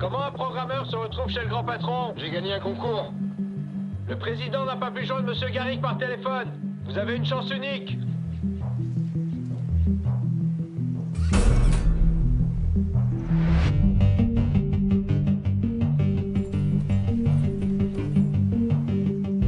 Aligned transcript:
Comment 0.00 0.22
un 0.22 0.30
programmeur 0.30 0.90
se 0.90 0.96
retrouve 0.96 1.28
chez 1.28 1.42
le 1.42 1.48
grand 1.48 1.62
patron? 1.62 2.14
J'ai 2.16 2.30
gagné 2.30 2.54
un 2.54 2.60
concours. 2.60 3.12
Le 4.08 4.16
président 4.16 4.64
n'a 4.64 4.74
pas 4.74 4.90
pu 4.90 5.04
joindre 5.04 5.28
Monsieur 5.28 5.50
Garrick 5.50 5.82
par 5.82 5.98
téléphone. 5.98 6.48
Vous 6.86 6.96
avez 6.96 7.16
une 7.16 7.26
chance 7.26 7.50
unique. 7.50 7.98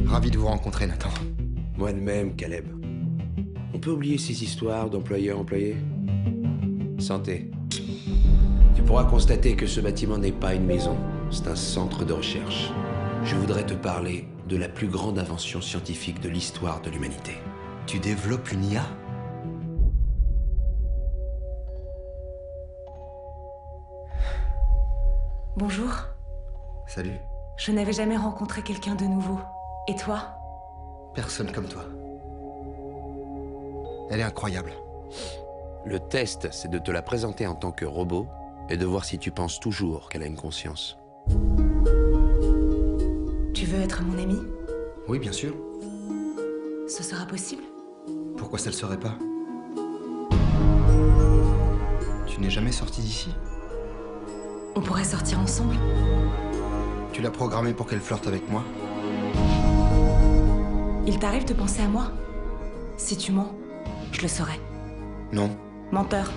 Ravi 0.07 0.31
de 0.31 0.37
vous 0.37 0.49
rencontrer, 0.49 0.87
Nathan. 0.87 1.09
Moi 1.79 1.95
de 1.95 1.99
même, 1.99 2.37
Caleb. 2.37 2.67
On 3.73 3.79
peut 3.79 3.93
oublier 3.93 4.19
ces 4.19 4.45
histoires 4.45 4.91
d'employeur-employé? 4.91 5.79
Santé. 6.99 7.51
Tu 8.83 8.89
pourras 8.89 9.05
constater 9.05 9.55
que 9.55 9.69
ce 9.69 9.81
bâtiment 9.81 10.19
n'est 10.19 10.33
pas 10.33 10.55
une 10.55 10.67
maison, 10.67 10.97
c'est 11.31 11.47
un 11.47 11.55
centre 11.55 12.05
de 12.05 12.13
recherche. 12.13 12.69
Je 13.23 13.37
voudrais 13.37 13.65
te 13.65 13.75
parler 13.75 14.27
de 14.49 14.57
la 14.57 14.69
plus 14.69 14.89
grande 14.89 15.21
invention 15.21 15.61
scientifique 15.61 16.21
de 16.21 16.29
l'histoire 16.29 16.81
de 16.81 16.91
l'humanité. 16.91 17.31
Tu 17.87 18.01
développes 18.01 18.51
une 18.51 18.65
IA 18.65 18.83
Bonjour. 25.57 25.93
Salut. 26.89 27.21
Je 27.59 27.71
n'avais 27.71 27.93
jamais 27.93 28.17
rencontré 28.17 28.63
quelqu'un 28.63 28.97
de 28.97 29.05
nouveau. 29.05 29.39
Et 29.87 29.95
toi? 29.95 30.25
Personne 31.15 31.53
comme 31.53 31.69
toi. 31.69 31.85
Elle 34.11 34.19
est 34.19 34.25
incroyable. 34.25 34.73
Le 35.85 36.01
test, 36.01 36.49
c'est 36.51 36.69
de 36.69 36.81
te 36.81 36.91
la 36.91 37.03
présenter 37.03 37.47
en 37.47 37.55
tant 37.55 37.71
que 37.71 37.85
robot 37.85 38.27
et 38.69 38.77
de 38.77 38.87
voir 38.87 39.05
si 39.05 39.19
tu 39.19 39.31
penses 39.31 39.61
toujours 39.61 40.09
qu'elle 40.09 40.23
a 40.23 40.27
une 40.27 40.37
conscience. 40.37 40.97
Tu 43.55 43.67
veux 43.67 43.81
être 43.81 44.03
mon 44.03 44.19
ami? 44.23 44.39
Oui, 45.09 45.19
bien 45.19 45.33
sûr. 45.33 45.55
Ce 46.89 47.03
sera 47.03 47.27
possible? 47.27 47.63
Pourquoi 48.37 48.59
ça 48.59 48.71
le 48.71 48.75
serait 48.75 48.99
pas? 48.99 49.17
Tu 52.27 52.41
n'es 52.41 52.51
jamais 52.51 52.73
sorti 52.73 53.01
d'ici? 53.01 53.31
On 54.75 54.81
pourrait 54.81 55.05
sortir 55.05 55.39
ensemble? 55.39 55.77
Tu 57.13 57.21
l'as 57.21 57.31
programmée 57.31 57.75
pour 57.75 57.87
qu'elle 57.87 58.01
flirte 58.01 58.27
avec 58.27 58.51
moi? 58.51 58.65
Il 61.07 61.19
t'arrive 61.19 61.45
de 61.45 61.53
penser 61.53 61.83
à 61.83 61.89
moi? 61.89 62.07
Si 62.97 63.17
tu 63.17 63.33
mens, 63.33 63.53
je 64.13 64.23
le 64.23 64.29
saurais. 64.29 64.61
Non. 65.33 65.51
Menteur. 65.91 66.31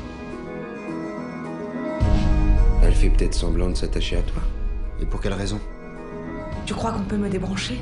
Fait 3.05 3.11
peut-être 3.11 3.35
semblant 3.35 3.69
de 3.69 3.75
s'attacher 3.75 4.17
à 4.17 4.23
toi. 4.23 4.41
Et 4.99 5.05
pour 5.05 5.21
quelle 5.21 5.33
raison? 5.33 5.59
Tu 6.65 6.73
crois 6.73 6.91
qu'on 6.91 7.03
peut 7.03 7.17
me 7.17 7.29
débrancher? 7.29 7.79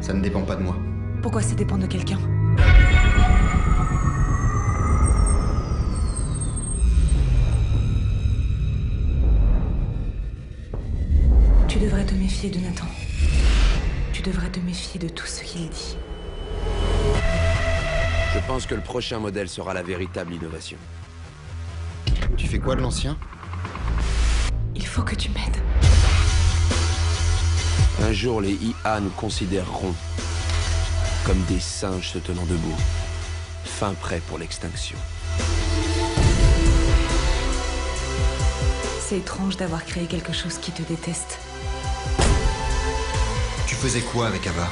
Ça 0.00 0.14
ne 0.14 0.22
dépend 0.22 0.40
pas 0.40 0.56
de 0.56 0.62
moi. 0.62 0.74
Pourquoi 1.20 1.42
ça 1.42 1.54
dépend 1.54 1.76
de 1.76 1.86
quelqu'un? 1.86 2.18
Tu 11.68 11.78
devrais 11.78 12.06
te 12.06 12.14
méfier 12.14 12.48
de 12.48 12.58
Nathan. 12.58 12.86
Tu 14.14 14.22
devrais 14.22 14.48
te 14.48 14.60
méfier 14.60 14.98
de 14.98 15.10
tout 15.10 15.26
ce 15.26 15.42
qu'il 15.42 15.68
dit. 15.68 15.98
Je 18.32 18.38
pense 18.48 18.64
que 18.64 18.74
le 18.74 18.80
prochain 18.80 19.18
modèle 19.18 19.50
sera 19.50 19.74
la 19.74 19.82
véritable 19.82 20.32
innovation. 20.32 20.78
Tu 22.38 22.46
fais 22.46 22.58
quoi 22.58 22.74
de 22.74 22.80
l'ancien? 22.80 23.18
Il 24.78 24.86
faut 24.86 25.02
que 25.02 25.14
tu 25.14 25.30
m'aides. 25.30 25.56
Un 28.02 28.12
jour, 28.12 28.42
les 28.42 28.52
IA 28.52 29.00
nous 29.00 29.10
considéreront 29.10 29.94
comme 31.24 31.42
des 31.44 31.60
singes 31.60 32.10
se 32.10 32.18
tenant 32.18 32.44
debout, 32.44 32.76
fin 33.64 33.94
prêt 33.94 34.20
pour 34.28 34.38
l'extinction. 34.38 34.98
C'est 39.00 39.16
étrange 39.16 39.56
d'avoir 39.56 39.82
créé 39.86 40.04
quelque 40.04 40.34
chose 40.34 40.58
qui 40.58 40.72
te 40.72 40.82
déteste. 40.82 41.38
Tu 43.66 43.74
faisais 43.76 44.02
quoi 44.02 44.26
avec 44.26 44.46
Ava? 44.46 44.68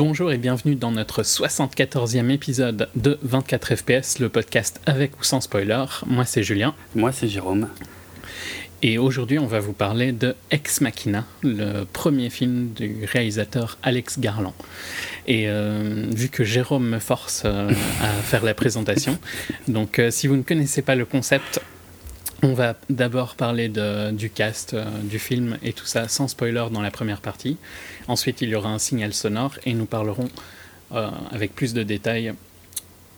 Bonjour 0.00 0.32
et 0.32 0.38
bienvenue 0.38 0.76
dans 0.76 0.92
notre 0.92 1.22
74e 1.22 2.30
épisode 2.30 2.88
de 2.94 3.18
24 3.20 3.76
FPS, 3.76 4.18
le 4.18 4.30
podcast 4.30 4.80
avec 4.86 5.20
ou 5.20 5.24
sans 5.24 5.42
spoiler. 5.42 5.84
Moi 6.06 6.24
c'est 6.24 6.42
Julien. 6.42 6.74
Moi, 6.94 7.12
c'est 7.12 7.28
Jérôme. 7.28 7.68
Et 8.80 8.96
aujourd'hui 8.96 9.38
on 9.38 9.46
va 9.46 9.60
vous 9.60 9.74
parler 9.74 10.12
de 10.12 10.34
Ex 10.50 10.80
Machina, 10.80 11.26
le 11.42 11.84
premier 11.84 12.30
film 12.30 12.70
du 12.72 13.04
réalisateur 13.04 13.76
Alex 13.82 14.18
Garland. 14.18 14.54
Et 15.26 15.50
euh, 15.50 16.06
vu 16.10 16.30
que 16.30 16.44
Jérôme 16.44 16.88
me 16.88 16.98
force 16.98 17.42
euh, 17.44 17.70
à 18.00 18.08
faire 18.22 18.42
la 18.42 18.54
présentation, 18.54 19.18
donc 19.68 19.98
euh, 19.98 20.10
si 20.10 20.28
vous 20.28 20.36
ne 20.36 20.42
connaissez 20.42 20.80
pas 20.80 20.94
le 20.94 21.04
concept, 21.04 21.60
on 22.42 22.54
va 22.54 22.74
d'abord 22.88 23.34
parler 23.34 23.68
de- 23.68 24.12
du 24.12 24.30
cast 24.30 24.72
euh, 24.72 24.86
du 25.02 25.18
film 25.18 25.58
et 25.62 25.74
tout 25.74 25.84
ça 25.84 26.08
sans 26.08 26.26
spoiler 26.26 26.64
dans 26.72 26.80
la 26.80 26.90
première 26.90 27.20
partie. 27.20 27.58
Ensuite, 28.10 28.40
il 28.40 28.48
y 28.48 28.56
aura 28.56 28.70
un 28.70 28.80
signal 28.80 29.14
sonore 29.14 29.52
et 29.64 29.72
nous 29.72 29.86
parlerons 29.86 30.28
euh, 30.92 31.08
avec 31.30 31.54
plus 31.54 31.74
de 31.74 31.84
détails 31.84 32.34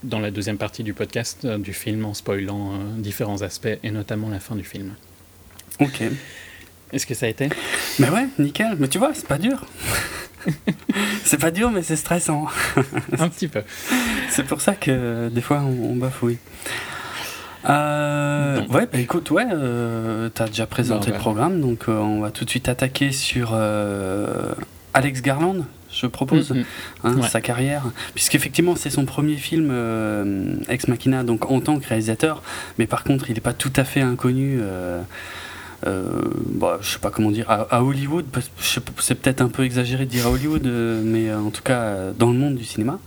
dans 0.03 0.19
la 0.19 0.31
deuxième 0.31 0.59
partie 0.59 0.83
du 0.83 0.93
podcast 0.93 1.47
euh, 1.47 1.57
du 1.57 1.73
film 1.73 2.05
en 2.05 2.13
spoilant 2.13 2.73
euh, 2.75 2.77
différents 2.99 3.41
aspects 3.41 3.79
et 3.83 3.91
notamment 3.91 4.29
la 4.29 4.39
fin 4.39 4.55
du 4.55 4.65
film. 4.65 4.93
Ok. 5.81 6.03
Est-ce 6.93 7.07
que 7.07 7.15
ça 7.15 7.25
a 7.25 7.31
été? 7.31 7.49
Mais 8.01 8.11
ouais, 8.11 8.27
nickel. 8.39 8.77
Mais 8.79 8.89
tu 8.89 8.99
vois, 8.99 9.13
c'est 9.15 9.27
pas 9.27 9.39
dur. 9.39 9.65
c'est 11.25 11.41
pas 11.41 11.51
dur, 11.51 11.71
mais 11.71 11.83
c'est 11.83 11.97
stressant. 11.97 12.47
Un 13.19 13.31
petit 13.31 13.49
peu. 13.49 13.63
C'est 14.29 14.45
pour 14.45 14.61
ça 14.61 14.75
que 14.75 15.31
des 15.31 15.41
fois, 15.41 15.61
on, 15.63 15.93
on 15.93 15.97
bafouille. 15.97 16.37
Euh, 17.69 18.61
Donc. 18.61 18.75
ouais, 18.75 18.89
bah 18.93 18.99
écoute, 18.99 19.31
ouais, 19.31 19.47
euh, 19.53 20.29
t'as 20.35 20.49
déjà 20.49 20.67
présenté 20.67 21.07
Bah, 21.07 21.11
le 21.11 21.13
ouais. 21.13 21.19
programme, 21.21 21.61
donc 21.61 21.89
euh, 21.89 21.93
on 21.97 22.21
va 22.21 22.31
tout 22.33 22.45
de 22.45 22.51
suite 22.51 22.69
attaquer 22.69 23.13
sur 23.13 23.57
Alex 24.95 25.23
Garland, 25.23 25.65
je 25.91 26.07
propose, 26.07 26.51
Mhm. 26.51 26.65
hein, 27.05 27.17
Ouais. 27.17 27.29
sa 27.29 27.41
carrière, 27.41 27.85
puisqu'effectivement 28.15 28.77
c'est 28.77 28.91
son 28.91 29.05
premier 29.05 29.37
film 29.37 29.69
euh, 29.71 30.55
Ex 30.69 30.89
Machina, 30.89 31.23
donc 31.25 31.51
en 31.51 31.61
tant 31.61 31.79
que 31.79 31.87
réalisateur, 31.89 32.43
mais 32.79 32.87
par 32.87 33.05
contre 33.05 33.31
il 33.31 33.35
n'est 33.35 33.41
pas 33.41 33.53
tout 33.55 33.73
à 33.77 33.85
fait 33.85 34.01
inconnu. 34.01 34.59
euh, 34.61 35.01
euh, 35.87 36.23
bah, 36.47 36.79
je 36.81 36.91
sais 36.93 36.99
pas 37.01 37.11
comment 37.11 37.33
dire, 37.33 37.51
à, 37.51 37.63
à 37.75 37.83
Hollywood, 37.83 38.25
c'est 38.61 39.15
peut-être 39.17 39.41
un 39.41 39.49
peu 39.49 39.65
exagéré 39.65 40.05
de 40.07 40.11
dire 40.11 40.27
à 40.27 40.31
Hollywood, 40.31 40.65
euh, 40.67 41.03
mais 41.05 41.33
en 41.35 41.51
tout 41.51 41.63
cas 41.63 41.81
euh, 41.81 42.13
dans 42.17 42.31
le 42.31 42.39
monde 42.39 42.55
du 42.55 42.65
cinéma, 42.65 42.99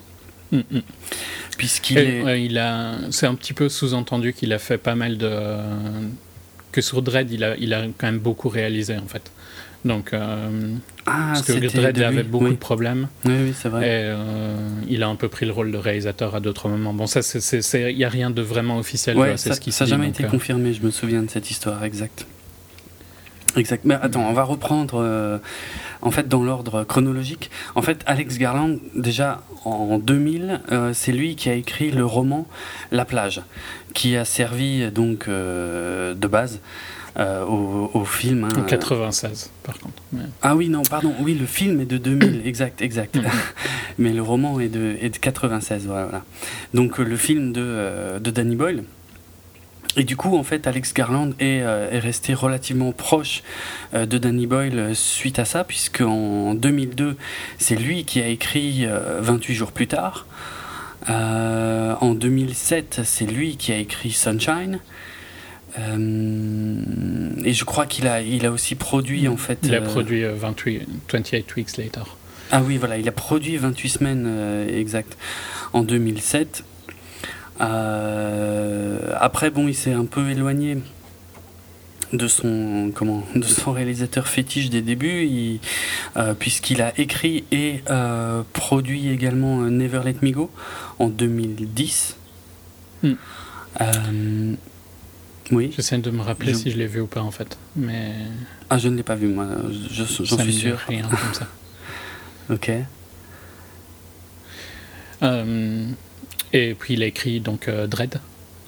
Mm, 0.52 0.58
mm. 0.72 0.82
puisqu'il 1.58 1.98
est. 1.98 2.22
ouais, 2.24 2.44
il 2.46 2.58
a, 2.60 2.96
c'est 3.12 3.26
un 3.26 3.34
petit 3.36 3.54
peu 3.54 3.68
sous-entendu 3.70 4.32
qu'il 4.34 4.54
a 4.54 4.60
fait 4.60 4.78
pas 4.78 4.94
mal 4.96 5.18
de. 5.18 5.32
que 6.72 6.82
sur 6.82 7.02
Dread, 7.02 7.32
il 7.32 7.44
a, 7.44 7.56
il 7.58 7.74
a 7.74 7.84
quand 7.98 8.08
même 8.08 8.20
beaucoup 8.20 8.50
réalisé 8.50 8.96
en 8.98 9.08
fait. 9.08 9.32
Donc, 9.86 10.14
euh, 10.14 10.76
Ah, 11.06 11.34
parce 11.34 11.44
que 11.44 11.54
lui, 11.54 12.04
avait 12.04 12.24
beaucoup 12.24 12.46
oui. 12.46 12.52
de 12.52 12.56
problèmes. 12.56 13.08
Oui, 13.24 13.34
oui, 13.46 13.54
c'est 13.56 13.70
vrai. 13.70 13.86
Et 13.86 13.90
euh, 13.92 14.58
il 14.90 15.04
a 15.04 15.08
un 15.08 15.16
peu 15.16 15.30
pris 15.30 15.46
le 15.46 15.52
rôle 15.52 15.72
de 15.72 15.78
réalisateur 15.78 16.36
à 16.36 16.40
d'autres 16.40 16.68
moments. 16.68 16.94
Bon, 16.94 17.06
ça, 17.06 17.22
il 17.22 17.96
n'y 17.96 18.04
a 18.04 18.10
rien 18.10 18.32
de 18.32 18.42
vraiment 18.42 18.80
officiel. 18.80 19.16
Ouais, 19.16 19.38
c'est 19.38 19.54
ça 19.72 19.86
n'a 19.86 19.90
jamais 19.90 20.08
donc, 20.08 20.16
été 20.16 20.26
euh, 20.26 20.30
confirmé, 20.30 20.74
je 20.74 20.82
me 20.82 20.90
souviens 20.90 21.22
de 21.22 21.30
cette 21.30 21.52
histoire, 21.52 21.84
exact. 21.84 22.26
Exact. 23.56 23.86
Mais 23.86 23.96
attends, 23.96 24.28
on 24.28 24.34
va 24.34 24.44
reprendre 24.44 24.96
euh, 25.02 25.38
en 26.02 26.12
fait 26.12 26.28
dans 26.28 26.44
l'ordre 26.44 26.84
chronologique. 26.84 27.50
En 27.76 27.82
fait, 27.82 28.04
Alex 28.06 28.38
Garland, 28.38 28.78
déjà 28.96 29.42
en 29.64 29.98
2000, 29.98 30.62
euh, 30.72 30.92
c'est 30.94 31.12
lui 31.12 31.36
qui 31.36 31.50
a 31.50 31.54
écrit 31.54 31.92
le 31.92 32.06
roman 32.06 32.48
La 32.92 33.06
plage, 33.06 33.42
qui 33.94 34.18
a 34.18 34.26
servi 34.26 34.92
donc 34.92 35.28
euh, 35.28 36.14
de 36.14 36.28
base 36.28 36.60
au, 37.18 37.92
au 37.94 38.06
film. 38.06 38.44
hein. 38.46 38.50
En 38.58 38.64
96, 38.64 39.52
par 39.64 39.78
contre. 39.80 40.02
Ouais. 40.14 40.22
Ah 40.42 40.56
oui, 40.56 40.70
non, 40.70 40.82
pardon, 40.84 41.14
oui, 41.22 41.34
le 41.34 41.46
film 41.46 41.80
est 41.82 41.86
de 41.86 41.98
2000, 41.98 42.42
exact, 42.46 42.82
exact. 42.82 43.16
Mhm. 43.16 43.24
Mais 43.98 44.12
le 44.12 44.22
roman 44.22 44.60
est 44.60 44.68
de, 44.70 44.98
est 45.02 45.10
de 45.10 45.18
96, 45.18 45.86
voilà. 45.88 46.04
voilà. 46.06 46.24
Donc 46.74 47.00
euh, 47.00 47.04
le 47.04 47.16
film 47.18 47.54
de, 47.54 47.62
euh, 47.64 48.20
de 48.20 48.30
Danny 48.32 48.56
Boyle. 48.56 48.84
Et 49.98 50.04
du 50.04 50.18
coup, 50.18 50.36
en 50.36 50.44
fait, 50.44 50.68
Alex 50.68 50.94
Garland 50.94 51.30
est, 51.40 51.62
euh, 51.62 51.90
est 51.90 52.00
resté 52.00 52.34
relativement 52.34 52.92
proche 52.92 53.44
euh, 53.94 54.06
de 54.06 54.18
Danny 54.18 54.46
Boyle 54.46 54.78
euh, 54.78 54.94
suite 54.94 55.40
à 55.40 55.46
ça, 55.46 55.64
puisque 55.64 56.02
en 56.02 56.54
2002, 56.54 57.16
c'est 57.60 57.78
lui 57.78 58.04
qui 58.04 58.20
a 58.20 58.28
écrit 58.28 58.86
euh, 58.86 59.20
28 59.22 59.54
jours 59.56 59.72
plus 59.72 59.88
tard. 59.88 60.26
Euh, 61.10 61.94
en 62.02 62.14
2007, 62.14 63.02
c'est 63.06 63.26
lui 63.26 63.56
qui 63.56 63.72
a 63.72 63.78
écrit 63.78 64.12
Sunshine. 64.12 64.80
Euh, 65.78 66.80
et 67.44 67.54
je 67.54 67.66
crois 67.66 67.86
qu'il 67.86 68.08
a, 68.08 68.22
il 68.22 68.46
a 68.46 68.52
aussi 68.52 68.76
produit 68.76 69.28
en 69.28 69.38
fait. 69.38 69.60
Il 69.64 69.76
a 69.76 69.80
euh, 69.80 69.86
produit 69.86 70.24
euh, 70.24 70.34
28, 70.36 70.88
28 71.12 71.56
Weeks 71.56 71.78
Later. 71.78 72.04
ah 72.52 72.62
oui, 72.62 72.78
voilà, 72.78 72.98
il 72.98 73.08
a 73.08 73.12
produit 73.12 73.58
28 73.58 73.90
semaines 73.90 74.26
euh, 74.28 74.80
exact 74.80 75.18
en 75.74 75.84
2007. 75.84 76.64
après, 77.60 79.50
bon, 79.50 79.68
il 79.68 79.76
s'est 79.76 79.94
un 79.94 80.06
peu 80.06 80.30
éloigné 80.30 80.78
de 82.14 82.28
son 82.28 82.92
comment 82.94 83.24
de 83.36 83.44
son 83.44 83.72
réalisateur 83.74 84.28
fétiche 84.28 84.70
des 84.70 84.82
débuts 84.82 85.60
puisqu'il 86.40 86.82
a 86.82 86.94
écrit 87.00 87.44
et 87.52 87.82
produit 88.54 89.10
également 89.10 89.62
Never 89.64 90.02
Let 90.06 90.18
Me 90.22 90.32
Go 90.32 90.52
en 91.00 91.10
2010 91.10 92.16
hmm. 93.04 93.14
Oui. 95.52 95.72
J'essaie 95.76 95.98
de 95.98 96.10
me 96.12 96.22
rappeler 96.22 96.54
si 96.54 96.72
je 96.72 96.78
l'ai 96.78 96.88
vu 96.88 97.02
ou 97.02 97.08
pas 97.08 97.22
en 97.22 97.32
fait 97.32 97.58
mais 97.76 98.14
ah 98.70 98.78
je 98.78 98.90
ne 98.90 98.96
l'ai 98.96 99.04
pas 99.04 99.16
vu 99.16 99.28
moi. 99.28 99.48
J'en 99.92 100.06
suis 100.08 100.54
sûr. 100.54 100.78
rien 100.88 101.04
comme 101.04 101.34
ça. 101.34 101.48
Ok. 102.50 102.72
Euh, 105.24 105.88
et 106.54 106.76
puis 106.76 106.94
il 106.94 107.04
a 107.04 107.08
écrit 107.08 107.40
donc 107.40 107.68
euh, 107.68 107.88
Dread. 107.88 108.20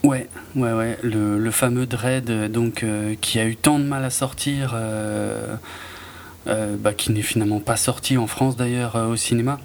Ouais, 0.03 0.27
ouais, 0.56 0.74
ouais, 0.74 0.97
le, 1.03 1.38
le 1.38 1.51
fameux 1.51 1.85
Dread, 1.85 2.51
donc 2.51 2.83
euh, 2.83 3.15
qui 3.19 3.39
a 3.39 3.45
eu 3.45 3.56
tant 3.56 3.77
de 3.77 3.83
mal 3.83 4.03
à 4.03 4.09
sortir, 4.09 4.75
bah, 6.45 6.94
qui 6.94 7.12
n'est 7.12 7.21
finalement 7.21 7.59
pas 7.59 7.75
sorti 7.75 8.18
en 8.18 8.25
France 8.27 8.56
d'ailleurs 8.56 8.95
au 8.95 9.15
cinéma. 9.15 9.59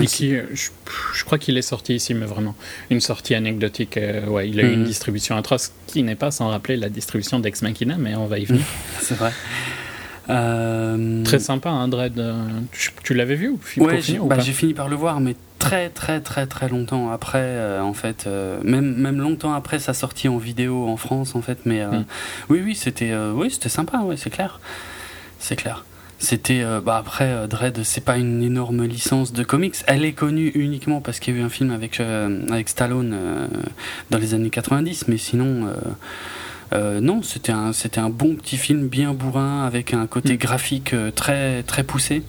Ici, 0.00 0.34
je, 0.52 0.70
je, 1.14 1.24
crois 1.24 1.38
qu'il 1.38 1.56
est 1.56 1.62
sorti 1.62 1.94
ici, 1.94 2.12
mais 2.14 2.26
vraiment 2.26 2.54
une 2.90 3.00
sortie 3.00 3.34
anecdotique. 3.34 3.98
ouais, 4.28 4.48
il 4.48 4.60
a 4.60 4.64
eu 4.64 4.72
une 4.72 4.82
hmm. 4.82 4.84
distribution 4.84 5.36
atroce 5.36 5.72
qui 5.86 6.02
n'est 6.02 6.14
pas 6.14 6.30
sans 6.30 6.48
rappeler 6.48 6.76
la 6.76 6.88
distribution 6.88 7.38
d'Ex 7.38 7.62
Machina, 7.62 7.96
mais 7.98 8.14
on 8.16 8.26
va 8.26 8.38
y 8.38 8.44
venir. 8.44 8.64
C'est 9.00 9.16
vrai. 9.16 9.32
Très 10.26 11.38
sympa, 11.38 11.70
hein, 11.70 11.88
Dread. 11.88 12.22
Tu, 13.02 13.14
l'avais 13.14 13.36
vu 13.36 13.48
ou, 13.48 13.60
ouais, 13.84 14.00
bah, 14.24 14.40
j'ai 14.40 14.52
fini 14.52 14.74
par 14.74 14.88
le 14.88 14.96
voir, 14.96 15.20
mais 15.20 15.34
très 15.58 15.88
très 15.88 16.20
très 16.20 16.46
très 16.46 16.68
longtemps 16.68 17.10
après 17.10 17.38
euh, 17.42 17.80
en 17.80 17.92
fait 17.92 18.26
euh, 18.26 18.60
même 18.62 18.94
même 18.94 19.18
longtemps 19.18 19.52
après 19.52 19.78
sa 19.78 19.94
sortie 19.94 20.28
en 20.28 20.38
vidéo 20.38 20.86
en 20.86 20.96
France 20.96 21.34
en 21.34 21.42
fait 21.42 21.60
mais 21.64 21.80
euh, 21.80 21.90
mm. 21.90 22.04
oui 22.50 22.62
oui 22.64 22.74
c'était 22.74 23.14
oui 23.34 23.50
c'était 23.50 23.68
sympa 23.68 23.98
ouais 23.98 24.16
c'est 24.16 24.30
clair 24.30 24.60
c'est 25.38 25.56
clair 25.56 25.84
c'était 26.18 26.64
bah 26.84 26.96
après 26.96 27.46
Dread 27.46 27.82
c'est 27.82 28.04
pas 28.04 28.16
une 28.16 28.42
énorme 28.42 28.84
licence 28.84 29.32
de 29.32 29.42
comics 29.42 29.74
elle 29.86 30.04
est 30.04 30.12
connue 30.14 30.50
uniquement 30.54 31.00
parce 31.02 31.20
qu'il 31.20 31.34
y 31.34 31.38
a 31.38 31.40
eu 31.40 31.44
un 31.44 31.50
film 31.50 31.70
avec 31.70 32.00
avec 32.00 32.68
Stallone 32.68 33.14
dans 34.10 34.18
les 34.18 34.32
années 34.32 34.50
90 34.50 35.08
mais 35.08 35.18
sinon 35.18 35.68
non, 36.72 37.22
c'était 37.22 37.52
un, 37.52 37.72
c'était 37.72 38.00
un 38.00 38.10
bon 38.10 38.34
petit 38.34 38.56
film 38.56 38.88
bien 38.88 39.12
bourrin 39.12 39.64
avec 39.64 39.94
un 39.94 40.06
côté 40.06 40.34
mm. 40.34 40.38
graphique 40.38 40.94
très, 41.14 41.62
très 41.62 41.84
poussé. 41.84 42.22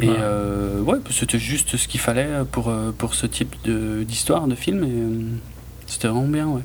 Et 0.00 0.08
euh, 0.10 0.80
ouais, 0.82 0.98
c'était 1.10 1.38
juste 1.38 1.76
ce 1.76 1.88
qu'il 1.88 2.00
fallait 2.00 2.44
pour, 2.50 2.68
euh, 2.68 2.92
pour 2.92 3.14
ce 3.14 3.26
type 3.26 3.56
d'histoire, 3.64 4.46
de, 4.46 4.54
film, 4.54 4.84
et 4.84 4.86
euh, 4.86 5.38
c'était 5.86 6.08
vraiment 6.08 6.28
bien, 6.28 6.46
ouais. 6.48 6.62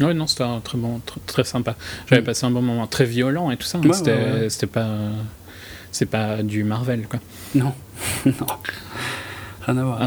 Ouais, 0.00 0.14
non, 0.14 0.26
c'était 0.26 0.44
très 0.62 0.78
bon, 0.78 1.00
très, 1.26 1.44
sympa. 1.44 1.76
J'avais 2.08 2.22
mm. 2.22 2.24
passé 2.24 2.46
un 2.46 2.50
bon 2.50 2.62
moment 2.62 2.86
très 2.86 3.04
violent 3.04 3.50
et 3.50 3.56
tout 3.56 3.66
ça. 3.66 3.78
Hein. 3.78 4.48
c'était 4.48 4.66
pas, 4.66 4.88
c'est 5.92 6.06
pas 6.06 6.42
du 6.42 6.64
Marvel, 6.64 7.06
quoi. 7.08 7.20
Non, 7.54 7.72
non, 8.26 8.46
rien 9.66 9.76
à 9.78 9.82
voir. 9.82 10.00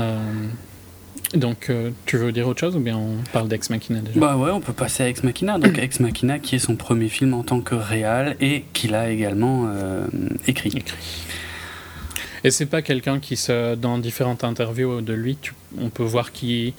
donc, 1.34 1.72
tu 2.06 2.18
veux 2.18 2.32
dire 2.32 2.48
autre 2.48 2.60
chose 2.60 2.76
ou 2.76 2.80
bien 2.80 2.98
on 2.98 3.18
parle 3.34 3.48
d'Ex 3.48 3.70
Machina 3.70 4.00
déjà? 4.00 4.20
Bah 4.20 4.38
ouais, 4.38 4.52
on 4.52 4.62
peut 4.62 4.74
passer 4.74 5.04
à 5.04 5.10
Ex 5.10 5.24
Machina. 5.24 5.60
Donc, 5.60 5.78
Ex 5.78 6.00
Machina 6.00 6.40
qui 6.40 6.56
est 6.56 6.60
son 6.60 6.76
premier 6.76 7.10
film 7.10 7.34
en 7.34 7.44
tant 7.44 7.62
que 7.62 7.76
réal 7.76 8.36
et 8.40 8.66
qu'il 8.74 8.96
a 8.96 9.10
également 9.10 9.70
écrit. 10.48 10.70
écrit. 10.70 11.26
Et 12.44 12.52
c'est 12.52 12.66
pas 12.66 12.82
quelqu'un 12.82 13.20
qui, 13.20 13.38
se, 13.38 13.76
dans 13.76 13.98
différentes 13.98 14.44
interviews 14.44 15.02
de 15.02 15.14
lui, 15.14 15.38
on 15.80 15.90
peut 15.90 16.04
voir 16.04 16.32
qu'il 16.32 16.74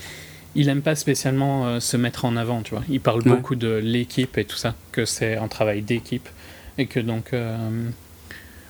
il 0.55 0.69
aime 0.69 0.83
pas 0.83 0.95
spécialement 0.95 1.67
euh, 1.67 1.81
se 1.81 1.97
mettre 1.97 2.25
en 2.25 2.37
avant, 2.37 2.63
tu 2.63 2.75
vois. 2.75 2.85
Il 2.89 3.01
parle 3.01 3.23
beaucoup 3.23 3.55
de 3.55 3.75
l'équipe 3.75 4.37
et 4.39 4.45
tout 4.45 4.57
ça, 4.57 4.75
que 4.93 5.05
c'est 5.05 5.37
un 5.37 5.49
travail 5.49 5.83
d'équipe 5.83 6.29
et 6.79 6.87
que 6.87 7.01
donc 7.01 7.33
euh, 7.33 7.57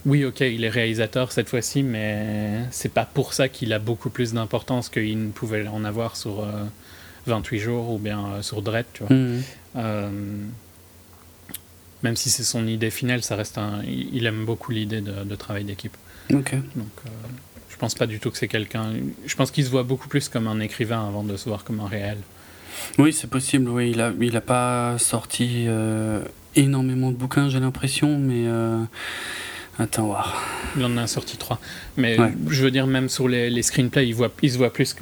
oui, 0.06 0.24
ok, 0.24 0.40
il 0.40 0.64
est 0.64 0.68
réalisateur 0.68 1.32
cette 1.32 1.48
fois-ci, 1.48 1.82
mais 1.82 2.58
c'est 2.70 2.92
pas 2.92 3.04
pour 3.04 3.34
ça 3.34 3.48
qu'il 3.48 3.72
a 3.72 3.78
beaucoup 3.78 4.10
plus 4.10 4.32
d'importance 4.32 4.88
qu'il 4.88 5.26
ne 5.26 5.30
pouvait 5.30 5.66
en 5.66 5.84
avoir 5.84 6.16
sur 6.16 6.46
28 7.26 7.56
euh, 7.56 7.60
jours 7.60 7.90
ou 7.90 7.98
bien 7.98 8.42
sur 8.42 8.62
Dredd, 8.62 8.86
tu 8.92 9.04
vois. 9.04 9.16
Mhm. 9.16 9.42
même 12.02 12.16
si 12.16 12.30
c'est 12.30 12.44
son 12.44 12.66
idée 12.66 12.90
finale, 12.90 13.22
ça 13.22 13.36
reste 13.36 13.58
un. 13.58 13.82
Il 13.86 14.26
aime 14.26 14.44
beaucoup 14.44 14.72
l'idée 14.72 15.00
de 15.00 15.34
travail 15.36 15.64
d'équipe. 15.64 15.96
Ok. 16.32 16.54
Donc, 16.76 16.90
pense 17.82 17.96
pas 17.96 18.06
du 18.06 18.20
tout 18.20 18.30
que 18.30 18.38
c'est 18.38 18.46
quelqu'un. 18.46 18.92
Je 19.26 19.34
pense 19.34 19.50
qu'il 19.50 19.64
se 19.64 19.70
voit 19.70 19.82
beaucoup 19.82 20.06
plus 20.06 20.28
comme 20.28 20.46
un 20.46 20.60
écrivain 20.60 21.04
avant 21.04 21.24
de 21.24 21.36
se 21.36 21.48
voir 21.48 21.64
comme 21.64 21.80
un 21.80 21.88
réel. 21.88 22.18
Oui, 22.96 23.12
c'est 23.12 23.26
possible. 23.28 23.68
Oui, 23.68 23.90
il 23.90 24.00
a, 24.00 24.12
il 24.20 24.36
a 24.36 24.40
pas 24.40 24.98
sorti 24.98 25.64
euh, 25.66 26.22
énormément 26.54 27.10
de 27.10 27.16
bouquins, 27.16 27.48
j'ai 27.48 27.58
l'impression, 27.58 28.18
mais. 28.18 28.44
Euh... 28.46 28.84
Attends, 29.80 30.06
voir. 30.06 30.40
Il 30.76 30.84
en 30.84 30.96
a 30.96 31.08
sorti 31.08 31.36
trois. 31.38 31.58
Mais 31.96 32.16
je 32.46 32.62
veux 32.62 32.70
dire, 32.70 32.86
même 32.86 33.08
sur 33.08 33.26
les, 33.26 33.50
les 33.50 33.62
screenplays, 33.62 34.06
il, 34.06 34.14
voit, 34.14 34.30
il 34.42 34.52
se 34.52 34.58
voit 34.58 34.72
plus. 34.72 34.94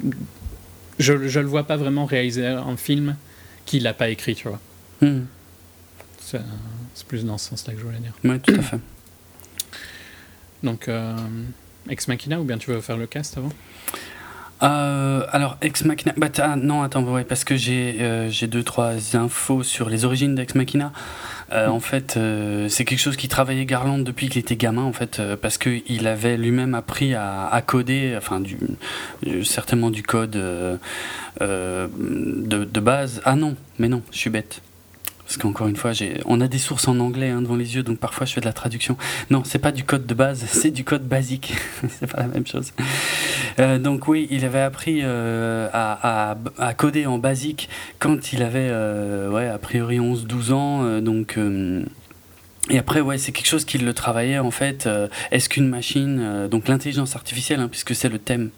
Je, 0.97 1.27
je 1.27 1.39
le 1.39 1.45
vois 1.45 1.65
pas 1.65 1.77
vraiment 1.77 2.05
réaliser 2.05 2.47
un 2.47 2.77
film 2.77 3.15
qu'il 3.67 3.83
n'a 3.83 3.93
pas 3.93 4.09
écrit, 4.09 4.33
tu 4.33 4.47
vois. 4.47 4.59
Hmm. 5.01 5.25
C'est 6.19 7.05
plus 7.07 7.25
dans 7.25 7.37
ce 7.37 7.49
sens-là 7.49 7.73
que 7.73 7.79
je 7.79 7.85
voulais 7.85 7.99
dire. 7.99 8.13
Oui, 8.23 8.39
tout 8.39 8.55
à 8.55 8.61
fait. 8.63 8.79
Donc, 10.63 10.87
euh, 10.87 11.15
Ex 11.89 12.07
Machina, 12.07 12.39
ou 12.39 12.43
bien 12.43 12.57
tu 12.57 12.71
veux 12.71 12.81
faire 12.81 12.97
le 12.97 13.07
cast 13.07 13.37
avant? 13.37 13.51
Euh, 14.63 15.25
alors, 15.31 15.57
Ex 15.61 15.85
Machina. 15.85 16.13
Bah, 16.17 16.29
non, 16.55 16.83
attends, 16.83 17.03
parce 17.27 17.43
que 17.43 17.55
j'ai 17.55 17.97
euh, 17.99 18.29
j'ai 18.29 18.45
deux, 18.45 18.63
trois 18.63 18.93
infos 19.15 19.63
sur 19.63 19.89
les 19.89 20.05
origines 20.05 20.35
d'Ex 20.35 20.53
Machina. 20.55 20.91
Mm. 21.51 21.69
En 21.69 21.79
fait, 21.79 22.17
c'est 22.69 22.85
quelque 22.85 22.99
chose 22.99 23.17
qui 23.17 23.27
travaillait 23.27 23.65
Garland 23.65 23.99
depuis 23.99 24.29
qu'il 24.29 24.39
était 24.39 24.55
gamin, 24.55 24.83
en 24.83 24.93
fait, 24.93 25.21
parce 25.41 25.57
qu'il 25.57 26.07
avait 26.07 26.37
lui-même 26.37 26.75
appris 26.75 27.13
à, 27.13 27.61
coder, 27.65 28.13
enfin, 28.15 28.41
certainement 29.43 29.89
du 29.89 30.01
code 30.01 30.31
de, 30.31 30.79
de 31.39 32.79
base. 32.79 33.21
Ah 33.25 33.35
non, 33.35 33.57
mais 33.79 33.89
non, 33.89 34.01
je 34.11 34.17
suis 34.17 34.29
bête. 34.29 34.61
Parce 35.31 35.41
qu'encore 35.41 35.69
une 35.69 35.77
fois, 35.77 35.93
on 36.25 36.41
a 36.41 36.49
des 36.49 36.57
sources 36.57 36.89
en 36.89 36.99
anglais 36.99 37.29
hein, 37.29 37.41
devant 37.41 37.55
les 37.55 37.75
yeux, 37.75 37.83
donc 37.83 37.99
parfois 37.99 38.25
je 38.25 38.33
fais 38.33 38.41
de 38.41 38.45
la 38.45 38.51
traduction. 38.51 38.97
Non, 39.29 39.43
c'est 39.45 39.59
pas 39.59 39.71
du 39.71 39.85
code 39.85 40.05
de 40.05 40.13
base, 40.13 40.43
c'est 40.49 40.71
du 40.71 40.83
code 40.83 41.07
basique. 41.07 41.53
c'est 41.87 42.11
pas 42.11 42.19
la 42.19 42.27
même 42.27 42.45
chose. 42.45 42.73
Euh, 43.57 43.79
donc 43.79 44.09
oui, 44.09 44.27
il 44.29 44.43
avait 44.43 44.59
appris 44.59 44.99
euh, 45.03 45.69
à, 45.71 46.35
coder 46.75 47.05
en 47.05 47.17
basique 47.17 47.69
quand 47.97 48.33
il 48.33 48.43
avait, 48.43 48.67
euh, 48.71 49.53
a 49.53 49.57
priori 49.57 49.99
11-12 49.99 50.51
ans. 50.51 50.99
donc 50.99 51.39
et 52.71 52.77
après, 52.77 53.01
ouais, 53.01 53.17
c'est 53.17 53.33
quelque 53.33 53.47
chose 53.47 53.65
qui 53.65 53.77
le 53.77 53.93
travaillait 53.93 54.39
en 54.39 54.51
fait. 54.51 54.87
Euh, 54.87 55.07
est-ce 55.31 55.49
qu'une 55.49 55.67
machine, 55.67 56.19
euh, 56.21 56.47
donc 56.47 56.69
l'intelligence 56.69 57.15
artificielle, 57.15 57.59
hein, 57.59 57.67
puisque 57.67 57.93
c'est 57.93 58.07
le 58.07 58.17
thème 58.17 58.49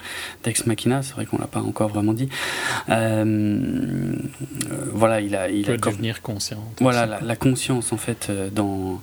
d'Ex 0.44 0.68
Machina, 0.68 1.02
c'est 1.02 1.14
vrai 1.14 1.26
qu'on 1.26 1.40
l'a 1.40 1.48
pas 1.48 1.62
encore 1.62 1.90
vraiment 1.90 2.14
dit. 2.14 2.30
Euh, 2.90 4.14
voilà, 4.94 5.20
il 5.20 5.36
a, 5.36 5.50
il 5.50 5.66
peut 5.66 5.78
devenir 5.78 6.22
conscient. 6.22 6.64
Voilà, 6.80 7.08
la, 7.08 7.22
la, 7.22 7.36
conscience 7.36 7.92
en 7.92 7.98
fait 7.98 8.32
dans 8.54 9.02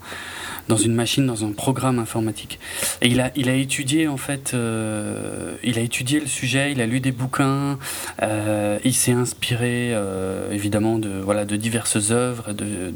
dans 0.69 0.77
une 0.77 0.95
machine, 0.95 1.27
dans 1.27 1.45
un 1.45 1.53
programme 1.53 1.99
informatique. 1.99 2.59
Et 3.01 3.09
il 3.09 3.21
a, 3.21 3.31
il 3.37 3.49
a 3.49 3.55
étudié 3.55 4.09
en 4.09 4.17
fait, 4.17 4.53
euh, 4.55 5.55
il 5.63 5.79
a 5.79 5.83
étudié 5.83 6.21
le 6.21 6.27
sujet, 6.27 6.73
il 6.73 6.81
a 6.81 6.87
lu 6.87 7.01
des 7.01 7.13
bouquins, 7.13 7.79
euh, 8.23 8.79
il 8.85 8.95
s'est 8.95 9.13
inspiré 9.13 9.91
euh, 9.93 10.51
évidemment 10.53 10.99
de 10.99 11.11
voilà 11.11 11.45
de 11.45 11.57
diverses 11.57 12.11
œuvres 12.11 12.53
de, 12.53 12.93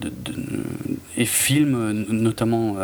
et 1.16 1.24
films, 1.24 2.06
notamment 2.08 2.76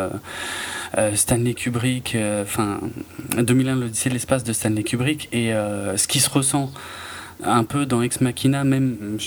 Stanley 1.15 1.53
Kubrick, 1.53 2.17
enfin 2.41 2.79
2001 3.37 3.75
l'Odyssée 3.75 4.09
de 4.09 4.13
l'espace 4.13 4.43
de 4.43 4.53
Stanley 4.53 4.83
Kubrick 4.83 5.27
et 5.31 5.51
ce 5.51 6.07
qui 6.07 6.19
se 6.19 6.29
ressent 6.29 6.71
un 7.43 7.63
peu 7.63 7.85
dans 7.85 8.01
Ex 8.01 8.21
Machina, 8.21 8.63
même 8.63 9.17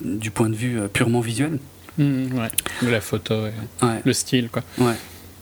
du 0.00 0.30
point 0.30 0.48
de 0.48 0.54
vue 0.54 0.80
purement 0.92 1.20
visuel. 1.20 1.58
Mmh, 1.98 2.38
ouais. 2.38 2.90
La 2.90 3.00
photo, 3.00 3.34
le 4.04 4.12
style, 4.12 4.48
quoi. 4.48 4.62
Ouais. 4.78 4.94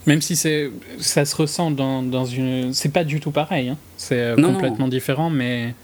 Même 0.06 0.22
si 0.22 0.34
c'est, 0.34 0.70
ça 0.98 1.24
se 1.24 1.36
ressent 1.36 1.70
dans, 1.70 2.02
dans 2.02 2.24
une. 2.24 2.72
C'est 2.72 2.88
pas 2.88 3.04
du 3.04 3.20
tout 3.20 3.30
pareil, 3.30 3.68
hein. 3.68 3.76
c'est 3.96 4.18
euh, 4.18 4.36
complètement 4.36 4.88
différent, 4.88 5.30
mais 5.30 5.74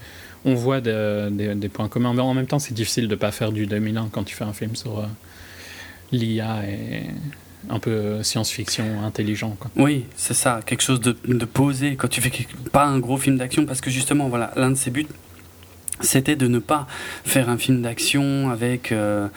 on 0.43 0.55
voit 0.55 0.81
des 0.81 1.69
points 1.71 1.87
communs. 1.87 2.13
Mais 2.13 2.21
en 2.21 2.33
même 2.33 2.47
temps, 2.47 2.59
c'est 2.59 2.73
difficile 2.73 3.07
de 3.07 3.15
pas 3.15 3.31
faire 3.31 3.51
du 3.51 3.67
2001 3.67 4.09
quand 4.11 4.23
tu 4.23 4.35
fais 4.35 4.43
un 4.43 4.53
film 4.53 4.75
sur 4.75 4.99
euh, 4.99 5.05
l'IA 6.11 6.63
et 6.67 7.03
un 7.69 7.79
peu 7.79 7.91
euh, 7.91 8.23
science-fiction 8.23 9.03
intelligent. 9.05 9.55
Quoi. 9.59 9.69
Oui, 9.75 10.05
c'est 10.15 10.33
ça, 10.33 10.61
quelque 10.65 10.81
chose 10.81 11.01
de, 11.01 11.15
de 11.27 11.45
posé 11.45 11.95
quand 11.95 12.07
tu 12.07 12.21
fais 12.21 12.31
pas 12.71 12.85
un 12.85 12.99
gros 12.99 13.17
film 13.17 13.37
d'action, 13.37 13.65
parce 13.65 13.81
que 13.81 13.89
justement, 13.89 14.29
voilà, 14.29 14.51
l'un 14.55 14.71
de 14.71 14.75
ses 14.75 14.89
buts, 14.89 15.07
c'était 16.01 16.35
de 16.35 16.47
ne 16.47 16.59
pas 16.59 16.87
faire 17.25 17.49
un 17.49 17.57
film 17.57 17.81
d'action 17.81 18.49
avec, 18.49 18.91
euh, 18.91 19.27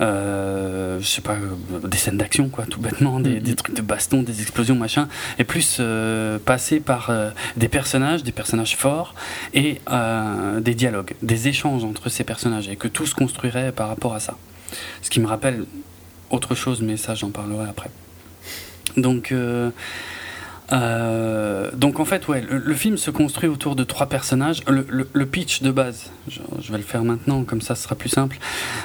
euh, 0.00 0.98
je 1.00 1.06
sais 1.06 1.20
pas, 1.20 1.34
euh, 1.34 1.86
des 1.86 1.96
scènes 1.96 2.16
d'action, 2.16 2.48
quoi, 2.48 2.64
tout 2.64 2.80
bêtement, 2.80 3.20
des, 3.20 3.40
des, 3.40 3.54
trucs 3.54 3.74
de 3.74 3.82
baston, 3.82 4.22
des 4.22 4.40
explosions, 4.40 4.74
machin, 4.74 5.08
et 5.38 5.44
plus 5.44 5.78
euh, 5.80 6.38
passer 6.38 6.80
par 6.80 7.10
des 7.56 7.68
personnages, 7.68 8.22
des 8.22 8.32
personnages 8.32 8.76
forts, 8.76 9.14
et 9.54 9.80
des 10.60 10.74
dialogues, 10.74 11.14
des 11.22 11.48
échanges 11.48 11.84
entre 11.84 12.08
ces 12.08 12.24
personnages, 12.24 12.68
et 12.68 12.76
que 12.76 12.88
tout 12.88 13.06
se 13.06 13.14
construirait 13.14 13.72
par 13.72 13.88
rapport 13.88 14.14
à 14.14 14.20
ça. 14.20 14.36
Ce 15.02 15.10
qui 15.10 15.20
me 15.20 15.26
rappelle 15.26 15.64
autre 16.30 16.54
chose, 16.54 16.80
mais 16.82 16.96
ça, 16.96 17.14
j'en 17.14 17.30
parlerai 17.30 17.68
après. 17.68 17.90
Donc... 18.96 19.32
Euh, 20.72 21.70
donc 21.72 22.00
en 22.00 22.04
fait, 22.04 22.26
ouais, 22.28 22.40
le, 22.40 22.58
le, 22.58 22.74
film 22.74 22.96
se 22.96 23.10
construit 23.10 23.48
autour 23.48 23.76
de 23.76 23.84
trois 23.84 24.06
personnages. 24.06 24.62
Le, 24.68 24.84
le, 24.88 25.08
le 25.12 25.26
pitch 25.26 25.62
de 25.62 25.70
base, 25.70 26.10
je, 26.28 26.40
je, 26.60 26.72
vais 26.72 26.78
le 26.78 26.84
faire 26.84 27.04
maintenant, 27.04 27.44
comme 27.44 27.60
ça 27.60 27.74
ce 27.74 27.84
sera 27.84 27.94
plus 27.94 28.08
simple. 28.08 28.38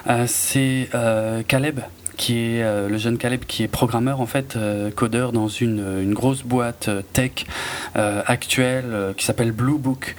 Euh, 0.07 0.25
c'est 0.27 0.89
euh, 0.93 1.41
Caleb, 1.47 1.79
qui 2.17 2.37
est 2.37 2.63
euh, 2.63 2.87
le 2.87 2.97
jeune 2.97 3.17
Caleb 3.17 3.45
qui 3.45 3.63
est 3.63 3.67
programmeur 3.67 4.21
en 4.21 4.25
fait, 4.25 4.55
euh, 4.55 4.91
codeur 4.91 5.31
dans 5.31 5.47
une, 5.47 6.01
une 6.01 6.13
grosse 6.13 6.43
boîte 6.43 6.87
euh, 6.87 7.01
tech 7.13 7.45
actuelle 7.95 9.13
qui 9.17 9.25
s'appelle 9.25 9.51
Blue 9.51 9.77
Book, 9.77 10.15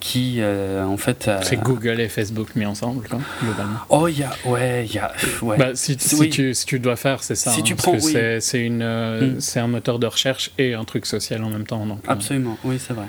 qui 0.00 0.40
en 0.42 0.96
fait. 0.96 1.30
c'est 1.42 1.56
Google 1.56 2.00
et 2.00 2.08
Facebook 2.08 2.56
mis 2.56 2.66
ensemble, 2.66 3.06
quoi, 3.08 3.20
globalement. 3.42 3.78
Oh, 3.88 4.08
il 4.08 4.18
y 4.18 4.22
a, 4.22 4.30
ouais, 4.44 4.84
il 4.86 4.94
y 4.94 4.98
a, 4.98 5.12
ouais. 5.42 5.56
Bah, 5.56 5.70
si, 5.74 5.96
si, 5.98 6.14
oui. 6.16 6.30
tu, 6.30 6.54
si, 6.54 6.66
tu, 6.66 6.78
dois 6.78 6.96
faire, 6.96 7.22
c'est 7.22 7.34
ça. 7.34 7.50
Si 7.50 7.60
hein, 7.60 7.62
tu 7.64 7.74
prends, 7.74 7.92
oui. 7.92 8.16
c'est 8.40 8.60
une, 8.60 8.84
mm. 8.84 9.40
c'est 9.40 9.60
un 9.60 9.68
moteur 9.68 9.98
de 9.98 10.06
recherche 10.06 10.50
et 10.58 10.74
un 10.74 10.84
truc 10.84 11.06
social 11.06 11.42
en 11.44 11.50
même 11.50 11.66
temps. 11.66 11.86
Donc, 11.86 12.00
Absolument, 12.08 12.58
oui, 12.64 12.80
c'est 12.84 12.94
vrai, 12.94 13.08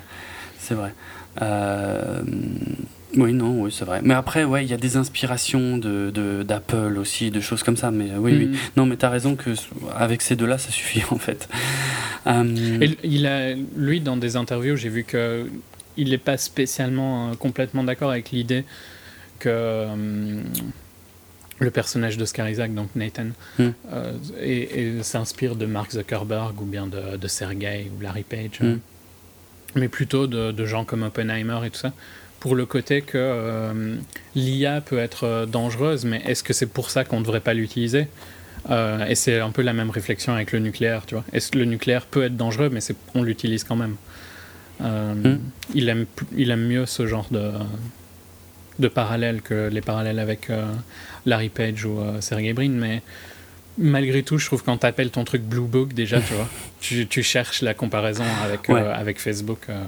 c'est 0.59 0.75
vrai. 0.75 0.93
Euh, 3.15 3.21
oui, 3.21 3.33
non, 3.33 3.61
oui, 3.61 3.71
c'est 3.71 3.85
vrai. 3.85 4.01
Mais 4.03 4.13
après, 4.13 4.43
ouais, 4.43 4.65
il 4.65 4.69
y 4.69 4.73
a 4.73 4.77
des 4.77 4.97
inspirations 4.97 5.77
de, 5.77 6.43
d'Apple 6.43 6.97
aussi, 6.97 7.31
de 7.31 7.39
choses 7.39 7.63
comme 7.63 7.77
ça. 7.77 7.91
Mais 7.91 8.11
oui, 8.17 8.33
mm. 8.33 8.37
oui. 8.37 8.59
Non, 8.75 8.85
mais 8.85 8.97
t'as 8.97 9.09
raison 9.09 9.35
que 9.35 9.51
avec 9.95 10.21
ces 10.21 10.35
deux-là, 10.35 10.57
ça 10.57 10.71
suffit 10.71 11.03
en 11.11 11.17
fait. 11.17 11.47
Euh... 12.27 12.81
Et 12.81 12.97
il 13.03 13.25
a, 13.27 13.53
lui, 13.75 14.01
dans 14.01 14.17
des 14.17 14.35
interviews, 14.35 14.75
j'ai 14.75 14.89
vu 14.89 15.03
que 15.03 15.45
il 15.97 16.11
n'est 16.11 16.17
pas 16.17 16.37
spécialement 16.37 17.31
euh, 17.31 17.33
complètement 17.33 17.83
d'accord 17.83 18.11
avec 18.11 18.31
l'idée 18.31 18.63
que 19.39 19.49
euh, 19.49 20.41
le 21.59 21.71
personnage 21.71 22.17
d'Oscar 22.17 22.47
Isaac, 22.47 22.73
donc 22.73 22.89
Nathan, 22.95 23.29
mm. 23.57 23.63
euh, 23.91 24.13
et, 24.39 24.97
et 24.97 25.03
s'inspire 25.03 25.55
de 25.55 25.65
Mark 25.65 25.91
Zuckerberg 25.91 26.61
ou 26.61 26.65
bien 26.65 26.87
de, 26.87 27.17
de 27.17 27.27
Sergey 27.27 27.91
ou 27.95 28.01
Larry 28.01 28.23
Page, 28.23 28.59
mm. 28.61 28.77
mais 29.75 29.87
plutôt 29.87 30.27
de, 30.27 30.51
de 30.51 30.65
gens 30.65 30.85
comme 30.85 31.03
Oppenheimer 31.03 31.59
et 31.65 31.69
tout 31.71 31.79
ça 31.79 31.93
pour 32.47 32.55
le 32.55 32.65
côté 32.65 33.01
que 33.01 33.17
euh, 33.17 33.97
l'IA 34.33 34.79
peut 34.79 34.99
être 34.99 35.45
dangereuse, 35.51 36.05
mais 36.05 36.21
est-ce 36.25 36.43
que 36.43 36.53
c'est 36.53 36.65
pour 36.65 36.89
ça 36.89 37.03
qu'on 37.03 37.19
ne 37.19 37.25
devrait 37.25 37.41
pas 37.41 37.53
l'utiliser? 37.53 38.07
Euh, 38.69 39.05
Et 39.05 39.15
c'est 39.15 39.41
un 39.41 39.51
peu 39.51 39.63
la 39.63 39.73
même 39.73 39.89
réflexion 39.89 40.31
avec 40.31 40.53
le 40.53 40.59
nucléaire, 40.59 41.05
tu 41.05 41.15
vois. 41.15 41.25
Est-ce 41.33 41.51
que 41.51 41.57
le 41.57 41.65
nucléaire 41.65 42.05
peut 42.05 42.23
être 42.23 42.37
dangereux, 42.37 42.69
mais 42.71 42.79
on 43.15 43.23
l'utilise 43.23 43.65
quand 43.65 43.75
même 43.75 43.97
euh, 44.79 45.13
mm. 45.13 45.39
il, 45.75 45.89
aime, 45.89 46.05
il 46.37 46.49
aime 46.51 46.65
mieux 46.65 46.85
ce 46.85 47.05
genre 47.05 47.27
de, 47.31 47.51
de 48.79 48.87
parallèles 48.87 49.41
que 49.41 49.67
les 49.67 49.81
parallèles 49.81 50.19
avec 50.19 50.49
euh, 50.49 50.71
Larry 51.25 51.49
Page 51.49 51.83
ou 51.83 51.99
Sergey 52.21 52.53
Brin, 52.53 52.69
mais 52.69 53.01
malgré 53.77 54.23
tout, 54.23 54.37
je 54.37 54.45
trouve 54.45 54.63
quand 54.63 54.77
tu 54.77 54.85
appelles 54.85 55.11
ton 55.11 55.23
truc 55.23 55.41
Blue 55.41 55.61
Book, 55.61 55.93
déjà, 55.93 56.19
tu 56.19 56.33
vois, 56.33 56.47
tu, 56.79 57.07
tu, 57.07 57.23
cherches 57.23 57.61
la 57.61 57.73
comparaison 57.73 58.23
avec, 58.43 58.67
ouais. 58.69 58.81
euh, 58.81 58.93
avec 58.93 59.19
Facebook. 59.19 59.59
Euh, 59.69 59.83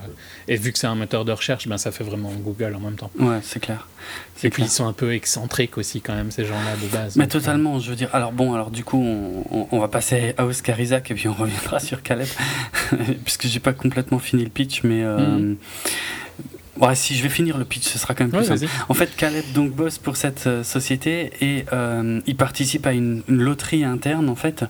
et 0.48 0.55
vu 0.55 0.72
que 0.72 0.79
c'est 0.79 0.88
un 0.88 0.96
moteur 0.96 1.25
de 1.25 1.31
recherche, 1.31 1.67
ben, 1.67 1.77
ça 1.77 1.91
fait 1.91 2.03
vraiment 2.03 2.31
Google 2.31 2.75
en 2.75 2.79
même 2.79 2.96
temps. 2.96 3.12
Ouais, 3.19 3.39
c'est 3.41 3.60
clair. 3.60 3.88
Et 4.43 4.50
puis, 4.50 4.63
ils 4.63 4.69
sont 4.69 4.88
un 4.88 4.93
peu 4.93 5.13
excentriques 5.13 5.77
aussi, 5.77 6.01
quand 6.01 6.15
même, 6.15 6.31
ces 6.31 6.46
gens-là, 6.46 6.75
de 6.81 6.88
base. 6.88 7.15
Mais 7.15 7.25
donc, 7.25 7.31
totalement, 7.31 7.77
euh... 7.77 7.79
je 7.79 7.89
veux 7.89 7.96
dire. 7.96 8.10
Alors, 8.13 8.31
bon, 8.31 8.53
alors, 8.53 8.72
du 8.72 8.84
coup, 8.84 9.01
on, 9.01 9.43
on, 9.51 9.67
on, 9.72 9.79
va 9.79 9.88
passer 9.88 10.34
à 10.38 10.46
Oscar 10.46 10.79
Isaac 10.79 11.12
et 11.12 11.13
puis 11.13 11.27
on 11.27 11.34
reviendra 11.34 11.79
sur 11.79 12.01
Caleb, 12.01 12.27
puisque 13.25 13.48
j'ai 13.48 13.60
pas 13.60 13.74
complètement 13.74 14.19
fini 14.19 14.43
le 14.43 14.50
pitch, 14.50 14.84
mais. 14.84 15.03
Mm. 15.03 15.58
Ouais, 16.80 16.96
si 16.96 17.14
je 17.16 17.24
vais 17.24 17.30
finir 17.30 17.58
le 17.58 17.66
pitch, 17.66 17.84
ce 17.84 18.00
sera 18.00 18.14
quand 18.14 18.24
même 18.24 18.32
plus 18.32 18.50
ouais, 18.50 18.58
simple. 18.58 18.72
En 18.88 18.94
fait, 18.94 19.14
Caleb 19.16 19.44
donc 19.54 19.72
bosse 19.72 19.98
pour 19.98 20.16
cette 20.16 20.48
euh, 20.48 20.64
société 20.64 21.32
et 21.42 21.66
euh, 21.74 22.22
il 22.26 22.38
participe 22.38 22.88
à 22.88 22.94
une, 22.94 23.22
une, 23.28 23.42
loterie 23.42 23.84
interne 23.84 24.30
en 24.30 24.36
fait 24.36 24.64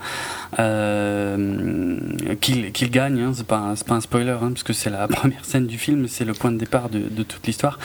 euh, 0.57 1.97
qu'il 2.41 2.71
qu 2.71 2.89
gagne. 2.89 3.21
Hein, 3.21 3.31
c'est 3.35 3.45
pas 3.45 3.73
c'est 3.75 3.85
pas 3.85 3.93
un 3.93 4.01
spoiler 4.01 4.37
hein, 4.41 4.49
parce 4.49 4.63
que 4.63 4.73
c'est 4.73 4.89
la 4.89 5.07
première 5.07 5.45
scène 5.45 5.67
du 5.67 5.77
film, 5.77 6.07
c'est 6.07 6.25
le 6.25 6.33
point 6.33 6.51
de 6.51 6.57
départ 6.57 6.89
de, 6.89 6.99
de, 6.99 7.21
toute 7.21 7.45
l'histoire. 7.45 7.77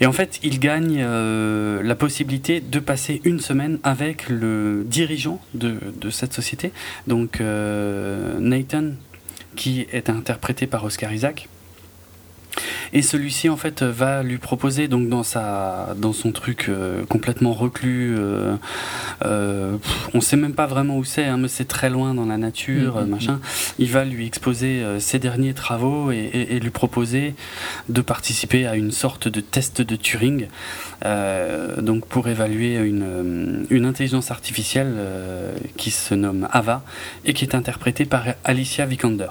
Et 0.00 0.06
en 0.06 0.12
fait, 0.12 0.38
il 0.44 0.60
gagne 0.60 1.02
la 1.02 1.94
possibilité 1.94 2.60
de 2.60 2.78
passer 2.78 3.20
une 3.24 3.40
semaine 3.40 3.78
avec 3.82 4.28
le 4.28 4.84
dirigeant 4.86 5.40
de, 5.54 5.76
de 6.00 6.10
cette 6.10 6.32
société, 6.32 6.72
donc 7.06 7.40
Nathan, 7.40 8.90
qui 9.56 9.86
est 9.92 10.10
interprété 10.10 10.66
par 10.66 10.84
Oscar 10.84 11.12
Isaac 11.12 11.48
et 12.92 13.02
celui-ci 13.02 13.48
en 13.48 13.56
fait 13.56 13.82
va 13.82 14.22
lui 14.22 14.38
proposer 14.38 14.88
donc 14.88 15.08
dans 15.08 15.22
sa 15.22 15.94
dans 15.96 16.12
son 16.12 16.32
truc 16.32 16.66
euh, 16.68 17.04
complètement 17.06 17.52
reclus 17.52 18.16
euh, 18.18 18.56
euh, 19.24 19.76
on 20.14 20.20
sait 20.20 20.36
même 20.36 20.54
pas 20.54 20.66
vraiment 20.66 20.96
où 20.96 21.04
c'est 21.04 21.24
hein, 21.24 21.36
mais 21.38 21.48
c'est 21.48 21.66
très 21.66 21.90
loin 21.90 22.14
dans 22.14 22.26
la 22.26 22.36
nature 22.36 23.00
mmh, 23.00 23.06
machin. 23.06 23.40
Il 23.78 23.90
va 23.90 24.04
lui 24.04 24.26
exposer 24.26 24.82
euh, 24.82 25.00
ses 25.00 25.18
derniers 25.18 25.54
travaux 25.54 26.10
et, 26.10 26.16
et, 26.16 26.56
et, 26.56 26.60
lui 26.60 26.70
proposer 26.70 27.34
de 27.88 28.00
participer 28.00 28.66
à 28.66 28.76
une 28.76 28.92
sorte 28.92 29.28
de 29.28 29.40
test 29.40 29.80
de 29.80 29.96
Turing 29.96 30.48
euh, 31.04 31.80
donc 31.80 32.06
pour 32.06 32.28
évaluer 32.28 32.76
une, 32.76 33.66
une 33.70 33.84
intelligence 33.86 34.30
artificielle 34.30 34.94
qui 35.76 35.90
se 35.90 36.14
nomme 36.14 36.48
Ava 36.50 36.82
et 37.24 37.32
qui 37.32 37.44
est 37.44 37.54
interprétée 37.54 38.04
par 38.04 38.24
Alicia 38.44 38.86
Vikander 38.86 39.28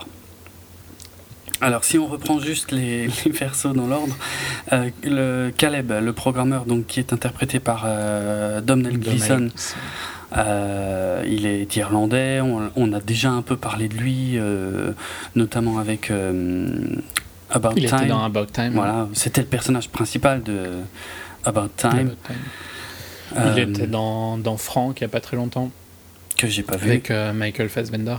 alors, 1.60 1.84
si 1.84 1.98
on 1.98 2.06
reprend 2.06 2.38
juste 2.38 2.70
les, 2.70 3.08
les 3.24 3.32
persos 3.32 3.72
dans 3.72 3.86
l'ordre, 3.86 4.16
euh, 4.72 4.90
le 5.02 5.50
Caleb, 5.56 5.92
le 5.92 6.12
programmeur, 6.12 6.64
donc 6.64 6.86
qui 6.86 7.00
est 7.00 7.12
interprété 7.12 7.60
par 7.60 7.84
euh, 7.86 8.60
Domhnall 8.60 8.98
Gleeson, 8.98 9.48
euh, 10.36 11.22
il 11.26 11.46
est 11.46 11.74
irlandais. 11.76 12.40
On, 12.40 12.70
on, 12.76 12.92
a 12.92 13.00
déjà 13.00 13.30
un 13.30 13.42
peu 13.42 13.56
parlé 13.56 13.88
de 13.88 13.94
lui, 13.94 14.32
euh, 14.34 14.92
notamment 15.34 15.78
avec 15.78 16.10
About 17.50 17.72
il 17.76 17.86
Time. 17.86 17.98
Était 17.98 18.06
dans 18.08 18.24
About 18.24 18.46
Time. 18.46 18.72
Voilà, 18.74 19.08
c'était 19.14 19.40
le 19.40 19.46
personnage 19.46 19.88
principal 19.88 20.42
de 20.42 20.68
About 21.44 21.70
Time. 21.76 21.90
About 21.90 22.16
Time. 22.26 22.36
Il 23.56 23.58
était 23.58 23.86
dans, 23.86 24.38
dans 24.38 24.56
Franck 24.56 25.00
il 25.00 25.04
n'y 25.04 25.06
a 25.06 25.10
pas 25.10 25.20
très 25.20 25.36
longtemps. 25.36 25.70
Que 26.36 26.46
j'ai 26.46 26.62
pas 26.62 26.76
vu. 26.76 26.90
Avec 26.90 27.10
Michael 27.34 27.70
Fassbender. 27.70 28.16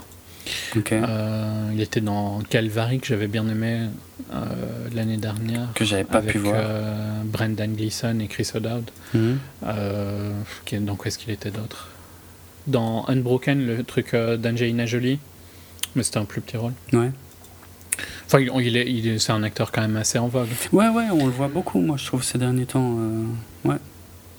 Okay. 0.75 1.01
Euh, 1.03 1.71
il 1.73 1.81
était 1.81 2.01
dans 2.01 2.39
Calvary 2.49 2.99
que 2.99 3.07
j'avais 3.07 3.27
bien 3.27 3.47
aimé 3.47 3.87
euh, 4.33 4.45
l'année 4.93 5.17
dernière. 5.17 5.69
Que 5.73 5.85
j'avais 5.85 6.03
pas 6.03 6.19
avec, 6.19 6.31
pu 6.33 6.39
voir. 6.39 6.55
Euh, 6.57 7.21
Brendan 7.25 7.73
Gleeson 7.73 8.19
et 8.19 8.27
Chris 8.27 8.49
O'Dowd. 8.53 8.89
Mm 9.13 9.37
-hmm. 9.63 10.85
donc 10.85 11.03
où 11.03 11.07
est-ce 11.07 11.17
qu'il 11.17 11.31
était 11.31 11.51
d'autre? 11.51 11.89
Dans 12.67 13.05
Unbroken, 13.07 13.65
le 13.65 13.83
truc 13.83 14.13
d'Angelina 14.13 14.85
Jolie, 14.85 15.19
mais 15.95 16.03
c'était 16.03 16.19
un 16.19 16.25
plus 16.25 16.41
petit 16.41 16.57
rôle. 16.57 16.73
Ouais. 16.91 17.11
Enfin, 18.25 18.39
il, 18.39 18.51
il 18.67 18.75
est, 18.77 18.91
il 18.91 19.07
est, 19.07 19.19
c'est 19.19 19.31
un 19.31 19.43
acteur 19.43 19.71
quand 19.71 19.81
même 19.81 19.95
assez 19.95 20.19
en 20.19 20.27
vogue. 20.27 20.49
Ouais, 20.73 20.89
ouais, 20.89 21.05
on 21.11 21.25
le 21.25 21.31
voit 21.31 21.47
beaucoup, 21.47 21.79
moi, 21.79 21.95
je 21.97 22.05
trouve, 22.05 22.23
ces 22.23 22.37
derniers 22.37 22.65
temps. 22.65 22.97
ouais. 23.63 23.77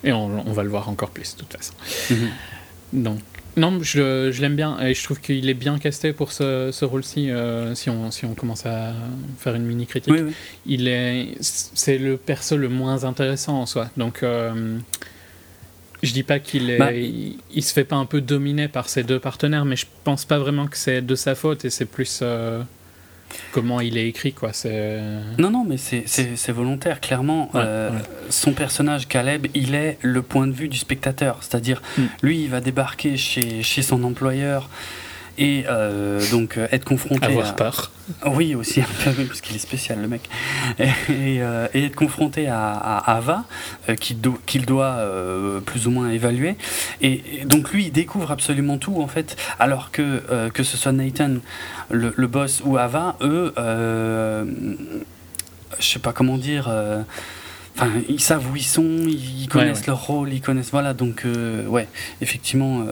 Et 0.05 0.12
on, 0.12 0.27
on, 0.49 0.53
va 0.53 0.62
le 0.62 0.69
voir 0.69 0.88
encore 0.88 1.11
plus, 1.11 1.35
de 1.35 1.41
toute 1.43 1.55
façon. 1.57 1.75
Mm 2.11 2.15
-hmm. 2.15 3.03
Donc, 3.07 3.21
non, 3.59 3.83
je, 3.83 4.31
je 4.33 4.41
l'aime 4.41 4.57
bien 4.57 4.79
et 4.81 4.95
je 4.95 5.05
trouve 5.05 5.21
qu'il 5.21 5.49
est 5.49 5.55
bien 5.55 5.79
casté 5.79 6.12
pour 6.12 6.33
ce, 6.33 6.71
ce 6.73 6.85
rôle-ci. 6.85 7.31
Euh, 7.31 7.75
si, 7.75 7.91
on, 7.91 8.11
si 8.11 8.25
on 8.25 8.35
commence 8.35 8.65
à 8.67 8.93
faire 9.38 9.55
une 9.55 9.65
mini 9.65 9.87
critique, 9.87 10.12
oui, 10.12 10.21
oui. 10.23 10.33
il 10.67 10.88
est, 10.88 11.37
c'est 11.41 11.99
le 11.99 12.17
perso 12.17 12.57
le 12.57 12.69
moins 12.69 13.05
intéressant 13.05 13.61
en 13.61 13.67
soi. 13.67 13.91
Donc, 13.97 14.23
euh, 14.23 14.79
je 16.03 16.12
dis 16.12 16.23
pas 16.23 16.38
qu'il 16.38 16.71
est, 16.71 16.79
bah, 16.79 16.93
il, 16.93 17.38
il, 17.53 17.62
se 17.62 17.73
fait 17.73 17.85
pas 17.85 17.97
un 17.97 18.07
peu 18.07 18.21
dominer 18.21 18.69
par 18.69 18.88
ses 18.88 19.03
deux 19.03 19.19
partenaires, 19.19 19.65
mais 19.65 19.77
je 19.77 19.87
pense 20.05 20.25
pas 20.25 20.38
vraiment 20.38 20.67
que 20.67 20.77
c'est 20.77 21.03
de 21.03 21.15
sa 21.15 21.35
faute 21.35 21.65
et 21.65 21.71
c'est 21.71 21.87
plus. 21.87 22.21
Euh, 22.23 22.62
comment 23.53 23.81
il 23.81 23.97
est 23.99 24.09
écrit 24.09 24.33
quoi 24.33 24.53
c'est 24.53 25.01
non 25.39 25.51
non 25.51 25.65
mais 25.65 25.77
c'est 25.77 26.53
volontaire 26.53 27.01
clairement 27.01 27.51
ouais, 27.55 27.61
euh, 27.65 27.91
ouais. 27.91 27.97
son 28.31 28.53
personnage 28.53 29.09
Caleb 29.09 29.47
il 29.55 29.75
est 29.75 29.99
le 30.03 30.23
point 30.23 30.47
de 30.47 30.53
vue 30.53 30.69
du 30.69 30.79
spectateur 30.79 31.39
c'est-à-dire 31.43 31.83
mm. 31.97 32.03
lui 32.23 32.43
il 32.43 32.51
va 32.51 32.61
débarquer 32.61 33.17
chez, 33.17 33.63
chez 33.63 33.83
son 33.83 34.03
employeur 34.05 34.69
et 35.38 35.64
euh, 35.68 36.21
donc 36.30 36.59
euh, 36.59 36.66
être 36.73 36.85
confronté 36.85 37.25
avoir 37.26 37.49
à... 37.49 37.52
peur 37.52 37.92
oui 38.26 38.54
aussi 38.54 38.83
parce 39.04 39.40
qu'il 39.40 39.54
est 39.57 39.61
spécial 39.61 40.00
le 40.00 40.09
mec 40.09 40.28
et, 40.78 40.85
et, 40.85 41.42
euh, 41.42 41.68
et 41.73 41.85
être 41.85 41.95
confronté 41.95 42.49
à, 42.49 42.73
à 42.73 43.16
Ava 43.16 43.45
euh, 43.88 43.95
qu'il 43.95 44.21
do, 44.21 44.38
qu 44.47 44.59
doit 44.59 44.99
plus 45.64 45.87
ou 45.87 45.90
moins 45.90 46.11
évaluer 46.11 46.57
et, 47.00 47.40
et, 47.40 47.45
donc 47.45 47.73
lui 47.73 47.87
il 47.87 47.92
découvre 47.92 48.33
absolument 48.33 48.78
tout 48.78 49.00
en 49.00 49.07
fait 49.07 49.37
alors 49.59 49.90
que 49.92 50.49
que 50.50 50.62
ce 50.62 50.76
soit 50.76 50.92
Nathan 50.92 51.37
le, 51.90 52.12
le 52.16 52.26
boss 52.26 52.61
ou 52.64 52.76
Ava 52.76 53.16
eux 53.21 53.54
je 55.78 55.87
sais 55.87 56.00
pas 56.00 56.12
comment 56.12 56.37
dire 56.37 56.68
Enfin, 57.80 57.92
ils 58.09 58.21
savent 58.21 58.50
où 58.50 58.57
ils 58.57 58.64
sont, 58.64 59.04
ils 59.07 59.47
connaissent 59.49 59.87
leur 59.87 60.04
rôle, 60.04 60.33
ils 60.33 60.40
connaissent. 60.40 60.73
Voilà, 60.73 60.95
donc, 60.95 61.25
ouais, 61.68 61.87
effectivement. 62.21 62.87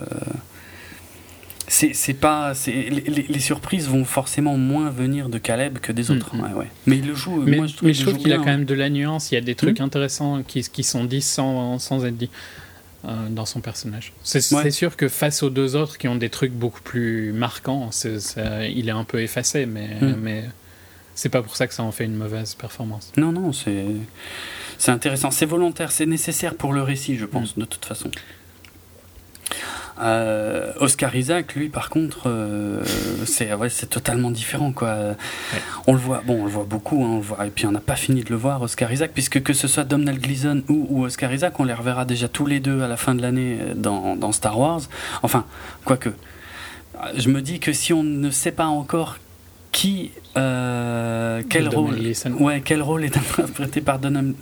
C'est 1.68 2.14
pas 2.14 2.52
les, 2.66 3.00
les, 3.28 3.40
surprises 3.40 3.88
vont 3.88 4.04
forcément 4.04 4.56
moins 4.56 4.90
venir 4.90 5.28
de 5.28 5.38
Caleb 5.38 5.78
que 5.78 5.90
des 5.90 6.10
autres 6.10 6.36
mm, 6.36 6.52
mm. 6.52 6.56
ouais, 6.56 6.66
mais 6.86 6.98
il 6.98 7.06
le 7.06 7.14
joue 7.14 7.42
mais, 7.42 7.56
moi, 7.56 7.66
je 7.66 7.74
trouve, 7.74 7.92
trouve 7.92 8.16
qu'il 8.18 8.32
a 8.32 8.36
quand 8.36 8.44
même 8.44 8.64
de 8.64 8.74
la 8.74 8.88
nuance. 8.88 9.32
Il 9.32 9.34
y 9.34 9.38
a 9.38 9.40
des 9.40 9.56
trucs 9.56 9.80
mm. 9.80 9.84
intéressants 9.84 10.42
qui, 10.42 10.62
qui, 10.62 10.84
sont 10.84 11.04
dits 11.04 11.22
sans, 11.22 11.78
sans 11.80 12.04
être 12.04 12.16
dits 12.16 12.30
euh, 13.04 13.28
dans 13.30 13.46
son 13.46 13.60
personnage. 13.60 14.12
C'est 14.22 14.70
sûr 14.70 14.96
que 14.96 15.08
face 15.08 15.42
aux 15.42 15.50
deux 15.50 15.74
autres 15.74 15.98
qui 15.98 16.06
ont 16.08 16.16
des 16.16 16.30
trucs 16.30 16.52
beaucoup 16.52 16.82
plus 16.82 17.32
marquants 17.32 17.90
il 18.70 18.88
est 18.88 18.92
un 18.92 19.04
peu 19.04 19.20
effacé 19.20 19.66
mais, 19.66 19.90
mais 20.18 20.44
c'est 21.14 21.30
pas 21.30 21.42
pour 21.42 21.56
ça 21.56 21.66
que 21.66 21.74
ça 21.74 21.82
en 21.82 21.92
fait 21.92 22.04
une 22.04 22.16
mauvaise 22.16 22.54
performance. 22.54 23.12
Non 23.16 23.32
non 23.32 23.52
c'est 23.52 23.86
c'est 24.78 24.92
intéressant. 24.92 25.30
C'est 25.30 25.46
volontaire 25.46 25.90
c'est 25.90 26.06
nécessaire 26.06 26.54
pour 26.54 26.72
le 26.72 26.82
récit 26.82 27.16
je 27.16 27.26
pense 27.26 27.58
de 27.58 27.64
toute 27.64 27.84
façon 27.84 28.10
euh, 30.00 30.72
Oscar 30.80 31.14
Isaac, 31.14 31.54
lui, 31.54 31.68
par 31.68 31.90
contre, 31.90 32.28
euh, 32.28 32.82
c'est 33.24 33.52
ouais, 33.54 33.68
c'est 33.68 33.88
totalement 33.88 34.30
différent, 34.30 34.72
quoi. 34.72 34.96
On 35.86 35.92
le 35.92 35.98
voit, 35.98 36.22
bon, 36.24 36.42
on 36.42 36.44
le 36.44 36.50
voit 36.50 36.64
beaucoup, 36.64 37.02
hein, 37.04 37.08
on 37.12 37.16
le 37.16 37.22
voit, 37.22 37.46
et 37.46 37.50
puis 37.50 37.66
on 37.66 37.72
n'a 37.72 37.80
pas 37.80 37.96
fini 37.96 38.22
de 38.22 38.30
le 38.30 38.36
voir, 38.36 38.62
Oscar 38.62 38.92
Isaac, 38.92 39.12
puisque 39.12 39.42
que 39.42 39.52
ce 39.52 39.68
soit 39.68 39.84
Domhnall 39.84 40.18
Gleeson 40.18 40.62
ou, 40.68 40.86
ou, 40.90 41.04
Oscar 41.04 41.32
Isaac, 41.32 41.58
on 41.60 41.64
les 41.64 41.74
reverra 41.74 42.04
déjà 42.04 42.28
tous 42.28 42.46
les 42.46 42.60
deux 42.60 42.82
à 42.82 42.88
la 42.88 42.96
fin 42.96 43.14
de 43.14 43.22
l'année 43.22 43.58
dans, 43.74 44.16
dans 44.16 44.32
Star 44.32 44.58
Wars. 44.58 44.82
Enfin, 45.22 45.44
quoique, 45.84 46.10
je 47.16 47.28
me 47.28 47.42
dis 47.42 47.60
que 47.60 47.72
si 47.72 47.92
on 47.92 48.02
ne 48.02 48.30
sait 48.30 48.52
pas 48.52 48.66
encore 48.66 49.16
qui 49.76 50.10
euh, 50.38 51.42
quel 51.50 51.68
rôle 51.68 52.00
ouais 52.40 52.62
quel 52.64 52.80
rôle 52.80 53.04
est 53.04 53.14
interprété 53.18 53.82
par 53.82 53.98
Donald 53.98 54.34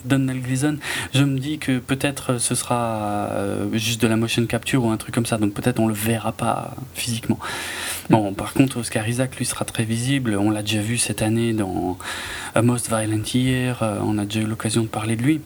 Gleason 0.45 0.77
je 1.13 1.25
me 1.25 1.41
dis 1.41 1.59
que 1.59 1.81
peut-être 1.81 2.39
ce 2.39 2.55
sera 2.55 3.31
euh, 3.33 3.67
juste 3.73 4.01
de 4.01 4.07
la 4.07 4.15
motion 4.15 4.47
capture 4.47 4.85
ou 4.85 4.91
un 4.91 4.97
truc 4.97 5.13
comme 5.13 5.27
ça 5.27 5.37
donc 5.37 5.53
peut-être 5.53 5.81
on 5.81 5.89
le 5.89 5.95
verra 5.95 6.31
pas 6.31 6.77
physiquement. 6.95 7.41
Bon 8.11 8.33
par 8.33 8.53
contre 8.53 8.77
Oscar 8.77 9.09
Isaac 9.09 9.35
lui 9.37 9.45
sera 9.45 9.65
très 9.65 9.83
visible. 9.83 10.37
On 10.37 10.51
l'a 10.51 10.63
déjà 10.63 10.81
vu 10.81 10.99
cette 10.99 11.21
année 11.21 11.53
dans 11.53 11.99
A 12.55 12.63
Most 12.63 12.89
Violent 12.89 13.25
Year 13.35 13.83
euh, 13.83 13.99
on 14.05 14.19
a 14.19 14.27
déjà 14.27 14.41
eu 14.43 14.47
l'occasion 14.47 14.83
de 14.83 14.89
parler 14.89 15.17
de 15.17 15.23
lui. 15.23 15.41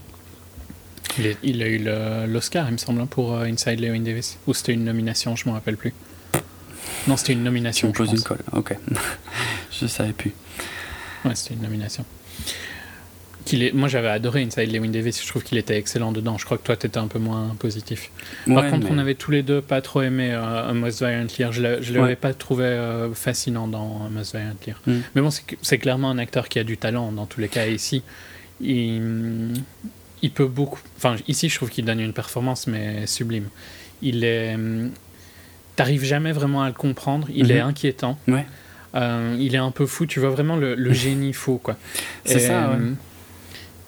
Il, 1.43 1.63
a 1.63 1.67
eu 1.67 1.83
l'Oscar 2.31 2.69
il 2.69 2.73
me 2.73 2.77
semble 2.77 3.01
hein, 3.01 3.09
pour 3.09 3.39
Inside 3.39 3.81
Llewyn 3.81 4.03
Davis 4.03 4.39
ou 4.47 4.53
c'était 4.53 4.75
une 4.75 4.85
nomination 4.85 5.35
je 5.35 5.49
m'en 5.49 5.55
rappelle 5.55 5.79
plus 5.79 5.95
non, 7.07 7.17
c'était 7.17 7.33
une 7.33 7.45
nomination. 7.45 7.89
On 7.89 7.93
pose 7.93 8.13
une 8.13 8.23
colle, 8.23 8.43
ok. 8.53 8.77
je 9.71 9.87
savais 9.87 10.13
plus. 10.13 10.33
Ouais, 11.25 11.35
c'était 11.35 11.55
une 11.55 11.63
nomination. 11.63 12.05
Qu'il 13.45 13.63
est... 13.63 13.73
Moi, 13.73 13.89
j'avais 13.89 14.09
adoré 14.09 14.43
Inside 14.43 14.73
Lewin 14.73 14.91
Davis. 14.91 15.23
Je 15.23 15.29
trouve 15.29 15.43
qu'il 15.43 15.57
était 15.59 15.77
excellent 15.77 16.13
dedans. 16.13 16.37
Je 16.37 16.45
crois 16.45 16.59
que 16.59 16.65
toi, 16.65 16.77
tu 16.77 16.87
étais 16.87 16.99
un 16.99 17.07
peu 17.07 17.19
moins 17.19 17.57
positif. 17.59 18.11
Par 18.47 18.69
contre, 18.69 18.89
on 18.91 18.99
avait 18.99 19.15
tous 19.15 19.31
les 19.31 19.43
deux 19.43 19.63
pas 19.63 19.81
trop 19.81 20.03
aimé 20.03 20.31
euh, 20.33 20.75
Most 20.75 20.99
Violent 20.99 21.27
Year. 21.39 21.53
Je 21.53 21.63
ne 21.63 21.99
l'avais 21.99 22.17
pas 22.17 22.35
trouvé 22.35 22.65
euh, 22.65 23.13
fascinant 23.15 23.67
dans 23.67 24.09
Most 24.11 24.35
Violent 24.35 24.57
Year. 24.67 24.81
Mm. 24.87 24.99
Mais 25.15 25.23
bon, 25.23 25.31
c'est 25.31 25.79
clairement 25.79 26.11
un 26.11 26.19
acteur 26.19 26.49
qui 26.49 26.59
a 26.59 26.65
du 26.65 26.77
talent 26.77 27.11
dans 27.13 27.27
tous 27.27 27.41
les 27.41 27.49
cas. 27.49 27.67
ici, 27.67 28.03
il, 28.61 29.55
il 30.21 30.31
peut 30.31 30.47
beaucoup. 30.47 30.81
Enfin, 30.97 31.17
ici, 31.27 31.49
je 31.49 31.57
trouve 31.57 31.71
qu'il 31.71 31.87
donne 31.87 32.01
une 32.01 32.13
performance, 32.13 32.67
mais 32.67 33.07
sublime. 33.07 33.49
Il 34.03 34.25
est 34.25 34.57
t'arrives 35.79 36.05
jamais 36.05 36.33
vraiment 36.33 36.63
à 36.65 36.67
le 36.67 36.75
comprendre. 36.75 37.29
Il 37.33 37.53
est 37.53 37.63
mhm. 37.63 37.69
inquiétant. 37.69 38.19
Ouais. 38.27 38.45
Euh, 38.97 39.37
il 39.39 39.55
est 39.55 39.59
un 39.59 39.71
peu 39.71 39.87
fou. 39.87 40.07
Tu 40.07 40.19
vois 40.19 40.31
vraiment 40.31 40.57
le, 40.57 40.93
génie 40.93 41.33
faux, 41.33 41.59
quoi. 41.59 41.77
C'est 42.25 42.41
ça. 42.41 42.71
Euh, 42.71 42.95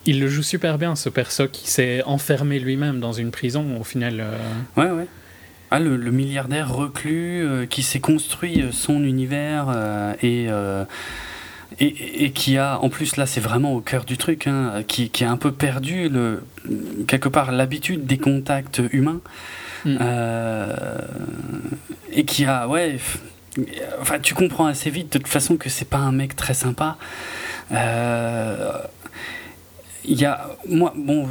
il 0.07 0.21
le 0.21 0.29
joue 0.29 0.45
super 0.45 0.79
bien, 0.79 0.95
ce 0.95 1.09
perso 1.09 1.49
qui 1.49 1.69
s'est 1.69 2.03
enfermé 2.05 2.61
lui-même 2.61 3.01
dans 3.01 3.13
une 3.13 3.33
prison. 3.33 3.77
Au 3.81 3.83
final. 3.83 4.21
Euh. 4.21 4.37
Ouais, 4.77 4.91
ouais. 4.91 5.07
Ah, 5.73 5.81
le, 5.81 5.99
milliardaire 6.13 6.73
reclus 6.73 7.67
qui 7.69 7.83
s'est 7.83 8.01
construit 8.01 8.65
son 8.73 9.03
univers 9.05 9.69
et, 10.21 10.49
et, 11.79 12.25
et. 12.25 12.31
qui 12.33 12.59
a, 12.59 12.81
en 12.81 12.89
plus 12.89 13.17
là 13.17 13.25
c'est 13.25 13.41
vraiment 13.41 13.75
au 13.75 13.81
cœur 13.81 14.05
du 14.05 14.17
truc, 14.17 14.49
hein, 14.49 14.83
qui, 14.89 15.11
qui, 15.11 15.23
a 15.23 15.31
un 15.31 15.37
peu 15.37 15.53
perdu 15.53 16.09
le, 16.09 16.43
quelque 17.07 17.29
part 17.29 17.53
l'habitude 17.53 18.05
des 18.05 18.19
contacts 18.19 18.83
humains. 18.91 19.21
Mm. 19.85 19.99
Euh, 20.01 20.99
et 22.13 22.25
qui 22.25 22.45
a, 22.45 22.69
ouais, 22.69 22.99
enfin, 24.01 24.19
tu 24.19 24.35
comprends 24.35 24.67
assez 24.67 24.91
vite 24.91 25.13
de 25.13 25.19
toute 25.19 25.29
façon 25.29 25.57
que 25.57 25.69
c'est 25.69 25.89
pas 25.89 25.99
un 25.99 26.13
mec 26.13 26.37
très 26.37 26.55
sympa. 26.55 26.97
Euh, 27.73 28.73
il 30.05 30.19
y 30.19 30.25
a, 30.25 30.49
moi, 30.69 30.93
bon, 30.97 31.29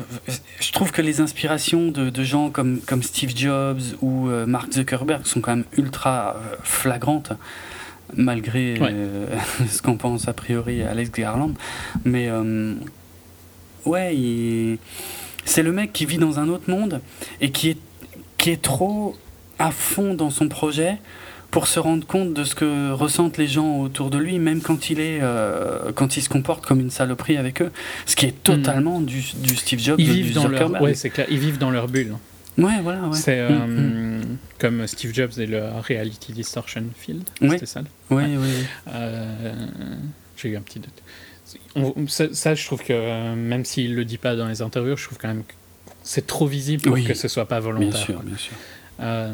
je 0.60 0.72
trouve 0.72 0.92
que 0.92 1.02
les 1.02 1.22
inspirations 1.22 1.90
de, 1.90 2.10
de 2.10 2.24
gens 2.24 2.50
comme, 2.50 2.80
comme 2.82 3.04
Steve 3.04 3.36
Jobs 3.36 3.82
ou 4.02 4.30
euh, 4.30 4.46
Mark 4.46 4.72
Zuckerberg 4.72 5.26
sont 5.26 5.42
quand 5.42 5.56
même 5.56 5.66
ultra 5.76 6.38
flagrantes, 6.64 7.34
malgré 8.16 8.80
ce 9.68 9.82
qu'on 9.82 9.98
pense 9.98 10.28
a 10.28 10.34
priori 10.34 10.84
à 10.84 10.92
Alex 10.92 11.12
Garland. 11.12 11.54
Mais 12.06 12.30
ouais, 13.86 14.78
c'est 15.46 15.64
le 15.64 15.72
mec 15.72 15.92
qui 15.92 16.06
vit 16.06 16.20
dans 16.20 16.40
un 16.40 16.48
autre 16.48 16.70
monde 16.70 17.02
et 17.42 17.50
qui 17.52 17.72
est 17.72 17.78
qui 18.40 18.50
est 18.50 18.62
trop 18.62 19.16
à 19.60 19.70
fond 19.70 20.16
dans 20.16 20.32
son 20.32 20.48
projet 20.48 20.98
pour 21.52 21.68
se 21.68 21.80
rendre 21.80 22.06
compte 22.06 22.34
de 22.34 22.44
ce 22.44 22.56
que 22.56 22.92
ressentent 22.92 23.38
les 23.38 23.48
gens 23.48 23.80
autour 23.80 24.10
de 24.10 24.18
lui, 24.18 24.40
même 24.40 24.62
quand 24.62 24.90
il 24.90 25.00
est, 25.00 25.20
euh, 25.22 25.92
quand 25.94 26.16
il 26.16 26.22
se 26.22 26.30
comporte 26.30 26.66
comme 26.66 26.80
une 26.80 26.92
saloperie 26.92 27.38
avec 27.38 27.62
eux, 27.62 27.72
ce 28.06 28.16
qui 28.16 28.26
est 28.28 28.44
totalement 28.44 29.02
du, 29.02 29.24
du, 29.38 29.56
Steve 29.56 29.80
Jobs, 29.80 30.00
ils 30.00 30.12
vivent 30.12 30.34
dans 30.34 30.48
leur, 30.48 30.82
ouais, 30.82 30.94
c'est 30.94 31.10
clair, 31.10 31.28
ils 31.30 31.40
vivent 31.40 31.58
dans 31.58 31.72
leur 31.72 31.88
bulle. 31.88 32.16
Ouais, 32.58 32.82
voilà, 32.84 33.02
ouais. 33.08 33.18
C'est 33.18 33.40
euh, 33.40 33.50
mm, 33.50 34.20
mm. 34.20 34.38
comme 34.60 34.86
Steve 34.86 35.14
Jobs 35.14 35.32
et 35.38 35.46
le 35.46 35.64
Reality 35.88 36.34
Distortion 36.34 36.84
Field, 36.96 37.24
c'était 37.42 37.66
ça. 37.66 37.82
Oui, 38.10 38.24
oui. 38.28 38.38
oui. 38.38 38.66
Euh, 38.94 39.56
j'ai 40.38 40.50
eu 40.50 40.58
un 40.58 40.62
petit 40.62 40.80
doute. 40.80 42.10
ça, 42.10 42.26
ça, 42.32 42.54
je 42.54 42.66
trouve 42.66 42.84
que 42.84 43.34
même 43.34 43.66
s'il 43.66 43.96
le 43.96 44.06
dit 44.06 44.18
pas 44.18 44.36
dans 44.36 44.48
les 44.48 44.62
interviews, 44.62 44.98
je 44.98 45.06
trouve 45.06 45.18
quand 45.18 45.30
même 45.30 45.44
que 45.44 45.54
c'est 46.10 46.26
trop 46.26 46.48
visible 46.48 46.82
pour 46.82 46.98
que 46.98 47.14
ce 47.14 47.28
soit 47.28 47.46
pas 47.46 47.60
volontaire. 47.60 47.92
Bien 47.92 48.00
sûr, 48.00 48.24
bien 48.24 48.38
sûr. 48.38 48.54
Euh, 49.00 49.32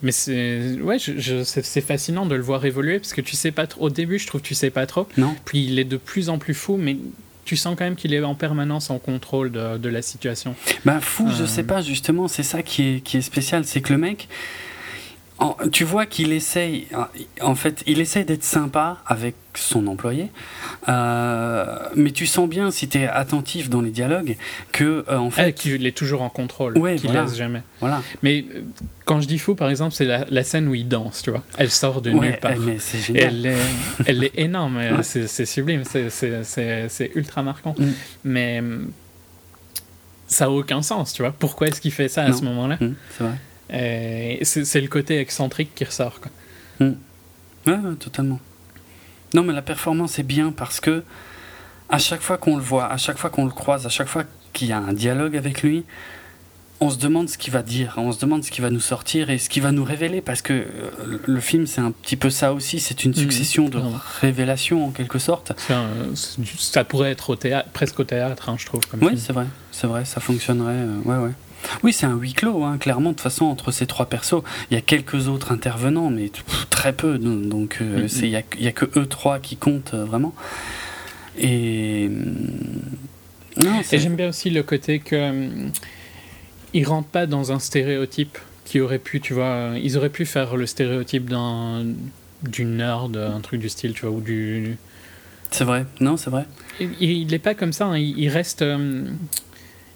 mais 0.00 0.12
c'est 0.12 0.78
ouais, 0.80 0.98
je, 0.98 1.42
c'est 1.44 1.80
fascinant 1.82 2.24
de 2.24 2.34
le 2.34 2.40
voir 2.40 2.64
évoluer 2.64 2.98
parce 2.98 3.12
que 3.12 3.20
tu 3.20 3.36
sais 3.36 3.50
pas 3.50 3.66
trop. 3.66 3.82
Au 3.82 3.90
début, 3.90 4.18
je 4.18 4.26
trouve 4.26 4.40
que 4.40 4.46
tu 4.46 4.54
sais 4.54 4.70
pas 4.70 4.86
trop. 4.86 5.06
Non. 5.18 5.36
Puis 5.44 5.62
il 5.66 5.78
est 5.78 5.84
de 5.84 5.98
plus 5.98 6.30
en 6.30 6.38
plus 6.38 6.54
fou, 6.54 6.78
mais 6.78 6.96
tu 7.44 7.54
sens 7.54 7.76
quand 7.76 7.84
même 7.84 7.96
qu'il 7.96 8.14
est 8.14 8.22
en 8.22 8.34
permanence 8.34 8.88
en 8.88 8.98
contrôle 8.98 9.52
de, 9.52 9.76
de 9.76 9.88
la 9.90 10.00
situation. 10.00 10.54
Bah 10.86 11.00
fou, 11.02 11.28
je 11.36 11.42
euh, 11.42 11.46
sais 11.46 11.64
pas 11.64 11.82
justement. 11.82 12.26
C'est 12.26 12.42
ça 12.42 12.62
qui 12.62 12.94
est 12.94 13.00
qui 13.00 13.18
est 13.18 13.22
spécial, 13.22 13.66
c'est 13.66 13.82
que 13.82 13.92
le 13.92 13.98
mec 13.98 14.26
tu 15.70 15.84
vois 15.84 16.06
qu'il 16.06 16.32
essaye, 16.32 16.88
en 17.40 17.54
fait, 17.54 17.84
il 17.86 18.00
essaye 18.00 18.24
d'être 18.24 18.42
sympa 18.42 18.98
avec 19.06 19.36
son 19.54 19.86
employé, 19.86 20.30
euh, 20.88 21.78
mais 21.94 22.10
tu 22.10 22.26
sens 22.26 22.48
bien, 22.48 22.70
si 22.70 22.88
tu 22.88 22.98
es 22.98 23.06
attentif 23.06 23.70
dans 23.70 23.80
les 23.80 23.90
dialogues, 23.90 24.36
que 24.72 25.04
euh, 25.08 25.16
en 25.16 25.30
fait. 25.30 25.52
qu'il 25.52 25.86
est 25.86 25.96
toujours 25.96 26.22
en 26.22 26.28
contrôle, 26.28 26.76
ouais, 26.76 26.96
qu'il 26.96 27.12
laisse 27.12 27.36
jamais. 27.36 27.62
Voilà. 27.80 28.02
Mais 28.22 28.44
euh, 28.54 28.62
quand 29.04 29.20
je 29.20 29.28
dis 29.28 29.38
fou, 29.38 29.54
par 29.54 29.70
exemple, 29.70 29.94
c'est 29.94 30.06
la, 30.06 30.42
scène 30.42 30.66
où 30.66 30.74
il 30.74 30.88
danse, 30.88 31.22
tu 31.22 31.30
vois. 31.30 31.44
Elle 31.56 31.70
sort 31.70 32.02
de 32.02 32.10
nulle 32.10 32.38
part. 32.38 32.52
Génial. 32.56 33.24
Elle 33.24 33.46
est, 33.46 33.56
elle 34.06 34.24
est 34.24 34.38
énorme, 34.38 34.80
c'est 35.02 35.46
sublime, 35.46 35.82
c'est 35.84 37.10
ultra 37.14 37.42
marquant. 37.44 37.76
Mm. 37.78 37.86
Mais 38.24 38.62
ça 40.26 40.46
a 40.46 40.48
aucun 40.48 40.82
sens, 40.82 41.12
tu 41.12 41.22
vois. 41.22 41.32
Pourquoi 41.32 41.68
est-ce 41.68 41.80
qu'il 41.80 41.92
fait 41.92 42.08
ça 42.08 42.24
à 42.24 42.32
ce 42.32 42.42
moment-là? 42.42 42.76
Mm, 42.80 42.94
C'est 43.16 43.24
vrai. 43.24 43.34
Euh, 43.72 44.36
c'est 44.42 44.80
le 44.80 44.88
côté 44.88 45.18
excentrique 45.18 45.74
qui 45.74 45.84
ressort. 45.84 46.20
Quoi. 46.20 46.30
Hmm. 46.80 47.96
Totalement. 47.96 48.40
Non, 49.34 49.42
mais 49.42 49.52
la 49.52 49.62
performance 49.62 50.18
est 50.18 50.22
bien 50.24 50.52
parce 50.52 50.80
que 50.80 51.02
à 51.90 51.98
chaque 51.98 52.22
fois 52.22 52.38
qu'on 52.38 52.56
le 52.56 52.62
voit, 52.62 52.86
à 52.86 52.96
chaque 52.96 53.18
fois 53.18 53.30
qu'on 53.30 53.44
le 53.44 53.50
croise, 53.50 53.86
à 53.86 53.90
chaque 53.90 54.08
fois 54.08 54.24
qu'il 54.52 54.68
y 54.68 54.72
a 54.72 54.78
un 54.78 54.92
dialogue 54.92 55.36
avec 55.36 55.62
lui, 55.62 55.84
on 56.80 56.90
se 56.90 56.98
demande 56.98 57.28
ce 57.28 57.36
qu'il 57.36 57.52
va 57.52 57.62
dire, 57.62 57.94
on 57.96 58.12
se 58.12 58.20
demande 58.20 58.44
ce 58.44 58.50
qu'il 58.50 58.62
va 58.62 58.70
nous 58.70 58.80
sortir 58.80 59.30
et 59.30 59.38
ce 59.38 59.48
qu'il 59.48 59.62
va 59.62 59.72
nous 59.72 59.84
révéler 59.84 60.20
parce 60.20 60.42
que 60.42 60.52
euh, 60.52 61.18
le 61.26 61.40
film 61.40 61.66
c'est 61.66 61.80
un 61.80 61.90
petit 61.90 62.16
peu 62.16 62.30
ça 62.30 62.52
aussi, 62.52 62.78
c'est 62.78 63.04
une 63.04 63.10
hmm. 63.10 63.16
succession 63.16 63.68
de 63.68 63.80
révélations 64.20 64.86
en 64.86 64.90
quelque 64.90 65.18
sorte. 65.18 65.52
ça 66.56 66.84
pourrait 66.84 67.10
être 67.10 67.30
au 67.30 67.36
théâtre, 67.36 67.68
presque 67.72 67.98
au 68.00 68.04
théâtre, 68.04 68.48
hein, 68.48 68.56
je 68.58 68.66
trouve. 68.66 68.86
Comme 68.86 69.02
oui, 69.02 69.18
c'est 69.18 69.32
vrai, 69.32 69.46
c'est 69.72 69.86
vrai, 69.86 70.04
ça 70.04 70.20
fonctionnerait. 70.20 70.72
Euh, 70.72 71.00
ouais, 71.04 71.16
ouais. 71.16 71.32
Oui, 71.82 71.92
c'est 71.92 72.06
un 72.06 72.16
huis 72.16 72.32
clos, 72.32 72.64
hein, 72.64 72.78
clairement. 72.78 73.10
De 73.10 73.14
toute 73.14 73.22
façon, 73.22 73.46
entre 73.46 73.70
ces 73.70 73.86
trois 73.86 74.06
persos, 74.06 74.42
il 74.70 74.74
y 74.74 74.76
a 74.76 74.80
quelques 74.80 75.28
autres 75.28 75.52
intervenants, 75.52 76.10
mais 76.10 76.30
très 76.70 76.92
peu. 76.92 77.18
Donc, 77.18 77.78
euh, 77.80 78.06
mm-hmm. 78.06 78.24
il 78.24 78.60
n'y 78.60 78.68
a, 78.68 78.72
que 78.72 78.86
eux 78.98 79.06
trois 79.06 79.38
qui 79.38 79.56
comptent 79.56 79.94
euh, 79.94 80.04
vraiment. 80.04 80.34
Et. 81.38 82.10
Non, 83.62 83.80
Et 83.90 83.98
j'aime 83.98 84.16
bien 84.16 84.28
aussi 84.28 84.50
le 84.50 84.62
côté 84.62 84.98
que. 85.00 85.16
Euh, 85.16 85.68
ils 86.74 86.86
rentrent 86.86 87.08
pas 87.08 87.26
dans 87.26 87.50
un 87.50 87.58
stéréotype 87.58 88.36
qui 88.64 88.80
aurait 88.80 88.98
pu, 88.98 89.20
tu 89.20 89.32
vois. 89.32 89.72
Ils 89.82 89.96
auraient 89.96 90.10
pu 90.10 90.26
faire 90.26 90.56
le 90.56 90.66
stéréotype 90.66 91.30
d'un. 91.30 91.86
du 92.42 92.64
nerd, 92.64 93.16
un 93.16 93.40
truc 93.40 93.60
du 93.60 93.68
style, 93.68 93.94
tu 93.94 94.02
vois, 94.02 94.10
ou 94.10 94.20
du 94.20 94.76
C'est 95.50 95.64
vrai, 95.64 95.86
non, 96.00 96.16
c'est 96.16 96.30
vrai. 96.30 96.44
Il 97.00 97.26
n'est 97.28 97.38
pas 97.38 97.54
comme 97.54 97.72
ça, 97.72 97.86
hein. 97.86 97.98
il, 97.98 98.18
il 98.18 98.28
reste. 98.28 98.62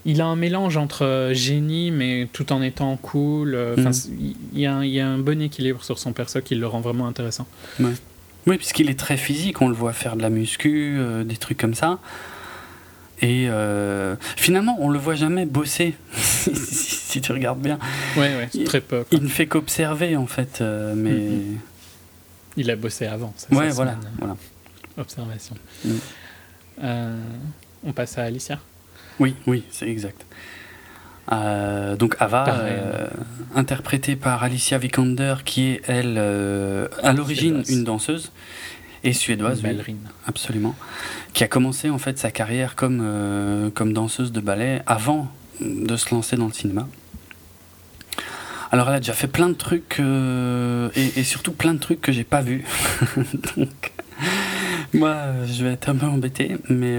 Il 0.05 0.21
a 0.21 0.27
un 0.27 0.37
mélange 0.37 0.77
entre 0.77 1.05
euh, 1.05 1.35
génie, 1.35 1.91
mais 1.91 2.29
tout 2.33 2.53
en 2.53 2.61
étant 2.63 2.97
cool. 2.97 3.55
euh, 3.55 3.75
enfin, 3.79 3.93
c'est- 3.93 4.09
il, 4.53 4.59
y 4.61 4.67
a 4.67 4.75
un, 4.77 4.85
il 4.85 4.91
y 4.91 5.01
a 5.01 5.07
un 5.09 5.19
bon 5.19 5.41
équilibre 5.41 5.85
sur 5.85 5.99
son 5.99 6.13
perso 6.13 6.41
qui 6.41 6.55
le 6.55 6.67
rend 6.67 6.81
vraiment 6.81 7.07
intéressant. 7.07 7.47
Oui, 7.79 8.57
puisqu'il 8.57 8.91
est 8.91 8.99
très 8.99 9.17
physique, 9.17 9.63
on 9.63 9.69
le 9.69 9.75
voit 9.75 9.93
faire 9.93 10.17
de 10.17 10.23
la 10.23 10.31
muscu, 10.31 10.97
euh, 10.99 11.23
des 11.23 11.37
trucs 11.37 11.59
comme 11.59 11.75
ça. 11.75 12.01
Et 13.21 13.47
euh, 13.49 14.17
finalement, 14.37 14.77
on 14.81 14.89
le 14.89 14.99
voit 14.99 15.15
jamais 15.15 15.47
bosser, 15.47 15.95
si, 16.13 17.21
tu 17.21 17.31
regardes 17.31 17.61
bien. 17.61 17.79
Ouais, 18.17 18.35
ouais, 18.35 18.65
très 18.65 18.81
peu. 18.81 19.05
quoi. 19.05 19.07
Il 19.13 19.23
ne 19.23 19.29
fait 19.29 19.47
qu'observer, 19.47 20.17
en 20.17 20.27
fait, 20.27 20.59
euh, 20.61 20.95
mais... 20.97 21.13
Mhm. 21.13 21.59
Il 22.57 22.71
a 22.71 22.77
bossé 22.77 23.07
avant. 23.07 23.33
c'est 23.37 23.55
Ouais, 23.55 23.69
ça, 23.71 23.75
voilà, 23.77 23.97
voilà. 24.19 24.37
Observation. 24.99 25.55
Mm. 25.85 25.93
On 27.85 27.93
passe 27.93 28.19
à 28.19 28.25
Alicia. 28.25 28.59
Oui, 29.23 29.37
oui, 29.47 29.63
c'est 29.71 29.89
exact. 29.89 30.27
Euh, 31.31 31.95
donc 31.95 32.17
Ava, 32.19 32.45
euh, 32.49 33.07
interprétée 33.55 34.17
par 34.17 34.43
Alicia 34.43 34.79
Vikander, 34.79 35.37
qui 35.45 35.69
est, 35.69 35.83
elle, 35.87 36.17
euh, 36.19 36.89
à 37.05 37.13
l'origine 37.13 37.63
une 37.69 37.85
danseuse, 37.85 38.33
et 39.05 39.13
suédoise, 39.13 39.59
oui, 39.59 39.71
ballerine. 39.71 40.01
absolument, 40.27 40.75
qui 41.35 41.45
a 41.45 41.47
commencé 41.47 41.89
en 41.89 41.99
fait 41.99 42.19
sa 42.19 42.33
carrière 42.33 42.75
comme, 42.75 43.71
comme 43.77 43.93
danseuse 43.93 44.33
de 44.33 44.41
ballet 44.41 44.83
avant 44.87 45.31
de 45.61 45.97
se 45.97 46.13
lancer 46.13 46.35
dans 46.35 46.47
le 46.49 46.53
cinéma. 46.53 46.89
Alors 48.73 48.89
elle 48.89 48.97
a 48.97 49.01
déjà 49.01 49.13
fait 49.13 49.29
plein 49.29 49.51
de 49.51 49.55
trucs, 49.55 50.01
et, 50.01 51.21
et 51.21 51.23
surtout 51.23 51.53
plein 51.53 51.75
de 51.75 51.79
trucs 51.79 52.01
que 52.01 52.11
j'ai 52.11 52.25
pas 52.25 52.41
vus. 52.41 52.65
donc, 53.57 53.93
moi, 54.93 55.17
je 55.47 55.65
vais 55.65 55.75
être 55.75 55.89
un 55.89 55.95
peu 55.95 56.07
embêté, 56.07 56.57
mais... 56.69 56.99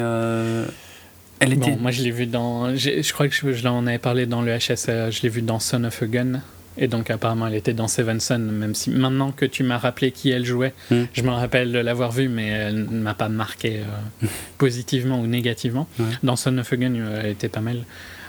elle 1.43 1.53
était 1.53 1.71
Bon, 1.71 1.77
moi, 1.79 1.91
je 1.91 2.01
l'ai 2.03 2.12
vu 2.12 2.25
dans. 2.25 2.75
Je 2.75 3.13
crois 3.13 3.27
que 3.27 3.36
je, 3.36 3.53
je 3.53 3.63
l'en 3.63 3.86
avais 3.88 3.97
parlé 3.99 4.25
dans 4.25 4.41
le 4.41 4.51
HS. 4.58 4.86
euh, 4.89 5.12
Je 5.12 5.21
l'ai 5.21 5.29
vu 5.29 5.41
dans 5.41 5.60
Son 5.60 5.84
of 5.84 6.01
a 6.01 6.06
Gun. 6.08 6.41
Et 6.75 6.88
donc, 6.88 7.12
apparemment, 7.12 7.45
elle 7.47 7.53
était 7.53 7.73
dans 7.73 7.88
Seven 7.88 8.19
Son. 8.19 8.39
Même 8.39 8.73
si 8.73 8.89
maintenant 8.89 9.32
que 9.32 9.45
tu 9.45 9.62
m'as 9.63 9.77
rappelé 9.77 10.12
qui 10.12 10.32
elle 10.32 10.43
jouait, 10.45 10.73
Mm. 10.89 11.01
je 11.13 11.21
me 11.21 11.29
rappelle 11.29 11.71
de 11.71 11.77
l'avoir 11.77 12.12
vue, 12.12 12.29
mais 12.29 12.47
elle 12.47 12.86
ne 12.89 12.99
m'a 12.99 13.13
pas 13.13 13.29
marqué 13.29 13.82
euh, 14.23 14.27
positivement 14.58 15.19
ou 15.19 15.27
négativement. 15.27 15.88
Ouais. 15.99 16.06
Dans 16.23 16.36
Son 16.36 16.58
of 16.58 16.73
a 16.73 16.75
Gun, 16.77 16.95
euh, 16.95 17.21
elle 17.23 17.32
était 17.32 17.49
pas 17.49 17.62
mal. 17.62 17.84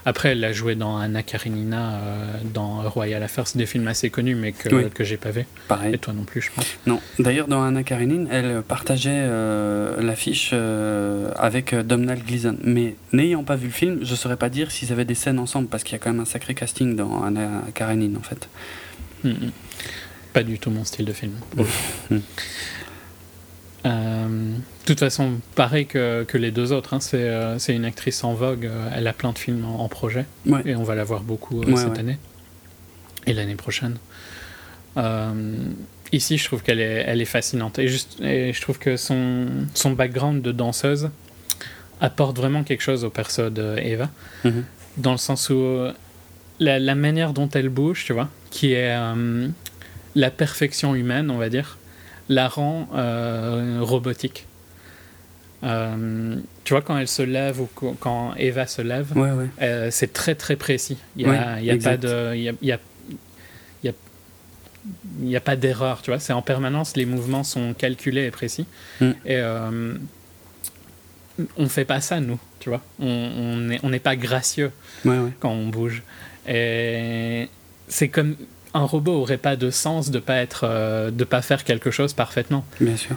Après, 0.07 0.31
elle 0.33 0.45
a 0.45 0.53
joué 0.53 0.75
dans 0.75 0.99
Anna 0.99 1.23
Karenina, 1.23 1.95
euh, 1.95 2.27
dans 2.53 2.83
Royal 2.89 3.23
Affairs, 3.23 3.47
des 3.55 3.65
films 3.67 3.89
assez 3.89 4.11
connus, 4.11 4.35
mais 4.35 4.53
que, 4.53 4.69
Oui. 4.75 4.91
que 4.91 5.03
j'ai 5.05 5.17
pas 5.17 5.31
vu. 5.31 5.47
pareil. 5.69 5.95
Et 5.95 5.99
toi 5.99 6.13
non 6.13 6.25
plus, 6.25 6.43
je 6.43 6.51
pense. 6.55 6.67
Non, 6.87 7.01
d'ailleurs 7.19 7.49
dans 7.49 7.63
Anna 7.63 7.83
Karenine, 7.85 8.29
elle 8.31 8.63
partageait 8.63 9.11
euh, 9.15 10.01
l'affiche 10.03 10.51
euh, 10.53 11.31
avec 11.37 11.75
Domhnall 11.75 12.19
Gleeson. 12.21 12.57
Mais 12.63 12.97
n'ayant 13.13 13.45
pas 13.45 13.57
vu 13.57 13.67
le 13.69 13.73
film, 13.73 14.01
je 14.03 14.15
saurais 14.15 14.37
pas 14.37 14.51
dire 14.51 14.71
s'ils 14.71 14.93
avaient 14.93 15.05
des 15.07 15.15
scènes 15.15 15.39
ensemble 15.39 15.69
parce 15.69 15.85
qu'il 15.85 15.93
y 15.93 15.97
a 15.97 15.99
quand 15.99 16.11
même 16.13 16.21
un 16.21 16.27
sacré 16.27 16.55
casting 16.55 16.97
dans 16.97 17.23
Anna 17.25 17.63
Karenine 17.75 18.17
en 18.17 18.23
fait. 18.23 18.49
Mm, 19.25 19.31
mm. 19.31 19.51
Pas 20.35 20.43
du 20.43 20.59
tout 20.59 20.71
mon 20.71 20.85
style 20.85 21.07
de 21.07 21.13
film. 21.13 21.33
Mm. 23.85 23.89
Euh, 23.89 24.29
De 24.83 24.87
toute 24.87 25.01
façon, 25.01 25.33
pareil 25.55 25.87
que, 25.87 26.25
que 26.25 26.37
les 26.39 26.51
deux 26.51 26.73
autres, 26.73 26.95
hein, 26.95 27.01
c'est 27.01 27.17
euh, 27.29 27.59
c'est 27.59 27.75
une 27.75 27.85
actrice 27.85 28.23
en 28.25 28.35
vogue, 28.35 28.67
euh, 28.67 28.89
elle 28.95 29.07
a 29.07 29.13
plein 29.13 29.33
de 29.33 29.39
films 29.39 29.65
en, 29.65 29.81
en 29.85 29.89
projet, 29.89 30.25
Ouais. 30.47 30.61
et 30.65 30.75
on 30.75 30.83
va 30.85 30.95
la 30.95 31.05
voir 31.05 31.23
beaucoup 31.23 31.63
Ouais, 31.63 31.77
cette 31.77 31.91
ouais. 31.93 31.99
année, 32.01 32.19
et 33.27 33.33
l'année 33.33 33.57
prochaine. 33.57 33.97
Ici, 36.13 36.39
je 36.39 36.45
trouve 36.45 36.63
qu'elle 36.63 36.81
est, 36.81 37.05
elle 37.09 37.21
est 37.21 37.25
fascinante, 37.25 37.79
et, 37.81 37.89
juste, 37.89 38.21
et 38.21 38.53
je 38.53 38.61
trouve 38.61 38.79
que 38.79 38.97
son, 38.97 39.47
son 39.75 39.91
background 39.93 40.43
de 40.43 40.53
danseuse 40.53 41.11
apporte 42.01 42.37
vraiment 42.37 42.63
quelque 42.63 42.83
chose 42.83 43.05
au 43.05 43.11
perso 43.11 43.51
de 43.51 43.77
Eva 43.79 44.11
Mhm. 44.45 44.65
dans 44.99 45.13
le 45.13 45.19
sens 45.19 45.51
où 45.51 45.89
la, 46.61 46.79
la 46.79 46.95
manière 46.95 47.33
dont 47.33 47.49
elle 47.49 47.69
bouge, 47.69 48.05
tu 48.05 48.13
vois, 48.13 48.29
qui 48.51 48.73
est 48.75 48.95
la 50.15 50.31
perfection 50.31 50.95
humaine, 50.95 51.31
on 51.33 51.39
va 51.39 51.49
dire, 51.49 51.79
la 52.29 52.49
rend 52.49 52.89
euh, 52.95 53.79
robotique. 53.81 54.47
Euh, 55.63 56.37
tu 56.65 56.75
vois, 56.75 56.83
quand 56.83 56.99
elle 56.99 57.09
se 57.09 57.23
lève 57.23 57.61
ou 57.61 57.67
qu- 57.75 57.95
quand 57.99 58.35
Eva 58.37 58.67
se 58.67 58.83
lève, 58.83 59.17
Ouais, 59.17 59.31
ouais. 59.31 59.47
euh, 59.63 59.89
c'est 59.91 60.13
très 60.13 60.35
très 60.35 60.57
précis. 60.57 60.99
Il 61.17 61.27
n'y 61.27 61.35
a, 61.35 61.55
Ouais, 61.57 61.65
y 61.65 61.71
a 61.71 61.77
pas 61.79 61.97
de. 61.97 62.35
Y 62.37 62.49
a, 62.51 62.53
y 62.63 62.73
a- 62.73 62.79
il 65.23 65.35
a- 65.35 65.41
pas 65.41 65.57
d'erreur, 65.57 66.03
tu 66.03 66.11
vois. 66.11 66.19
C'est 66.21 66.35
en 66.35 66.43
permanence, 66.43 66.95
les 66.97 67.07
mouvements 67.07 67.45
sont 67.45 67.73
calculés 67.73 68.27
et 68.27 68.31
précis. 68.31 68.67
Mm. 69.01 69.05
Et 69.25 69.37
euh, 69.37 69.95
on 71.57 71.69
fait 71.71 71.87
pas 71.87 72.03
ça, 72.03 72.21
nous, 72.21 72.39
tu 72.61 72.69
vois. 72.69 72.83
On 72.99 73.57
n'est 73.57 73.81
on 73.83 73.91
pas 73.99 74.17
gracieux 74.17 74.71
Ouais, 75.07 75.17
ouais. 75.19 75.31
quand 75.41 75.51
on 75.53 75.69
bouge. 75.69 76.03
Et 76.47 77.49
c'est 77.89 78.09
comme 78.09 78.37
un 78.75 78.85
robot 78.85 79.13
aurait 79.21 79.39
pas 79.39 79.57
de 79.57 79.71
sens 79.71 80.11
de 80.11 80.19
pas 80.19 80.37
être, 80.37 80.65
euh, 80.65 81.11
de 81.11 81.25
pas 81.25 81.43
faire 81.43 81.65
quelque 81.65 81.91
chose 81.91 82.13
parfaitement. 82.13 82.65
Bien 82.81 82.97
sûr. 82.97 83.17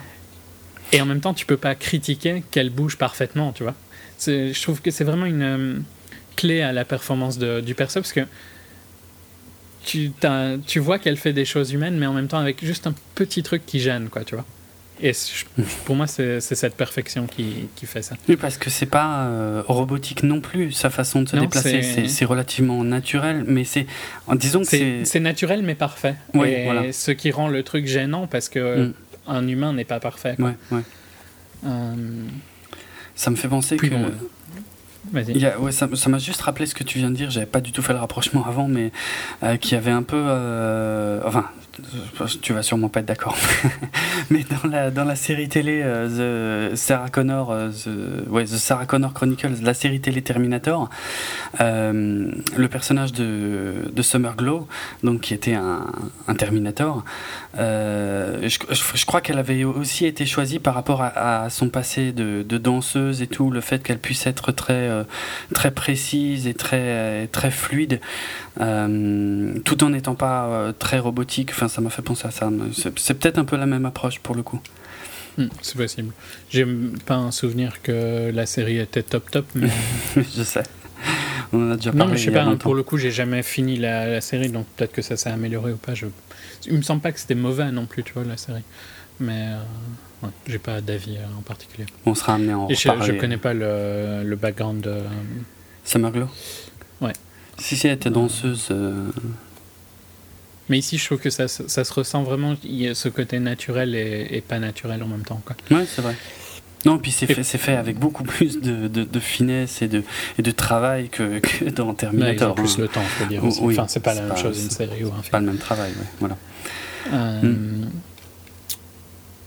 Et 0.94 1.02
en 1.02 1.06
même 1.06 1.20
temps, 1.20 1.34
tu 1.34 1.46
peux 1.46 1.58
pas 1.58 1.76
critiquer 1.76 2.44
qu'elle 2.52 2.70
bouge 2.70 2.98
parfaitement, 2.98 3.52
tu 3.52 3.64
vois. 3.64 3.74
C'est- 4.18 4.54
Je 4.54 4.62
trouve 4.62 4.82
que 4.82 4.92
c'est 4.92 5.04
vraiment 5.04 5.26
une 5.26 5.42
euh, 5.44 5.80
clé 6.36 6.62
à 6.62 6.72
la 6.72 6.86
performance 6.86 7.38
de- 7.38 7.60
du 7.62 7.76
perso 7.76 8.00
parce 8.00 8.14
que 8.14 8.22
tu, 9.84 10.12
tu 10.66 10.80
vois 10.80 11.00
qu'elle 11.00 11.18
fait 11.18 11.34
des 11.34 11.46
choses 11.46 11.72
humaines, 11.72 11.98
mais 11.98 12.06
en 12.06 12.14
même 12.14 12.28
temps 12.28 12.40
avec 12.40 12.64
juste 12.64 12.88
un 12.88 12.94
petit 13.16 13.42
truc 13.44 13.66
qui 13.66 13.80
gêne, 13.80 14.10
quoi, 14.10 14.24
tu 14.24 14.36
vois. 14.36 14.46
Et 15.02 15.14
je- 15.14 15.64
pour 15.86 15.96
moi, 15.96 16.08
c'est 16.08 16.40
cette 16.42 16.76
perfection 16.76 17.28
qui, 17.28 17.68
qui 17.76 17.86
fait 17.86 18.02
ça. 18.02 18.16
Oui, 18.28 18.36
parce 18.36 18.58
que 18.58 18.70
c'est 18.72 18.88
pas 18.88 19.26
euh, 19.28 19.62
robotique 19.68 20.24
non 20.24 20.42
plus 20.42 20.72
sa 20.72 20.90
façon 20.90 21.22
de 21.22 21.30
se 21.30 21.36
Non, 21.36 21.44
déplacer. 21.44 22.08
c'est- 22.08 22.26
relativement 22.26 22.84
naturel, 22.84 23.44
mais 23.48 23.64
c'est 23.64 23.86
disons 24.36 24.62
que 24.64 25.04
C'est 25.06 25.20
naturel, 25.20 25.62
mais 25.62 25.76
parfait. 25.76 26.16
Oui, 26.34 26.50
Et 26.50 26.64
voilà. 26.66 26.92
ce 26.92 27.12
qui 27.12 27.30
rend 27.32 27.48
le 27.48 27.62
truc 27.64 27.86
gênant 27.86 28.26
parce 28.28 28.50
que 28.50 28.88
Mm. 28.88 28.94
un 29.28 29.48
humain 29.48 29.74
n'est 29.74 29.86
pas 29.86 30.00
parfait. 30.00 30.36
quoi. 30.36 30.48
ouais, 30.48 30.56
ouais. 30.72 30.82
Euh, 31.66 31.94
Ça 33.16 33.30
me 33.32 33.36
fait 33.36 33.48
penser 33.48 33.78
Puis 33.78 33.90
que 33.90 33.96
bon. 33.96 34.12
Il 35.28 35.38
y 35.38 35.46
a- 35.46 35.58
ouais, 35.60 35.72
ça 35.72 35.88
m'a 36.08 36.18
juste 36.18 36.42
rappelé 36.42 36.66
ce 36.66 36.76
que 36.76 36.84
tu 36.84 36.98
viens 37.00 37.10
de 37.10 37.16
dire. 37.16 37.30
J'avais 37.30 37.46
pas 37.46 37.62
du 37.62 37.72
tout 37.72 37.82
fait 37.82 37.94
le 37.94 38.00
rapprochement 38.00 38.46
avant, 38.46 38.68
mais 38.68 38.92
euh, 39.44 39.56
qui 39.58 39.74
avait 39.76 39.92
un 39.92 40.04
peu. 40.04 40.18
euh, 40.22 41.22
enfin, 41.26 41.46
tu 42.42 42.54
vas 42.54 42.64
sûrement 42.64 42.90
pas 42.90 43.00
être 43.02 43.06
d'accord. 43.06 43.38
mais 44.30 44.44
dans 44.44 44.70
la, 44.70 44.92
dans 44.92 45.04
la 45.06 45.16
série 45.16 45.48
télé 45.50 45.82
euh, 45.84 46.72
The 46.72 46.76
Sarah 46.76 47.10
Connor, 47.10 47.52
euh, 47.52 47.70
The, 47.70 48.30
ouais, 48.30 48.46
The 48.46 48.58
Sarah 48.58 48.86
Connor 48.86 49.14
Chronicles, 49.14 49.62
la 49.62 49.74
série 49.74 50.00
télé 50.00 50.22
Terminator, 50.22 50.90
euh, 51.62 52.32
le 52.56 52.68
personnage 52.68 53.14
de, 53.14 53.92
de 53.92 54.02
Summer 54.02 54.36
Glow, 54.36 54.68
donc 55.04 55.22
qui 55.22 55.34
était 55.34 55.54
un, 55.54 55.86
Terminator, 56.38 57.04
euh, 57.58 58.48
je, 58.48 58.60
je- 58.96 59.06
crois 59.06 59.22
qu'elle 59.22 59.40
avait 59.40 59.64
aussi 59.64 60.06
été 60.06 60.26
choisie 60.26 60.60
par 60.60 60.74
rapport 60.76 61.02
à, 61.02 61.50
son 61.50 61.70
passé 61.70 62.12
de, 62.12 62.44
danseuse 62.58 63.22
et 63.22 63.28
tout, 63.28 63.50
le 63.52 63.62
fait 63.62 63.82
qu'elle 63.84 64.00
puisse 64.00 64.28
être 64.28 64.52
très, 64.52 64.74
euh, 64.74 65.04
très 65.54 65.72
précise 65.72 66.48
et 66.48 66.54
très, 66.54 67.28
très 67.28 67.52
fluide, 67.52 68.00
euh, 68.60 69.54
tout 69.64 69.84
en 69.84 69.92
n'étant 69.92 70.16
pas 70.16 70.46
euh, 70.48 70.72
très 70.78 71.00
robotique. 71.00 71.52
Ça 71.68 71.82
m'a 71.82 71.90
fait 71.90 72.02
penser 72.02 72.28
à 72.28 72.32
ça. 72.32 72.50
C'est 72.98 73.14
peut-être 73.16 73.38
un 73.38 73.46
peu 73.46 73.58
la 73.58 73.66
même 73.66 73.86
approche 73.86 74.20
pour 74.20 74.36
le 74.36 74.44
coup. 74.44 74.60
Mm, 75.38 75.46
c'est 75.62 75.78
possible. 75.78 76.14
J'ai 76.50 76.66
pas 77.06 77.16
un 77.16 77.32
souvenir 77.32 77.82
que 77.82 78.32
la 78.34 78.46
série 78.46 78.80
était 78.80 79.04
top 79.04 79.30
top, 79.30 79.46
mais 79.56 79.70
je 80.16 80.44
sais. 80.44 80.64
On 81.54 81.68
en 81.68 81.72
a 81.72 81.76
déjà 81.78 81.92
non, 81.92 81.98
parlé. 82.00 82.14
mais 82.14 82.18
je 82.18 82.26
sais 82.26 82.32
pas. 82.32 82.42
hein, 82.42 82.46
longtemps. 82.46 82.58
pour 82.58 82.76
le 82.76 82.84
coup, 82.84 82.98
j'ai 82.98 83.12
jamais 83.12 83.44
fini 83.44 83.78
la, 83.78 84.08
la 84.08 84.22
série, 84.22 84.50
donc 84.50 84.66
peut-être 84.76 84.92
que 84.94 85.02
ça 85.02 85.16
s'est 85.16 85.30
amélioré 85.30 85.72
ou 85.74 85.78
pas. 85.78 85.94
Je... 85.94 86.08
Il 86.66 86.74
me 86.78 86.82
semble 86.82 87.02
pas 87.02 87.12
que 87.12 87.20
c'était 87.20 87.36
mauvais 87.36 87.72
non 87.72 87.86
plus, 87.86 88.04
tu 88.04 88.14
vois, 88.14 88.24
la 88.24 88.36
série. 88.38 88.64
Mais 89.20 89.48
euh, 89.50 90.26
ouais, 90.28 90.30
j'ai 90.48 90.60
pas 90.60 90.82
d'avis 90.82 91.18
euh, 91.18 91.38
en 91.38 91.42
particulier. 91.42 91.86
On 92.06 92.16
sera 92.16 92.34
amené 92.34 92.52
à 92.54 92.58
en 92.58 92.68
Et 92.70 92.76
je, 92.76 92.90
je 93.02 93.12
connais 93.14 93.38
pas 93.38 93.54
le, 93.54 94.24
le 94.24 94.36
background 94.36 94.82
de. 94.82 94.98
Summer 95.86 96.12
Glow 96.12 96.28
Ouais. 97.00 97.14
Si, 97.60 97.78
si, 97.78 97.88
elle 97.88 97.94
était 97.94 98.10
danseuse. 98.10 98.68
euh, 98.72 99.08
Mais 100.70 100.78
ici, 100.80 100.98
je 100.98 101.06
trouve 101.06 101.20
que 101.20 101.30
ça, 101.30 101.48
se- 101.48 101.68
ça 101.68 101.84
se 101.84 101.94
ressent 101.94 102.24
vraiment. 102.24 102.56
Il 102.64 102.76
y 102.82 102.88
a 102.88 102.96
ce 102.96 103.10
côté 103.10 103.40
naturel 103.40 103.96
et, 103.96 104.28
et 104.32 104.42
pas 104.42 104.60
naturel 104.60 105.02
en 105.04 105.08
même 105.08 105.24
temps. 105.24 105.42
Quoi. 105.46 105.56
Ouais, 105.72 105.86
c'est 105.88 106.02
vrai. 106.02 106.16
Non, 106.86 107.00
puis 107.00 107.12
c'est 107.12 107.26
fait, 107.26 107.44
fait 107.44 107.76
avec 107.76 107.98
beaucoup 107.98 108.24
plus 108.24 108.62
de, 108.62 108.88
de, 108.88 109.04
de 109.04 109.20
finesse 109.20 109.82
et 109.82 109.88
de, 109.88 110.04
et 110.38 110.42
de 110.42 110.52
travail 110.52 111.10
que, 111.10 111.40
que 111.40 111.66
dans 111.70 111.88
Là, 111.88 111.92
ils 111.92 111.92
ont 111.92 111.94
Terminator. 111.96 112.56
plus 112.56 112.74
hein. 112.74 112.82
le 112.82 112.88
temps, 112.88 113.02
faut 113.02 113.26
dire. 113.26 113.44
Oui, 113.62 113.74
enfin, 113.74 113.88
c'est 113.88 114.00
pas 114.00 114.14
la 114.14 114.22
même 114.22 114.30
pas- 114.30 114.36
chose 114.36 114.62
une 114.64 114.70
série 114.70 115.04
ou 115.04 115.08
un 115.08 115.22
pas 115.32 115.40
le 115.40 115.48
même 115.48 115.58
travail, 115.58 115.92
ouais. 115.92 116.06
voilà. 116.20 116.38
Euh. 117.14 117.54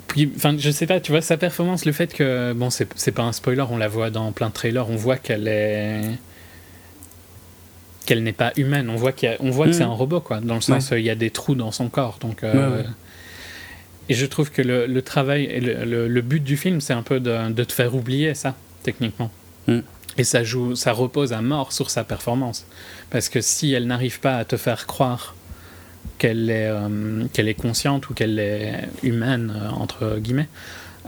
Puis, 0.09 0.31
enfin, 0.37 0.57
je 0.59 0.71
sais 0.71 0.87
pas, 0.87 0.99
tu 0.99 1.13
vois, 1.13 1.21
sa 1.23 1.37
performance, 1.37 1.85
le 1.85 1.93
fait 1.93 2.13
que, 2.13 2.53
bon, 2.53 2.69
c'est 2.71 3.13
pas 3.13 3.23
un 3.23 3.33
spoiler, 3.33 3.65
on 3.71 3.77
la 3.77 3.87
voit 3.89 4.11
dans 4.11 4.33
plein 4.33 4.49
de 4.49 4.53
trailers, 4.55 4.91
on 4.91 4.97
voit 4.97 5.17
qu'elle 5.17 5.47
est. 5.47 6.03
qu'elle 8.11 8.25
n'est 8.25 8.33
pas 8.33 8.53
humaine, 8.57 8.91
on 8.91 8.97
voit, 8.97 9.13
qu'il 9.13 9.29
y 9.29 9.33
a- 9.33 9.37
on 9.39 9.51
voit 9.51 9.67
que 9.67 9.73
c'est 9.73 9.85
un 9.85 9.87
robot, 9.87 10.21
quoi, 10.21 10.41
dans 10.41 10.57
le 10.57 10.61
sens, 10.61 10.91
euh, 10.91 10.99
il 10.99 11.05
y 11.07 11.11
a 11.11 11.15
des 11.15 11.31
trous 11.31 11.55
dans 11.55 11.71
son 11.71 11.89
corps, 11.89 12.19
donc. 12.21 12.43
euh, 12.43 12.53
Ouais, 12.71 12.77
ouais. 12.79 12.85
Et 14.09 14.15
je 14.15 14.27
trouve 14.27 14.51
que 14.51 14.63
le, 14.63 14.87
le 14.87 15.03
travail 15.03 15.45
et 15.45 15.61
le, 15.61 15.85
le- 15.85 16.09
le 16.09 16.21
but 16.23 16.43
du 16.43 16.57
film, 16.57 16.81
c'est 16.81 16.93
un 16.93 17.03
peu 17.05 17.21
de, 17.21 17.53
de 17.53 17.63
te 17.65 17.73
faire 17.73 17.95
oublier 17.95 18.35
ça, 18.35 18.57
techniquement. 18.83 19.31
Mm. 19.69 19.79
Et 20.19 20.25
ça, 20.25 20.43
joue, 20.43 20.75
ça 20.75 20.91
repose 20.91 21.33
à 21.33 21.41
mort 21.41 21.73
sur 21.73 21.89
sa 21.89 22.03
performance. 22.03 22.67
Parce 23.11 23.29
que 23.29 23.41
si 23.41 23.73
elle 23.73 23.87
n'arrive 23.87 24.19
pas 24.19 24.35
à 24.39 24.45
te 24.45 24.57
faire 24.57 24.87
croire 24.89 25.37
qu'elle 26.19 26.51
est, 26.51 26.67
euh, 26.69 27.27
qu'elle 27.33 27.47
est 27.49 27.55
consciente 27.55 28.11
ou 28.11 28.15
qu'elle 28.15 28.41
est 28.41 28.89
humaine, 29.05 29.53
euh, 29.55 29.69
entre 29.71 30.19
guillemets, 30.19 30.49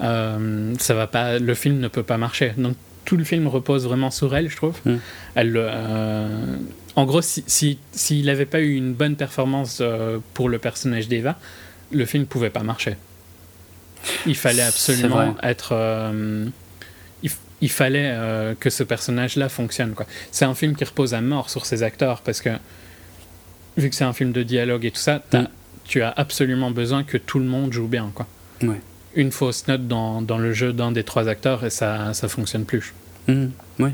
euh, 0.02 0.72
ça 0.78 0.94
va 0.94 1.08
pas, 1.08 1.40
le 1.40 1.54
film 1.54 1.80
ne 1.80 1.88
peut 1.88 2.04
pas 2.04 2.18
marcher. 2.18 2.52
Donc 2.56 2.76
tout 3.04 3.16
le 3.16 3.24
film 3.24 3.48
repose 3.48 3.84
vraiment 3.84 4.12
sur 4.12 4.36
elle, 4.36 4.48
je 4.48 4.56
trouve. 4.56 4.78
Mm. 4.84 4.94
Elle, 5.34 5.56
en 6.96 7.04
gros, 7.06 7.22
s'il 7.22 7.44
si, 7.46 7.78
s'il 7.92 8.26
n'avait 8.26 8.46
pas 8.46 8.60
eu 8.60 8.74
une 8.74 8.94
bonne 8.94 9.16
performance 9.16 9.78
euh, 9.80 10.18
pour 10.34 10.48
le 10.48 10.58
personnage 10.58 11.08
d'Eva, 11.08 11.38
le 11.90 12.04
film 12.04 12.26
pouvait 12.26 12.50
pas 12.50 12.62
marcher. 12.62 12.96
Il 14.26 14.36
fallait 14.36 14.62
absolument 14.62 15.34
être. 15.42 15.70
euh, 15.72 16.46
il, 17.60 17.70
fallait 17.70 18.10
euh, 18.12 18.54
que 18.58 18.70
ce 18.70 18.82
personnage-là 18.82 19.48
fonctionne. 19.48 19.94
C'est 20.32 20.44
un 20.44 20.54
film 20.54 20.74
qui 20.74 20.82
repose 20.82 21.14
à 21.14 21.20
mort 21.20 21.48
sur 21.48 21.64
ses 21.64 21.84
acteurs 21.84 22.20
parce 22.22 22.40
que, 22.40 22.50
vu 23.76 23.88
que 23.88 23.94
c'est 23.94 24.02
un 24.04 24.12
film 24.12 24.32
de 24.32 24.42
dialogue 24.42 24.84
et 24.84 24.90
tout 24.90 24.98
ça, 25.00 25.22
Mm. 25.32 25.44
tu 25.84 26.02
as 26.02 26.10
absolument 26.10 26.72
besoin 26.72 27.04
que 27.04 27.16
tout 27.18 27.38
le 27.38 27.44
monde 27.44 27.72
joue 27.72 27.86
bien. 27.86 28.10
Quoi. 28.12 28.26
Ouais. 28.62 28.80
Une 29.14 29.30
fausse 29.30 29.68
note 29.68 29.86
dans, 29.86 30.22
dans 30.22 30.38
le 30.38 30.52
jeu 30.52 30.72
d'un 30.72 30.90
des 30.90 31.04
trois 31.04 31.28
acteurs 31.28 31.64
et 31.64 31.70
ça 31.70 32.12
ça 32.14 32.26
fonctionne 32.28 32.64
plus. 32.64 32.92
Mhm. 33.28 33.52
Oui. 33.78 33.90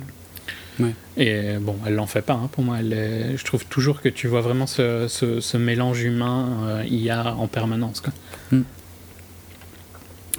Et 1.16 1.54
bon, 1.60 1.76
elle 1.86 1.94
l'en 1.94 2.06
fait 2.06 2.22
pas, 2.22 2.34
hein, 2.34 2.48
pour 2.52 2.62
moi. 2.64 2.76
Elle 2.78 2.92
est- 2.92 3.36
Je 3.36 3.44
trouve 3.44 3.64
toujours 3.66 4.00
que 4.00 4.08
tu 4.08 4.28
vois 4.28 4.40
vraiment 4.40 4.66
ce, 4.66 5.06
ce- 5.08 5.40
ce 5.40 5.56
mélange 5.56 6.02
humain 6.02 6.48
euh, 6.68 6.84
IA 6.88 7.34
en 7.34 7.46
permanence. 7.48 8.00
Quoi. 8.00 8.12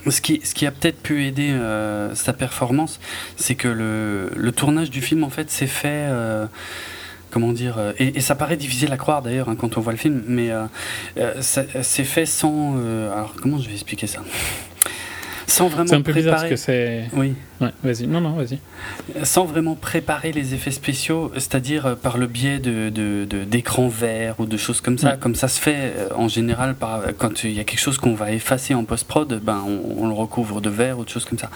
Ce 0.09 0.21
qui, 0.21 0.39
ce 0.45 0.53
qui 0.55 0.65
a 0.65 0.71
peut-être 0.71 1.01
pu 1.01 1.25
aider 1.25 1.49
euh, 1.51 2.15
sa 2.15 2.31
performance, 2.31 2.99
c'est 3.35 3.55
que 3.55 3.67
le, 3.67 4.31
le 4.35 4.51
tournage 4.53 4.89
du 4.89 5.01
film, 5.01 5.23
en 5.25 5.29
fait, 5.29 5.51
s'est 5.51 5.67
fait. 5.67 5.87
euh, 6.09 6.45
comment 7.31 7.51
dire 7.51 7.75
et, 7.99 8.17
et 8.17 8.21
ça 8.21 8.33
paraît 8.33 8.57
difficile 8.57 8.91
à 8.91 8.97
croire 8.97 9.21
d'ailleurs 9.21 9.49
hein, 9.49 9.55
quand 9.55 9.77
on 9.77 9.81
voit 9.81 9.91
le 9.91 9.99
film, 9.99 10.23
mais 10.27 10.49
euh, 10.51 10.65
c'est 11.41 12.03
fait 12.05 12.25
sans. 12.25 12.75
alors, 13.11 13.35
comment 13.41 13.59
je 13.59 13.67
vais 13.67 13.73
expliquer 13.75 14.07
ça? 14.07 14.21
Sans 15.49 15.67
vraiment 15.67 15.87
C'est 15.89 15.95
un 15.95 16.01
peu 16.01 16.13
bizarre 16.13 16.35
parce 16.35 16.43
préparer. 16.47 16.55
que 16.55 17.09
c'est. 17.11 17.17
Oui. 17.17 17.33
Ouais, 17.61 17.71
vas-y. 17.83 18.07
Non, 18.07 18.21
non, 18.21 18.31
vas-y. 18.33 18.57
sans 19.25 19.43
vraiment 19.43 19.75
préparer 19.75 20.31
les 20.31 20.53
effets 20.53 20.71
spéciaux, 20.71 21.29
c'est-à-dire 21.33 21.85
euh, 21.87 21.95
par 21.95 22.17
le 22.17 22.27
biais 22.27 22.59
de, 22.59 22.89
d'écrans 23.43 23.89
verts 23.89 24.35
ou 24.39 24.45
de 24.45 24.55
choses 24.55 24.79
comme 24.79 24.97
ça, 24.97 25.09
Ouais. 25.11 25.17
comme 25.19 25.35
ça 25.35 25.49
se 25.49 25.59
fait 25.59 25.75
euh, 25.97 26.07
en 26.15 26.29
général 26.29 26.75
par, 26.75 27.01
quand 27.17 27.43
il 27.43 27.51
y 27.51 27.59
a 27.59 27.65
quelque 27.65 27.79
chose 27.81 27.97
qu'on 27.97 28.13
va 28.13 28.31
effacer 28.31 28.73
en 28.75 28.85
post-prod, 28.85 29.41
ben, 29.43 29.61
on, 29.67 30.03
on 30.03 30.07
le 30.07 30.13
recouvre 30.13 30.61
de 30.61 30.69
verre 30.69 30.99
ou 30.99 31.03
de 31.03 31.09
choses 31.09 31.25
comme 31.25 31.37
ça. 31.39 31.49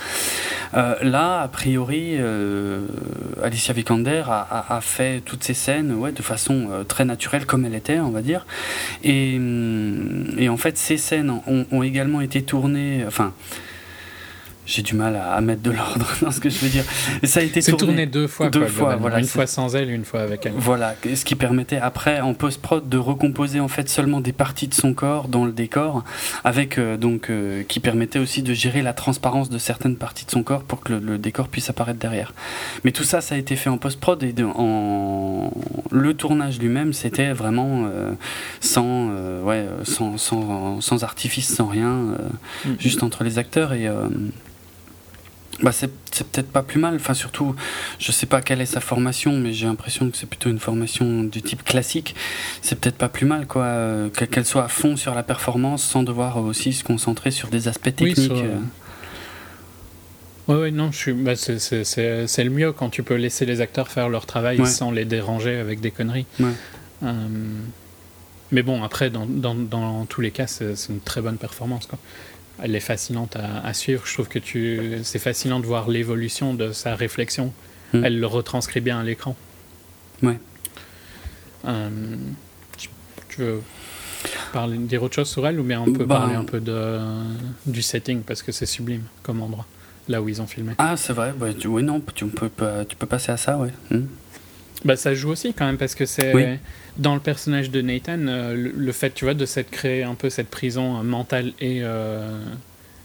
Euh, 0.73 0.95
là, 1.03 1.39
a 1.41 1.47
priori, 1.47 2.15
euh, 2.17 2.81
Alicia 3.41 3.73
Vikander 3.73 4.23
a, 4.27 4.41
a- 4.67 4.75
a 4.75 4.81
fait 4.81 5.21
toutes 5.23 5.43
ces 5.45 5.53
scènes 5.53 5.93
ouais, 5.93 6.11
de 6.11 6.21
façon 6.21 6.67
euh, 6.71 6.83
très 6.83 7.05
naturelle 7.05 7.45
comme 7.45 7.63
elle 7.63 7.75
était, 7.75 7.99
on 7.99 8.09
va 8.11 8.21
dire. 8.21 8.45
Et, 9.05 9.35
hum, 9.37 10.25
et 10.37 10.49
en 10.49 10.57
fait, 10.57 10.77
ces 10.77 10.97
scènes 10.97 11.29
ont, 11.47 11.65
ont 11.71 11.83
également 11.83 12.19
été 12.19 12.41
tournées, 12.41 13.03
enfin... 13.07 13.31
J'ai 14.65 14.81
du 14.81 14.95
mal 14.95 15.15
à, 15.17 15.33
à 15.33 15.41
mettre 15.41 15.61
de 15.61 15.71
l'ordre 15.71 16.07
dans 16.21 16.31
ce 16.31 16.39
que 16.39 16.49
je 16.49 16.57
veux 16.59 16.69
dire. 16.69 16.85
Et 17.21 17.27
ça 17.27 17.41
a 17.41 17.43
été 17.43 17.61
tourné 17.61 18.05
deux 18.05 18.27
fois. 18.27 18.49
deux 18.49 18.61
quoi, 18.61 18.69
fois, 18.69 18.95
voilà, 18.95 19.19
Une 19.19 19.25
fois 19.25 19.45
sans 19.45 19.75
elle, 19.75 19.89
une 19.91 20.05
fois 20.05 20.21
avec 20.21 20.45
elle. 20.45 20.53
voilà, 20.55 20.95
ce 21.15 21.25
qui 21.25 21.35
permettait 21.35 21.77
après 21.77 22.21
en 22.21 22.33
post-prod 22.33 22.87
de 22.87 22.97
recomposer 22.97 23.59
en 23.59 23.67
fait 23.67 23.89
seulement 23.89 24.21
des 24.21 24.31
parties 24.31 24.67
de 24.69 24.73
son 24.73 24.93
corps 24.93 25.27
dans 25.27 25.43
le 25.45 25.51
décor, 25.51 26.03
avec 26.45 26.77
euh, 26.77 26.95
donc 26.97 27.29
euh, 27.29 27.63
qui 27.67 27.79
permettait 27.81 28.19
aussi 28.19 28.41
de 28.41 28.53
gérer 28.53 28.81
la 28.81 28.93
transparence 28.93 29.49
de 29.49 29.57
certaines 29.57 29.97
parties 29.97 30.25
de 30.25 30.31
son 30.31 30.43
corps 30.43 30.63
pour 30.63 30.79
que 30.81 30.93
le, 30.93 30.99
le 30.99 31.17
décor 31.17 31.49
puisse 31.49 31.69
apparaître 31.69 31.99
derrière. 31.99 32.33
Mais 32.85 32.91
tout 32.91 33.03
ça, 33.03 33.19
ça 33.21 33.35
a 33.35 33.37
été 33.37 33.55
fait 33.57 33.69
en 33.69 33.77
post-prod 33.77 34.21
et 34.23 34.31
de- 34.33 34.45
en 34.45 35.51
le 35.91 36.13
tournage 36.13 36.57
lui-même, 36.59 36.93
c'était 36.93 37.33
vraiment 37.33 37.83
euh, 37.85 38.11
sans, 38.61 39.09
ouais, 39.43 39.65
sans, 39.83 40.17
sans, 40.17 40.79
sans 40.81 41.03
artifice, 41.03 41.53
sans 41.53 41.67
rien, 41.67 41.83
Mhm. 42.65 42.75
juste 42.79 43.03
entre 43.03 43.23
les 43.25 43.37
acteurs 43.39 43.73
et 43.73 43.87
bah 45.61 45.71
c'est 45.71 45.89
c'est 46.11 46.27
peut-être 46.27 46.51
pas 46.51 46.63
plus 46.63 46.79
mal. 46.79 46.95
Enfin, 46.95 47.13
surtout, 47.13 47.55
je 47.99 48.11
sais 48.11 48.25
pas 48.25 48.41
quelle 48.41 48.59
est 48.61 48.65
sa 48.65 48.79
formation, 48.81 49.33
mais 49.33 49.53
j'ai 49.53 49.65
l'impression 49.67 50.09
que 50.09 50.17
c'est 50.17 50.25
plutôt 50.27 50.49
une 50.49 50.59
formation 50.59 51.23
du 51.23 51.41
type 51.41 51.63
classique. 51.63 52.15
C'est 52.61 52.79
peut-être 52.79 52.97
pas 52.97 53.09
plus 53.09 53.25
mal, 53.25 53.45
quoi, 53.47 53.63
euh, 53.65 54.09
que- 54.09 54.25
qu'elle 54.25 54.45
soit 54.45 54.65
à 54.65 54.67
fond 54.67 54.95
sur 54.97 55.13
la 55.15 55.23
performance 55.23 55.83
sans 55.83 56.03
devoir 56.03 56.37
aussi 56.37 56.73
se 56.73 56.83
concentrer 56.83 57.31
sur 57.31 57.49
des 57.49 57.67
aspects 57.67 57.85
Oui, 58.01 58.13
techniques. 58.13 58.25
sur, 58.25 58.35
euh. 58.37 58.57
Ouais, 60.47 60.55
ouais, 60.55 60.71
non, 60.71 60.91
je 60.91 60.97
suis. 60.97 61.13
Bah, 61.13 61.35
c'est, 61.35 61.57
c'est, 61.59 61.83
c'est, 61.85 62.27
c'est 62.27 62.43
le 62.43 62.49
mieux 62.49 62.73
quand 62.73 62.89
tu 62.89 63.01
peux 63.03 63.15
laisser 63.15 63.45
les 63.45 63.61
acteurs 63.61 63.87
faire 63.87 64.09
leur 64.09 64.25
travail 64.25 64.59
Ouais. 64.59 64.65
sans 64.67 64.91
les 64.91 65.05
déranger 65.05 65.57
avec 65.57 65.79
des 65.79 65.91
conneries. 65.91 66.25
Ouais. 66.39 66.49
Euh, 67.03 67.13
mais 68.51 68.61
bon, 68.61 68.83
après, 68.83 69.09
dans, 69.09 69.25
dans, 69.25 69.55
dans 69.55 70.05
tous 70.05 70.19
les 70.21 70.31
cas, 70.31 70.47
c'est, 70.47 70.75
c'est 70.75 70.91
une 70.91 70.99
très 70.99 71.21
bonne 71.21 71.37
performance. 71.37 71.85
Quoi. 71.85 71.97
Elle 72.61 72.75
est 72.75 72.79
fascinante 72.79 73.35
à, 73.35 73.65
à 73.65 73.73
suivre. 73.73 74.03
Je 74.05 74.13
trouve 74.13 74.27
que 74.27 74.39
tu, 74.39 74.99
c'est 75.03 75.19
fascinant 75.19 75.59
de 75.59 75.65
voir 75.65 75.89
l'évolution 75.89 76.53
de 76.53 76.71
sa 76.71 76.95
réflexion. 76.95 77.51
Mm. 77.93 78.05
Elle 78.05 78.19
le 78.19 78.27
retranscrit 78.27 78.79
bien 78.81 78.99
à 78.99 79.03
l'écran. 79.03 79.35
Ouais. 80.21 80.39
Euh, 81.65 81.89
tu- 82.77 82.89
veux 83.41 83.61
parler, 84.51 84.77
dire 84.77 85.01
autre 85.01 85.15
chose 85.15 85.29
sur 85.29 85.45
elle 85.47 85.59
ou 85.59 85.63
bien 85.63 85.81
on 85.81 85.91
peut 85.91 86.05
Bah, 86.05 86.17
parler 86.19 86.35
un 86.35 86.43
peu 86.43 86.59
de, 86.59 86.99
du 87.65 87.81
setting 87.81 88.21
parce 88.21 88.43
que 88.43 88.51
c'est 88.51 88.65
sublime 88.67 89.03
comme 89.23 89.41
endroit, 89.41 89.65
là 90.07 90.21
où 90.21 90.29
ils 90.29 90.41
ont 90.41 90.45
filmé. 90.47 90.73
Ah, 90.77 90.95
c'est 90.97 91.13
vrai. 91.13 91.33
bah, 91.35 91.47
tu- 91.53 91.67
oui, 91.67 91.81
non, 91.83 92.01
tu 92.13 92.25
peux, 92.27 92.49
tu 92.87 92.95
peux 92.95 93.07
passer 93.07 93.31
à 93.31 93.37
ça, 93.37 93.57
ouais. 93.57 93.71
Hmm. 93.89 94.05
Bah, 94.85 94.95
ça 94.95 95.13
joue 95.15 95.29
aussi 95.31 95.53
quand 95.53 95.65
même 95.65 95.77
parce 95.77 95.95
que 95.95 96.05
c'est 96.05 96.33
Oui. 96.33 96.43
Dans 96.97 97.13
le 97.15 97.19
personnage 97.21 97.69
de 97.71 97.81
Nathan, 97.81 98.27
euh, 98.27 98.53
le, 98.55 98.71
le 98.75 98.91
fait, 98.91 99.11
tu 99.13 99.25
vois, 99.25 99.33
de 99.33 99.45
s'être 99.45 99.71
créé 99.71 100.03
un 100.03 100.15
peu 100.15 100.29
cette 100.29 100.49
prison 100.49 101.03
mentale 101.03 101.53
et, 101.59 101.79
euh, 101.83 102.39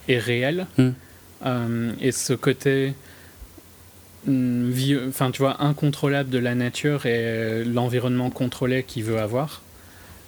et 0.08 0.18
réelle, 0.18 0.66
Mm. 0.76 0.88
Euh, 1.46 1.92
et 2.00 2.10
ce 2.10 2.32
côté, 2.32 2.94
vie- 4.26 4.98
enfin, 5.08 5.30
tu 5.30 5.38
vois, 5.42 5.62
incontrôlable 5.62 6.30
de 6.30 6.38
la 6.38 6.54
nature 6.54 7.06
et 7.06 7.64
l'environnement 7.64 8.30
contrôlé 8.30 8.82
qu'il 8.82 9.04
veut 9.04 9.18
avoir, 9.20 9.62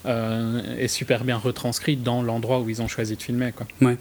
euh, 0.07 0.61
est 0.79 0.89
super 0.89 1.25
bien 1.25 1.37
retranscrit 1.37 1.97
dans 1.97 2.23
l'endroit 2.23 2.61
où 2.61 2.69
ils 2.71 2.81
ont 2.81 2.89
choisi 2.89 3.17
de 3.17 3.23
filmer, 3.23 3.53
quoi. 3.55 3.67
Ouais. 3.83 3.99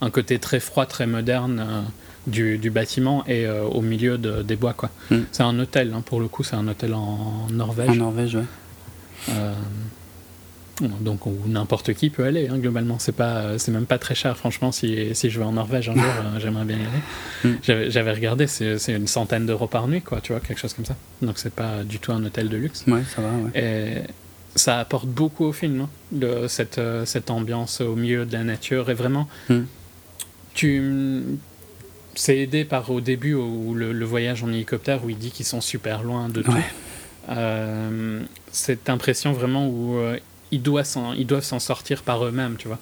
Un 0.00 0.10
côté 0.10 0.38
très 0.38 0.60
froid, 0.60 0.86
très 0.86 1.06
moderne. 1.06 1.64
euh, 1.66 1.82
du, 2.26 2.58
du 2.58 2.70
bâtiment 2.70 3.24
et 3.28 3.46
euh, 3.46 3.62
au 3.62 3.80
milieu 3.82 4.18
de- 4.18 4.42
des 4.42 4.56
bois 4.56 4.72
quoi. 4.74 4.90
Mm. 5.12 5.18
C'est 5.30 5.44
un 5.44 5.56
hôtel 5.60 5.92
hein, 5.94 6.02
pour 6.04 6.18
le 6.18 6.26
coup, 6.26 6.42
c'est 6.42 6.56
un 6.56 6.66
hôtel 6.66 6.92
en 6.92 7.46
Norvège. 7.52 7.90
En 7.90 7.94
Norvège, 7.94 8.34
ouais. 8.34 8.42
Euh, 9.30 9.52
donc 11.00 11.24
où 11.24 11.34
n'importe 11.46 11.94
qui 11.94 12.10
peut 12.10 12.24
aller 12.24 12.48
hein, 12.48 12.58
globalement 12.58 12.98
c'est 12.98 13.12
pas 13.16 13.58
c'est 13.58 13.72
même 13.72 13.86
pas 13.86 13.96
très 13.98 14.14
cher 14.14 14.36
franchement 14.36 14.72
si, 14.72 15.14
si 15.14 15.30
je 15.30 15.38
vais 15.38 15.44
en 15.46 15.52
Norvège 15.52 15.88
un 15.88 15.94
jour 15.94 16.04
euh, 16.04 16.38
j'aimerais 16.38 16.66
bien 16.66 16.76
y 16.76 16.80
aller 16.80 17.54
Mm. 17.70 17.88
J'avais- 17.88 18.12
regardé 18.12 18.46
c'est 18.46 18.76
une 18.92 19.06
centaine 19.06 19.46
d'euros 19.46 19.68
par 19.68 19.88
nuit 19.88 20.02
quoi 20.02 20.20
tu 20.20 20.32
vois 20.32 20.40
quelque 20.40 20.58
chose 20.58 20.74
comme 20.74 20.84
ça 20.84 20.94
donc 21.22 21.38
c'est 21.38 21.52
pas 21.54 21.82
du 21.82 21.98
tout 21.98 22.12
un 22.12 22.22
hôtel 22.24 22.50
de 22.50 22.58
luxe 22.58 22.84
Ouais, 22.86 23.00
ça 23.14 23.22
va, 23.22 23.28
ouais. 23.30 23.50
et 23.58 24.02
ça 24.54 24.78
apporte 24.78 25.06
beaucoup 25.06 25.44
au 25.46 25.52
film 25.52 25.80
hein, 25.82 25.88
de 26.12 26.46
cette, 26.46 26.76
euh, 26.78 27.06
cette 27.06 27.30
ambiance 27.30 27.80
au 27.80 27.96
milieu 27.96 28.26
de 28.26 28.32
la 28.34 28.44
nature 28.44 28.90
et 28.90 28.94
vraiment 28.94 29.26
Mm. 29.48 29.60
tu 30.54 31.22
c'est 32.14 32.36
aidé 32.38 32.64
par 32.66 32.90
au 32.90 33.00
début 33.00 33.32
où 33.34 33.72
le, 33.74 33.92
le 33.92 34.04
voyage 34.04 34.42
en 34.44 34.48
hélicoptère 34.52 35.04
où 35.04 35.10
il 35.10 35.16
dit 35.18 35.30
qu'ils 35.30 35.46
sont 35.46 35.60
super 35.62 36.02
loin 36.02 36.28
de 36.28 36.42
tout 36.42 36.52
Ouais. 36.52 36.60
euh, 37.30 38.20
cette 38.56 38.88
impression 38.88 39.32
vraiment 39.32 39.68
où 39.68 39.96
euh, 39.98 40.18
ils, 40.50 40.62
doivent 40.62 40.86
s'en, 40.86 41.12
ils 41.12 41.26
doivent 41.26 41.44
s'en 41.44 41.58
sortir 41.58 42.02
par 42.02 42.24
eux-mêmes, 42.24 42.56
tu 42.56 42.68
vois. 42.68 42.78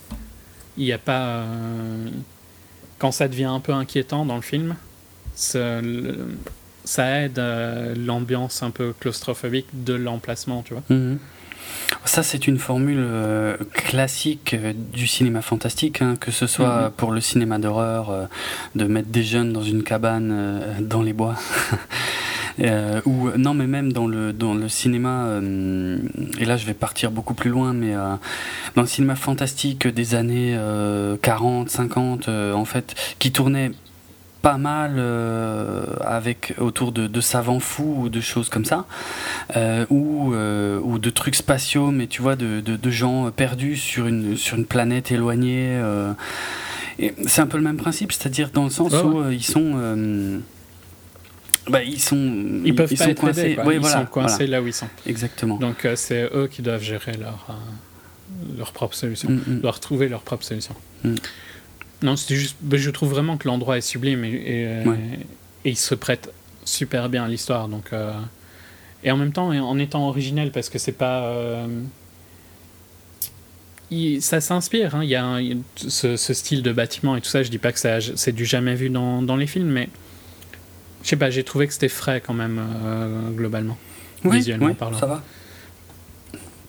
Il 0.77 0.85
n'y 0.85 0.93
a 0.93 0.99
pas. 0.99 1.21
euh, 1.27 2.09
quand 2.99 3.11
ça 3.13 3.27
devient 3.29 3.45
un 3.45 3.61
peu 3.61 3.73
inquiétant 3.73 4.25
dans 4.25 4.37
le 4.37 4.43
film, 4.43 4.77
ça, 5.35 5.81
le- 5.81 6.37
ça 6.85 7.23
aide 7.23 7.39
euh, 7.39 7.95
l'ambiance 7.97 8.63
un 8.63 8.71
peu 8.71 8.95
claustrophobique 8.99 9.67
de 9.73 9.95
l'emplacement, 9.95 10.63
tu 10.63 10.75
vois. 10.75 10.83
Mhm. 10.91 11.19
Ça, 12.05 12.23
c'est 12.23 12.47
une 12.47 12.59
formule 12.59 13.05
classique 13.73 14.55
du 14.93 15.07
cinéma 15.07 15.43
fantastique, 15.43 16.03
hein, 16.03 16.15
que 16.21 16.31
ce 16.31 16.47
soit 16.47 16.85
Mhm. 16.87 16.91
pour 16.93 17.11
le 17.13 17.21
cinéma 17.21 17.59
d'horreur, 17.59 18.29
de 18.75 18.85
mettre 18.85 19.09
des 19.09 19.23
jeunes 19.25 19.53
dans 19.53 19.63
une 19.63 19.83
cabane 19.83 20.77
dans 20.81 21.03
les 21.03 21.13
bois. 21.13 21.35
Euh, 22.61 23.01
ou 23.05 23.31
non 23.37 23.53
mais 23.53 23.67
même 23.67 23.93
dans 23.93 24.07
le 24.07 24.33
dans 24.33 24.55
le 24.55 24.69
cinéma 24.69 25.25
euh, 25.25 25.99
et 26.39 26.45
là 26.45 26.57
je 26.57 26.65
vais 26.67 26.75
partir 26.75 27.11
beaucoup 27.11 27.35
plus 27.35 27.51
loin 27.51 27.73
mais 27.73 27.97
euh, 27.97 28.15
dans 28.77 28.83
le 28.83 28.87
cinéma 28.87 29.17
fantastique 29.17 29.89
des 29.89 30.15
années 30.15 30.55
euh, 30.57 31.17
40 31.21 31.69
50 31.69 32.29
euh, 32.29 32.53
en 32.53 32.65
fait 32.65 32.95
qui 33.19 33.33
tournait 33.33 33.73
pas 34.41 34.57
mal 34.59 34.97
euh, 34.99 35.85
avec 36.03 36.55
autour 36.59 36.93
de, 36.93 37.07
de, 37.07 37.21
savants 37.23 37.61
fous 37.61 37.97
ou 37.99 38.09
de 38.11 38.21
choses 38.21 38.51
comme 38.51 38.67
ça, 38.67 38.85
euh, 39.57 39.87
ou, 39.89 40.35
euh, 40.35 40.79
ou 40.83 40.99
de 40.99 41.09
trucs 41.09 41.35
spatiaux, 41.35 41.91
mais 41.91 42.09
tu 42.09 42.21
vois, 42.21 42.37
de, 42.37 42.61
de, 42.61 42.77
de, 42.77 42.91
gens 42.91 43.31
perdus 43.31 43.77
sur 43.77 44.07
une, 44.07 44.37
sur 44.37 44.59
une 44.59 44.67
planète 44.67 45.11
éloignée. 45.11 45.81
c'est 47.27 47.41
un 47.41 47.47
peu 47.47 47.57
le 47.57 47.65
même 47.65 47.79
principe, 47.79 48.13
c'est-à-dire 48.13 48.51
dans 48.53 48.65
le 48.65 48.71
sens 48.71 48.93
où 48.93 49.31
ils 49.31 49.43
sont. 49.43 50.43
Bah, 51.69 51.83
ils 51.83 52.01
sont 52.01 52.61
Ils 52.65 52.75
peuvent 52.75 52.89
ils 52.93 52.99
pas 52.99 53.05
sont 53.05 53.11
être 53.11 53.21
coincés. 53.21 53.41
aidés, 53.41 53.51
ils 53.75 53.79
voilà, 53.81 54.01
sont 54.01 54.07
coincés 54.07 54.37
voilà. 54.45 54.51
là 54.59 54.63
où 54.63 54.67
ils 54.67 54.73
sont. 54.75 54.89
Exactement. 55.07 55.57
Donc 55.57 55.85
euh, 55.85 55.97
c'est 55.97 56.25
eux 56.35 56.49
qui 56.51 56.61
doivent 56.63 56.83
gérer 56.83 57.17
leur, 57.17 57.47
euh, 57.51 58.57
leur 58.59 58.73
propre 58.73 58.95
solution, 58.95 59.31
Mm, 59.31 59.41
mm. 59.47 59.61
doivent 59.61 59.81
trouver 59.81 60.09
leur 60.09 60.21
propre 60.23 60.45
solution. 60.45 60.75
Mm. 61.05 61.15
Non, 62.03 62.17
c'était 62.17 62.35
juste, 62.37 62.57
ben, 62.61 62.79
je 62.79 62.91
trouve 62.91 63.11
vraiment 63.11 63.37
que 63.39 63.49
l'endroit 63.49 63.79
est 63.79 63.81
sublime 63.81 64.25
et, 64.25 64.29
et, 64.33 64.67
euh, 64.67 64.85
Ouais. 64.85 64.99
et 65.65 65.71
il 65.71 65.77
se 65.77 65.95
prête 65.95 66.31
super 66.67 67.09
bien 67.09 67.25
à 67.25 67.29
l'histoire. 67.29 67.69
Donc 67.69 67.93
euh, 67.93 68.13
et 69.03 69.11
en 69.11 69.17
même 69.17 69.33
temps, 69.33 69.49
en 69.49 69.79
étant 69.79 70.07
original 70.09 70.51
parce 70.51 70.69
que 70.69 70.79
c'est 70.79 70.93
pas 70.93 71.67
il- 73.91 74.23
ça 74.23 74.41
s'inspire. 74.41 74.95
hein. 74.95 75.01
Il 75.03 75.11
y 75.11 75.15
a 75.15 75.25
un- 75.25 75.43
ce, 75.77 76.17
ce 76.17 76.35
style 76.35 76.63
de 76.63 76.73
bâtiment 76.73 77.17
et 77.17 77.21
tout 77.21 77.29
ça. 77.29 77.43
Je 77.43 77.51
dis 77.51 77.59
pas 77.59 77.73
que 77.73 77.79
c'est 77.79 78.33
du 78.33 78.45
jamais 78.45 78.75
vu 78.75 78.91
dans, 78.91 79.23
dans 79.23 79.37
les 79.37 79.47
films, 79.47 79.69
mais 79.71 79.89
je 81.05 81.09
sais 81.11 81.17
pas. 81.17 81.31
J'ai 81.31 81.45
trouvé 81.45 81.69
que 81.69 81.73
c'était 81.73 81.89
frais 81.89 82.21
quand 82.21 82.35
même 82.35 82.61
euh, 82.61 83.31
globalement. 83.31 83.79
Oui, 84.25 84.39
visuellement 84.39 84.67
oui, 84.67 84.75
parlant. 84.75 84.99
Ça 84.99 85.07
va. 85.07 85.23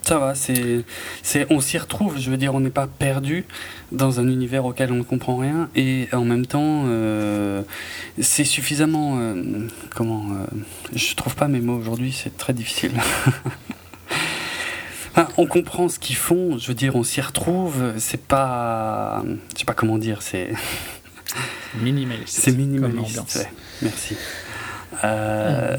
Ça 0.06 0.20
va, 0.20 0.36
c'est, 0.36 0.84
c'est, 1.24 1.48
on 1.50 1.60
s'y 1.60 1.80
retrouve, 1.80 2.20
je 2.20 2.30
veux 2.30 2.38
dire, 2.38 2.54
on 2.54 2.60
n'est 2.60 2.70
pas 2.70 2.86
perdu 2.86 3.44
dans 3.92 4.20
un 4.20 4.28
univers 4.28 4.64
auquel 4.64 4.92
on 4.92 4.98
ne 4.98 5.04
comprend 5.04 5.38
rien, 5.38 5.68
et 5.76 6.08
en 6.14 6.24
même 6.24 6.46
temps, 6.46 6.84
euh, 6.86 7.64
c'est 8.22 8.44
suffisamment, 8.44 9.18
euh, 9.18 9.68
comment, 9.96 10.26
euh, 10.30 10.46
je 10.94 11.16
trouve 11.16 11.36
pas 11.36 11.48
mes 11.48 11.60
mots 11.60 11.76
aujourd'hui, 11.76 12.12
c'est 12.12 12.38
très 12.38 12.54
difficile. 12.54 12.92
Enfin, 15.18 15.30
on 15.38 15.48
comprend 15.48 15.88
ce 15.88 15.98
qu'ils 15.98 16.18
font, 16.18 16.58
je 16.58 16.68
veux 16.68 16.74
dire, 16.74 16.98
on 16.98 17.04
s'y 17.04 17.22
retrouve, 17.22 17.94
c'est 17.98 18.28
pas, 18.28 19.24
je 19.54 19.60
sais 19.60 19.66
pas 19.66 19.74
comment 19.74 19.98
dire, 19.98 20.22
c'est, 20.22 20.50
Minimaliste. 21.82 22.38
c'est 22.42 22.52
minimaliste. 22.52 23.48
Merci. 23.82 24.16
Euh, 25.04 25.78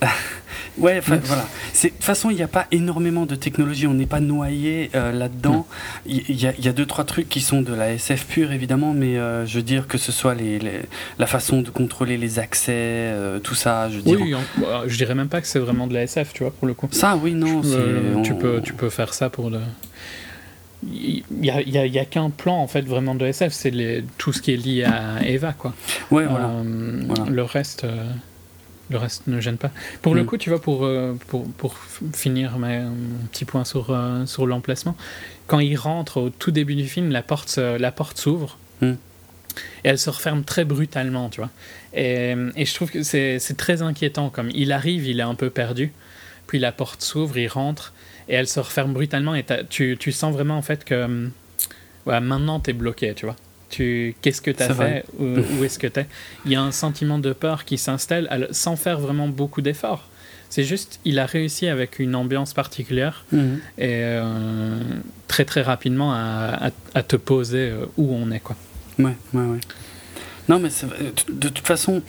ouais, 0.78 1.00
voilà. 1.00 1.46
De 1.82 1.88
toute 1.88 2.04
façon, 2.04 2.30
il 2.30 2.36
n'y 2.36 2.42
a 2.42 2.48
pas 2.48 2.66
énormément 2.72 3.24
de 3.26 3.34
technologie. 3.34 3.86
On 3.86 3.94
n'est 3.94 4.06
pas 4.06 4.20
noyé 4.20 4.90
euh, 4.94 5.12
là-dedans. 5.12 5.66
Il 6.06 6.40
y, 6.40 6.46
a- 6.46 6.52
il 6.58 6.64
y 6.64 6.68
a 6.68 6.72
deux 6.72 6.86
trois 6.86 7.04
trucs 7.04 7.28
qui 7.28 7.40
sont 7.40 7.62
de 7.62 7.72
la 7.74 7.92
SF 7.92 8.26
pure, 8.26 8.52
évidemment, 8.52 8.92
mais 8.94 9.16
euh, 9.18 9.46
je 9.46 9.56
veux 9.56 9.62
dire 9.62 9.86
que 9.86 9.96
ce 9.98 10.12
soit 10.12 10.34
les, 10.34 10.58
les- 10.58 10.82
la 11.18 11.26
façon 11.26 11.62
de 11.62 11.70
contrôler 11.70 12.16
les 12.16 12.38
accès, 12.38 12.72
euh, 12.76 13.38
tout 13.38 13.54
ça. 13.54 13.88
Je 13.90 13.96
veux 13.96 14.02
dire. 14.02 14.18
Oui, 14.20 14.34
bah, 14.58 14.82
je 14.86 14.96
dirais 14.96 15.14
même 15.14 15.28
pas 15.28 15.40
que 15.40 15.46
c'est 15.46 15.58
vraiment 15.60 15.86
de 15.86 15.94
la 15.94 16.02
SF, 16.02 16.32
tu 16.32 16.42
vois, 16.42 16.52
pour 16.52 16.66
le 16.68 16.74
coup. 16.74 16.88
Ça, 16.92 17.16
oui, 17.16 17.32
non. 17.34 17.62
tu, 18.22 18.32
on- 18.32 18.36
peux, 18.36 18.60
tu 18.62 18.72
peux 18.74 18.90
faire 18.90 19.14
ça 19.14 19.30
pour 19.30 19.50
de. 19.50 19.60
Il 20.84 21.24
n'y 21.30 21.50
a, 21.50 21.60
y 21.62 21.76
a- 21.76 21.86
il 21.86 21.92
y 21.92 21.98
a 21.98 22.04
qu'un 22.04 22.30
plan 22.30 22.56
en 22.56 22.68
fait 22.68 22.82
vraiment 22.82 23.14
de 23.16 23.26
SF, 23.26 23.52
c'est 23.52 23.70
les- 23.70 24.04
tout 24.16 24.32
ce 24.32 24.40
qui 24.40 24.52
est 24.52 24.56
lié 24.56 24.84
à 24.84 25.26
Eva 25.26 25.52
quoi. 25.52 25.74
Ouais, 26.12 26.24
voilà. 26.26 26.46
Euh, 26.46 27.02
Voilà. 27.06 27.24
Le 27.30 27.42
reste, 27.42 27.82
euh, 27.84 28.04
le 28.90 28.96
reste 28.96 29.26
ne 29.26 29.40
gêne 29.40 29.56
pas. 29.56 29.70
Pour 30.02 30.14
le 30.14 30.22
Mm. 30.22 30.26
coup, 30.26 30.36
tu 30.38 30.50
vois, 30.50 30.60
pour, 30.62 30.84
euh, 30.84 31.14
pour, 31.26 31.46
finir 32.14 32.58
mes 32.58 32.78
mon 32.80 32.94
petit 33.32 33.44
point 33.44 33.64
sur, 33.64 33.96
sur 34.26 34.46
l'emplacement, 34.46 34.96
quand 35.48 35.58
il 35.58 35.76
rentre 35.76 36.18
au 36.20 36.30
tout 36.30 36.52
début 36.52 36.76
du 36.76 36.86
film, 36.86 37.10
la 37.10 37.22
porte, 37.22 37.58
la 37.58 37.90
porte 37.92 38.16
s'ouvre 38.18 38.56
Mm. 38.80 38.92
et 38.92 39.88
elle 39.88 39.98
se 39.98 40.10
referme 40.10 40.44
très 40.44 40.64
brutalement, 40.64 41.28
tu 41.28 41.40
vois. 41.40 41.50
Et, 41.92 42.36
et 42.54 42.64
je 42.64 42.74
trouve 42.74 42.90
que 42.92 43.02
c'est 43.02 43.40
c'est 43.40 43.56
très 43.56 43.82
inquiétant. 43.82 44.30
Comme 44.30 44.50
il 44.54 44.70
arrive, 44.72 45.06
il 45.08 45.18
est 45.18 45.24
un 45.24 45.34
peu 45.34 45.50
perdu, 45.50 45.92
puis 46.46 46.60
la 46.60 46.70
porte 46.70 47.02
s'ouvre, 47.02 47.36
il 47.36 47.48
rentre 47.48 47.92
et 48.28 48.34
elle 48.34 48.46
se 48.48 48.60
referme 48.60 48.92
brutalement 48.92 49.34
et 49.34 49.42
t'as- 49.42 49.64
tu, 49.64 49.96
tu 49.98 50.12
sens 50.12 50.32
vraiment 50.32 50.56
en 50.58 50.62
fait 50.62 50.84
que 50.84 51.04
hum, 51.04 51.30
ouais, 52.06 52.20
maintenant 52.20 52.60
t'es 52.60 52.72
bloqué, 52.72 53.14
tu 53.14 53.26
vois. 53.26 53.36
Tu, 53.70 54.14
qu'est-ce 54.22 54.40
que 54.40 54.50
tu 54.50 54.62
as 54.62 54.68
C'est 54.68 54.74
fait. 54.74 55.04
Où, 55.18 55.24
où 55.60 55.64
est-ce 55.64 55.78
que 55.78 55.86
tu 55.86 56.00
es 56.00 56.06
Il 56.46 56.52
y 56.52 56.56
a 56.56 56.62
un 56.62 56.72
sentiment 56.72 57.18
de 57.18 57.32
peur 57.34 57.64
qui 57.66 57.76
s'installe 57.76 58.26
al- 58.30 58.48
sans 58.50 58.76
faire 58.76 58.98
vraiment 58.98 59.28
beaucoup 59.28 59.60
d'efforts. 59.60 60.08
C'est 60.50 60.64
juste, 60.64 61.00
il 61.04 61.18
a 61.18 61.26
réussi 61.26 61.68
avec 61.68 61.98
une 61.98 62.14
ambiance 62.14 62.54
particulière 62.54 63.26
Mhm. 63.32 63.58
et 63.76 63.88
euh, 64.04 64.78
très 65.26 65.44
très 65.44 65.60
rapidement 65.60 66.12
à, 66.14 66.68
à- 66.68 66.70
à 66.94 67.02
te 67.02 67.16
poser 67.16 67.68
euh, 67.68 67.84
où 67.98 68.14
on 68.14 68.30
est. 68.30 68.40
Quoi. 68.40 68.56
Ouais, 68.98 69.14
ouais, 69.34 69.42
ouais. 69.44 69.60
Non, 70.48 70.58
mais 70.58 70.70
de 71.28 71.48
toute 71.50 71.66
façon, 71.66 72.00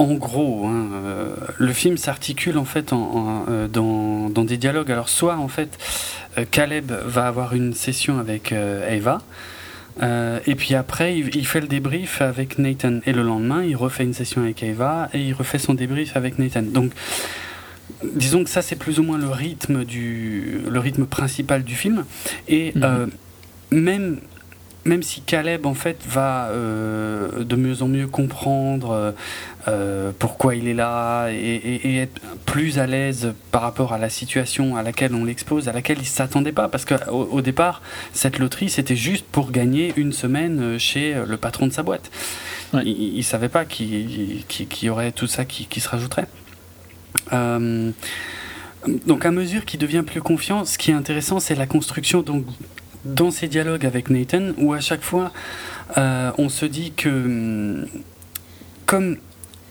en 0.00 0.14
gros, 0.14 0.66
hein, 0.66 0.88
euh, 0.92 1.34
le 1.58 1.72
film 1.72 1.96
s'articule 1.96 2.56
en 2.58 2.64
fait 2.64 2.92
en, 2.92 2.98
en, 2.98 3.44
euh, 3.48 3.68
dans, 3.68 4.28
dans 4.30 4.44
des 4.44 4.56
dialogues. 4.56 4.90
Alors, 4.90 5.08
soit 5.08 5.36
en 5.36 5.48
fait, 5.48 5.78
euh, 6.38 6.44
Caleb 6.50 6.90
va 7.04 7.26
avoir 7.26 7.54
une 7.54 7.74
session 7.74 8.18
avec 8.18 8.52
Eva. 8.52 9.18
euh, 10.02 10.40
et 10.46 10.54
puis 10.54 10.74
après, 10.74 11.18
il, 11.18 11.34
il 11.36 11.46
fait 11.46 11.60
le 11.60 11.68
débrief 11.68 12.22
avec 12.22 12.58
Nathan. 12.58 13.00
Et 13.06 13.12
le 13.12 13.22
lendemain, 13.22 13.62
il 13.62 13.76
refait 13.76 14.04
une 14.04 14.14
session 14.14 14.40
avec 14.42 14.62
Eva 14.62 15.08
et 15.12 15.20
il 15.28 15.34
refait 15.34 15.58
son 15.58 15.74
débrief 15.74 16.16
avec 16.16 16.38
Nathan. 16.38 16.62
Donc, 16.62 16.92
disons 18.14 18.44
que 18.44 18.50
ça, 18.50 18.62
c'est 18.62 18.76
plus 18.76 18.98
ou 18.98 19.02
moins 19.02 19.18
le 19.18 19.28
rythme, 19.28 19.84
du, 19.84 20.60
le 20.68 20.78
rythme 20.80 21.04
principal 21.06 21.62
du 21.64 21.74
film. 21.74 22.04
Et 22.48 22.72
Mhm. 22.74 22.82
euh, 22.84 23.06
même 23.72 24.20
même 24.84 25.02
si 25.02 25.20
Caleb 25.20 25.66
en 25.66 25.74
fait 25.74 25.98
va 26.08 26.46
euh, 26.48 27.44
de 27.44 27.56
mieux 27.56 27.82
en 27.82 27.88
mieux 27.88 28.06
comprendre 28.06 28.90
euh, 28.92 29.12
euh, 29.68 30.10
pourquoi 30.18 30.54
il 30.54 30.68
est 30.68 30.74
là 30.74 31.28
et, 31.28 31.34
et- 31.36 31.88
et 31.90 31.96
être 31.98 32.20
plus 32.46 32.78
à 32.78 32.86
l'aise 32.86 33.34
par 33.50 33.60
rapport 33.62 33.92
à 33.92 33.98
la 33.98 34.08
situation 34.08 34.76
à 34.76 34.82
laquelle 34.82 35.14
on 35.14 35.24
l'expose, 35.24 35.68
à 35.68 35.72
laquelle 35.72 35.98
il 36.00 36.06
s'attendait 36.06 36.52
pas, 36.52 36.68
parce 36.68 36.84
qu'au 36.86 37.28
au 37.30 37.40
départ, 37.42 37.82
cette 38.14 38.38
loterie 38.38 38.70
c'était 38.70 38.96
juste 38.96 39.26
pour 39.30 39.50
gagner 39.50 39.92
une 39.96 40.12
semaine 40.12 40.78
chez 40.78 41.14
le 41.26 41.36
patron 41.36 41.66
de 41.66 41.72
sa 41.72 41.82
boîte. 41.82 42.10
Ouais. 42.72 42.82
Il, 42.86 43.16
il 43.18 43.24
savait 43.24 43.48
pas 43.50 43.64
qu'il 43.64 44.42
y 44.82 44.88
aurait 44.88 45.12
tout 45.12 45.26
ça 45.26 45.44
qui, 45.44 45.66
qui 45.66 45.80
se 45.80 45.88
rajouterait. 45.88 46.26
Euh, 47.32 47.90
donc 49.06 49.26
à 49.26 49.30
mesure 49.30 49.66
qu'il 49.66 49.78
devient 49.78 50.02
plus 50.06 50.22
confiant, 50.22 50.64
ce 50.64 50.78
qui 50.78 50.90
est 50.90 50.94
intéressant, 50.94 51.38
c'est 51.38 51.54
la 51.54 51.66
construction 51.66 52.22
donc 52.22 52.46
dans 53.04 53.30
ces 53.30 53.48
dialogues 53.48 53.86
avec 53.86 54.10
Nathan, 54.10 54.52
où 54.58 54.72
à 54.72 54.80
chaque 54.80 55.02
fois 55.02 55.32
euh, 55.96 56.30
on 56.38 56.48
se 56.48 56.66
dit 56.66 56.92
que 56.92 57.08
hum, 57.08 57.86
comme 58.86 59.16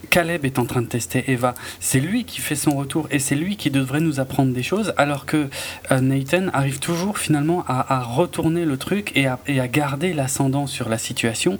Caleb 0.09 0.45
est 0.45 0.57
en 0.59 0.65
train 0.65 0.81
de 0.81 0.87
tester 0.87 1.23
Eva, 1.31 1.53
c'est 1.79 1.99
lui 1.99 2.23
qui 2.25 2.41
fait 2.41 2.55
son 2.55 2.71
retour 2.75 3.07
et 3.11 3.19
c'est 3.19 3.35
lui 3.35 3.57
qui 3.57 3.69
devrait 3.69 3.99
nous 3.99 4.19
apprendre 4.19 4.53
des 4.53 4.63
choses, 4.63 4.93
alors 4.97 5.25
que 5.25 5.47
euh, 5.91 5.99
Nathan 5.99 6.47
arrive 6.53 6.79
toujours 6.79 7.17
finalement 7.17 7.63
à, 7.67 7.95
à 7.97 8.01
retourner 8.03 8.65
le 8.65 8.77
truc 8.77 9.11
et 9.15 9.27
à, 9.27 9.39
et 9.47 9.59
à 9.59 9.67
garder 9.67 10.13
l'ascendant 10.13 10.67
sur 10.67 10.89
la 10.89 10.97
situation, 10.97 11.57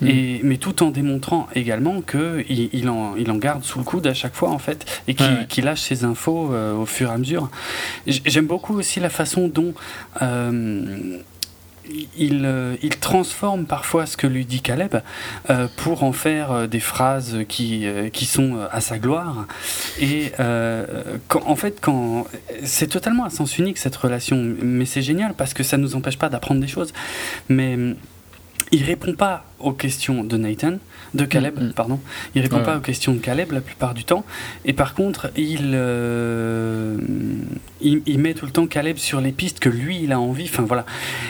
Mm. 0.00 0.06
et, 0.08 0.40
mais 0.42 0.56
tout 0.56 0.82
en 0.82 0.90
démontrant 0.90 1.48
également 1.54 2.00
qu'il 2.02 2.70
il 2.72 2.88
en, 2.88 3.14
il 3.16 3.30
en 3.30 3.36
garde 3.36 3.62
sous 3.64 3.78
le 3.78 3.84
coude 3.84 4.06
à 4.06 4.14
chaque 4.14 4.34
fois 4.34 4.50
en 4.50 4.58
fait, 4.58 4.84
et 5.06 5.14
qu'il 5.14 5.26
Ouais, 5.26 5.32
ouais. 5.32 5.46
qu'il 5.48 5.64
lâche 5.64 5.80
ses 5.82 6.04
infos 6.04 6.52
euh, 6.52 6.74
au 6.74 6.86
fur 6.86 7.10
et 7.10 7.12
à 7.14 7.18
mesure. 7.18 7.50
J'aime 8.06 8.46
beaucoup 8.46 8.74
aussi 8.78 9.00
la 9.00 9.10
façon 9.10 9.48
dont 9.48 9.74
euh, 10.22 11.18
il, 12.16 12.42
euh, 12.44 12.76
il 12.82 12.96
transforme 12.98 13.66
parfois 13.66 14.06
ce 14.06 14.16
que 14.16 14.26
lui 14.26 14.44
dit 14.44 14.60
Caleb 14.60 14.96
euh, 15.50 15.68
pour 15.76 16.04
en 16.04 16.12
faire 16.12 16.52
euh, 16.52 16.66
des 16.66 16.80
phrases 16.80 17.38
qui, 17.48 17.86
qui 18.12 18.24
sont 18.24 18.58
à 18.70 18.80
sa 18.80 18.98
gloire. 18.98 19.46
Et 20.00 20.32
en 20.38 21.56
fait, 21.56 21.78
quand 21.80 22.26
c'est 22.64 22.88
totalement 22.88 23.24
à 23.24 23.30
sens 23.30 23.58
unique 23.58 23.78
cette 23.78 23.96
relation, 23.96 24.36
mais 24.62 24.84
c'est 24.84 25.02
génial 25.02 25.34
parce 25.34 25.54
que 25.54 25.62
ça 25.62 25.76
nous 25.76 25.94
empêche 25.96 26.18
pas 26.18 26.28
d'apprendre 26.28 26.60
des 26.60 26.66
choses. 26.66 26.92
Mais 27.48 27.76
il 28.70 28.84
répond 28.84 29.14
pas 29.14 29.44
aux 29.58 29.72
questions 29.72 30.24
de 30.24 30.36
Nathan, 30.36 30.78
de 31.14 31.24
Caleb, 31.24 31.58
Mm, 31.60 31.72
pardon. 31.72 32.00
Il 32.34 32.42
répond 32.42 32.56
Ouais, 32.58 32.62
pas 32.64 32.76
aux 32.76 32.80
questions 32.80 33.12
de 33.12 33.18
Caleb 33.18 33.52
la 33.52 33.60
plupart 33.60 33.94
du 33.94 34.04
temps. 34.04 34.24
Et 34.64 34.72
par 34.72 34.94
contre, 34.94 35.30
il, 35.36 35.72
euh, 35.74 36.96
il, 37.80 38.02
il 38.06 38.18
met 38.18 38.34
tout 38.34 38.46
le 38.46 38.52
temps 38.52 38.66
Caleb 38.66 38.96
sur 38.96 39.20
les 39.20 39.32
pistes 39.32 39.58
que 39.60 39.68
lui, 39.68 40.00
il 40.02 40.12
a 40.12 40.20
envie. 40.20 40.44
Enfin 40.44 40.62
voilà. 40.62 40.86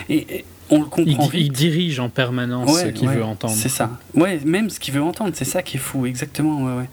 Et, 0.08 0.26
et 0.38 0.44
on 0.72 0.80
le 0.80 0.86
Il, 1.06 1.16
comprend 1.16 1.30
il 1.34 1.52
dirige 1.52 2.00
en 2.00 2.08
permanence 2.08 2.80
ce 2.80 2.86
qu'il 2.86 3.08
ouais, 3.08 3.14
veut 3.16 3.24
entendre. 3.24 3.54
C'est 3.54 3.68
ça. 3.68 3.90
Ouais, 4.14 4.40
même 4.44 4.68
ce 4.70 4.80
qu'il 4.80 4.94
veut 4.94 5.02
entendre, 5.02 5.30
c'est 5.34 5.44
ça 5.44 5.62
qui 5.62 5.76
est 5.76 5.80
fou, 5.80 6.06
exactement. 6.06 6.76
Ouais. 6.78 6.88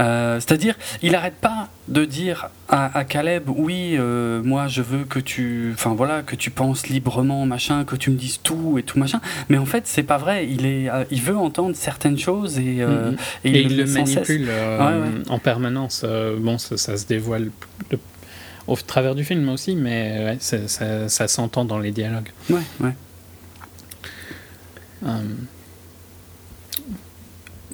Euh, 0.00 0.38
C'est-à-dire, 0.40 0.74
il 1.02 1.14
arrête 1.14 1.34
pas 1.34 1.68
de 1.88 2.04
dire 2.04 2.48
à, 2.68 2.96
à 2.96 3.04
Caleb, 3.04 3.44
oui, 3.48 3.96
euh, 3.98 4.42
moi 4.42 4.68
je 4.68 4.82
veux 4.82 5.04
que 5.04 5.18
tu, 5.18 5.70
enfin 5.74 5.94
voilà, 5.94 6.22
que 6.22 6.36
tu 6.36 6.50
penses 6.50 6.86
librement, 6.88 7.44
machin, 7.46 7.84
que 7.84 7.96
tu 7.96 8.10
me 8.10 8.16
dises 8.16 8.40
tout 8.42 8.76
et 8.78 8.82
tout 8.82 8.98
machin. 8.98 9.20
Mais 9.48 9.58
en 9.58 9.66
fait, 9.66 9.86
c'est 9.86 10.02
pas 10.02 10.18
vrai. 10.18 10.46
Il 10.48 10.64
est, 10.66 10.88
euh, 10.90 11.04
il 11.10 11.20
veut 11.22 11.36
entendre 11.36 11.74
certaines 11.76 12.18
choses 12.18 12.58
et, 12.58 12.76
euh, 12.80 13.12
et 13.44 13.50
Et 13.50 13.62
il 13.62 13.76
le 13.76 13.86
manipule 13.86 14.48
Ouais, 14.48 14.78
ouais. 14.78 15.22
en 15.30 15.38
permanence. 15.38 16.04
Bon, 16.38 16.58
ça, 16.58 16.76
ça 16.76 16.96
se 16.96 17.06
dévoile 17.06 17.50
de- 17.90 17.98
au 18.66 18.76
travers 18.76 19.14
du 19.14 19.24
film 19.24 19.46
aussi, 19.50 19.76
mais 19.76 20.24
ouais, 20.24 20.36
ça, 20.40 20.56
ça- 20.68 21.08
ça 21.10 21.28
s'entend 21.28 21.66
dans 21.66 21.78
les 21.78 21.90
dialogues. 21.92 22.30
Ouais, 22.48 22.60
ouais. 22.80 22.94
Euh, 25.04 25.08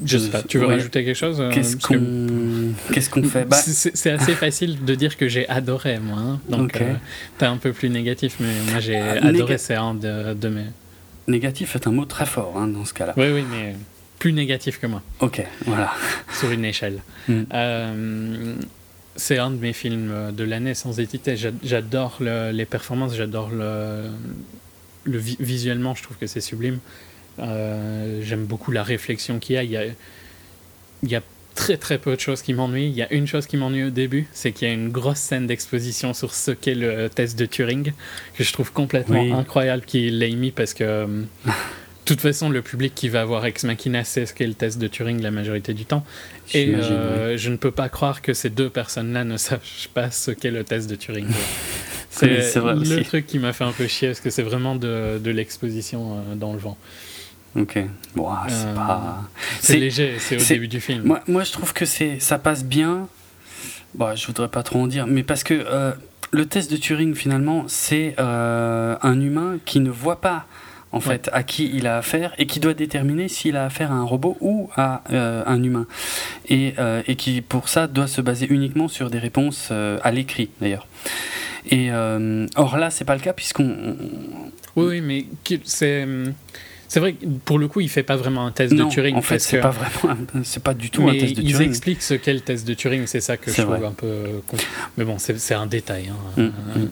Je 0.05 0.17
sais 0.17 0.31
pas, 0.31 0.43
tu 0.43 0.59
veux 0.59 0.67
Ouais. 0.67 0.77
rajouter 0.77 1.05
quelque 1.05 1.17
chose 1.17 1.41
euh, 1.41 1.51
Qu'est-ce 1.53 1.77
que- 1.77 3.11
qu'on 3.11 3.23
fait? 3.29 3.45
Bah, 3.45 3.57
C'est- 3.63 4.11
assez 4.11 4.33
facile 4.35 4.83
de 4.85 4.95
dire 4.95 5.17
que 5.19 5.29
j'ai 5.29 5.47
adoré, 5.49 5.99
moi. 6.01 6.19
hein. 6.19 6.41
Donc, 6.49 6.77
euh, 6.81 6.95
t'es 7.37 7.45
un 7.45 7.59
peu 7.59 7.73
plus 7.75 7.91
négatif, 7.91 8.37
mais 8.41 8.53
moi 8.71 8.81
j'ai 8.81 8.97
Ah, 8.99 9.27
adoré. 9.27 9.59
C'est 9.59 9.75
un 9.75 9.95
de, 9.95 10.33
de 10.35 10.49
mes. 10.49 10.65
Négatif 11.29 11.77
est 11.77 11.87
un 11.87 11.93
mot 11.93 12.07
très 12.07 12.25
fort 12.27 12.55
hein, 12.57 12.67
dans 12.67 12.85
ce 12.87 12.95
cas-là. 12.95 13.13
Oui, 13.19 13.27
oui, 13.33 13.45
mais 13.51 13.77
plus 14.19 14.33
négatif 14.33 14.81
que 14.81 14.87
moi, 14.87 15.03
Ok, 15.21 15.45
voilà. 15.67 15.93
sur 16.33 16.51
une 16.51 16.65
échelle. 16.65 17.03
Mm. 17.29 17.43
Euh, 17.53 18.55
c'est 19.17 19.37
un 19.39 19.51
de 19.51 19.57
mes 19.57 19.75
films 19.75 20.33
de 20.33 20.45
l'année, 20.45 20.73
sans 20.75 20.99
hésiter. 20.99 21.37
J'a- 21.37 21.51
J'adore 21.63 22.17
le- 22.21 22.53
les 22.53 22.65
performances, 22.65 23.15
j'adore 23.15 23.51
le, 23.51 24.05
le 25.05 25.19
vi- 25.19 25.37
visuellement, 25.41 25.95
je 25.95 26.03
trouve 26.03 26.17
que 26.17 26.27
c'est 26.27 26.41
sublime. 26.41 26.79
Euh, 27.41 28.21
J'aime 28.23 28.45
beaucoup 28.45 28.71
la 28.73 28.83
réflexion 28.83 29.39
qu'il 29.39 29.57
y 29.57 29.59
a. 29.59 29.63
Il 29.65 29.71
y 29.71 29.77
a, 29.77 29.85
il 31.03 31.09
y 31.11 31.15
a 31.17 31.23
très 31.55 31.77
très 31.77 31.99
peu 31.99 32.15
de 32.15 32.21
choses 32.21 32.43
qui 32.43 32.55
m'ennuient. 32.55 32.87
Il 32.89 32.95
y 32.95 33.03
a 33.03 33.13
une 33.13 33.27
chose 33.27 33.47
qui 33.47 33.57
m'ennuie 33.57 33.85
au 33.85 33.91
début, 33.91 34.27
c'est 34.33 34.53
qu'il 34.53 34.69
y 34.69 34.71
a 34.71 34.75
une 34.75 34.91
grosse 34.91 35.19
scène 35.19 35.47
d'exposition 35.47 36.15
sur 36.15 36.35
ce 36.35 36.51
qu'est 36.53 36.75
le 36.75 37.09
test 37.09 37.39
de 37.39 37.47
Turing, 37.47 37.93
que 38.37 38.45
je 38.45 38.53
trouve 38.53 38.73
complètement 38.73 39.23
Oui. 39.23 39.33
incroyable 39.33 39.83
qu'il 39.85 40.19
l'ait 40.19 40.31
mis 40.31 40.51
parce 40.53 40.75
que. 40.75 40.85
euh, 40.85 41.07
De 41.47 41.53
toute 42.05 42.21
façon, 42.23 42.51
le 42.51 42.61
public 42.63 42.93
qui 42.95 43.09
va 43.09 43.25
voir 43.25 43.45
Ex 43.47 43.65
Machina 43.65 44.05
sait 44.05 44.27
ce 44.27 44.35
qu'est 44.35 44.47
le 44.47 44.55
test 44.55 44.79
de 44.79 44.89
Turing 44.89 45.21
la 45.23 45.31
majorité 45.31 45.75
du 45.75 45.85
temps. 45.85 46.05
Et 46.55 46.75
euh, 46.75 47.37
je 47.37 47.51
ne 47.51 47.57
peux 47.57 47.71
pas 47.71 47.89
croire 47.89 48.21
que 48.23 48.33
ces 48.35 48.51
deux 48.51 48.69
personnes-là 48.71 49.25
ne 49.25 49.37
sachent 49.37 49.89
pas 49.95 50.11
ce 50.11 50.31
qu'est 50.33 50.51
le 50.51 50.65
test 50.65 50.89
de 50.91 50.97
Turing. 50.97 51.27
C'est 52.11 52.27
Oui, 52.59 52.73
le 52.75 52.81
aussi. 52.97 53.03
truc 53.05 53.27
qui 53.27 53.39
m'a 53.39 53.53
fait 53.53 53.63
un 53.65 53.71
peu 53.73 53.87
chier 53.87 54.09
parce 54.09 54.19
que 54.21 54.31
c'est 54.31 54.43
vraiment 54.43 54.75
de, 54.75 55.19
de 55.23 55.31
l'exposition 55.31 56.17
euh, 56.17 56.35
dans 56.35 56.53
le 56.53 56.59
vent. 56.59 56.77
Ok. 57.57 57.79
Ah, 58.19 58.47
c'est 58.49 58.55
Euh, 58.67 58.75
pas. 58.75 59.23
C'est 59.61 59.77
léger, 59.79 60.17
c'est 60.19 60.37
au 60.37 60.45
début 60.45 60.69
du 60.69 60.81
film. 60.81 61.03
Moi, 61.05 61.21
moi, 61.27 61.43
je 61.45 61.53
trouve 61.53 61.73
que 61.73 61.85
ça 61.85 62.39
passe 62.39 62.65
bien. 62.65 63.09
Bon, 63.95 64.15
je 64.15 64.25
voudrais 64.27 64.49
pas 64.49 64.63
trop 64.63 64.81
en 64.81 64.87
dire, 64.87 65.07
mais 65.09 65.23
parce 65.25 65.43
que 65.43 65.55
euh, 65.55 65.93
le 66.31 66.47
test 66.47 66.71
de 66.71 66.77
Turing, 66.77 67.15
finalement, 67.15 67.65
c'est 67.67 68.15
euh, 68.21 68.97
un 69.03 69.21
humain 69.21 69.59
qui 69.65 69.81
ne 69.81 69.91
voit 69.91 70.21
pas, 70.21 70.47
en 70.93 70.99
Ouais. 70.99 71.03
fait, 71.05 71.29
à 71.33 71.43
qui 71.43 71.71
il 71.75 71.89
a 71.89 71.99
affaire 71.99 72.33
et 72.39 72.47
qui 72.47 72.61
doit 72.61 72.75
déterminer 72.75 73.27
s'il 73.27 73.57
a 73.57 73.65
affaire 73.65 73.91
à 73.91 73.95
un 73.97 74.05
robot 74.05 74.37
ou 74.41 74.71
à 74.77 75.03
un 75.11 75.63
humain. 75.63 75.87
Et, 76.49 76.75
et 77.07 77.17
qui, 77.17 77.41
pour 77.43 77.69
ça, 77.69 77.89
doit 77.89 78.07
se 78.07 78.21
baser 78.21 78.47
uniquement 78.49 78.87
sur 78.87 79.11
des 79.11 79.19
réponses 79.19 79.71
à 79.73 80.11
l'écrit, 80.13 80.51
d'ailleurs. 80.61 80.87
Et 81.69 81.91
or 81.93 82.77
là, 82.79 82.91
c'est 82.91 83.05
pas 83.05 83.15
le 83.17 83.21
cas 83.23 83.33
puisqu'on 83.33 83.65
on- 83.65 83.97
Oui, 84.77 84.87
oui, 84.87 85.01
mais 85.01 85.27
c'est. 85.65 86.07
C'est 86.93 86.99
vrai 86.99 87.13
que 87.13 87.25
pour 87.45 87.61
le 87.61 87.69
coup, 87.69 87.81
il 87.81 87.89
fait 87.89 88.03
pas 88.03 88.17
vraiment 88.17 88.45
un 88.45 88.51
test 88.51 88.73
non, 88.75 88.89
de 88.89 88.91
Turing. 88.93 89.15
en 89.15 89.23
fait, 89.23 89.39
c'est 89.39 89.59
que- 89.59 89.63
pas 89.63 89.71
vraiment, 89.71 90.17
c'est 90.43 90.61
pas 90.63 90.75
du 90.75 90.91
tout 90.91 91.03
mais 91.05 91.11
un 91.13 91.21
test 91.21 91.37
de 91.37 91.43
ils 91.43 91.53
Turing. 91.53 91.69
expliquent 91.69 92.03
ce 92.03 92.15
qu'est 92.15 92.35
le 92.35 92.41
test 92.41 92.67
de 92.67 92.75
Turing, 92.75 93.07
c'est 93.07 93.21
ça 93.21 93.37
que 93.37 93.53
je 93.53 93.63
trouve 93.63 93.85
un 93.85 93.93
peu. 93.93 94.13
Mais 94.97 95.05
bon, 95.05 95.17
c'est 95.19 95.55
un 95.55 95.67
détail. 95.67 96.09
hein. 96.09 96.17
Mm, 96.37 96.43
Euh, 96.77 96.87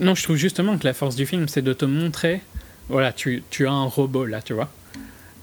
Non, 0.00 0.14
je 0.14 0.22
trouve 0.22 0.36
justement 0.36 0.76
que 0.76 0.84
la 0.84 0.92
force 0.92 1.16
du 1.16 1.24
film, 1.24 1.48
c'est 1.48 1.62
de 1.62 1.72
te 1.72 1.86
montrer. 1.86 2.42
Voilà, 2.90 3.10
tu, 3.12 3.42
tu 3.48 3.66
as 3.66 3.72
un 3.72 3.84
robot 3.86 4.26
là, 4.26 4.42
tu 4.42 4.52
vois. 4.52 4.68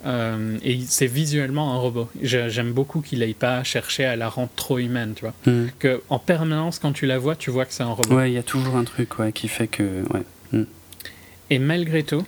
Euh, 0.05 0.57
et 0.63 0.79
c'est 0.87 1.07
visuellement 1.07 1.73
un 1.73 1.77
robot. 1.77 2.07
J'aime 2.21 2.73
beaucoup 2.73 3.01
qu'il 3.01 3.19
n'aille 3.19 3.33
pas 3.33 3.63
chercher 3.63 4.05
à 4.05 4.15
la 4.15 4.29
rendre 4.29 4.51
trop 4.55 4.77
humaine, 4.77 5.13
tu 5.15 5.21
vois. 5.25 5.33
Mm. 5.51 5.69
Que 5.79 6.03
en 6.09 6.19
permanence, 6.19 6.77
quand 6.77 6.91
tu 6.91 7.07
la 7.07 7.17
vois, 7.17 7.35
tu 7.35 7.49
vois 7.49 7.65
que 7.65 7.73
c'est 7.73 7.81
un 7.81 7.87
robot. 7.91 8.15
Ouais, 8.17 8.29
il 8.29 8.35
y 8.35 8.37
a 8.37 8.43
toujours 8.43 8.75
un 8.75 8.83
truc 8.83 9.17
ouais, 9.17 9.31
qui 9.31 9.47
fait 9.47 9.65
que. 9.67 10.03
Ouais. 10.13 10.63
Et 11.49 11.57
malgré 11.57 12.03
tout, 12.03 12.23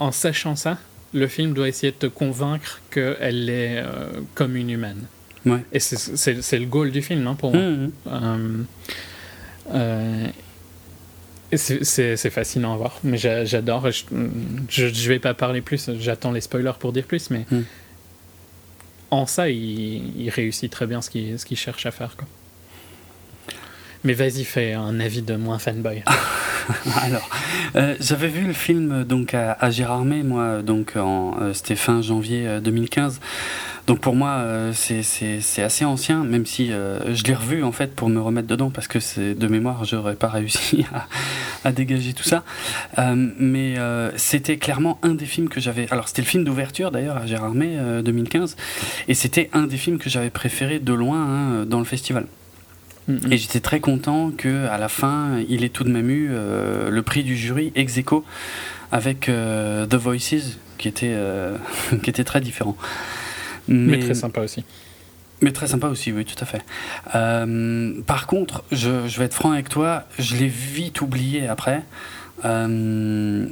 en 0.00 0.10
sachant 0.10 0.56
ça, 0.56 0.78
le 1.14 1.26
film 1.28 1.54
doit 1.54 1.68
essayer 1.68 1.92
de 1.92 1.96
te 1.96 2.06
convaincre 2.06 2.80
qu'elle 2.90 3.48
est 3.48 3.78
euh, 3.78 4.10
comme 4.34 4.56
une 4.56 4.68
humaine. 4.70 5.04
Ouais. 5.46 5.64
Et 5.72 5.78
c'est- 5.80 6.58
le 6.58 6.66
goal 6.66 6.90
du 6.90 7.00
film, 7.02 7.26
hein, 7.26 7.34
pour 7.34 7.52
moi. 7.54 7.62
Mhm. 7.62 7.92
Euh, 8.08 8.62
euh, 9.74 10.26
et 11.52 11.56
c'est- 11.56 12.16
fascinant 12.30 12.74
à 12.74 12.76
voir, 12.76 12.98
mais 13.04 13.16
j'a- 13.16 13.44
j'adore. 13.44 13.88
Je, 13.90 14.88
je 14.88 15.08
vais 15.08 15.18
pas 15.20 15.34
parler 15.34 15.60
plus, 15.60 15.88
j'attends 16.00 16.32
les 16.32 16.40
spoilers 16.40 16.72
pour 16.80 16.92
dire 16.92 17.04
plus, 17.04 17.30
mais 17.30 17.44
Mm. 17.50 17.60
en 19.12 19.26
ça, 19.26 19.48
il, 19.48 20.20
il 20.20 20.30
réussit 20.30 20.70
très 20.70 20.86
bien 20.86 21.00
ce 21.00 21.10
qu'il 21.10 21.38
ce 21.38 21.44
qu'il 21.46 21.56
cherche 21.56 21.86
à 21.86 21.90
faire. 21.90 22.16
Quoi. 22.16 22.26
Mais 24.04 24.12
vas-y, 24.12 24.44
fais 24.44 24.74
un 24.74 25.00
avis 25.00 25.22
de 25.22 25.34
moins 25.34 25.58
fanboy. 25.58 26.02
Alors, 27.02 27.28
euh, 27.76 27.94
j'avais 28.00 28.28
vu 28.28 28.46
le 28.46 28.52
film 28.52 29.04
donc 29.04 29.32
à, 29.34 29.52
à 29.52 29.70
Gérardmer, 29.70 30.22
moi, 30.22 30.60
donc 30.62 30.96
en 30.96 31.36
euh, 31.40 31.52
c'était 31.54 31.74
fin 31.76 32.02
janvier 32.02 32.46
euh, 32.46 32.60
2015. 32.60 33.20
Donc 33.86 34.00
pour 34.00 34.14
moi, 34.14 34.30
euh, 34.38 34.72
c'est- 34.74 35.62
assez 35.62 35.84
ancien, 35.84 36.24
même 36.24 36.44
si 36.46 36.70
euh, 36.72 37.14
je 37.14 37.22
l'ai 37.24 37.34
revu 37.34 37.62
en 37.64 37.72
fait 37.72 37.94
pour 37.94 38.08
me 38.08 38.20
remettre 38.20 38.48
dedans 38.48 38.70
parce 38.70 38.88
que 38.88 39.00
c'est 39.00 39.34
de 39.34 39.46
mémoire, 39.46 39.84
j'aurais 39.84 40.14
pas 40.16 40.28
réussi 40.28 40.84
à, 40.94 41.68
à 41.68 41.72
dégager 41.72 42.12
tout 42.14 42.22
ça. 42.24 42.44
Euh, 42.98 43.14
mais 43.38 43.78
euh, 43.78 44.10
c'était 44.16 44.56
clairement 44.58 44.98
un 45.02 45.14
des 45.14 45.26
films 45.26 45.48
que 45.48 45.60
j'avais. 45.60 45.86
Alors 45.90 46.08
c'était 46.08 46.22
le 46.22 46.28
film 46.28 46.44
d'ouverture 46.44 46.90
d'ailleurs 46.90 47.16
à 47.18 47.26
Gérardmer 47.26 47.76
euh, 47.78 48.02
2015, 48.02 48.56
et 49.08 49.14
c'était 49.14 49.48
un 49.54 49.66
des 49.66 49.76
films 49.78 49.98
que 49.98 50.08
j'avais 50.10 50.30
préféré 50.30 50.78
de 50.78 50.92
loin 50.92 51.18
hein, 51.22 51.64
dans 51.66 51.78
le 51.78 51.84
festival. 51.86 52.26
Mm, 53.08 53.32
Et 53.32 53.36
j'étais 53.36 53.60
très 53.60 53.80
content 53.80 54.30
que 54.36 54.66
à 54.68 54.78
la 54.78 54.88
fin, 54.88 55.38
il 55.48 55.64
ait 55.64 55.68
tout 55.68 55.84
de 55.84 55.90
même 55.90 56.10
eu 56.10 56.28
euh, 56.30 56.90
le 56.90 57.02
prix 57.02 57.22
du 57.22 57.36
jury 57.36 57.72
ex 57.74 57.98
aequo 57.98 58.24
avec 58.92 59.28
euh, 59.28 59.86
The 59.86 59.94
Voices, 59.94 60.58
qui 60.78 60.88
était, 60.88 61.12
euh, 61.14 61.56
qui 62.02 62.10
était 62.10 62.24
très 62.24 62.40
différent. 62.40 62.76
mais 63.68 63.98
très 63.98 64.14
sympa 64.14 64.40
aussi. 64.40 64.64
mais 65.42 65.52
très 65.52 65.66
sympa 65.66 65.88
aussi, 65.88 66.12
oui, 66.12 66.24
tout 66.24 66.42
à 66.42 66.46
fait. 66.46 66.62
Par 68.06 68.26
contre, 68.26 68.64
je, 68.72 69.06
je 69.06 69.18
vais 69.18 69.26
être 69.26 69.34
franc 69.34 69.52
avec 69.52 69.68
toi, 69.68 70.04
je 70.18 70.36
l'ai 70.36 70.48
vite 70.48 71.00
oublié 71.00 71.46
après. 71.48 71.82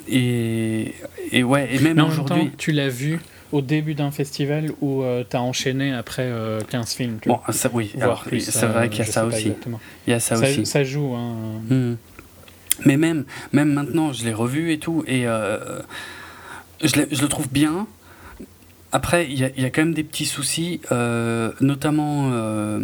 Et, 0.09 0.95
et 1.33 1.43
ouais, 1.45 1.69
et 1.75 1.79
même 1.79 2.01
aujourd'hui. 2.01 2.51
tu 2.59 2.73
l'as 2.73 2.89
vu 2.89 3.21
au 3.53 3.61
début 3.61 3.95
d'un 3.95 4.11
festival 4.11 4.71
où 4.81 5.03
tu 5.29 5.37
as 5.37 5.43
enchaîné 5.43 5.93
après 5.93 6.25
euh, 6.25 6.61
15 6.71 6.95
films. 6.95 7.19
tu 7.21 7.29
Bon, 7.29 7.41
vois. 7.45 7.53
ça, 7.55 7.69
oui, 7.73 7.93
alors, 8.01 8.25
c'est 8.39 8.65
euh, 8.65 8.67
vrai 8.69 8.89
qu'il 8.89 9.01
y 9.01 9.03
a 9.03 9.13
ça 9.13 9.25
aussi. 9.27 9.53
Il 10.07 10.11
y 10.11 10.15
a 10.15 10.21
ça, 10.21 10.37
Ça, 10.37 10.43
aussi. 10.49 10.67
ça 10.67 10.83
joue. 10.85 11.15
hein. 11.15 11.37
Hmm. 11.69 11.95
Mais 12.87 12.97
même, 12.97 13.25
même 13.53 13.73
maintenant, 13.73 14.13
je 14.13 14.25
l'ai 14.25 14.33
revu 14.33 14.73
et 14.73 14.79
tout, 14.79 15.05
et 15.07 15.27
euh, 15.27 15.81
je, 16.83 16.97
le 17.01 17.29
trouve 17.29 17.49
bien. 17.51 17.87
Après, 18.95 19.27
il 19.31 19.39
y, 19.39 19.45
a- 19.45 19.51
il 19.57 19.63
y 19.63 19.65
a 19.67 19.71
quand 19.71 19.83
même 19.83 19.95
des 19.95 20.03
petits 20.05 20.27
soucis, 20.27 20.81
euh, 20.91 21.53
notamment, 21.61 22.31
euh, 22.33 22.79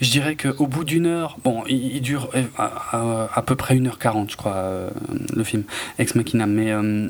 je 0.00 0.10
dirais 0.10 0.36
qu'au 0.36 0.66
bout 0.68 0.84
d'une 0.84 1.06
heure, 1.06 1.38
bon, 1.42 1.64
il, 1.68 1.96
il 1.96 2.00
dure 2.02 2.30
euh, 2.34 2.42
à, 2.56 2.64
à- 2.92 3.30
à 3.34 3.42
peu 3.42 3.56
près 3.56 3.74
1h40, 3.76 4.30
je 4.30 4.36
crois, 4.36 4.54
euh, 4.56 4.90
le 5.34 5.42
film 5.42 5.64
Ex 5.98 6.14
Machina, 6.14 6.46
mais 6.46 6.70
euh, 6.70 7.08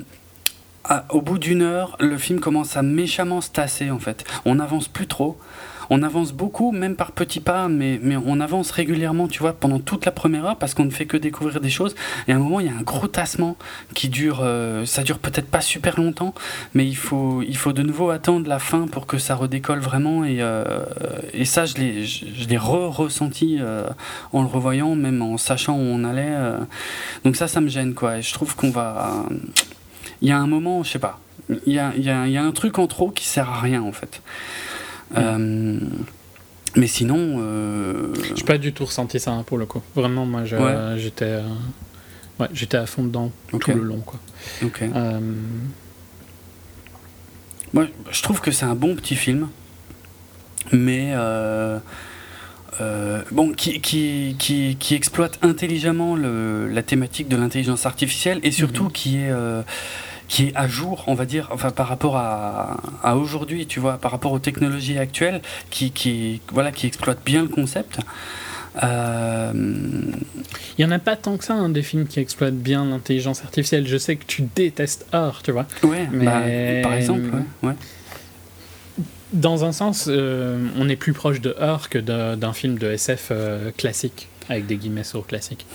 au 1.10 1.20
bout 1.20 1.38
d'une 1.38 1.62
heure, 1.62 1.96
le 2.00 2.18
film 2.18 2.40
commence 2.40 2.76
à 2.76 2.82
méchamment 2.82 3.40
se 3.40 3.50
tasser, 3.50 3.90
en 3.90 3.98
fait. 3.98 4.24
On 4.44 4.56
n'avance 4.56 4.88
plus 4.88 5.06
trop. 5.06 5.38
On 5.90 6.02
avance 6.02 6.32
beaucoup, 6.32 6.72
même 6.72 6.96
par 6.96 7.12
petits 7.12 7.40
pas, 7.40 7.68
mais, 7.68 8.00
mais 8.02 8.16
on 8.16 8.40
avance 8.40 8.70
régulièrement, 8.70 9.28
tu 9.28 9.40
vois, 9.40 9.52
pendant 9.52 9.78
toute 9.78 10.06
la 10.06 10.12
première 10.12 10.46
heure, 10.46 10.56
parce 10.56 10.72
qu'on 10.72 10.86
ne 10.86 10.90
fait 10.90 11.04
que 11.04 11.18
découvrir 11.18 11.60
des 11.60 11.68
choses. 11.68 11.94
Et 12.26 12.32
à 12.32 12.36
un 12.36 12.38
moment, 12.38 12.60
il 12.60 12.66
y 12.66 12.70
a 12.70 12.72
un 12.72 12.82
gros 12.82 13.08
tassement 13.08 13.56
qui 13.94 14.08
dure, 14.08 14.40
euh, 14.42 14.86
ça 14.86 15.02
dure 15.02 15.18
peut-être 15.18 15.48
pas 15.48 15.60
super 15.60 16.00
longtemps, 16.00 16.34
mais 16.72 16.86
il 16.86 16.94
faut, 16.96 17.42
il 17.42 17.56
faut 17.58 17.74
de 17.74 17.82
nouveau 17.82 18.08
attendre 18.08 18.48
la 18.48 18.58
fin 18.58 18.86
pour 18.86 19.06
que 19.06 19.18
ça 19.18 19.34
redécolle 19.34 19.80
vraiment. 19.80 20.24
Et, 20.24 20.38
euh, 20.40 20.64
et 21.34 21.44
ça, 21.44 21.66
je 21.66 21.74
l'ai, 21.74 22.06
je 22.06 22.48
l'ai 22.48 22.56
re-ressenti 22.56 23.58
euh, 23.60 23.86
en 24.32 24.40
le 24.40 24.48
revoyant, 24.48 24.94
même 24.94 25.20
en 25.20 25.36
sachant 25.36 25.74
où 25.74 25.82
on 25.82 26.04
allait. 26.04 26.24
euh. 26.26 26.58
Donc 27.24 27.36
ça, 27.36 27.48
ça 27.48 27.60
me 27.60 27.68
gêne, 27.68 27.92
quoi. 27.92 28.18
Et 28.18 28.22
je 28.22 28.32
trouve 28.32 28.56
qu'on 28.56 28.70
va... 28.70 29.26
Il 30.22 30.28
y 30.28 30.32
a 30.32 30.38
un 30.38 30.46
moment, 30.46 30.82
je 30.82 30.90
sais 30.92 30.98
pas, 30.98 31.18
il 31.66 31.72
y 31.74 31.78
a, 31.78 31.92
il 31.96 32.02
y 32.04 32.10
a- 32.10 32.26
il 32.26 32.32
y 32.32 32.36
a 32.38 32.42
un 32.44 32.52
truc 32.52 32.78
en 32.78 32.86
trop 32.86 33.10
qui 33.10 33.26
sert 33.26 33.50
à 33.50 33.60
rien, 33.60 33.82
en 33.82 33.92
fait. 33.92 34.22
Euh, 35.16 35.78
mais 36.76 36.86
sinon, 36.86 37.36
euh, 37.40 38.14
J'ai 38.34 38.44
pas 38.44 38.56
du 38.56 38.72
tout 38.72 38.84
ressenti 38.86 39.18
ça 39.20 39.32
hein, 39.32 39.42
pour 39.42 39.58
le 39.58 39.66
coup. 39.66 39.82
Vraiment, 39.94 40.24
moi, 40.24 40.44
je- 40.44 40.56
Ouais. 40.56 40.98
j'étais, 40.98 41.24
euh, 41.26 41.42
ouais, 42.40 42.48
j'étais 42.54 42.78
à 42.78 42.86
fond 42.86 43.02
dedans 43.04 43.30
tout 43.50 43.60
le 43.72 43.82
long, 43.82 44.00
quoi. 44.00 44.18
Euh, 44.80 45.20
Moi, 47.74 47.86
je 48.10 48.22
trouve 48.22 48.40
que 48.40 48.50
c'est 48.50 48.66
un 48.66 48.74
bon 48.74 48.94
petit 48.96 49.16
film, 49.16 49.48
mais 50.72 51.12
euh, 51.14 51.78
bon, 53.30 53.52
qui, 53.52 53.80
qui, 53.80 54.36
qui, 54.38 54.76
qui 54.78 54.94
exploite 54.94 55.38
intelligemment 55.42 56.14
le, 56.16 56.68
la 56.68 56.82
thématique 56.82 57.28
de 57.28 57.36
l'intelligence 57.36 57.86
artificielle 57.86 58.40
et 58.42 58.50
surtout 58.50 58.84
Mhm. 58.84 58.92
qui 58.92 59.16
est 59.18 59.30
euh, 59.30 59.62
qui 60.32 60.46
est 60.46 60.56
à 60.56 60.66
jour, 60.66 61.04
on 61.08 61.14
va 61.14 61.26
dire, 61.26 61.48
enfin 61.52 61.70
par 61.70 61.88
rapport 61.88 62.16
à, 62.16 62.80
à 63.02 63.16
aujourd'hui, 63.16 63.66
tu 63.66 63.80
vois, 63.80 63.98
par 63.98 64.10
rapport 64.12 64.32
aux 64.32 64.38
technologies 64.38 64.96
actuelles, 64.96 65.42
qui, 65.68 65.90
qui 65.90 66.40
voilà, 66.50 66.72
qui 66.72 66.86
exploite 66.86 67.18
bien 67.22 67.42
le 67.42 67.48
concept. 67.48 67.98
Euh, 68.82 69.52
Il 70.78 70.82
y 70.82 70.86
en 70.86 70.90
a 70.90 70.98
pas 70.98 71.16
tant 71.16 71.36
que 71.36 71.44
ça, 71.44 71.52
hein, 71.52 71.68
des 71.68 71.82
films 71.82 72.06
qui 72.06 72.18
exploitent 72.18 72.56
bien 72.56 72.86
l'intelligence 72.86 73.42
artificielle. 73.42 73.86
Je 73.86 73.98
sais 73.98 74.16
que 74.16 74.24
tu 74.24 74.48
détestes 74.56 75.04
Or, 75.12 75.42
tu 75.42 75.52
vois. 75.52 75.66
ouais, 75.82 76.08
Mais- 76.10 76.80
bah, 76.80 76.88
par 76.88 76.94
exemple, 76.96 77.28
ouais, 77.62 77.68
ouais. 77.68 77.74
Dans 79.34 79.66
un 79.66 79.72
sens, 79.72 80.06
euh, 80.08 80.66
on 80.78 80.88
est 80.88 80.96
plus 80.96 81.12
proche 81.12 81.42
de 81.42 81.54
Her 81.60 81.90
que 81.90 81.98
d'un 81.98 82.52
film 82.54 82.78
de 82.78 82.90
SF 82.90 83.28
euh, 83.32 83.70
classique, 83.76 84.28
avec 84.48 84.64
des 84.64 84.76
guillemets 84.78 85.04
sur 85.04 85.26
classique. 85.26 85.66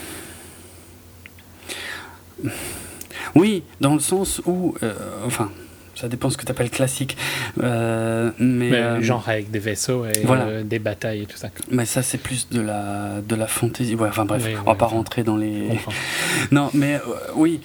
Oui, 3.36 3.64
dans 3.82 3.94
le 3.94 4.00
sens 4.00 4.42
où, 4.46 4.76
euh, 4.84 4.94
enfin, 5.26 5.50
ça 5.96 6.08
dépend 6.08 6.30
ce 6.30 6.38
que 6.38 6.46
tu 6.46 6.52
appelles 6.52 6.70
classique, 6.70 7.18
Euh, 7.64 8.32
mais, 8.40 8.70
Mais 8.70 8.78
euh, 8.78 9.02
genre 9.02 9.24
avec 9.28 9.50
des 9.50 9.60
vaisseaux 9.60 10.06
et 10.06 10.12
voilà. 10.24 10.46
euh, 10.46 10.64
des 10.64 10.78
batailles 10.80 11.24
et 11.24 11.26
tout 11.26 11.38
ça. 11.38 11.50
mais 11.72 11.86
ça 11.86 12.04
c'est 12.04 12.20
plus 12.20 12.50
de 12.50 12.62
la 12.62 13.22
de 13.28 13.36
la 13.36 13.48
fantaisie. 13.48 13.96
Ouais, 13.96 14.10
enfin 14.10 14.26
bref, 14.26 14.44
Oui, 14.46 14.54
on 14.62 14.64
va 14.64 14.72
oui, 14.74 14.78
pas 14.78 14.86
rentrer 14.86 15.24
dans 15.24 15.38
les. 15.38 15.70
Non, 16.52 16.70
mais 16.76 16.96
euh, 16.96 17.00
oui, 17.36 17.62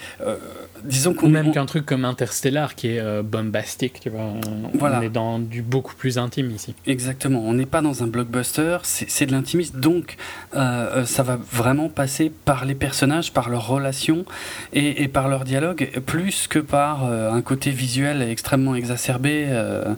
disons 0.84 1.14
qu'on 1.14 1.28
même 1.28 1.48
on- 1.48 1.52
qu'un 1.52 1.66
truc 1.66 1.86
comme 1.86 2.04
Interstellar 2.04 2.74
qui 2.74 2.88
est 2.88 2.98
euh, 3.00 3.22
bombastique, 3.22 4.00
tu 4.00 4.10
vois. 4.10 4.22
On, 4.22 4.76
Voilà. 4.78 4.98
on 4.98 5.02
est 5.02 5.08
dans 5.08 5.38
du 5.38 5.62
beaucoup 5.62 5.94
plus 5.94 6.18
intime 6.18 6.50
ici. 6.50 6.74
Exactement, 6.86 7.40
on 7.44 7.54
n'est 7.54 7.66
pas 7.66 7.80
dans 7.82 8.02
un 8.02 8.06
blockbuster, 8.06 8.78
c'est 8.82 9.26
de 9.26 9.32
l'intimiste, 9.32 9.76
donc 9.76 10.16
euh, 10.54 10.58
euh, 10.58 11.04
ça 11.04 11.22
va 11.22 11.38
vraiment 11.52 11.88
passer 11.88 12.30
par 12.44 12.64
les 12.64 12.74
personnages, 12.74 13.32
par 13.32 13.48
leurs 13.48 13.66
relations 13.66 14.24
et, 14.72 15.02
et 15.02 15.08
par 15.08 15.28
leur 15.28 15.44
dialogue, 15.44 15.90
plus 16.06 16.46
que 16.48 16.58
par 16.58 17.04
euh, 17.06 17.30
un 17.30 17.42
côté 17.42 17.70
visuel 17.70 18.22
extrêmement 18.22 18.74
exacerbé. 18.74 19.46
euh, 19.48 19.94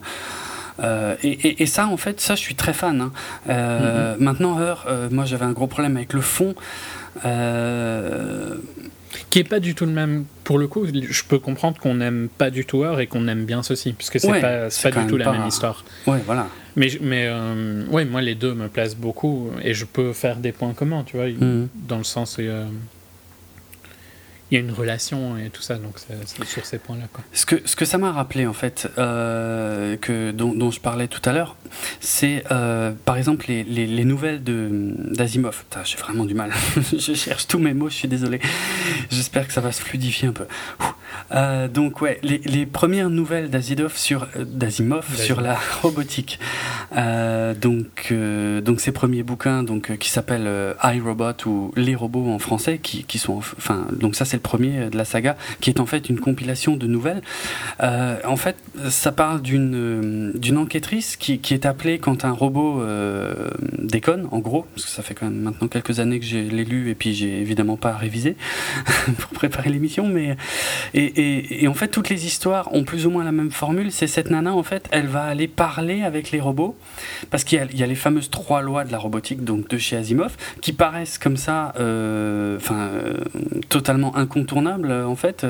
et, 1.22 1.28
et- 1.48 1.62
et 1.62 1.66
ça, 1.66 1.86
en 1.86 1.96
fait, 1.96 2.20
ça, 2.20 2.34
je 2.34 2.40
suis 2.40 2.56
très 2.56 2.72
fan. 2.72 3.00
hein. 3.00 3.12
Euh, 3.48 4.16
Maintenant, 4.18 4.58
Her, 4.60 4.84
euh, 4.88 5.08
moi, 5.10 5.24
j'avais 5.24 5.44
un 5.44 5.52
gros 5.52 5.68
problème 5.68 5.96
avec 5.96 6.12
le 6.12 6.20
fond. 6.20 6.54
Qui 9.30 9.38
est 9.40 9.44
pas 9.44 9.60
du 9.60 9.74
tout 9.74 9.86
le 9.86 9.92
même. 9.92 10.24
Pour 10.44 10.58
le 10.58 10.66
coup, 10.68 10.86
je 10.86 11.22
peux 11.24 11.38
comprendre 11.38 11.78
qu'on 11.80 11.94
n'aime 11.94 12.28
pas 12.36 12.50
du 12.50 12.64
tout 12.64 12.84
Her 12.84 13.00
et 13.00 13.06
qu'on 13.06 13.26
aime 13.28 13.44
bien 13.44 13.62
ceci, 13.62 13.94
c'est 13.98 14.24
Ouais, 14.28 14.40
pas, 14.40 14.70
c'est 14.70 14.90
pas 14.90 15.00
du 15.02 15.06
tout 15.08 15.16
la 15.16 15.26
pas- 15.26 15.32
même 15.32 15.46
histoire. 15.46 15.84
ouais, 16.06 16.20
voilà. 16.26 16.48
Mais, 16.76 16.88
mais 17.00 17.26
euh, 17.28 17.84
ouais, 17.86 18.04
moi, 18.04 18.20
les 18.20 18.34
deux 18.34 18.54
me 18.54 18.68
placent 18.68 18.96
beaucoup 18.96 19.50
et 19.62 19.74
je 19.74 19.84
peux 19.84 20.12
faire 20.12 20.36
des 20.36 20.50
points 20.52 20.72
communs, 20.74 21.04
tu 21.04 21.16
vois, 21.16 21.28
Mhm. 21.28 21.68
dans 21.74 21.98
le 21.98 22.04
sens 22.04 22.38
où 22.38 22.42
euh, 22.42 22.66
il 24.50 24.54
y 24.54 24.56
a 24.58 24.60
une 24.60 24.72
relation 24.72 25.36
et 25.38 25.50
tout 25.50 25.62
ça, 25.62 25.76
donc 25.76 25.94
c'est 25.98 26.44
sur 26.46 26.64
ces 26.66 26.78
points-là. 26.78 27.04
Ce 27.32 27.46
que, 27.46 27.56
ce 27.64 27.76
que 27.76 27.84
ça 27.84 27.98
m'a 27.98 28.12
rappelé, 28.12 28.46
en 28.46 28.52
fait, 28.52 28.88
euh, 28.98 29.96
que, 29.96 30.32
dont, 30.32 30.52
dont 30.54 30.70
je 30.70 30.80
parlais 30.80 31.08
tout 31.08 31.22
à 31.28 31.32
l'heure, 31.32 31.56
c'est 32.00 32.44
euh, 32.50 32.92
par 33.04 33.16
exemple 33.16 33.46
les, 33.48 33.64
les, 33.64 33.86
les 33.86 34.04
nouvelles 34.04 34.42
de- 34.42 34.94
d'Asimov. 35.10 35.64
J'ai 35.84 35.96
vraiment 35.98 36.24
du 36.24 36.34
mal. 36.34 36.50
je 36.96 37.14
cherche 37.14 37.46
tous 37.46 37.58
mes 37.58 37.74
mots, 37.74 37.88
je 37.88 37.94
suis 37.94 38.08
désolé. 38.08 38.40
J'espère 39.10 39.46
que 39.46 39.52
ça 39.52 39.60
va 39.60 39.72
se 39.72 39.80
fluidifier 39.82 40.28
un 40.28 40.32
peu. 40.32 40.46
Euh, 41.32 41.68
donc, 41.68 42.00
ouais, 42.00 42.18
les, 42.22 42.38
les 42.38 42.66
premières 42.66 43.08
nouvelles 43.10 43.48
d'Asimov 43.50 43.96
sur, 43.96 44.26
euh, 44.36 44.44
d'Asimov 44.44 45.06
sur 45.16 45.40
la 45.40 45.56
robotique. 45.82 46.38
Euh, 46.96 47.54
donc, 47.54 48.12
donc, 48.64 48.80
ces 48.80 48.92
premiers 48.92 49.22
bouquins 49.22 49.62
donc, 49.62 49.96
qui 49.98 50.10
s'appellent 50.10 50.74
iRobot 50.82 51.32
ou 51.46 51.72
Les 51.76 51.94
robots 51.94 52.28
en 52.30 52.38
français, 52.38 52.78
qui, 52.78 53.04
qui 53.04 53.18
sont. 53.18 53.38
Enfin, 53.38 53.86
donc, 53.92 54.14
ça, 54.16 54.24
c'est 54.24 54.36
le 54.36 54.42
premier 54.42 54.90
de 54.90 54.96
la 54.96 55.04
saga, 55.04 55.36
qui 55.60 55.70
est 55.70 55.80
en 55.80 55.86
fait 55.86 56.08
une 56.08 56.20
compilation 56.20 56.76
de 56.76 56.86
nouvelles. 56.86 57.22
En 57.80 58.36
fait, 58.36 58.56
ça 58.90 59.12
parle 59.12 59.42
d'une 59.42 60.32
d'une 60.34 60.58
enquêtrice 60.58 61.16
qui, 61.16 61.38
qui 61.38 61.54
est 61.54 61.63
appelée 61.66 61.98
quand 61.98 62.24
un 62.24 62.32
robot 62.32 62.80
euh, 62.80 63.50
déconne, 63.78 64.28
en 64.30 64.38
gros, 64.38 64.66
parce 64.74 64.86
que 64.86 64.90
ça 64.90 65.02
fait 65.02 65.14
quand 65.14 65.26
même 65.26 65.40
maintenant 65.40 65.68
quelques 65.68 66.00
années 66.00 66.20
que 66.20 66.26
j'ai 66.26 66.42
lu 66.42 66.90
et 66.90 66.94
puis 66.94 67.14
j'ai 67.14 67.40
évidemment 67.40 67.76
pas 67.76 67.96
révisé 67.96 68.36
pour 69.18 69.30
préparer 69.30 69.70
l'émission, 69.70 70.06
mais 70.06 70.36
et, 70.94 71.66
en 71.68 71.74
fait 71.74 71.88
toutes 71.88 72.08
les 72.08 72.26
histoires 72.26 72.72
ont 72.74 72.84
plus 72.84 73.06
ou 73.06 73.10
moins 73.10 73.24
la 73.24 73.32
même 73.32 73.50
formule. 73.50 73.92
C'est 73.92 74.06
cette 74.06 74.30
nana 74.30 74.52
en 74.54 74.62
fait, 74.62 74.88
elle 74.90 75.06
va 75.06 75.24
aller 75.24 75.48
parler 75.48 76.02
avec 76.02 76.30
les 76.30 76.40
robots 76.40 76.76
parce 77.30 77.44
qu'il 77.44 77.58
y, 77.74 77.82
a- 77.82 77.86
les 77.86 77.94
fameuses 77.94 78.30
trois 78.30 78.62
lois 78.62 78.84
de 78.84 78.92
la 78.92 78.98
robotique, 78.98 79.44
donc 79.44 79.68
de 79.68 79.78
chez 79.78 79.96
Asimov, 79.96 80.36
qui 80.60 80.72
paraissent 80.72 81.18
comme 81.18 81.36
ça, 81.36 81.72
euh, 81.78 82.56
enfin 82.56 82.88
euh, 82.94 83.14
totalement 83.68 84.16
incontournables 84.16 84.92
en 84.92 85.16
fait. 85.16 85.46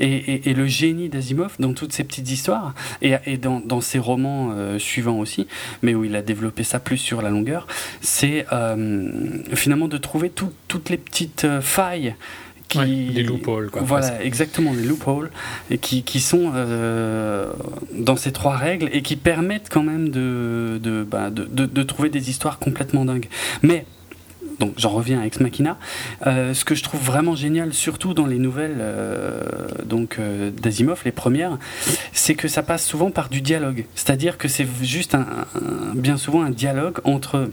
et, 0.00 0.54
le 0.54 0.66
génie 0.66 1.08
d'Asimov 1.08 1.56
dans 1.58 1.72
toutes 1.72 1.92
ces 1.92 2.04
petites 2.04 2.30
histoires 2.30 2.74
et, 3.02 3.36
dans, 3.38 3.80
ses 3.80 3.98
romans 3.98 4.54
suivants 4.78 5.18
aussi, 5.18 5.43
mais 5.82 5.94
où 5.94 6.04
il 6.04 6.14
a 6.16 6.22
développé 6.22 6.64
ça 6.64 6.80
plus 6.80 6.98
sur 6.98 7.22
la 7.22 7.30
longueur, 7.30 7.66
c'est 8.00 8.46
euh, 8.52 9.10
finalement 9.54 9.88
de 9.88 9.96
trouver 9.98 10.30
tout- 10.30 10.52
toutes 10.68 10.90
les 10.90 10.98
petites 10.98 11.44
euh, 11.44 11.60
failles. 11.60 12.14
Qui, 12.66 12.78
Ouais, 12.78 13.22
loopholes, 13.22 13.70
quoi, 13.70 13.82
Voilà, 13.84 14.08
presque. 14.08 14.24
exactement, 14.26 14.72
les 14.72 14.82
loopholes, 14.84 15.30
et 15.70 15.76
qui, 15.78 16.02
qui 16.02 16.18
sont 16.18 16.50
euh, 16.54 17.52
dans 17.94 18.16
ces 18.16 18.32
trois 18.32 18.56
règles 18.56 18.88
et 18.92 19.02
qui 19.02 19.16
permettent 19.16 19.68
quand 19.70 19.82
même 19.82 20.08
de, 20.08 20.80
de, 20.82 21.04
bah, 21.04 21.28
de, 21.30 21.44
de- 21.44 21.66
de 21.66 21.82
trouver 21.82 22.08
des 22.08 22.30
histoires 22.30 22.58
complètement 22.58 23.04
dingues. 23.04 23.28
Mais 23.62 23.84
donc 24.58 24.74
j'en 24.76 24.90
reviens 24.90 25.20
à 25.20 25.26
Ex 25.26 25.40
Machina. 25.40 25.78
Euh, 26.26 26.54
ce 26.54 26.64
que 26.64 26.74
je 26.74 26.82
trouve 26.82 27.00
vraiment 27.00 27.34
génial, 27.34 27.72
surtout 27.72 28.14
dans 28.14 28.26
les 28.26 28.38
nouvelles 28.38 28.76
euh, 28.78 29.40
donc 29.84 30.16
euh, 30.18 30.50
d'Asimov, 30.50 31.02
les 31.04 31.12
premières, 31.12 31.58
c'est 32.12 32.34
que 32.34 32.48
ça 32.48 32.62
passe 32.62 32.84
souvent 32.84 33.10
par 33.10 33.28
du 33.28 33.40
dialogue. 33.40 33.84
C'est-à-dire 33.94 34.38
que 34.38 34.48
c'est 34.48 34.66
juste 34.82 35.16
bien 35.94 36.16
souvent 36.16 36.42
un 36.42 36.50
dialogue 36.50 36.98
entre 37.04 37.50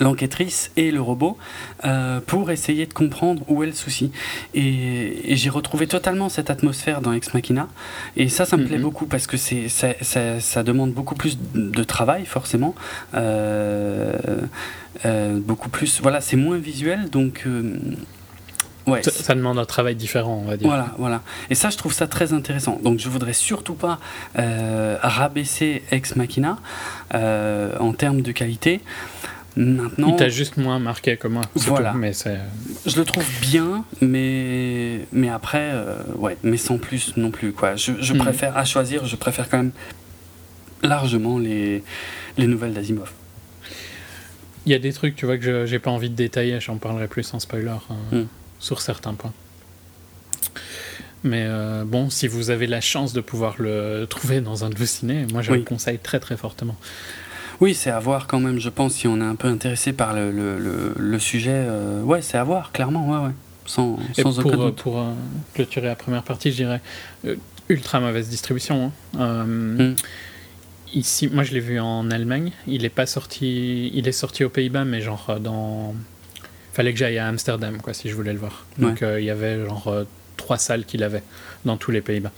l'enquêtrice 0.00 0.70
et 0.76 0.90
le 0.90 1.00
robot 1.00 1.36
euh, 1.84 2.20
pour 2.24 2.50
essayer 2.50 2.86
de 2.86 2.92
comprendre 2.92 3.42
où 3.48 3.62
est 3.62 3.66
le 3.66 3.72
souci. 3.72 4.12
Et, 4.54 5.32
et 5.32 5.36
j'ai 5.36 5.50
retrouvé 5.50 5.86
totalement 5.86 6.28
cette 6.28 6.50
atmosphère 6.50 7.00
dans 7.00 7.12
Ex 7.12 7.32
Machina. 7.34 7.68
Et 8.16 8.28
ça, 8.28 8.44
ça 8.44 8.56
me 8.56 8.64
plaît 8.66 8.76
Mhm. 8.76 8.82
beaucoup 8.82 9.06
parce 9.06 9.26
que 9.26 9.36
c'est, 9.36 9.68
ça, 9.68 9.88
ça- 10.02 10.40
ça 10.40 10.62
demande 10.62 10.92
beaucoup 10.92 11.14
plus 11.14 11.38
de 11.54 11.82
travail, 11.84 12.26
forcément. 12.26 12.74
Euh, 13.14 14.12
euh, 15.04 15.38
beaucoup 15.40 15.68
plus. 15.68 16.00
Voilà, 16.00 16.20
c'est 16.20 16.36
moins 16.36 16.58
visuel, 16.58 17.08
donc. 17.10 17.44
ouais. 18.86 19.02
Ça, 19.02 19.10
ça 19.10 19.34
demande 19.34 19.58
un 19.58 19.64
travail 19.64 19.94
différent, 19.96 20.42
on 20.44 20.48
va 20.48 20.56
dire. 20.56 20.66
Voilà, 20.68 20.94
voilà. 20.98 21.22
Et 21.50 21.54
ça, 21.54 21.70
je 21.70 21.76
trouve 21.76 21.92
ça 21.92 22.06
très 22.06 22.32
intéressant. 22.32 22.78
Donc, 22.82 22.98
je 22.98 23.08
voudrais 23.08 23.32
surtout 23.34 23.74
pas 23.74 23.98
rabaisser 25.02 25.82
Ex 25.90 26.16
Machina 26.16 26.58
en 27.14 27.92
termes 27.92 28.22
de 28.22 28.32
qualité. 28.32 28.80
Maintenant, 29.60 30.08
Il 30.10 30.16
t'a 30.16 30.28
juste 30.28 30.56
moins 30.56 30.78
marqué 30.78 31.16
que 31.16 31.26
moi. 31.26 31.42
Voilà. 31.56 31.90
tout, 31.92 31.98
mais 31.98 32.12
c'est. 32.12 32.38
je 32.86 32.96
le 32.96 33.04
trouve 33.04 33.26
bien, 33.40 33.84
mais 34.00 35.00
mais 35.12 35.28
après, 35.30 35.70
euh, 35.72 35.96
ouais, 36.16 36.36
mais 36.44 36.56
sans 36.56 36.78
plus 36.78 37.16
non 37.16 37.30
plus 37.32 37.52
quoi. 37.52 37.74
Je, 37.74 37.92
je 38.00 38.12
Mhm. 38.12 38.20
préfère 38.20 38.56
à 38.56 38.64
choisir, 38.64 39.04
je 39.06 39.16
préfère 39.16 39.48
quand 39.48 39.56
même 39.58 39.72
largement 40.82 41.38
les 41.38 41.82
les 42.36 42.46
nouvelles 42.46 42.72
d'Asimov. 42.72 43.10
Il 44.64 44.70
y 44.72 44.74
a 44.76 44.78
des 44.78 44.92
trucs, 44.92 45.16
tu 45.16 45.26
vois, 45.26 45.38
que 45.38 45.44
je- 45.44 45.66
j'ai 45.66 45.78
pas 45.80 45.90
envie 45.90 46.10
de 46.10 46.14
détailler, 46.14 46.60
j'en 46.60 46.76
parlerai 46.76 47.08
plus 47.08 47.32
en 47.34 47.40
spoiler 47.40 47.68
hein, 47.90 47.96
Mm. 48.16 48.22
sur 48.60 48.80
certains 48.80 49.14
points. 49.14 49.32
Mais 51.24 51.44
euh, 51.48 51.84
bon, 51.84 52.10
si 52.10 52.28
vous 52.28 52.50
avez 52.50 52.68
la 52.68 52.80
chance 52.80 53.12
de 53.12 53.20
pouvoir 53.20 53.56
le 53.58 54.06
trouver 54.08 54.40
dans 54.40 54.64
un 54.64 54.70
de 54.70 54.76
vos 54.76 54.86
ciné, 54.86 55.26
moi 55.32 55.42
je 55.42 55.50
Oui. 55.50 55.58
le 55.58 55.64
conseille 55.64 55.98
très 55.98 56.20
très 56.20 56.36
fortement. 56.36 56.76
Oui, 57.60 57.74
c'est 57.74 57.90
à 57.90 57.98
voir 57.98 58.26
quand 58.26 58.38
même, 58.40 58.58
je 58.60 58.68
pense, 58.68 58.94
si 58.94 59.08
on 59.08 59.20
est 59.20 59.24
un 59.24 59.34
peu 59.34 59.48
intéressé 59.48 59.92
par 59.92 60.14
le, 60.14 60.30
le, 60.30 60.58
le, 60.58 60.94
le 60.96 61.18
sujet. 61.18 61.50
euh, 61.54 62.02
ouais, 62.02 62.22
c'est 62.22 62.38
à 62.38 62.44
voir, 62.44 62.70
clairement, 62.72 63.08
ouais, 63.10 63.26
ouais. 63.28 63.32
Sans, 63.66 63.98
sans 64.16 64.32
pour, 64.40 64.46
aucun 64.52 64.58
euh, 64.60 64.64
doute. 64.66 64.76
pour 64.76 64.98
euh, 64.98 65.12
clôturer 65.54 65.86
la 65.88 65.96
première 65.96 66.22
partie, 66.22 66.50
je 66.52 66.56
dirais 66.56 66.80
euh, 67.26 67.34
ultra 67.68 68.00
mauvaise 68.00 68.28
distribution. 68.28 68.92
hein. 69.16 69.20
Euh, 69.20 69.44
Mm. 69.92 69.96
Ici, 70.94 71.28
moi 71.28 71.42
je 71.44 71.52
l'ai 71.52 71.60
vu 71.60 71.78
en 71.78 72.10
Allemagne. 72.10 72.52
Il 72.66 72.86
est 72.86 72.88
pas 72.88 73.04
sorti. 73.04 73.90
Il 73.92 74.08
est 74.08 74.12
sorti 74.12 74.42
aux 74.42 74.48
Pays-Bas, 74.48 74.86
mais 74.86 75.02
genre 75.02 75.38
dans. 75.38 75.94
Fallait 76.72 76.94
que 76.94 76.98
j'aille 76.98 77.18
à 77.18 77.26
Amsterdam, 77.26 77.76
quoi, 77.82 77.92
si 77.92 78.08
je 78.08 78.14
voulais 78.14 78.32
le 78.32 78.38
voir. 78.38 78.64
Donc 78.78 79.02
il 79.02 79.22
y 79.24 79.28
avait 79.28 79.66
genre 79.66 79.92
trois 80.38 80.56
salles 80.56 80.86
qu'il 80.86 81.02
avait 81.02 81.22
dans 81.66 81.76
tous 81.76 81.90
les 81.90 82.00
Pays-Bas. 82.00 82.32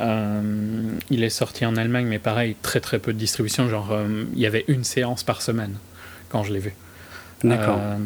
Euh, 0.00 0.92
il 1.10 1.22
est 1.22 1.30
sorti 1.30 1.66
en 1.66 1.76
Allemagne, 1.76 2.06
mais 2.06 2.18
pareil, 2.18 2.56
très 2.62 2.80
très 2.80 2.98
peu 2.98 3.12
de 3.12 3.18
distribution. 3.18 3.68
Genre, 3.68 3.90
euh, 3.92 4.24
il 4.34 4.40
y 4.40 4.46
avait 4.46 4.64
une 4.68 4.84
séance 4.84 5.22
par 5.22 5.42
semaine 5.42 5.74
quand 6.28 6.42
je 6.42 6.52
l'ai 6.52 6.60
vu. 6.60 6.74
D'accord. 7.44 7.78
Euh, 7.80 7.96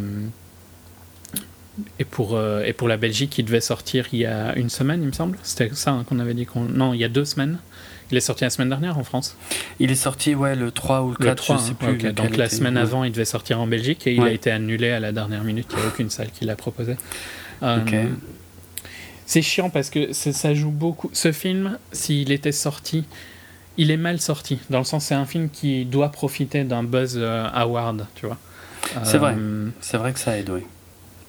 et, 1.98 2.04
pour, 2.04 2.40
et 2.64 2.72
pour 2.72 2.88
la 2.88 2.96
Belgique, 2.96 3.36
il 3.38 3.44
devait 3.44 3.60
sortir 3.60 4.06
il 4.12 4.20
y 4.20 4.26
a 4.26 4.56
une 4.56 4.70
semaine, 4.70 5.02
il 5.02 5.06
me 5.08 5.12
semble. 5.12 5.38
C'était 5.42 5.70
ça 5.74 5.92
hein, 5.92 6.04
qu'on 6.08 6.18
avait 6.18 6.34
dit 6.34 6.46
qu'on. 6.46 6.62
Non, 6.62 6.94
il 6.94 7.00
y 7.00 7.04
a 7.04 7.08
deux 7.08 7.24
semaines. 7.26 7.58
Il 8.10 8.16
est 8.16 8.20
sorti 8.20 8.44
la 8.44 8.50
semaine 8.50 8.68
dernière 8.68 8.98
en 8.98 9.04
France. 9.04 9.36
Il 9.80 9.90
est 9.90 9.96
sorti, 9.96 10.34
ouais, 10.36 10.54
le 10.54 10.70
3 10.70 11.02
ou 11.02 11.10
le 11.10 11.16
4, 11.16 11.28
Le 11.28 11.34
3, 11.34 11.56
je 11.56 11.60
sais 11.62 11.70
hein. 11.70 11.94
plus. 11.98 12.12
Donc 12.12 12.36
la 12.36 12.48
semaine 12.48 12.76
avant, 12.76 13.02
il 13.04 13.10
devait 13.10 13.24
sortir 13.24 13.60
en 13.60 13.66
Belgique 13.66 14.06
et 14.06 14.14
il 14.14 14.20
Ouais. 14.22 14.30
a 14.30 14.32
été 14.32 14.50
annulé 14.52 14.90
à 14.90 15.00
la 15.00 15.10
dernière 15.12 15.42
minute. 15.42 15.66
Il 15.72 15.78
n'y 15.78 15.82
a 15.84 15.88
aucune 15.88 16.08
salle 16.08 16.30
qui 16.30 16.44
l'a 16.44 16.54
proposé. 16.56 16.96
Euh, 17.62 17.80
Ok. 17.82 17.94
C'est 19.26 19.42
chiant 19.42 19.70
parce 19.70 19.90
que 19.90 20.12
ça 20.12 20.54
joue 20.54 20.70
beaucoup. 20.70 21.10
Ce 21.12 21.32
film, 21.32 21.78
s'il 21.92 22.30
était 22.32 22.52
sorti, 22.52 23.04
il 23.76 23.90
est 23.90 23.96
mal 23.96 24.20
sorti. 24.20 24.58
Dans 24.70 24.78
le 24.78 24.84
sens, 24.84 25.06
c'est 25.06 25.14
un 25.14 25.26
film 25.26 25.50
qui 25.50 25.84
doit 25.84 26.10
profiter 26.10 26.64
d'un 26.64 26.82
buzz 26.84 27.14
euh, 27.16 27.46
award, 27.52 28.06
tu 28.14 28.26
vois. 28.26 28.38
C'est 29.02 29.18
vrai. 29.18 29.34
Euh, 29.36 29.68
C'est 29.80 29.96
vrai 29.98 30.12
que 30.12 30.20
ça 30.20 30.38
aide, 30.38 30.48
oui. 30.50 30.60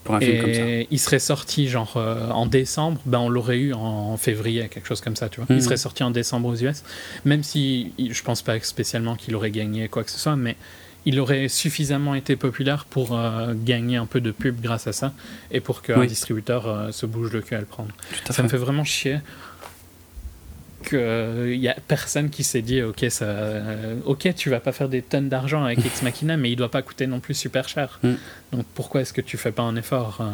pour 0.04 0.16
un 0.16 0.20
film 0.20 0.41
comme 0.41 0.54
ça. 0.54 0.62
Et 0.62 0.88
il 0.91 1.00
serait 1.00 1.18
sorti 1.20 1.68
genre 1.68 1.93
euh, 1.98 2.30
en 2.30 2.45
décembre, 2.45 3.02
ben 3.06 3.18
on 3.20 3.30
l'aurait 3.30 3.58
eu 3.58 3.74
en, 3.74 3.80
en 4.14 4.18
février, 4.18 4.68
quelque 4.70 4.88
chose 4.88 5.02
comme 5.02 5.16
ça, 5.16 5.28
tu 5.28 5.41
vois. 5.41 5.48
Il 5.50 5.62
serait 5.64 5.76
sorti 5.78 6.04
en 6.04 6.12
décembre 6.12 6.50
aux 6.50 6.56
US, 6.56 6.84
même 7.26 7.41
si 7.41 7.93
je 7.98 8.22
pense 8.22 8.43
pas 8.43 8.60
spécialement 8.60 9.16
qu'il 9.16 9.36
aurait 9.36 9.50
gagné 9.52 9.88
quoi 9.89 10.04
que 10.04 10.12
ce 10.12 10.20
soit, 10.20 10.36
mais 10.36 10.56
il 11.10 11.20
aurait 11.20 11.47
suffisamment 11.47 12.14
été 12.16 12.36
populaire 12.36 12.86
pour 12.86 13.08
euh, 13.18 13.53
gagner 13.55 13.97
un 13.97 14.05
peu 14.05 14.20
de 14.22 14.32
pub 14.32 14.60
grâce 14.62 14.88
à 14.88 14.93
ça 14.93 15.14
et 15.51 15.60
pour 15.62 15.82
qu'un 15.82 15.99
Oui. 16.01 16.08
distributeur 16.08 16.68
euh, 16.68 16.91
se 16.91 17.05
bouge 17.05 17.32
le 17.32 17.41
cul 17.41 17.55
à 17.55 17.60
le 17.60 17.66
prendre. 17.66 17.91
À 18.30 18.34
Ça 18.34 18.43
me 18.43 18.49
fait. 18.49 18.58
vraiment 18.58 18.84
chier 18.84 19.20
qu'il 20.88 21.55
y 21.55 21.68
a 21.68 21.76
personne 21.88 22.30
qui 22.30 22.43
s'est 22.43 22.62
dit 22.62 22.82
ok 22.84 23.05
ça 23.10 23.26
euh, 23.26 23.95
ok 24.05 24.34
tu 24.36 24.49
vas 24.49 24.60
pas 24.60 24.72
faire 24.72 24.88
des 24.89 25.01
tonnes 25.01 25.28
d'argent 25.28 25.64
avec 25.66 25.84
Ex 25.86 26.01
Machina 26.03 26.38
mais 26.38 26.51
il 26.51 26.55
doit 26.55 26.70
pas 26.72 26.82
coûter 26.84 27.08
non 27.08 27.20
plus 27.20 27.34
super 27.34 27.68
cher 27.68 27.99
Mm. 28.03 28.14
donc 28.53 28.66
pourquoi 28.76 29.01
est-ce 29.01 29.12
que 29.12 29.22
tu 29.22 29.38
fais 29.38 29.51
pas 29.51 29.64
un 29.64 29.76
effort 29.76 30.20
euh? 30.22 30.32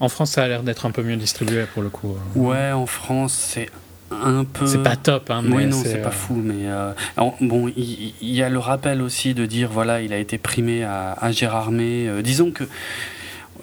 En 0.00 0.08
France 0.08 0.32
ça 0.32 0.44
a 0.44 0.48
l'air 0.48 0.62
d'être 0.62 0.86
un 0.86 0.90
peu 0.92 1.02
mieux 1.02 1.16
distribué 1.16 1.64
pour 1.72 1.82
le 1.82 1.90
coup 1.90 2.16
euh. 2.16 2.38
Ouais, 2.38 2.72
en 2.72 2.86
France, 2.86 3.34
c'est 3.34 3.68
un 4.10 4.44
peu. 4.44 4.66
c'est 4.66 4.82
pas 4.82 4.96
top 4.96 5.30
hein, 5.30 5.42
mais 5.44 5.56
Oui, 5.56 5.66
non, 5.66 5.82
c'est 5.82 6.02
pas 6.02 6.08
euh, 6.08 6.12
fou, 6.12 6.34
mais 6.34 6.66
euh, 6.66 6.92
bon, 7.40 7.72
il 7.76 8.14
y, 8.20 8.42
a 8.42 8.48
le 8.48 8.58
rappel 8.58 9.02
aussi 9.02 9.34
de 9.34 9.46
dire 9.46 9.70
voilà, 9.70 10.00
il 10.00 10.12
a 10.12 10.18
été 10.18 10.38
primé 10.38 10.84
à, 10.84 11.12
à 11.12 11.32
Gérardmer. 11.32 12.08
Euh, 12.08 12.22
disons 12.22 12.50
que 12.50 12.64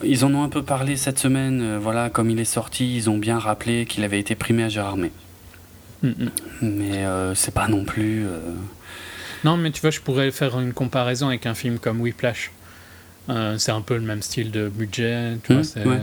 ils 0.04 0.26
en 0.26 0.34
ont 0.34 0.44
un 0.44 0.50
peu 0.50 0.64
parlé 0.64 0.98
cette 0.98 1.20
semaine. 1.20 1.62
euh, 1.62 1.80
voilà, 1.82 2.10
comme 2.10 2.30
il 2.30 2.40
est 2.40 2.46
sorti, 2.46 2.96
ils 2.96 3.10
ont 3.10 3.18
bien 3.18 3.40
rappelé 3.40 3.86
qu'il 3.86 4.04
avait 4.04 4.20
été 4.20 4.36
primé 4.36 4.64
à 4.64 4.70
Gérardmer. 4.70 5.12
mm, 6.02 6.10
mm. 6.10 6.30
Mais 6.62 7.06
c'est 7.36 7.54
pas 7.54 7.68
non 7.68 7.84
plus. 7.86 8.26
non 9.44 9.58
mais 9.58 9.72
tu 9.72 9.82
vois 9.82 9.92
je 9.92 10.00
pourrais 10.00 10.32
faire 10.32 10.60
une 10.60 10.74
comparaison 10.74 11.28
avec 11.28 11.46
un 11.46 11.54
film 11.54 11.78
comme 11.80 12.00
Whiplash 12.02 12.52
c'est 13.58 13.72
un 13.72 13.82
peu 13.82 13.96
le 13.96 14.02
même 14.02 14.22
style 14.22 14.52
de 14.52 14.70
budget 14.70 15.38
tu 15.44 15.54
vois 15.54 15.64
c'est 15.64 15.86
ouais. 15.86 16.00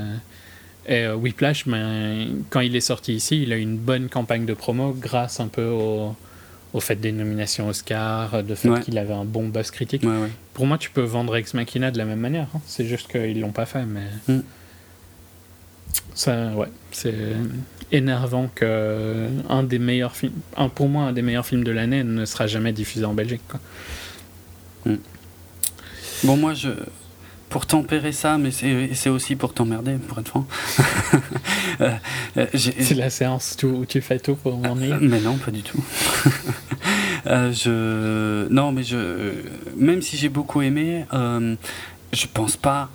Et 0.87 1.05
euh, 1.05 1.14
Whiplash, 1.14 1.66
ben, 1.68 2.43
quand 2.51 2.61
il 2.61 2.74
est 2.74 2.81
sorti 2.81 3.14
ici, 3.14 3.43
il 3.43 3.53
a 3.53 3.57
eu 3.57 3.61
une 3.61 3.76
bonne 3.76 4.09
campagne 4.09 4.47
de 4.47 4.55
promo 4.55 4.93
grâce 4.99 5.39
un 5.41 5.49
peu 5.49 5.64
au, 5.66 6.16
au 6.72 6.81
fait 6.81 6.97
des 6.97 7.12
nominations 7.12 7.68
Oscar, 7.68 8.43
de 8.43 8.55
fait 8.55 8.68
Ouais. 8.70 8.81
qu'il 8.81 8.97
avait 8.99 9.12
un 9.14 9.24
bon 9.24 9.49
buzz 9.49 9.70
critique. 9.70 10.03
Ouais, 10.03 10.09
ouais. 10.09 10.31
Pour 10.55 10.66
moi, 10.66 10.78
tu 10.78 10.91
peux 10.91 11.03
vendre 11.03 11.37
Ex 11.37 11.55
Machina 11.55 11.91
de 11.91 11.99
la 11.99 12.05
même 12.07 12.20
manière. 12.20 12.49
hein. 12.55 12.61
C'est 12.66 12.87
juste 12.87 13.09
qu'ils 13.11 13.41
l'ont 13.41 13.53
pas 13.53 13.66
fait, 13.66 13.85
mais 13.85 14.07
Mm. 14.28 14.41
ça, 16.14 16.49
ouais, 16.57 16.68
c'est 16.93 17.14
énervant 17.93 18.49
que 18.55 19.28
un 19.49 19.62
des 19.62 19.78
meilleurs 19.78 20.14
films, 20.16 20.33
un, 20.57 20.68
pour 20.68 20.89
moi, 20.89 21.05
un 21.05 21.12
des 21.12 21.22
meilleurs 21.22 21.47
films 21.47 21.64
de 21.64 21.72
l'année 21.72 22.05
ne 22.05 22.24
sera 22.24 22.47
jamais 22.47 22.72
diffusé 22.72 23.05
en 23.05 23.14
Belgique. 23.14 23.43
quoi. 23.49 23.61
Bon, 26.24 26.37
moi, 26.37 26.55
je. 26.55 26.68
Pour 27.51 27.66
tempérer 27.66 28.12
ça, 28.12 28.38
mais 28.38 28.51
c'est 28.53 29.09
aussi 29.11 29.36
pour 29.36 29.53
t'emmerder, 29.53 29.96
pour 30.09 30.18
être 30.18 30.28
franc. 30.28 30.46
Euh, 31.80 31.96
euh, 32.36 32.46
C'est 32.55 32.94
la 32.94 33.09
séance 33.09 33.57
où 33.62 33.86
tu 33.86 34.03
fais 34.03 34.18
tout 34.18 34.34
pour 34.34 34.59
m'ennuyer. 34.59 34.94
Mais 35.01 35.18
non, 35.20 35.36
pas 35.36 35.51
du 35.51 35.62
tout. 35.62 35.82
Euh, 37.26 37.53
je 37.53 38.48
non, 38.48 38.72
mais 38.72 38.82
je 38.82 39.32
même 39.76 40.01
si 40.01 40.16
j'ai 40.16 40.30
beaucoup 40.30 40.62
aimé, 40.62 41.05
euh, 41.12 41.55
je 42.14 42.26
pense 42.32 42.57
pas. 42.57 42.88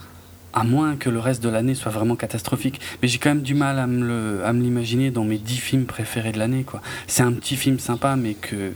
À 0.53 0.63
moins 0.63 0.95
que 0.95 1.09
le 1.09 1.19
reste 1.19 1.43
de 1.43 1.49
l'année 1.49 1.75
soit 1.75 1.91
vraiment 1.91 2.15
catastrophique. 2.15 2.79
Mais 3.01 3.07
j'ai 3.07 3.17
quand 3.19 3.29
même 3.29 3.41
du 3.43 3.53
mal 3.55 3.77
à 3.77 3.85
me 3.87 4.61
l'imaginer 4.61 5.11
dans 5.11 5.25
mes 5.25 5.37
dix 5.37 5.57
films 5.57 5.85
préférés 5.85 6.31
de 6.31 6.39
l'année. 6.39 6.63
quoi. 6.63 6.81
C'est 7.07 7.23
un 7.23 7.33
petit 7.33 7.55
film 7.57 7.77
sympa, 7.77 8.15
mais 8.15 8.33
que, 8.35 8.71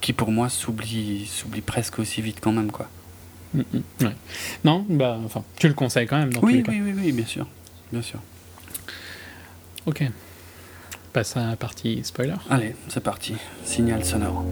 qui 0.00 0.12
pour 0.12 0.32
moi 0.32 0.48
s'oublie 0.48 1.26
s'oublie 1.26 1.60
presque 1.60 1.98
aussi 1.98 2.20
vite 2.22 2.38
quand 2.40 2.52
même. 2.52 2.72
quoi. 2.72 2.88
Mm, 3.54 3.60
mm, 3.72 4.04
ouais. 4.06 4.14
Non, 4.64 4.84
bah, 4.88 5.18
enfin, 5.24 5.44
tu 5.56 5.68
le 5.68 5.74
conseilles 5.74 6.06
quand 6.06 6.18
même. 6.18 6.32
Dans 6.32 6.40
tous 6.40 6.46
Oui, 6.46 6.62
cas. 6.62 6.72
oui, 6.72 6.80
oui, 6.82 6.92
oui, 6.96 7.12
bien 7.12 7.26
sûr. 7.26 7.46
Bien 7.92 8.02
sûr. 8.02 8.18
Ok. 9.86 10.02
Passe 11.12 11.36
à 11.36 11.46
la 11.50 11.56
partie 11.56 12.00
spoiler. 12.02 12.34
Allez, 12.50 12.74
c'est 12.88 13.02
parti. 13.02 13.34
Signal 13.64 14.04
sonore. 14.04 14.44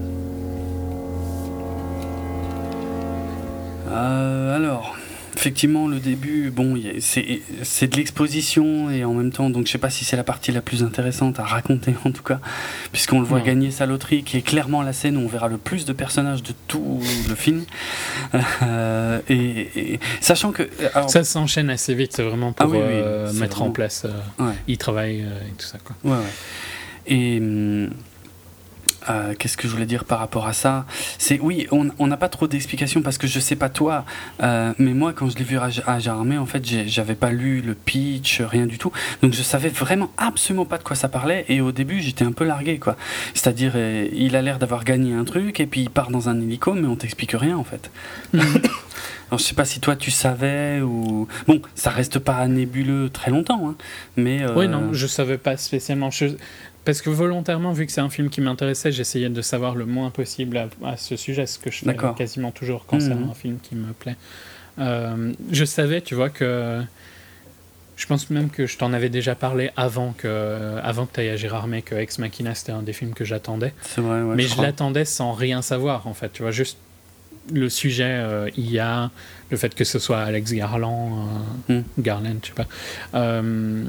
Euh, 3.89 4.55
alors, 4.55 4.95
effectivement, 5.35 5.87
le 5.87 5.99
début, 5.99 6.51
bon, 6.51 6.79
c'est 6.99 7.87
de 7.87 7.95
l'exposition 7.97 8.89
et 8.91 9.03
en 9.03 9.13
même 9.13 9.31
temps, 9.31 9.49
donc 9.49 9.67
je 9.67 9.71
sais 9.71 9.77
pas 9.77 9.89
si 9.89 10.05
c'est 10.05 10.15
la 10.15 10.23
partie 10.23 10.51
la 10.51 10.61
plus 10.61 10.83
intéressante 10.83 11.39
à 11.39 11.43
raconter 11.43 11.93
en 12.05 12.11
tout 12.11 12.23
cas, 12.23 12.39
puisqu'on 12.91 13.19
le 13.19 13.25
voit 13.25 13.41
gagner 13.41 13.71
sa 13.71 13.85
loterie, 13.85 14.23
qui 14.23 14.37
est 14.37 14.41
clairement 14.41 14.81
la 14.81 14.93
scène 14.93 15.17
où 15.17 15.21
on 15.21 15.27
verra 15.27 15.47
le 15.47 15.57
plus 15.57 15.85
de 15.85 15.93
personnages 15.93 16.43
de 16.43 16.53
tout 16.67 16.99
le 17.29 17.35
film. 17.35 17.63
Euh, 18.63 19.19
et, 19.29 19.93
et- 19.93 19.99
sachant 20.21 20.51
que, 20.51 20.63
alors, 20.93 21.09
Ça 21.09 21.23
s'enchaîne 21.23 21.69
assez 21.69 21.93
vite, 21.95 22.13
c'est 22.15 22.23
vraiment 22.23 22.53
pour 22.53 22.65
Ah 22.65 22.69
oui, 22.69 22.77
oui, 22.77 22.83
euh, 22.93 23.33
mettre 23.33 23.61
en 23.61 23.71
place. 23.71 24.05
euh, 24.05 24.43
ouais. 24.45 24.53
il 24.67 24.77
travaille 24.77 25.21
euh, 25.21 25.39
et 25.47 25.51
tout 25.57 25.65
ça. 25.65 25.77
Quoi. 25.83 25.95
Ouais, 26.03 26.17
ouais. 26.17 26.23
Et 27.07 27.39
hum, 27.39 27.89
euh, 29.09 29.33
qu'est-ce 29.37 29.57
que 29.57 29.67
je 29.67 29.73
voulais 29.73 29.85
dire 29.85 30.05
par 30.05 30.19
rapport 30.19 30.47
à 30.47 30.53
ça? 30.53 30.85
C'est 31.17 31.39
oui, 31.39 31.67
on 31.71 32.07
n'a 32.07 32.17
pas 32.17 32.29
trop 32.29 32.47
d'explications 32.47 33.01
parce 33.01 33.17
que 33.17 33.27
je 33.27 33.39
sais 33.39 33.55
pas 33.55 33.69
toi, 33.69 34.05
euh, 34.41 34.73
mais 34.77 34.93
moi 34.93 35.13
quand 35.13 35.29
je 35.29 35.37
l'ai 35.37 35.43
vu 35.43 35.57
à, 35.57 35.69
à 35.87 35.99
Jarmé, 35.99 36.37
en 36.37 36.45
fait, 36.45 36.63
j'avais 36.87 37.15
pas 37.15 37.31
lu 37.31 37.61
le 37.61 37.73
pitch, 37.75 38.41
rien 38.41 38.65
du 38.65 38.77
tout, 38.77 38.91
donc 39.21 39.33
je 39.33 39.41
savais 39.41 39.69
vraiment 39.69 40.11
absolument 40.17 40.65
pas 40.65 40.77
de 40.77 40.83
quoi 40.83 40.95
ça 40.95 41.09
parlait. 41.09 41.45
Et 41.49 41.61
au 41.61 41.71
début, 41.71 41.99
j'étais 42.01 42.25
un 42.25 42.31
peu 42.31 42.43
largué, 42.45 42.77
quoi. 42.79 42.95
C'est-à-dire, 43.33 43.73
euh, 43.75 44.07
il 44.13 44.35
a 44.35 44.41
l'air 44.41 44.59
d'avoir 44.59 44.83
gagné 44.83 45.13
un 45.13 45.23
truc 45.23 45.59
et 45.59 45.65
puis 45.65 45.81
il 45.81 45.89
part 45.89 46.09
dans 46.09 46.29
un 46.29 46.39
hélico, 46.41 46.73
mais 46.73 46.87
on 46.87 46.95
t'explique 46.95 47.31
rien 47.33 47.57
en 47.57 47.63
fait. 47.63 47.91
Alors 48.33 49.39
je 49.39 49.45
sais 49.45 49.55
pas 49.55 49.65
si 49.65 49.79
toi 49.79 49.95
tu 49.95 50.11
savais 50.11 50.81
ou 50.81 51.27
bon, 51.47 51.61
ça 51.75 51.89
reste 51.89 52.19
pas 52.19 52.47
nébuleux 52.47 53.09
très 53.09 53.31
longtemps, 53.31 53.69
hein, 53.69 53.75
mais 54.15 54.45
Oui, 54.55 54.67
non, 54.67 54.93
je 54.93 55.07
savais 55.07 55.37
pas 55.39 55.57
spécialement. 55.57 56.11
Je- 56.11 56.35
Parce 56.85 57.01
que 57.01 57.09
volontairement, 57.09 57.71
vu 57.71 57.85
que 57.85 57.91
c'est 57.91 58.01
un 58.01 58.09
film 58.09 58.29
qui 58.29 58.41
m'intéressait, 58.41 58.91
j'essayais 58.91 59.29
de 59.29 59.41
savoir 59.41 59.75
le 59.75 59.85
moins 59.85 60.09
possible 60.09 60.57
à, 60.57 60.67
à 60.85 60.97
ce 60.97 61.15
sujet, 61.15 61.45
ce 61.45 61.57
que 61.57 61.71
je 61.71 61.79
fais 61.85 61.95
quasiment 62.17 62.51
toujours 62.51 62.85
quand 62.85 62.99
c'est 62.99 63.15
Mhm. 63.15 63.29
un 63.29 63.33
film 63.33 63.57
qui 63.63 63.75
me 63.75 63.93
plaît. 63.93 64.17
Euh, 64.79 65.31
je 65.51 65.65
savais, 65.65 66.01
tu 66.01 66.15
vois, 66.15 66.29
que. 66.29 66.81
Je 67.95 68.07
pense 68.07 68.29
même 68.31 68.49
que 68.49 68.65
je 68.65 68.75
t'en 68.77 68.91
avais 68.91 69.09
déjà 69.09 69.35
parlé 69.35 69.69
avant 69.77 70.13
que, 70.17 70.79
avant 70.81 71.05
que 71.05 71.13
tu 71.13 71.19
ailles 71.19 71.29
à 71.29 71.35
Gérardmer, 71.35 71.83
que 71.83 71.93
Ex 71.93 72.17
Machina 72.17 72.55
c'était 72.55 72.71
un 72.71 72.81
des 72.81 72.91
films 72.91 73.13
que 73.13 73.23
j'attendais. 73.23 73.71
c'est 73.83 74.01
vrai. 74.01 74.23
Ouais, 74.23 74.35
mais 74.35 74.43
je 74.43 74.59
l'attendais 74.59 75.05
sans 75.05 75.31
rien 75.31 75.61
savoir 75.61 76.07
en 76.07 76.15
fait 76.15 76.33
tu 76.33 76.41
vois 76.41 76.51
juste 76.51 76.77
le 77.53 77.69
sujet 77.69 78.03
euh, 78.09 78.49
IA 78.57 79.11
le 79.51 79.57
fait 79.57 79.75
que 79.75 79.83
ce 79.83 79.99
soit 79.99 80.21
Alex 80.21 80.53
Garland 80.53 81.27
euh, 81.69 81.81
Mm. 81.81 81.83
Garland 81.99 82.35
je 82.41 82.47
sais 82.47 82.53
pas 82.55 82.65
Euh, 83.13 83.83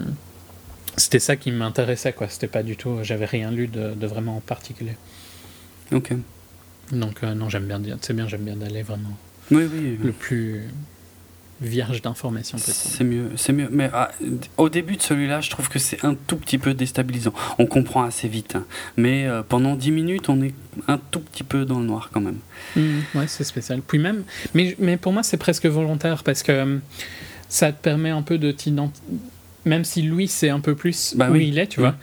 c'était 0.96 1.18
ça 1.18 1.36
qui 1.36 1.50
m'intéressait 1.50 2.12
quoi 2.12 2.28
c'était 2.28 2.46
pas 2.46 2.62
du 2.62 2.76
tout 2.76 2.98
j'avais 3.02 3.24
rien 3.26 3.50
lu 3.50 3.66
de, 3.66 3.94
de 3.94 4.06
vraiment 4.06 4.40
particulier 4.46 4.96
Ok. 5.92 6.12
donc 6.92 7.22
euh, 7.22 7.34
non 7.34 7.48
j'aime 7.48 7.66
bien 7.66 7.78
dire 7.80 7.96
c'est 8.00 8.14
bien 8.14 8.26
j'aime 8.28 8.42
bien 8.44 8.56
d'aller 8.56 8.82
vraiment 8.82 9.16
Oui, 9.50 9.64
oui. 9.72 9.98
le 10.02 10.12
plus 10.12 10.62
vierge 11.60 12.02
d'informations 12.02 12.58
possible 12.58 12.74
C'est 12.96 13.04
mieux, 13.04 13.30
c'est 13.36 13.52
mieux. 13.52 13.68
Mais 13.70 13.88
ah, 13.92 14.10
au 14.58 14.68
début 14.68 14.96
de 14.96 15.02
celui-là, 15.02 15.40
je 15.40 15.50
trouve 15.50 15.68
que 15.68 15.78
c'est 15.78 16.04
un 16.04 16.14
tout 16.14 16.36
petit 16.36 16.58
peu 16.58 16.74
déstabilisant. 16.74 17.32
On 17.58 17.66
comprend 17.66 18.02
assez 18.02 18.26
vite, 18.28 18.56
hein. 18.56 18.64
mais 18.96 19.26
euh, 19.26 19.42
pendant 19.42 19.76
10 19.76 19.92
minutes, 19.92 20.28
on 20.28 20.42
est 20.42 20.52
un 20.88 20.98
tout 20.98 21.20
petit 21.20 21.44
peu 21.44 21.64
dans 21.64 21.78
le 21.78 21.86
noir 21.86 22.10
quand 22.12 22.20
même. 22.20 22.38
Mhm, 22.76 23.02
ouais, 23.14 23.26
c'est 23.28 23.44
spécial. 23.44 23.80
Puis 23.86 23.98
même, 24.00 24.24
mais, 24.52 24.74
mais 24.80 24.96
pour 24.96 25.12
moi, 25.12 25.22
c'est 25.22 25.36
presque 25.36 25.64
volontaire 25.66 26.24
parce 26.24 26.42
que 26.42 26.52
euh, 26.52 26.78
ça 27.48 27.72
te 27.72 27.80
permet 27.80 28.10
un 28.10 28.22
peu 28.22 28.36
de 28.36 28.50
t'identifier. 28.50 29.06
Même 29.64 29.84
si 29.84 30.02
Louis, 30.02 30.28
c'est 30.28 30.50
un 30.50 30.60
peu 30.60 30.74
plus 30.74 31.14
Bah 31.16 31.28
où 31.30 31.34
oui. 31.34 31.48
il 31.48 31.58
est, 31.58 31.66
tu 31.68 31.80
Oui. 31.80 31.86
vois, 31.86 31.94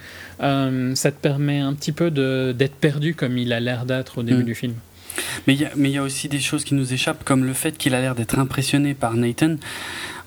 euh, 0.46 0.94
ça 0.94 1.10
te 1.12 1.20
permet 1.20 1.60
un 1.60 1.74
petit 1.74 1.92
peu 1.92 2.10
d'être 2.10 2.74
perdu 2.74 3.14
comme 3.14 3.38
il 3.38 3.52
a 3.52 3.60
l'air 3.60 3.84
d'être 3.86 4.18
au 4.18 4.22
début 4.22 4.42
Mm. 4.42 4.46
du 4.46 4.54
film. 4.54 4.74
Mais 5.46 5.54
il 5.54 5.60
y 5.60 5.64
a- 5.66 5.70
y 5.76 5.98
aussi 6.00 6.28
des 6.28 6.40
choses 6.40 6.64
qui 6.64 6.74
nous 6.74 6.92
échappent, 6.92 7.22
comme 7.24 7.44
le 7.44 7.52
fait 7.52 7.76
qu'il 7.76 7.94
a 7.94 8.00
l'air 8.00 8.14
d'être 8.14 8.38
impressionné 8.38 8.94
par 8.94 9.14
Nathan. 9.14 9.56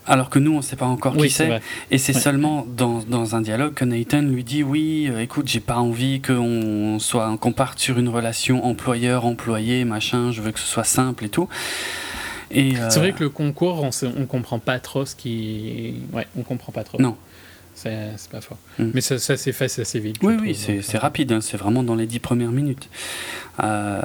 Alors 0.07 0.29
que 0.29 0.37
nous, 0.37 0.51
on 0.53 0.57
ne 0.57 0.61
sait 0.61 0.75
pas 0.75 0.85
encore 0.85 1.17
Oui, 1.17 1.29
qui 1.29 1.33
c'est. 1.33 1.59
Et 1.89 1.97
c'est 1.97 2.13
Ouais. 2.13 2.21
seulement 2.21 2.67
dans, 2.77 2.99
dans 3.09 3.35
un 3.35 3.41
dialogue 3.41 3.73
que 3.73 3.85
Nathan 3.85 4.21
lui 4.21 4.43
dit 4.43 4.61
Oui, 4.61 5.07
euh, 5.09 5.19
écoute, 5.19 5.47
j'ai 5.47 5.59
pas 5.59 5.77
envie 5.77 6.21
qu'on 6.21 6.99
soit 6.99 7.35
qu'on 7.41 7.53
parte 7.53 7.79
sur 7.79 7.97
une 7.97 8.09
relation 8.09 8.63
employeur-employé, 8.65 9.83
machin, 9.83 10.31
je 10.31 10.41
veux 10.41 10.51
que 10.51 10.59
ce 10.59 10.67
soit 10.67 10.83
simple 10.83 11.25
et 11.25 11.29
tout. 11.29 11.49
Et, 12.51 12.77
euh, 12.77 12.89
C'est 12.89 12.99
vrai 12.99 13.13
que 13.13 13.23
le 13.23 13.29
concours, 13.29 13.83
on, 13.83 13.89
on 14.17 14.25
comprend 14.25 14.59
pas 14.59 14.79
trop 14.79 15.05
ce 15.05 15.15
qui. 15.15 15.95
Ouais, 16.13 16.27
on 16.37 16.43
comprend 16.43 16.71
pas 16.71 16.83
trop. 16.83 17.01
Non. 17.01 17.15
C'est 17.75 18.29
pas 18.31 18.41
fort. 18.41 18.57
Mm. 18.79 18.91
Mais 18.93 19.01
ça, 19.01 19.19
ça 19.19 19.35
s'est 19.37 19.51
fait 19.51 19.65
assez 19.65 19.99
vite. 19.99 20.17
Oui, 20.23 20.35
oui, 20.41 20.55
c'est 20.55 20.95
euh, 20.95 20.99
rapide, 20.99 21.31
hein, 21.33 21.41
c'est 21.41 21.57
vraiment 21.57 21.83
dans 21.83 21.95
les 21.95 22.07
dix 22.07 22.19
premières 22.19 22.51
minutes. 22.51 22.89
Euh, 23.61 24.01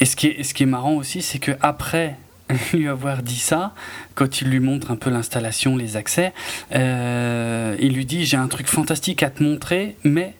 Et 0.00 0.04
ce 0.04 0.16
qui 0.16 0.26
est, 0.26 0.42
ce 0.42 0.52
qui 0.52 0.64
est 0.64 0.66
marrant 0.66 0.94
aussi, 0.94 1.22
c'est 1.22 1.38
que 1.38 1.52
après 1.60 2.16
lui 2.72 2.88
avoir 2.88 3.22
dit 3.22 3.38
ça, 3.38 3.74
quand 4.16 4.40
il 4.40 4.48
lui 4.48 4.60
montre 4.60 4.90
un 4.90 4.96
peu 4.96 5.10
l'installation, 5.10 5.76
les 5.76 5.96
accès, 5.96 6.32
euh, 6.74 7.76
il 7.80 7.94
lui 7.94 8.04
dit 8.04 8.26
j'ai 8.26 8.36
un 8.36 8.48
truc 8.48 8.66
fantastique 8.66 9.22
à 9.22 9.30
te 9.30 9.42
montrer, 9.42 9.96
mais 10.02 10.34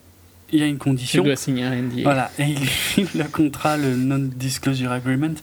il 0.51 0.59
y 0.59 0.63
a 0.63 0.67
une 0.67 0.77
condition. 0.77 1.23
dois 1.23 1.35
signer 1.35 1.63
un 1.63 1.75
NDA. 1.75 2.03
Voilà, 2.03 2.31
et 2.37 2.43
il 2.43 2.59
file 2.65 3.07
le 3.15 3.23
contrat, 3.23 3.77
le 3.77 3.95
Non-Disclosure 3.95 4.91
Agreement. 4.91 5.33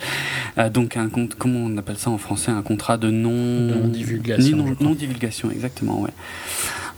Euh, 0.59 0.69
donc, 0.71 0.97
un 0.97 1.09
compte, 1.09 1.35
comment 1.37 1.61
on 1.61 1.77
appelle 1.79 1.99
ça 1.99 2.11
en 2.11 2.19
français? 2.19 2.51
Un 2.53 2.63
contrat 2.63 2.97
de 2.97 3.11
non. 3.11 3.31
Non-divulgation, 3.31 4.57
Non, 4.57 4.77
non-divulgation, 4.81 5.51
exactement, 5.51 6.01
ouais. 6.03 6.11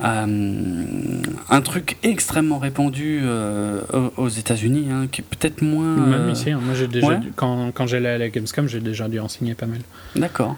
Euh, 0.04 1.22
un 1.48 1.60
truc 1.60 1.96
extrêmement 2.02 2.58
répandu 2.58 3.20
euh, 3.22 3.80
aux- 4.16 4.28
États-Unis, 4.28 4.88
hein, 4.90 5.06
qui 5.10 5.20
est 5.20 5.24
peut-être 5.24 5.62
moins. 5.62 5.96
Même 5.96 6.30
ici, 6.30 6.50
hein. 6.50 6.60
moi 6.62 6.74
j'ai 6.74 6.88
déjà 6.88 7.06
ouais. 7.06 7.18
dû- 7.18 7.32
quand, 7.36 7.70
quand 7.72 7.86
j'allais 7.86 8.08
à 8.08 8.18
la 8.18 8.28
Gamescom, 8.28 8.66
j'ai 8.68 8.80
déjà 8.80 9.08
dû 9.08 9.20
en 9.20 9.28
signer 9.28 9.54
pas 9.54 9.66
mal. 9.66 9.80
D'accord. 10.16 10.56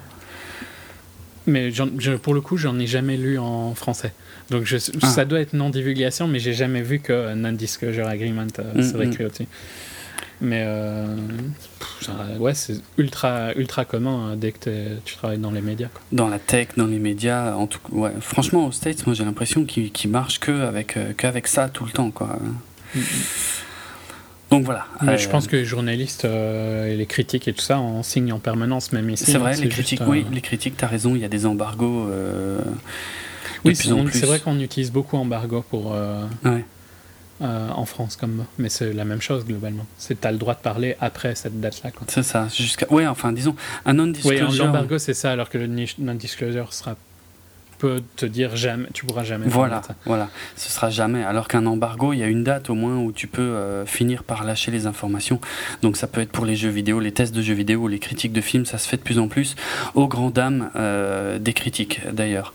Mais 1.47 1.71
je- 1.73 2.17
pour 2.17 2.33
le 2.33 2.41
coup, 2.41 2.57
j'en 2.57 2.79
ai 2.79 2.87
jamais 2.87 3.19
lu 3.19 3.37
en 3.39 3.75
français. 3.75 4.15
Donc 4.51 4.65
je, 4.65 4.77
Ah. 5.03 5.07
ça 5.09 5.25
doit 5.25 5.41
être 5.41 5.53
non-divulgation, 5.55 6.29
mais 6.29 6.39
j'ai 6.39 6.53
jamais 6.55 6.83
vu 6.83 6.99
que 7.01 7.35
Non-Disclosure 7.35 8.07
Agreement 8.07 8.47
euh, 8.59 8.73
Mm, 8.75 8.83
serait 8.83 9.07
mm. 9.07 9.13
écrit 9.13 9.25
aussi. 9.25 9.47
Mais 10.41 10.65
euh, 10.67 11.07
pff, 11.79 12.11
ouais, 12.41 12.55
c'est 12.55 12.75
ultra, 12.99 13.55
ultra 13.55 13.85
commun 13.85 14.33
hein, 14.33 14.37
dès 14.37 14.53
que 14.53 14.99
tu 15.05 15.15
travailles 15.17 15.39
dans 15.39 15.53
les 15.53 15.61
médias. 15.63 15.89
quoi. 15.89 16.03
Dans 16.13 16.29
la 16.29 16.39
tech, 16.39 16.69
dans 16.77 16.87
les 16.89 16.99
médias, 16.99 17.55
en 17.55 17.67
tout 17.67 17.79
ouais. 17.93 18.11
Franchement, 18.21 18.67
aux 18.67 18.73
States, 18.73 19.07
moi 19.07 19.15
j'ai 19.15 19.25
l'impression 19.25 19.65
qu'ils 19.65 19.93
qu'ils 19.93 20.11
marchent 20.11 20.41
que 20.41 20.63
avec, 20.63 20.97
euh, 20.97 21.13
qu'avec 21.17 21.47
ça 21.47 21.69
tout 21.69 21.85
le 21.85 21.93
temps, 21.93 22.11
quoi. 22.11 22.39
Donc 24.51 24.65
voilà. 24.65 24.87
Mais 25.03 25.13
Euh, 25.13 25.17
je 25.17 25.29
pense 25.29 25.47
que 25.47 25.57
les 25.57 25.65
journalistes 25.65 26.25
euh, 26.27 26.93
et 26.93 26.97
les 26.97 27.07
critiques 27.07 27.49
et 27.49 27.53
tout 27.53 27.63
ça 27.65 27.79
en 27.79 28.03
signent 28.03 28.33
en 28.33 28.39
permanence, 28.39 28.93
même 28.93 29.09
ici. 29.11 29.25
C'est 29.27 29.37
hein, 29.37 29.39
vrai, 29.41 29.57
les 29.57 29.69
critiques, 29.69 30.01
euh, 30.03 30.07
oui, 30.09 30.27
les 30.33 30.41
critiques, 30.41 30.77
t'as 30.77 30.87
raison, 30.89 31.15
il 31.15 31.23
y 31.23 31.25
a 31.25 31.29
des 31.29 31.47
embargos. 31.47 32.09
euh, 32.11 32.61
Oui, 33.65 33.75
c'est 33.77 34.27
vrai 34.27 34.41
qu'on 34.41 34.59
utilise 34.61 34.93
beaucoup 34.93 35.17
embargo 35.17 35.65
pour, 35.69 35.93
euh, 35.95 36.25
Ouais. 36.45 36.65
euh, 37.43 37.69
en 37.71 37.85
France 37.87 38.17
comme. 38.17 38.45
Mais 38.59 38.69
c'est 38.69 38.93
la 38.93 39.05
même 39.05 39.21
chose 39.21 39.45
globalement. 39.45 39.87
C'est 39.99 40.21
t'as 40.21 40.33
le 40.33 40.39
droit 40.39 40.55
de 40.55 40.61
parler 40.61 40.97
après 41.01 41.35
cette 41.35 41.61
date-là. 41.61 41.91
C'est 42.09 42.23
ça, 42.23 42.49
jusqu'à. 42.55 42.91
Ouais, 42.93 43.07
enfin, 43.07 43.33
disons, 43.33 43.57
un 43.87 43.93
Oui, 43.93 43.97
non-disclosure. 43.99 44.67
l'embargo 44.67 44.99
c'est 44.99 45.15
ça, 45.15 45.33
alors 45.33 45.49
que 45.51 45.59
le 45.59 45.67
non-disclosure 45.99 46.73
sera 46.73 46.97
peut 47.79 48.03
te 48.17 48.25
dire 48.25 48.55
jamais, 48.55 48.87
tu 48.95 49.05
pourras 49.05 49.25
jamais. 49.25 49.47
Voilà, 49.49 49.83
ça. 49.83 49.97
voilà, 50.07 50.29
ce 50.57 50.71
sera 50.71 50.91
jamais. 50.91 51.25
Alors 51.25 51.49
qu'un 51.49 51.67
embargo, 51.67 52.13
il 52.13 52.19
y 52.21 52.23
a 52.23 52.29
une 52.29 52.45
date 52.45 52.71
au 52.71 52.75
moins 52.75 52.99
où 52.99 53.11
tu 53.11 53.27
peux 53.27 53.43
euh, 53.43 53.85
finir 53.85 54.23
par 54.23 54.45
lâcher 54.45 54.71
les 54.71 54.87
informations. 54.87 55.41
Donc 55.83 55.97
ça 55.97 56.07
peut 56.07 56.21
être 56.21 56.31
pour 56.31 56.47
les 56.47 56.55
jeux 56.55 56.69
vidéo, 56.71 57.01
les 57.01 57.11
tests 57.13 57.35
de 57.35 57.43
jeux 57.43 57.53
vidéo, 57.53 57.89
les 57.89 57.99
critiques 57.99 58.33
de 58.33 58.41
films, 58.41 58.65
ça 58.65 58.79
se 58.79 58.89
fait 58.89 58.97
de 58.97 59.03
plus 59.03 59.19
en 59.19 59.27
plus, 59.27 59.57
aux 59.97 60.07
grandes 60.07 60.35
dames 60.35 60.71
euh, 60.77 61.41
des 61.41 61.53
critiques 61.53 62.01
d'ailleurs. 62.13 62.55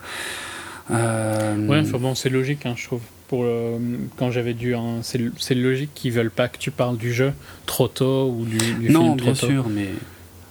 Euh, 0.91 1.67
Ouais, 1.67 1.81
bon, 1.99 2.15
c'est 2.15 2.29
logique, 2.29 2.65
hein, 2.65 2.73
je 2.75 2.85
trouve. 2.85 3.01
Pour 3.27 3.43
le- 3.43 3.77
quand 4.17 4.31
j'avais 4.31 4.53
dû, 4.55 4.73
hein, 4.75 5.01
c'est 5.03 5.53
logique 5.55 5.91
qu'ils 5.93 6.11
veulent 6.13 6.31
pas 6.31 6.47
que 6.47 6.57
tu 6.57 6.71
parles 6.71 6.97
du 6.97 7.13
jeu 7.13 7.31
trop 7.67 7.87
tôt 7.87 8.33
ou 8.35 8.43
du, 8.45 8.57
du 8.57 8.89
non, 8.89 9.01
film 9.01 9.17
trop 9.17 9.25
bien 9.25 9.33
tôt. 9.33 9.47
sûr, 9.47 9.69
mais. 9.69 9.89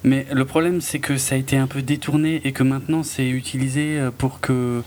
Mais 0.05 0.27
le 0.33 0.45
problème, 0.45 0.81
c'est 0.81 1.01
que 1.01 1.17
ça 1.17 1.35
a 1.35 1.39
été 1.39 1.57
un 1.57 1.67
peu 1.67 1.83
détourné 1.83 2.41
et 2.45 2.53
que 2.53 2.63
maintenant 2.63 3.03
c'est 3.03 3.29
utilisé 3.29 3.99
euh, 3.99 4.11
pour 4.17 4.39
que. 4.41 4.83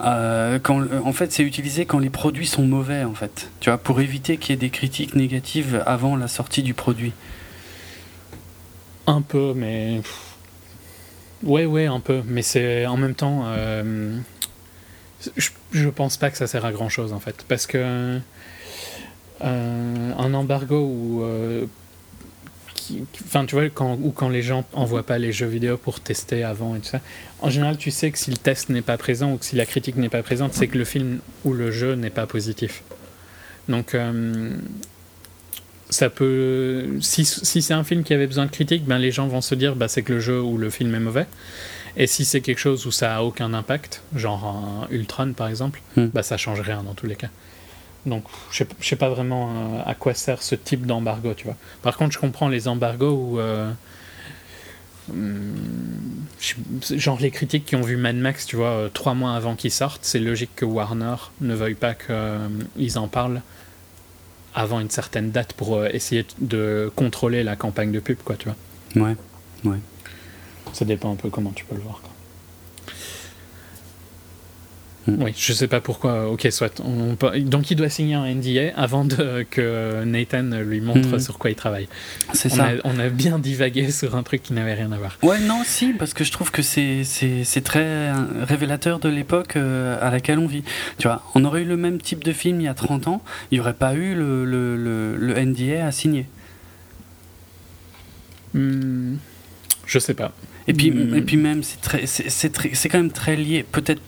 euh, 0.00 0.58
quand, 0.60 0.82
en 1.04 1.12
fait, 1.12 1.30
c'est 1.30 1.44
utilisé 1.44 1.86
quand 1.86 2.00
les 2.00 2.10
produits 2.10 2.46
sont 2.48 2.66
mauvais, 2.66 3.04
en 3.04 3.14
fait. 3.14 3.48
Tu 3.60 3.70
vois, 3.70 3.78
pour 3.78 4.00
éviter 4.00 4.36
qu'il 4.36 4.50
y 4.50 4.54
ait 4.54 4.56
des 4.56 4.70
critiques 4.70 5.14
négatives 5.14 5.80
avant 5.86 6.16
la 6.16 6.26
sortie 6.26 6.64
du 6.64 6.74
produit. 6.74 7.12
Un 9.06 9.22
peu, 9.22 9.54
mais 9.54 10.00
ouais, 11.44 11.64
ouais, 11.64 11.86
un 11.86 12.00
peu. 12.00 12.22
Mais 12.26 12.42
c'est 12.42 12.86
en 12.86 12.96
même 12.96 13.14
temps, 13.14 13.44
euh, 13.46 14.18
je, 15.36 15.50
je 15.72 15.88
pense 15.88 16.16
pas 16.16 16.30
que 16.30 16.36
ça 16.38 16.46
sert 16.46 16.64
à 16.64 16.72
grand 16.72 16.88
chose 16.88 17.12
en 17.12 17.20
fait, 17.20 17.44
parce 17.48 17.66
que 17.66 17.78
euh, 17.78 18.18
un 20.18 20.34
embargo 20.34 20.80
ou 20.80 21.68
qui- 22.74 23.04
Enfin, 23.24 23.44
tu 23.44 23.54
vois, 23.54 23.68
quand, 23.68 23.98
ou 24.02 24.10
quand 24.12 24.28
les 24.28 24.42
gens 24.42 24.64
envoient 24.72 25.02
pas 25.04 25.18
les 25.18 25.32
jeux 25.32 25.46
vidéo 25.46 25.76
pour 25.76 26.00
tester 26.00 26.44
avant 26.44 26.74
et 26.76 26.80
tout 26.80 26.86
ça, 26.88 27.00
en 27.40 27.50
général, 27.50 27.76
tu 27.76 27.90
sais 27.90 28.10
que 28.10 28.18
si 28.18 28.30
le 28.30 28.36
test 28.36 28.68
n'est 28.70 28.82
pas 28.82 28.96
présent 28.96 29.32
ou 29.32 29.36
que 29.36 29.44
si 29.44 29.56
la 29.56 29.66
critique 29.66 29.96
n'est 29.96 30.08
pas 30.08 30.22
présente, 30.22 30.54
c'est 30.54 30.68
que 30.68 30.78
le 30.78 30.84
film 30.84 31.18
ou 31.44 31.52
le 31.52 31.70
jeu 31.70 31.94
n'est 31.94 32.10
pas 32.10 32.26
positif. 32.26 32.82
Donc, 33.68 33.94
euh, 33.94 34.50
ça 35.90 36.08
peut. 36.10 36.86
Si, 37.00 37.24
si 37.24 37.62
c'est 37.62 37.74
un 37.74 37.84
film 37.84 38.02
qui 38.04 38.14
avait 38.14 38.26
besoin 38.26 38.46
de 38.46 38.50
critique, 38.50 38.84
ben 38.86 38.98
les 38.98 39.10
gens 39.12 39.26
vont 39.28 39.40
se 39.42 39.54
dire 39.54 39.76
bah, 39.76 39.88
c'est 39.88 40.02
que 40.02 40.14
le 40.14 40.20
jeu 40.20 40.40
ou 40.40 40.56
le 40.56 40.70
film 40.70 40.94
est 40.94 41.00
mauvais. 41.00 41.26
Et 41.96 42.06
si 42.06 42.24
c'est 42.24 42.40
quelque 42.40 42.58
chose 42.58 42.86
où 42.86 42.90
ça 42.90 43.16
a 43.16 43.22
aucun 43.22 43.52
impact, 43.54 44.02
genre 44.14 44.44
un 44.44 44.86
Ultron 44.92 45.32
par 45.32 45.48
exemple, 45.48 45.80
Hmm. 45.96 46.06
bah 46.06 46.22
ça 46.22 46.36
change 46.36 46.60
rien 46.60 46.82
dans 46.82 46.94
tous 46.94 47.06
les 47.06 47.16
cas. 47.16 47.28
Donc 48.06 48.24
je 48.50 48.58
sais, 48.58 48.66
sais 48.80 48.96
pas 48.96 49.08
vraiment 49.08 49.76
euh, 49.76 49.82
à 49.84 49.94
quoi 49.94 50.14
sert 50.14 50.42
ce 50.42 50.54
type 50.54 50.86
d'embargo, 50.86 51.34
tu 51.34 51.44
vois. 51.44 51.56
Par 51.82 51.96
contre, 51.96 52.12
je 52.12 52.18
comprends 52.18 52.48
les 52.48 52.68
embargos 52.68 53.12
où. 53.12 53.38
euh, 53.40 53.70
je- 56.40 56.96
genre 56.96 57.18
les 57.20 57.30
critiques 57.30 57.64
qui 57.64 57.76
ont 57.76 57.80
vu 57.82 57.96
Mad 57.96 58.16
Max, 58.16 58.46
tu 58.46 58.56
vois, 58.56 58.68
euh, 58.70 58.88
trois 58.88 59.14
mois 59.14 59.34
avant 59.34 59.54
qu'il 59.56 59.70
sorte, 59.70 60.00
c'est 60.04 60.18
logique 60.18 60.50
que 60.56 60.64
Warner 60.64 61.14
ne 61.40 61.54
veuille 61.54 61.74
pas 61.74 61.94
qu'ils 61.94 62.98
en 62.98 63.08
parlent 63.08 63.42
avant 64.54 64.80
une 64.80 64.90
certaine 64.90 65.30
date 65.30 65.52
pour 65.52 65.84
essayer 65.86 66.26
de 66.40 66.90
contrôler 66.96 67.42
la 67.42 67.56
campagne 67.56 67.92
de 67.92 68.00
pub, 68.00 68.18
quoi, 68.24 68.36
tu 68.36 68.48
vois. 68.48 69.06
Ouais. 69.64 69.78
Ça 70.72 70.84
dépend 70.84 71.12
un 71.12 71.16
peu 71.16 71.28
comment 71.30 71.52
tu 71.52 71.64
peux 71.64 71.74
le 71.74 71.82
voir. 71.82 72.00
Quoi. 72.00 72.10
Mm. 75.06 75.22
Oui, 75.22 75.32
je 75.36 75.52
sais 75.54 75.68
pas 75.68 75.80
pourquoi. 75.80 76.28
Ok, 76.30 76.46
soit. 76.50 76.80
on 76.84 77.16
Donc 77.40 77.70
il 77.70 77.76
doit 77.76 77.88
signer 77.88 78.14
un 78.14 78.26
NDA 78.34 78.74
avant 78.76 79.04
de, 79.06 79.46
que 79.50 80.04
Nathan 80.04 80.42
lui 80.62 80.80
montre 80.82 81.16
Mm. 81.16 81.18
sur 81.20 81.38
quoi 81.38 81.50
il 81.50 81.56
travaille. 81.56 81.88
C'est 82.34 82.50
ça. 82.50 82.66
a, 82.66 82.70
on 82.84 82.98
a 82.98 83.08
bien 83.08 83.38
divagué 83.38 83.90
sur 83.92 84.16
un 84.16 84.22
truc 84.22 84.42
qui 84.42 84.52
n'avait 84.52 84.74
rien 84.74 84.92
à 84.92 84.98
voir. 84.98 85.16
Ouais, 85.22 85.40
non, 85.40 85.62
si, 85.64 85.94
parce 85.94 86.12
que 86.12 86.24
je 86.24 86.32
trouve 86.32 86.50
que 86.50 86.60
c'est, 86.62 87.04
c'est, 87.04 87.42
c'est 87.44 87.62
très 87.62 88.12
révélateur 88.42 88.98
de 88.98 89.08
l'époque 89.08 89.56
euh, 89.56 89.96
à 90.06 90.10
laquelle 90.10 90.38
on 90.38 90.46
vit. 90.46 90.62
Tu 90.98 91.08
vois, 91.08 91.22
on 91.34 91.44
aurait 91.44 91.62
eu 91.62 91.66
le 91.66 91.76
même 91.78 92.00
type 92.00 92.22
de 92.22 92.32
film 92.34 92.60
il 92.60 92.64
y 92.64 92.68
a 92.68 92.74
30 92.74 93.08
ans, 93.08 93.22
il 93.50 93.54
n'y 93.54 93.60
aurait 93.60 93.72
pas 93.74 93.94
eu 93.94 94.14
le, 94.14 94.44
le, 94.44 94.76
le, 94.76 95.16
le 95.16 95.34
NDA 95.44 95.86
à 95.86 95.92
signer. 95.92 96.26
Hmm, 98.54 99.16
je 99.86 99.98
sais 99.98 100.14
pas. 100.14 100.32
Et 100.68 100.72
puis, 100.74 100.90
Mm. 100.90 101.14
et 101.16 101.22
puis 101.22 101.36
même, 101.36 101.62
c'est, 101.64 101.80
très, 101.80 102.06
c'est, 102.06 102.88
quand 102.88 102.98
même 102.98 103.10
très 103.10 103.34
lié. 103.36 103.64
Peut-être. 103.70 104.00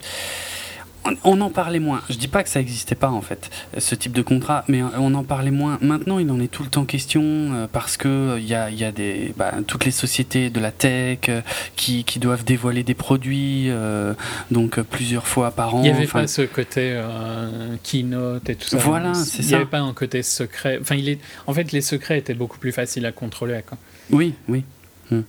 on- 1.03 1.15
On 1.23 1.41
en 1.41 1.49
parlait 1.49 1.79
moins. 1.79 2.01
Je 2.11 2.15
dis 2.15 2.27
pas 2.27 2.43
que 2.43 2.49
ça 2.49 2.59
n'existait 2.59 2.93
pas 2.93 3.09
en 3.09 3.21
fait, 3.21 3.49
ce 3.79 3.95
type 3.95 4.11
de 4.11 4.21
contrat, 4.21 4.63
mais 4.67 4.83
on 4.99 5.15
en 5.15 5.23
parlait 5.23 5.49
moins. 5.49 5.79
Maintenant, 5.81 6.19
il 6.19 6.29
en 6.29 6.39
est 6.39 6.47
tout 6.47 6.61
le 6.61 6.69
temps 6.69 6.85
question 6.85 7.23
euh, 7.23 7.65
parce 7.71 7.97
que 7.97 8.37
il 8.37 8.45
y 8.45 8.53
a, 8.53 8.69
il 8.69 8.77
y 8.77 8.83
a 8.83 8.91
des, 8.91 9.33
bah, 9.35 9.51
toutes 9.65 9.85
les 9.85 9.89
sociétés 9.91 10.51
de 10.51 10.59
la 10.59 10.71
tech 10.71 11.17
euh, 11.29 11.41
qui, 11.75 12.03
qui 12.03 12.19
doivent 12.19 12.43
dévoiler 12.43 12.83
des 12.83 12.93
produits, 12.93 13.65
euh, 13.71 14.13
donc 14.51 14.77
euh, 14.77 14.83
plusieurs 14.83 15.25
fois 15.25 15.49
par 15.49 15.73
an. 15.73 15.79
Il 15.79 15.89
n'y 15.91 15.97
avait 15.97 16.05
pas 16.05 16.27
ce 16.27 16.43
côté 16.43 16.91
euh, 16.93 17.75
keynote 17.81 18.47
et 18.47 18.55
tout 18.55 18.67
ça? 18.67 18.77
Voilà, 18.77 19.15
c'est 19.15 19.39
Il 19.39 19.45
n'y 19.45 19.49
ça. 19.49 19.55
avait 19.55 19.65
pas 19.65 19.79
un 19.79 19.93
côté 19.93 20.21
secret? 20.21 20.77
Enfin, 20.81 20.93
il 20.93 21.09
est... 21.09 21.19
En 21.47 21.53
fait, 21.55 21.71
les 21.71 21.81
secrets 21.81 22.19
étaient 22.19 22.35
beaucoup 22.35 22.59
plus 22.59 22.71
faciles 22.71 23.07
à 23.07 23.11
contrôler. 23.11 23.61
Quoi. 23.67 23.79
Oui, 24.11 24.35
oui. 24.47 24.63
Hmm. 25.09 25.21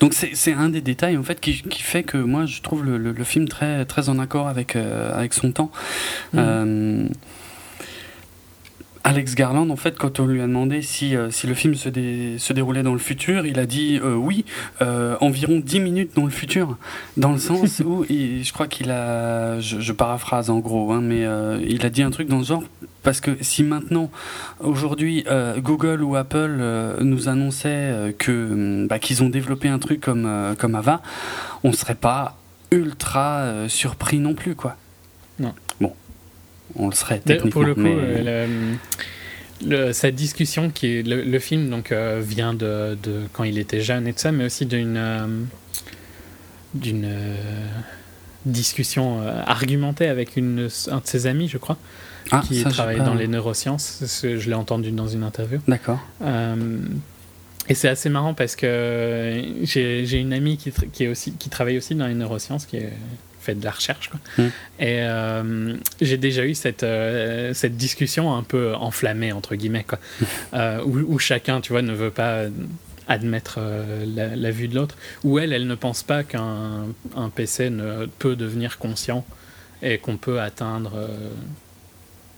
Donc 0.00 0.12
c'est 0.14 0.30
c'est 0.34 0.52
un 0.52 0.68
des 0.68 0.80
détails 0.80 1.16
en 1.16 1.22
fait 1.22 1.40
qui, 1.40 1.62
qui 1.62 1.82
fait 1.82 2.02
que 2.02 2.16
moi 2.18 2.46
je 2.46 2.60
trouve 2.60 2.84
le, 2.84 2.98
le- 2.98 3.12
le 3.12 3.24
film 3.24 3.48
très, 3.48 3.84
très 3.84 4.08
en 4.08 4.18
accord 4.18 4.48
avec, 4.48 4.76
euh, 4.76 5.12
avec 5.14 5.32
son 5.32 5.52
temps. 5.52 5.70
Mhm. 6.32 6.38
Euh, 6.40 7.08
Alex 9.04 9.34
Garland, 9.34 9.68
en 9.70 9.76
fait, 9.76 9.98
quand 9.98 10.20
on 10.20 10.26
lui 10.26 10.40
a 10.40 10.46
demandé 10.46 10.80
si, 10.80 11.16
euh, 11.16 11.30
si 11.32 11.48
le 11.48 11.54
film 11.54 11.74
se, 11.74 11.88
dé- 11.88 12.36
se 12.38 12.52
déroulait 12.52 12.84
dans 12.84 12.92
le 12.92 13.00
futur, 13.00 13.44
il 13.46 13.58
a 13.58 13.66
dit 13.66 13.98
euh, 14.02 14.14
oui, 14.14 14.44
euh, 14.80 15.16
environ 15.20 15.58
10 15.58 15.80
minutes 15.80 16.12
dans 16.14 16.24
le 16.24 16.30
futur. 16.30 16.76
Dans 17.16 17.32
le 17.32 17.38
sens 17.38 17.80
où, 17.84 18.04
il- 18.08 18.44
je 18.44 18.52
crois 18.52 18.68
qu'il 18.68 18.92
a, 18.92 19.58
je, 19.58 19.80
je 19.80 19.92
paraphrase 19.92 20.50
en 20.50 20.60
gros, 20.60 20.92
hein, 20.92 21.00
mais 21.02 21.24
euh, 21.24 21.58
il 21.68 21.84
a 21.84 21.90
dit 21.90 22.02
un 22.04 22.10
truc 22.10 22.28
dans 22.28 22.42
ce 22.44 22.48
genre, 22.48 22.62
parce 23.02 23.20
que 23.20 23.32
si 23.40 23.64
maintenant, 23.64 24.08
aujourd'hui, 24.60 25.24
euh, 25.28 25.58
Google 25.60 26.02
ou 26.02 26.14
Apple 26.14 26.58
euh, 26.60 26.96
nous 27.00 27.28
annonçaient 27.28 28.14
que 28.18 28.30
hum, 28.52 28.86
bah, 28.86 29.00
qu'ils 29.00 29.24
ont 29.24 29.28
développé 29.28 29.66
un 29.68 29.80
truc 29.80 30.00
comme, 30.00 30.26
euh, 30.26 30.54
comme 30.54 30.76
Ava, 30.76 31.02
on 31.64 31.72
serait 31.72 31.96
pas 31.96 32.36
ultra 32.70 33.68
surpris 33.68 34.18
non 34.20 34.34
plus, 34.34 34.54
quoi. 34.54 34.76
On 36.76 36.88
le 36.88 36.94
serait 36.94 37.18
techniquement. 37.20 37.50
pour 37.50 37.64
le 37.64 37.74
coup, 37.74 37.80
mais- 37.80 37.94
euh, 37.96 38.46
le- 38.46 39.68
le- 39.68 39.92
cette 39.92 40.14
discussion 40.14 40.70
qui 40.70 40.86
est 40.98 41.02
le, 41.06 41.38
film 41.38 41.70
donc 41.70 41.92
euh, 41.92 42.20
vient 42.24 42.52
de, 42.54 42.96
de 43.02 43.22
quand 43.32 43.44
il 43.44 43.58
était 43.58 43.80
jeune 43.80 44.06
et 44.08 44.12
tout 44.12 44.18
ça, 44.20 44.32
mais 44.32 44.44
aussi 44.46 44.66
d'une 44.66 44.96
euh, 44.96 45.26
d'une 46.74 47.08
discussion 48.46 49.20
argumentée 49.46 50.06
avec 50.08 50.36
une, 50.36 50.68
un 50.90 50.96
de 50.98 51.06
ses 51.06 51.26
amis, 51.26 51.48
je 51.48 51.58
crois, 51.58 51.76
Ah, 52.30 52.42
qui 52.46 52.62
travaille 52.64 52.96
pas- 52.98 53.04
dans 53.04 53.14
les 53.14 53.28
neurosciences. 53.28 54.02
Je 54.22 54.48
l'ai 54.48 54.54
entendu 54.54 54.90
dans 54.90 55.06
une 55.06 55.22
interview. 55.22 55.60
D'accord. 55.68 56.00
Euh, 56.22 56.78
et 57.68 57.74
c'est 57.74 57.88
assez 57.88 58.08
marrant 58.08 58.34
parce 58.34 58.56
que 58.56 59.42
j'ai 59.62 60.18
une 60.18 60.32
amie 60.32 60.56
qui, 60.56 60.72
est 61.04 61.08
aussi, 61.08 61.32
qui 61.32 61.50
travaille 61.50 61.76
aussi 61.76 61.94
dans 61.94 62.06
les 62.06 62.14
neurosciences, 62.14 62.66
qui 62.66 62.78
est- 62.78 62.92
fait 63.42 63.54
de 63.54 63.64
la 63.64 63.70
recherche. 63.70 64.08
Quoi. 64.08 64.20
Mm. 64.38 64.48
Et 64.78 65.00
euh, 65.00 65.76
j'ai 66.00 66.16
déjà 66.16 66.44
eu 66.44 66.54
cette, 66.54 66.82
euh, 66.82 67.52
cette 67.54 67.76
discussion 67.76 68.34
un 68.34 68.42
peu 68.42 68.74
enflammée, 68.74 69.32
entre 69.32 69.54
guillemets, 69.54 69.84
quoi, 69.84 69.98
Euh, 70.54 70.82
où, 70.84 70.98
où 71.14 71.18
chacun, 71.18 71.60
tu 71.60 71.72
vois, 71.72 71.82
ne 71.82 71.92
veut 71.92 72.10
pas 72.10 72.44
admettre 73.08 73.58
la, 74.06 74.36
la 74.36 74.50
vue 74.50 74.68
de 74.68 74.74
l'autre, 74.76 74.96
ou 75.24 75.38
elle, 75.38 75.52
elle 75.52 75.66
ne 75.66 75.74
pense 75.74 76.02
pas 76.02 76.22
qu'un 76.22 76.86
un 77.16 77.28
PC 77.30 77.68
ne 77.68 78.06
peut 78.18 78.36
devenir 78.36 78.78
conscient 78.78 79.26
et 79.82 79.98
qu'on 79.98 80.16
peut 80.16 80.40
atteindre 80.40 80.92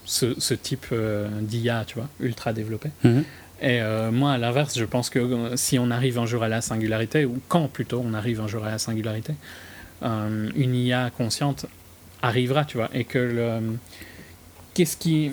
ce, 0.06 0.34
ce 0.38 0.54
type 0.54 0.86
d'IA, 1.42 1.84
tu 1.86 1.96
vois, 1.96 2.08
ultra 2.18 2.52
développé. 2.52 2.90
Mhm. 3.04 3.24
Et 3.60 3.80
euh, 3.80 4.10
moi, 4.10 4.32
à 4.32 4.38
l'inverse, 4.38 4.78
je 4.78 4.84
pense 4.84 5.10
que 5.10 5.52
si 5.56 5.78
on 5.78 5.90
arrive 5.90 6.18
un 6.18 6.26
jour 6.26 6.42
à 6.42 6.48
la 6.48 6.60
singularité, 6.60 7.24
ou 7.24 7.40
quand 7.48 7.68
plutôt 7.68 8.02
on 8.04 8.12
arrive 8.12 8.40
un 8.40 8.48
jour 8.48 8.64
à 8.64 8.70
la 8.70 8.78
singularité, 8.78 9.34
euh, 10.02 10.50
une 10.56 10.74
IA 10.74 11.10
consciente 11.10 11.66
arrivera, 12.22 12.64
tu 12.64 12.76
vois, 12.78 12.90
et 12.94 13.04
que 13.04 13.18
le. 13.18 13.76
Qu'est-ce 14.74 14.96
qui. 14.96 15.30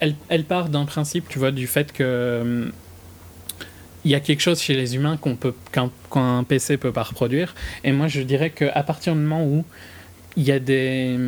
Elle, 0.00 0.14
elle 0.28 0.44
part 0.44 0.68
d'un 0.68 0.84
principe, 0.84 1.28
tu 1.28 1.38
vois, 1.38 1.50
du 1.50 1.66
fait 1.66 1.92
que. 1.92 2.02
euh, 2.04 2.68
Il 4.04 4.10
y 4.10 4.14
a 4.14 4.20
quelque 4.20 4.40
chose 4.40 4.60
chez 4.60 4.74
les 4.74 4.94
humains 4.94 5.16
qu'on 5.16 5.34
peut 5.36 5.54
qu'un 5.72 5.90
qu'un 6.12 6.44
PC 6.44 6.76
peut 6.76 6.92
pas 6.92 7.02
reproduire. 7.02 7.54
Et 7.84 7.92
moi, 7.92 8.06
je 8.06 8.20
dirais 8.22 8.50
qu'à 8.50 8.82
partir 8.84 9.14
du 9.14 9.20
moment 9.20 9.44
où 9.44 9.64
il 10.36 10.44
y 10.44 10.52
a 10.52 10.60
des. 10.60 11.18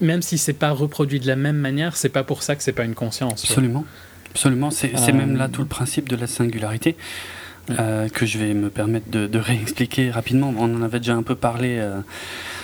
Même 0.00 0.22
si 0.22 0.38
c'est 0.38 0.54
pas 0.54 0.70
reproduit 0.70 1.20
de 1.20 1.26
la 1.26 1.36
même 1.36 1.56
manière, 1.58 1.94
c'est 1.96 2.08
pas 2.08 2.24
pour 2.24 2.42
ça 2.42 2.56
que 2.56 2.62
c'est 2.62 2.72
pas 2.72 2.84
une 2.84 2.94
conscience. 2.94 3.44
Absolument. 3.44 3.84
Absolument. 4.30 4.70
C'est 4.70 4.96
c'est 4.96 5.10
Euh, 5.12 5.14
même 5.14 5.36
là 5.36 5.48
tout 5.48 5.60
le 5.60 5.68
principe 5.68 6.08
de 6.08 6.16
la 6.16 6.26
singularité. 6.26 6.96
Euh, 7.78 8.08
que 8.08 8.26
je 8.26 8.38
vais 8.38 8.54
me 8.54 8.70
permettre 8.70 9.10
de, 9.10 9.26
de 9.26 9.38
réexpliquer 9.38 10.10
rapidement. 10.10 10.52
On 10.58 10.74
en 10.74 10.82
avait 10.82 10.98
déjà 10.98 11.14
un 11.14 11.22
peu 11.22 11.34
parlé. 11.34 11.76
euh, 11.78 12.00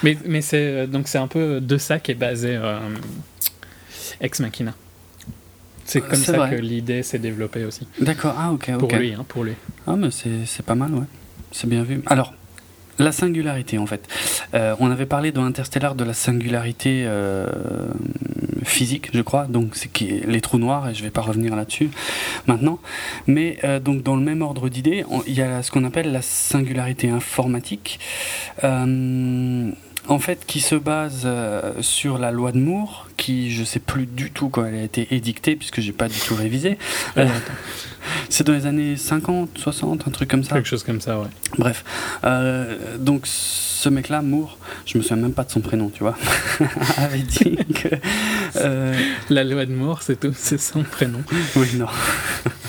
Mais, 0.02 0.16
mais 0.26 0.40
c'est 0.42 0.86
donc 0.86 1.08
c'est 1.08 1.18
un 1.18 1.28
peu 1.28 1.60
de 1.60 1.78
ça 1.78 1.98
qu'est 1.98 2.14
basé 2.14 2.56
euh, 2.56 2.78
Ex 4.20 4.40
Machina. 4.40 4.74
C'est 5.84 6.00
comme 6.00 6.14
C'est 6.16 6.32
ça 6.32 6.38
vrai. 6.38 6.50
que 6.50 6.60
l'idée 6.60 7.02
s'est 7.04 7.18
développée 7.20 7.64
aussi. 7.64 7.86
D'accord. 8.00 8.34
Ah 8.38 8.50
ok. 8.52 8.72
Pour 8.78 8.92
ok. 8.92 8.98
lui, 8.98 9.14
hein, 9.14 9.24
pour 9.28 9.44
lui. 9.44 9.52
Ah, 9.86 9.94
mais 9.96 10.10
c'est 10.10 10.44
c'est 10.46 10.64
pas 10.66 10.74
mal, 10.74 10.92
ouais. 10.92 11.04
C'est 11.52 11.68
bien 11.68 11.84
vu. 11.84 12.02
Alors, 12.06 12.34
la 12.98 13.12
singularité, 13.12 13.78
en 13.78 13.86
fait. 13.86 14.06
Euh, 14.54 14.74
on 14.80 14.90
avait 14.90 15.06
parlé 15.06 15.30
dans 15.30 15.44
Interstellar 15.44 15.94
de 15.94 16.02
la 16.02 16.12
singularité 16.14 17.04
euh, 17.06 17.46
physique, 18.66 19.10
je 19.12 19.20
crois, 19.20 19.46
donc 19.46 19.74
c'est 19.74 19.90
qui 19.90 20.20
les 20.26 20.40
trous 20.40 20.58
noirs, 20.58 20.88
et 20.88 20.94
je 20.94 21.02
vais 21.02 21.10
pas 21.10 21.20
revenir 21.20 21.56
là-dessus 21.56 21.90
maintenant. 22.46 22.78
Mais 23.26 23.58
euh, 23.64 23.80
donc, 23.80 24.02
dans 24.02 24.16
le 24.16 24.22
même 24.22 24.42
ordre 24.42 24.68
d'idées, 24.68 25.04
il 25.26 25.34
y 25.34 25.42
a 25.42 25.62
ce 25.62 25.70
qu'on 25.70 25.84
appelle 25.84 26.12
la 26.12 26.22
singularité 26.22 27.08
informatique. 27.08 27.98
Euh, 28.64 29.70
en 30.08 30.18
fait, 30.18 30.44
qui 30.46 30.60
se 30.60 30.74
base 30.74 31.22
euh, 31.24 31.72
sur 31.80 32.18
la 32.18 32.30
loi 32.30 32.52
de 32.52 32.58
Moore, 32.58 33.08
qui 33.16 33.50
je 33.52 33.64
sais 33.64 33.80
plus 33.80 34.06
du 34.06 34.30
tout 34.30 34.48
quand 34.48 34.64
elle 34.64 34.74
a 34.74 34.82
été 34.82 35.08
édictée, 35.10 35.56
puisque 35.56 35.80
j'ai 35.80 35.92
pas 35.92 36.08
du 36.08 36.18
tout 36.18 36.34
révisé. 36.34 36.78
Euh, 37.16 37.26
c'est 38.28 38.46
dans 38.46 38.52
les 38.52 38.66
années 38.66 38.96
50, 38.96 39.50
60, 39.58 40.06
un 40.06 40.10
truc 40.10 40.30
comme 40.30 40.44
ça. 40.44 40.54
Quelque 40.54 40.68
chose 40.68 40.84
comme 40.84 41.00
ça, 41.00 41.18
ouais. 41.18 41.28
Bref. 41.58 41.84
Euh, 42.24 42.96
donc, 42.98 43.22
ce 43.26 43.88
mec-là, 43.88 44.22
Moore, 44.22 44.58
je 44.84 44.98
me 44.98 45.02
souviens 45.02 45.16
même 45.16 45.32
pas 45.32 45.44
de 45.44 45.50
son 45.50 45.60
prénom, 45.60 45.90
tu 45.90 46.00
vois, 46.00 46.16
avait 46.96 47.18
dit 47.18 47.56
que. 47.74 47.88
La 49.28 49.44
loi 49.44 49.66
de 49.66 49.72
Moore, 49.72 50.02
c'est 50.02 50.20
tout, 50.20 50.34
c'est 50.36 50.60
son 50.60 50.82
prénom. 50.82 51.22
oui, 51.56 51.68
non. 51.74 51.88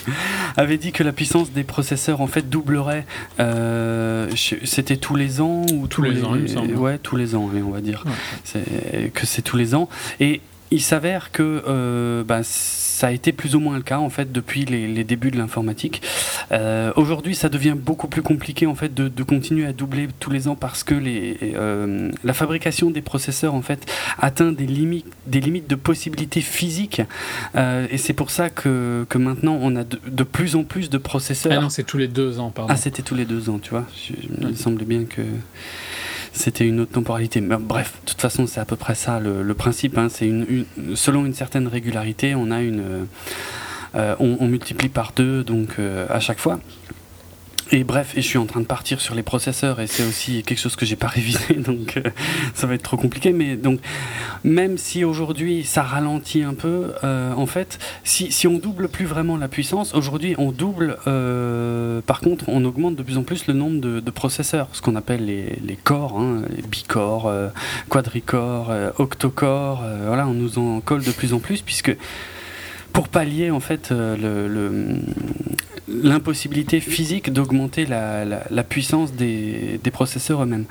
avait 0.57 0.77
dit 0.77 0.91
que 0.91 1.03
la 1.03 1.11
puissance 1.11 1.51
des 1.51 1.63
processeurs, 1.63 2.21
en 2.21 2.27
fait, 2.27 2.49
doublerait. 2.49 3.05
euh, 3.39 4.29
C'était 4.63 4.97
tous 4.97 5.15
les 5.15 5.41
ans 5.41 5.65
ou 5.73 5.87
Tous 5.87 6.01
les 6.01 6.23
ans, 6.23 6.35
il 6.35 6.41
me 6.41 6.47
semble. 6.47 6.73
Ouais, 6.75 6.97
tous 6.97 7.15
les 7.15 7.35
ans, 7.35 7.49
on 7.53 7.69
va 7.71 7.81
dire. 7.81 8.03
Ouais. 8.05 9.09
Que 9.13 9.25
c'est 9.25 9.41
tous 9.41 9.57
les 9.57 9.75
ans. 9.75 9.89
Et 10.19 10.41
il 10.71 10.81
s'avère 10.81 11.31
que 11.31 11.63
euh, 11.67 12.23
bah, 12.23 12.41
ça 12.43 13.07
a 13.07 13.11
été 13.11 13.31
plus 13.31 13.55
ou 13.55 13.59
moins 13.59 13.75
le 13.77 13.83
cas 13.83 13.99
en 13.99 14.09
fait 14.09 14.31
depuis 14.31 14.65
les, 14.65 14.87
les 14.87 15.03
débuts 15.03 15.31
de 15.31 15.37
l'informatique. 15.37 16.01
Euh, 16.51 16.91
Aujourd'hui, 16.95 17.35
ça 17.35 17.47
devient 17.49 17.75
beaucoup 17.77 18.07
plus 18.07 18.21
compliqué 18.23 18.65
en 18.65 18.75
fait 18.75 18.93
de, 18.93 19.07
de 19.07 19.23
continuer 19.23 19.65
à 19.65 19.73
doubler 19.73 20.07
tous 20.19 20.29
les 20.31 20.47
ans 20.47 20.55
parce 20.55 20.83
que 20.83 20.95
les, 20.95 21.37
euh, 21.55 22.11
la 22.23 22.33
fabrication 22.33 22.89
des 22.89 23.01
processeurs 23.01 23.53
en 23.53 23.61
fait 23.61 23.85
atteint 24.19 24.51
des 24.51 24.65
limites, 24.65 25.05
des 25.27 25.39
limites 25.41 25.69
de 25.69 25.75
possibilités 25.75 26.41
physiques. 26.41 27.01
Et 27.55 27.97
c'est 27.97 28.13
pour 28.13 28.31
ça 28.31 28.49
que, 28.49 29.05
que 29.09 29.17
maintenant 29.17 29.57
on 29.61 29.75
a 29.75 29.83
de, 29.83 29.99
de 30.07 30.23
plus 30.23 30.55
en 30.55 30.63
plus 30.63 30.89
de 30.89 30.97
processeurs. 30.97 31.53
Ah 31.55 31.61
non, 31.61 31.69
c'est 31.69 31.83
tous 31.83 31.97
les 31.97 32.07
deux 32.07 32.39
ans, 32.39 32.49
pardon. 32.49 32.73
Ah, 32.73 32.77
c'était 32.77 33.03
tous 33.03 33.15
les 33.15 33.25
deux 33.25 33.49
ans, 33.49 33.59
tu 33.59 33.69
vois. 33.71 33.85
Je- 33.95 34.13
il 34.41 34.47
me 34.47 34.55
semblait 34.55 34.85
bien 34.85 35.05
que 35.05 35.21
c'était 36.37 36.67
une 36.67 36.79
autre 36.79 36.91
temporalité. 36.91 37.41
Bref, 37.41 37.93
de 38.05 38.11
toute 38.11 38.21
façon, 38.21 38.47
c'est 38.47 38.59
à 38.59 38.65
peu 38.65 38.75
près 38.75 38.95
ça 38.95 39.19
le, 39.19 39.53
principe. 39.53 39.97
hein. 39.97 40.07
C'est 40.09 40.31
selon 40.95 41.25
une 41.25 41.33
certaine 41.33 41.67
régularité, 41.67 42.35
on 42.35 42.51
a 42.51 42.61
une, 42.61 42.79
euh, 42.79 43.03
euh, 43.95 44.15
on, 44.19 44.37
on 44.39 44.47
multiplie 44.47 44.89
par 44.89 45.11
deux, 45.15 45.43
donc 45.43 45.75
euh, 45.79 46.05
à 46.09 46.19
chaque 46.19 46.39
fois. 46.39 46.59
Et 47.73 47.83
bref, 47.83 48.13
et 48.17 48.21
je 48.21 48.27
suis 48.27 48.37
en 48.37 48.45
train 48.45 48.61
de 48.61 48.65
partir 48.65 49.01
sur 49.01 49.13
les 49.13 49.23
processeurs 49.23 49.81
et 49.81 49.87
c'est 49.87 50.03
aussi 50.07 50.41
quelque 50.43 50.59
chose 50.59 50.77
que 50.77 50.85
j'ai 50.85 50.95
pas 50.95 51.07
révisé, 51.17 51.55
donc 51.55 51.97
euh, 51.97 52.09
ça 52.53 52.65
va 52.65 52.75
être 52.75 52.83
trop 52.83 52.95
compliqué. 52.95 53.33
Mais 53.33 53.57
donc, 53.57 53.81
même 54.45 54.77
si 54.77 55.03
aujourd'hui 55.03 55.65
ça 55.65 55.83
ralentit 55.83 56.43
un 56.43 56.53
peu, 56.53 56.93
euh, 57.03 57.33
en 57.33 57.45
fait, 57.45 57.77
si, 58.05 58.31
si 58.31 58.47
on 58.47 58.57
double 58.57 58.87
plus 58.87 59.05
vraiment 59.05 59.35
la 59.35 59.49
puissance, 59.49 59.93
aujourd'hui 59.93 60.33
on 60.37 60.53
double, 60.53 60.97
euh, 61.07 61.99
par 62.05 62.21
contre, 62.21 62.45
on 62.47 62.63
augmente 62.63 62.95
de 62.95 63.03
plus 63.03 63.17
en 63.17 63.23
plus 63.23 63.47
le 63.47 63.53
nombre 63.53 63.81
de, 63.81 63.99
de 63.99 64.11
processeurs, 64.11 64.69
ce 64.71 64.81
qu'on 64.81 64.95
appelle 64.95 65.25
les, 65.25 65.57
les 65.65 65.75
corps, 65.75 66.17
hein, 66.17 66.43
les 66.55 66.61
bicores, 66.61 67.27
euh, 67.27 67.49
quadricores, 67.89 68.69
euh, 68.69 68.91
octocores, 68.97 69.81
euh, 69.83 70.05
voilà, 70.07 70.25
on 70.25 70.33
nous 70.33 70.57
en 70.57 70.79
colle 70.79 71.03
de 71.03 71.11
plus 71.11 71.33
en 71.33 71.39
plus 71.39 71.61
puisque 71.61 71.95
pour 72.93 73.09
pallier 73.09 73.51
en 73.51 73.59
fait 73.59 73.89
le- 73.91 74.47
le- 74.47 74.95
l'impossibilité 75.87 76.79
physique 76.79 77.31
d'augmenter 77.31 77.85
la, 77.85 78.25
la- 78.25 78.63
puissance 78.63 79.13
des, 79.13 79.79
des 79.83 79.91
processeurs 79.91 80.43
eux-mêmes. 80.43 80.65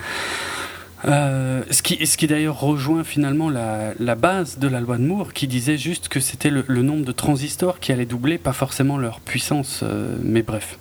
Euh, 1.05 1.63
ce 1.71 1.83
qui, 1.83 2.27
d'ailleurs 2.27 2.59
rejoint 2.59 3.05
finalement 3.05 3.49
la, 3.51 3.95
base 4.15 4.59
de 4.59 4.67
la 4.67 4.81
loi 4.81 4.97
de 4.97 5.03
Moore 5.03 5.33
qui 5.33 5.47
disait 5.47 5.79
juste 5.79 6.09
que 6.09 6.21
c'était 6.21 6.51
le, 6.51 6.65
le 6.67 6.83
nombre 6.83 7.05
de 7.05 7.13
transistors 7.13 7.79
qui 7.81 7.93
allait 7.93 8.07
doubler, 8.07 8.39
pas 8.39 8.53
forcément 8.53 8.97
leur 8.99 9.21
puissance, 9.21 9.81
euh, 9.83 10.17
mais 10.23 10.43
bref. 10.43 10.79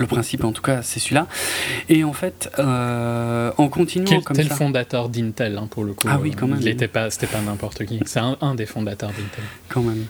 Le 0.00 0.06
principe 0.06 0.44
en 0.44 0.52
tout 0.52 0.62
cas 0.62 0.82
c'est 0.82 0.98
celui-là. 0.98 1.26
Et 1.88 2.04
en 2.04 2.12
fait, 2.12 2.50
euh, 2.58 3.52
en 3.58 3.68
continuant 3.68 4.06
Quel 4.06 4.22
comme 4.22 4.34
était 4.36 4.48
ça... 4.48 4.54
le 4.54 4.58
fondateur 4.58 5.08
d'Intel, 5.08 5.56
hein, 5.58 5.68
pour 5.70 5.84
le 5.84 5.92
coup. 5.92 6.08
Ah 6.10 6.18
oui, 6.20 6.30
euh, 6.30 6.34
quand 6.36 6.46
même. 6.48 6.58
Il 6.60 6.68
était 6.68 6.88
pas, 6.88 7.10
c'était 7.10 7.26
pas 7.26 7.40
n'importe 7.40 7.84
qui. 7.84 8.00
C'est 8.06 8.18
un, 8.20 8.36
un 8.40 8.54
des 8.54 8.66
fondateurs 8.66 9.10
d'Intel. 9.10 9.44
quand 9.68 9.82
même. 9.82 10.06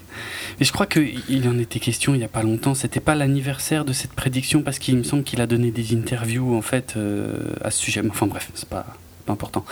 Et 0.60 0.64
je 0.64 0.72
crois 0.72 0.86
qu'il 0.86 1.48
en 1.48 1.58
était 1.58 1.80
question 1.80 2.14
il 2.14 2.18
n'y 2.18 2.24
a 2.24 2.28
pas 2.28 2.42
longtemps. 2.42 2.74
C'était 2.74 3.00
pas 3.00 3.14
l'anniversaire 3.14 3.84
de 3.84 3.92
cette 3.92 4.12
prédiction 4.12 4.62
parce 4.62 4.78
qu'il 4.78 4.96
me 4.96 5.02
semble 5.02 5.24
qu'il 5.24 5.40
a 5.40 5.46
donné 5.46 5.70
des 5.70 5.94
interviews 5.94 6.54
en 6.56 6.62
fait 6.62 6.94
euh, 6.96 7.34
à 7.62 7.70
ce 7.70 7.80
sujet. 7.80 8.02
Mais 8.02 8.10
Enfin 8.10 8.26
bref, 8.26 8.50
c'est 8.54 8.68
pas 8.68 8.86
important. 9.28 9.64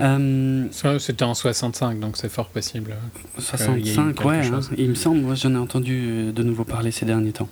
Euh, 0.00 0.66
C'était 0.98 1.24
en 1.24 1.34
65, 1.34 1.98
donc 2.00 2.16
c'est 2.16 2.28
fort 2.28 2.48
possible. 2.48 2.94
il 3.38 3.42
y 3.42 3.88
a 3.90 3.92
eu 3.92 3.94
65, 3.94 4.14
quelque 4.14 4.24
ouais, 4.28 4.42
chose. 4.42 4.68
hein, 4.72 4.74
il 4.78 4.90
me 4.90 4.94
semble, 4.94 5.20
moi 5.20 5.34
j'en 5.34 5.52
ai 5.54 5.58
entendu 5.58 6.06
euh, 6.08 6.32
de 6.32 6.42
nouveau 6.42 6.64
parler 6.64 6.90
ces 6.90 7.04
derniers 7.06 7.32
temps. 7.32 7.48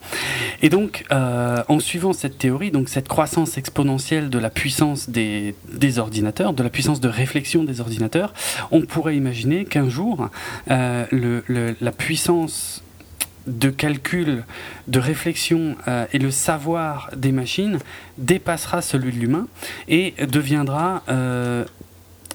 Et 0.63 0.69
donc, 0.69 1.05
euh, 1.13 1.63
en 1.69 1.81
suivant 1.81 2.13
cette 2.13 2.39
théorie, 2.39 2.71
donc 2.71 2.89
cette 2.89 3.09
croissance 3.09 3.59
exponentielle 3.59 4.31
de 4.31 4.39
la 4.39 4.51
puissance 4.51 5.11
des, 5.11 5.55
des 5.73 5.99
ordinateurs, 5.99 6.53
de 6.53 6.63
la 6.63 6.71
puissance 6.71 7.01
de 7.01 7.09
réflexion 7.09 7.65
des 7.65 7.81
ordinateurs, 7.81 8.33
on 8.71 8.83
pourrait 8.83 9.17
imaginer 9.17 9.65
qu'un 9.65 9.89
jour, 9.89 10.29
euh, 10.71 11.05
le- 11.11 11.43
le- 11.47 11.77
la 11.81 11.93
puissance 11.93 12.83
de 13.47 13.71
calcul, 13.71 14.45
de 14.89 14.99
réflexion 14.99 15.77
euh, 15.89 16.07
et 16.13 16.19
le 16.19 16.31
savoir 16.31 17.11
des 17.17 17.33
machines 17.33 17.79
dépassera 18.19 18.83
celui 18.83 19.13
de 19.13 19.19
l'humain 19.19 19.47
et 19.89 20.15
deviendra 20.33 21.03
euh, 21.09 21.65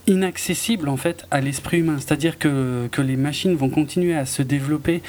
inaccessible 0.07 0.89
en 0.89 0.97
fait 0.97 1.25
à 1.31 1.41
l'esprit 1.41 1.79
humain. 1.79 1.97
C'est-à-dire 1.99 2.37
que, 2.39 2.89
les 2.97 3.17
machines 3.17 3.55
vont 3.55 3.69
continuer 3.69 4.15
à 4.15 4.25
se 4.25 4.41
développer 4.41 5.01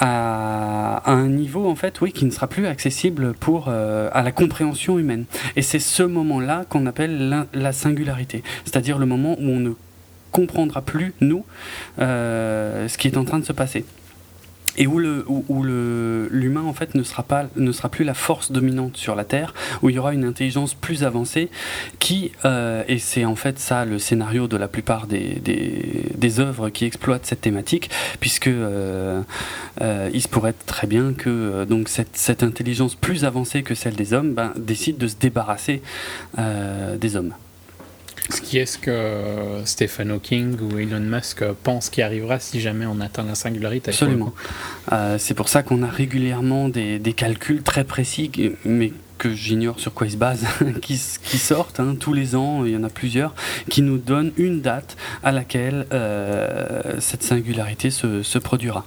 à, 0.00 1.02
un 1.10 1.28
niveau 1.28 1.68
en 1.68 1.74
fait, 1.74 1.98
qui 2.14 2.24
ne 2.24 2.30
sera 2.30 2.46
plus 2.46 2.66
accessible 2.66 3.34
pour 3.34 3.66
euh, 3.68 4.08
à 4.12 4.22
la 4.22 4.32
compréhension 4.32 4.98
humaine. 4.98 5.24
Et 5.56 5.62
c'est 5.62 5.78
ce 5.78 6.02
moment-là 6.02 6.64
qu'on 6.68 6.86
appelle 6.86 7.28
l'in- 7.28 7.46
la 7.52 7.72
singularité. 7.72 8.42
C'est-à-dire 8.64 8.98
le 8.98 9.06
moment 9.06 9.36
où 9.38 9.48
on 9.50 9.60
ne 9.60 9.72
comprendra 10.32 10.82
plus 10.82 11.14
nous 11.20 11.44
ce 11.98 12.98
qui 12.98 13.06
est 13.06 13.16
en 13.16 13.24
train 13.24 13.38
de 13.38 13.44
se 13.44 13.52
passer 13.52 13.84
et 14.76 14.86
où 14.86 14.98
le 14.98 15.24
où, 15.28 15.62
le 15.62 16.28
l'humain 16.30 16.62
en 16.62 16.72
fait 16.72 16.94
ne 16.94 17.02
sera 17.02 17.22
pas 17.22 17.46
ne 17.56 17.72
sera 17.72 17.88
plus 17.88 18.04
la 18.04 18.14
force 18.14 18.52
dominante 18.52 18.96
sur 18.96 19.14
la 19.14 19.24
terre 19.24 19.54
où 19.82 19.90
il 19.90 19.96
y 19.96 19.98
aura 19.98 20.14
une 20.14 20.24
intelligence 20.24 20.74
plus 20.74 21.04
avancée 21.04 21.50
qui 21.98 22.32
euh, 22.44 22.82
et 22.88 22.98
c'est 22.98 23.24
en 23.24 23.36
fait 23.36 23.58
ça 23.58 23.84
le 23.84 23.98
scénario 23.98 24.48
de 24.48 24.56
la 24.56 24.68
plupart 24.68 25.06
des 25.06 25.40
des, 25.44 26.06
des 26.14 26.40
œuvres 26.40 26.70
qui 26.70 26.84
exploitent 26.84 27.26
cette 27.26 27.40
thématique 27.40 27.90
puisque 28.20 28.48
euh, 28.48 29.22
euh, 29.80 30.10
il 30.12 30.22
se 30.22 30.28
pourrait 30.28 30.54
très 30.66 30.86
bien 30.86 31.12
que 31.12 31.64
donc 31.64 31.88
cette, 31.88 32.16
cette 32.16 32.42
intelligence 32.42 32.94
plus 32.94 33.24
avancée 33.24 33.62
que 33.62 33.74
celle 33.74 33.94
des 33.94 34.12
hommes 34.12 34.34
ben, 34.34 34.52
décide 34.56 34.98
de 34.98 35.08
se 35.08 35.16
débarrasser 35.16 35.82
des 36.36 37.16
hommes 37.16 37.32
Ce 38.30 38.40
qui 38.40 38.58
est 38.58 38.66
ce 38.66 38.78
que 38.78 39.60
Stephen 39.66 40.10
Hawking 40.10 40.56
ou 40.58 40.78
Elon 40.78 41.00
Musk 41.00 41.44
pensent 41.62 41.90
qui 41.90 42.00
arrivera 42.00 42.38
si 42.38 42.60
jamais 42.60 42.86
on 42.86 43.00
atteint 43.00 43.22
la 43.22 43.34
singularité. 43.34 43.90
Absolument. 43.90 44.32
Euh, 44.92 45.18
c'est 45.18 45.34
pour 45.34 45.48
ça 45.48 45.62
qu'on 45.62 45.82
a 45.82 45.88
régulièrement 45.88 46.70
des, 46.70 46.98
des, 46.98 47.12
calculs 47.12 47.62
très 47.62 47.84
précis, 47.84 48.30
mais 48.64 48.92
que 49.18 49.34
j'ignore 49.34 49.78
sur 49.78 49.92
quoi 49.92 50.06
ils 50.06 50.12
se 50.12 50.16
basent, 50.16 50.46
qui, 50.80 51.00
qui, 51.22 51.38
sortent 51.38 51.80
hein, 51.80 51.96
tous 51.98 52.14
les 52.14 52.34
ans, 52.34 52.64
il 52.64 52.72
y 52.72 52.76
en 52.76 52.82
a 52.82 52.88
plusieurs, 52.88 53.34
qui 53.68 53.82
nous 53.82 53.98
donnent 53.98 54.32
une 54.36 54.60
date 54.60 54.96
à 55.22 55.30
laquelle 55.30 55.86
euh, 55.92 56.98
cette 57.00 57.22
singularité 57.22 57.90
se, 57.90 58.22
se 58.22 58.38
produira. 58.38 58.84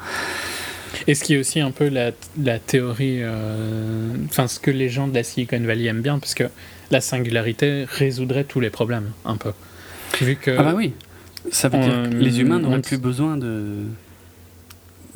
Et 1.06 1.16
ce 1.16 1.24
qui 1.24 1.36
est 1.36 1.38
aussi 1.38 1.60
un 1.60 1.72
peu 1.72 1.90
la, 1.90 2.12
la 2.42 2.60
théorie, 2.60 3.20
euh, 3.22 4.14
enfin 4.26 4.48
ce 4.48 4.60
que 4.60 4.72
les 4.72 4.90
gens 4.90 5.08
de 5.08 5.14
la 5.14 5.24
Silicon 5.24 5.60
Valley 5.60 5.86
aiment 5.86 6.02
bien, 6.02 6.20
parce 6.20 6.34
que 6.34 6.46
la 6.92 7.02
singularité 7.02 7.86
résoudrait 7.88 8.44
tous 8.44 8.60
les 8.60 8.70
problèmes, 8.70 9.12
un 9.26 9.38
peu. 9.38 9.52
Vu 10.22 10.36
que 10.36 10.52
ah 10.58 10.64
bah 10.64 10.74
oui, 10.76 10.94
ça 11.52 11.70
veut 11.70 11.80
dire 11.80 12.10
que 12.10 12.16
les 12.16 12.40
humains 12.40 12.60
n'auraient 12.60 12.82
plus 12.82 12.98
besoin 12.98 13.38
de 13.38 13.86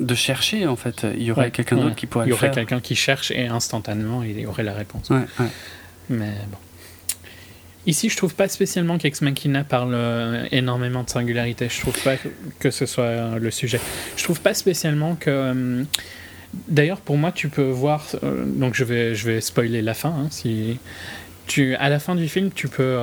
de 0.00 0.14
chercher 0.14 0.66
en 0.66 0.76
fait. 0.76 1.06
Il 1.16 1.22
y 1.22 1.30
aurait 1.30 1.50
quelqu'un 1.50 1.76
d'autre 1.76 1.96
qui 1.96 2.06
pourrait. 2.06 2.26
Il 2.26 2.30
y 2.30 2.32
aurait 2.32 2.50
quelqu'un 2.50 2.80
qui 2.80 2.94
cherche 2.94 3.30
et 3.30 3.46
instantanément 3.46 4.22
il 4.22 4.38
y 4.40 4.46
aurait 4.46 4.62
la 4.62 4.74
réponse. 4.74 5.10
Ouais. 5.10 5.46
Mais 6.10 6.32
bon. 6.50 6.58
Ici, 7.84 8.08
je 8.08 8.16
trouve 8.16 8.34
pas 8.34 8.46
spécialement 8.46 8.96
qu'Ex 8.96 9.22
Machina 9.22 9.64
parle 9.64 9.94
euh, 9.94 10.46
énormément 10.52 11.02
de 11.02 11.10
singularité. 11.10 11.68
Je 11.68 11.80
trouve 11.80 12.00
pas 12.02 12.14
que 12.60 12.70
ce 12.70 12.86
soit 12.86 13.04
euh, 13.04 13.38
le 13.38 13.50
sujet. 13.50 13.80
Je 14.16 14.22
trouve 14.22 14.40
pas 14.40 14.54
spécialement 14.54 15.16
que. 15.16 15.30
Euh, 15.30 15.84
d'ailleurs, 16.68 17.00
pour 17.00 17.16
moi, 17.16 17.32
tu 17.32 17.48
peux 17.48 17.68
voir. 17.68 18.06
donc, 18.22 18.74
je 18.74 18.84
vais, 18.84 19.16
je 19.16 19.28
vais 19.28 19.40
spoiler 19.40 19.82
la 19.82 19.94
fin. 19.94 20.10
Hein, 20.10 20.28
si 20.30 20.78
tu, 21.46 21.74
à 21.76 21.88
la 21.88 21.98
fin 21.98 22.14
du 22.14 22.28
film, 22.28 22.50
tu 22.52 22.68
peux 22.68 22.98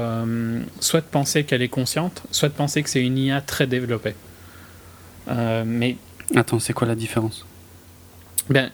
soit 0.80 1.02
penser 1.02 1.44
qu'elle 1.44 1.62
est 1.62 1.70
consciente, 1.70 2.24
soit 2.32 2.50
penser 2.50 2.84
que 2.84 2.90
c'est 2.90 3.04
une 3.04 3.18
IA 3.18 3.42
très 3.42 3.68
développée. 3.68 4.16
mais. 5.28 5.98
Attends, 6.36 6.60
c'est 6.60 6.74
quoi 6.74 6.88
la 6.88 6.96
différence? 6.96 7.46
Ben, 8.50 8.72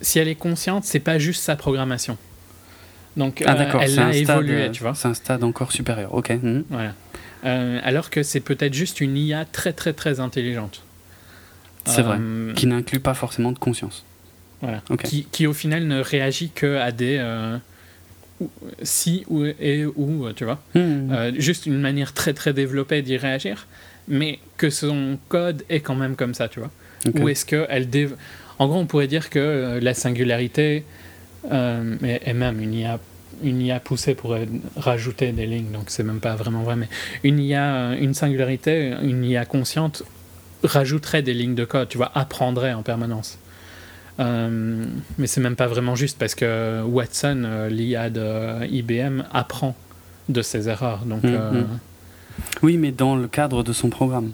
si 0.00 0.18
elle 0.18 0.28
est 0.28 0.34
consciente, 0.34 0.84
c'est 0.84 1.00
pas 1.00 1.18
juste 1.18 1.42
sa 1.42 1.56
programmation. 1.56 2.16
Donc, 3.16 3.42
ah, 3.46 3.56
euh, 3.56 3.78
elle 3.80 3.98
a 3.98 4.14
évolué, 4.14 4.62
stade, 4.62 4.72
tu 4.72 4.82
vois. 4.82 4.94
C'est 4.94 5.08
un 5.08 5.14
stade 5.14 5.42
encore 5.42 5.72
supérieur, 5.72 6.14
ok. 6.14 6.30
Mmh. 6.30 6.62
Voilà. 6.68 6.94
Euh, 7.44 7.80
alors 7.82 8.10
que 8.10 8.22
c'est 8.22 8.40
peut-être 8.40 8.74
juste 8.74 9.00
une 9.00 9.16
IA 9.16 9.44
très, 9.44 9.72
très, 9.72 9.92
très 9.92 10.20
intelligente. 10.20 10.82
C'est 11.84 12.00
euh, 12.00 12.04
vrai. 12.04 12.54
Qui 12.54 12.66
n'inclut 12.66 13.00
pas 13.00 13.14
forcément 13.14 13.52
de 13.52 13.58
conscience. 13.58 14.04
Voilà. 14.60 14.82
Okay. 14.90 15.08
Qui, 15.08 15.24
qui, 15.30 15.46
au 15.46 15.52
final, 15.54 15.86
ne 15.86 16.00
réagit 16.00 16.50
que 16.50 16.76
à 16.76 16.92
des 16.92 17.16
euh, 17.18 17.56
si 18.82 19.24
ou 19.28 19.44
et 19.44 19.84
ou, 19.86 20.32
tu 20.34 20.44
vois. 20.44 20.60
Mmh. 20.74 21.38
juste 21.38 21.66
une 21.66 21.80
manière 21.80 22.12
très, 22.12 22.34
très 22.34 22.52
développée 22.52 23.02
d'y 23.02 23.16
réagir, 23.16 23.66
mais 24.08 24.38
que 24.56 24.70
son 24.70 25.18
code 25.28 25.64
est 25.68 25.80
quand 25.80 25.94
même 25.94 26.16
comme 26.16 26.34
ça, 26.34 26.48
tu 26.48 26.60
vois. 26.60 26.70
Okay. 27.06 27.22
Ou 27.22 27.28
est-ce 27.28 27.46
qu'elle. 27.46 27.88
Dév... 27.88 28.14
En 28.58 28.68
gros, 28.68 28.78
on 28.78 28.86
pourrait 28.86 29.06
dire 29.06 29.30
que 29.30 29.78
la 29.82 29.94
singularité 29.94 30.84
euh, 31.52 31.96
et, 32.04 32.30
et, 32.30 32.32
même 32.32 32.60
une 32.60 32.74
IA, 32.74 32.98
une 33.42 33.60
IA 33.60 33.80
poussée 33.80 34.14
pourrait 34.14 34.48
rajouter 34.76 35.32
des 35.32 35.46
lignes, 35.46 35.70
donc 35.72 35.84
c'est 35.88 36.02
même 36.02 36.20
pas 36.20 36.34
vraiment 36.34 36.62
vrai, 36.62 36.76
mais 36.76 36.88
une 37.22 37.38
IA, 37.38 37.94
une 37.94 38.14
singularité, 38.14 38.94
une 39.02 39.24
IA 39.24 39.44
consciente 39.44 40.02
rajouterait 40.64 41.22
des 41.22 41.34
lignes 41.34 41.54
de 41.54 41.64
code, 41.64 41.88
tu 41.88 41.98
vois, 41.98 42.10
apprendrait 42.14 42.72
en 42.72 42.82
permanence. 42.82 43.38
Euh, 44.18 44.84
mais 45.18 45.26
c'est 45.26 45.40
même 45.40 45.56
pas 45.56 45.66
vraiment 45.66 45.94
juste 45.94 46.18
parce 46.18 46.34
que 46.34 46.82
Watson, 46.82 47.42
euh, 47.44 47.68
l'IA 47.68 48.10
de 48.10 48.66
IBM, 48.66 49.24
apprend 49.32 49.76
de 50.28 50.42
ses 50.42 50.68
erreurs. 50.68 51.04
Donc, 51.04 51.22
mm 51.22 51.34
-hmm. 51.34 51.64
Oui, 52.62 52.76
mais 52.78 52.92
dans 52.92 53.16
le 53.16 53.28
cadre 53.28 53.62
de 53.62 53.72
son 53.72 53.90
programme. 53.90 54.32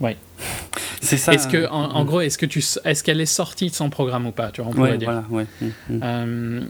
Oui. 0.00 0.12
C'est 1.00 1.16
ça. 1.16 1.32
Est-ce 1.32 1.48
que, 1.48 1.68
en, 1.68 1.92
en, 1.94 2.04
gros, 2.04 2.20
est-ce 2.20 2.38
que 2.38 2.46
tu, 2.46 2.62
est-ce 2.84 3.02
qu'elle 3.04 3.20
est 3.20 3.26
sortie 3.26 3.70
de 3.70 3.74
son 3.74 3.88
programme 3.90 4.26
ou 4.26 4.32
pas 4.32 4.50
Tu 4.50 4.60
vois, 4.60 4.70
on 4.70 4.74
pourrait 4.74 4.92
ouais, 4.92 4.98
dire. 4.98 5.10
Voilà, 5.10 5.24
ouais. 5.30 5.46
Euh, 5.90 6.60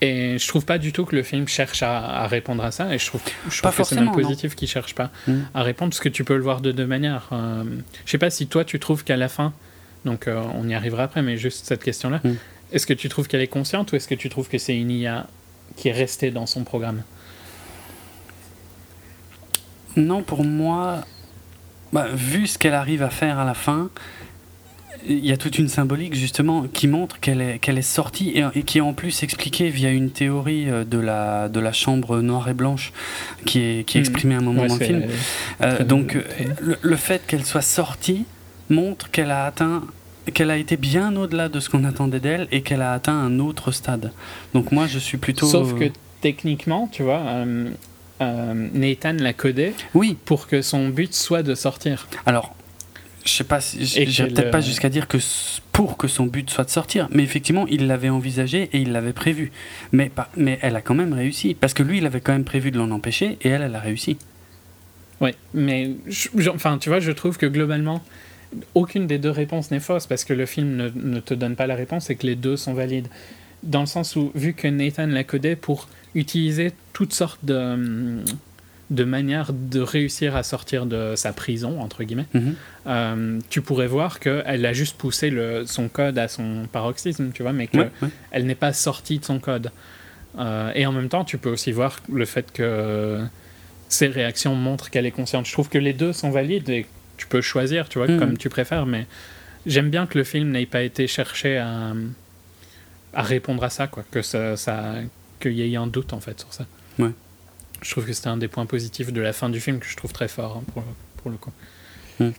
et 0.00 0.38
je 0.38 0.48
trouve 0.48 0.64
pas 0.64 0.78
du 0.78 0.92
tout 0.92 1.04
que 1.04 1.16
le 1.16 1.22
film 1.22 1.48
cherche 1.48 1.82
à, 1.82 2.22
à 2.22 2.26
répondre 2.26 2.62
à 2.64 2.70
ça. 2.70 2.94
Et 2.94 2.98
je 2.98 3.06
trouve, 3.06 3.22
je 3.50 3.62
pas 3.62 3.70
trouve 3.72 3.88
que 3.88 3.94
c'est 3.94 4.00
même 4.00 4.12
positif 4.12 4.54
qu'il 4.54 4.68
cherche 4.68 4.94
pas 4.94 5.10
à 5.54 5.62
répondre 5.62 5.90
parce 5.90 6.00
que 6.00 6.08
tu 6.08 6.22
peux 6.22 6.36
le 6.36 6.42
voir 6.42 6.60
de 6.60 6.70
deux 6.72 6.86
manières. 6.86 7.28
Euh, 7.32 7.64
je 8.04 8.10
sais 8.10 8.18
pas 8.18 8.30
si 8.30 8.46
toi 8.46 8.64
tu 8.64 8.78
trouves 8.78 9.04
qu'à 9.04 9.16
la 9.16 9.28
fin, 9.28 9.52
donc 10.06 10.28
euh, 10.28 10.42
on 10.54 10.66
y 10.66 10.74
arrivera 10.74 11.02
après, 11.02 11.20
mais 11.20 11.36
juste 11.36 11.66
cette 11.66 11.84
question-là, 11.84 12.20
mmh. 12.24 12.30
est-ce 12.72 12.86
que 12.86 12.94
tu 12.94 13.10
trouves 13.10 13.28
qu'elle 13.28 13.42
est 13.42 13.48
consciente 13.48 13.92
ou 13.92 13.96
est-ce 13.96 14.08
que 14.08 14.14
tu 14.14 14.30
trouves 14.30 14.48
que 14.48 14.56
c'est 14.56 14.76
une 14.76 14.90
IA 14.90 15.26
qui 15.76 15.88
est 15.88 15.92
restée 15.92 16.30
dans 16.30 16.46
son 16.46 16.64
programme? 16.64 17.02
Non, 19.96 20.22
pour 20.22 20.44
moi, 20.44 21.04
bah, 21.92 22.06
vu 22.14 22.46
ce 22.46 22.58
qu'elle 22.58 22.74
arrive 22.74 23.02
à 23.02 23.10
faire 23.10 23.38
à 23.38 23.44
la 23.44 23.54
fin, 23.54 23.90
il 25.08 25.24
y 25.24 25.32
a 25.32 25.36
toute 25.36 25.58
une 25.58 25.68
symbolique 25.68 26.14
justement 26.14 26.66
qui 26.66 26.88
montre 26.88 27.20
qu'elle 27.20 27.40
est, 27.40 27.58
qu'elle 27.58 27.78
est 27.78 27.82
sortie 27.82 28.30
et, 28.30 28.44
et, 28.54 28.62
qui 28.62 28.78
est 28.78 28.82
en 28.82 28.92
plus 28.92 29.22
expliquée 29.22 29.70
via 29.70 29.90
une 29.90 30.10
théorie 30.10 30.68
euh, 30.68 30.84
de 30.84 30.98
la, 30.98 31.48
de 31.48 31.60
la 31.60 31.72
chambre 31.72 32.20
noire 32.20 32.48
et 32.48 32.54
blanche 32.54 32.92
qui 33.44 33.60
est, 33.60 33.86
qui 33.86 33.98
est 33.98 34.00
exprimée 34.00 34.34
à 34.34 34.38
un 34.38 34.42
moment 34.42 34.62
ouais, 34.62 34.68
dans 34.68 34.76
le 34.76 34.84
film. 34.84 35.04
Euh, 35.62 35.84
donc 35.84 36.18
le, 36.60 36.76
le, 36.80 36.96
fait 36.96 37.26
qu'elle 37.26 37.44
soit 37.44 37.62
sortie 37.62 38.24
montre 38.70 39.10
qu'elle 39.10 39.30
a 39.30 39.44
atteint 39.44 39.84
qu'elle 40.34 40.50
a 40.50 40.56
été 40.56 40.76
bien 40.76 41.14
au-delà 41.14 41.48
de 41.48 41.60
ce 41.60 41.70
qu'on 41.70 41.84
attendait 41.84 42.18
d'elle 42.18 42.48
et 42.50 42.62
qu'elle 42.62 42.82
a 42.82 42.92
atteint 42.92 43.14
un 43.14 43.38
autre 43.38 43.70
stade. 43.70 44.10
Donc 44.54 44.72
moi 44.72 44.88
je 44.88 44.98
suis 44.98 45.18
plutôt... 45.18 45.46
Sauf 45.46 45.78
que 45.78 45.90
techniquement, 46.20 46.88
tu 46.90 47.04
vois... 47.04 47.20
Euh 47.20 47.70
euh, 48.22 48.68
Nathan 48.72 49.12
l'a 49.12 49.32
codé 49.34 49.74
oui. 49.94 50.16
pour 50.24 50.46
que 50.46 50.62
son 50.62 50.88
but 50.88 51.12
soit 51.12 51.42
de 51.42 51.54
sortir. 51.54 52.08
Alors, 52.24 52.54
je 53.24 53.30
sais 53.30 53.44
pas, 53.44 53.60
si, 53.60 53.84
j'irai 53.84 54.30
peut-être 54.30 54.50
pas 54.50 54.60
jusqu'à 54.60 54.88
dire 54.88 55.06
que 55.06 55.18
pour 55.72 55.98
que 55.98 56.08
son 56.08 56.24
but 56.24 56.48
soit 56.48 56.64
de 56.64 56.70
sortir, 56.70 57.08
mais 57.10 57.22
effectivement, 57.22 57.66
il 57.66 57.86
l'avait 57.86 58.08
envisagé 58.08 58.70
et 58.72 58.78
il 58.78 58.92
l'avait 58.92 59.12
prévu. 59.12 59.52
Mais, 59.92 60.10
mais 60.36 60.58
elle 60.62 60.76
a 60.76 60.80
quand 60.80 60.94
même 60.94 61.12
réussi, 61.12 61.54
parce 61.54 61.74
que 61.74 61.82
lui, 61.82 61.98
il 61.98 62.06
avait 62.06 62.20
quand 62.20 62.32
même 62.32 62.44
prévu 62.44 62.70
de 62.70 62.78
l'en 62.78 62.90
empêcher 62.90 63.36
et 63.42 63.48
elle, 63.48 63.62
elle 63.62 63.74
a 63.74 63.80
réussi. 63.80 64.16
Oui, 65.20 65.30
mais 65.52 65.90
je, 66.06 66.28
enfin, 66.48 66.78
tu 66.78 66.88
vois, 66.88 67.00
je 67.00 67.12
trouve 67.12 67.36
que 67.36 67.46
globalement, 67.46 68.02
aucune 68.74 69.06
des 69.06 69.18
deux 69.18 69.30
réponses 69.30 69.70
n'est 69.70 69.80
fausse 69.80 70.06
parce 70.06 70.24
que 70.24 70.32
le 70.32 70.46
film 70.46 70.76
ne, 70.76 70.90
ne 70.94 71.20
te 71.20 71.34
donne 71.34 71.56
pas 71.56 71.66
la 71.66 71.74
réponse 71.74 72.10
et 72.10 72.16
que 72.16 72.26
les 72.26 72.36
deux 72.36 72.56
sont 72.56 72.74
valides. 72.74 73.08
Dans 73.62 73.80
le 73.80 73.86
sens 73.86 74.16
où, 74.16 74.30
vu 74.34 74.52
que 74.54 74.68
Nathan 74.68 75.06
l'a 75.06 75.24
codé 75.24 75.56
pour 75.56 75.88
utiliser 76.14 76.72
toutes 76.92 77.12
sortes 77.12 77.44
de, 77.44 78.22
de 78.90 79.04
manières 79.04 79.52
de 79.52 79.80
réussir 79.80 80.36
à 80.36 80.42
sortir 80.42 80.86
de 80.86 81.14
sa 81.16 81.32
prison, 81.32 81.80
entre 81.80 82.04
guillemets, 82.04 82.26
mm 82.34 82.38
-hmm. 82.38 82.54
euh, 82.86 83.38
tu 83.50 83.60
pourrais 83.60 83.88
voir 83.88 84.20
qu'elle 84.20 84.66
a 84.66 84.72
juste 84.72 84.96
poussé 84.96 85.30
le, 85.30 85.66
son 85.66 85.88
code 85.88 86.18
à 86.18 86.28
son 86.28 86.66
paroxysme, 86.72 87.30
tu 87.32 87.42
vois, 87.42 87.52
mais 87.52 87.66
qu'elle 87.66 87.90
ouais, 88.02 88.10
ouais. 88.32 88.42
n'est 88.42 88.54
pas 88.54 88.72
sortie 88.72 89.18
de 89.18 89.24
son 89.24 89.38
code. 89.40 89.70
Euh, 90.38 90.72
et 90.74 90.86
en 90.86 90.92
même 90.92 91.08
temps, 91.08 91.24
tu 91.24 91.38
peux 91.38 91.50
aussi 91.50 91.72
voir 91.72 91.92
le 92.12 92.26
fait 92.26 92.52
que 92.52 93.20
ses 93.88 94.08
réactions 94.08 94.54
montrent 94.54 94.90
qu'elle 94.90 95.06
est 95.06 95.16
consciente. 95.20 95.46
Je 95.46 95.52
trouve 95.52 95.68
que 95.68 95.78
les 95.78 95.92
deux 95.92 96.12
sont 96.12 96.30
valides 96.30 96.68
et 96.68 96.86
tu 97.16 97.26
peux 97.26 97.40
choisir, 97.40 97.88
tu 97.88 97.98
vois, 97.98 98.08
mm 98.08 98.10
-hmm. 98.10 98.18
comme 98.18 98.38
tu 98.38 98.48
préfères, 98.48 98.86
mais 98.86 99.06
j'aime 99.66 99.90
bien 99.90 100.06
que 100.06 100.18
le 100.18 100.24
film 100.24 100.50
n'ait 100.50 100.66
pas 100.66 100.82
été 100.82 101.06
cherché 101.06 101.58
à, 101.58 101.92
à 103.12 103.22
répondre 103.22 103.62
à 103.64 103.70
ça, 103.70 103.86
quoi, 103.86 104.04
que 104.10 104.22
ça, 104.22 104.56
ça 104.56 104.94
qu'il 105.40 105.52
y 105.52 105.74
ait 105.74 105.76
un 105.76 105.86
doute 105.86 106.12
en 106.12 106.20
fait 106.20 106.38
sur 106.40 106.52
ça. 106.52 106.66
Ouais. 106.98 107.10
Je 107.82 107.90
trouve 107.90 108.06
que 108.06 108.12
c'était 108.12 108.28
un 108.28 108.36
des 108.36 108.48
points 108.48 108.66
positifs 108.66 109.12
de 109.12 109.20
la 109.20 109.32
fin 109.32 109.50
du 109.50 109.60
film 109.60 109.78
que 109.80 109.86
je 109.86 109.96
trouve 109.96 110.12
très 110.12 110.28
fort 110.28 110.58
hein, 110.58 110.64
pour, 110.72 110.82
pour, 111.18 111.30
le 111.30 111.36
coup. 111.36 111.52
Mm. 112.20 112.30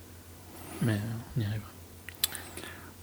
Mais 0.81 0.97
on 1.37 1.41
y 1.41 1.45
arrivera. 1.45 1.69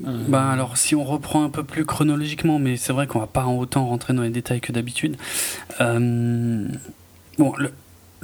Euh... 0.06 0.24
Bah 0.28 0.50
alors 0.50 0.76
si 0.76 0.96
on 0.96 1.04
reprend 1.04 1.44
un 1.44 1.50
peu 1.50 1.62
plus 1.62 1.84
chronologiquement, 1.84 2.58
mais 2.58 2.76
c'est 2.76 2.92
vrai 2.92 3.06
qu'on 3.06 3.20
va 3.20 3.28
pas 3.28 3.44
en 3.44 3.56
autant 3.56 3.86
rentrer 3.86 4.12
dans 4.12 4.22
les 4.22 4.30
détails 4.30 4.60
que 4.60 4.72
d'habitude. 4.72 5.16
Euh... 5.80 6.66
Bon, 7.38 7.54
le, 7.56 7.72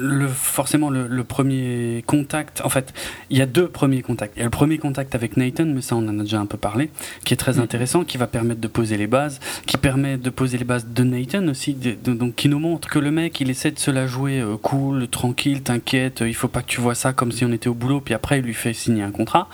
le, 0.01 0.29
forcément 0.29 0.91
le, 0.91 1.07
le, 1.07 1.25
premier 1.25 2.03
contact, 2.07 2.63
en 2.65 2.69
fait, 2.69 2.93
il 3.29 3.37
y 3.37 3.43
a 3.43 3.47
deux 3.47 3.69
premiers 3.69 4.03
contacts. 4.03 4.35
Il 4.37 4.41
y 4.41 4.43
a 4.43 4.47
le 4.47 4.51
premier 4.51 4.79
contact 4.79 5.15
avec 5.15 5.37
Nathan, 5.37 5.67
mais 5.67 5.83
ça 5.83 5.97
on 5.97 6.09
en 6.09 6.19
a 6.19 6.23
déjà 6.23 6.41
un 6.41 6.47
peu 6.47 6.57
parlé, 6.57 6.91
qui 7.25 7.35
est 7.35 7.37
très 7.37 7.55
mmh. 7.55 7.61
intéressant, 7.61 8.05
qui 8.05 8.17
va 8.17 8.27
permettre 8.27 8.61
de 8.61 8.69
poser 8.69 8.97
les 8.97 9.07
bases, 9.07 9.41
qui 9.67 9.77
permet 9.77 10.17
de 10.17 10.31
poser 10.31 10.59
les 10.59 10.65
bases 10.65 10.87
de 10.87 11.05
Nathan 11.05 11.47
aussi, 11.49 11.75
de, 11.75 11.97
de, 12.03 12.15
donc 12.15 12.35
qui 12.35 12.49
nous 12.49 12.59
montre 12.59 12.89
que 12.89 12.99
le 12.99 13.11
mec 13.11 13.41
il 13.41 13.51
essaie 13.51 13.71
de 13.71 13.79
se 13.79 13.91
la 13.91 14.07
jouer 14.07 14.41
euh, 14.41 14.57
cool, 14.57 15.09
tranquille, 15.09 15.63
t'inquiète, 15.63 16.23
il 16.27 16.35
faut 16.35 16.49
pas 16.49 16.63
que 16.63 16.69
tu 16.69 16.81
vois 16.81 16.95
ça 16.95 17.13
comme 17.13 17.33
si 17.33 17.45
on 17.45 17.53
était 17.53 17.69
au 17.69 17.75
boulot, 17.75 18.01
puis 18.01 18.15
après 18.15 18.39
il 18.39 18.45
lui 18.45 18.55
fait 18.55 18.73
signer 18.73 19.03
un 19.03 19.11
contrat. 19.11 19.49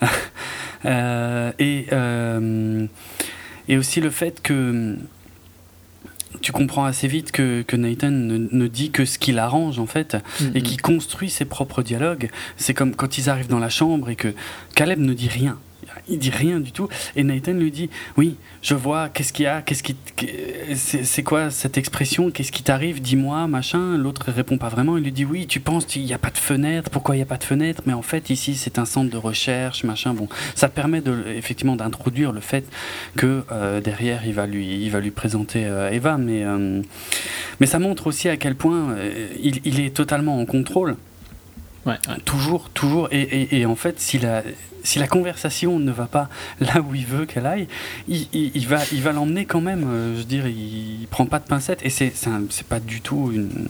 euh, 0.86 1.52
et, 1.58 1.86
euh, 1.92 2.86
et 3.68 3.76
aussi 3.76 4.00
le 4.00 4.10
fait 4.10 4.40
que 4.42 4.96
tu 6.40 6.52
comprends 6.52 6.84
assez 6.84 7.08
vite 7.08 7.32
que, 7.32 7.62
que 7.62 7.76
Nathan 7.76 8.10
ne, 8.10 8.48
ne, 8.50 8.66
dit 8.68 8.90
que 8.90 9.04
ce 9.04 9.18
qui 9.18 9.32
l'arrange 9.32 9.78
en 9.78 9.86
fait 9.86 10.14
mm 10.14 10.18
-hmm. 10.18 10.56
et 10.56 10.62
qui 10.62 10.76
construit 10.76 11.30
ses 11.30 11.44
propres 11.44 11.82
dialogues. 11.82 12.30
C'est 12.56 12.74
comme 12.74 12.94
quand 12.94 13.18
ils 13.18 13.28
arrivent 13.28 13.48
dans 13.48 13.58
la 13.58 13.70
chambre 13.70 14.10
et 14.10 14.16
que 14.16 14.34
Caleb 14.74 15.00
ne 15.00 15.14
dit 15.14 15.28
rien. 15.28 15.58
Il 16.08 16.18
dit 16.18 16.30
rien 16.30 16.60
du 16.60 16.72
tout. 16.72 16.88
Et 17.16 17.22
Nathan 17.22 17.52
lui 17.52 17.70
dit 17.70 17.90
Oui, 18.16 18.36
je 18.62 18.74
vois, 18.74 19.08
qu'est-ce 19.08 19.32
qu'il 19.32 19.44
y 19.44 19.48
a 19.48 19.62
Qu'est-ce 19.62 19.82
qui. 19.82 19.96
C'est 20.76 21.22
quoi 21.22 21.50
cette 21.50 21.78
expression 21.78 22.30
Qu'est-ce 22.30 22.52
qui 22.52 22.62
t'arrive 22.62 23.00
Dis-moi, 23.00 23.46
machin. 23.46 23.96
L'autre 23.96 24.30
répond 24.30 24.58
pas 24.58 24.68
vraiment. 24.68 24.96
Il 24.96 25.04
lui 25.04 25.12
dit 25.12 25.24
Oui, 25.24 25.46
tu 25.46 25.60
penses 25.60 25.84
qu'il 25.84 26.04
n'y 26.04 26.12
a 26.12 26.18
pas 26.18 26.30
de 26.30 26.38
fenêtre 26.38 26.90
Pourquoi 26.90 27.14
il 27.14 27.18
n'y 27.18 27.22
a 27.22 27.26
pas 27.26 27.36
de 27.36 27.44
fenêtre? 27.44 27.82
Mais 27.86 27.92
en 27.92 28.02
fait, 28.02 28.30
ici, 28.30 28.54
c'est 28.54 28.78
un 28.78 28.84
centre 28.84 29.10
de 29.10 29.16
recherche, 29.16 29.84
machin. 29.84 30.14
Bon, 30.14 30.28
ça 30.54 30.68
permet 30.68 31.02
effectivement 31.34 31.76
d'introduire 31.76 32.32
le 32.32 32.40
fait 32.40 32.64
que 33.16 33.44
euh, 33.52 33.80
derrière, 33.80 34.26
il 34.26 34.34
va 34.34 34.46
lui, 34.46 34.82
il 34.82 34.90
va 34.90 35.00
lui 35.00 35.10
présenter 35.10 35.66
euh, 35.66 35.90
Eva. 35.90 36.18
Mais, 36.18 36.44
euh, 36.44 36.82
mais 37.60 37.66
ça 37.66 37.78
montre 37.78 38.06
aussi 38.06 38.28
à 38.28 38.36
quel 38.36 38.54
point 38.54 38.96
il, 39.42 39.60
il 39.64 39.80
est 39.80 39.94
totalement 39.94 40.38
en 40.38 40.46
contrôle. 40.46 40.96
Ouais, 41.86 41.96
Toujours, 42.24 42.68
toujours. 42.70 43.08
Et, 43.10 43.20
et, 43.22 43.60
et, 43.60 43.66
en 43.66 43.74
fait, 43.76 44.00
si 44.00 44.18
la, 44.18 44.42
si 44.82 44.98
la 44.98 45.06
conversation 45.06 45.78
ne 45.78 45.90
va 45.90 46.06
pas 46.06 46.28
là 46.60 46.80
où 46.80 46.94
il 46.94 47.06
veut 47.06 47.24
qu'elle 47.26 47.46
aille, 47.46 47.68
il, 48.08 48.26
il, 48.32 48.50
il, 48.54 48.66
va, 48.66 48.80
il 48.92 49.02
va 49.02 49.12
l'emmener 49.12 49.46
quand 49.46 49.60
même. 49.60 49.84
Euh, 49.88 50.14
je 50.14 50.18
veux 50.18 50.24
dire, 50.24 50.46
il, 50.46 51.00
il 51.02 51.06
prend 51.08 51.26
pas 51.26 51.38
de 51.38 51.46
pincettes. 51.46 51.80
Et 51.84 51.90
c'est, 51.90 52.12
c'est 52.14 52.66
pas 52.66 52.80
du 52.80 53.00
tout 53.00 53.30
une 53.32 53.68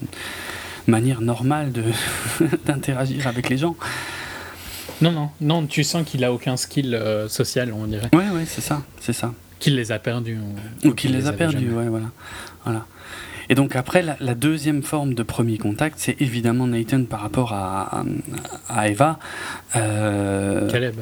manière 0.87 1.21
normale 1.21 1.71
de, 1.71 1.83
d'interagir 2.65 3.27
avec 3.27 3.49
les 3.49 3.57
gens. 3.57 3.75
Non, 5.01 5.11
non, 5.11 5.29
non, 5.39 5.65
tu 5.65 5.83
sens 5.83 6.05
qu'il 6.05 6.23
a 6.23 6.31
aucun 6.31 6.57
skill 6.57 6.93
euh, 6.93 7.27
social, 7.27 7.73
on 7.73 7.85
dirait. 7.85 8.09
Ouais, 8.13 8.29
ouais, 8.29 8.45
c'est 8.45 8.61
ça, 8.61 8.83
c'est 8.99 9.13
ça. 9.13 9.33
Qu'il 9.59 9.75
les 9.75 9.91
a 9.91 9.99
perdus. 9.99 10.37
Ou, 10.83 10.89
ou 10.89 10.93
qu'il 10.93 11.11
les, 11.11 11.19
les 11.21 11.27
a 11.27 11.33
perdus, 11.33 11.71
ouais, 11.71 11.87
voilà. 11.87 12.07
voilà. 12.65 12.85
Et 13.51 13.53
donc 13.53 13.75
après, 13.75 14.01
la, 14.01 14.15
la, 14.21 14.33
deuxième 14.33 14.81
forme 14.81 15.13
de 15.13 15.23
premier 15.23 15.57
contact, 15.57 15.97
c'est 15.99 16.21
évidemment 16.21 16.67
Nathan 16.67 17.03
par 17.03 17.19
rapport 17.19 17.51
à, 17.51 17.99
à, 17.99 18.03
à 18.69 18.87
Eva. 18.87 19.19
Euh, 19.75 20.71
Caleb. 20.71 21.01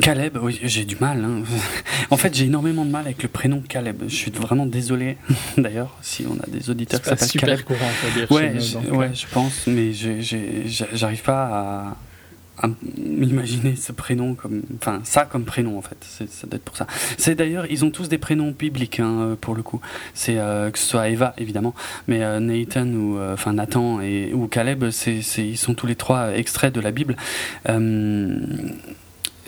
Caleb, 0.00 0.38
oui, 0.40 0.60
j'ai 0.62 0.84
du 0.84 0.94
mal. 1.00 1.24
Hein. 1.24 1.42
en 2.10 2.16
fait, 2.16 2.32
j'ai 2.32 2.44
énormément 2.44 2.84
de 2.84 2.90
mal 2.92 3.04
avec 3.06 3.20
le 3.20 3.28
prénom 3.28 3.64
Caleb. 3.68 4.04
Je 4.06 4.14
suis 4.14 4.30
vraiment 4.30 4.64
désolé, 4.64 5.16
d'ailleurs, 5.58 5.92
si 6.02 6.24
on 6.30 6.34
a 6.40 6.46
des 6.46 6.70
auditeurs 6.70 7.02
qui 7.02 7.08
s'appellent 7.08 7.40
Caleb. 7.40 7.62
Courant, 7.62 7.90
dire 8.14 8.30
ouais, 8.30 8.54
je, 8.60 8.90
ouais, 8.92 9.10
je 9.12 9.26
pense, 9.26 9.66
mais 9.66 9.90
j'arrive 9.92 11.22
pas 11.22 11.46
à, 11.46 11.96
à 12.58 12.68
m'imaginer 12.96 13.76
ce 13.76 13.92
prénom 13.92 14.34
comme 14.34 14.62
enfin 14.76 15.00
ça 15.04 15.24
comme 15.24 15.44
prénom 15.44 15.78
en 15.78 15.82
fait 15.82 15.96
ça 16.04 16.46
doit 16.46 16.56
être 16.56 16.64
pour 16.64 16.76
ça 16.76 16.86
c'est 17.18 17.34
d'ailleurs 17.34 17.66
ils 17.70 17.84
ont 17.84 17.90
tous 17.90 18.08
des 18.08 18.18
prénoms 18.18 18.52
bibliques 18.58 19.00
hein, 19.00 19.36
pour 19.40 19.54
le 19.54 19.62
coup 19.62 19.80
c'est 20.14 20.38
euh, 20.38 20.70
que 20.70 20.78
ce 20.78 20.86
soit 20.86 21.08
Eva 21.08 21.34
évidemment 21.38 21.74
mais 22.08 22.22
euh, 22.22 22.40
Nathan 22.40 22.86
ou 22.88 23.18
enfin 23.32 23.50
euh, 23.50 23.54
Nathan 23.54 24.00
et 24.00 24.32
ou 24.32 24.46
Caleb 24.46 24.90
c'est 24.90 25.20
ils 25.38 25.58
sont 25.58 25.74
tous 25.74 25.86
les 25.86 25.96
trois 25.96 26.30
extraits 26.32 26.74
de 26.74 26.80
la 26.80 26.92
Bible 26.92 27.16
euh, 27.68 28.38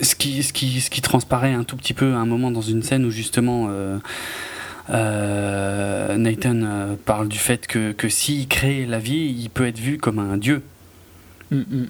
ce 0.01 0.15
qui 0.15 0.43
ce 0.43 0.53
qui 0.53 0.81
ce 0.81 0.91
qui 0.91 1.01
transparaît 1.01 1.55
un 1.55 1.65
tout 1.65 1.77
petit 1.77 1.95
peu 1.95 2.15
à 2.15 2.19
un 2.19 2.27
moment 2.27 2.51
dans 2.51 2.63
une 2.63 2.83
scène 2.83 3.05
où 3.05 3.11
justement 3.11 3.69
euh, 4.91 6.17
Nathan 6.17 6.97
parle 7.05 7.29
du 7.29 7.39
fait 7.39 7.67
que, 7.67 7.93
que 7.93 8.09
s'il 8.09 8.49
crée 8.49 8.87
la 8.87 8.99
vie, 8.99 9.35
il 9.39 9.51
peut 9.51 9.67
être 9.67 9.79
vu 9.79 9.99
comme 9.99 10.19
un 10.19 10.37
dieu. 10.39 10.63
Mm 11.51 11.61
-hmm. 11.61 11.87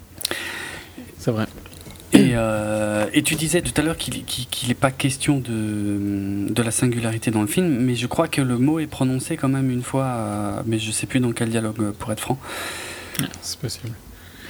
C'est 1.29 1.33
vrai. 1.33 1.47
Et, 2.15 2.31
euh, 2.37 3.05
et, 3.13 3.23
tu 3.23 3.35
disais 3.35 3.61
tout 3.61 3.79
à 3.79 3.85
l'heure 3.85 3.99
qu'il 3.99 4.15
n'est 4.15 4.23
qu 4.23 4.75
pas 4.75 4.91
question 4.91 5.37
de, 5.37 6.51
de 6.51 6.63
la 6.63 6.71
singularité 6.71 7.31
dans 7.31 7.43
le 7.43 7.47
film, 7.47 7.69
mais 7.69 7.97
je 7.97 8.07
crois 8.07 8.29
que 8.29 8.41
le 8.41 8.57
mot 8.57 8.79
est 8.79 8.87
prononcé 8.87 9.37
quand 9.37 9.51
même 9.51 9.71
une 9.71 9.83
fois, 9.83 10.05
euh, 10.07 10.63
mais 10.65 10.79
je 10.79 10.91
sais 10.91 11.07
plus 11.07 11.21
dans 11.21 11.33
quel 11.33 11.51
dialogue, 11.51 11.93
pour 11.93 12.11
être 12.13 12.21
franc. 12.21 12.39
C'est 13.43 13.61
possible. 13.61 13.93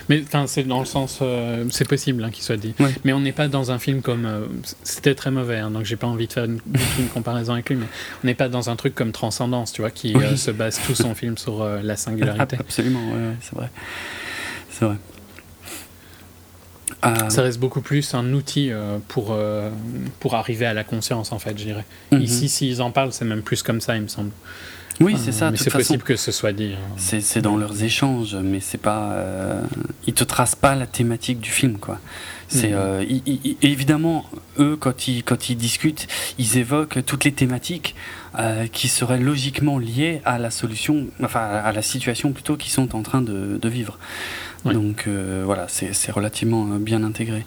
Mais 0.08 0.22
c'est 0.46 0.68
dans 0.68 0.78
le 0.78 0.86
sens, 0.86 1.18
euh, 1.20 1.64
c'est 1.70 1.88
possible 1.88 2.22
hein, 2.22 2.30
qu'il 2.30 2.44
soit 2.44 2.56
dit. 2.56 2.74
Ouais. 2.78 2.94
Mais 3.02 3.12
on 3.12 3.18
n'est 3.18 3.32
pas 3.32 3.48
dans 3.48 3.72
un 3.72 3.80
film 3.80 4.00
comme. 4.00 4.24
Euh, 4.24 4.46
C'était 4.84 5.16
très 5.16 5.32
mauvais, 5.32 5.58
hein, 5.58 5.72
donc 5.72 5.84
j'ai 5.84 5.96
pas 5.96 6.06
envie 6.06 6.28
de 6.28 6.32
faire 6.32 6.44
une, 6.44 6.60
une, 7.00 7.08
comparaison 7.12 7.54
avec 7.54 7.70
lui, 7.70 7.76
mais 7.76 7.86
on 8.22 8.26
n'est 8.28 8.36
pas 8.36 8.48
dans 8.48 8.70
un 8.70 8.76
truc 8.76 8.94
comme 8.94 9.10
Transcendance, 9.10 9.72
tu 9.72 9.80
vois, 9.80 9.90
qui 9.90 10.14
oui. 10.14 10.38
se 10.38 10.52
base 10.52 10.80
tout 10.86 10.94
son 10.94 11.16
film 11.16 11.38
sur 11.38 11.64
la 11.66 11.96
singularité. 11.96 12.56
Absolument, 12.60 13.04
ouais, 13.08 13.16
ouais, 13.16 13.36
c'est 13.40 13.56
vrai. 13.56 13.68
C'est 14.70 14.84
vrai. 14.84 14.96
Euh... 17.04 17.30
Ça 17.30 17.42
reste 17.42 17.60
beaucoup 17.60 17.80
plus 17.80 18.14
un 18.14 18.32
outil 18.32 18.70
euh, 18.70 18.98
pour, 19.08 19.28
euh, 19.30 19.70
pour 20.20 20.34
arriver 20.34 20.66
à 20.66 20.74
la 20.74 20.84
conscience, 20.84 21.32
en 21.32 21.38
fait, 21.38 21.56
je 21.58 21.64
dirais. 21.64 21.84
Mhm. 22.10 22.18
Mm 22.18 22.22
-hmm. 22.22 22.24
Ici, 22.24 22.48
s'ils 22.48 22.82
en 22.82 22.90
parlent, 22.90 23.12
c'est 23.12 23.24
même 23.24 23.42
plus 23.42 23.62
comme 23.62 23.80
ça, 23.80 23.96
il 23.96 24.02
me 24.02 24.08
semble. 24.08 24.30
Oui, 25.00 25.16
c'est 25.16 25.32
ça. 25.32 25.50
Mais 25.50 25.56
c'est 25.56 25.70
possible 25.70 26.02
que 26.02 26.16
ce 26.16 26.32
soit 26.32 26.52
dit. 26.52 26.74
Hein. 26.74 27.20
C'est 27.20 27.40
dans 27.40 27.56
leurs 27.56 27.82
échanges, 27.82 28.34
mais 28.34 28.60
c'est 28.60 28.82
pas. 28.90 29.12
Euh, 29.12 29.62
ils 30.06 30.14
te 30.14 30.24
tracent 30.24 30.56
pas 30.56 30.74
la 30.74 30.86
thématique 30.86 31.40
du 31.40 31.50
film, 31.50 31.78
quoi. 31.78 31.98
C'est 32.48 32.72
mmh. 32.72 33.04
évidemment 33.62 34.24
eux 34.58 34.76
quand 34.80 35.06
ils 35.06 35.22
quand 35.22 35.50
ils 35.50 35.56
discutent, 35.56 36.06
ils 36.38 36.56
évoquent 36.56 37.04
toutes 37.04 37.24
les 37.24 37.32
thématiques 37.32 37.94
euh, 38.38 38.66
qui 38.66 38.88
seraient 38.88 39.18
logiquement 39.18 39.78
liées 39.78 40.22
à 40.24 40.38
la 40.38 40.50
solution, 40.50 41.06
enfin 41.22 41.40
à 41.40 41.72
la 41.72 41.82
situation 41.82 42.32
plutôt 42.32 42.56
qu'ils 42.56 42.72
sont 42.72 42.96
en 42.96 43.02
train 43.02 43.20
de, 43.20 43.58
de 43.60 43.68
vivre. 43.68 43.98
Donc 44.64 45.04
euh, 45.06 45.42
voilà, 45.44 45.66
c'est 45.68 46.10
relativement 46.10 46.64
bien 46.64 47.04
intégré. 47.04 47.44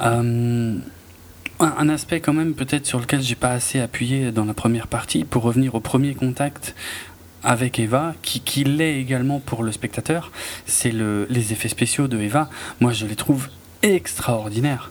Euh, 0.00 0.76
un 1.60 1.88
aspect 1.88 2.20
quand 2.20 2.32
même 2.32 2.54
peut-être 2.54 2.86
sur 2.86 2.98
lequel 2.98 3.20
j'ai 3.20 3.36
pas 3.36 3.50
assez 3.50 3.80
appuyé 3.80 4.32
dans 4.32 4.44
la 4.44 4.54
première 4.54 4.86
partie 4.86 5.24
pour 5.24 5.42
revenir 5.42 5.74
au 5.74 5.80
premier 5.80 6.14
contact 6.14 6.74
avec 7.42 7.78
Eva, 7.78 8.14
qui, 8.22 8.40
qui 8.40 8.64
l'est 8.64 8.98
également 8.98 9.38
pour 9.38 9.62
le 9.62 9.70
spectateur, 9.70 10.32
c'est 10.66 10.90
le, 10.90 11.26
les 11.28 11.52
effets 11.52 11.68
spéciaux 11.68 12.08
de 12.08 12.18
Eva. 12.18 12.48
Moi, 12.80 12.92
je 12.92 13.04
les 13.04 13.16
trouve 13.16 13.48
extraordinaires. 13.82 14.90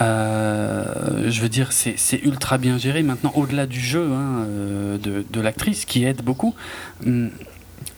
Euh, 0.00 1.30
je 1.30 1.42
veux 1.42 1.50
dire, 1.50 1.72
c'est 1.72 2.22
ultra 2.22 2.56
bien 2.56 2.78
géré. 2.78 3.02
Maintenant, 3.02 3.32
au-delà 3.34 3.66
du 3.66 3.80
jeu 3.80 4.08
hein, 4.12 4.46
de, 4.98 5.26
de 5.30 5.40
l'actrice, 5.42 5.84
qui 5.84 6.04
aide 6.04 6.22
beaucoup, 6.22 6.54
hum, 7.04 7.30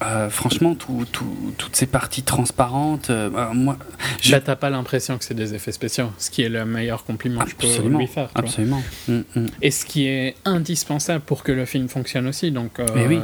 euh, 0.05 0.31
franchement, 0.31 0.75
tout, 0.75 1.07
tout, 1.11 1.55
toutes 1.59 1.77
ces 1.77 1.87
parties 1.87 2.23
transparentes, 2.23 3.11
euh, 3.11 3.31
moi. 3.53 3.79
Je... 4.21 4.33
Là, 4.33 4.41
t'as 4.41 4.57
pas 4.57 4.71
l'impression 4.71 5.19
que 5.19 5.25
c'est 5.25 5.35
des 5.35 5.55
effets 5.55 5.73
spéciaux, 5.73 6.11
ce 6.19 6.31
qui 6.31 6.43
est 6.43 6.49
le 6.49 6.65
meilleur 6.65 7.05
compliment 7.05 7.41
absolument, 7.41 7.61
que 7.61 7.77
je 7.77 7.83
peux 7.83 7.99
lui 7.99 8.07
faire. 8.07 8.31
Absolument. 8.35 8.83
Mm, 9.09 9.21
mm. 9.35 9.47
Et 9.63 9.71
ce 9.71 9.85
qui 9.85 10.07
est 10.07 10.37
indispensable 10.45 11.25
pour 11.25 11.43
que 11.43 11.53
le 11.53 11.65
film 11.65 11.89
fonctionne 11.89 12.27
aussi. 12.27 12.51
Donc, 12.51 12.79
euh, 12.79 12.87
oui. 13.09 13.19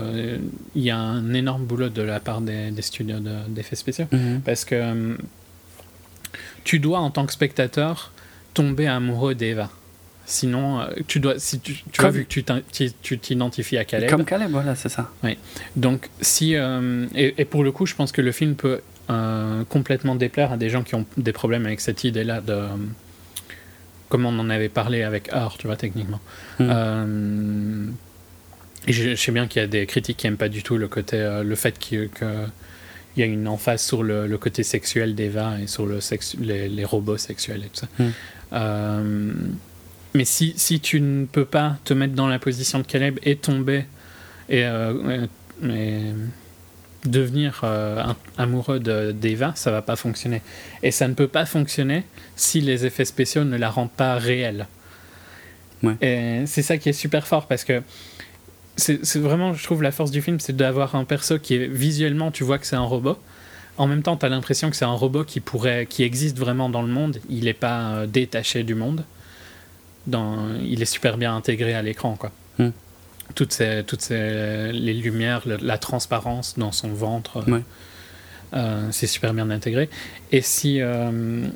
il 0.74 0.83
y 0.83 0.91
a 0.91 0.99
un 0.99 1.35
énorme 1.35 1.64
boulot 1.64 1.89
de 1.89 2.03
la 2.03 2.20
part 2.20 2.41
des, 2.41 2.70
des 2.70 2.83
studios 2.83 3.18
d'effets 3.49 3.76
de, 3.76 3.76
spéciaux. 3.76 4.07
Mm. 4.11 4.39
Parce 4.45 4.64
que 4.64 4.91
hum, 4.91 5.18
tu 6.64 6.79
dois, 6.79 6.99
en 6.99 7.11
tant 7.11 7.26
que 7.26 7.33
spectateur, 7.33 8.12
tomber 8.55 8.87
amoureux 8.87 9.35
d'Eva. 9.35 9.70
Sinon, 10.29 10.81
euh, 10.83 10.89
tu 11.07 11.20
dois, 11.20 11.39
si 11.39 11.59
tu, 11.59 11.83
tu 11.91 12.05
as 12.05 12.11
vu 12.11 12.26
que 12.26 12.43
tu 13.01 13.18
t'identifies 13.18 13.79
à 13.79 13.87
Caleb. 13.87 14.11
Comme 14.11 14.26
Caleb, 14.26 14.51
voilà, 14.51 14.74
c'est 14.74 14.91
ça. 14.91 15.11
Oui. 15.24 15.39
Donc, 15.74 16.11
si. 16.20 16.55
Euh, 16.55 17.07
et, 17.14 17.35
et, 17.39 17.47
pour 17.47 17.64
le 17.64 17.72
coup, 17.72 17.87
je 17.87 17.95
pense 17.95 18.12
que 18.12 18.20
le 18.20 18.31
film 18.31 18.55
peut 18.55 18.83
euh, 19.09 19.64
complètement 19.64 20.16
déplaire 20.16 20.53
à 20.53 20.59
des 20.59 20.68
gens 20.68 20.83
qui 20.83 20.95
ont 20.97 21.07
des 21.16 21.33
problèmes 21.33 21.64
avec 21.64 21.81
cette 21.81 22.05
idée-là 22.05 22.43
de. 22.43 22.66
Comme 24.11 24.26
on 24.26 24.39
en 24.39 24.51
avait 24.51 24.68
parlé 24.68 25.03
avec 25.03 25.33
Art, 25.33 25.57
tu 25.57 25.66
vois, 25.66 25.76
techniquement. 25.76 26.20
Mm. 26.59 27.93
et 28.87 28.93
je, 28.93 29.09
je, 29.09 29.14
sais 29.14 29.33
bien 29.33 29.47
qu'il 29.47 29.62
y 29.62 29.64
a 29.64 29.68
des 29.68 29.87
critiques 29.87 30.18
qui 30.18 30.26
n'aiment 30.26 30.37
pas 30.37 30.51
du 30.51 30.62
tout 30.62 30.76
le 30.76 30.89
côté. 30.89 31.41
le 31.43 31.55
fait 31.55 31.79
qu'il 31.79 32.11
que 32.11 32.26
y 33.16 33.22
a 33.22 33.26
une 33.26 33.49
emphase 33.49 33.83
sur 33.83 34.03
le, 34.03 34.26
le 34.26 34.39
côté 34.39 34.62
sexuel 34.62 35.14
d'Eva 35.14 35.59
et 35.59 35.66
sur 35.66 35.87
le 35.87 36.03
sex, 36.03 36.37
les, 36.39 36.68
les, 36.68 36.85
robots 36.85 37.16
sexuels 37.16 37.64
et 37.64 37.68
tout 37.68 37.81
ça. 37.81 37.89
Mm. 37.99 39.57
Mais 40.14 40.24
si, 40.24 40.54
si, 40.56 40.80
tu 40.80 41.00
ne 41.00 41.26
peux 41.26 41.44
pas 41.44 41.76
te 41.84 41.94
mettre 41.94 42.14
dans 42.14 42.28
la 42.28 42.38
position 42.38 42.78
de 42.78 42.84
Caleb 42.84 43.18
et 43.22 43.36
tomber 43.36 43.84
et, 44.48 44.64
euh, 44.64 45.26
et 45.68 46.00
devenir 47.04 47.61
euh, 47.64 48.02
amoureux 48.36 48.80
d'Eva, 48.80 49.52
ça 49.54 49.70
va 49.70 49.82
pas 49.82 49.96
fonctionner. 49.96 50.42
Et 50.82 50.90
ça 50.90 51.09
ne 51.09 51.14
peut 51.14 51.28
pas 51.28 51.46
fonctionner 51.46 52.04
si 52.36 52.61
les 52.61 52.86
effets 52.86 53.04
spéciaux 53.04 53.44
ne 53.44 53.56
la 53.56 53.70
rendent 53.70 53.92
pas 53.92 54.14
réelle. 54.16 54.66
Ouais. 55.82 55.94
Et 56.00 56.46
c'est 56.46 56.62
ça 56.62 56.78
qui 56.78 56.88
est 56.88 56.94
super 56.94 57.26
fort 57.26 57.46
parce 57.46 57.64
que 57.64 57.82
c'est 58.76 59.16
vraiment, 59.16 59.55
je 59.55 59.64
trouve, 59.64 59.82
la 59.82 59.90
force 59.90 60.12
du 60.12 60.22
film, 60.22 60.39
c'est 60.39 60.55
d'avoir 60.55 60.94
un 60.94 61.05
perso 61.05 61.39
qui 61.39 61.56
est 61.56 61.66
visuellement, 61.66 62.30
tu 62.30 62.44
vois 62.44 62.59
que 62.59 62.66
c'est 62.66 62.76
un 62.76 62.80
robot. 62.80 63.18
En 63.76 63.86
même 63.86 64.02
temps, 64.02 64.16
tu 64.16 64.24
as 64.24 64.28
l'impression 64.28 64.70
que 64.70 64.76
c'est 64.76 64.85
un 64.85 64.93
robot 64.93 65.24
qui 65.24 65.40
pourrait, 65.40 65.86
qui 65.86 66.05
existe 66.05 66.39
vraiment 66.39 66.68
dans 66.68 66.82
le 66.82 66.89
monde. 66.89 67.18
Il 67.28 67.44
n'est 67.44 67.55
pas 67.55 67.90
euh, 67.90 68.06
détaché 68.06 68.62
du 68.62 68.74
monde 68.74 69.05
dans, 70.09 70.55
il 70.62 70.82
est 70.82 70.86
super 70.86 71.16
bien 71.16 71.35
intégré 71.35 71.74
à 71.74 71.82
l'écran 71.82 72.16
quoi. 72.16 72.32
Mm. 72.59 72.70
Toutes 73.35 73.52
ces, 73.52 73.85
toutes 73.86 74.01
ces, 74.01 74.72
les 74.72 74.94
lumières, 74.94 75.43
le, 75.47 75.59
la 75.60 75.76
transparence 75.78 76.55
dans 76.56 76.72
son 76.72 76.89
ventre, 76.89 77.44
ouais. 77.48 77.62
euh, 78.55 78.89
c'est 78.90 79.06
super 79.06 79.35
bien 79.35 79.51
intégré. 79.51 79.90
Et 80.32 80.40
si 80.40 80.80
euh, 80.80 81.47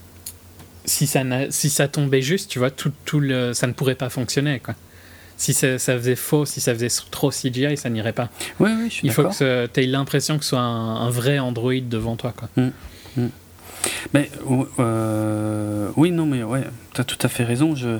si 0.84 1.06
ça 1.06 1.22
si 1.50 1.70
ça 1.70 1.88
tombait 1.88 2.22
juste, 2.22 2.50
tu 2.50 2.58
vois, 2.58 2.70
tout, 2.70 2.92
tout 3.04 3.20
le, 3.20 3.54
ça 3.54 3.66
ne 3.66 3.72
pourrait 3.72 3.94
pas 3.94 4.10
fonctionner 4.10 4.60
quoi. 4.60 4.74
Si 5.38 5.54
ça, 5.54 5.78
ça 5.78 5.96
faisait 5.96 6.14
faux, 6.14 6.44
si 6.44 6.60
ça 6.60 6.72
faisait 6.72 6.88
trop 7.10 7.30
CGI, 7.30 7.76
ça 7.76 7.88
n'irait 7.88 8.12
pas. 8.12 8.28
Oui, 8.60 8.70
oui, 8.78 8.84
je 8.84 8.94
suis 8.94 9.08
Il 9.08 9.12
faut 9.12 9.24
que 9.24 9.66
tu 9.66 9.80
aies 9.80 9.86
l'impression 9.86 10.38
que 10.38 10.44
ce 10.44 10.50
soit 10.50 10.60
un, 10.60 10.96
un, 10.96 11.10
vrai 11.10 11.38
Android 11.38 11.80
devant 11.82 12.16
toi 12.16 12.32
quoi. 12.36 12.48
Mm. 12.56 12.70
Mm. 13.16 13.28
Mais 14.14 14.30
euh, 14.78 15.88
oui, 15.96 16.10
non, 16.10 16.26
mais 16.26 16.42
ouais, 16.42 16.64
t'as 16.94 17.04
tout 17.04 17.18
à 17.22 17.28
fait 17.28 17.44
raison. 17.44 17.74
Je, 17.74 17.98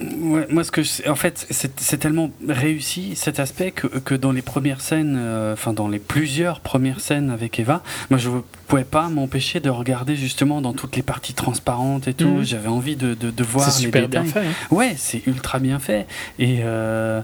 ouais, 0.00 0.46
moi, 0.50 0.64
ce 0.64 0.70
que 0.70 0.82
je- 0.82 1.08
en 1.08 1.16
fait, 1.16 1.46
c'est 1.50 1.98
tellement 1.98 2.30
réussi 2.48 3.14
cet 3.16 3.40
aspect 3.40 3.70
que, 3.72 3.86
que 3.86 4.14
dans 4.14 4.32
les 4.32 4.42
premières 4.42 4.80
scènes, 4.80 5.16
euh, 5.18 5.52
enfin 5.54 5.72
dans 5.72 5.88
les 5.88 5.98
plusieurs 5.98 6.60
premières 6.60 7.00
scènes 7.00 7.30
avec 7.30 7.58
Eva, 7.60 7.82
moi 8.10 8.18
je 8.18 8.30
pouvais 8.68 8.84
pas 8.84 9.08
m'empêcher 9.08 9.60
de 9.60 9.70
regarder 9.70 10.16
justement 10.16 10.60
dans 10.60 10.72
toutes 10.72 10.96
les 10.96 11.02
parties 11.02 11.34
transparentes 11.34 12.08
et 12.08 12.14
tout. 12.14 12.28
Mhm. 12.28 12.44
J'avais 12.44 12.68
envie 12.68 12.96
de, 12.96 13.14
de, 13.14 13.30
de 13.30 13.44
voir 13.44 13.70
C'est 13.70 13.80
les 13.80 13.86
super 13.86 14.08
bien 14.08 14.22
détails. 14.22 14.44
fait. 14.44 14.48
hein. 14.48 14.52
Ouais, 14.74 14.94
c'est 14.96 15.26
ultra 15.26 15.58
bien 15.58 15.78
fait. 15.78 16.06
Et 16.38 16.60
euh, 16.62 17.20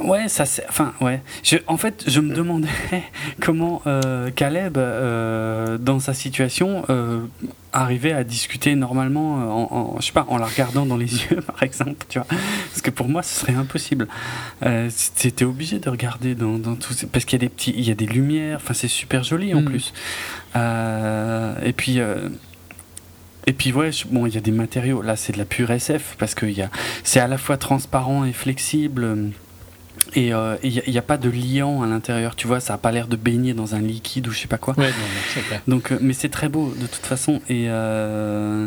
ouais, 0.00 0.28
ça 0.28 0.44
c'est. 0.46 0.64
Enfin, 0.68 0.92
ouais. 1.00 1.22
Je, 1.42 1.56
en 1.66 1.76
fait, 1.76 2.04
je 2.06 2.20
me 2.20 2.34
demandais 2.34 2.68
comment 3.40 3.82
euh, 3.86 4.30
Caleb, 4.30 4.76
euh, 4.78 5.78
dans 5.78 5.98
sa 6.00 6.14
situation, 6.14 6.84
euh, 6.90 7.20
arrivait 7.72 8.12
à 8.12 8.22
discuter 8.24 8.74
normalement, 8.76 9.34
en, 9.34 9.76
en- 9.96 10.00
je 10.00 10.06
sais 10.06 10.12
pas, 10.12 10.26
en 10.28 10.36
la 10.38 10.46
regardant 10.46 10.86
dans 10.86 10.96
les 10.96 11.12
yeux, 11.30 11.40
par 11.40 11.62
exemple, 11.62 12.04
tu 12.08 12.18
vois. 12.18 12.26
Parce 12.28 12.82
que 12.82 12.90
pour 12.90 13.08
moi, 13.08 13.22
ce 13.22 13.40
serait 13.40 13.54
impossible. 13.54 14.08
C'était 14.90 15.44
obligé 15.44 15.78
de 15.78 15.88
regarder 15.90 16.34
dans, 16.34 16.58
dans 16.58 16.74
tout. 16.76 16.94
Parce 17.12 17.24
qu'il 17.24 17.40
y 17.40 17.42
a 17.44 17.46
des 17.46 17.48
petits, 17.48 17.74
il 17.76 17.84
y 17.86 17.90
a 17.90 17.94
des 17.96 18.06
lumières. 18.06 18.58
Enfin, 18.62 18.74
c'est 18.74 18.88
super 18.88 19.24
joli 19.24 19.54
en 19.54 19.60
Mhm. 19.60 19.64
plus. 19.66 19.92
Et 20.56 21.72
puis. 21.72 21.98
et 23.46 23.52
puis 23.52 23.72
ouais, 23.72 23.92
je- 23.92 24.06
bon, 24.08 24.26
il 24.26 24.34
y 24.34 24.38
a 24.38 24.40
des 24.40 24.50
matériaux. 24.52 25.02
Là, 25.02 25.16
c'est 25.16 25.32
de 25.32 25.38
la 25.38 25.44
pure 25.44 25.70
SF 25.70 26.16
parce 26.18 26.34
que 26.34 26.46
c'est 27.02 27.20
à 27.20 27.26
la 27.28 27.38
fois 27.38 27.56
transparent 27.56 28.24
et 28.24 28.32
flexible. 28.32 29.32
Euh, 30.16 30.20
Et 30.20 30.32
euh, 30.32 30.56
il 30.62 30.82
n'y 30.92 30.98
a, 30.98 31.02
pas 31.02 31.16
de 31.16 31.28
liant 31.30 31.82
à 31.82 31.86
l'intérieur. 31.86 32.36
Tu 32.36 32.46
vois, 32.46 32.60
ça 32.60 32.74
a 32.74 32.78
pas 32.78 32.92
l'air 32.92 33.06
de 33.08 33.16
baigner 33.16 33.54
dans 33.54 33.74
un 33.74 33.80
liquide 33.80 34.28
ou 34.28 34.30
je 34.32 34.38
sais 34.40 34.48
pas 34.48 34.58
quoi. 34.58 34.74
Ouais, 34.78 34.86
non, 34.86 34.92
non, 34.92 35.20
c'est 35.34 35.40
clair. 35.46 35.60
Donc, 35.68 35.92
euh, 35.92 35.98
mais 36.00 36.12
c'est 36.12 36.28
très 36.28 36.48
beau 36.48 36.72
de 36.78 36.86
toute 36.86 37.04
façon. 37.06 37.40
Et 37.48 37.66
euh, 37.68 38.66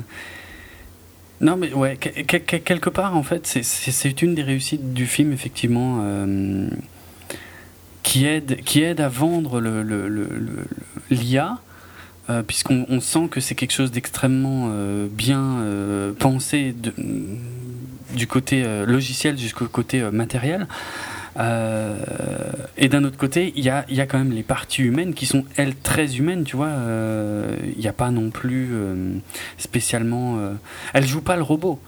non, 1.41 1.55
mais 1.57 1.71
ouais, 1.73 1.97
que- 1.97 2.09
que- 2.23 2.37
que- 2.37 2.57
quelque 2.57 2.89
part 2.89 3.15
en 3.15 3.23
fait, 3.23 3.45
c'est- 3.47 4.21
une 4.21 4.35
des 4.35 4.43
réussites 4.43 4.93
du 4.93 5.05
film 5.05 5.31
effectivement. 5.33 5.99
euh, 6.01 6.67
qui 8.03 8.25
aide, 8.25 8.61
qui 8.63 8.81
aide 8.83 9.01
à 9.01 9.09
vendre 9.09 9.59
le, 9.59 9.81
l'IA, 11.11 11.57
euh, 12.29 12.41
puisqu'on 12.41 12.85
on 12.87 13.01
sent 13.01 13.27
que 13.29 13.41
c'est 13.41 13.53
quelque 13.53 13.73
chose 13.73 13.91
d'extrêmement 13.91 14.69
euh, 14.71 15.07
bien 15.11 15.41
euh, 15.59 16.13
pensé 16.17 16.71
de- 16.71 16.93
du 18.15 18.25
côté 18.25 18.63
euh, 18.65 18.85
logiciel 18.85 19.37
jusqu'au 19.37 19.65
côté 19.65 19.99
euh, 20.01 20.09
matériel. 20.11 20.67
Euh, 21.38 21.97
et 22.77 22.89
d'un 22.89 23.03
autre 23.03 23.18
côté, 23.18 23.53
il 23.55 23.64
y 23.64 23.69
a, 23.69 23.84
quand 24.05 24.18
même 24.18 24.31
les 24.31 24.43
parties 24.43 24.84
humaines 24.84 25.14
qui 25.14 25.26
sont, 25.26 25.45
elles, 25.55 25.76
très 25.76 26.18
humaines, 26.18 26.43
tu 26.43 26.55
vois. 26.55 26.68
euh, 26.68 27.55
Il 27.76 27.80
n'y 27.80 27.88
a 27.88 27.93
pas 27.93 28.11
non 28.11 28.30
plus 28.30 28.69
euh, 28.72 29.14
spécialement... 29.57 30.39
Elle 30.93 31.05
joue 31.05 31.22
pas 31.22 31.35
le 31.35 31.43
robot. 31.43 31.80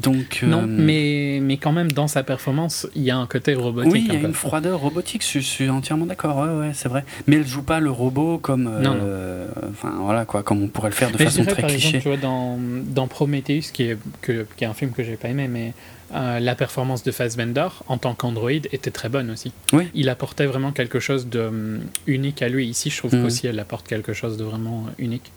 Donc, 0.00 0.40
Non, 0.46 0.62
euh, 0.62 0.66
mais, 0.66 1.40
mais 1.42 1.56
quand 1.56 1.72
même, 1.72 1.90
dans 1.92 2.08
sa 2.08 2.22
performance, 2.22 2.86
il 2.94 3.02
y 3.02 3.10
a 3.10 3.16
un 3.16 3.26
côté 3.26 3.54
robotique. 3.54 3.92
oui, 3.92 4.04
il 4.08 4.14
y 4.14 4.16
a 4.16 4.20
une 4.20 4.34
froideur 4.34 4.78
robotique, 4.80 5.24
je, 5.24 5.40
je 5.40 5.44
suis 5.44 5.68
entièrement 5.68 6.06
d'accord, 6.06 6.36
ouais, 6.38 6.48
ouais, 6.66 6.70
c'est 6.74 6.88
vrai. 6.88 7.04
Mais 7.26 7.36
elle 7.36 7.46
joue 7.46 7.62
pas 7.62 7.80
le 7.80 7.90
robot 7.90 8.38
comme, 8.38 8.66
euh, 8.66 8.80
Non, 8.80 8.94
non. 8.94 9.70
enfin 9.70 9.94
voilà 10.00 10.24
quoi, 10.24 10.42
comme 10.42 10.62
on 10.62 10.68
pourrait 10.68 10.90
le 10.90 10.94
faire 10.94 11.10
de 11.10 11.16
Mais 11.18 11.24
façon 11.24 11.40
dirais, 11.42 11.52
très 11.52 11.62
par 11.62 11.70
cliché. 11.70 11.96
exemple, 11.98 12.02
tu 12.02 12.08
vois, 12.08 12.16
dans, 12.18 12.58
dans 12.86 13.06
Prometheus, 13.08 13.70
qui 13.72 13.84
est, 13.84 13.98
que- 14.22 14.46
qui 14.56 14.64
est 14.64 14.66
un 14.66 14.74
film 14.74 14.92
que 14.92 15.02
j'ai 15.02 15.16
pas 15.16 15.28
aimé, 15.28 15.48
mais 15.48 15.72
euh, 16.14 16.38
la 16.40 16.54
performance 16.54 17.02
de 17.02 17.10
Fassbender 17.10 17.68
en 17.86 17.98
tant 17.98 18.14
qu'Android 18.14 18.50
était 18.50 18.90
très 18.90 19.08
bonne 19.10 19.30
aussi. 19.30 19.52
Oui. 19.72 19.88
Il 19.94 20.08
apportait 20.08 20.46
vraiment 20.46 20.72
quelque 20.72 21.00
chose 21.00 21.26
de 21.28 21.80
unique 22.06 22.40
à 22.40 22.48
lui. 22.48 22.66
Ici, 22.66 22.88
je 22.90 22.96
trouve 22.98 23.14
Mhm. 23.14 23.22
qu'aussi 23.24 23.46
elle 23.46 23.58
apporte 23.60 23.86
quelque 23.86 24.12
chose 24.14 24.36
de 24.38 24.44
vraiment 24.44 24.86
unique 24.98 25.32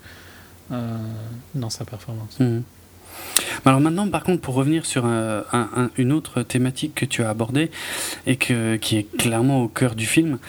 euh, 0.72 0.96
dans 1.56 1.70
sa 1.70 1.84
performance. 1.84 2.40
Mhm. 2.40 2.64
Alors 3.65 3.80
maintenant, 3.80 4.07
par 4.07 4.23
contre, 4.23 4.41
pour 4.41 4.56
revenir 4.56 4.85
sur 4.85 5.03
euh, 5.06 5.41
un- 5.53 5.69
un- 5.76 5.89
une 5.98 6.11
autre 6.11 6.41
thématique 6.43 6.95
que 6.95 7.06
tu 7.06 7.23
as 7.23 7.30
abordée 7.30 7.69
et 8.26 8.35
que, 8.35 8.76
qui 8.77 8.98
est 8.98 9.18
clairement 9.18 9.61
au 9.64 9.68
cœur 9.68 9.95
du 9.95 10.06
film, 10.06 10.39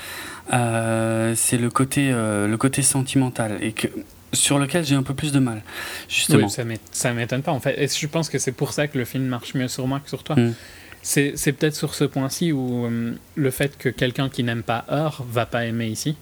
euh, 0.53 1.35
c'est 1.36 1.59
le 1.59 1.70
côté, 1.70 2.11
euh, 2.12 2.47
le 2.49 2.57
côté 2.57 2.82
sentimental 2.82 3.59
et 3.61 3.73
que 3.73 3.89
sur 4.32 4.59
lequel 4.59 4.85
j'ai 4.85 4.94
un 4.94 5.03
peu 5.03 5.15
plus 5.15 5.31
de 5.32 5.39
mal, 5.39 5.62
justement. 6.09 6.44
Oui, 6.47 6.51
ça 6.51 6.65
m'é- 6.65 6.81
ça 6.90 7.12
m'étonne 7.12 7.43
pas 7.43 7.53
en 7.53 7.61
fait. 7.61 7.81
Et 7.82 7.86
je 7.89 8.07
pense 8.07 8.28
que 8.31 8.39
c'est 8.39 8.53
pour 8.53 8.73
ça 8.73 8.89
que 8.89 8.97
le 8.99 9.05
film 9.05 9.24
marche 9.27 9.55
mieux 9.55 9.69
sur 9.69 9.86
moi 9.86 10.01
que 10.01 10.09
sur 10.09 10.23
toi. 10.24 10.36
Mm. 10.36 10.55
C'est 11.03 11.53
peut-être 11.53 11.74
sur 11.74 11.94
ce 11.94 12.05
point-ci 12.05 12.53
où 12.53 12.89
le 13.35 13.51
fait 13.51 13.77
que 13.77 13.89
quelqu'un 13.89 14.28
qui 14.28 14.44
n'aime 14.44 14.62
pas 14.62 14.85
Heure 14.90 15.24
va 15.28 15.47
pas 15.47 15.66
aimer 15.66 15.89
ici, 15.89 16.16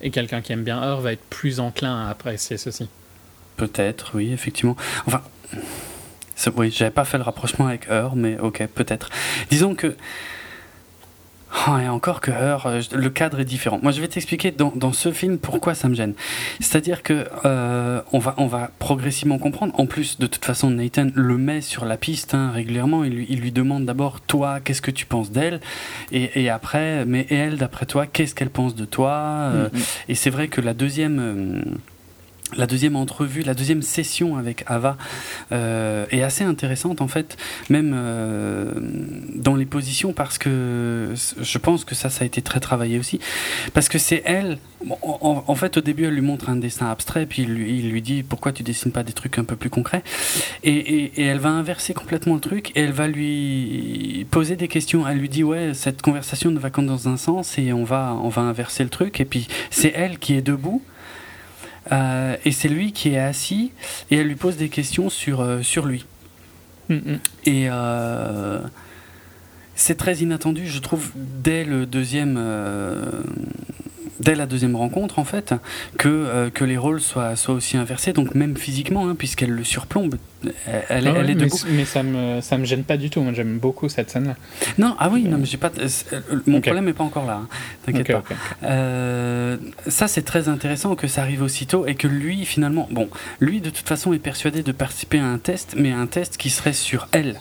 et 0.00 0.10
quelqu'un 0.10 0.40
qui 0.40 0.52
aime 0.52 0.64
bien 0.64 0.82
Heure 0.82 1.00
va 1.02 1.12
être 1.12 1.24
plus 1.28 1.60
enclin 1.60 2.06
à 2.06 2.10
apprécier 2.10 2.56
ceci. 2.56 2.88
Peut-être, 3.56 4.12
oui, 4.14 4.32
effectivement. 4.32 4.76
Enfin, 5.06 5.20
oui, 6.56 6.70
j'avais 6.70 6.90
pas 6.90 7.04
fait 7.04 7.18
le 7.18 7.24
rapprochement 7.24 7.66
avec 7.68 7.88
Heure, 7.90 8.16
mais 8.16 8.38
ok, 8.38 8.66
peut-être. 8.74 9.08
Disons 9.50 9.74
que. 9.74 9.96
Oh, 11.68 11.78
et 11.78 11.88
encore 11.88 12.20
que 12.20 12.32
Heure, 12.32 12.66
euh, 12.66 12.80
le 12.92 13.10
cadre 13.10 13.38
est 13.38 13.44
différent. 13.44 13.78
Moi, 13.80 13.92
je 13.92 14.00
vais 14.00 14.08
t'expliquer 14.08 14.50
dans, 14.50 14.72
dans 14.74 14.92
ce 14.92 15.12
film 15.12 15.38
pourquoi 15.38 15.76
ça 15.76 15.88
me 15.88 15.94
gêne. 15.94 16.14
C'est-à-dire 16.58 17.04
que 17.04 17.26
euh, 17.44 18.00
on, 18.12 18.18
va, 18.18 18.34
on 18.38 18.48
va 18.48 18.72
progressivement 18.80 19.38
comprendre. 19.38 19.72
En 19.78 19.86
plus, 19.86 20.18
de 20.18 20.26
toute 20.26 20.44
façon, 20.44 20.70
Nathan 20.70 21.06
le 21.14 21.38
met 21.38 21.60
sur 21.60 21.84
la 21.84 21.96
piste 21.96 22.34
hein, 22.34 22.50
régulièrement. 22.52 23.04
Il 23.04 23.14
lui, 23.14 23.26
il 23.28 23.38
lui 23.40 23.52
demande 23.52 23.84
d'abord, 23.84 24.20
toi, 24.20 24.58
qu'est-ce 24.58 24.82
que 24.82 24.90
tu 24.90 25.06
penses 25.06 25.30
d'elle? 25.30 25.60
Et, 26.10 26.42
et 26.42 26.50
après, 26.50 27.04
mais 27.06 27.24
elle, 27.30 27.56
d'après 27.56 27.86
toi, 27.86 28.06
qu'est-ce 28.08 28.34
qu'elle 28.34 28.50
pense 28.50 28.74
de 28.74 28.84
toi? 28.84 29.12
Euh, 29.12 29.68
Mhm. 29.72 29.80
et 30.08 30.14
c'est 30.16 30.30
vrai 30.30 30.48
que 30.48 30.60
la 30.60 30.74
deuxième, 30.74 31.18
euh, 31.20 31.62
la 32.56 32.66
deuxième 32.66 32.94
entrevue, 32.94 33.42
la 33.42 33.54
deuxième 33.54 33.82
session 33.82 34.36
avec 34.36 34.64
Ava 34.66 34.96
euh, 35.50 36.04
est 36.10 36.22
assez 36.22 36.44
intéressante 36.44 37.00
en 37.00 37.08
fait, 37.08 37.36
même 37.70 37.92
euh, 37.94 38.70
dans 39.34 39.56
les 39.56 39.64
positions 39.64 40.12
parce 40.12 40.38
que 40.38 41.14
je 41.40 41.58
pense 41.58 41.84
que 41.84 41.94
ça, 41.94 42.10
ça 42.10 42.22
a 42.22 42.26
été 42.26 42.42
très 42.42 42.60
travaillé 42.60 42.98
aussi, 42.98 43.18
parce 43.72 43.88
que 43.88 43.98
c'est 43.98 44.22
elle. 44.24 44.58
En, 45.00 45.54
fait, 45.54 45.78
au 45.78 45.80
début, 45.80 46.04
elle 46.04 46.12
lui 46.12 46.20
montre 46.20 46.50
un 46.50 46.56
dessin 46.56 46.90
abstrait, 46.90 47.24
puis 47.24 47.42
il 47.44 47.48
lui, 47.54 47.78
il 47.78 47.90
lui 47.90 48.02
dit 48.02 48.22
pourquoi 48.22 48.52
tu 48.52 48.62
dessines 48.62 48.92
pas 48.92 49.02
des 49.02 49.14
trucs 49.14 49.38
un 49.38 49.44
peu 49.44 49.56
plus 49.56 49.70
concrets, 49.70 50.02
et, 50.62 50.72
et- 50.74 51.22
et 51.22 51.24
elle 51.24 51.38
va 51.38 51.48
inverser 51.48 51.94
complètement 51.94 52.34
le 52.34 52.40
truc, 52.40 52.70
et 52.76 52.80
elle 52.80 52.92
va 52.92 53.08
lui 53.08 54.26
poser 54.30 54.56
des 54.56 54.68
questions. 54.68 55.08
Elle 55.08 55.16
lui 55.18 55.30
dit 55.30 55.42
ouais, 55.42 55.72
cette 55.72 56.02
conversation 56.02 56.50
ne 56.50 56.58
va 56.58 56.68
qu'en 56.68 56.82
dans 56.82 57.08
un 57.08 57.16
sens, 57.16 57.56
et 57.58 57.72
on 57.72 57.84
va, 57.84 58.14
on 58.22 58.28
va 58.28 58.42
inverser 58.42 58.84
le 58.84 58.90
truc, 58.90 59.20
et 59.20 59.24
puis 59.24 59.48
c'est 59.70 59.92
elle 59.96 60.18
qui 60.18 60.34
est 60.34 60.42
debout. 60.42 60.82
Euh, 61.92 62.36
et 62.44 62.52
c'est 62.52 62.68
lui 62.68 62.92
qui 62.92 63.10
est 63.10 63.18
assis 63.18 63.72
et 64.10 64.16
elle 64.16 64.28
lui 64.28 64.36
pose 64.36 64.56
des 64.56 64.68
questions 64.68 65.10
sur, 65.10 65.40
euh, 65.40 65.62
sur 65.62 65.86
lui. 65.86 66.06
Mhm. 66.88 67.18
Et 67.44 67.66
euh, 67.70 68.60
c'est 69.74 69.96
très 69.96 70.16
inattendu, 70.16 70.66
je 70.66 70.78
trouve, 70.78 71.10
dès 71.14 71.64
le 71.64 71.86
deuxième, 71.86 72.38
dès 74.20 74.34
la 74.34 74.46
deuxième 74.46 74.76
rencontre, 74.76 75.18
en 75.18 75.24
fait, 75.24 75.54
que, 75.98 76.08
euh, 76.08 76.50
que 76.50 76.64
les 76.64 76.76
rôles 76.76 77.00
soient, 77.00 77.36
soient 77.36 77.54
aussi 77.54 77.76
inversés, 77.76 78.12
donc 78.12 78.34
même 78.34 78.56
physiquement, 78.56 79.08
hein, 79.08 79.14
puisqu'elle 79.16 79.50
le 79.50 79.64
surplombe. 79.64 80.16
Elle, 80.44 80.52
elle, 80.88 81.08
Ah 81.08 81.12
ouais, 81.12 81.18
elle 81.20 81.30
est 81.30 81.34
mais, 81.34 81.44
debout. 81.46 81.58
mais 81.70 81.84
ça 81.86 82.02
me 82.02 82.40
ça 82.42 82.58
me 82.58 82.64
gêne 82.66 82.84
pas 82.84 82.96
du 82.98 83.08
tout. 83.08 83.22
Moi, 83.22 83.32
j'aime 83.32 83.58
beaucoup 83.58 83.88
cette 83.88 84.10
scène-là. 84.10 84.36
Non, 84.78 84.94
ah 84.98 85.08
oui, 85.10 85.24
non, 85.24 85.38
mais 85.38 85.46
j'ai 85.46 85.56
pas. 85.56 85.72
euh, 85.78 86.20
Mon 86.46 86.60
problème 86.60 86.84
n'est 86.84 86.92
pas 86.92 87.04
encore 87.04 87.24
là. 87.26 87.40
hein, 87.42 87.48
T'inquiète 87.86 88.12
pas. 88.12 88.22
Euh, 88.62 89.56
ça, 89.88 90.06
c'est 90.08 90.22
très 90.22 90.48
intéressant 90.48 90.94
que 90.96 91.06
ça 91.06 91.22
arrive 91.22 91.42
aussitôt 91.42 91.86
et 91.86 91.94
que 91.94 92.06
lui, 92.08 92.44
finalement, 92.44 92.86
bon, 92.90 93.08
lui, 93.40 93.60
de 93.60 93.70
toute 93.70 93.88
façon, 93.88 94.12
est 94.12 94.18
persuadé 94.18 94.62
de 94.62 94.72
participer 94.72 95.18
à 95.18 95.24
un 95.26 95.38
test, 95.38 95.74
mais 95.78 95.92
un 95.92 96.06
test 96.06 96.36
qui 96.36 96.50
serait 96.50 96.72
sur 96.72 97.08
elle. 97.12 97.40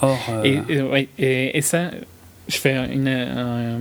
Or, 0.00 0.18
euh, 0.30 0.42
Et, 0.44 0.62
et, 0.74 0.82
ouais, 0.82 1.08
et, 1.18 1.58
et 1.58 1.60
ça, 1.60 1.90
je 2.48 2.56
fais 2.56 2.76
une, 2.94 3.08
un- 3.08 3.80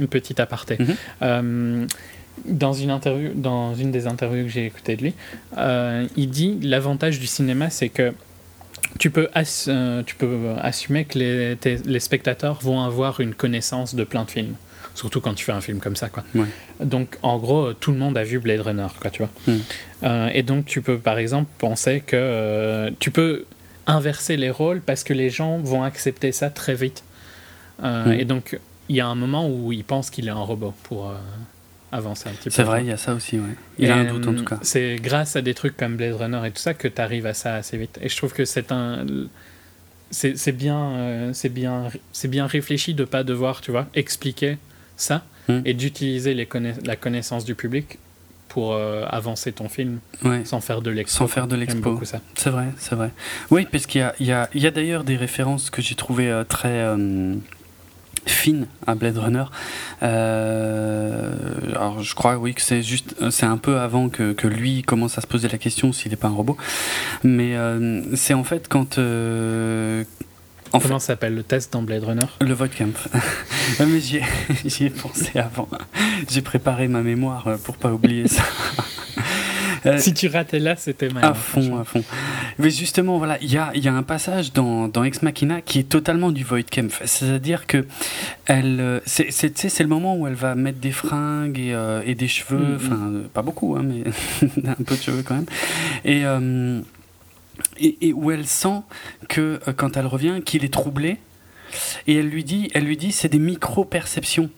une 0.00 0.08
petite 0.08 0.40
aparté. 0.40 0.76
Mhm. 0.80 0.96
Euh, 1.22 1.86
dans 2.46 2.72
une 2.72 2.90
interview, 2.90 3.30
dans 3.34 3.74
une 3.74 3.90
des 3.92 4.06
interviews 4.06 4.44
que 4.44 4.50
j'ai 4.50 4.66
écoutées 4.66 4.96
de 4.96 5.02
lui, 5.02 5.14
euh, 5.58 6.06
il 6.16 6.30
dit 6.30 6.58
l'avantage 6.62 7.20
du 7.20 7.26
cinéma, 7.26 7.68
c'est 7.70 7.90
que 7.90 8.12
tu 8.98 9.10
peux, 9.10 9.28
euh, 9.68 10.02
tu 10.04 10.14
peux 10.16 10.38
assumer 10.60 11.04
que 11.04 11.18
les, 11.18 11.56
tes- 11.60 11.78
les 11.84 12.00
spectateurs 12.00 12.58
vont 12.62 12.80
avoir 12.82 13.20
une 13.20 13.34
connaissance 13.34 13.94
de 13.94 14.04
plein 14.04 14.24
de 14.24 14.30
films. 14.30 14.54
Surtout 14.94 15.20
quand 15.20 15.34
tu 15.34 15.44
fais 15.44 15.52
un 15.52 15.60
film 15.60 15.78
comme 15.78 15.94
ça, 15.96 16.08
quoi. 16.08 16.24
Ouais. 16.34 16.46
Donc, 16.82 17.16
en 17.22 17.38
gros, 17.38 17.72
tout 17.74 17.92
le 17.92 17.98
monde 17.98 18.18
a 18.18 18.24
vu 18.24 18.38
Blade 18.40 18.60
Runner, 18.60 18.88
quoi, 19.00 19.10
tu 19.10 19.22
vois. 19.22 19.30
Mm. 19.46 19.58
Euh, 20.02 20.28
et 20.34 20.42
donc, 20.42 20.64
tu 20.66 20.82
peux, 20.82 20.98
par 20.98 21.18
exemple, 21.18 21.48
penser 21.58 22.02
que 22.04 22.16
euh, 22.16 22.90
tu 22.98 23.10
peux 23.10 23.44
inverser 23.86 24.36
les 24.36 24.50
rôles 24.50 24.80
parce 24.80 25.04
que 25.04 25.12
les 25.14 25.30
gens 25.30 25.58
vont 25.58 25.84
accepter 25.84 26.32
ça 26.32 26.50
très 26.50 26.74
vite. 26.74 27.04
Euh, 27.84 28.06
Mm. 28.06 28.20
Et 28.20 28.24
donc, 28.24 28.58
il 28.90 28.96
y 28.96 29.00
a 29.00 29.06
un 29.06 29.14
moment 29.14 29.48
où 29.48 29.72
il 29.72 29.84
pense 29.84 30.10
qu'il 30.10 30.26
est 30.26 30.30
un 30.30 30.34
robot 30.52 30.74
pour 30.82 31.08
euh, 31.08 31.14
avancer 31.92 32.28
un 32.28 32.32
petit 32.32 32.44
peu. 32.44 32.50
c'est 32.50 32.62
vrai, 32.64 32.82
il 32.82 32.88
y 32.88 32.92
a 32.92 32.96
ça 32.98 33.14
aussi, 33.14 33.38
ouais. 33.38 33.54
Il 33.78 33.86
Et, 33.88 33.90
a 33.90 33.96
un 33.96 34.04
doute 34.04 34.26
en 34.26 34.32
euh, 34.34 34.36
tout 34.36 34.44
cas. 34.44 34.58
C'est 34.62 34.96
grâce 34.96 35.36
à 35.36 35.42
des 35.42 35.54
trucs 35.54 35.76
comme 35.76 35.96
Blade 35.96 36.14
Runner 36.14 36.40
et 36.46 36.50
tout 36.50 36.60
ça 36.60 36.74
que 36.74 36.88
tu 36.88 37.00
arrives 37.00 37.24
à 37.26 37.32
ça 37.34 37.54
assez 37.54 37.78
vite. 37.78 37.98
Et 38.02 38.08
je 38.08 38.16
trouve 38.16 38.32
que 38.34 38.44
c'est 38.44 38.70
un. 38.72 39.06
C'est 40.12 40.52
bien, 40.52 40.76
euh, 40.90 41.30
c'est 41.32 41.48
bien, 41.48 41.84
c'est 42.12 42.26
bien 42.28 42.46
réfléchi 42.46 42.94
de 42.94 43.04
pas 43.04 43.22
devoir, 43.22 43.60
tu 43.60 43.70
vois, 43.70 43.86
expliquer 43.94 44.58
ça. 44.96 45.22
Mm. 45.48 45.60
et 45.64 45.72
d'utiliser 45.74 46.34
conna- 46.46 46.74
la 46.84 46.96
connaissance 46.96 47.44
du 47.46 47.54
public 47.54 47.98
pour 48.48 48.72
euh, 48.74 49.04
avancer 49.08 49.52
ton 49.52 49.68
film 49.68 49.98
Ouais. 50.22 50.44
sans 50.44 50.60
faire 50.60 50.82
de 50.82 50.90
l'expo. 50.90 51.16
Sans 51.16 51.28
faire 51.28 51.46
de 51.46 51.56
l'expo. 51.56 51.98
C'est 52.34 52.50
vrai, 52.50 52.66
c'est 52.78 52.94
vrai. 52.94 53.10
Oui, 53.50 53.66
parce 53.70 53.86
qu'il 53.86 54.00
y 54.20 54.30
a, 54.32 54.42
a, 54.42 54.66
a 54.66 54.70
d'ailleurs 54.70 55.02
des 55.04 55.16
références 55.16 55.70
que 55.70 55.80
j'ai 55.80 55.94
trouvées 55.94 56.30
euh, 56.30 56.44
très 56.44 56.68
fines 58.26 58.66
à 58.86 58.94
Blade 58.94 59.18
Runner. 59.18 59.44
Euh, 60.02 61.32
alors, 61.70 62.02
je 62.02 62.14
crois, 62.14 62.36
oui, 62.36 62.54
que 62.54 62.62
c'est 62.62 62.82
juste, 62.82 63.16
euh, 63.22 63.30
c'est 63.30 63.46
un 63.46 63.56
peu 63.56 63.78
avant 63.78 64.08
que, 64.08 64.32
que 64.32 64.46
lui 64.46 64.82
commence 64.82 65.18
à 65.18 65.20
se 65.20 65.26
poser 65.26 65.48
la 65.48 65.58
question 65.58 65.92
s'il 65.92 66.10
n'est 66.10 66.16
pas 66.16 66.28
un 66.28 66.32
robot. 66.32 66.56
Mais 67.24 67.56
euh, 67.56 68.02
c'est 68.16 68.34
en 68.34 68.44
fait 68.44 68.68
quand. 68.68 68.98
euh, 68.98 70.04
en 70.72 70.78
Comment 70.78 71.00
ça 71.00 71.08
s'appelle 71.08 71.34
le 71.34 71.42
test 71.42 71.72
dans 71.72 71.82
Blade 71.82 72.04
Runner? 72.04 72.26
Le 72.40 72.54
Voidcamp. 72.54 72.92
Ouais, 73.80 73.86
mais 73.86 74.00
j'y 74.00 74.84
ai, 74.84 74.90
pensé 74.90 75.38
avant. 75.38 75.68
J'ai 76.30 76.42
préparé 76.42 76.86
ma 76.86 77.02
mémoire 77.02 77.48
pour 77.64 77.76
pas 77.76 77.92
oublier 77.92 78.28
ça. 78.28 78.44
Euh, 79.86 79.98
Si 79.98 80.12
tu 80.14 80.28
ratais 80.28 80.58
là, 80.58 80.76
c'était 80.76 81.08
mal. 81.08 81.24
à 81.24 81.34
fond, 81.34 81.78
à 81.78 81.84
fond. 81.84 82.02
Mais 82.58 82.70
justement, 82.70 83.18
voilà, 83.18 83.38
il 83.40 83.50
y 83.52 83.56
a, 83.56 83.70
y 83.74 83.88
a 83.88 83.94
un 83.94 84.02
passage 84.02 84.52
dans, 84.52 84.88
dans 84.88 85.04
Ex 85.04 85.22
Machina 85.22 85.60
qui 85.62 85.78
est 85.78 85.88
totalement 85.88 86.30
du 86.32 86.44
Void 86.44 86.62
Camp. 86.70 86.90
C'est-à-dire 87.04 87.66
que 87.66 87.86
elle, 88.46 88.78
euh, 88.80 89.00
c'est, 89.06 89.30
le 89.80 89.86
moment 89.86 90.16
où 90.16 90.26
elle 90.26 90.34
va 90.34 90.54
mettre 90.54 90.78
des 90.78 90.92
fringues 90.92 91.58
et, 91.58 91.72
euh, 91.74 92.02
et 92.04 92.14
des 92.14 92.28
cheveux, 92.28 92.58
Mhm. 92.58 92.74
enfin, 92.76 93.12
pas 93.32 93.42
beaucoup, 93.42 93.76
hein, 93.76 93.82
mais 93.84 94.04
un 94.68 94.74
peu 94.74 94.96
de 94.96 95.00
cheveux 95.00 95.22
quand 95.22 95.34
même. 95.36 95.46
Et, 96.04 96.24
euh, 96.24 96.80
et, 97.78 98.08
et 98.08 98.12
où 98.12 98.30
elle 98.30 98.46
sent 98.46 98.82
que 99.28 99.60
quand 99.76 99.96
elle 99.96 100.06
revient, 100.06 100.40
qu'il 100.44 100.64
est 100.64 100.72
troublé. 100.72 101.16
Et 102.06 102.16
elle 102.16 102.28
lui 102.28 102.42
dit, 102.44 102.68
elle 102.74 102.84
lui 102.84 102.96
dit, 102.96 103.12
c'est 103.12 103.28
des 103.28 103.38
micro-perceptions. 103.38 104.50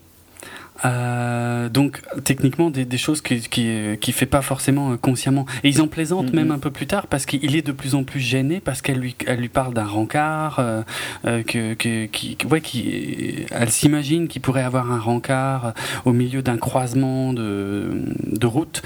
Euh, 0.85 1.69
donc 1.69 2.01
techniquement 2.23 2.69
des, 2.69 2.83
des 2.85 2.97
choses 2.97 3.21
qui 3.21 3.39
qui, 3.41 3.97
qui 4.01 4.11
fait 4.11 4.25
pas 4.25 4.41
forcément 4.41 4.91
euh, 4.91 4.97
consciemment 4.97 5.45
et 5.63 5.69
ils 5.69 5.81
en 5.81 5.87
plaisantent 5.87 6.33
Mhm. 6.33 6.35
même 6.35 6.51
un 6.51 6.59
peu 6.59 6.71
plus 6.71 6.87
tard 6.87 7.07
parce 7.07 7.25
qu'il 7.25 7.55
est 7.55 7.61
de 7.65 7.71
plus 7.71 7.95
en 7.95 8.03
plus 8.03 8.19
gêné 8.19 8.59
parce 8.59 8.81
qu'elle 8.81 8.97
lui 8.99 9.15
elle 9.25 9.39
lui 9.39 9.49
parle 9.49 9.73
d'un 9.73 9.85
rencard 9.85 10.57
euh, 10.59 10.81
euh, 11.25 11.43
que, 11.43 11.73
que 11.73 12.05
qui 12.07 12.37
ouais 12.49 12.61
qui 12.61 13.45
elle 13.51 13.69
s'imagine 13.69 14.27
qu'il 14.27 14.41
pourrait 14.41 14.63
avoir 14.63 14.91
un 14.91 14.99
rencard 14.99 15.73
au 16.05 16.11
milieu 16.13 16.41
d'un 16.41 16.57
croisement 16.57 17.33
de 17.33 17.91
de 18.25 18.47
route 18.47 18.81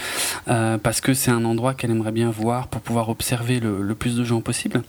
euh, 0.48 0.78
parce 0.78 1.02
que 1.02 1.14
c'est 1.14 1.32
un 1.32 1.46
endroit 1.46 1.74
qu'elle 1.74 1.92
aimerait 1.92 2.12
bien 2.12 2.30
voir 2.30 2.68
pour 2.68 2.82
pouvoir 2.82 3.10
observer 3.10 3.60
le, 3.60 3.82
le 3.82 3.96
plus 3.96 4.16
de 4.16 4.24
gens 4.24 4.42
possible 4.42 4.82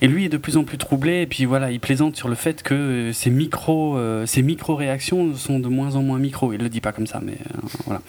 et 0.00 0.08
lui 0.08 0.24
est 0.24 0.28
de 0.30 0.36
plus 0.38 0.56
en 0.56 0.64
plus 0.64 0.78
troublé 0.78 1.22
et 1.22 1.26
puis 1.26 1.44
voilà 1.44 1.70
il 1.70 1.80
plaisante 1.80 2.16
sur 2.16 2.28
le 2.28 2.34
fait 2.34 2.62
que 2.62 3.10
ces 3.12 3.30
micro 3.30 3.96
euh, 3.96 4.26
ces 4.26 4.42
micro 4.42 4.74
réactions 4.74 5.34
sont 5.34 5.58
de 5.58 5.68
moins 5.68 5.96
en 5.96 6.02
moins 6.02 6.18
micro 6.30 6.52
il 6.52 6.60
le 6.60 6.68
dit 6.68 6.80
pas 6.80 6.92
comme 6.92 7.08
ça 7.08 7.20
mais 7.22 7.32
euh, 7.32 7.68
voilà 7.86 8.00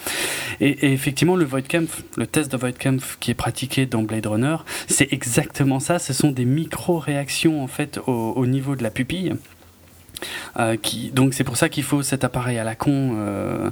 et, 0.59 0.93
effectivement 0.93 1.35
le 1.35 1.45
Void 1.45 1.63
Camp 1.67 1.89
le 2.17 2.27
test 2.27 2.51
de 2.51 2.57
Void 2.57 2.73
Camp 2.79 3.01
qui 3.19 3.31
est 3.31 3.39
pratiqué 3.45 3.85
dans 3.87 4.03
Blade 4.03 4.27
Runner 4.27 4.57
c'est 4.87 5.11
exactement 5.11 5.79
ça 5.79 5.97
ce 5.97 6.13
sont 6.13 6.31
des 6.31 6.45
micro 6.45 6.99
réactions 6.99 7.63
en 7.63 7.67
fait 7.67 7.99
au, 8.05 8.33
au 8.35 8.45
niveau 8.45 8.75
de 8.75 8.83
la 8.83 8.91
pupille 8.91 9.33
euh, 10.59 10.77
qui, 10.77 11.09
donc 11.09 11.33
c'est 11.33 11.43
pour 11.43 11.57
ça 11.57 11.67
qu'il 11.67 11.81
faut 11.81 12.03
cet 12.03 12.23
appareil 12.23 12.59
à 12.59 12.63
la 12.63 12.75
con 12.75 13.15
euh, 13.15 13.71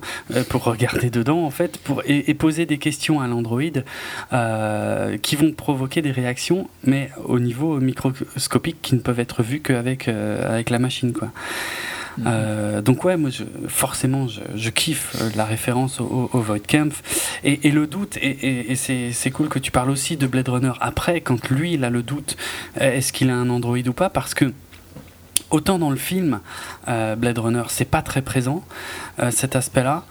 pour 0.49 0.63
regarder 0.63 1.11
dedans 1.11 1.43
en 1.45 1.51
fait 1.51 1.77
pour, 1.77 2.01
et, 2.07 2.33
poser 2.33 2.65
des 2.65 2.79
questions 2.79 3.21
à 3.21 3.27
l'androïde 3.27 3.85
qui 5.21 5.35
vont 5.35 5.51
provoquer 5.51 6.01
des 6.01 6.11
réactions 6.11 6.67
mais 6.83 7.11
au 7.23 7.39
niveau 7.39 7.79
microscopique 7.79 8.77
qui 8.81 8.95
ne 8.95 8.99
peuvent 8.99 9.19
être 9.19 9.43
vues 9.43 9.59
qu'avec 9.59 10.07
avec 10.07 10.71
la 10.71 10.79
machine 10.79 11.13
quoi. 11.13 11.31
Euh, 12.25 12.81
donc 12.81 13.03
ouais, 13.05 13.17
moi 13.17 13.29
je, 13.29 13.43
forcément 13.67 14.27
je, 14.27 14.41
je 14.55 14.69
kiffe 14.69 15.15
euh, 15.21 15.29
la 15.35 15.45
référence 15.45 15.99
au, 16.01 16.29
au 16.33 16.39
Void 16.41 16.59
Camp 16.67 16.91
et, 17.43 17.67
et 17.67 17.71
le 17.71 17.87
doute 17.87 18.17
et, 18.17 18.29
et, 18.29 18.71
et 18.71 19.11
c'est 19.13 19.31
cool 19.31 19.47
que 19.49 19.59
tu 19.59 19.71
parles 19.71 19.89
aussi 19.89 20.17
de 20.17 20.27
Blade 20.27 20.49
Runner 20.49 20.73
après 20.81 21.21
quand 21.21 21.49
lui 21.49 21.73
il 21.73 21.83
a 21.85 21.89
le 21.89 22.03
doute 22.03 22.35
euh, 22.81 22.91
est-ce 22.97 23.13
qu'il 23.13 23.29
a 23.29 23.35
un 23.35 23.49
androïde 23.49 23.87
ou 23.87 23.93
pas 23.93 24.09
parce 24.09 24.33
que 24.33 24.53
autant 25.49 25.79
dans 25.79 25.89
le 25.89 25.95
film 25.97 26.39
euh, 26.87 27.15
Blade 27.15 27.39
Runner 27.39 27.63
c'est 27.69 27.89
pas 27.89 28.01
très 28.01 28.21
présent 28.21 28.63
euh, 29.19 29.31
cet 29.31 29.55
aspect-là 29.55 30.03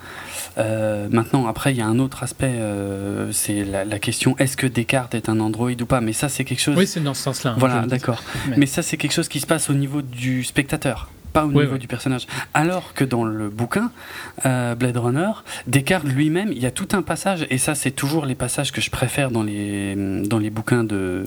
euh, 0.56 1.06
maintenant, 1.12 1.46
après, 1.46 1.72
il 1.72 1.76
y 1.76 1.80
a 1.80 1.86
un 1.86 2.00
autre 2.00 2.24
aspect, 2.24 2.50
euh, 2.50 3.30
c'est 3.30 3.62
la, 3.64 3.84
la 3.84 3.98
question 4.00 4.34
est-ce 4.38 4.56
que 4.56 4.66
Descartes 4.66 5.14
est 5.14 5.28
un 5.28 5.38
androïde 5.38 5.80
ou 5.82 5.86
pas 5.86 6.00
Mais 6.00 6.12
ça, 6.12 6.28
c'est 6.28 6.42
quelque 6.44 6.60
chose. 6.60 6.76
Oui, 6.76 6.84
c'est 6.84 6.98
dans 7.00 7.14
ce 7.14 7.22
sens-là. 7.22 7.52
hein, 7.52 7.56
voilà, 7.58 7.86
d'accord. 7.86 8.20
Mais- 8.48 8.56
Mais 8.56 8.66
ça, 8.66 8.82
c'est 8.82 8.96
quelque 8.96 9.12
chose 9.12 9.28
qui 9.28 9.38
se 9.38 9.46
passe 9.46 9.70
au 9.70 9.74
niveau 9.74 10.02
du 10.02 10.42
spectateur, 10.42 11.10
pas 11.32 11.44
au 11.44 11.48
Ouais, 11.50 11.62
niveau 11.62 11.72
ouais. 11.74 11.78
du 11.78 11.86
personnage. 11.86 12.26
Alors 12.54 12.94
que 12.94 13.04
dans 13.04 13.24
le 13.24 13.48
bouquin, 13.48 13.90
euh, 14.46 14.74
Blade 14.74 14.96
Runner, 14.96 15.30
Descartes 15.66 16.04
lui-même, 16.04 16.50
il 16.52 16.58
y 16.58 16.66
a 16.66 16.70
tout 16.70 16.88
un 16.92 17.02
passage, 17.02 17.46
et 17.50 17.58
ça, 17.58 17.74
c'est 17.74 17.90
toujours 17.90 18.26
les 18.26 18.34
passages 18.34 18.72
que 18.72 18.80
je 18.80 18.90
préfère 18.90 19.30
dans 19.30 19.42
les, 19.42 19.94
dans 20.24 20.38
les 20.38 20.50
bouquins 20.50 20.84
de. 20.84 21.24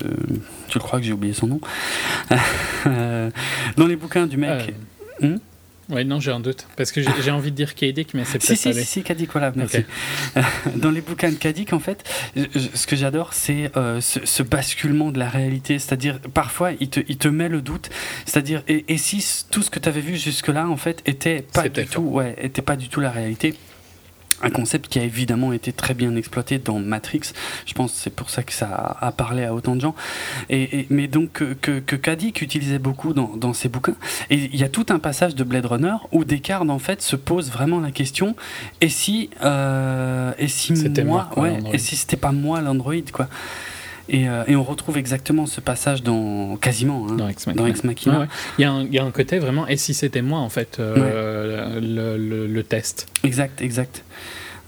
Je 0.70 0.78
crois 0.78 0.98
que 0.98 1.04
j'ai 1.04 1.12
oublié 1.12 1.34
son 1.34 1.46
nom? 1.46 1.60
Euh, 2.86 3.30
dans 3.76 3.86
les 3.86 3.94
bouquins 3.96 4.26
du 4.26 4.36
mec. 4.36 4.50
Euh, 4.50 4.72
Hmm? 5.20 5.36
Ouais, 5.88 6.04
non, 6.04 6.20
j'ai 6.20 6.30
un 6.30 6.40
doute. 6.40 6.66
Parce 6.76 6.92
que 6.92 7.00
j'ai 7.02 7.30
envie 7.30 7.50
de 7.50 7.56
dire 7.56 7.74
Kadik, 7.74 8.14
mais 8.14 8.24
c'est 8.24 8.40
Si, 8.40 8.48
peut-être 8.48 8.58
si, 8.60 8.68
pas 8.68 8.72
si, 8.72 8.78
lui. 8.78 8.86
si, 8.86 9.02
Kadik, 9.02 9.30
voilà, 9.32 9.52
merci. 9.54 9.78
Ok. 10.36 10.42
Dans 10.76 10.90
les 10.90 11.00
bouquins 11.00 11.30
de 11.30 11.34
Kadik, 11.36 11.72
en 11.72 11.80
fait, 11.80 12.02
ce 12.36 12.86
que 12.86 12.96
j'adore, 12.96 13.32
c'est 13.34 13.70
euh, 13.76 14.00
ce, 14.00 14.20
ce 14.24 14.42
basculement 14.42 15.10
de 15.10 15.18
la 15.18 15.28
réalité. 15.28 15.78
C'est-à-dire, 15.78 16.20
parfois, 16.32 16.70
il 16.80 16.88
te, 16.88 17.00
il 17.08 17.18
te 17.18 17.28
met 17.28 17.48
le 17.48 17.60
doute. 17.62 17.90
C'est-à-dire, 18.24 18.62
et, 18.68 18.84
et 18.88 18.96
si 18.96 19.24
tout 19.50 19.62
ce 19.62 19.70
que 19.70 19.78
tu 19.78 19.88
avais 19.88 20.00
vu 20.00 20.16
jusque-là, 20.16 20.68
en 20.68 20.76
fait, 20.76 21.02
était 21.04 21.42
pas 21.42 21.68
du 21.68 21.86
tout, 21.86 22.00
ouais, 22.02 22.36
était 22.40 22.62
pas 22.62 22.76
du 22.76 22.88
tout 22.88 23.00
la 23.00 23.10
réalité. 23.10 23.54
Un 24.42 24.50
concept 24.50 24.88
qui 24.88 24.98
a 24.98 25.04
évidemment 25.04 25.52
été 25.52 25.72
très 25.72 25.94
bien 25.94 26.14
exploité 26.16 26.58
dans 26.58 26.78
Matrix. 26.78 27.32
Je 27.66 27.72
pense 27.74 27.92
c'est 27.92 28.14
pour 28.14 28.30
ça 28.30 28.42
que 28.42 28.52
ça 28.52 28.96
a, 29.00 29.12
parlé 29.12 29.44
à 29.44 29.54
autant 29.54 29.76
de 29.76 29.80
gens. 29.80 29.94
Et, 30.50 30.80
et- 30.80 30.86
mais 30.90 31.06
donc 31.08 31.32
que, 31.32 31.54
que, 31.54 31.78
que 31.80 31.96
Kadik 31.96 32.42
utilisait 32.42 32.78
beaucoup 32.78 33.12
dans, 33.14 33.36
dans 33.36 33.52
ses 33.52 33.68
bouquins. 33.68 33.94
Et 34.30 34.36
il 34.52 34.56
y 34.56 34.64
a 34.64 34.68
tout 34.68 34.86
un 34.90 34.98
passage 34.98 35.34
de 35.34 35.44
Blade 35.44 35.66
Runner 35.66 35.94
où 36.12 36.24
Descartes 36.24 36.68
en 36.68 36.78
fait 36.78 37.02
se 37.02 37.16
pose 37.16 37.50
vraiment 37.50 37.80
la 37.80 37.90
question 37.90 38.34
et 38.80 38.88
si 38.88 39.30
euh, 39.44 40.32
et 40.38 40.48
si 40.48 40.72
moi, 41.04 41.28
ouais, 41.36 41.58
et 41.72 41.78
si 41.78 41.96
c'était 41.96 42.16
pas 42.16 42.32
moi 42.32 42.60
l'androïde 42.60 43.10
quoi. 43.12 43.28
Et, 44.12 44.28
euh, 44.28 44.44
et 44.46 44.54
on 44.56 44.62
retrouve 44.62 44.98
exactement 44.98 45.46
ce 45.46 45.60
passage 45.60 46.02
dans 46.02 46.56
quasiment 46.56 47.06
hein, 47.10 47.14
Dans 47.16 47.28
Ex 47.28 47.46
Machina. 47.46 47.62
dans 47.62 47.68
Ex 47.68 47.82
Machina. 47.82 48.14
Ouais, 48.14 48.20
ouais. 48.24 48.28
Il, 48.58 48.62
y 48.62 48.64
a 48.64 48.70
un, 48.72 48.82
il 48.82 48.92
y 48.94 48.98
a 48.98 49.04
un 49.04 49.10
côté 49.10 49.38
vraiment, 49.38 49.66
et 49.66 49.76
si 49.78 49.94
c'était 49.94 50.22
moi, 50.22 50.38
en 50.38 50.48
fait, 50.50 50.78
euh, 50.78 51.80
le, 51.80 52.16
le- 52.18 52.46
le 52.46 52.62
test 52.62 53.08
Exact, 53.24 53.60
exact. 53.62 54.04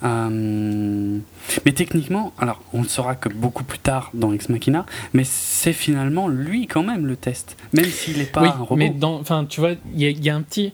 Euh, 0.02 1.18
mais 1.64 1.72
techniquement, 1.72 2.32
alors 2.38 2.62
on 2.72 2.82
le 2.82 2.88
saura 2.88 3.14
que 3.14 3.28
beaucoup 3.28 3.64
plus 3.64 3.78
tard 3.78 4.10
dans 4.14 4.32
Ex 4.32 4.48
Machina, 4.48 4.84
mais 5.12 5.24
c'est 5.24 5.72
finalement 5.72 6.28
lui 6.28 6.66
quand 6.66 6.82
même 6.82 7.06
le 7.06 7.16
test, 7.16 7.56
même 7.72 7.84
s'il 7.86 8.18
n'est 8.18 8.24
pas 8.24 8.42
oui, 8.42 8.48
un 8.48 8.52
robot. 8.62 8.76
mais 8.76 8.92
enfin, 9.02 9.44
tu 9.48 9.60
vois, 9.60 9.72
il 9.94 10.00
y, 10.02 10.06
a- 10.06 10.10
il 10.10 10.24
y 10.24 10.30
a 10.30 10.34
un 10.34 10.42
petit. 10.42 10.72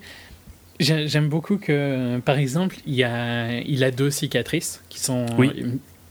j'ai- 0.81 1.07
J'aime 1.09 1.29
beaucoup 1.29 1.59
que, 1.59 2.19
par 2.21 2.39
exemple, 2.39 2.77
il, 2.87 2.95
y 2.95 3.05
a, 3.05 3.61
il 3.61 3.85
a 3.85 3.91
deux 3.91 4.11
cicatrices 4.11 4.83
qui 4.89 4.99
sont, 5.01 5.27
Oui. 5.39 5.51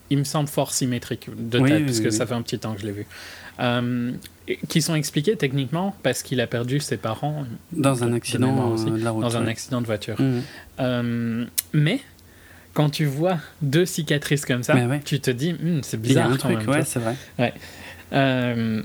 Il, 0.10 0.16
il 0.16 0.18
me 0.20 0.24
semble, 0.24 0.48
fort 0.50 0.72
symétriques 0.72 1.30
de 1.36 1.60
Oui, 1.60 1.70
tête, 1.70 1.80
oui, 1.80 1.86
parce 1.86 1.98
oui, 1.98 2.04
que 2.04 2.10
oui. 2.10 2.16
ça 2.16 2.26
fait 2.26 2.34
un 2.34 2.42
petit 2.42 2.60
temps 2.60 2.74
que 2.74 2.82
je 2.82 2.86
l'ai 2.86 2.92
vu. 2.92 3.06
Euh, 3.60 4.12
qui 4.70 4.82
sont 4.82 4.96
expliquées 4.96 5.36
techniquement 5.36 5.96
parce 6.02 6.24
qu'il 6.24 6.40
a 6.42 6.48
perdu 6.48 6.80
ses 6.80 6.98
parents 6.98 7.46
dans 7.74 8.04
un 8.04 8.14
accident 8.14 8.74
euh, 8.78 8.98
de 8.98 9.04
la 9.04 9.12
route. 9.12 9.22
dans 9.22 9.38
un 9.38 9.46
accident 9.48 9.82
de 9.82 9.86
voiture. 9.86 10.20
Mhm. 10.20 10.42
Euh, 10.80 11.46
mais 11.74 12.00
quand 12.74 12.90
tu 12.90 13.06
vois 13.06 13.38
deux 13.62 13.86
cicatrices 13.86 14.46
comme 14.46 14.64
ça, 14.64 14.76
ouais. 14.76 15.02
tu 15.04 15.20
te 15.20 15.30
dis, 15.32 15.54
Hmm, 15.54 15.82
c'est 15.84 15.98
Il 15.98 16.14
y 16.14 16.18
a 16.18 16.28
bizarre 16.28 16.32
un 16.32 16.38
quand 16.38 16.56
truc, 16.56 16.68
ouais, 16.70 16.84
c'est 16.86 17.00
vrai. 17.00 17.16
Euh, 18.14 18.82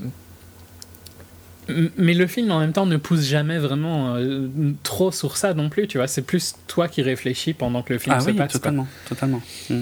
mais 1.97 2.13
le 2.13 2.27
film 2.27 2.51
en 2.51 2.59
même 2.59 2.73
temps 2.73 2.85
ne 2.85 2.97
pousse 2.97 3.23
jamais 3.23 3.57
vraiment 3.57 4.15
euh, 4.15 4.47
trop 4.83 5.11
sur 5.11 5.35
ça 5.35 5.55
non 5.55 5.69
plus, 5.69 5.87
tu 5.87 5.97
vois. 5.97 6.07
C'est 6.07 6.21
plus 6.21 6.53
toi 6.67 6.87
qui 6.87 7.01
réfléchis 7.01 7.53
pendant 7.53 7.81
que 7.81 7.93
le 7.93 7.97
film 7.99 8.15
Ah 8.15 8.21
se 8.21 8.27
oui, 8.27 8.33
passe. 8.33 8.51
quoi. 8.51 8.59
totalement, 8.59 8.87
totalement. 9.09 9.41
Mm. 9.71 9.81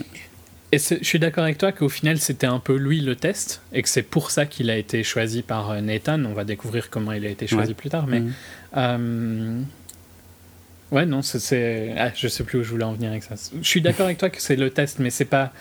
Et 0.73 0.79
je 0.79 1.03
suis 1.03 1.19
d'accord 1.19 1.43
avec 1.43 1.57
toi 1.59 1.71
qu'au 1.71 1.89
final 1.89 2.17
c'était 2.17 2.47
un 2.47 2.59
peu 2.59 2.75
lui 2.75 2.99
le 3.01 3.15
test 3.15 3.61
et 3.73 3.83
que 3.83 3.89
c'est 3.89 4.01
pour 4.01 4.31
ça 4.31 4.45
qu'il 4.45 4.69
a 4.69 4.77
été 4.77 5.03
choisi 5.03 5.41
par 5.43 5.69
euh, 5.71 5.81
Nathan. 5.81 6.23
On 6.25 6.33
va 6.33 6.43
découvrir 6.45 6.89
comment 6.89 7.11
il 7.11 7.25
a 7.25 7.29
été 7.29 7.45
choisi 7.47 7.69
Ouais. 7.69 7.75
plus 7.75 7.89
tard, 7.89 8.07
mais 8.07 8.21
Mm. 8.21 8.33
euh, 8.77 9.61
ouais 10.91 11.05
non, 11.05 11.21
c'est- 11.21 11.93
ah, 11.97 12.11
je 12.15 12.27
sais 12.27 12.43
plus 12.43 12.59
où 12.59 12.63
je 12.63 12.69
voulais 12.71 12.83
en 12.85 12.93
venir 12.93 13.11
avec 13.11 13.23
ça. 13.23 13.35
Je 13.61 13.67
suis 13.67 13.81
d'accord 13.81 14.05
avec 14.07 14.17
toi 14.17 14.29
que 14.29 14.41
c'est 14.41 14.55
le 14.55 14.69
test, 14.71 14.99
mais 14.99 15.09
c'est 15.11 15.25
pas 15.25 15.53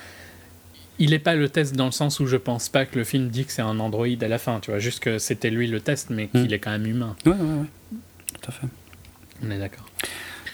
il 0.99 1.13
est 1.15 1.19
pas 1.19 1.35
le 1.35 1.49
test 1.49 1.75
dans 1.75 1.87
le 1.87 1.91
sens 1.93 2.21
où 2.21 2.27
je 2.27 2.37
pense 2.37 2.69
pas 2.69 2.85
que 2.87 2.97
le 2.99 3.05
film 3.05 3.29
dit 3.29 3.45
que 3.45 3.53
c'est 3.53 3.63
un 3.63 3.81
androïde 3.81 4.23
à 4.23 4.29
la 4.29 4.39
fin, 4.39 4.61
tu 4.61 4.71
vois, 4.71 4.79
juste 4.79 5.01
que 5.01 5.19
c'était 5.19 5.51
lui 5.51 5.67
le 5.67 5.81
test, 5.81 6.11
mais 6.11 6.29
qu'il 6.29 6.43
Mm. 6.49 6.53
est 6.55 6.59
quand 6.59 6.71
même 6.71 6.87
humain. 6.87 7.17
Ouais, 7.27 7.33
ouais, 7.33 7.39
ouais. 7.39 7.67
Tout 8.41 8.49
à 8.49 8.53
fait. 8.53 8.67
On 9.45 9.51
est 9.51 9.59
d'accord. 9.59 9.87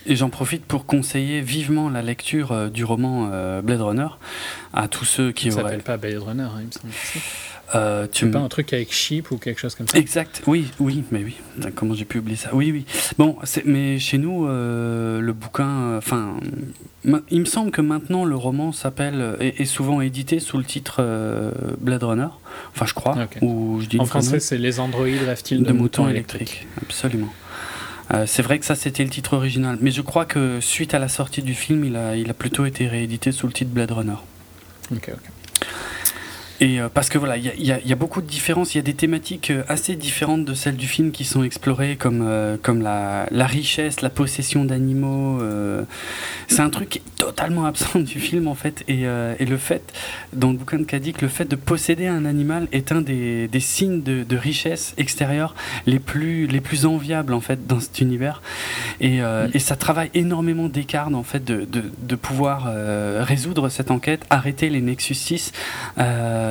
Et 0.08 0.16
j'en 0.16 0.30
profite 0.30 0.64
pour 0.64 0.86
conseiller 0.86 1.40
vivement 1.40 1.90
la 1.90 2.02
lecture 2.02 2.52
euh, 2.52 2.68
du 2.68 2.84
roman 2.84 3.30
euh, 3.32 3.60
Blade 3.62 3.82
Runner 3.82 4.08
à 4.72 4.88
tous 4.88 5.04
ceux 5.04 5.32
qui 5.32 5.50
auraient. 5.52 5.62
s'appelle 5.62 5.82
pas 5.82 5.96
Blade 5.96 6.22
Runner, 6.22 6.42
hein, 6.42 6.60
il 6.60 6.66
me 6.66 6.72
semble. 6.72 6.92
Euh, 7.74 8.06
tu 8.10 8.30
pas 8.30 8.38
un 8.38 8.48
truc 8.48 8.72
avec 8.72 8.92
Sheep 8.92 9.30
ou 9.30 9.36
quelque 9.36 9.60
chose 9.60 9.74
comme 9.74 9.86
ça 9.86 9.98
Exact, 9.98 10.42
oui, 10.46 10.70
oui, 10.80 11.04
mais 11.10 11.22
oui. 11.22 11.36
Putain, 11.54 11.70
Comment 11.70 11.94
j'ai 11.94 12.06
pu 12.06 12.18
oublier 12.18 12.36
ça? 12.36 12.50
Oui, 12.54 12.72
oui. 12.72 12.86
Bon, 13.18 13.36
mais 13.66 13.98
chez 13.98 14.16
nous, 14.16 14.46
euh, 14.46 15.20
le 15.20 15.32
bouquin, 15.34 15.68
euh, 15.68 15.98
enfin, 15.98 16.36
il 17.30 17.40
me 17.40 17.44
semble 17.44 17.70
que 17.70 17.82
maintenant 17.82 18.24
le 18.24 18.36
roman 18.36 18.72
s'appelle 18.72 19.20
euh, 19.20 19.36
est, 19.40 19.60
est 19.60 19.66
souvent 19.66 20.00
édité 20.00 20.40
sous 20.40 20.56
le 20.56 20.64
titre 20.64 20.96
euh, 21.00 21.50
Blade 21.80 22.02
Runner. 22.02 22.28
Enfin, 22.74 22.86
je 22.86 22.94
crois. 22.94 23.16
Ou 23.42 23.80
je 23.82 23.86
dis 23.86 24.00
En 24.00 24.06
français, 24.06 24.40
c'est 24.40 24.56
Les 24.56 24.80
androïdes 24.80 25.22
rêvent-ils 25.22 25.62
de, 25.62 25.72
moutons 25.72 26.08
électriques. 26.08 26.66
Absolument. 26.80 27.32
Euh, 28.12 28.24
c'est 28.26 28.42
vrai 28.42 28.58
que 28.58 28.64
ça 28.64 28.74
c'était 28.74 29.04
le 29.04 29.10
titre 29.10 29.34
original, 29.34 29.76
mais 29.80 29.90
je 29.90 30.00
crois 30.00 30.24
que 30.24 30.60
suite 30.60 30.94
à 30.94 30.98
la 30.98 31.08
sortie 31.08 31.42
du 31.42 31.54
film, 31.54 31.84
il 31.84 31.96
a, 31.96 32.16
il 32.16 32.30
a 32.30 32.34
plutôt 32.34 32.64
été 32.64 32.86
réédité 32.88 33.32
sous 33.32 33.46
le 33.46 33.52
titre 33.52 33.70
Blade 33.70 33.90
Runner. 33.90 34.16
Ok, 34.90 35.10
ok. 35.12 35.66
Et 36.60 36.80
euh, 36.80 36.88
parce 36.92 37.08
que 37.08 37.18
voilà, 37.18 37.36
il 37.36 37.44
y 37.46 37.70
y 37.70 37.88
y 37.88 37.92
a 37.92 37.96
beaucoup 37.96 38.20
de 38.20 38.26
différences, 38.26 38.74
il 38.74 38.78
y 38.78 38.80
a 38.80 38.82
des 38.82 38.94
thématiques 38.94 39.50
euh, 39.50 39.62
assez 39.68 39.94
différentes 39.94 40.44
de 40.44 40.54
celles 40.54 40.76
du 40.76 40.88
film 40.88 41.12
qui 41.12 41.24
sont 41.24 41.42
explorées, 41.44 41.96
comme, 41.96 42.22
euh, 42.26 42.56
comme 42.60 42.82
la, 42.82 43.26
la 43.30 43.46
richesse, 43.46 44.00
la 44.00 44.10
possession 44.10 44.64
d'animaux. 44.64 45.40
euh, 45.40 45.84
c'est 46.48 46.60
un 46.60 46.70
truc 46.70 46.88
qui 46.88 46.98
est 46.98 47.02
totalement 47.16 47.64
absent 47.66 48.00
du 48.00 48.18
film 48.18 48.48
en 48.48 48.54
fait. 48.54 48.82
Et, 48.88 49.06
euh, 49.06 49.34
et 49.38 49.44
le 49.46 49.56
fait, 49.56 49.92
dans 50.32 50.50
le 50.50 50.56
bouquin 50.58 50.78
de 50.78 50.84
Kadik, 50.84 51.22
le 51.22 51.28
fait 51.28 51.44
de 51.44 51.56
posséder 51.56 52.06
un 52.06 52.24
animal 52.24 52.66
est 52.72 52.90
un 52.92 53.02
des, 53.02 53.48
des 53.48 53.60
signes 53.60 54.02
de, 54.02 54.24
de 54.24 54.36
richesse 54.36 54.94
extérieure 54.96 55.54
les 55.86 55.98
plus, 56.00 56.46
les 56.46 56.60
plus 56.60 56.86
enviables 56.86 57.34
en 57.34 57.40
fait 57.40 57.66
dans 57.66 57.80
cet 57.80 58.00
univers. 58.00 58.42
Et, 59.00 59.22
euh, 59.22 59.48
et 59.54 59.58
ça 59.58 59.76
travaille 59.76 60.10
énormément 60.14 60.68
d'écart 60.68 61.08
en 61.14 61.22
fait 61.22 61.44
de, 61.44 61.64
de, 61.64 61.84
de 62.02 62.16
pouvoir 62.16 62.64
euh, 62.68 63.22
résoudre 63.24 63.68
cette 63.68 63.90
enquête, 63.90 64.24
arrêter 64.30 64.70
les 64.70 64.80
Nexus 64.80 65.14
6 65.14 65.52
euh, 65.98 66.47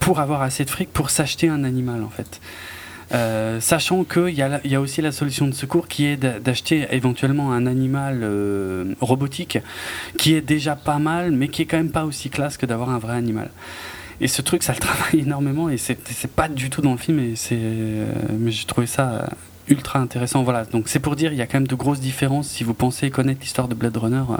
pour 0.00 0.20
avoir 0.20 0.42
assez 0.42 0.64
de 0.64 0.70
fric 0.70 0.92
pour 0.92 1.10
s'acheter 1.10 1.48
un 1.48 1.64
animal 1.64 2.02
en 2.02 2.10
fait. 2.10 2.40
Euh, 3.12 3.60
sachant 3.60 4.04
qu'il 4.04 4.34
y, 4.34 4.42
a 4.42 4.80
aussi 4.80 5.02
la 5.02 5.10
solution 5.10 5.48
de 5.48 5.52
secours 5.52 5.88
qui 5.88 6.06
est 6.06 6.16
d'a- 6.16 6.38
d'acheter 6.38 6.86
éventuellement 6.92 7.52
un 7.52 7.66
animal 7.66 8.20
euh, 8.22 8.94
robotique 9.00 9.58
qui 10.16 10.34
est 10.34 10.40
déjà 10.40 10.76
pas 10.76 11.00
mal 11.00 11.32
mais 11.32 11.48
qui 11.48 11.62
est 11.62 11.64
quand 11.64 11.78
même 11.78 11.90
pas 11.90 12.04
aussi 12.04 12.30
classe 12.30 12.56
que 12.56 12.66
d'avoir 12.66 12.90
un 12.90 12.98
vrai 12.98 13.16
animal. 13.16 13.50
Et 14.20 14.28
ce 14.28 14.42
truc, 14.42 14.62
ça 14.62 14.74
le 14.74 14.78
travaille 14.78 15.20
énormément 15.26 15.68
et 15.68 15.76
c'est 15.76 15.96
pas 16.30 16.46
du 16.48 16.70
tout 16.70 16.82
dans 16.82 16.92
le 16.92 16.98
film 16.98 17.18
euh, 17.50 18.06
mais 18.38 18.52
j'ai 18.52 18.64
trouvé 18.66 18.86
ça 18.86 19.10
euh, 19.10 19.26
ultra 19.66 19.98
intéressant. 19.98 20.44
Voilà, 20.44 20.64
donc 20.64 20.88
c'est 20.88 21.00
pour 21.00 21.16
dire 21.16 21.32
il 21.32 21.38
y 21.38 21.42
a 21.42 21.46
quand 21.48 21.58
même 21.58 21.66
de 21.66 21.74
grosses 21.74 22.00
différences 22.00 22.46
si 22.46 22.62
vous 22.62 22.74
pensez 22.74 23.10
connaître 23.10 23.40
l'histoire 23.40 23.66
de 23.66 23.74
Blade 23.74 23.96
Runner. 23.96 24.22
euh, 24.30 24.36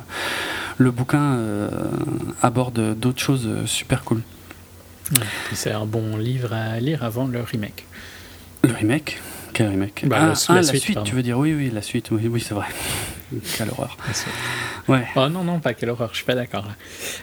le 0.78 0.92
bouquin 0.92 1.34
euh, 1.34 1.68
aborde 2.40 2.96
d'autres 2.98 3.20
choses 3.20 3.46
euh, 3.48 3.66
super 3.66 4.04
cool. 4.04 4.20
C'est 5.53 5.73
un 5.73 5.87
bon 5.87 6.16
livre 6.16 6.53
à 6.53 6.78
lire 6.81 7.03
avant 7.05 7.27
le 7.27 7.41
remake. 7.43 7.85
Le 8.65 8.73
remake? 8.73 9.19
Quel 9.53 9.69
remake? 9.69 10.05
Bah, 10.07 10.16
ah, 10.20 10.27
la- 10.28 10.35
ah, 10.49 10.55
la 10.55 10.62
suite, 10.62 11.03
tu 11.05 11.15
veux 11.15 11.23
dire? 11.23 11.37
Oui, 11.39 11.53
oui, 11.55 11.70
la 11.74 11.82
suite, 11.82 12.11
oui, 12.12 12.28
oui 12.28 12.41
c'est 12.41 12.55
vrai. 12.55 12.66
Quelle 13.57 13.69
horreur. 13.70 13.97
Ouais. 14.89 15.07
Oh 15.15 15.28
non, 15.28 15.45
non, 15.45 15.61
pas 15.61 15.73
quelle 15.73 15.91
horreur, 15.91 16.09
je 16.11 16.16
suis 16.16 16.24
pas 16.24 16.35
d'accord. 16.35 16.66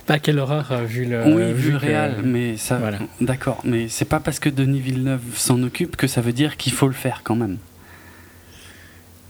Pas 0.06 0.20
quelle 0.20 0.40
horreur 0.40 0.72
euh, 0.72 0.86
vu 0.86 1.04
le. 1.04 1.22
oui, 1.26 1.52
vu 1.54 1.72
le 1.72 1.80
que- 1.80 1.86
réel, 1.86 2.16
mais 2.24 2.56
ça. 2.56 2.78
Voilà. 2.78 3.00
D'accord, 3.20 3.60
mais 3.66 3.90
c'est 3.90 4.06
pas 4.06 4.22
parce 4.22 4.40
que 4.40 4.48
Denis 4.48 4.80
Villeneuve 4.80 5.20
s'en 5.36 5.62
occupe 5.64 5.98
que 5.98 6.08
ça 6.08 6.22
veut 6.22 6.32
dire 6.32 6.56
qu'il 6.56 6.72
faut 6.72 6.88
le 6.88 6.94
faire 6.94 7.22
quand 7.26 7.36
même. 7.36 7.58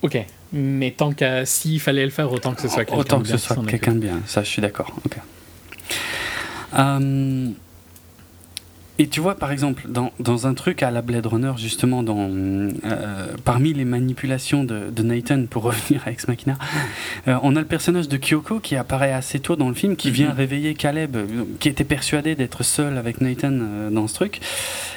Ok, 0.04 0.20
mais 0.54 0.92
tant 0.92 1.14
qu'à. 1.14 1.46
S'il 1.48 1.80
fallait 1.80 2.06
le 2.06 2.12
faire, 2.12 2.32
autant 2.32 2.54
que 2.54 2.62
ce 2.62 2.68
soit 2.68 2.86
quelqu'un 2.86 3.00
Autant 3.00 3.18
de 3.18 3.24
que 3.24 3.28
bien 3.30 3.38
ce 3.38 3.42
qui 3.42 3.48
soit 3.48 3.56
s'en 3.56 3.64
quelqu'un 3.64 3.94
de 3.94 4.00
bien, 4.00 4.20
ça 4.28 4.44
je 4.44 4.50
suis 4.50 4.62
d'accord. 4.62 4.96
ok. 5.04 5.18
Euh, 6.78 7.50
et 9.00 9.08
tu 9.08 9.20
vois, 9.20 9.36
par 9.36 9.52
exemple, 9.52 9.84
dans, 9.88 10.12
dans 10.20 10.48
un 10.48 10.54
truc 10.54 10.82
à 10.84 10.92
la 10.92 11.02
Blade 11.02 11.26
Runner, 11.26 11.52
justement, 11.58 12.04
dans, 12.04 12.30
euh, 12.30 13.28
parmi 13.46 13.74
les 13.74 13.86
manipulations 13.86 14.64
de, 14.64 14.90
de 14.90 15.04
Nathan, 15.04 15.46
pour 15.50 15.64
revenir 15.70 16.02
à 16.06 16.12
Ex 16.12 16.28
Machina, 16.28 16.56
euh, 17.28 17.38
on 17.44 17.56
a 17.56 17.60
le 17.60 17.66
personnage 17.66 18.08
de 18.08 18.18
Kyoko 18.18 18.60
qui 18.60 18.76
apparaît 18.76 19.14
assez 19.14 19.40
tôt 19.40 19.56
dans 19.56 19.70
le 19.70 19.76
film, 19.76 19.96
qui 19.96 20.12
vient 20.12 20.30
Mhm. 20.30 20.36
réveiller 20.38 20.74
Caleb, 20.74 21.18
qui 21.60 21.70
était 21.70 21.84
persuadé 21.84 22.36
d'être 22.36 22.64
seul 22.64 22.98
avec 22.98 23.22
Nathan 23.22 23.52
euh, 23.54 23.90
dans 23.90 24.08
ce 24.08 24.14
truc. 24.16 24.40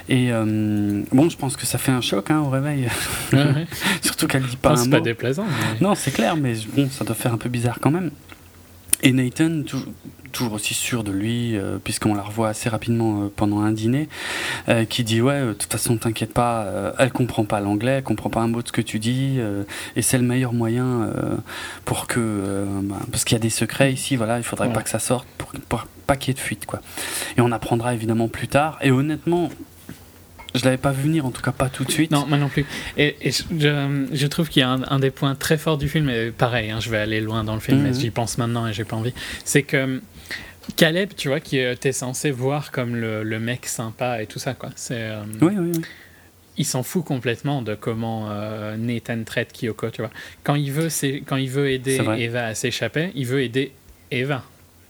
Et 0.08 0.30
bon, 0.32 1.28
je 1.30 1.36
pense 1.36 1.56
que 1.56 1.66
ça 1.66 1.78
fait 1.78 1.92
un 1.92 2.00
choc 2.00 2.30
hein, 2.32 2.40
au 2.40 2.48
réveil, 2.50 2.88
Ouais, 3.32 3.38
ouais. 3.38 3.66
surtout 4.02 4.26
qu'elle 4.26 4.42
dit 4.42 4.48
Non, 4.54 4.58
pas 4.60 4.70
un 4.72 4.76
c'est 4.76 4.84
mot. 4.88 4.96
pas 4.96 5.00
déplaisant. 5.00 5.44
mais- 5.44 5.80
Non, 5.86 5.94
c'est 5.94 6.10
clair, 6.10 6.36
mais 6.36 6.54
bon, 6.74 6.88
ça 6.90 7.04
doit 7.04 7.14
faire 7.14 7.32
un 7.32 7.38
peu 7.38 7.48
bizarre 7.48 7.78
quand 7.80 7.92
même. 7.92 8.10
Et 9.02 9.12
Nathan, 9.12 9.62
tou- 9.66 9.84
toujours 10.32 10.52
aussi 10.52 10.74
sûr 10.74 11.02
de 11.02 11.10
lui, 11.10 11.56
euh, 11.56 11.78
puisqu'on 11.82 12.14
la 12.14 12.22
revoit 12.22 12.48
assez 12.48 12.68
rapidement 12.68 13.22
euh, 13.24 13.32
pendant 13.34 13.60
un 13.60 13.72
dîner, 13.72 14.08
euh, 14.68 14.84
qui 14.84 15.02
dit 15.04 15.20
ouais, 15.22 15.32
euh, 15.34 15.48
de 15.48 15.52
toute 15.54 15.72
façon, 15.72 15.96
t'inquiète 15.96 16.32
pas, 16.32 16.66
elle 16.98 17.10
comprend 17.12 17.44
pas 17.44 17.60
l'anglais, 17.60 17.92
elle 17.98 18.02
comprend 18.02 18.30
pas 18.30 18.40
un 18.40 18.46
mot 18.48 18.62
de 18.62 18.68
ce 18.68 18.72
que 18.72 18.82
tu 18.82 18.98
dis, 18.98 19.38
et 19.96 20.02
c'est 20.02 20.18
le 20.18 20.24
meilleur 20.24 20.52
moyen 20.52 21.10
pour 21.84 22.06
que, 22.06 22.64
bah, 22.82 22.96
parce 23.10 23.24
qu'il 23.24 23.34
y 23.34 23.40
a 23.40 23.42
des 23.42 23.50
secrets 23.50 23.92
ici, 23.92 24.16
voilà, 24.16 24.38
il 24.38 24.44
faudrait 24.44 24.68
Ouais. 24.68 24.72
pas 24.72 24.82
que 24.82 24.90
ça 24.90 24.98
sorte, 24.98 25.26
pour, 25.38 25.50
pour 25.68 25.86
pas 26.06 26.16
qu'il 26.16 26.28
y 26.28 26.30
ait 26.32 26.34
de 26.34 26.38
fuite, 26.40 26.66
quoi. 26.66 26.80
Et 27.36 27.40
on 27.40 27.50
apprendra 27.52 27.94
évidemment 27.94 28.28
plus 28.28 28.48
tard. 28.48 28.78
Et 28.82 28.90
honnêtement, 28.90 29.48
je 30.54 30.64
l'avais 30.64 30.76
pas 30.76 30.92
vu 30.92 31.02
venir, 31.04 31.24
en 31.26 31.30
tout 31.30 31.42
cas 31.42 31.52
pas 31.52 31.68
tout 31.68 31.84
de 31.84 31.90
suite. 31.90 32.10
Non, 32.10 32.26
moi 32.26 32.38
non 32.38 32.48
plus. 32.48 32.64
Et, 32.96 33.16
et 33.20 33.30
je, 33.30 33.42
je- 33.58 34.06
je 34.12 34.26
trouve 34.26 34.48
qu'il 34.48 34.60
y 34.60 34.62
a 34.64 34.70
un, 34.70 34.82
un 34.88 34.98
des 34.98 35.10
points 35.10 35.34
très 35.34 35.58
forts 35.58 35.78
du 35.78 35.88
film, 35.88 36.08
et 36.10 36.30
pareil, 36.30 36.70
hein, 36.70 36.80
je 36.80 36.90
vais 36.90 36.98
aller 36.98 37.20
loin 37.20 37.44
dans 37.44 37.54
le 37.54 37.60
film, 37.60 37.80
mais 37.82 37.90
Mhm. 37.90 37.94
j'y 38.00 38.10
pense 38.10 38.38
maintenant 38.38 38.66
et 38.66 38.72
j'ai 38.72 38.84
pas 38.84 38.96
envie. 38.96 39.14
C'est 39.44 39.62
que 39.62 39.84
hum, 39.84 40.00
Caleb, 40.76 41.10
tu 41.16 41.28
vois, 41.28 41.40
qui 41.40 41.58
était 41.58 41.92
censé 41.92 42.30
voir 42.30 42.70
comme 42.70 42.94
le, 42.94 43.22
le 43.24 43.40
mec 43.40 43.66
sympa 43.66 44.22
et 44.22 44.26
tout 44.26 44.38
ça, 44.38 44.54
quoi. 44.54 44.70
C'est, 44.76 44.94
euh, 45.00 45.22
Oui, 45.40 45.52
oui, 45.58 45.72
oui. 45.74 45.82
il 46.58 46.64
s'en 46.64 46.82
fout 46.82 47.04
complètement 47.04 47.62
de 47.62 47.74
comment 47.74 48.28
euh, 48.30 48.76
Nathan 48.76 49.24
traite 49.24 49.52
Kyoko, 49.52 49.90
tu 49.90 50.02
vois. 50.02 50.10
Quand 50.44 50.54
il 50.54 50.70
veut, 50.70 50.88
quand 51.26 51.36
il 51.36 51.48
veut 51.50 51.70
aider. 51.70 51.98
Eva 52.18 52.46
à 52.46 52.54
s'échapper, 52.54 53.10
il 53.14 53.26
veut 53.26 53.42
aider 53.42 53.72
Eva, 54.12 54.44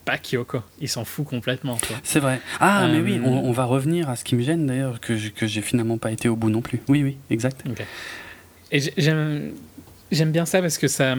pas 0.05 0.17
Kyoko. 0.17 0.61
Il 0.79 0.89
s'en 0.89 1.05
fout 1.05 1.25
complètement. 1.25 1.77
C'est 2.03 2.19
vrai. 2.19 2.39
Ah, 2.59 2.87
mais 2.91 2.97
Euh, 2.99 3.01
oui, 3.03 3.21
on, 3.23 3.31
on 3.31 3.51
va 3.51 3.65
revenir 3.65 4.09
à 4.09 4.15
ce 4.15 4.23
qui 4.23 4.35
me 4.35 4.41
gêne 4.43 4.65
d'ailleurs, 4.65 4.99
que 4.99 5.15
j'ai 5.15 5.61
finalement 5.61 5.97
pas 5.97 6.11
été 6.11 6.27
au 6.29 6.35
bout 6.35 6.49
non 6.49 6.61
plus. 6.61 6.79
Oui, 6.87 7.03
oui, 7.03 7.17
exact. 7.29 7.63
Et 8.71 8.79
j'ai- 8.79 9.51
j'aime 10.11 10.31
bien 10.31 10.45
ça 10.45 10.61
parce 10.61 10.77
que 10.77 10.87
ça. 10.87 11.15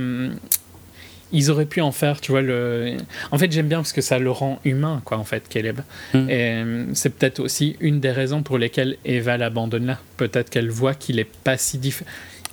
Ils 1.34 1.50
auraient 1.50 1.64
pu 1.66 1.80
en 1.80 1.92
faire, 1.92 2.20
tu 2.20 2.30
vois, 2.30 2.42
le. 2.42 2.98
En 3.30 3.38
fait, 3.38 3.50
j'aime 3.50 3.66
bien 3.68 3.78
parce 3.78 3.94
que 3.94 4.02
ça 4.02 4.18
le 4.18 4.30
rend 4.30 4.60
humain, 4.66 5.00
quoi, 5.06 5.16
en 5.16 5.24
fait, 5.24 5.48
Caleb. 5.48 5.80
Mm. 6.12 6.28
Et 6.28 6.64
c'est 6.94 7.09
peut-être 7.09 7.40
aussi 7.40 7.76
une 7.80 8.00
des 8.00 8.10
raisons 8.10 8.42
pour 8.42 8.59
lesquelles 8.59 8.98
Eva 9.06 9.38
l'abandonne 9.38 9.86
là. 9.86 9.98
Peut-être 10.18 10.50
qu'elle 10.50 10.68
voit 10.68 10.94
qu'il 10.94 11.18
est 11.18 11.24
pas 11.24 11.56
si 11.56 11.78
diff- 11.78 12.02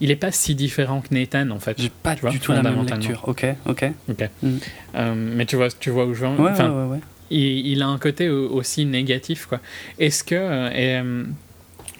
Il 0.01 0.11
est 0.11 0.15
pas 0.15 0.31
si 0.31 0.55
différent 0.55 1.01
que 1.01 1.13
Nathan, 1.13 1.49
en 1.49 1.59
fait. 1.59 1.75
J'ai 1.79 1.89
pas 1.89 2.15
vois, 2.15 2.29
du 2.31 2.39
tout 2.39 2.51
la 2.53 2.63
même 2.63 2.85
lecture. 2.85 3.21
Ok, 3.27 3.45
ok. 3.67 4.29
Mm. 4.41 4.57
Euh, 4.95 5.13
mais 5.15 5.45
tu 5.45 5.55
vois, 5.57 5.67
tu 5.69 5.89
vois 5.89 6.05
où 6.05 6.13
je 6.13 6.25
veux. 6.25 6.41
Ouais, 6.41 6.51
enfin, 6.51 6.69
ouais, 6.69 6.83
ouais, 6.85 6.89
ouais. 6.93 6.99
il, 7.29 7.67
il 7.67 7.81
a 7.81 7.87
un 7.87 7.97
côté 7.97 8.29
au- 8.29 8.49
aussi 8.49 8.85
négatif 8.85 9.45
quoi. 9.45 9.59
Est-ce 9.99 10.23
que 10.23 10.35
euh, 10.35 10.69
et, 10.71 10.97
euh, 10.99 11.23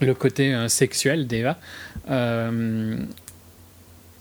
le 0.01 0.13
côté 0.13 0.55
sexuel 0.69 1.27
d'Eva, 1.27 1.57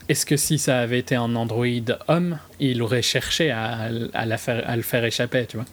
est-ce 0.09 0.25
que 0.25 0.37
si 0.37 0.59
ça 0.59 0.79
avait 0.81 0.99
été 0.99 1.15
un 1.15 1.35
androïde 1.37 1.99
homme, 2.09 2.39
il 2.61 2.81
aurait 2.83 3.03
cherché 3.03 3.51
à, 3.51 3.89
à 4.15 4.27
la 4.27 4.39
faire, 4.39 4.65
à 4.69 4.75
le 4.75 4.83
faire 4.83 5.05
échapper, 5.05 5.47
tu 5.47 5.57
vois? 5.57 5.67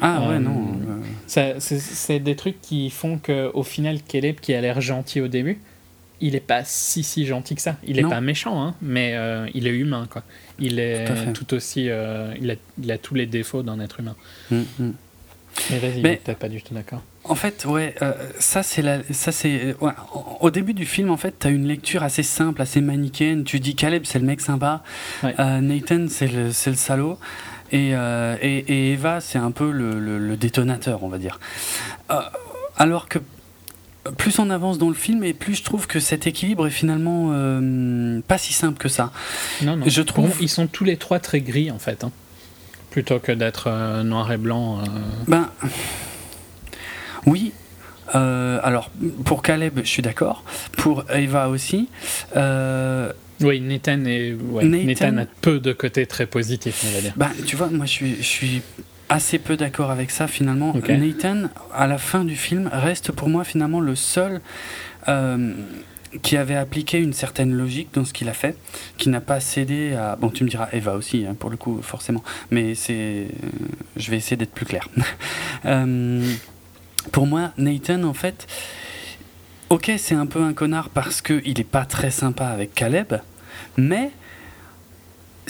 Ah, 0.00 0.20
ouais, 0.28 0.36
Euh, 0.36 0.38
non. 0.38 0.72
euh, 0.88 1.54
c'est- 1.58 1.58
C'est 1.80 2.20
des 2.20 2.36
trucs 2.36 2.60
qui 2.62 2.88
font 2.90 3.18
que 3.18 3.50
au 3.52 3.62
final, 3.64 3.98
Caleb, 4.02 4.36
qui 4.40 4.54
a 4.54 4.60
l'air 4.60 4.80
gentil 4.80 5.20
au 5.20 5.28
début, 5.28 5.58
il 6.20 6.34
est 6.34 6.40
pas 6.40 6.62
si 6.64 7.02
si 7.02 7.24
gentil 7.26 7.54
que 7.54 7.62
ça. 7.62 7.76
Il 7.84 7.98
est 7.98 8.02
Non. 8.02 8.10
pas 8.10 8.20
méchant, 8.20 8.62
hein, 8.62 8.74
mais 8.82 9.12
euh, 9.14 9.46
il 9.54 9.66
est 9.66 9.70
humain 9.76 10.06
quoi. 10.10 10.22
Il 10.58 10.78
est 10.78 11.32
Tout 11.32 11.54
aussi, 11.54 11.88
euh, 11.88 12.32
il, 12.40 12.50
a, 12.50 12.54
il 12.82 12.90
a 12.92 12.98
tous 12.98 13.14
les 13.14 13.26
défauts 13.26 13.62
d'un 13.62 13.80
être 13.80 14.00
humain. 14.00 14.16
mm, 14.50 14.60
mm. 14.78 14.92
Mais 15.70 15.78
vas-y, 15.78 16.00
Mais- 16.00 16.20
t'es 16.22 16.34
pas 16.34 16.48
du 16.48 16.62
tout 16.62 16.74
d'accord. 16.74 17.02
En 17.24 17.34
fait, 17.34 17.64
ouais, 17.66 17.94
euh, 18.02 18.12
ça 18.38 18.62
c'est 18.62 18.80
la, 18.82 19.02
ça 19.12 19.30
c'est, 19.32 19.74
ouais, 19.80 19.92
au 20.40 20.50
début 20.50 20.72
du 20.74 20.86
film, 20.86 21.10
en 21.10 21.16
fait, 21.18 21.34
t'as 21.38 21.50
une 21.50 21.66
lecture 21.66 22.02
assez 22.02 22.22
simple, 22.22 22.62
assez 22.62 22.80
manichéenne. 22.80 23.44
Tu 23.44 23.60
dis 23.60 23.74
Caleb, 23.74 24.04
c'est 24.06 24.18
le 24.20 24.24
mec 24.26 24.40
sympa, 24.40 24.82
Ouais. 25.22 25.34
Nathan, 25.60 26.06
c'est 26.08 26.28
le, 26.28 26.52
c'est 26.52 26.70
le 26.70 26.76
salaud, 26.76 27.18
et, 27.72 27.90
et, 27.90 28.58
et 28.68 28.92
Eva, 28.92 29.20
c'est 29.20 29.38
un 29.38 29.50
peu 29.50 29.70
le, 29.70 29.98
le- 30.00 30.18
le 30.18 30.36
détonateur, 30.36 31.02
on 31.02 31.08
va 31.08 31.18
dire. 31.18 31.38
Alors 32.76 33.08
que 33.08 33.18
plus 34.16 34.38
on 34.38 34.50
avance 34.50 34.78
dans 34.78 34.88
le 34.88 34.94
film, 34.94 35.22
et 35.24 35.32
plus 35.34 35.54
je 35.56 35.62
trouve 35.62 35.86
que 35.86 36.00
cet 36.00 36.26
équilibre 36.26 36.66
est 36.66 36.70
finalement 36.70 37.30
euh, 37.32 38.20
pas 38.26 38.38
si 38.38 38.52
simple 38.52 38.78
que 38.78 38.88
ça. 38.88 39.12
Non, 39.62 39.76
non. 39.76 39.84
Je 39.86 40.02
trouve- 40.02 40.28
Bon, 40.28 40.34
ils 40.40 40.48
sont 40.48 40.66
tous 40.66 40.84
les 40.84 40.96
trois 40.96 41.18
très 41.18 41.40
gris 41.40 41.70
en 41.70 41.78
fait. 41.78 42.04
hein. 42.04 42.12
Plutôt 42.90 43.18
que 43.20 43.30
d'être 43.32 43.68
euh, 43.68 44.02
noir 44.02 44.32
et 44.32 44.36
blanc. 44.36 44.80
euh. 44.80 44.84
Ben, 45.28 45.48
oui. 47.26 47.52
alors, 48.12 48.90
pour 49.24 49.42
Caleb, 49.42 49.80
je 49.84 49.88
suis 49.88 50.02
d'accord. 50.02 50.42
Pour 50.72 51.04
Eva 51.12 51.48
aussi. 51.48 51.88
Oui, 53.42 53.60
Nathan, 53.60 54.04
est... 54.04 54.34
ouais, 54.34 54.64
Nathan- 54.64 55.12
Nathan 55.12 55.16
a 55.22 55.24
peu 55.40 55.60
de 55.60 55.72
côtés 55.72 56.04
très 56.06 56.26
positifs, 56.26 56.84
on 56.86 56.92
va 56.94 57.00
dire. 57.00 57.12
ben, 57.16 57.30
tu 57.46 57.56
vois, 57.56 57.68
moi, 57.70 57.86
je 57.86 57.90
suis, 57.90 58.16
je 58.16 58.22
suis 58.22 58.62
assez 59.10 59.38
peu 59.38 59.56
d'accord 59.56 59.90
avec 59.90 60.10
ça 60.10 60.26
finalement. 60.26 60.72
Nathan, 60.88 61.48
à 61.74 61.86
la 61.86 61.98
fin 61.98 62.24
du 62.24 62.36
film, 62.36 62.70
reste 62.72 63.12
pour 63.12 63.28
moi 63.28 63.44
finalement 63.44 63.80
le 63.80 63.94
seul 63.96 64.40
euh, 65.08 65.52
qui 66.22 66.36
avait 66.36 66.56
appliqué 66.56 66.98
une 66.98 67.12
certaine 67.12 67.52
logique 67.52 67.88
dans 67.92 68.04
ce 68.04 68.12
qu'il 68.12 68.28
a 68.28 68.32
fait, 68.32 68.56
qui 68.96 69.08
n'a 69.10 69.20
pas 69.20 69.40
cédé 69.40 69.94
à. 69.94 70.16
Bon, 70.16 70.30
tu 70.30 70.44
me 70.44 70.48
diras 70.48 70.68
Eva 70.72 70.94
aussi, 70.94 71.26
hein, 71.26 71.34
pour 71.38 71.50
le 71.50 71.56
coup, 71.56 71.80
forcément. 71.82 72.22
Mais 72.50 72.74
c'est. 72.74 72.94
euh, 72.94 73.26
Je 73.96 74.10
vais 74.10 74.16
essayer 74.16 74.36
d'être 74.36 74.54
plus 74.54 74.66
clair. 74.66 74.88
Euh, 75.66 76.26
pour 77.12 77.26
moi, 77.26 77.52
Nathan, 77.58 78.02
en 78.04 78.14
fait. 78.14 78.46
Ok, 79.68 79.92
c'est 79.98 80.14
un 80.14 80.24
peu 80.24 80.42
un 80.42 80.54
connard 80.54 80.88
parce 80.88 81.20
qu'il 81.20 81.54
n'est 81.58 81.64
pas 81.64 81.84
très 81.84 82.10
sympa 82.10 82.46
avec 82.46 82.74
Caleb, 82.74 83.12
mais 83.76 84.10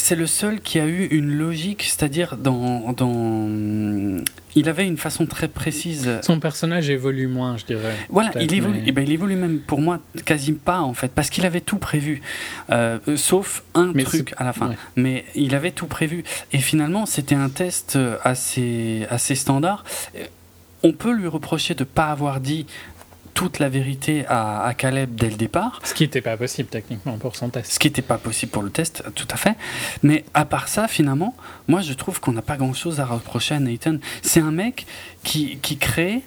c'est 0.00 0.16
le 0.16 0.26
seul 0.26 0.60
qui 0.60 0.78
a 0.80 0.86
eu 0.86 1.06
une 1.06 1.30
logique, 1.36 1.82
c'est-à-dire 1.84 2.36
dans, 2.36 2.92
dans... 2.92 4.22
Il 4.56 4.68
avait 4.68 4.86
une 4.86 4.96
façon 4.96 5.26
très 5.26 5.46
précise. 5.46 6.10
Son 6.22 6.40
personnage 6.40 6.90
évolue 6.90 7.28
moins, 7.28 7.56
je 7.56 7.64
dirais. 7.66 7.94
Voilà, 8.08 8.30
il 8.40 8.52
évolue, 8.52 8.78
mais- 8.80 8.84
eh 8.86 8.92
ben, 8.92 9.04
il 9.04 9.12
évolue 9.12 9.36
même 9.36 9.60
pour 9.60 9.80
moi 9.80 10.00
quasi 10.24 10.52
pas 10.52 10.80
en 10.80 10.92
fait, 10.94 11.12
parce 11.14 11.30
qu'il 11.30 11.46
avait 11.46 11.60
tout 11.60 11.78
prévu, 11.78 12.20
Euh, 12.70 12.98
sauf 13.16 13.62
un 13.74 13.92
Mais 13.94 14.02
truc 14.04 14.34
à 14.38 14.44
la 14.44 14.52
fin. 14.52 14.70
ouais. 14.70 14.76
Mais 14.96 15.24
il 15.36 15.54
avait 15.54 15.70
tout 15.70 15.86
prévu. 15.86 16.24
Et 16.52 16.58
finalement, 16.58 17.06
c'était 17.06 17.34
un 17.36 17.48
test 17.48 17.98
assez, 18.24 19.06
assez 19.10 19.34
standard. 19.34 19.84
Euh, 20.16 20.24
On 20.82 20.92
peut 20.92 21.12
lui 21.12 21.26
reprocher 21.28 21.74
de 21.74 21.84
pas 21.84 22.06
avoir 22.06 22.40
dit 22.40 22.64
toute 23.34 23.58
la 23.58 23.68
vérité 23.68 24.24
à, 24.28 24.62
à 24.64 24.74
Caleb 24.74 25.14
dès 25.14 25.30
le 25.30 25.36
départ. 25.36 25.80
Ce 25.84 25.94
qui 25.94 26.02
n'était 26.04 26.20
pas 26.20 26.36
possible 26.36 26.68
techniquement 26.68 27.16
pour 27.18 27.36
son 27.36 27.48
test. 27.48 27.72
Ce 27.72 27.78
qui 27.78 27.88
n'était 27.88 28.02
pas 28.02 28.18
possible 28.18 28.52
pour 28.52 28.62
le 28.62 28.70
test, 28.70 29.04
tout 29.14 29.28
à 29.30 29.36
fait. 29.36 29.54
Mais 30.02 30.24
à 30.34 30.44
part 30.44 30.68
ça, 30.68 30.88
finalement, 30.88 31.34
moi 31.68 31.80
je 31.80 31.92
trouve 31.94 32.20
qu'on 32.20 32.32
n'a 32.32 32.42
pas 32.42 32.56
grand-chose 32.56 33.00
à 33.00 33.06
reprocher 33.06 33.54
à 33.54 33.60
Nathan. 33.60 33.96
C'est 34.22 34.40
un 34.40 34.50
mec 34.52 34.86
qui, 35.22 35.58
qui 35.58 35.76
crée 35.78 36.22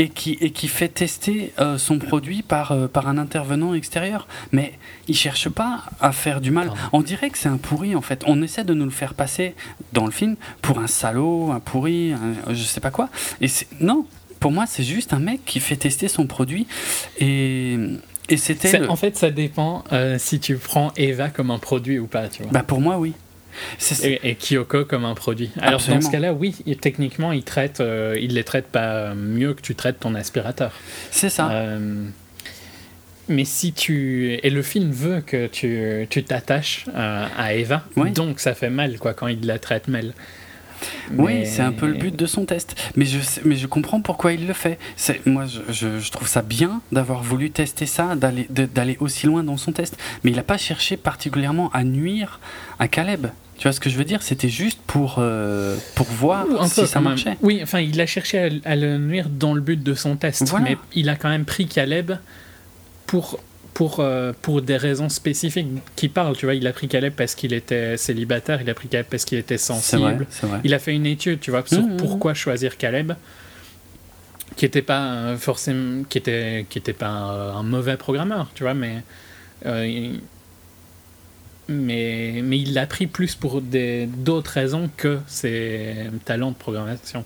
et 0.00 0.10
qui, 0.10 0.38
et 0.40 0.52
qui 0.52 0.68
fait 0.68 0.86
tester 0.88 1.52
euh, 1.58 1.76
son 1.76 1.98
produit 1.98 2.42
par, 2.42 2.70
euh, 2.70 2.86
par 2.86 3.08
un 3.08 3.18
intervenant 3.18 3.74
extérieur. 3.74 4.28
Mais 4.52 4.74
il 5.08 5.16
cherche 5.16 5.48
pas 5.48 5.82
à 6.00 6.12
faire 6.12 6.40
du 6.40 6.52
mal. 6.52 6.70
On 6.92 7.02
dirait 7.02 7.30
que 7.30 7.38
c'est 7.38 7.48
un 7.48 7.56
pourri 7.56 7.96
en 7.96 8.00
fait. 8.00 8.22
On 8.26 8.40
essaie 8.40 8.62
de 8.62 8.74
nous 8.74 8.84
le 8.84 8.92
faire 8.92 9.14
passer 9.14 9.56
dans 9.92 10.04
le 10.04 10.12
film 10.12 10.36
pour 10.62 10.78
un 10.78 10.86
salaud, 10.86 11.50
un 11.50 11.58
pourri, 11.58 12.12
un- 12.12 12.54
je 12.54 12.62
sais 12.62 12.80
pas 12.80 12.92
quoi. 12.92 13.08
Et 13.40 13.48
c'est 13.48 13.66
non. 13.80 14.06
Pour 14.40 14.52
moi, 14.52 14.66
c'est 14.66 14.82
juste 14.84 15.12
un 15.12 15.18
mec 15.18 15.44
qui 15.44 15.60
fait 15.60 15.76
tester 15.76 16.08
son 16.08 16.26
produit 16.26 16.66
et, 17.18 17.76
et 18.28 18.36
c'était. 18.36 18.78
Le- 18.78 18.90
En 18.90 18.96
fait, 18.96 19.16
ça 19.16 19.30
dépend 19.30 19.84
euh, 19.92 20.16
si 20.18 20.38
tu 20.40 20.56
prends 20.56 20.92
Eva 20.96 21.28
comme 21.28 21.50
un 21.50 21.58
produit 21.58 21.98
ou 21.98 22.06
pas, 22.06 22.28
tu 22.28 22.42
vois. 22.42 22.52
Bah 22.52 22.62
pour 22.66 22.80
moi, 22.80 22.98
oui. 22.98 23.12
Et, 24.04 24.20
et 24.30 24.34
Kyoko 24.36 24.84
comme 24.84 25.04
un 25.04 25.14
produit. 25.16 25.50
Alors 25.60 25.74
Absolument. 25.80 26.00
dans 26.00 26.06
ce 26.06 26.12
cas-là, 26.12 26.32
oui, 26.32 26.54
il- 26.66 26.76
techniquement, 26.76 27.32
il 27.32 27.42
traite, 27.42 27.80
euh, 27.80 28.16
il 28.20 28.34
les 28.34 28.44
traite 28.44 28.66
pas 28.66 29.14
mieux 29.14 29.52
que 29.54 29.60
tu 29.62 29.74
traites 29.74 29.98
ton 29.98 30.14
aspirateur. 30.14 30.70
C'est 31.10 31.28
ça. 31.30 31.50
Euh, 31.50 32.04
mais 33.28 33.44
si 33.44 33.72
tu 33.72 34.38
et 34.42 34.48
le 34.50 34.62
film 34.62 34.90
veut 34.92 35.20
que 35.20 35.48
tu 35.48 36.22
t'attaches 36.22 36.86
euh, 36.94 37.26
à 37.36 37.54
Eva, 37.54 37.84
Oui. 37.96 38.10
donc 38.12 38.38
ça 38.40 38.54
fait 38.54 38.70
mal 38.70 38.98
quoi 38.98 39.12
quand 39.12 39.26
il 39.26 39.44
la 39.44 39.58
traite 39.58 39.88
mal. 39.88 40.14
Oui, 41.16 41.46
c'est 41.46 41.62
un 41.62 41.72
peu 41.72 41.86
le 41.86 41.94
but 41.94 42.14
de 42.14 42.26
son 42.26 42.44
test. 42.44 42.74
Mais 42.96 43.04
je, 43.04 43.20
sais- 43.20 43.40
mais 43.44 43.56
je 43.56 43.66
comprends 43.66 44.00
pourquoi 44.00 44.32
il 44.32 44.46
le 44.46 44.52
fait. 44.54 44.78
C'est- 44.96 45.24
Moi, 45.26 45.44
je, 45.46 45.72
je- 45.72 45.98
je 46.00 46.10
trouve 46.10 46.28
ça 46.28 46.42
bien 46.42 46.80
d'avoir 46.92 47.22
voulu 47.22 47.50
tester 47.50 47.86
ça, 47.86 48.14
d'aller 48.16 48.46
de- 48.50 48.66
d'aller 48.66 48.96
aussi 49.00 49.26
loin 49.26 49.42
dans 49.44 49.56
son 49.56 49.72
test. 49.72 49.96
Mais 50.24 50.30
il 50.30 50.36
n'a 50.36 50.42
pas 50.42 50.58
cherché 50.58 50.96
particulièrement 50.96 51.70
à 51.72 51.84
nuire 51.84 52.40
à 52.78 52.88
Caleb. 52.88 53.26
Tu 53.56 53.64
vois 53.64 53.72
ce 53.72 53.80
que 53.80 53.90
je 53.90 53.96
veux 53.96 54.04
dire? 54.04 54.22
C'était 54.22 54.48
juste 54.48 54.78
pour, 54.86 55.16
euh, 55.18 55.76
pour 55.96 56.06
voir 56.06 56.46
si 56.68 56.80
peu, 56.82 56.86
ça 56.86 57.00
même. 57.00 57.08
marchait. 57.08 57.36
Oui, 57.42 57.58
enfin, 57.60 57.80
il 57.80 58.00
a 58.00 58.06
cherché 58.06 58.38
à, 58.38 58.48
à 58.70 58.76
le 58.76 58.98
nuire 58.98 59.28
dans 59.28 59.52
le 59.52 59.60
but 59.60 59.82
de 59.82 59.94
son 59.94 60.14
test, 60.14 60.46
Voilà. 60.48 60.64
mais 60.64 60.76
il 60.94 61.08
a 61.08 61.16
quand 61.16 61.28
même 61.28 61.44
pris 61.44 61.66
Caleb 61.66 62.12
pour 63.06 63.40
pour 63.74 64.00
euh, 64.00 64.32
pour 64.42 64.60
des 64.62 64.76
raisons 64.76 65.08
spécifiques 65.08 65.68
qui 65.96 66.08
parlent. 66.08 66.36
Tu 66.36 66.46
vois, 66.46 66.54
il 66.54 66.66
a 66.66 66.72
pris 66.72 66.88
Caleb 66.88 67.12
parce 67.16 67.34
qu'il 67.34 67.52
était 67.52 67.96
célibataire, 67.96 68.60
il 68.62 68.68
a 68.70 68.74
pris 68.74 68.88
Caleb 68.88 69.06
parce 69.10 69.24
qu'il 69.24 69.38
était 69.38 69.54
vrai, 69.54 69.62
sensible. 69.62 70.26
vrai. 70.42 70.60
Il 70.64 70.74
a 70.74 70.78
fait 70.78 70.94
une 70.94 71.06
étude, 71.06 71.40
tu 71.40 71.50
vois, 71.50 71.62
sur 71.66 71.82
Mhm. 71.82 71.96
pourquoi 71.96 72.34
choisir 72.34 72.76
Caleb, 72.76 73.12
qui 74.56 74.64
était 74.64 74.82
pas 74.82 75.36
forcément, 75.36 76.02
qui 76.08 76.18
était 76.18 76.66
qui 76.68 76.78
était 76.78 76.92
pas 76.92 77.08
un, 77.08 77.56
un 77.58 77.62
mauvais 77.62 77.96
programmeur, 77.96 78.50
tu 78.54 78.64
vois, 78.64 78.74
mais 78.74 79.02
euh, 79.66 79.86
il- 79.86 80.20
mais 81.68 82.40
mais 82.42 82.58
il 82.58 82.72
l'a 82.74 82.86
pris 82.86 83.06
plus 83.06 83.34
pour 83.34 83.60
d'autres 83.60 84.52
raisons 84.52 84.88
que 84.96 85.18
ses 85.26 85.94
talents 86.24 86.50
de 86.52 86.56
programmation. 86.56 87.24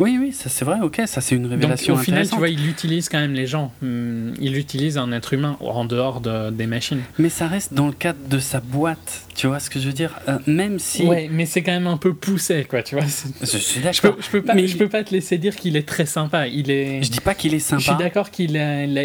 Oui, 0.00 0.18
oui, 0.20 0.32
ça 0.32 0.48
c'est 0.48 0.64
vrai, 0.64 0.80
ok, 0.82 1.02
ça 1.06 1.20
c'est 1.20 1.36
une 1.36 1.42
Donc 1.42 1.52
révélation 1.52 1.94
au 1.94 1.96
final, 1.96 2.28
tu 2.28 2.34
vois, 2.36 2.48
il 2.48 2.68
utilise 2.68 3.08
quand 3.08 3.20
même 3.20 3.32
les 3.34 3.46
gens. 3.46 3.72
Hum, 3.82 4.34
Il 4.40 4.56
utilise 4.56 4.98
un 4.98 5.12
être 5.12 5.34
humain 5.34 5.56
en 5.60 5.84
dehors 5.84 6.20
de- 6.20 6.50
des 6.50 6.66
machines. 6.66 7.00
Mais 7.18 7.28
ça 7.28 7.46
reste 7.46 7.74
dans 7.74 7.86
le 7.86 7.92
cadre 7.92 8.18
de 8.28 8.40
sa 8.40 8.58
boîte, 8.60 9.22
tu 9.36 9.46
vois 9.46 9.60
ce 9.60 9.70
que 9.70 9.78
je 9.78 9.86
veux 9.86 9.92
dire? 9.92 10.10
Euh, 10.28 10.38
Même 10.48 10.80
si... 10.80 11.04
Ouais, 11.04 11.28
mais 11.30 11.46
c'est 11.46 11.62
quand 11.62 11.70
même 11.72 11.86
un 11.86 11.96
peu 11.96 12.12
poussé, 12.12 12.64
quoi, 12.68 12.82
tu 12.82 12.96
vois. 12.96 13.04
Je 13.04 13.46
suis 13.46 13.80
Je 13.82 14.00
peux, 14.00 14.08
d'accord. 14.08 14.16
je 14.20 14.30
peux 14.30 14.42
pas, 14.42 14.54
Mais- 14.54 14.66
je 14.66 14.76
peux 14.76 14.88
pas 14.88 15.04
te 15.04 15.12
laisser 15.14 15.38
dire 15.38 15.54
qu'il 15.54 15.76
est 15.76 15.86
très 15.88 16.06
sympa. 16.06 16.48
Il 16.48 16.72
est. 16.72 17.02
Je 17.04 17.10
dis 17.12 17.20
pas 17.20 17.34
qu'il 17.34 17.54
est 17.54 17.58
Je 17.60 17.64
suis 17.76 17.82
sympa. 17.84 18.02
d'accord 18.02 18.30
qu'il 18.32 18.56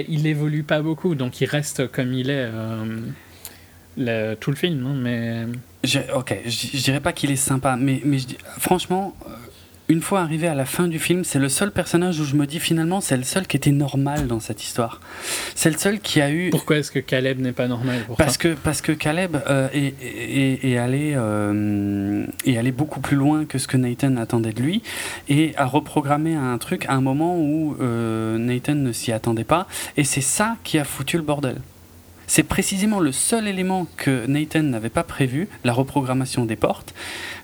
il 0.10 0.26
évolue 0.28 0.64
pas 0.64 0.82
beaucoup, 0.82 1.14
donc 1.14 1.40
il 1.40 1.46
reste 1.46 1.88
comme 1.92 2.14
il 2.14 2.32
est 2.32 2.50
euh, 2.52 2.86
le- 3.98 4.34
tout 4.36 4.50
le 4.50 4.56
film. 4.58 4.84
hein, 4.88 4.96
mais 5.00 5.46
Je- 5.84 6.00
ok, 6.16 6.36
je, 6.46 6.78
je 6.78 6.84
dirais 6.84 7.00
pas 7.00 7.14
qu'il 7.14 7.30
est 7.32 7.36
sympa, 7.36 7.78
mais, 7.80 8.02
mais 8.04 8.18
je 8.20 8.26
dis- 8.28 8.38
franchement, 8.58 9.16
euh, 9.28 9.30
une 9.90 10.02
fois 10.02 10.22
arrivé 10.22 10.48
à 10.48 10.54
la 10.54 10.66
fin 10.66 10.88
du 10.88 11.00
film, 11.00 11.24
c'est 11.24 11.40
le 11.40 11.50
seul 11.50 11.72
personnage 11.72 12.20
où 12.20 12.24
je 12.24 12.36
me 12.36 12.46
dis 12.46 12.60
finalement, 12.60 13.02
c'est 13.02 13.18
le 13.18 13.24
seul 13.24 13.48
qui 13.48 13.58
était 13.58 13.72
normal 13.72 14.28
dans 14.28 14.40
cette 14.40 14.64
histoire. 14.64 15.02
C'est 15.56 15.72
le 15.72 15.78
seul 15.78 16.00
qui 16.00 16.22
a 16.22 16.30
eu. 16.32 16.52
pourquoi 16.52 16.78
est-ce 16.78 16.92
que 16.92 17.00
Caleb 17.00 17.40
n'est 17.40 17.52
pas 17.54 17.68
normal 17.68 18.02
pour 18.06 18.16
Parce 18.16 18.38
que, 18.38 18.50
parce 18.64 18.82
que 18.82 18.92
Caleb 18.92 19.38
euh, 19.50 19.68
est, 19.74 19.96
est- 20.04 20.64
est 20.72 20.78
allé, 20.78 21.14
euh, 21.16 22.24
est 22.46 22.58
allé 22.58 22.72
beaucoup 22.72 23.00
plus 23.00 23.18
loin 23.18 23.46
que 23.46 23.58
ce 23.58 23.68
que 23.68 23.78
Nathan 23.78 24.16
attendait 24.18 24.54
de 24.54 24.62
lui 24.62 24.84
et 25.28 25.54
a 25.58 25.66
reprogrammé 25.66 26.36
un 26.36 26.58
truc 26.60 26.86
à 26.88 26.94
un 26.94 27.02
moment 27.02 27.38
où 27.40 27.76
euh, 27.82 28.38
Nathan 28.38 28.76
ne 28.76 28.92
s'y 28.92 29.12
attendait 29.12 29.44
pas 29.44 29.68
et 29.98 30.04
c'est 30.04 30.22
ça 30.22 30.56
qui 30.64 30.78
a 30.78 30.84
foutu 30.84 31.18
le 31.18 31.24
bordel. 31.24 31.56
C'est 32.32 32.44
précisément 32.44 33.00
le 33.00 33.12
seul 33.12 33.48
élément 33.48 33.88
que 33.98 34.28
Nathan 34.28 34.62
n'avait 34.62 34.90
pas 34.92 35.02
prévu, 35.04 35.48
la 35.64 35.74
reprogrammation 35.74 36.46
des 36.46 36.56
portes, 36.56 36.94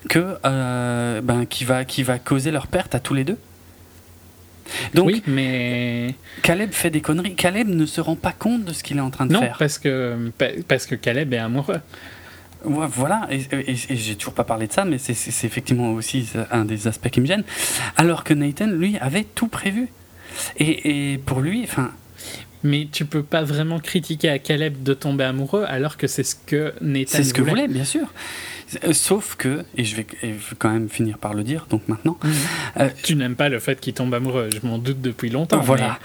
que, 0.09 0.35
euh, 0.45 1.21
ben, 1.21 1.47
qui, 1.47 1.65
va, 1.65 1.85
qui 1.85 2.03
va 2.03 2.19
causer 2.19 2.51
leur 2.51 2.67
perte 2.67 2.93
à 2.93 2.99
tous 2.99 3.15
les 3.15 3.23
deux. 3.23 3.37
Donc 4.93 5.07
Oui, 5.07 5.23
mais 5.25 6.13
Caleb 6.43 6.71
fait 6.71 6.91
des 6.91 7.01
conneries. 7.01 7.33
Caleb 7.35 7.67
ne 7.67 7.85
se 7.87 7.99
rend 7.99 8.15
pas 8.15 8.31
compte 8.31 8.63
de 8.63 8.73
ce 8.73 8.83
qu'il 8.83 8.97
est 8.97 9.01
en 9.01 9.09
train 9.09 9.25
de 9.25 9.33
non, 9.33 9.39
faire. 9.39 9.57
parce 9.57 9.79
que 9.79 10.31
pa- 10.37 10.49
parce 10.67 10.85
que 10.85 10.93
Caleb 10.95 11.33
est 11.33 11.37
amoureux. 11.39 11.81
Ouais, 12.63 12.87
voilà, 12.89 13.27
et, 13.31 13.41
et- 13.51 13.71
et 13.71 13.95
j'ai 13.95 14.15
toujours 14.15 14.33
pas 14.35 14.43
parlé 14.43 14.67
de 14.67 14.73
ça, 14.73 14.85
mais 14.85 14.97
c'est 14.99 15.13
effectivement 15.45 15.91
aussi 15.93 16.29
un 16.51 16.65
des 16.65 16.87
aspects 16.87 17.09
qui 17.09 17.21
me 17.21 17.25
gêne. 17.27 17.43
Alors 17.97 18.23
que 18.23 18.33
Nathan, 18.35 18.67
lui, 18.67 18.97
avait 18.99 19.23
tout 19.23 19.47
prévu. 19.47 19.87
Et, 20.57 21.13
et 21.13 21.17
pour 21.19 21.41
lui, 21.41 21.61
enfin, 21.63 21.91
Mais 22.65 22.87
tu 22.91 23.05
peux 23.05 23.21
pas 23.23 23.43
vraiment 23.43 23.79
critiquer 23.79 24.27
à 24.29 24.39
Caleb 24.39 24.81
de 24.83 24.93
tomber 24.95 25.23
amoureux 25.23 25.65
alors 25.67 25.97
que 25.97 26.07
c'est 26.07 26.23
ce 26.23 26.35
que 26.35 26.73
Nathan 26.81 27.11
c'est 27.17 27.23
ce 27.23 27.33
que 27.33 27.41
voulait. 27.43 27.67
bien 27.67 27.85
sûr. 27.85 28.07
Euh, 28.83 28.91
Sauf 28.93 29.35
que, 29.35 29.63
et 29.77 29.83
je 29.83 29.95
vais, 29.95 30.07
et 30.23 30.29
je 30.33 30.49
vais 30.49 30.55
quand 30.57 30.71
même 30.71 30.89
finir 30.89 31.19
par 31.19 31.35
le 31.35 31.43
dire, 31.43 31.67
donc 31.69 31.87
maintenant, 31.87 32.17
Mhm. 32.23 32.31
euh, 32.79 32.89
Tu 33.03 33.15
n'aimes 33.15 33.35
pas 33.35 33.47
le 33.49 33.59
fait 33.59 33.79
qu'il 33.79 33.93
tombe 33.93 34.11
amoureux, 34.15 34.49
je 34.51 34.65
m'en 34.67 34.79
doute 34.79 34.99
depuis 35.01 35.29
longtemps. 35.29 35.59
voilà, 35.61 35.99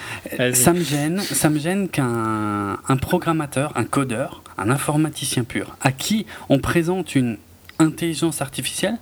ça 0.52 0.74
me 0.74 0.84
gêne, 0.84 1.18
ça 1.20 1.48
me 1.48 1.58
gêne 1.58 1.88
qu'un 1.88 2.78
un 2.86 2.96
programmateur, 2.98 3.72
un 3.76 3.84
codeur, 3.84 4.42
un 4.58 4.68
informaticien 4.68 5.44
pur, 5.44 5.74
à 5.80 5.90
qui 5.92 6.26
on 6.50 6.58
présente 6.58 7.14
une 7.14 7.38
intelligence 7.80 8.40
artificielle, 8.42 8.96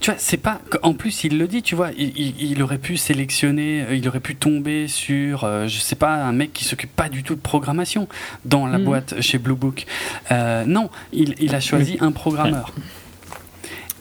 tu 0.00 0.10
vois, 0.10 0.18
c'est 0.20 0.36
pas. 0.36 0.60
En 0.82 0.92
plus, 0.92 1.24
il 1.24 1.38
le 1.38 1.46
dit, 1.48 1.62
tu 1.62 1.74
vois, 1.74 1.90
il, 1.96 2.12
il- 2.18 2.50
il 2.52 2.62
aurait 2.62 2.78
pu 2.78 2.96
sélectionner, 2.98 3.82
euh, 3.88 3.94
il 3.96 4.06
aurait 4.08 4.20
pu 4.20 4.36
tomber 4.36 4.88
sur, 4.88 5.44
euh, 5.44 5.66
je 5.68 5.78
sais 5.78 5.96
pas, 5.96 6.14
un 6.14 6.32
mec 6.32 6.52
qui 6.52 6.64
s'occupe 6.64 6.94
pas 6.94 7.08
du 7.08 7.22
tout 7.22 7.34
de 7.34 7.40
programmation 7.40 8.08
dans 8.44 8.66
la 8.66 8.78
Mhm. 8.78 8.84
boîte 8.84 9.20
chez 9.22 9.38
Blue 9.38 9.54
Book. 9.54 9.86
Euh, 10.32 10.64
non, 10.66 10.90
il, 11.12 11.34
il 11.40 11.54
a 11.54 11.60
choisi 11.60 11.96
un 12.00 12.12
programmeur. 12.12 12.72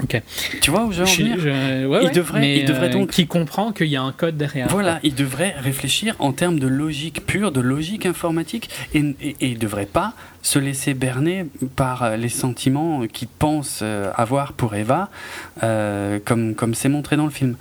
Ok. 0.06 0.22
Tu 0.62 0.72
vois 0.72 0.86
où 0.86 0.92
je 0.92 1.02
veux 1.04 1.08
en 1.08 1.12
venir 1.14 1.40
je- 1.40 1.50
ouais, 1.88 2.00
Il 2.04 2.06
ouais, 2.08 2.12
devrait- 2.12 2.40
mais, 2.40 2.60
il 2.60 2.66
devrait 2.66 2.90
euh, 2.90 2.94
donc- 2.94 3.10
Qui 3.12 3.26
comprend 3.28 3.72
qu'il 3.72 3.88
y 3.88 3.96
a 3.96 4.02
un 4.04 4.12
code 4.12 4.38
derrière. 4.38 4.68
Voilà, 4.70 5.00
il 5.04 5.16
devrait 5.16 5.56
réfléchir 5.60 6.16
en 6.20 6.32
termes 6.32 6.60
de 6.60 6.68
logique 6.68 7.26
pure, 7.26 7.52
de 7.52 7.60
logique 7.62 8.06
informatique, 8.06 8.70
et, 8.94 9.00
et, 9.22 9.30
et 9.42 9.48
il 9.48 9.56
ne 9.56 9.60
devrait 9.60 9.86
pas 9.88 10.14
se 10.44 10.60
laisser 10.60 10.94
berner 10.94 11.48
par 11.76 12.18
les 12.18 12.30
sentiments 12.30 13.02
qu'il 13.12 13.28
pense 13.28 13.80
euh, 13.82 14.12
avoir 14.16 14.54
pour 14.54 14.76
Eva, 14.76 15.10
euh, 15.64 16.20
comme 16.24 16.54
comme 16.56 16.76
c'est 16.76 16.90
montré 16.90 17.18
dans 17.18 17.26
le 17.26 17.32
film. 17.32 17.56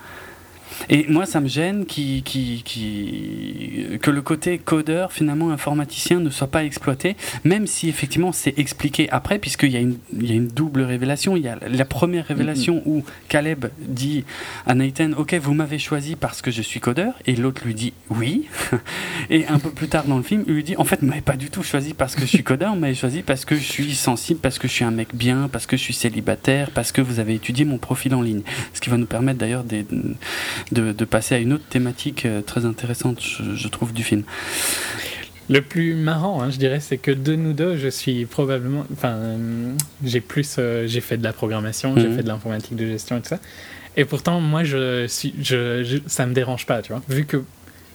Et 0.89 1.07
moi, 1.09 1.27
ça 1.27 1.41
me 1.41 1.49
gêne 1.49 1.87
qui, 1.87 2.23
qui, 2.23 2.63
qui, 2.65 3.99
que 4.01 4.11
le 4.11 4.23
côté 4.23 4.59
codeur, 4.59 5.13
finalement, 5.13 5.51
informaticien, 5.51 6.21
ne 6.21 6.31
soit 6.31 6.49
pas 6.49 6.65
exploité, 6.65 7.17
même 7.45 7.67
si 7.67 7.89
effectivement 7.89 8.33
c'est 8.33 8.59
expliqué 8.59 9.09
après, 9.11 9.39
puisqu'il 9.39 9.71
y, 9.71 9.77
a 9.77 9.81
une, 9.81 9.97
il 10.13 10.29
y 10.29 10.33
a 10.33 10.37
une 10.37 10.49
double 10.49 10.83
révélation. 10.83 11.37
Il 11.37 11.43
y 11.43 11.49
a 11.49 11.59
la 11.69 11.85
première 11.85 12.27
révélation 12.27 12.83
où 12.87 13.05
Caleb 13.29 13.67
dit 13.79 14.25
à 14.67 14.75
Nathan 14.75 15.11
Ok, 15.17 15.35
vous 15.35 15.55
m'avez 15.55 15.79
choisi 15.79 16.17
parce 16.17 16.43
que 16.43 16.51
je 16.51 16.63
suis 16.63 16.81
codeur, 16.81 17.15
et 17.27 17.37
l'autre 17.37 17.63
lui 17.65 17.75
dit 17.75 17.93
Oui. 18.11 18.49
et 19.31 19.47
un 19.47 19.59
peu 19.59 19.71
plus 19.71 19.89
tard 19.89 20.05
dans 20.05 20.17
le 20.17 20.23
film, 20.23 20.45
il 20.47 20.55
lui 20.55 20.65
dit 20.65 20.77
En 20.77 20.85
fait, 20.85 21.01
vous 21.01 21.07
m'avez 21.07 21.21
pas 21.21 21.37
du 21.37 21.51
tout 21.51 21.63
choisi 21.63 21.95
parce 21.95 22.15
que 22.15 22.23
je 22.23 22.27
suis 22.27 22.45
codeur, 22.45 22.75
vous 22.75 22.81
m'avez 22.81 22.95
choisi 22.95 23.23
parce 23.23 23.45
que 23.45 23.57
je 23.57 23.63
suis 23.63 23.95
sensible, 23.95 24.41
parce 24.41 24.59
que 24.59 24.69
je 24.69 24.73
suis 24.73 24.85
un 24.85 24.91
mec 24.91 25.09
bien, 25.15 25.49
parce 25.51 25.67
que 25.67 25.77
je 25.77 25.83
suis 25.83 25.95
célibataire, 25.95 26.71
parce 26.71 26.93
que 26.93 27.01
vous 27.01 27.21
avez 27.21 27.35
étudié 27.35 27.65
mon 27.65 27.79
profil 27.79 28.15
en 28.15 28.23
ligne. 28.23 28.43
Ce 28.73 28.81
qui 28.81 28.91
va 28.91 28.97
nous 28.97 29.07
permettre 29.07 29.39
d'ailleurs 29.39 29.65
de, 30.73 30.93
de, 30.93 31.05
passer 31.05 31.35
à 31.35 31.39
une 31.39 31.53
autre 31.53 31.65
thématique 31.69 32.27
euh, 32.27 32.43
très 32.43 32.65
intéressante, 32.65 33.20
je, 33.20 33.69
trouve, 33.69 33.93
du 33.93 34.03
film. 34.03 34.24
Le 35.49 35.61
plus 35.61 35.95
marrant, 35.95 36.43
hein, 36.43 36.51
je 36.51 36.59
dirais, 36.59 36.81
c'est 36.81 36.97
que 36.97 37.11
de 37.11 37.35
nous 37.35 37.53
deux, 37.53 37.77
je 37.77 37.89
suis 37.89 38.24
probablement. 38.24 38.86
Enfin, 38.93 39.11
euh, 39.11 39.73
j'ai 40.03 40.20
plus. 40.20 40.57
Euh, 40.59 40.86
j'ai 40.86 41.01
fait 41.01 41.16
de 41.16 41.24
la 41.24 41.32
programmation, 41.32 41.95
j'ai 41.97 42.09
mhm. 42.09 42.16
fait 42.16 42.23
de 42.23 42.28
l'informatique 42.28 42.77
de 42.77 42.86
gestion 42.86 43.19
et 43.19 43.20
tout 43.20 43.28
ça. 43.28 43.41
Et 43.97 44.05
pourtant, 44.05 44.41
moi, 44.41 44.65
je, 44.65 45.07
suis, 45.07 45.35
je, 45.41 46.01
ça 46.07 46.27
me 46.27 46.32
dérange 46.32 46.66
pas, 46.66 46.82
tu 46.82 46.93
vois. 46.93 47.03
Vu 47.09 47.27
que 47.27 47.45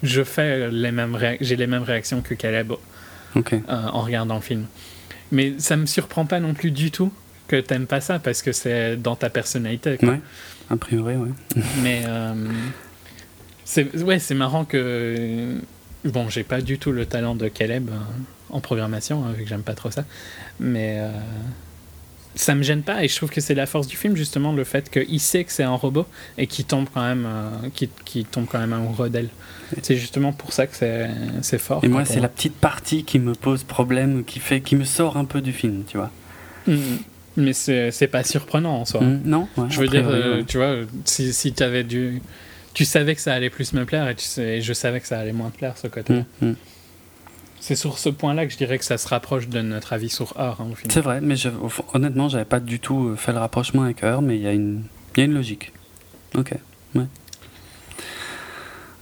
je 0.04 0.24
fais 0.24 0.72
les 0.72 0.92
mêmes 0.92 1.18
j'ai 1.42 1.58
les 1.58 1.68
mêmes 1.68 1.84
réactions 1.84 2.22
que 2.22 2.34
Caleb 2.34 2.72
en 3.68 4.02
regardant 4.02 4.36
le 4.36 4.42
film. 4.42 4.66
Mais 5.32 5.54
ça 5.58 5.76
me 5.76 5.86
surprend 5.86 6.26
pas 6.26 6.40
non 6.40 6.54
plus 6.54 6.72
du 6.72 6.90
tout 6.90 7.12
que 7.48 7.58
t'aimes 7.58 7.88
pas 7.88 8.02
ça 8.02 8.20
parce 8.20 8.42
que 8.42 8.52
c'est 8.52 8.96
dans 8.96 9.16
ta 9.16 9.30
personnalité. 9.30 9.98
Quoi. 9.98 10.10
Ouais, 10.10 10.22
a 10.70 10.78
priori, 10.78 11.16
ouais. 11.16 11.30
Mais 11.84 12.04
euh, 12.06 12.34
c'est 13.66 13.96
ouais, 14.02 14.20
c'est 14.20 14.36
marrant 14.36 14.66
que 14.66 15.56
bon, 16.06 16.30
j'ai 16.30 16.44
pas 16.44 16.62
du 16.62 16.78
tout 16.78 16.92
le 16.92 17.06
talent 17.06 17.36
de 17.36 17.48
Caleb 17.48 17.90
euh, 17.90 17.98
en 18.50 18.60
programmation, 18.60 19.26
hein, 19.26 19.32
vu 19.36 19.44
que 19.44 19.50
j'aime 19.50 19.64
pas 19.64 19.74
trop 19.74 19.92
ça. 19.92 20.06
Mais 20.60 20.98
euh, 21.00 21.10
ça 22.36 22.54
me 22.54 22.62
gêne 22.62 22.84
pas 22.84 23.04
et 23.04 23.08
je 23.08 23.16
trouve 23.16 23.30
que 23.30 23.42
c'est 23.42 23.56
la 23.56 23.66
force 23.66 23.88
du 23.88 23.98
film 23.98 24.16
justement 24.16 24.54
le 24.54 24.64
fait 24.64 24.90
qu'il 24.90 25.20
sait 25.20 25.44
que 25.44 25.52
c'est 25.52 25.64
un 25.64 25.76
robot 25.76 26.06
et 26.38 26.46
qu'il 26.46 26.66
tombe 26.66 26.88
quand 26.94 27.02
même, 27.02 27.28
qui, 27.74 27.90
qui 28.06 28.26
tombe 28.26 28.46
quand 28.50 28.60
même 28.60 28.74
amoureux 28.74 29.10
d'elle. 29.10 29.30
C'est 29.82 29.98
justement 29.98 30.34
pour 30.34 30.54
ça 30.54 30.68
que 30.68 30.76
c'est 31.42 31.58
fort. 31.58 31.84
Et 31.84 31.88
moi, 31.88 32.06
c'est 32.06 32.20
la 32.20 32.30
petite 32.30 32.56
partie 32.56 33.04
qui 33.04 33.20
me 33.20 33.34
pose 33.34 33.64
problème, 33.64 34.24
qui 34.24 34.40
fait, 34.40 34.62
qui 34.62 34.76
me 34.76 34.86
sort 34.86 35.18
un 35.18 35.26
peu 35.26 35.42
du 35.42 35.54
film, 35.54 35.84
tu 35.88 35.98
vois. 35.98 36.12
Mm. 36.68 36.98
Mais 37.40 37.54
c'est 37.54 38.10
pas 38.12 38.24
surprenant 38.24 38.82
en 38.82 38.86
soi. 38.86 39.02
Mm, 39.02 39.22
non, 39.26 39.48
je 39.70 39.80
veux 39.80 39.88
dire, 39.88 40.08
euh, 40.08 40.44
tu 40.46 40.58
vois, 40.58 40.76
si, 41.06 41.34
si 41.34 41.54
tu 41.54 41.64
avais 41.64 41.84
dû. 41.84 42.22
Tu 42.74 42.86
savais 42.86 43.16
que 43.16 43.22
ça 43.22 43.34
allait 43.34 43.50
plus 43.50 43.74
me 43.74 43.84
plaire 43.84 44.08
et, 44.08 44.16
tu 44.16 44.24
sais, 44.26 44.62
je 44.62 44.74
savais 44.74 45.00
que 45.00 45.08
ça 45.08 45.20
allait 45.20 45.34
moins 45.34 45.50
te 45.50 45.58
plaire 45.58 45.76
ce 45.78 45.88
côté-là. 45.88 46.24
Mm, 46.42 46.54
c'est 47.60 47.76
sur 47.76 47.98
ce 47.98 48.10
point-là 48.10 48.46
que 48.46 48.54
je 48.54 48.58
dirais 48.58 48.78
que 48.78 48.86
ça 48.86 48.98
se 48.98 49.08
rapproche 49.08 49.50
de 49.50 49.62
notre 49.62 49.92
avis 49.94 50.10
sur 50.10 50.40
Heure. 50.40 50.62
Hein, 50.62 50.70
c'est 50.90 51.02
vrai, 51.02 51.20
mais 51.22 51.36
je, 51.36 51.50
honnêtement, 51.94 52.30
j'avais 52.30 52.46
pas 52.46 52.60
du 52.60 52.80
tout 52.80 53.16
fait 53.18 53.34
le 53.34 53.40
rapprochement 53.40 53.84
avec 53.84 54.04
Heure, 54.04 54.22
mais 54.22 54.38
il 54.38 54.42
y, 54.44 54.48
a 54.48 54.54
une, 54.54 54.84
y 55.18 55.22
a 55.22 55.24
une 55.24 55.34
logique. 55.34 55.74
Ok, 56.36 56.54
ouais. 56.96 57.04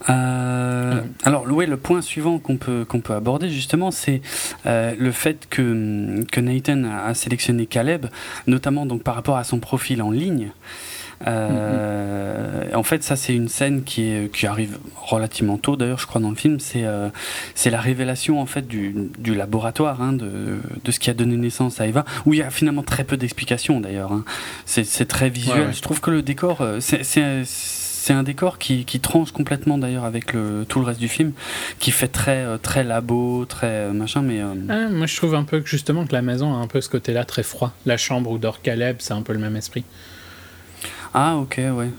Euh, 0.09 1.01
alors, 1.23 1.45
oui, 1.49 1.65
le 1.65 1.77
point 1.77 2.01
suivant 2.01 2.39
qu'on 2.39 2.57
peut, 2.57 2.85
qu'on 2.88 3.01
peut 3.01 3.13
aborder, 3.13 3.49
justement, 3.49 3.91
c'est 3.91 4.21
euh, 4.65 4.95
le 4.97 5.11
fait 5.11 5.47
que, 5.49 6.23
que 6.31 6.39
Nathan 6.39 6.84
a, 6.84 7.13
sélectionné 7.13 7.65
Caleb, 7.65 8.07
notamment 8.47 8.85
donc, 8.85 9.03
par 9.03 9.15
rapport 9.15 9.38
à 9.38 9.43
son 9.43 9.59
profil 9.59 10.01
en 10.01 10.11
ligne. 10.11 10.51
Euh, 11.25 12.69
en 12.75 12.84
fait, 12.84 13.03
ça, 13.03 13.15
c'est 13.15 13.34
une 13.34 13.47
scène 13.47 13.84
qui, 13.84 14.03
est, 14.03 14.31
qui 14.31 14.45
arrive 14.45 14.77
relativement 14.95 15.57
tôt, 15.57 15.75
d'ailleurs, 15.75 15.97
je 15.97 16.05
crois, 16.05 16.21
dans 16.21 16.29
le 16.29 16.35
film. 16.35 16.59
C'est 16.59 16.85
c'est 17.55 17.71
la 17.71 17.81
révélation, 17.81 18.39
en 18.39 18.45
fait, 18.45 18.67
du, 18.67 18.93
du 19.17 19.34
laboratoire, 19.34 20.01
hein, 20.01 20.13
de, 20.13 20.59
de, 20.84 20.91
ce 20.91 20.99
qui 20.99 21.09
a 21.09 21.15
donné 21.15 21.35
naissance 21.35 21.81
à 21.81 21.88
Eva, 21.88 22.05
où 22.27 22.34
il 22.34 22.39
y 22.39 22.43
a 22.43 22.51
finalement 22.51 22.84
très 22.84 23.03
peu 23.03 23.17
d'explications, 23.17 23.81
d'ailleurs. 23.81 24.13
Hein. 24.13 24.23
C'est 24.65 25.07
très 25.07 25.29
visuel. 25.29 25.73
Je 25.73 25.81
trouve 25.81 26.01
que 26.01 26.11
le 26.11 26.21
décor, 26.21 26.63
c'est 26.79 27.43
c'est 28.07 28.13
un 28.13 28.23
décor 28.23 28.57
qui, 28.57 28.85
qui, 28.85 29.01
tranche 29.01 29.34
complètement 29.34 29.77
d'ailleurs 29.77 30.05
avec 30.05 30.31
le, 30.31 30.65
tout 30.65 30.79
le 30.79 30.85
reste 30.85 30.99
du 31.01 31.09
film, 31.09 31.34
qui 31.77 31.91
fait 31.91 32.07
très, 32.07 32.38
euh, 32.38 32.57
très 32.57 32.85
labo, 32.85 33.43
très 33.43 33.67
euh, 33.67 33.91
machin, 33.91 34.21
mais... 34.21 34.41
Euh, 34.41 34.53
ah, 34.69 34.88
moi 34.89 35.07
je 35.07 35.15
trouve 35.17 35.35
un 35.35 35.43
peu 35.43 35.59
que 35.59 35.67
justement 35.67 36.05
que 36.05 36.13
la 36.13 36.21
maison 36.21 36.53
a 36.53 36.57
un 36.57 36.67
peu 36.67 36.79
ce 36.79 36.88
côté-là 36.88 37.25
très 37.25 37.43
froid. 37.43 37.73
La 37.85 37.97
chambre 37.97 38.31
où 38.31 38.38
dort 38.38 38.61
Caleb, 38.61 38.97
c'est 38.99 39.11
un 39.11 39.23
peu 39.23 39.34
le 39.34 39.39
même 39.39 39.57
esprit. 39.57 39.84
Ah 41.13 41.35
ok, 41.35 41.57
ouais. 41.57 41.89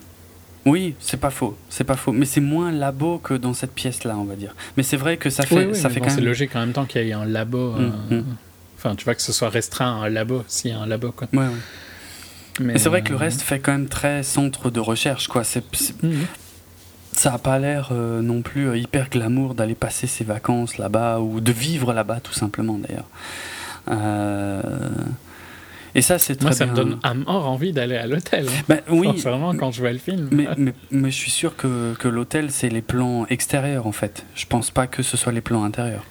Oui, 0.65 0.95
c'est 0.99 1.21
pas 1.21 1.29
faux, 1.29 1.59
c'est 1.69 1.85
pas 1.85 1.97
faux, 1.97 2.13
mais 2.13 2.25
c'est 2.25 2.41
moins 2.41 2.73
labo 2.73 3.19
que 3.19 3.35
dans 3.35 3.53
cette 3.53 3.75
pièce-là, 3.75 4.17
on 4.17 4.25
va 4.25 4.35
dire. 4.35 4.55
Mais 4.79 4.85
c'est 4.85 4.97
vrai 4.97 5.19
que 5.19 5.29
ça 5.29 5.45
fait, 5.45 5.75
ça 5.75 5.91
fait 5.91 6.01
quand 6.01 6.07
même. 6.07 6.15
C'est 6.15 6.23
logique 6.23 6.57
en 6.57 6.61
même 6.61 6.73
temps 6.73 6.87
qu'il 6.87 7.05
y 7.05 7.11
ait 7.11 7.13
un 7.13 7.27
labo. 7.27 7.75
Hum, 7.75 7.93
hum. 8.11 8.25
Enfin, 8.79 8.95
tu 8.95 9.05
vois 9.05 9.15
que 9.15 9.23
ce 9.23 9.33
soit 9.33 9.51
restreint 9.51 10.01
à 10.01 10.07
un 10.07 10.09
labo, 10.09 10.43
s'il 10.49 10.71
y 10.71 10.75
a 10.75 10.79
un 10.79 10.87
labo, 10.87 11.13
quoi. 11.13 11.29
Ouais, 11.35 11.41
ouais. 11.41 11.53
Mais 12.61 12.79
c'est 12.79 12.89
vrai 12.89 13.03
que 13.03 13.11
le 13.11 13.17
euh, 13.17 13.19
reste 13.19 13.43
fait 13.43 13.59
quand 13.59 13.73
même 13.73 13.89
très 13.89 14.23
centre 14.23 14.71
de 14.71 14.81
recherche, 14.81 15.29
quoi. 15.29 15.45
C'est, 15.45 15.65
mhm. 16.03 16.27
Ça 17.13 17.33
n'a 17.33 17.39
pas 17.39 17.59
l'air 17.59 17.91
euh, 17.93 18.23
non 18.23 18.43
plus 18.43 18.69
euh, 18.69 18.77
hyper 18.77 19.09
glamour 19.11 19.55
d'aller 19.55 19.75
passer 19.75 20.07
ses 20.07 20.25
vacances 20.25 20.79
là-bas 20.79 21.21
ou 21.21 21.41
de 21.41 21.53
vivre 21.53 21.93
là-bas, 21.93 22.21
tout 22.21 22.33
simplement 22.33 22.79
d'ailleurs. 22.79 23.09
Et 25.95 26.03
ça, 26.03 26.19
c'est 26.19 26.37
très 26.37 26.45
Moi, 26.45 26.53
ça 26.53 26.67
me 26.67 26.75
donne 26.75 26.99
à 27.03 27.15
mort 27.15 27.49
envie 27.49 27.73
d'aller 27.73 27.97
à 27.97 28.07
l'hôtel. 28.07 28.47
Hein. 28.47 28.63
Ben, 28.69 28.81
oui. 28.91 29.09
Vraiment, 29.21 29.55
quand 29.55 29.73
je 29.73 29.81
vois 29.81 29.91
le 29.91 29.99
film. 29.99 30.29
Mais, 30.31 30.47
mais, 30.57 30.75
mais 30.91 31.11
je 31.11 31.17
suis 31.17 31.31
sûr 31.31 31.57
que, 31.57 31.95
que 31.99 32.07
l'hôtel, 32.07 32.51
c'est 32.51 32.69
les 32.69 32.83
plans 32.83 33.27
extérieurs, 33.27 33.87
en 33.87 33.93
fait. 33.93 34.25
Je 34.35 34.47
pense 34.47 34.71
pas 34.71 34.87
que 34.87 35.03
ce 35.03 35.17
soit 35.17 35.33
les 35.33 35.41
plans 35.41 35.65
intérieurs. 35.65 36.05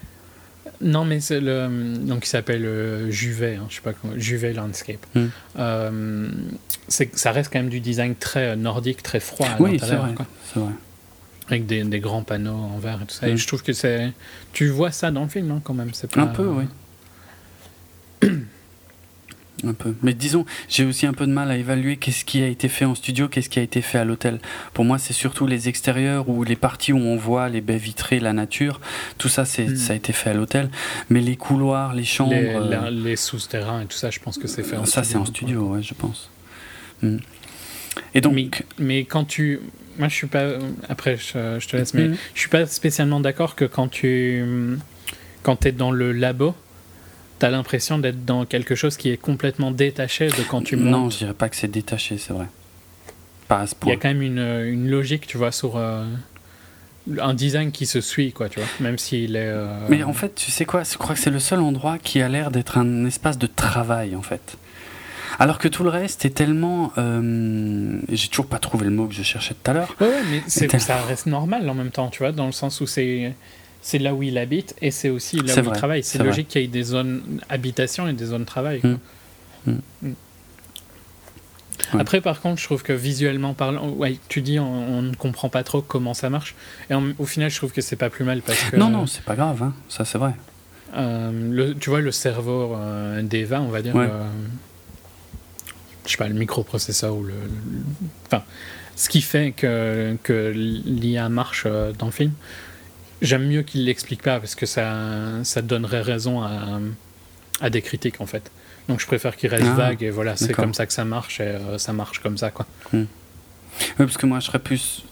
Non, 0.81 1.05
mais 1.05 1.19
c'est 1.19 1.39
le. 1.39 1.95
Donc, 1.97 2.25
il 2.25 2.29
s'appelle 2.29 2.65
euh, 2.65 3.09
Juvet, 3.09 3.55
hein, 3.55 3.65
je 3.69 3.75
sais 3.75 3.81
pas 3.81 3.93
comment. 3.93 4.13
Juvet 4.17 4.53
Landscape. 4.53 5.05
Euh, 5.57 6.29
ça 6.87 7.31
reste 7.31 7.51
quand 7.51 7.59
même 7.59 7.69
du 7.69 7.79
design 7.79 8.15
très 8.15 8.55
nordique, 8.55 9.01
très 9.03 9.19
froid 9.19 9.47
à 9.47 9.61
oui, 9.61 9.79
c'est 9.79 9.95
vrai, 9.95 10.13
Avec 11.49 11.65
des, 11.65 11.83
des, 11.83 11.99
grands 11.99 12.23
panneaux 12.23 12.53
en 12.53 12.77
verre 12.77 13.01
et 13.01 13.05
tout 13.05 13.15
ça. 13.15 13.27
Et 13.27 13.33
hmm. 13.33 13.37
je 13.37 13.47
trouve 13.47 13.63
que 13.63 13.73
c'est. 13.73 14.11
Tu 14.53 14.69
vois 14.69 14.91
ça 14.91 15.11
dans 15.11 15.23
le 15.23 15.29
film, 15.29 15.51
hein, 15.51 15.61
quand 15.63 15.73
même. 15.73 15.91
Pas... 16.11 16.21
Un 16.21 16.27
peu, 16.27 16.47
oui. 18.21 18.29
Un 19.63 19.73
peu. 19.73 19.95
Mais 20.03 20.13
disons, 20.13 20.45
j'ai 20.69 20.85
aussi 20.85 21.07
un 21.07 21.13
peu 21.13 21.25
de 21.25 21.31
mal 21.31 21.49
à 21.49 21.57
évaluer 21.57 21.97
qu'est-ce 21.97 22.25
qui 22.25 22.43
a 22.43 22.47
été 22.47 22.69
fait 22.69 22.85
en 22.85 22.93
studio, 22.93 23.27
qu'est-ce 23.27 23.49
qui 23.49 23.57
a 23.57 23.63
été 23.63 23.81
fait 23.81 23.97
à 23.97 24.05
l'hôtel. 24.05 24.39
Pour 24.73 24.85
moi, 24.85 24.99
c'est 24.99 25.13
surtout 25.13 25.47
les 25.47 25.67
extérieurs 25.67 26.29
ou 26.29 26.43
les 26.43 26.55
parties 26.55 26.93
où 26.93 26.99
on 26.99 27.17
voit 27.17 27.49
les 27.49 27.61
baies 27.61 27.77
vitrées, 27.77 28.19
la 28.19 28.33
nature. 28.33 28.79
Tout 29.17 29.29
ça, 29.29 29.45
c'est, 29.45 29.65
hmm. 29.65 29.75
ça 29.75 29.93
a 29.93 29.95
été 29.95 30.13
fait 30.13 30.29
à 30.29 30.33
l'hôtel. 30.33 30.69
Mais 31.09 31.21
les 31.21 31.35
couloirs, 31.35 31.95
les 31.95 32.03
chambres. 32.03 32.33
Les, 32.33 32.53
euh, 32.53 32.91
les 32.91 33.15
souterrains 33.15 33.81
et 33.81 33.85
tout 33.85 33.97
ça, 33.97 34.11
je 34.11 34.19
pense 34.19 34.37
que 34.37 34.47
c'est 34.47 34.63
fait 34.63 34.77
en 34.77 34.85
ça, 34.85 35.03
studio. 35.03 35.03
Ça, 35.03 35.11
c'est 35.11 35.17
en 35.17 35.25
studio, 35.25 35.61
ouais, 35.73 35.81
je 35.81 35.93
pense. 35.95 36.29
Hmm. 37.01 37.17
Et 38.13 38.21
donc. 38.21 38.33
Mais, 38.33 38.49
mais, 38.77 38.99
quand 39.05 39.25
tu. 39.25 39.59
Moi, 39.97 40.07
je 40.07 40.13
suis 40.13 40.27
pas. 40.27 40.49
Après, 40.87 41.17
je, 41.17 41.67
te 41.67 41.75
laisse, 41.75 41.95
mais 41.95 42.09
hmm. 42.09 42.17
je 42.35 42.39
suis 42.39 42.49
pas 42.49 42.67
spécialement 42.67 43.19
d'accord 43.19 43.55
que 43.55 43.65
quand 43.65 43.87
tu. 43.87 44.77
Quand 45.41 45.55
tu 45.55 45.69
es 45.69 45.71
dans 45.71 45.91
le 45.91 46.11
labo 46.11 46.53
T'as 47.39 47.49
l'impression 47.49 47.99
d'être 47.99 48.25
dans 48.25 48.45
quelque 48.45 48.75
chose 48.75 48.97
qui 48.97 49.09
est 49.09 49.17
complètement 49.17 49.71
détaché 49.71 50.27
de 50.27 50.43
quand 50.49 50.63
tu 50.63 50.75
montes. 50.75 50.91
Non, 50.91 51.09
je 51.09 51.19
dirais 51.19 51.33
pas 51.33 51.49
que 51.49 51.55
c'est 51.55 51.67
détaché, 51.67 52.17
c'est 52.17 52.33
vrai. 52.33 52.47
Pas 53.47 53.59
à 53.59 53.67
ce 53.67 53.75
point. 53.75 53.91
Il 53.91 53.95
y 53.95 53.97
a 53.97 53.99
quand 53.99 54.07
même 54.09 54.23
une, 54.23 54.39
une 54.39 54.89
logique, 54.89 55.27
tu 55.27 55.37
vois, 55.37 55.51
sur 55.51 55.77
euh, 55.77 56.03
un 57.21 57.33
design 57.33 57.71
qui 57.71 57.85
se 57.85 58.01
suit, 58.01 58.31
quoi, 58.31 58.49
tu 58.49 58.59
vois, 58.59 58.67
même 58.79 58.97
s'il 58.97 59.35
est. 59.35 59.47
Euh, 59.47 59.67
Mais 59.89 60.03
en 60.03 60.13
fait, 60.13 60.35
tu 60.35 60.51
sais 60.51 60.65
quoi 60.65 60.83
Je 60.83 60.97
crois 60.97 61.15
que 61.15 61.21
c'est 61.21 61.29
le 61.29 61.39
seul 61.39 61.59
endroit 61.59 61.97
qui 61.99 62.21
a 62.21 62.27
l'air 62.27 62.51
d'être 62.51 62.77
un 62.77 63.05
espace 63.05 63.37
de 63.37 63.47
travail, 63.47 64.15
en 64.15 64.21
fait. 64.21 64.57
Alors 65.39 65.59
que 65.59 65.67
tout 65.67 65.83
le 65.83 65.89
reste 65.89 66.25
est 66.25 66.31
tellement. 66.31 66.91
Euh, 66.97 67.99
j'ai 68.09 68.27
toujours 68.29 68.47
pas 68.47 68.59
trouvé 68.59 68.85
le 68.85 68.91
mot 68.91 69.07
que 69.07 69.13
je 69.13 69.23
cherchais 69.23 69.53
tout 69.53 69.69
à 69.69 69.73
l'heure. 69.73 69.95
Ouais, 70.01 70.07
ouais 70.07 70.23
mais 70.31 70.79
ça 70.79 70.97
reste 71.03 71.27
normal 71.27 71.69
en 71.69 71.75
même 71.75 71.91
temps, 71.91 72.09
tu 72.09 72.19
vois, 72.19 72.31
dans 72.31 72.47
le 72.47 72.51
sens 72.51 72.81
où 72.81 72.87
c'est 72.87 73.33
c'est 73.81 73.99
là 73.99 74.13
où 74.13 74.23
il 74.23 74.37
habite 74.37 74.75
et 74.81 74.91
c'est 74.91 75.09
aussi 75.09 75.37
là 75.37 75.55
où 75.55 75.65
il 75.65 75.71
travaille. 75.71 76.03
C'est 76.03 76.21
logique 76.21 76.49
qu'il 76.49 76.61
y 76.61 76.65
ait 76.65 76.67
des 76.67 76.83
zones 76.83 77.41
habitation 77.49 78.07
et 78.07 78.13
des 78.13 78.25
zones 78.25 78.45
travail. 78.45 78.81
Mm. 78.83 79.71
Mm. 79.71 79.79
Mm. 80.01 80.13
Après, 81.99 82.21
par 82.21 82.41
contre, 82.41 82.59
je 82.59 82.65
trouve 82.65 82.83
que 82.83 82.93
visuellement 82.93 83.53
parlant, 83.53 83.89
ouais, 83.89 84.17
tu 84.27 84.41
dis 84.41 84.59
on, 84.59 85.01
ne 85.01 85.15
comprend 85.15 85.49
pas 85.49 85.63
trop 85.63 85.81
comment 85.81 86.13
ça 86.13 86.29
marche. 86.29 86.55
Et 86.89 86.93
au 86.95 87.25
final, 87.25 87.49
je 87.49 87.55
trouve 87.55 87.71
que 87.71 87.81
c'est 87.81 87.95
pas 87.95 88.09
plus 88.09 88.25
mal 88.25 88.41
parce 88.41 88.61
que. 88.63 88.75
Non, 88.75 88.89
non, 88.89 89.07
c'est 89.07 89.23
pas 89.23 89.35
grave, 89.35 89.63
hein. 89.63 89.73
ça 89.89 90.05
c'est 90.05 90.17
vrai. 90.17 90.33
Euh, 90.95 91.31
le, 91.51 91.75
tu 91.75 91.89
vois, 91.89 92.01
le 92.01 92.11
cerveau 92.11 92.75
euh, 92.75 93.21
d'Eva, 93.21 93.61
on 93.61 93.69
va 93.69 93.81
dire. 93.81 93.95
Euh, 93.95 94.09
je 96.05 96.11
sais 96.11 96.17
pas, 96.17 96.27
le 96.27 96.35
microprocesseur 96.35 97.15
ou 97.15 97.23
le. 97.23 97.33
enfin, 98.25 98.43
ce 98.95 99.09
qui 99.09 99.21
fait 99.21 99.51
que, 99.51 100.17
que 100.23 100.51
l'IA 100.53 101.29
marche 101.29 101.67
dans 101.99 102.05
le 102.07 102.11
film, 102.11 102.31
J'aime 103.21 103.47
mieux 103.47 103.63
qu'il 103.63 103.85
l'explique 103.85 104.21
pas 104.21 104.39
parce 104.39 104.55
que 104.55 104.65
ça, 104.65 104.95
ça 105.43 105.61
donnerait 105.61 106.01
raison 106.01 106.41
à, 106.43 106.79
à 107.61 107.69
des 107.69 107.81
critiques 107.81 108.21
en 108.21 108.25
fait. 108.25 108.51
Donc 108.89 108.99
je 109.01 109.05
préfère 109.07 109.35
qu'il 109.35 109.49
reste 109.49 109.65
ah, 109.69 109.73
vague 109.73 110.03
et 110.03 110.09
voilà, 110.09 110.35
c'est 110.37 110.53
comme 110.53 110.73
ça 110.73 110.85
que 110.85 110.93
ça 110.93 111.03
marche 111.05 111.39
et 111.39 111.43
euh, 111.43 111.77
ça 111.77 111.93
marche 111.93 112.19
comme 112.19 112.37
ça 112.37 112.51
quoi. 112.51 112.65
Hmm. 112.93 113.03
Oui, 113.81 114.05
parce 114.05 114.17
que 114.17 114.25
moi 114.25 114.39
je 114.39 114.45
serais 114.47 114.59
plus. 114.59 115.03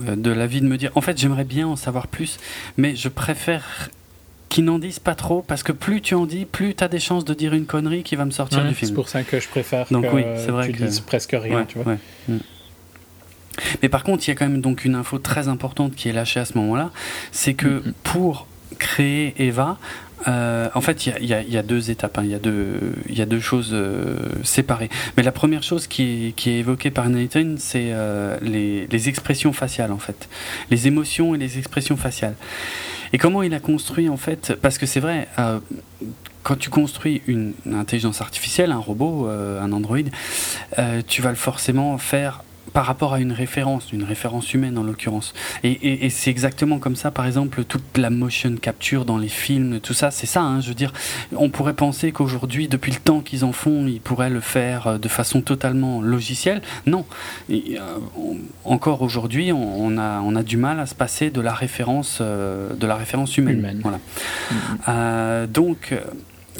de 0.00 0.30
l'avis 0.30 0.60
de 0.60 0.66
me 0.66 0.76
dire, 0.78 0.90
en 0.94 1.00
fait, 1.00 1.18
j'aimerais 1.18 1.44
bien 1.44 1.66
en 1.68 1.76
savoir 1.76 2.06
plus, 2.08 2.38
mais 2.76 2.96
je 2.96 3.08
préfère 3.08 3.90
qu'ils 4.48 4.64
n'en 4.64 4.78
disent 4.80 4.98
pas 4.98 5.14
trop, 5.14 5.42
parce 5.42 5.62
que 5.62 5.70
plus 5.70 6.00
tu 6.00 6.14
en 6.14 6.26
dis, 6.26 6.44
plus 6.44 6.74
tu 6.74 6.82
as 6.82 6.88
des 6.88 6.98
chances 6.98 7.24
de 7.24 7.34
dire 7.34 7.52
une 7.54 7.66
connerie 7.66 8.02
qui 8.02 8.16
va 8.16 8.24
me 8.24 8.30
sortir 8.32 8.62
Ouais, 8.62 8.68
du 8.68 8.74
film. 8.74 8.88
C'est 8.88 8.94
pour 8.94 9.08
ça 9.08 9.22
que 9.22 9.38
je 9.38 9.46
préfère 9.48 9.86
Donc 9.92 10.04
que 10.06 10.14
oui, 10.14 10.24
vrai 10.48 10.66
tu 10.66 10.72
que- 10.72 10.84
dises 10.84 11.00
presque 11.00 11.36
rien, 11.40 11.58
Ouais, 11.60 11.66
tu 11.66 11.78
vois. 11.78 11.92
ouais. 11.92 11.98
Mm. 12.28 12.38
Mais 13.82 13.88
par 13.88 14.02
contre, 14.04 14.26
il 14.26 14.28
y 14.28 14.32
a 14.32 14.34
quand 14.34 14.46
même 14.48 14.60
donc 14.60 14.84
une 14.84 14.94
info 14.94 15.18
très 15.18 15.48
importante 15.48 15.94
qui 15.94 16.08
est 16.08 16.12
lâchée 16.12 16.40
à 16.40 16.44
ce 16.44 16.56
moment-là, 16.58 16.90
c'est 17.32 17.54
que 17.54 17.68
Mhm. 17.84 17.92
pour 18.04 18.46
créer 18.78 19.34
Eva, 19.38 19.78
euh, 20.28 20.68
en 20.74 20.80
fait, 20.80 21.06
il 21.06 21.24
y 21.26 21.32
a- 21.34 21.42
y, 21.42 21.56
y 21.56 21.62
deux 21.62 21.90
étapes, 21.90 22.18
hein, 22.18 22.22
il 22.24 22.30
y, 22.30 22.34
a 22.34 22.38
deux- 22.38 22.94
il 23.08 23.18
y 23.18 23.22
a 23.22 23.26
deux 23.26 23.40
choses 23.40 23.70
euh, 23.72 24.16
séparées. 24.44 24.90
Mais 25.16 25.22
la 25.22 25.32
première 25.32 25.62
chose 25.62 25.86
qui 25.86 26.28
est, 26.28 26.32
qui 26.32 26.50
est 26.50 26.58
évoquée 26.58 26.90
par 26.90 27.08
Nathan, 27.08 27.54
c'est 27.58 27.88
euh, 27.92 28.36
les, 28.42 28.86
les 28.86 29.08
expressions 29.08 29.52
faciales, 29.52 29.92
en 29.92 29.98
fait. 29.98 30.28
Les 30.70 30.86
émotions 30.86 31.34
et 31.34 31.38
les 31.38 31.58
expressions 31.58 31.96
faciales. 31.96 32.34
Et 33.12 33.18
comment 33.18 33.42
il 33.42 33.54
a 33.54 33.60
construit, 33.60 34.08
en 34.08 34.16
fait, 34.18 34.54
parce 34.62 34.78
que 34.78 34.86
c'est 34.86 35.00
vrai, 35.00 35.26
quand 36.44 36.56
tu 36.56 36.70
construis 36.70 37.22
une 37.26 37.54
intelligence 37.74 38.20
artificielle, 38.20 38.70
un 38.72 38.78
robot, 38.78 39.26
un 39.28 39.72
androïde, 39.72 40.10
euh, 40.78 41.02
tu 41.06 41.20
vas 41.22 41.30
le 41.30 41.36
forcément 41.36 41.98
faire 41.98 42.44
par 42.72 42.86
rapport 42.86 43.14
à 43.14 43.20
une 43.20 43.32
référence, 43.32 43.92
une 43.92 44.04
référence 44.04 44.52
humaine 44.54 44.78
en 44.78 44.82
l'occurrence. 44.82 45.34
Et, 45.64 45.70
et- 45.72 46.06
et 46.06 46.10
c'est 46.10 46.30
exactement 46.30 46.78
comme 46.78 46.96
ça, 46.96 47.10
par 47.10 47.26
exemple, 47.26 47.64
toute 47.64 47.98
la 47.98 48.10
motion 48.10 48.54
capture 48.56 49.04
dans 49.04 49.18
les 49.18 49.28
films, 49.28 49.80
tout 49.80 49.94
ça, 49.94 50.10
c'est 50.10 50.26
ça, 50.26 50.40
hein, 50.42 50.60
je 50.60 50.68
veux 50.68 50.74
dire, 50.74 50.92
on 51.36 51.50
pourrait 51.50 51.74
penser 51.74 52.12
qu'aujourd'hui, 52.12 52.68
depuis 52.68 52.92
le 52.92 52.98
temps 52.98 53.20
qu'ils 53.20 53.44
en 53.44 53.52
font, 53.52 53.86
ils 53.86 54.00
pourraient 54.00 54.30
le 54.30 54.40
faire 54.40 54.86
euh, 54.86 54.98
de 54.98 55.08
façon 55.08 55.40
totalement 55.42 56.00
logicielle. 56.00 56.62
Non. 56.86 57.04
Et, 57.48 57.78
euh, 57.78 57.82
on- 58.16 58.36
encore 58.64 59.02
aujourd'hui, 59.02 59.52
on, 59.52 59.84
on 59.84 59.98
a, 59.98 60.20
on 60.20 60.36
a 60.36 60.42
du 60.42 60.56
mal 60.56 60.80
à 60.80 60.86
se 60.86 60.94
passer 60.94 61.30
de 61.30 61.40
la 61.40 61.52
référence, 61.54 62.18
euh, 62.20 62.72
de 62.74 62.86
la 62.86 62.96
référence 62.96 63.36
humaine. 63.36 63.58
Humaine. 63.58 63.80
Voilà. 63.82 63.98
Euh, 64.88 65.46
donc, 65.46 65.94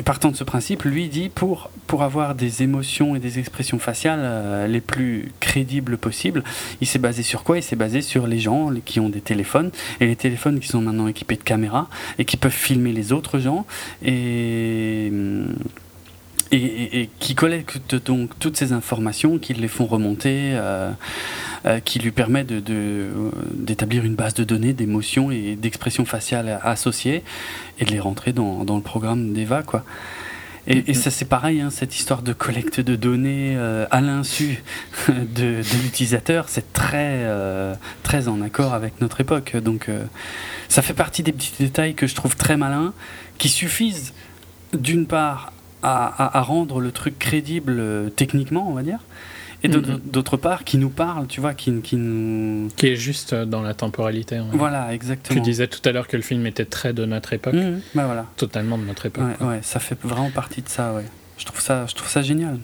partant 0.02 0.30
de 0.30 0.36
ce 0.36 0.44
principe, 0.44 0.84
lui 0.84 1.08
dit 1.08 1.28
pour, 1.28 1.70
pour 1.86 2.02
avoir 2.02 2.34
des 2.34 2.62
émotions 2.62 3.16
et 3.16 3.18
des 3.18 3.38
expressions 3.38 3.78
faciales 3.78 4.20
euh, 4.22 4.66
les 4.66 4.80
plus 4.80 5.32
crédibles 5.40 5.98
possibles, 5.98 6.42
il 6.80 6.86
s'est 6.86 6.98
basé 6.98 7.22
sur 7.22 7.44
quoi? 7.44 7.58
Il 7.58 7.62
s'est 7.62 7.76
basé 7.76 8.02
sur 8.02 8.26
les 8.26 8.38
gens 8.38 8.70
qui 8.84 9.00
ont 9.00 9.08
des 9.08 9.20
téléphones 9.20 9.70
et 10.00 10.06
les 10.06 10.16
téléphones 10.16 10.60
qui 10.60 10.68
sont 10.68 10.80
maintenant 10.80 11.08
équipés 11.08 11.36
de 11.36 11.42
caméras 11.42 11.88
et 12.18 12.24
qui 12.24 12.36
peuvent 12.36 12.52
filmer 12.52 12.92
les 12.92 13.12
autres 13.12 13.38
gens 13.38 13.66
et. 14.02 15.08
hum, 15.10 15.54
et, 16.52 17.08
qui 17.18 17.34
collectent 17.34 17.94
donc 17.94 18.30
toutes 18.38 18.56
ces 18.56 18.72
informations, 18.72 19.38
qui 19.38 19.54
les 19.54 19.68
font 19.68 19.86
remonter, 19.86 20.52
euh, 20.54 20.90
euh, 21.66 21.80
qui 21.80 21.98
lui 21.98 22.10
permet 22.10 22.44
de- 22.44 22.60
de, 22.60 22.72
euh, 22.74 23.30
d'établir 23.54 24.04
une 24.04 24.14
base 24.14 24.34
de 24.34 24.44
données 24.44 24.72
d'émotions 24.72 25.30
et 25.30 25.56
d'expressions 25.56 26.04
faciales 26.04 26.60
associées 26.62 27.22
et 27.78 27.84
de 27.84 27.90
les 27.90 28.00
rentrer 28.00 28.32
dans, 28.32 28.64
dans 28.64 28.76
le 28.76 28.82
programme 28.82 29.32
d'Eva. 29.32 29.62
Quoi. 29.62 29.84
Et, 30.66 30.94
ça 30.94 31.10
c'est 31.10 31.24
pareil, 31.24 31.60
hein, 31.60 31.70
cette 31.70 31.96
histoire 31.96 32.22
de 32.22 32.32
collecte 32.32 32.80
de 32.80 32.94
données 32.94 33.56
à 33.90 34.00
l'insu 34.00 34.62
de, 35.08 35.14
de 35.34 35.82
l'utilisateur, 35.82 36.48
c'est 36.48 36.72
très, 36.72 37.26
très 38.02 38.28
en 38.28 38.40
accord 38.42 38.74
avec 38.74 39.00
notre 39.00 39.20
époque. 39.20 39.56
Donc 39.56 39.88
ça 40.68 40.82
fait 40.82 40.92
partie 40.94 41.22
des 41.22 41.32
petits 41.32 41.54
détails 41.58 41.94
que 41.94 42.06
je 42.06 42.14
trouve 42.14 42.36
très 42.36 42.58
malins, 42.58 42.92
qui 43.38 43.48
suffisent 43.48 44.12
d'une 44.74 45.06
part 45.06 45.50
à, 45.82 46.40
rendre 46.42 46.80
le 46.80 46.92
truc 46.92 47.18
crédible 47.18 47.76
euh, 47.78 48.08
techniquement, 48.10 48.68
on 48.68 48.72
va 48.74 48.82
dire, 48.82 48.98
et 49.62 49.68
d'autre 49.68 49.90
Mhm. 49.92 50.00
d'autre 50.06 50.36
part 50.36 50.64
qui 50.64 50.78
nous 50.78 50.88
parle, 50.90 51.26
tu 51.26 51.40
vois, 51.40 51.52
qui, 51.54 51.80
qui 51.82 51.96
nous... 51.96 52.68
Qui 52.76 52.88
est 52.88 52.96
juste 52.96 53.32
euh, 53.34 53.44
dans 53.44 53.60
la 53.62 53.74
temporalité. 53.74 54.36
ouais. 54.40 54.46
Voilà, 54.52 54.86
Tu 54.88 54.94
exactement. 54.94 55.40
disais 55.42 55.66
tout 55.68 55.86
à 55.88 55.92
l'heure 55.92 56.08
que 56.08 56.16
le 56.16 56.22
film 56.22 56.46
était 56.46 56.64
très 56.64 56.92
de 56.92 57.04
notre 57.04 57.32
époque, 57.32 57.54
Mhm, 57.54 57.80
bah 57.94 58.06
voilà. 58.06 58.26
totalement 58.36 58.78
de 58.78 58.84
notre 58.84 59.06
époque. 59.06 59.24
Ouais, 59.40 59.46
ouais, 59.46 59.58
ça 59.62 59.80
fait 59.80 59.98
vraiment 60.02 60.30
partie 60.30 60.62
de 60.62 60.68
ça, 60.68 60.92
ouais. 60.94 61.04
Je 61.38 61.44
trouve 61.46 61.60
ça, 61.60 61.86
je 61.86 61.94
trouve 61.94 62.08
ça 62.08 62.22
génial. 62.22 62.58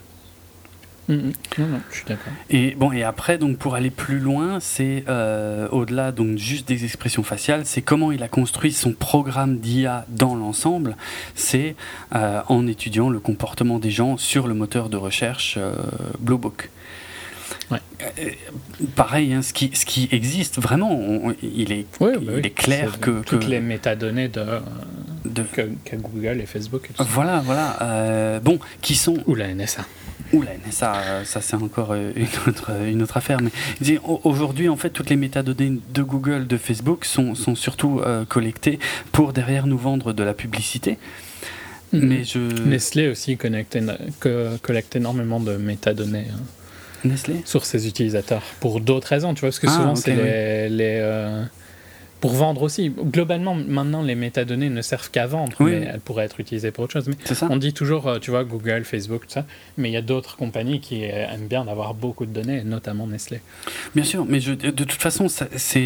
Mhm. 1.08 1.32
Non, 1.58 1.66
non, 1.66 1.80
je 1.90 1.96
suis 1.96 2.04
d'accord. 2.06 2.32
Et 2.50 2.74
bon, 2.74 2.90
et 2.92 3.02
après, 3.04 3.38
donc 3.38 3.58
pour 3.58 3.74
aller 3.76 3.90
plus 3.90 4.18
loin, 4.18 4.58
c'est 4.60 5.04
euh, 5.08 5.68
au-delà 5.70 6.10
donc 6.10 6.36
juste 6.38 6.66
des 6.66 6.84
expressions 6.84 7.22
faciales, 7.22 7.62
c'est 7.64 7.82
comment 7.82 8.10
il 8.10 8.22
a 8.24 8.28
construit 8.28 8.72
son 8.72 8.92
programme 8.92 9.58
d'IA 9.58 10.04
dans 10.08 10.34
l'ensemble. 10.34 10.96
C'est 11.36 11.76
euh, 12.14 12.40
en 12.48 12.66
étudiant 12.66 13.08
le 13.08 13.20
comportement 13.20 13.78
des 13.78 13.90
gens 13.92 14.16
sur 14.16 14.48
le 14.48 14.54
moteur 14.54 14.88
de 14.88 14.96
recherche 14.96 15.56
euh, 15.58 15.74
Blue 16.18 16.38
Book. 16.38 16.70
Ouais. 17.70 17.78
Euh, 18.18 18.30
pareil, 18.96 19.32
hein, 19.32 19.42
ce, 19.42 19.52
qui, 19.52 19.70
ce 19.74 19.86
qui 19.86 20.08
existe 20.10 20.60
vraiment, 20.60 20.90
on- 20.92 21.34
il 21.42 21.72
est, 21.72 21.86
bah 22.00 22.08
il 22.20 22.28
oui. 22.30 22.40
est 22.44 22.50
clair 22.50 22.98
que, 23.00 23.22
Toutes 23.22 23.40
que- 23.44 23.46
les 23.50 23.60
métadonnées 23.60 24.28
de, 24.28 24.44
de- 25.24 25.42
que, 25.44 25.96
Google 25.96 26.40
et 26.40 26.46
Facebook 26.46 26.86
et 26.86 26.88
tout 26.94 27.02
ça. 27.04 27.08
voilà, 27.08 27.38
voilà, 27.44 27.76
euh, 27.82 28.40
bon, 28.40 28.58
qui 28.82 28.96
sont 28.96 29.18
Ou 29.26 29.34
la 29.36 29.48
NSA. 29.54 29.84
Oula, 30.32 30.50
ça, 30.70 31.24
ça 31.24 31.40
c'est 31.40 31.56
encore 31.56 31.92
euh, 31.92 32.10
une 32.16 32.26
autre, 32.48 32.70
euh, 32.70 32.90
une 32.90 33.02
autre 33.02 33.16
affaire. 33.16 33.38
Mais 33.40 33.98
aujourd'hui, 34.24 34.68
en 34.68 34.76
fait, 34.76 34.90
toutes 34.90 35.10
les 35.10 35.16
métadonnées 35.16 35.78
de 35.94 36.02
Google, 36.02 36.46
de 36.46 36.56
Facebook 36.56 37.04
sont, 37.04 37.34
sont 37.34 37.54
surtout 37.54 38.00
euh, 38.04 38.24
collectées 38.24 38.78
pour 39.12 39.32
derrière 39.32 39.66
nous 39.66 39.78
vendre 39.78 40.12
de 40.12 40.22
la 40.22 40.34
publicité. 40.34 40.98
Mhm. 41.92 42.00
Mais 42.06 42.24
je. 42.24 42.38
Nestlé 42.64 43.08
aussi 43.08 43.36
connecte, 43.36 43.78
collecte 44.62 44.96
énormément 44.96 45.38
de 45.40 45.56
métadonnées 45.56 46.26
hein, 46.32 46.40
Nestlé? 47.04 47.42
sur 47.44 47.64
ses 47.64 47.86
utilisateurs 47.86 48.42
pour 48.60 48.80
d'autres 48.80 49.08
raisons, 49.08 49.34
tu 49.34 49.40
vois, 49.40 49.50
parce 49.50 49.60
que 49.60 49.68
Ah, 49.68 49.70
souvent 49.76 49.94
c'est 49.94 50.10
oui. 50.12 50.16
les, 50.22 50.68
les, 50.68 50.98
euh, 51.00 51.44
pour 52.20 52.32
vendre 52.32 52.62
aussi. 52.62 52.90
Globalement, 52.90 53.54
maintenant, 53.54 54.02
les 54.02 54.14
métadonnées 54.14 54.70
ne 54.70 54.82
servent 54.82 55.10
qu'à 55.10 55.26
vendre, 55.26 55.56
Oui, 55.60 55.72
mais 55.72 55.90
elles 55.92 56.00
pourraient 56.00 56.24
être 56.24 56.40
utilisées 56.40 56.70
pour 56.70 56.84
autre 56.84 56.94
chose. 56.94 57.08
Mais 57.08 57.34
ça 57.34 57.46
on 57.50 57.56
dit 57.56 57.72
toujours, 57.72 58.06
euh, 58.08 58.18
tu 58.18 58.30
vois, 58.30 58.44
Google, 58.44 58.84
Facebook, 58.84 59.22
tout 59.26 59.32
ça, 59.34 59.44
mais 59.76 59.90
il 59.90 59.92
y 59.92 59.96
a 59.96 60.02
d'autres 60.02 60.36
compagnies 60.36 60.80
qui 60.80 61.04
euh, 61.04 61.26
aiment 61.32 61.46
bien 61.48 61.64
d'avoir 61.64 61.94
beaucoup 61.94 62.26
de 62.26 62.32
données, 62.32 62.62
notamment 62.64 63.06
Nestlé. 63.06 63.40
Bien 63.94 64.04
sûr, 64.04 64.24
mais 64.26 64.40
je, 64.40 64.52
de 64.52 64.70
toute 64.84 64.92
façon, 65.02 65.28
c'est 65.28 65.80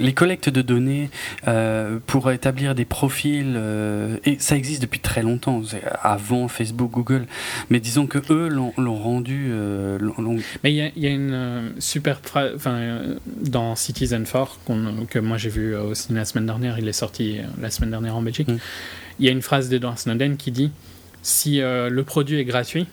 les 0.00 0.12
collectes 0.14 0.48
de 0.48 0.62
données 0.62 1.10
euh, 1.46 1.98
pour 2.06 2.30
établir 2.30 2.74
des 2.74 2.84
profils, 2.84 3.54
euh, 3.56 4.16
et 4.24 4.36
ça 4.38 4.56
existe 4.56 4.82
depuis 4.82 5.00
très 5.00 5.22
longtemps, 5.22 5.62
avant 6.02 6.48
Facebook, 6.48 6.90
Google. 6.90 7.26
Mais 7.70 7.80
disons 7.80 8.06
que 8.06 8.18
eux 8.32 8.48
l'ont 8.48 8.96
rendu, 8.96 9.48
euh, 9.50 9.98
Mais 10.64 10.72
il 10.72 10.76
y 10.76 10.82
a, 10.82 10.90
il 10.96 11.02
y 11.02 11.06
a 11.06 11.10
une 11.10 11.72
super 11.78 12.20
phrase, 12.22 12.52
enfin, 12.54 13.00
dans 13.42 13.74
Citizen 13.76 14.24
4, 14.24 14.58
qu'on- 14.64 15.06
que 15.10 15.18
moi 15.18 15.36
j'ai 15.38 15.48
vu 15.50 15.74
euh, 15.74 15.82
au 15.82 15.94
cinéma 15.94 16.20
la 16.20 16.24
semaine 16.24 16.46
dernière, 16.46 16.78
il 16.78 16.86
est 16.88 16.92
sorti 16.92 17.38
euh, 17.38 17.42
la 17.60 17.70
semaine 17.70 17.90
dernière 17.90 18.16
en 18.16 18.22
Belgique, 18.22 18.48
Mm. 18.48 18.58
il 19.18 19.26
y 19.26 19.28
a 19.28 19.32
une 19.32 19.42
phrase 19.42 19.68
d'Edward 19.68 19.98
Snowden 19.98 20.36
qui 20.36 20.50
dit 20.52 20.70
Si 21.22 21.60
euh, 21.60 21.88
le 21.90 22.04
produit 22.04 22.38
est 22.38 22.44
gratuit, 22.44 22.86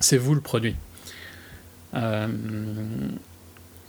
c'est 0.00 0.16
vous 0.18 0.34
le 0.34 0.40
produit. 0.40 0.74
Euh, 1.94 2.26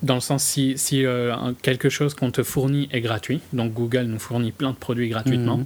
dans 0.03 0.15
le 0.15 0.21
sens, 0.21 0.43
si, 0.43 0.77
si 0.77 1.05
euh, 1.05 1.35
quelque 1.61 1.89
chose 1.89 2.15
qu'on 2.15 2.31
te 2.31 2.41
fournit 2.43 2.89
est 2.91 3.01
gratuit, 3.01 3.39
donc 3.53 3.73
Google 3.73 4.03
nous 4.05 4.17
fournit 4.19 4.51
plein 4.51 4.71
de 4.71 4.75
produits 4.75 5.09
gratuitement, 5.09 5.57
Mhm. 5.57 5.65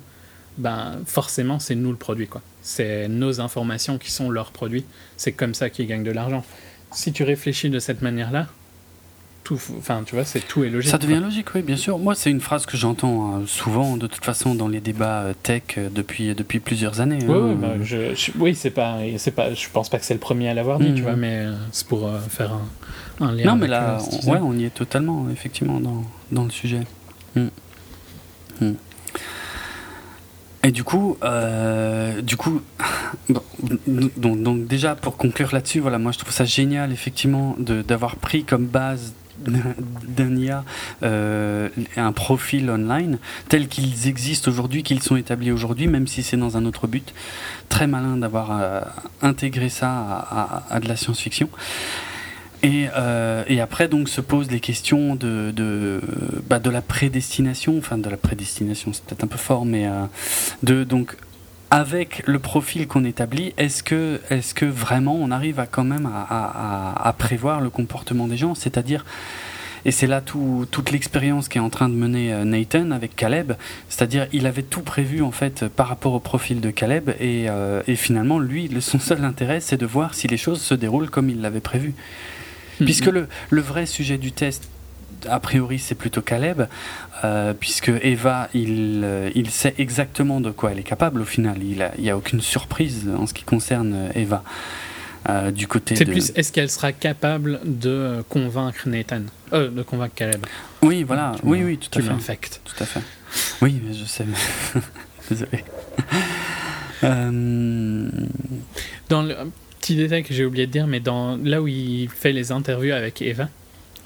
ben 0.57 0.99
forcément 1.05 1.59
c'est 1.59 1.75
nous 1.75 1.91
le 1.91 1.97
produit 1.97 2.27
quoi. 2.27 2.41
C'est 2.61 3.07
nos 3.07 3.39
informations 3.39 3.97
qui 3.97 4.11
sont 4.11 4.29
leurs 4.29 4.51
produits. 4.51 4.83
C'est 5.15 5.31
comme 5.31 5.53
ça 5.53 5.69
qu'ils 5.69 5.87
gagnent 5.87 6.03
de 6.03 6.11
l'argent. 6.11 6.43
Si 6.91 7.13
tu 7.13 7.23
réfléchis 7.23 7.69
de 7.69 7.79
cette 7.79 8.01
manière-là, 8.01 8.47
tout, 9.45 9.57
enfin 9.77 10.01
tu 10.05 10.15
vois, 10.15 10.25
c'est 10.25 10.41
tout 10.45 10.63
est 10.65 10.69
logique. 10.69 10.91
Ça 10.91 10.97
devient 10.97 11.13
quoi. 11.19 11.23
logique, 11.25 11.47
oui, 11.55 11.61
bien 11.61 11.77
sûr. 11.77 11.97
Moi, 11.99 12.15
c'est 12.15 12.29
une 12.31 12.41
phrase 12.41 12.65
que 12.65 12.75
j'entends 12.75 13.37
euh, 13.37 13.45
souvent, 13.45 13.95
de 13.95 14.07
toute 14.07 14.25
façon, 14.25 14.55
dans 14.55 14.67
les 14.67 14.81
débats 14.81 15.21
euh, 15.21 15.33
tech 15.41 15.61
euh, 15.77 15.87
depuis, 15.93 16.35
depuis 16.35 16.59
plusieurs 16.59 16.99
années. 16.99 17.23
Ouais, 17.25 17.33
hein. 17.35 17.47
ouais, 17.49 17.55
bah, 17.55 17.73
je, 17.81 18.13
je- 18.15 18.31
oui, 18.37 18.55
c'est 18.55 18.71
pas, 18.71 18.97
c'est 19.17 19.31
pas, 19.31 19.53
je 19.53 19.69
pense 19.71 19.87
pas 19.87 19.99
que 19.99 20.05
c'est 20.05 20.13
le 20.15 20.19
premier 20.19 20.49
à 20.49 20.53
l'avoir 20.53 20.79
dit, 20.79 20.89
Mhm. 20.89 20.95
tu 20.95 21.01
vois, 21.03 21.15
mais 21.15 21.45
c'est 21.71 21.87
pour 21.87 22.07
euh, 22.07 22.19
faire 22.27 22.51
un, 23.21 23.25
un 23.27 23.31
lien. 23.33 23.45
non, 23.45 23.55
mais 23.55 23.67
là, 23.67 23.99
on, 24.25 24.31
ouais, 24.31 24.39
on 24.41 24.53
y 24.57 24.65
est 24.65 24.73
totalement, 24.73 25.27
effectivement, 25.31 25.79
dans, 25.79 26.03
dans 26.31 26.43
le 26.43 26.49
sujet. 26.51 26.81
Mm. 27.35 27.45
Mm. 28.61 28.71
Et 30.63 30.71
du 30.71 30.83
coup, 30.83 31.17
euh, 31.23 32.21
du 32.23 32.35
coup, 32.37 32.61
donc, 33.29 34.41
donc 34.41 34.65
déjà 34.67 34.95
pour 34.95 35.15
conclure 35.17 35.49
là-dessus, 35.53 35.79
voilà, 35.79 35.99
moi 35.99 36.11
je 36.11 36.17
trouve 36.17 36.33
ça 36.33 36.43
génial 36.45 36.91
effectivement 36.91 37.55
d'avoir 37.59 38.15
pris 38.15 38.43
comme 38.43 38.65
base 38.65 39.13
d'un 39.37 40.35
IA 40.35 40.63
euh, 41.03 41.69
un 41.97 42.11
profil 42.11 42.69
online 42.69 43.17
tel 43.49 43.67
qu'ils 43.67 44.07
existent 44.07 44.49
aujourd'hui, 44.49 44.83
qu'ils 44.83 45.01
sont 45.01 45.15
établis 45.15 45.51
aujourd'hui, 45.51 45.87
même 45.87 46.07
si 46.07 46.23
c'est 46.23 46.37
dans 46.37 46.57
un 46.57 46.65
autre 46.65 46.87
but. 46.87 47.13
Très 47.69 47.87
malin 47.87 48.17
d'avoir 48.17 48.49
euh, 48.51 48.81
intégré 49.21 49.69
ça 49.69 50.65
à, 50.69 50.79
de 50.79 50.87
la 50.87 50.95
science-fiction. 50.95 51.49
Et, 52.63 52.87
euh, 52.95 53.43
et 53.47 53.61
après, 53.61 53.87
donc, 53.87 54.09
se 54.09 54.21
posent 54.21 54.49
les 54.49 54.59
questions 54.59 55.15
de, 55.15 55.51
de, 55.51 56.01
bah, 56.49 56.59
de 56.59 56.69
la 56.69 56.81
prédestination, 56.81 57.77
enfin 57.77 57.97
de 57.97 58.09
la 58.09 58.17
prédestination, 58.17 58.91
c'est 58.93 59.03
peut-être 59.03 59.23
un 59.23 59.27
peu 59.27 59.37
fort, 59.37 59.65
mais 59.65 59.87
de, 60.63 60.83
donc, 60.83 61.15
avec 61.71 62.23
le 62.25 62.39
profil 62.39 62.87
qu'on 62.87 63.03
établit, 63.05 63.53
est-ce 63.57 63.83
que, 63.83 64.19
est 64.29 64.53
que 64.53 64.65
vraiment 64.65 65.15
on 65.15 65.31
arrive 65.31 65.59
à 65.59 65.65
quand 65.65 65.83
même 65.83 66.05
à, 66.05 66.21
à- 66.21 66.93
à- 67.03 67.07
à 67.09 67.13
prévoir 67.13 67.61
le 67.61 67.69
comportement 67.69 68.27
des 68.27 68.37
gens? 68.37 68.55
C'est-à-dire, 68.55 69.05
et 69.85 69.91
c'est 69.91 70.07
là 70.07 70.21
tout, 70.21 70.65
toute 70.71 70.91
l'expérience 70.91 71.47
qui 71.47 71.57
est 71.57 71.61
en 71.61 71.69
train 71.69 71.89
de 71.89 71.93
mener 71.95 72.33
euh, 72.33 72.43
Nathan 72.43 72.91
avec 72.91 73.15
Caleb. 73.15 73.53
C'est-à-dire, 73.89 74.27
il 74.33 74.47
avait 74.47 74.63
tout 74.63 74.81
prévu 74.81 75.21
en 75.21 75.31
fait 75.31 75.67
par 75.67 75.87
rapport 75.87 76.13
au 76.13 76.19
profil 76.19 76.59
de 76.61 76.71
Caleb, 76.71 77.09
et, 77.19 77.45
euh, 77.49 77.81
et 77.87 77.95
finalement, 77.95 78.39
lui, 78.39 78.69
son 78.81 78.99
seul 78.99 79.23
intérêt, 79.23 79.59
c'est 79.59 79.77
de 79.77 79.85
voir 79.85 80.13
si 80.13 80.27
les 80.27 80.37
choses 80.37 80.61
se 80.61 80.73
déroulent 80.73 81.09
comme 81.09 81.29
il 81.29 81.41
l'avait 81.41 81.59
prévu. 81.59 81.93
Puisque 82.79 83.05
le, 83.05 83.27
le 83.51 83.61
vrai 83.61 83.85
sujet 83.85 84.17
du 84.17 84.31
test, 84.33 84.67
a 85.29 85.39
priori, 85.39 85.79
c'est 85.79 85.95
plutôt 85.95 86.21
Caleb, 86.21 86.67
euh, 87.23 87.53
puisque 87.53 87.89
Eva, 88.01 88.49
il, 88.53 89.01
euh, 89.03 89.29
il 89.35 89.49
sait 89.49 89.73
exactement 89.77 90.41
de 90.41 90.51
quoi 90.51 90.71
elle 90.71 90.79
est 90.79 90.83
capable 90.83 91.21
au 91.21 91.25
final. 91.25 91.57
Il 91.61 91.83
n'y 91.99 92.09
a, 92.09 92.17
aucune 92.17 92.41
surprise 92.41 93.09
en 93.17 93.25
ce 93.27 93.33
qui 93.33 93.43
concerne 93.43 93.93
euh, 93.93 94.09
Eva. 94.15 94.43
euh, 95.29 95.51
du 95.51 95.67
côté 95.67 95.95
C'est 95.95 96.05
de... 96.05 96.11
plus, 96.11 96.31
est-ce 96.35 96.51
qu'elle 96.51 96.69
sera 96.69 96.91
capable 96.91 97.59
de 97.65 98.23
convaincre 98.29 98.87
Nathan 98.87 99.21
euh, 99.53 99.69
De 99.69 99.81
convaincre 99.83 100.15
Caleb? 100.15 100.45
Oui, 100.81 101.03
voilà, 101.03 101.33
Tu 101.39 101.47
oui, 101.47 101.63
oui, 101.63 101.77
tout 101.77 101.97
à 101.97 102.01
fait. 102.01 102.59
Tout 102.63 102.83
à 102.83 102.85
fait. 102.85 103.01
Oui, 103.61 103.81
mais 103.83 103.93
je 103.93 104.05
sais. 104.05 104.25
Désolé. 105.29 105.63
Euh, 107.03 108.09
Dans 109.09 109.23
le 109.23 109.35
petit 109.81 109.95
détail 109.95 110.23
que 110.23 110.33
j'ai 110.33 110.45
oublié 110.45 110.67
de 110.67 110.71
dire, 110.71 110.87
mais 110.87 110.99
dans 110.99 111.37
là 111.37 111.61
où 111.61 111.67
il 111.67 112.09
fait 112.09 112.31
les 112.31 112.51
interviews 112.51 112.93
avec 112.93 113.21
Eva, 113.21 113.49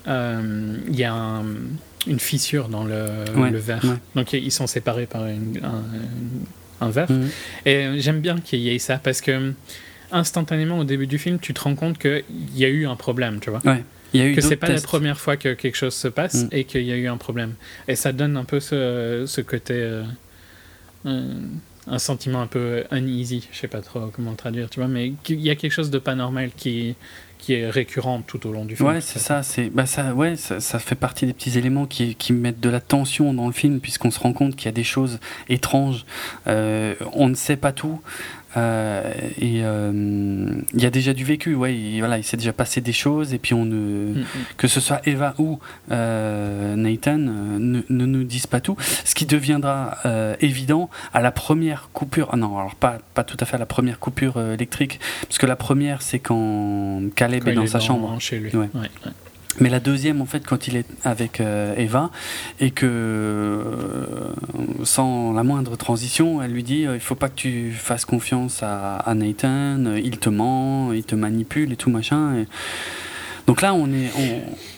il 0.09 0.95
y 0.95 1.03
a 1.03 1.13
un- 1.13 1.45
une 2.07 2.19
fissure 2.19 2.69
dans 2.69 2.83
le, 2.83 3.05
Ouais, 3.35 3.51
le 3.51 3.59
verre. 3.59 3.83
ouais. 3.83 3.97
Donc 4.15 4.33
ils 4.33 4.51
sont 4.51 4.67
séparés 4.67 5.05
par 5.05 5.25
une- 5.27 5.59
un, 5.63 6.85
un 6.85 6.89
verre. 6.89 7.11
mhm. 7.11 7.29
Et 7.65 7.75
euh, 7.75 7.95
j'aime 7.99 8.19
bien 8.21 8.39
qu'il 8.39 8.59
y 8.59 8.69
ait 8.69 8.79
ça 8.79 8.97
parce 8.97 9.21
que 9.21 9.53
instantanément 10.11 10.79
au 10.79 10.83
début 10.85 11.07
du 11.07 11.17
film, 11.19 11.37
tu 11.39 11.53
te 11.53 11.61
rends 11.61 11.75
compte 11.75 11.97
qu'il 11.99 12.23
y 12.55 12.65
a 12.65 12.69
eu 12.69 12.87
un 12.87 12.95
problème, 12.95 13.39
tu 13.39 13.49
vois. 13.49 13.61
Ouais. 13.65 13.83
Il 14.13 14.19
y 14.19 14.23
a 14.23 14.27
eu 14.27 14.33
que 14.33 14.41
c'est 14.41 14.55
pas 14.55 14.69
la 14.69 14.81
première 14.81 15.19
fois 15.19 15.37
que 15.37 15.53
quelque 15.53 15.75
chose 15.75 15.93
se 15.93 16.07
passe 16.07 16.45
Mm. 16.45 16.47
et 16.53 16.63
qu'il 16.63 16.81
y 16.83 16.91
a 16.91 16.95
eu 16.95 17.07
un 17.07 17.17
problème. 17.17 17.53
Et 17.87 17.95
ça 17.95 18.11
donne 18.11 18.37
un 18.37 18.43
peu 18.45 18.59
ce, 18.59 19.25
ce 19.27 19.41
côté. 19.41 19.73
euh, 19.75 20.03
un, 21.05 21.25
un 21.87 21.99
sentiment 21.99 22.41
un 22.41 22.47
peu 22.47 22.83
uneasy, 22.91 23.47
je 23.51 23.57
sais 23.57 23.67
pas 23.67 23.81
trop 23.81 24.07
comment 24.13 24.31
le 24.31 24.37
traduire, 24.37 24.69
tu 24.69 24.79
vois, 24.79 24.87
mais 24.89 25.13
qu'il 25.23 25.39
y 25.41 25.49
a 25.49 25.55
quelque 25.55 25.71
chose 25.71 25.89
de 25.91 25.97
pas 25.99 26.13
normal 26.15 26.49
qui, 26.55 26.95
qui 27.39 27.53
est 27.53 27.69
récurrent 27.69 28.21
tout 28.21 28.45
au 28.45 28.51
long 28.51 28.65
du 28.65 28.75
film. 28.75 28.89
Ouais, 28.89 29.01
c'est 29.01 29.17
ça, 29.17 29.41
c'est 29.43 29.69
bah 29.69 29.85
ça, 29.85 30.13
ouais, 30.13 30.35
ça, 30.35 30.59
ça 30.59 30.77
fait 30.77 30.95
partie 30.95 31.25
des 31.25 31.33
petits 31.33 31.57
éléments 31.57 31.87
qui, 31.87 32.15
qui 32.15 32.33
mettent 32.33 32.59
de 32.59 32.69
la 32.69 32.81
tension 32.81 33.33
dans 33.33 33.47
le 33.47 33.53
film, 33.53 33.79
puisqu'on 33.79 34.11
se 34.11 34.19
rend 34.19 34.33
compte 34.33 34.55
qu'il 34.55 34.65
y 34.65 34.69
a 34.69 34.73
des 34.73 34.83
choses 34.83 35.19
étranges. 35.47 36.05
Euh, 36.47 36.93
on 37.13 37.29
ne 37.29 37.35
sait 37.35 37.55
pas 37.55 37.71
tout. 37.71 38.01
Euh, 38.57 39.03
et 39.39 39.61
euh, 39.63 39.91
il 40.73 40.81
y 40.81 40.85
a 40.85 40.89
déjà 40.89 41.13
du 41.13 41.23
vécu, 41.23 41.55
ouais, 41.55 41.75
il- 41.75 41.99
voilà, 41.99 42.17
il 42.17 42.23
s'est 42.23 42.37
déjà 42.37 42.53
passé 42.53 42.81
des 42.81 42.93
choses, 42.93 43.33
et 43.33 43.37
puis 43.39 43.53
on 43.53 43.65
ne, 43.65 43.75
Mm, 44.13 44.19
mm. 44.19 44.25
que 44.57 44.67
ce 44.67 44.79
soit 44.79 45.01
Eva 45.07 45.33
ou 45.37 45.59
euh, 45.91 46.75
Nathan, 46.75 47.19
euh, 47.19 47.57
ne, 47.59 47.81
ne 47.89 48.05
nous 48.05 48.23
disent 48.23 48.47
pas 48.47 48.59
tout. 48.61 48.75
Ce 49.05 49.13
qui 49.15 49.25
deviendra 49.25 49.97
euh, 50.05 50.35
évident 50.41 50.89
à 51.13 51.21
la 51.21 51.31
première 51.31 51.89
coupure. 51.93 52.29
Ah 52.31 52.37
non, 52.37 52.57
alors 52.57 52.75
pas, 52.75 52.97
pas 53.13 53.23
tout 53.23 53.37
à 53.39 53.45
fait 53.45 53.55
à 53.55 53.59
la 53.59 53.65
première 53.65 53.99
coupure 53.99 54.37
euh, 54.37 54.53
électrique, 54.55 54.99
parce 55.23 55.37
que 55.37 55.45
la 55.45 55.55
première, 55.55 56.01
c'est 56.01 56.19
quand 56.19 57.01
Caleb 57.15 57.43
Quand 57.43 57.51
est 57.51 57.55
dans 57.55 57.63
est 57.63 57.67
sa 57.67 57.79
chambre. 57.79 58.15
Chez 58.19 58.39
lui. 58.39 58.49
Ouais. 58.55 58.69
Ouais, 58.73 58.89
ouais. 59.05 59.11
Mais 59.59 59.69
la 59.69 59.79
deuxième, 59.79 60.21
en 60.21 60.25
fait, 60.25 60.45
quand 60.45 60.67
il 60.67 60.75
est 60.77 60.85
avec 61.03 61.41
euh, 61.41 61.73
Eva, 61.75 62.11
et 62.59 62.71
que 62.71 62.85
euh, 62.85 64.33
sans 64.83 65.33
la 65.33 65.43
moindre 65.43 65.75
transition, 65.75 66.41
elle 66.41 66.51
lui 66.51 66.63
dit 66.63 66.85
euh, 66.85 66.95
il 66.95 66.99
faut 67.01 67.15
pas 67.15 67.29
que 67.29 67.35
tu 67.35 67.71
fasses 67.71 68.05
confiance 68.05 68.63
à, 68.63 68.95
à 68.97 69.13
Nathan, 69.15 69.95
il 69.95 70.17
te 70.19 70.29
ment, 70.29 70.93
il 70.93 71.03
te 71.03 71.15
manipule 71.15 71.73
et 71.73 71.75
tout 71.75 71.89
machin. 71.89 72.35
Et... 72.37 72.47
Donc 73.47 73.61
là, 73.61 73.73
on, 73.73 73.87
est, 73.87 74.11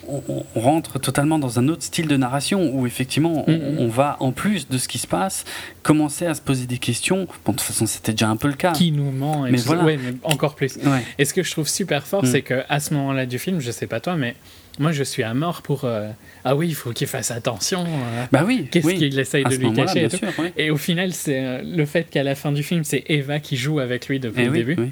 on, 0.08 0.14
on- 0.30 0.46
on 0.56 0.60
rentre 0.62 0.98
totalement 1.00 1.38
dans 1.38 1.60
un 1.60 1.68
autre 1.68 1.84
style 1.84 2.08
de 2.08 2.16
narration 2.18 2.72
où 2.74 2.88
effectivement, 2.88 3.44
on, 3.48 3.52
Mhm. 3.52 3.78
on 3.80 3.88
va, 3.90 4.16
en 4.22 4.32
plus 4.32 4.68
de 4.70 4.78
ce 4.78 4.88
qui 4.88 4.98
se 4.98 5.08
passe, 5.08 5.44
commencer 5.84 6.26
à 6.26 6.34
se 6.34 6.42
poser 6.42 6.66
des 6.66 6.78
questions. 6.78 7.28
Bon, 7.46 7.52
de 7.52 7.58
toute 7.58 7.62
façon, 7.68 7.86
c'était 7.86 8.14
déjà 8.14 8.30
un 8.30 8.38
peu 8.38 8.48
le 8.48 8.54
cas. 8.56 8.72
Qui 8.72 8.94
nous 8.94 9.12
ment 9.12 9.46
et 9.46 9.52
Mais 9.52 9.58
voilà. 9.58 9.84
Ouais, 9.84 10.00
mais 10.02 10.14
encore 10.24 10.56
plus. 10.56 10.78
Ouais. 10.78 11.04
Et 11.20 11.26
ce 11.26 11.34
que 11.34 11.44
je 11.44 11.52
trouve 11.52 11.68
super 11.68 12.08
fort, 12.08 12.24
Mm. 12.24 12.28
c'est 12.28 12.42
que 12.42 12.64
à 12.70 12.80
ce 12.80 12.94
moment-là 12.94 13.26
du 13.26 13.38
film, 13.38 13.60
je 13.60 13.72
sais 13.72 13.88
pas 13.88 14.00
toi, 14.00 14.16
mais 14.16 14.36
moi 14.80 14.92
je 14.92 15.04
suis 15.04 15.24
à 15.24 15.34
mort 15.34 15.62
pour. 15.62 15.86
euh, 15.86 16.10
ah 16.44 16.56
oui, 16.56 16.68
il 16.70 16.76
faut 16.76 16.92
qu'il 16.92 17.08
fasse 17.08 17.32
attention. 17.32 17.84
euh, 17.86 18.26
Bah 18.32 18.44
oui. 18.46 18.68
Qu'est-ce 18.72 18.88
oui. 18.88 18.98
qu'il 18.98 19.20
essaye 19.20 19.46
À 19.46 19.50
de 19.50 19.56
lui 19.56 19.74
cacher 19.74 19.98
et 20.06 20.08
bien 20.08 20.10
tout. 20.10 20.18
sûr, 20.18 20.40
ouais. 20.40 20.54
Et 20.58 20.72
au 20.72 20.78
final, 20.78 21.14
c'est 21.14 21.40
euh, 21.44 21.62
le 21.64 21.86
fait 21.86 22.10
qu'à 22.10 22.24
la 22.24 22.36
fin 22.36 22.52
du 22.52 22.64
film, 22.64 22.84
c'est 22.84 23.04
Eva 23.08 23.40
qui 23.40 23.58
joue 23.58 23.80
avec 23.80 24.08
lui 24.08 24.20
depuis 24.20 24.42
Eh 24.44 24.46
le 24.46 24.52
oui, 24.52 24.58
début. 24.66 24.92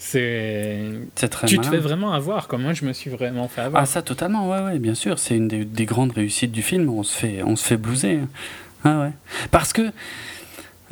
C'est. 0.00 0.84
Très 1.30 1.46
Tu 1.48 1.58
te 1.58 1.66
fais 1.66 1.76
vraiment 1.78 2.12
avoir, 2.12 2.46
comme 2.48 2.62
moi 2.62 2.72
je 2.72 2.84
me 2.84 2.92
suis 2.92 3.10
vraiment 3.10 3.48
fait 3.48 3.62
avoir. 3.62 3.82
Ah 3.82 3.86
ça 3.86 4.00
totalement, 4.02 4.48
ouais, 4.48 4.60
ouais, 4.62 4.78
bien 4.78 4.94
sûr, 4.94 5.18
c'est 5.18 5.36
une 5.36 5.48
des, 5.48 5.64
des 5.64 5.86
grandes 5.86 6.12
réussites 6.12 6.52
du 6.52 6.62
film. 6.62 6.88
On 6.88 7.02
se 7.02 7.16
fait, 7.16 7.42
on 7.44 7.56
se 7.56 7.64
fait 7.64 7.76
blouser. 7.76 8.18
hein. 8.22 8.28
Ah 8.84 9.00
ouais, 9.00 9.10
parce 9.50 9.72
que, 9.72 9.90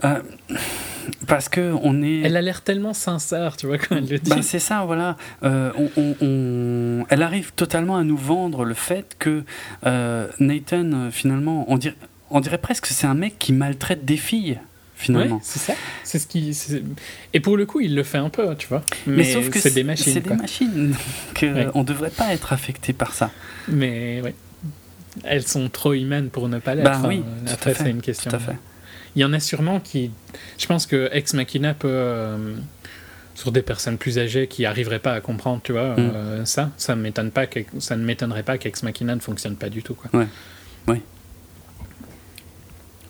euh, 0.05 0.21
parce 1.27 1.49
que 1.49 1.73
on 1.83 2.03
est. 2.03 2.21
Elle 2.21 2.37
a 2.37 2.43
l'air 2.43 2.63
tellement 2.63 2.93
sincère, 2.95 3.57
tu 3.57 3.67
vois, 3.67 3.79
quand 3.79 3.97
elle 3.97 4.09
le 4.09 4.19
dit. 4.19 4.31
Bah, 4.31 4.43
c'est 4.43 4.59
ça, 4.59 4.85
voilà. 4.85 5.17
Euh, 5.43 5.71
on, 5.79 5.91
on- 5.97 6.17
on- 6.21 7.07
Elle 7.09 7.23
arrive 7.23 7.53
totalement 7.55 7.97
à 7.97 8.05
nous 8.05 8.17
vendre 8.17 8.65
le 8.65 8.75
fait 8.75 9.17
que 9.19 9.45
euh, 9.87 10.29
Nathan, 10.41 11.11
finalement, 11.11 11.65
on 11.69 11.77
dirait, 11.79 11.97
on 12.31 12.41
dirait 12.41 12.59
presque 12.59 12.85
que 12.89 12.93
c'est 12.95 13.07
un 13.07 13.15
mec 13.15 13.39
qui 13.39 13.53
maltraite 13.53 14.05
des 14.05 14.17
filles, 14.17 14.59
finalement. 14.97 15.37
Ouais, 15.37 15.43
c'est 15.45 15.59
ça. 15.61 15.75
C'est 16.05 16.19
ce 16.19 16.27
qui. 16.27 16.57
Et 17.33 17.41
pour 17.41 17.57
le 17.57 17.67
coup, 17.67 17.81
il 17.81 17.95
le 17.95 18.03
fait 18.03 18.19
un 18.19 18.29
peu, 18.29 18.55
tu 18.57 18.67
vois. 18.69 18.83
Mais, 19.07 19.17
Mais, 19.19 19.25
sauf 19.33 19.49
que 19.51 19.59
c'est 19.59 19.75
des 19.75 19.85
machines. 19.85 20.13
C'est 20.13 20.21
des 20.29 20.35
machines. 20.35 20.89
Donc, 21.41 21.43
Ouais. 21.43 21.69
on 21.75 21.85
devrait 21.85 22.11
pas 22.11 22.33
être 22.35 22.53
affecté 22.53 22.93
par 22.93 23.15
ça. 23.15 23.31
Mais 23.69 24.21
ouais. 24.23 24.35
Elles 25.25 25.47
sont 25.47 25.71
trop 25.71 25.95
humaines 25.95 26.29
pour 26.29 26.49
ne 26.51 26.59
pas 26.59 26.75
l'être. 26.75 26.85
Bah 26.85 27.01
oui, 27.09 27.23
Enfin, 27.25 27.45
tout 27.47 27.51
à 27.51 27.53
Après, 27.55 27.75
c'est 27.75 27.91
une 27.91 28.03
question. 28.03 28.31
Tout 28.31 28.37
à 28.37 28.39
fait. 28.41 28.57
Il 29.17 29.23
y 29.23 29.25
en 29.25 29.33
a 29.33 29.41
sûrement 29.41 29.81
qui. 29.81 30.11
Je 30.59 30.67
pense 30.67 30.87
que 30.87 31.09
Ex 31.13 31.35
Machina 31.35 31.75
peut. 31.75 31.89
euh, 31.91 32.55
Sur 33.35 33.53
des 33.53 33.61
personnes 33.61 33.99
plus 33.99 34.19
âgées 34.19 34.47
qui 34.47 34.63
n'arriveraient 34.63 34.99
pas 34.99 35.13
à 35.13 35.21
comprendre, 35.21 35.61
tu 35.63 35.73
vois, 35.73 35.95
Mm. 35.95 35.99
euh, 36.15 36.45
ça, 36.47 36.71
ça, 36.79 36.97
m'étonne 36.97 37.31
pas 37.31 37.47
que- 37.47 37.61
ça 37.81 37.95
ne 37.95 38.03
m'étonnerait 38.03 38.43
pas 38.43 38.57
qu'Ex 38.57 38.83
Machina 38.83 39.15
ne 39.15 39.21
fonctionne 39.21 39.57
pas 39.57 39.69
du 39.69 39.83
tout. 39.83 39.95
Quoi. 39.95 40.11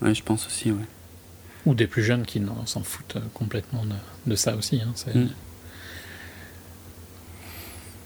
Ouais, 0.02 0.14
je 0.14 0.22
pense 0.24 0.46
aussi, 0.48 0.72
ouais. 0.72 0.84
Ou 1.64 1.74
des 1.74 1.86
plus 1.86 2.02
jeunes 2.02 2.24
qui 2.26 2.42
s'en 2.66 2.82
foutent 2.82 3.14
euh, 3.16 3.20
complètement 3.34 3.84
de, 3.84 3.94
de 4.30 4.34
ça 4.36 4.56
aussi. 4.56 4.80
hein, 4.84 4.90
c'est- 4.96 5.14
Mm. 5.14 5.28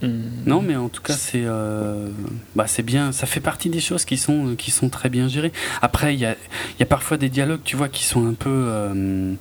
Mm. 0.03 0.09
Non, 0.47 0.63
mais 0.63 0.77
en 0.77 0.89
tout 0.89 1.03
cas, 1.03 1.13
c'est 1.15 1.43
euh, 1.45 2.09
bah, 2.57 2.67
c'est 2.67 2.83
bien. 2.83 3.13
Ça 3.13 3.27
fait 3.27 3.41
partie 3.41 3.69
des 3.71 3.81
choses 3.81 4.05
qui 4.05 4.17
sont, 4.17 4.55
qui 4.57 4.71
sont 4.71 4.89
très 4.89 5.09
bien 5.11 5.29
gérées. 5.29 5.53
Après, 5.83 6.15
il 6.15 6.21
y 6.21 6.25
a, 6.27 6.33
il 6.33 6.81
y 6.81 6.83
a 6.83 6.87
parfois 6.87 7.17
des 7.17 7.29
dialogues, 7.29 7.61
tu 7.65 7.77
vois, 7.77 7.89
qui 7.89 8.05
sont 8.05 8.27
un 8.27 8.35
peu. 8.35 8.49
euh, 8.51 9.35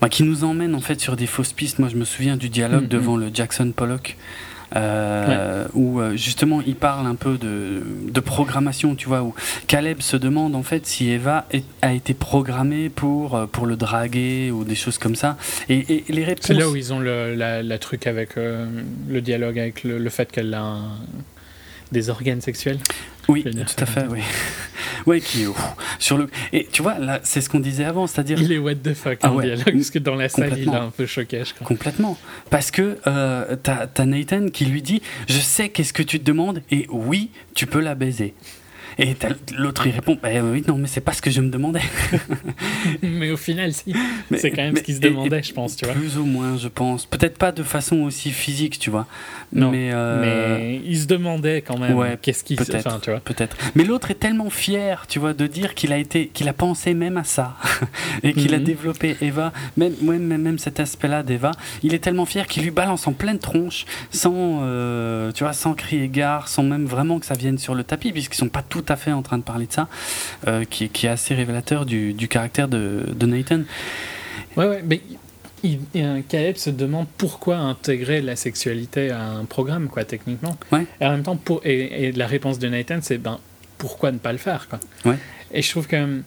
bah, 0.00 0.08
qui 0.08 0.22
nous 0.22 0.44
emmènent 0.44 0.74
en 0.74 0.80
fait 0.80 0.98
sur 1.00 1.14
des 1.16 1.26
fausses 1.26 1.52
pistes. 1.52 1.78
Moi, 1.78 1.88
je 1.90 1.96
me 1.96 2.04
souviens 2.04 2.36
du 2.36 2.48
dialogue 2.48 2.84
Mhm. 2.84 2.88
devant 2.88 3.16
le 3.16 3.30
Jackson 3.34 3.70
Pollock. 3.74 4.16
Euh, 4.76 5.66
où 5.74 6.00
euh, 6.00 6.16
justement 6.16 6.60
il 6.60 6.76
parle 6.76 7.06
un 7.06 7.14
peu 7.14 7.38
de, 7.38 7.82
de 8.08 8.20
programmation, 8.20 8.94
tu 8.94 9.08
vois, 9.08 9.22
où 9.22 9.34
Caleb 9.66 10.00
se 10.00 10.16
demande 10.16 10.54
en 10.54 10.62
fait 10.62 10.86
si 10.86 11.10
Eva 11.10 11.46
est- 11.50 11.64
a 11.82 11.92
été 11.92 12.14
programmée 12.14 12.88
pour, 12.88 13.34
euh, 13.34 13.46
pour 13.46 13.66
le 13.66 13.76
draguer 13.76 14.50
ou 14.50 14.64
des 14.64 14.74
choses 14.74 14.98
comme 14.98 15.16
ça. 15.16 15.36
Et, 15.68 15.78
et 15.92 16.04
les 16.08 16.24
réponses. 16.24 16.46
C'est 16.46 16.54
là 16.54 16.68
où 16.68 16.76
ils 16.76 16.92
ont 16.92 17.00
le 17.00 17.34
la, 17.34 17.62
la 17.62 17.78
truc 17.78 18.06
avec 18.06 18.36
euh, 18.36 18.66
le 19.08 19.20
dialogue 19.20 19.58
avec 19.58 19.82
le, 19.84 19.98
le 19.98 20.10
fait 20.10 20.30
qu'elle 20.30 20.54
a 20.54 20.62
un- 20.62 20.98
des 21.92 22.08
organes 22.08 22.40
sexuels. 22.40 22.78
Oui, 23.30 23.44
tout 23.44 23.82
à 23.82 23.86
fait, 23.86 24.06
oui. 24.10 24.20
Oui, 25.06 25.20
qui 25.22 25.46
sur 25.98 26.18
le 26.18 26.28
et 26.52 26.68
tu 26.70 26.82
vois 26.82 26.98
là, 26.98 27.20
c'est 27.22 27.40
ce 27.40 27.48
qu'on 27.48 27.60
disait 27.60 27.84
avant, 27.84 28.06
c'est-à-dire 28.06 28.40
Il 28.40 28.52
est 28.52 28.58
what 28.58 28.74
the 28.74 28.92
fuck 28.92 29.18
Ah 29.22 29.32
en 29.32 29.36
ouais. 29.36 29.46
dialogue 29.46 29.72
parce 29.74 29.90
que 29.90 29.98
dans 29.98 30.14
la 30.14 30.28
salle 30.28 30.52
il 30.58 30.68
a 30.68 30.82
un 30.82 30.90
peu 30.90 31.06
choqué 31.06 31.42
je 31.44 31.54
crois. 31.54 31.66
complètement 31.66 32.18
parce 32.50 32.70
que 32.70 32.98
euh, 33.06 33.56
t'as 33.62 33.86
as 33.96 34.04
Nathan 34.06 34.48
qui 34.48 34.66
lui 34.66 34.82
dit 34.82 35.00
je 35.28 35.38
sais 35.38 35.68
qu'est-ce 35.70 35.92
que 35.94 36.02
tu 36.02 36.20
te 36.20 36.24
demandes 36.24 36.62
et 36.70 36.86
oui 36.90 37.30
tu 37.54 37.66
peux 37.66 37.80
la 37.80 37.94
baiser 37.94 38.34
et 38.98 39.16
l'autre 39.56 39.86
il 39.86 39.92
répond 39.92 40.18
bah, 40.22 40.28
oui 40.42 40.64
non 40.66 40.76
mais 40.76 40.86
c'est 40.88 41.00
pas 41.00 41.12
ce 41.12 41.22
que 41.22 41.30
je 41.30 41.40
me 41.40 41.48
demandais 41.50 41.80
mais 43.02 43.30
au 43.30 43.36
final 43.36 43.72
si 43.72 43.94
c'est 44.36 44.50
quand 44.50 44.62
même 44.62 44.74
mais- 44.74 44.80
ce 44.80 44.84
qu'il 44.84 44.94
se 44.96 45.00
et 45.00 45.10
demandait 45.10 45.42
je 45.42 45.52
pense 45.52 45.76
tu 45.76 45.84
vois. 45.84 45.94
plus 45.94 46.18
ou 46.18 46.24
moins 46.24 46.56
je 46.56 46.68
pense 46.68 47.06
peut-être 47.06 47.38
pas 47.38 47.52
de 47.52 47.62
façon 47.62 47.98
aussi 47.98 48.30
physique 48.30 48.78
tu 48.78 48.90
vois 48.90 49.06
Non, 49.52 49.70
mais, 49.70 49.90
euh, 49.92 50.20
mais 50.20 50.80
il 50.84 50.98
se 50.98 51.06
demandait 51.06 51.62
quand 51.62 51.78
même 51.78 51.96
ouais, 51.96 52.18
qu'est-ce 52.20 52.44
qu'il 52.44 52.56
peut-être. 52.56 52.86
enfin 52.86 53.00
tu 53.02 53.10
vois. 53.10 53.20
Peut-être. 53.20 53.56
Mais 53.74 53.84
l'autre 53.84 54.10
est 54.10 54.14
tellement 54.20 54.48
fier, 54.50 55.06
tu 55.08 55.18
vois, 55.18 55.32
de 55.34 55.46
dire 55.46 55.74
qu'il 55.74 55.92
a 55.92 55.98
été, 55.98 56.28
qu'il 56.28 56.48
a 56.48 56.52
pensé 56.52 56.94
même 56.94 57.16
à 57.16 57.24
ça 57.24 57.56
et 58.22 58.32
qu'il 58.32 58.54
a 58.54 58.58
Mhm. 58.58 58.64
développé 58.64 59.16
Eva, 59.20 59.52
même, 59.76 59.94
même, 60.02 60.22
même, 60.38 60.58
cet 60.58 60.78
aspect-là 60.80 61.22
d'Eva. 61.22 61.50
Il 61.82 61.94
est 61.94 61.98
tellement 61.98 62.26
fier 62.26 62.46
qu'il 62.46 62.62
lui 62.62 62.70
balance 62.70 63.06
en 63.06 63.12
pleine 63.12 63.38
tronche, 63.38 63.86
sans, 64.10 64.60
euh, 64.62 65.32
tu 65.32 65.42
vois, 65.44 65.52
sans 65.52 65.74
crier 65.74 66.08
gare, 66.08 66.46
sans 66.48 66.62
même 66.62 66.84
vraiment 66.86 67.18
que 67.18 67.26
ça 67.26 67.34
vienne 67.34 67.58
sur 67.58 67.74
le 67.74 67.82
tapis, 67.84 68.12
puisqu'ils 68.12 68.36
sont 68.36 68.48
pas 68.48 68.62
tout 68.80 68.92
à 68.92 68.96
fait 68.96 69.12
en 69.12 69.22
train 69.22 69.38
de 69.38 69.42
parler 69.42 69.66
de 69.66 69.72
ça, 69.72 69.88
euh, 70.46 70.64
qui, 70.64 70.88
qui 70.88 71.06
est 71.06 71.10
assez 71.10 71.34
révélateur 71.34 71.86
du, 71.86 72.12
du 72.12 72.28
caractère 72.28 72.68
de, 72.68 73.04
de 73.14 73.26
Nathan. 73.26 73.60
Ouais 74.56 74.66
ouais 74.66 74.82
mais 74.84 75.00
il, 75.62 75.80
il- 75.94 76.24
Caleb 76.28 76.56
se 76.56 76.70
demande 76.70 77.06
pourquoi 77.18 77.56
intégrer 77.58 78.20
la 78.22 78.34
sexualité 78.36 79.10
à 79.10 79.22
un 79.22 79.44
programme, 79.44 79.88
quoi, 79.88 80.04
techniquement. 80.04 80.56
Ouais. 80.72 80.86
Et 81.00 81.04
en 81.06 81.10
même 81.10 81.22
temps, 81.22 81.36
pour, 81.36 81.60
et, 81.64 82.04
et 82.06 82.12
la 82.12 82.26
réponse 82.26 82.58
de 82.58 82.68
Nathan, 82.68 82.98
c'est 83.02 83.18
ben, 83.18 83.38
pourquoi 83.76 84.10
ne 84.10 84.18
pas 84.18 84.32
le 84.32 84.38
faire, 84.38 84.68
quoi. 84.68 84.80
Ouais. 85.04 85.18
Et 85.52 85.60
je 85.62 85.70
trouve 85.70 85.86
que 85.86 85.96
hum, 85.96 86.22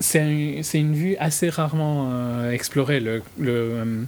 c'est 0.00 0.20
un- 0.20 0.62
c'est 0.62 0.80
une 0.80 0.94
vue 0.94 1.16
assez 1.20 1.48
rarement 1.50 2.10
euh, 2.12 2.50
explorée, 2.50 2.98
le, 2.98 3.22
le, 3.38 3.80
hum, 3.82 4.06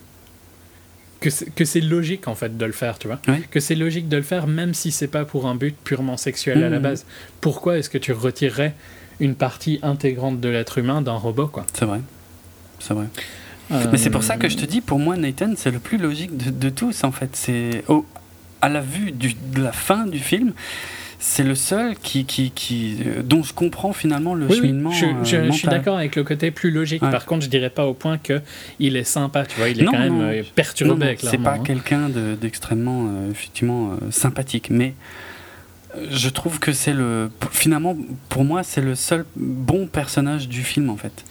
que 1.25 1.31
c'est 1.31 1.53
que 1.55 1.65
c'est 1.65 1.81
logique, 1.81 2.29
en 2.29 2.35
fait, 2.35 2.57
de 2.57 2.65
le 2.67 2.73
faire, 2.73 2.99
tu 2.99 3.07
vois. 3.09 3.19
Ouais. 3.27 3.41
Que 3.51 3.59
c'est 3.61 3.75
logique 3.75 4.09
de 4.09 4.17
le 4.19 4.23
faire, 4.23 4.47
même 4.47 4.75
si 4.75 4.93
c'est 4.93 5.09
pas 5.09 5.25
pour 5.25 5.47
un 5.47 5.55
but 5.55 5.75
purement 5.83 6.17
sexuel 6.19 6.63
à 6.63 6.69
la 6.69 6.77
Mhm. 6.77 6.83
base. 6.83 7.07
Pourquoi 7.41 7.79
est-ce 7.79 7.89
que 7.91 7.99
tu 7.99 8.13
retirerais 8.13 8.75
une 9.21 9.35
partie 9.35 9.79
intégrante 9.83 10.41
de 10.41 10.49
l'être 10.49 10.79
humain 10.79 11.01
d'un 11.03 11.15
robot, 11.17 11.47
quoi? 11.49 11.65
C'est 11.73 11.87
vrai. 11.87 12.01
C'est 12.79 12.95
vrai. 12.95 13.07
Mais 13.71 13.97
c'est 13.97 14.11
pour 14.11 14.23
ça 14.23 14.37
que 14.37 14.49
je 14.49 14.57
te 14.57 14.67
dis, 14.67 14.81
pour 14.83 14.99
moi, 14.99 15.17
Nathan, 15.17 15.55
c'est 15.57 15.71
le 15.71 15.79
plus 15.79 15.97
logique 15.99 16.37
de, 16.37 16.51
de 16.51 16.69
tous, 16.69 17.03
en 17.05 17.13
fait. 17.13 17.31
C'est 17.33 17.83
au- 17.89 18.05
à 18.61 18.69
la 18.69 18.81
vue 18.83 19.11
du- 19.13 19.35
de 19.35 19.63
la 19.63 19.73
fin 19.73 20.07
du 20.07 20.19
film, 20.19 20.53
c'est 21.27 21.43
le 21.43 21.55
seul 21.55 21.97
qui, 21.97 22.27
qui, 22.27 22.51
qui, 22.51 22.99
euh, 23.07 23.23
dont 23.23 23.43
je 23.43 23.55
comprends 23.55 23.95
finalement 23.95 24.35
le 24.35 24.45
Oui, 24.45 24.53
oui, 24.53 24.57
cheminement. 24.61 24.91
je, 24.91 25.07
euh, 25.07 25.25
je- 25.25 25.47
je 25.47 25.53
suis 25.53 25.69
d'accord 25.69 25.97
avec 25.97 26.17
le 26.17 26.23
côté 26.23 26.51
plus 26.51 26.71
logique. 26.71 27.01
Ouais. 27.03 27.11
Par 27.11 27.25
contre, 27.25 27.45
je 27.45 27.49
dirais 27.49 27.71
pas 27.71 27.87
au 27.87 27.95
point 27.95 28.19
que 28.19 28.43
il 28.79 28.95
est 28.97 29.05
sympa. 29.05 29.47
Tu 29.47 29.57
vois, 29.57 29.71
il 29.71 29.81
est 29.81 29.85
Non, 29.85 29.93
quand 29.93 29.99
même 30.01 30.19
non. 30.19 30.25
euh, 30.25 30.43
perturbé. 30.55 31.17
c'est 31.19 31.39
pas 31.39 31.55
hein. 31.55 31.63
quelqu'un 31.65 32.11
de- 32.11 32.35
d'extrêmement 32.35 33.09
effectivement 33.31 33.93
sympathique, 34.11 34.69
mais 34.71 34.93
je 36.11 36.29
trouve 36.29 36.59
que 36.59 36.73
c'est 36.73 36.93
le 36.93 37.31
finalement 37.53 37.97
pour 38.29 38.45
moi 38.45 38.63
c'est 38.63 38.81
le 38.83 38.95
seul 38.95 39.25
bon 39.37 39.87
personnage 39.87 40.49
du 40.49 40.63
film 40.63 40.91
en 40.91 40.97
fait. 40.97 41.25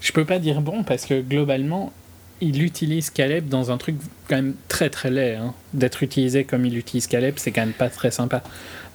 Je 0.00 0.10
peux 0.12 0.24
pas 0.24 0.38
dire 0.40 0.60
bon 0.60 0.82
parce 0.82 1.04
que 1.06 1.20
globalement, 1.20 1.92
il 2.40 2.62
utilise 2.62 3.10
Caleb 3.10 3.48
dans 3.48 3.70
un 3.70 3.76
truc 3.76 3.96
quand 4.28 4.36
même 4.36 4.54
très 4.68 4.90
très 4.90 5.10
laid. 5.10 5.36
hein. 5.36 5.54
D'être 5.72 6.02
utilisé 6.02 6.44
comme 6.44 6.64
il 6.64 6.76
utilise 6.76 7.06
Caleb, 7.06 7.34
c'est 7.36 7.50
quand 7.50 7.62
même 7.62 7.72
pas 7.72 7.90
très 7.90 8.10
sympa. 8.10 8.42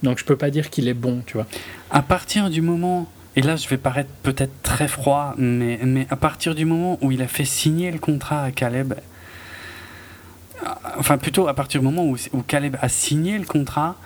Donc 0.01 0.19
je 0.19 0.25
peux 0.25 0.35
pas 0.35 0.49
dire 0.49 0.69
qu'il 0.69 0.87
est 0.87 0.93
bon, 0.93 1.21
tu 1.25 1.33
vois. 1.33 1.47
À 1.91 2.01
partir 2.01 2.49
du 2.49 2.61
moment 2.61 3.09
et 3.35 3.41
là 3.41 3.55
je 3.55 3.67
vais 3.67 3.77
paraître 3.77 4.11
peut-être 4.21 4.53
très 4.61 4.87
froid, 4.87 5.33
mais 5.37 5.79
mais 5.83 6.07
à 6.09 6.15
partir 6.15 6.55
du 6.55 6.65
moment 6.65 6.97
où 7.01 7.11
il 7.11 7.21
a 7.21 7.27
fait 7.27 7.45
signer 7.45 7.91
le 7.91 7.99
contrat 7.99 8.43
à 8.43 8.51
Caleb, 8.51 8.93
euh, 8.93 10.67
enfin 10.97 11.17
plutôt 11.17 11.47
à 11.47 11.53
partir 11.53 11.81
du 11.81 11.85
moment 11.85 12.05
où, 12.05 12.17
où 12.33 12.41
Caleb 12.41 12.77
a 12.81 12.89
signé 12.89 13.37
le 13.37 13.45
contrat. 13.45 13.97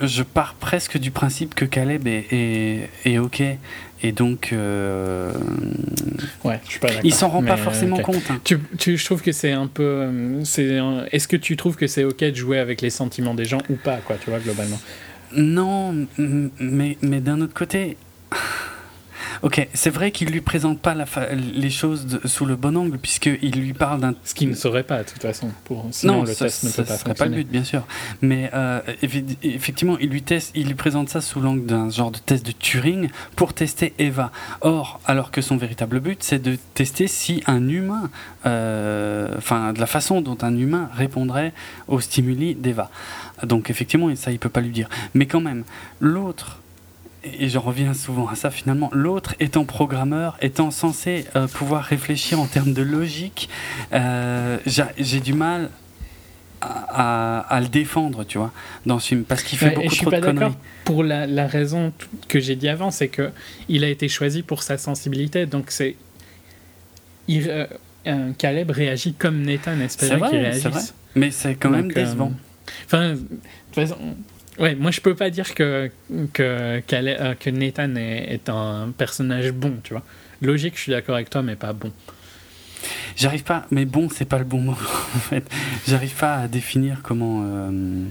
Je 0.00 0.22
pars 0.22 0.54
presque 0.54 0.96
du 0.98 1.10
principe 1.10 1.54
que 1.56 1.64
Caleb 1.64 2.06
est, 2.06 2.26
est, 2.32 2.88
est 3.04 3.18
ok 3.18 3.42
et 4.02 4.12
donc 4.12 4.50
euh, 4.52 5.32
Ouais, 6.44 6.60
je 6.64 6.70
suis 6.70 6.78
pas 6.78 6.86
d'accord. 6.88 7.02
Il 7.04 7.12
s'en 7.14 7.28
rend 7.28 7.42
pas 7.42 7.56
forcément 7.56 7.98
compte. 7.98 8.22
hein. 8.30 8.40
Tu, 8.44 8.58
tu, 8.78 8.96
je 8.96 9.04
trouve 9.04 9.22
que 9.22 9.32
c'est 9.32 9.50
un 9.52 9.66
peu. 9.66 9.82
euh, 9.82 10.44
c'est 10.44 10.78
un- 10.78 11.04
Est-ce 11.10 11.26
que 11.26 11.36
tu 11.36 11.56
trouves 11.56 11.74
que 11.76 11.88
c'est 11.88 12.04
ok 12.04 12.20
de 12.20 12.34
jouer 12.34 12.58
avec 12.60 12.80
les 12.80 12.90
sentiments 12.90 13.34
des 13.34 13.44
gens 13.44 13.58
ou 13.68 13.74
pas, 13.74 13.96
quoi, 13.96 14.16
tu 14.22 14.30
vois, 14.30 14.38
globalement? 14.38 14.80
Non, 15.36 16.06
mais, 16.60 16.96
mais 17.02 17.20
d'un 17.20 17.40
autre 17.40 17.54
côté. 17.54 17.96
Ok, 19.42 19.68
c'est 19.72 19.90
vrai 19.90 20.10
qu'il 20.10 20.30
lui 20.30 20.40
présente 20.40 20.80
pas 20.80 20.94
la 20.94 21.06
fa- 21.06 21.32
les 21.34 21.70
choses 21.70 22.06
de- 22.06 22.26
sous 22.26 22.44
le 22.46 22.56
bon 22.56 22.76
angle, 22.76 22.98
puisqu'il 22.98 23.52
lui 23.60 23.72
parle 23.72 24.00
d'un. 24.00 24.14
Ce 24.24 24.34
qui 24.34 24.46
ne 24.46 24.54
serait 24.54 24.82
pas, 24.82 25.02
de 25.04 25.08
toute 25.08 25.22
façon. 25.22 25.50
Pour... 25.64 25.86
Sinon, 25.92 26.14
Non, 26.18 26.20
le 26.24 26.32
ça, 26.34 26.46
test 26.46 26.64
ne 26.64 26.68
ça 26.70 26.82
peut 26.82 26.88
pas 26.88 26.96
serait 26.98 27.14
pas 27.14 27.26
le 27.26 27.34
but, 27.36 27.48
bien 27.48 27.64
sûr. 27.64 27.86
Mais 28.20 28.50
euh, 28.54 28.80
effectivement, 29.42 29.96
il 29.98 30.10
lui, 30.10 30.22
teste, 30.22 30.50
il 30.54 30.66
lui 30.66 30.74
présente 30.74 31.08
ça 31.08 31.20
sous 31.20 31.40
l'angle 31.40 31.66
d'un 31.66 31.90
genre 31.90 32.10
de 32.10 32.18
test 32.18 32.44
de 32.44 32.52
Turing 32.52 33.08
pour 33.36 33.54
tester 33.54 33.94
Eva. 33.98 34.32
Or, 34.60 35.00
alors 35.04 35.30
que 35.30 35.40
son 35.40 35.56
véritable 35.56 36.00
but, 36.00 36.22
c'est 36.22 36.42
de 36.42 36.56
tester 36.74 37.06
si 37.06 37.42
un 37.46 37.68
humain, 37.68 38.10
euh, 38.46 39.32
enfin, 39.36 39.72
de 39.72 39.80
la 39.80 39.86
façon 39.86 40.20
dont 40.20 40.38
un 40.42 40.56
humain 40.56 40.90
répondrait 40.94 41.52
aux 41.86 42.00
stimuli 42.00 42.54
d'Eva. 42.54 42.90
Donc, 43.44 43.70
effectivement, 43.70 44.14
ça, 44.16 44.32
il 44.32 44.38
peut 44.38 44.48
pas 44.48 44.60
lui 44.60 44.70
dire. 44.70 44.88
Mais 45.14 45.26
quand 45.26 45.40
même, 45.40 45.64
l'autre. 46.00 46.58
Et 47.24 47.48
je 47.48 47.58
reviens 47.58 47.94
souvent 47.94 48.28
à 48.28 48.36
ça 48.36 48.50
finalement. 48.50 48.90
L'autre 48.92 49.34
étant 49.40 49.64
programmeur, 49.64 50.36
étant 50.40 50.70
censé 50.70 51.24
euh, 51.34 51.48
pouvoir 51.48 51.82
réfléchir 51.84 52.38
en 52.40 52.46
termes 52.46 52.72
de 52.72 52.82
logique, 52.82 53.48
euh, 53.92 54.58
j'a- 54.66 54.92
j'ai 54.98 55.18
du 55.20 55.32
mal 55.32 55.70
à, 56.60 57.38
à- 57.40 57.56
à 57.56 57.60
le 57.60 57.66
défendre, 57.68 58.24
tu 58.24 58.38
vois, 58.38 58.52
dans 58.86 58.98
ce 59.00 59.08
film, 59.08 59.24
parce 59.24 59.42
qu'il 59.42 59.58
fait 59.58 59.66
Ouais, 59.66 59.74
beaucoup 59.74 59.88
je 59.90 59.94
suis 59.94 60.02
trop 60.02 60.10
pas 60.10 60.20
de 60.20 60.26
conneries. 60.26 60.54
pour 60.84 61.02
la, 61.04 61.26
la 61.26 61.46
raison 61.46 61.92
que 62.28 62.38
j'ai 62.40 62.54
dit 62.56 62.68
avant, 62.68 62.90
c'est 62.92 63.08
que 63.08 63.30
il 63.68 63.82
a 63.84 63.88
été 63.88 64.08
choisi 64.08 64.42
pour 64.42 64.62
sa 64.62 64.78
sensibilité, 64.78 65.46
donc 65.46 65.66
c'est 65.70 65.96
euh, 67.30 67.66
Caleb 68.38 68.70
réagit 68.70 69.12
comme 69.14 69.42
Nathan 69.42 69.78
espérait 69.80 70.16
qu'il 70.18 70.20
c'est 70.20 70.28
vrai. 70.28 70.50
réagisse. 70.50 70.94
Mais 71.14 71.30
c'est 71.30 71.54
quand 71.56 71.70
même 71.70 71.82
Donc, 71.88 71.94
décevant. 71.94 72.32
Enfin, 72.86 73.10
de 73.14 73.18
toute 73.18 73.74
façon, 73.74 73.96
ouais, 74.58 74.74
moi 74.74 74.90
je 74.90 75.00
peux 75.00 75.14
pas 75.14 75.30
dire 75.30 75.54
que 75.54 75.90
euh, 76.40 76.80
que 76.80 77.50
Nathan 77.50 77.94
est, 77.96 78.34
est 78.34 78.48
un 78.48 78.92
personnage 78.96 79.52
bon, 79.52 79.74
tu 79.82 79.92
vois. 79.94 80.02
Logique, 80.42 80.76
je 80.76 80.82
suis 80.82 80.92
d'accord 80.92 81.16
avec 81.16 81.30
toi, 81.30 81.42
mais 81.42 81.56
pas 81.56 81.72
bon. 81.72 81.92
J'arrive 83.16 83.42
pas, 83.42 83.66
mais 83.72 83.84
bon, 83.84 84.08
c'est 84.08 84.24
pas 84.24 84.38
le 84.38 84.44
bon 84.44 84.60
mot 84.60 84.72
en 85.16 85.18
fait. 85.18 85.44
J'arrive 85.88 86.14
pas 86.14 86.36
à 86.36 86.48
définir 86.48 87.00
comment. 87.02 87.42
euh, 87.44 88.04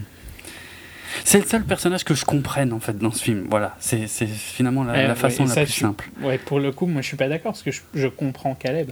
C'est 1.24 1.40
le 1.40 1.46
seul 1.46 1.64
personnage 1.64 2.04
que 2.04 2.14
je 2.14 2.24
comprenne 2.26 2.72
en 2.74 2.80
fait 2.80 2.98
dans 2.98 3.10
ce 3.10 3.22
film. 3.22 3.46
Voilà, 3.48 3.76
c'est 3.80 4.06
c'est 4.06 4.26
finalement 4.26 4.84
la, 4.84 5.04
Eh, 5.04 5.06
la 5.08 5.14
façon 5.14 5.44
la 5.46 5.54
ça, 5.54 5.62
plus 5.64 5.72
je- 5.72 5.80
simple. 5.80 6.10
Ouais, 6.20 6.36
pour 6.38 6.60
le 6.60 6.70
coup, 6.72 6.86
moi 6.86 7.00
je 7.00 7.06
suis 7.06 7.16
pas 7.16 7.28
d'accord 7.28 7.52
parce 7.52 7.62
que 7.62 7.70
je, 7.70 7.80
je 7.94 8.08
comprends 8.08 8.54
Caleb. 8.54 8.90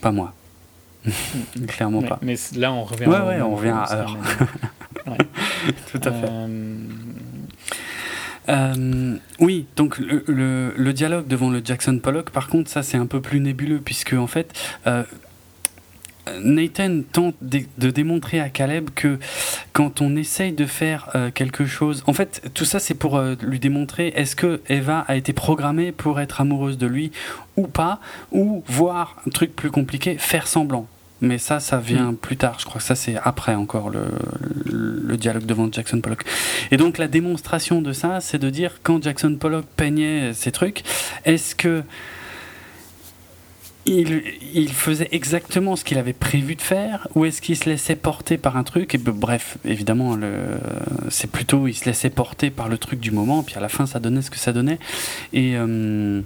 Pas 0.00 0.12
moi. 0.12 0.32
Clairement 1.68 2.02
pas. 2.02 2.18
mais 2.22 2.36
là, 2.56 2.72
on 2.72 2.84
revient. 2.84 3.06
Ouais, 3.06 3.20
ouais, 3.20 3.40
on 3.42 3.54
revient 3.54 3.70
à 3.76 3.92
heure. 3.94 4.16
ouais. 5.06 5.18
Tout 5.92 6.00
à 6.04 6.12
fait. 6.12 6.26
Euh, 6.30 6.76
Euh, 8.50 9.16
oui, 9.40 9.64
donc 9.74 9.96
le, 9.98 10.22
le- 10.28 10.74
le 10.76 10.92
dialogue 10.92 11.26
devant 11.26 11.48
le 11.48 11.62
Jackson 11.64 11.98
Pollock, 11.98 12.28
par 12.28 12.48
contre, 12.48 12.70
ça 12.70 12.82
c'est 12.82 12.98
un 12.98 13.06
peu 13.06 13.22
plus 13.22 13.40
nébuleux, 13.40 13.80
puisque 13.82 14.12
en 14.12 14.26
fait, 14.26 14.52
euh, 14.86 15.02
Nathan 16.42 17.00
tente 17.10 17.36
de, 17.40 17.60
de 17.78 17.90
démontrer 17.90 18.40
à 18.40 18.50
Caleb 18.50 18.90
que 18.94 19.18
quand 19.72 20.02
on 20.02 20.14
essaye 20.16 20.52
de 20.52 20.66
faire 20.66 21.08
euh, 21.14 21.30
quelque 21.30 21.64
chose, 21.64 22.02
en 22.06 22.12
fait, 22.12 22.42
tout 22.52 22.66
ça 22.66 22.80
c'est 22.80 22.92
pour 22.94 23.16
euh, 23.16 23.34
lui 23.42 23.58
démontrer 23.60 24.08
est-ce 24.08 24.36
que 24.36 24.60
Eva 24.68 25.00
a 25.08 25.16
été 25.16 25.32
programmée 25.32 25.90
pour 25.92 26.20
être 26.20 26.42
amoureuse 26.42 26.76
de 26.76 26.86
lui 26.86 27.12
ou 27.56 27.66
pas, 27.66 27.98
ou 28.30 28.62
voire 28.66 29.16
un 29.26 29.30
truc 29.30 29.56
plus 29.56 29.70
compliqué, 29.70 30.16
faire 30.18 30.46
semblant. 30.48 30.86
Mais 31.24 31.38
ça, 31.38 31.60
ça 31.60 31.78
vient 31.78 32.14
plus 32.14 32.36
tard. 32.36 32.58
Je 32.58 32.64
crois 32.64 32.80
que 32.80 32.86
ça, 32.86 32.94
c'est 32.94 33.16
après 33.22 33.54
encore 33.54 33.90
le, 33.90 34.04
le, 34.66 35.16
dialogue 35.16 35.46
devant 35.46 35.70
Jackson 35.70 36.00
Pollock. 36.00 36.24
Et 36.70 36.76
donc, 36.76 36.98
la 36.98 37.08
démonstration 37.08 37.80
de 37.80 37.92
ça, 37.92 38.20
c'est 38.20 38.38
de 38.38 38.50
dire 38.50 38.80
quand 38.82 39.02
Jackson 39.02 39.36
Pollock 39.40 39.64
peignait 39.76 40.32
ces 40.34 40.52
trucs, 40.52 40.82
est-ce 41.24 41.54
que 41.54 41.82
il, 43.86 44.22
il 44.54 44.72
faisait 44.72 45.08
exactement 45.12 45.76
ce 45.76 45.84
qu'il 45.84 45.98
avait 45.98 46.14
prévu 46.14 46.56
de 46.56 46.62
faire 46.62 47.06
ou 47.14 47.24
est-ce 47.24 47.42
qu'il 47.42 47.56
se 47.56 47.68
laissait 47.68 47.96
porter 47.96 48.38
par 48.38 48.56
un 48.56 48.64
truc? 48.64 48.94
Et 48.94 48.98
bref 48.98 49.58
évidemment 49.64 50.16
le, 50.16 50.32
c'est 51.10 51.30
plutôt 51.30 51.66
il 51.66 51.74
se 51.74 51.84
laissait 51.84 52.10
porter 52.10 52.50
par 52.50 52.68
le 52.68 52.78
truc 52.78 53.00
du 53.00 53.10
moment 53.10 53.42
puis 53.42 53.56
à 53.56 53.60
la 53.60 53.68
fin 53.68 53.86
ça 53.86 54.00
donnait 54.00 54.22
ce 54.22 54.30
que 54.30 54.38
ça 54.38 54.52
donnait 54.52 54.78
et 55.32 55.54
euh, 55.56 56.22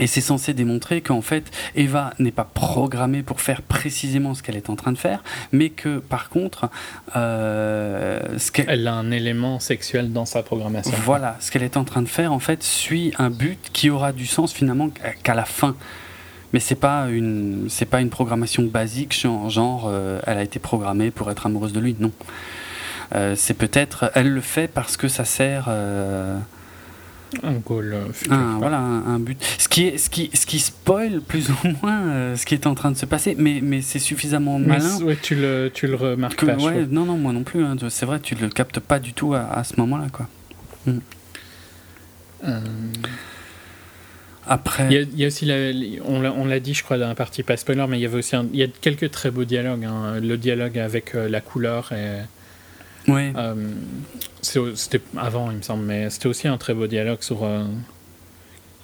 et 0.00 0.06
c'est 0.06 0.20
censé 0.20 0.54
démontrer 0.54 1.00
qu'en 1.00 1.20
fait, 1.22 1.44
Eva 1.74 2.12
n'est 2.18 2.30
pas 2.30 2.44
programmée 2.44 3.22
pour 3.22 3.40
faire 3.40 3.62
précisément 3.62 4.34
ce 4.34 4.42
qu'elle 4.42 4.56
est 4.56 4.70
en 4.70 4.76
train 4.76 4.92
de 4.92 4.98
faire, 4.98 5.22
mais 5.52 5.70
que 5.70 5.98
par 5.98 6.28
contre, 6.28 6.68
euh, 7.16 8.20
ce 8.38 8.50
qu'elle 8.50 8.66
Elle 8.68 8.88
a 8.88 8.94
un 8.94 9.10
élément 9.10 9.60
sexuel 9.60 10.12
dans 10.12 10.24
sa 10.24 10.42
programmation. 10.42 10.92
voilà, 11.04 11.36
ce 11.40 11.50
qu'elle 11.50 11.62
est 11.62 11.76
en 11.76 11.84
train 11.84 12.02
de 12.02 12.08
faire, 12.08 12.32
en 12.32 12.38
fait, 12.38 12.62
suit 12.62 13.12
un 13.18 13.30
but 13.30 13.58
qui 13.72 13.90
aura 13.90 14.12
du 14.12 14.26
sens 14.26 14.52
finalement 14.52 14.90
qu'à- 15.22 15.34
la 15.34 15.44
fin. 15.44 15.76
Mais 16.52 16.60
c'est 16.60 16.74
pas 16.74 17.08
une, 17.10 17.66
c'est 17.68 17.84
pas 17.84 18.00
une 18.00 18.08
programmation 18.10 18.62
basique, 18.64 19.12
genre, 19.18 19.50
genre, 19.50 19.86
euh, 19.88 20.18
elle 20.26 20.38
a 20.38 20.42
été 20.42 20.58
programmée 20.58 21.10
pour 21.10 21.30
être 21.30 21.44
amoureuse 21.46 21.72
de 21.74 21.80
lui. 21.80 21.94
Non. 22.00 22.10
Euh, 23.14 23.34
c'est 23.36 23.54
peut-être, 23.54 24.10
elle 24.14 24.30
le 24.30 24.40
fait 24.40 24.68
parce 24.68 24.96
que 24.96 25.08
ça 25.08 25.24
sert. 25.24 25.66
Euh, 27.44 27.48
Un 27.48 27.52
goal 27.54 27.94
futur, 28.12 28.36
voilà, 28.58 28.78
un, 28.78 29.06
un 29.14 29.18
but. 29.18 29.42
Ce 29.58 29.68
qui, 29.68 29.84
est, 29.86 29.98
ce, 29.98 30.08
qui, 30.10 30.30
ce 30.34 30.46
qui 30.46 30.58
spoil 30.58 31.20
plus 31.20 31.50
ou 31.50 31.54
moins 31.82 32.00
euh, 32.08 32.36
ce 32.36 32.46
qui 32.46 32.54
est 32.54 32.66
en 32.66 32.74
train 32.74 32.90
de 32.90 32.96
se 32.96 33.06
passer, 33.06 33.34
mais, 33.38 33.60
mais 33.62 33.82
c'est 33.82 33.98
suffisamment 33.98 34.58
Mais 34.58 34.66
malin. 34.78 34.88
c- 34.98 35.02
ouais, 35.04 35.16
tu 35.20 35.34
le, 35.34 35.70
tu 35.72 35.86
le 35.86 35.94
remarques 35.96 36.36
Que, 36.36 36.46
pas. 36.46 36.58
je 36.58 36.64
ouais, 36.64 36.86
non, 36.90 37.04
non, 37.04 37.16
moi 37.18 37.32
non 37.32 37.42
plus. 37.44 37.64
hein, 37.64 37.76
c'est 37.90 38.06
vrai, 38.06 38.20
tu 38.20 38.34
le 38.34 38.48
captes 38.48 38.80
pas 38.80 38.98
du 38.98 39.12
tout 39.12 39.34
à, 39.34 39.40
à 39.52 39.64
ce 39.64 39.74
moment-là. 39.78 40.06
quoi. 40.12 40.28
Euh, 42.46 42.60
Après. 44.46 44.86
Il 44.86 44.92
y, 44.92 44.96
a, 44.96 45.00
il 45.02 45.18
y 45.18 45.24
a 45.24 45.26
aussi, 45.26 45.44
la- 45.44 46.00
on 46.06 46.20
l'a 46.22 46.32
on 46.32 46.46
l'a 46.46 46.60
dit, 46.60 46.72
je 46.72 46.82
crois, 46.82 46.96
dans 46.96 47.08
la 47.08 47.14
partie 47.14 47.42
pas 47.42 47.56
spoiler, 47.58 47.84
mais 47.88 47.98
il 47.98 48.02
y 48.02 48.06
avait 48.06 48.16
aussi 48.18 48.34
un- 48.36 48.46
il 48.52 48.58
y 48.58 48.62
a 48.62 48.66
quelques 48.80 49.10
très 49.10 49.30
beaux 49.30 49.44
dialogues. 49.44 49.84
hein. 49.84 50.20
Le 50.20 50.36
dialogue 50.38 50.78
avec 50.78 51.14
euh, 51.14 51.28
la 51.28 51.40
couleur 51.40 51.92
et. 51.92 52.20
Ouais. 53.08 53.32
euh, 53.36 53.54
c'était 54.42 55.00
avant, 55.16 55.50
il 55.50 55.56
me 55.58 55.62
semble, 55.62 55.84
mais 55.84 56.10
c'était 56.10 56.28
aussi 56.28 56.46
un 56.46 56.58
très 56.58 56.74
beau 56.74 56.86
dialogue 56.86 57.22
sur. 57.22 57.42
euh, 57.44 57.64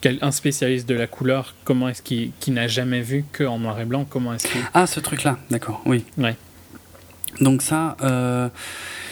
quel, 0.01 0.19
un 0.21 0.33
spécialiste 0.33 0.87
de 0.89 0.95
la 0.95 1.07
couleur, 1.07 1.55
comment 1.65 1.89
est-ce 1.89 2.03
qu'il 2.03 2.33
qui 2.41 2.51
n'a 2.51 2.67
jamais 2.67 3.01
vu 3.01 3.25
que 3.33 3.45
en 3.45 3.59
noir 3.59 3.81
et 3.81 3.87
blanc, 3.87 4.05
comment 4.09 4.35
est-ce 4.35 4.49
qu'il... 4.49 4.61
Ah, 4.75 4.87
ce 4.87 5.01
truc-là, 5.01 5.39
d'accord, 5.51 5.81
oui. 5.87 6.05
Ouais. 6.19 6.37
Donc 7.41 7.63
ça, 7.63 7.97
euh, 8.03 8.51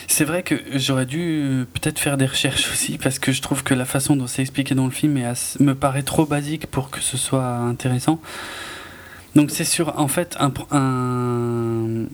c'est 0.07 0.25
vrai 0.25 0.43
que 0.43 0.55
j'aurais 0.75 1.07
dû 1.07 1.65
peut-être 1.73 1.99
faire 1.99 2.19
des 2.19 2.27
recherches 2.27 2.71
aussi, 2.71 2.99
parce 2.99 3.19
que 3.19 3.33
je 3.33 3.41
trouve 3.41 3.63
que 3.65 3.73
la 3.73 3.87
façon 3.87 4.17
dont 4.17 4.27
c'est 4.27 4.43
expliqué 4.43 4.75
dans 4.75 4.85
le 4.85 4.91
film 4.91 5.17
est 5.17 5.59
me 5.61 5.75
paraît 5.75 6.03
trop 6.03 6.27
basique 6.27 6.67
pour 6.67 6.91
que 6.91 7.01
ce 7.01 7.17
soit 7.17 7.47
intéressant. 7.57 8.21
Donc 9.35 9.51
c'est 9.51 9.65
sur, 9.65 9.99
en 9.99 10.09
fait, 10.09 10.37
un, 10.39 10.53
un, 10.73 12.05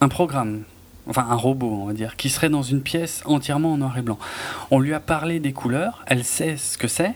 un 0.00 0.08
programme, 0.08 0.64
enfin 1.08 1.26
un 1.30 1.34
robot, 1.34 1.70
on 1.82 1.86
va 1.86 1.92
dire, 1.92 2.16
qui 2.16 2.28
serait 2.30 2.48
dans 2.48 2.62
une 2.62 2.80
pièce 2.82 3.22
entièrement 3.26 3.72
en 3.74 3.76
noir 3.78 3.96
et 3.98 4.02
blanc. 4.02 4.18
On 4.70 4.78
lui 4.80 4.94
a 4.94 5.00
parlé 5.00 5.40
des 5.40 5.52
couleurs, 5.52 6.04
elle 6.06 6.24
sait 6.24 6.56
ce 6.56 6.78
que 6.78 6.88
c'est, 6.88 7.12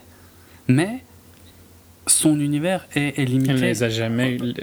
mais 0.68 1.04
son 2.06 2.40
univers 2.40 2.86
est, 2.94 3.18
est 3.18 3.24
limité. 3.26 3.50
Elle 3.52 3.60
les 3.60 3.82
a 3.82 3.90
jamais, 3.90 4.32
eu- 4.36 4.54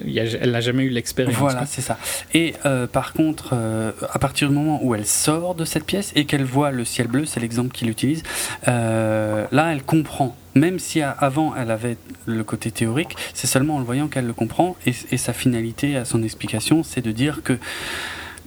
elle 0.42 0.50
n'a 0.52 0.62
jamais 0.62 0.84
eu 0.84 0.90
l'expérience. 0.90 1.36
Voilà, 1.38 1.68
c'est 1.68 1.82
ça. 1.82 2.00
Et 2.34 2.56
euh, 2.66 2.88
par 2.88 3.14
contre, 3.14 3.50
euh, 3.54 3.92
à 4.12 4.18
partir 4.18 4.50
du 4.50 4.56
moment 4.56 4.80
où 4.84 4.96
elle 4.96 5.06
sort 5.06 5.54
de 5.54 5.64
cette 5.64 5.86
pièce 5.86 6.12
et 6.16 6.26
qu'elle 6.26 6.44
voit 6.44 6.72
le 6.72 6.84
ciel 6.86 7.06
bleu, 7.08 7.26
c'est 7.26 7.40
l'exemple 7.40 7.70
qu'il 7.72 7.88
utilise, 7.90 8.24
euh, 8.68 9.46
là, 9.52 9.72
elle 9.74 9.84
comprend. 9.84 10.36
Même 10.56 10.80
si 10.80 11.02
avant 11.04 11.54
elle 11.56 11.70
avait 11.70 11.98
le 12.26 12.44
côté 12.44 12.72
théorique, 12.72 13.16
c'est 13.36 13.46
seulement 13.46 13.76
en 13.76 13.80
le 13.80 13.86
voyant 13.86 14.08
qu'elle 14.08 14.26
le 14.26 14.34
comprend. 14.34 14.76
Et, 14.88 14.94
et 15.12 15.18
sa 15.18 15.34
finalité, 15.34 15.98
à 15.98 16.06
son 16.06 16.24
explication, 16.24 16.82
c'est 16.82 17.02
de 17.02 17.12
dire 17.12 17.42
que 17.44 17.60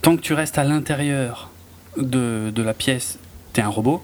tant 0.03 0.17
que 0.17 0.23
tu 0.23 0.33
restes 0.35 0.59
à 0.59 0.65
l'intérieur 0.65 1.51
de, 1.97 2.51
de 2.55 2.63
la 2.63 2.75
pièce, 2.75 3.19
t'es 3.53 3.63
un 3.63 3.69
robot. 3.69 4.03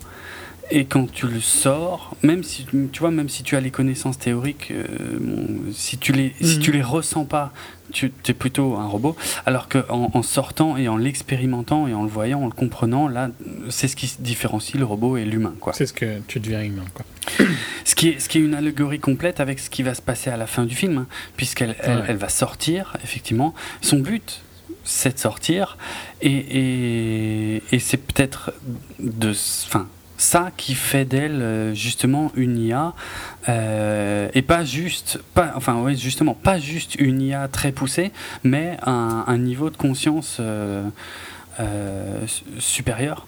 Et 0.71 0.87
quand 0.87 1.12
tu 1.12 1.27
le 1.29 1.41
sors, 1.41 2.16
même 2.23 2.43
si 2.43 2.66
tu 2.91 3.01
vois, 3.01 3.11
même 3.11 3.29
si 3.29 3.43
tu 3.43 3.55
as 3.55 3.61
les 3.61 3.71
connaissances 3.71 4.19
théoriques, 4.19 4.71
euh, 4.71 4.87
bon, 5.21 5.47
si 5.73 5.99
tu 5.99 6.12
les, 6.12 6.35
si 6.41 6.57
Mhm. 6.57 6.62
tu 6.62 6.73
les 6.73 6.83
ressens 6.83 7.27
pas, 7.27 7.53
tu 7.93 8.11
es 8.27 8.33
plutôt 8.33 8.75
un 8.77 8.87
robot. 8.87 9.15
Alors 9.45 9.69
qu'en 9.69 10.11
en 10.15 10.23
sortant 10.23 10.79
et 10.79 10.89
en 10.89 10.97
l'expérimentant 10.97 11.87
et 11.87 11.93
en 11.93 12.03
le 12.03 12.09
voyant, 12.09 12.41
en 12.43 12.47
le 12.47 12.53
comprenant, 12.53 13.09
là, 13.09 13.29
c'est 13.69 13.89
ce 13.89 13.95
qui 13.95 14.11
différencie 14.21 14.79
le 14.79 14.87
robot 14.87 15.19
et 15.19 15.27
l'humain, 15.27 15.53
quoi. 15.61 15.75
C'est 15.75 15.85
ce 15.87 15.93
que 15.93 16.21
tu 16.27 16.41
deviens 16.41 16.62
humain. 16.62 16.87
Quoi. 16.95 17.05
Ce 17.85 17.95
qui, 17.95 18.09
est, 18.09 18.19
ce 18.19 18.29
qui 18.31 18.39
est 18.39 18.41
une 18.41 18.55
allégorie 18.55 18.99
complète 19.01 19.41
avec 19.41 19.59
ce 19.59 19.69
qui 19.69 19.83
va 19.83 19.95
se 19.95 20.01
passer 20.03 20.31
à 20.31 20.39
la 20.39 20.47
fin 20.47 20.65
du 20.65 20.75
film, 20.75 20.97
hein, 20.99 21.07
puisqu'elle 21.37 21.77
elle 21.83 22.16
va 22.16 22.31
sortir, 22.31 22.97
effectivement. 23.05 23.55
Son 23.83 23.99
but, 23.99 24.41
c'est 24.85 25.19
sortir, 25.19 25.77
et, 26.23 27.62
c'est 27.78 27.97
peut-être 27.97 28.52
de, 29.01 29.31
enfin, 29.31 29.89
ça 30.16 30.51
qui 30.56 30.74
fait 30.74 31.05
d'elle 31.05 31.43
euh, 31.43 31.74
justement 31.74 32.31
une 32.36 32.59
IA, 32.59 32.94
euh, 33.48 34.28
et 34.35 34.43
pas 34.43 34.65
juste, 34.65 35.20
pas, 35.35 35.52
enfin 35.56 35.81
oui, 35.82 35.97
justement, 35.97 36.35
pas 36.35 36.59
juste 36.59 36.94
une 36.97 37.20
IA 37.20 37.48
très 37.48 37.73
poussée, 37.73 38.12
mais 38.43 38.77
un, 38.86 39.39
niveau 39.39 39.70
de 39.70 39.77
conscience 39.77 40.39
euh, 40.40 42.27
su- 42.27 42.44
supérieur. 42.59 43.27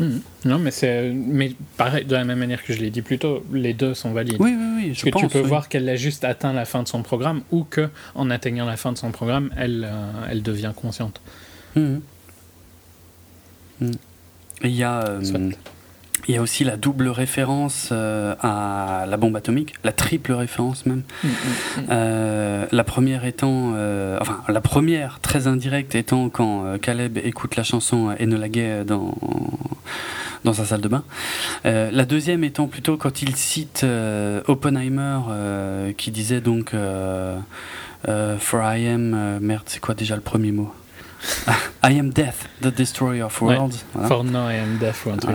Mhm. 0.00 0.20
Non, 0.44 0.58
mais 0.58 0.70
c'est, 0.72 1.10
mais 1.12 1.52
pareil, 1.76 2.04
de 2.04 2.14
la 2.14 2.24
même 2.24 2.38
manière 2.38 2.62
que 2.64 2.72
je 2.72 2.80
l'ai 2.80 2.90
dit 2.90 3.02
plus 3.02 3.18
tôt, 3.18 3.44
les 3.52 3.74
deux 3.74 3.94
sont 3.94 4.12
valides. 4.12 4.36
Oui, 4.40 4.54
oui, 4.58 4.66
oui, 4.76 4.88
Parce 4.88 5.02
que 5.02 5.10
tu 5.10 5.28
peux 5.28 5.42
oui. 5.42 5.48
voir 5.48 5.68
qu'elle 5.68 5.88
a 5.88 5.94
juste 5.96 6.24
atteint 6.24 6.52
la 6.52 6.64
fin 6.64 6.82
de 6.82 6.88
son 6.88 7.02
programme 7.02 7.42
ou 7.52 7.62
que 7.64 7.88
en 8.16 8.28
atteignant 8.30 8.66
la 8.66 8.76
fin 8.76 8.90
de 8.92 8.98
son 8.98 9.12
programme, 9.12 9.50
elle, 9.56 9.86
euh, 9.88 10.26
elle 10.30 10.42
devient 10.42 10.72
consciente. 10.74 11.20
Mhm. 11.76 12.00
Mhm. 13.80 13.92
Il 14.64 14.70
y, 14.70 14.82
a, 14.82 15.04
euh. 15.08 15.50
Il 16.28 16.34
y 16.34 16.38
a 16.38 16.42
aussi 16.42 16.64
la 16.64 16.76
double 16.76 17.08
référence 17.08 17.90
euh, 17.92 18.34
à 18.40 19.04
la 19.08 19.16
bombe 19.16 19.36
atomique, 19.36 19.74
la 19.84 19.92
triple 19.92 20.32
référence 20.32 20.86
même. 20.86 21.02
Euh, 21.90 22.66
la 22.70 22.84
première 22.84 23.24
étant, 23.24 23.72
euh, 23.74 24.18
enfin 24.20 24.42
la 24.48 24.60
première 24.60 25.20
très 25.20 25.46
indirecte 25.46 25.94
étant 25.94 26.28
quand 26.28 26.78
Caleb 26.80 27.18
écoute 27.18 27.56
la 27.56 27.62
chanson 27.62 28.14
Enola 28.20 28.48
Gay 28.48 28.84
dans 28.84 29.14
dans 30.44 30.52
sa 30.52 30.64
salle 30.64 30.80
de 30.80 30.88
bain. 30.88 31.04
La 31.64 32.04
deuxième 32.04 32.44
étant 32.44 32.66
plutôt 32.66 32.96
quand 32.96 33.22
il 33.22 33.34
cite 33.36 33.84
Oppenheimer 34.46 35.20
qui 35.96 36.10
disait 36.10 36.40
donc 36.40 36.72
For 38.04 38.62
I 38.62 38.88
am 38.88 39.38
merde 39.40 39.64
c'est 39.66 39.80
quoi 39.80 39.94
déjà 39.94 40.16
le 40.16 40.22
premier 40.22 40.52
mot? 40.52 40.72
I 41.82 41.98
am 41.98 42.10
death, 42.10 42.48
the 42.62 42.66
destroyer 42.74 43.24
of 43.24 43.40
Ouais. 43.42 43.56
worlds. 43.56 43.84
Voilà. 43.92 44.08
For 44.08 44.24
now 44.24 44.48
I 44.50 44.54
am 44.56 44.78
deaf 44.78 45.06
ou 45.06 45.10
un 45.10 45.16
truc 45.16 45.34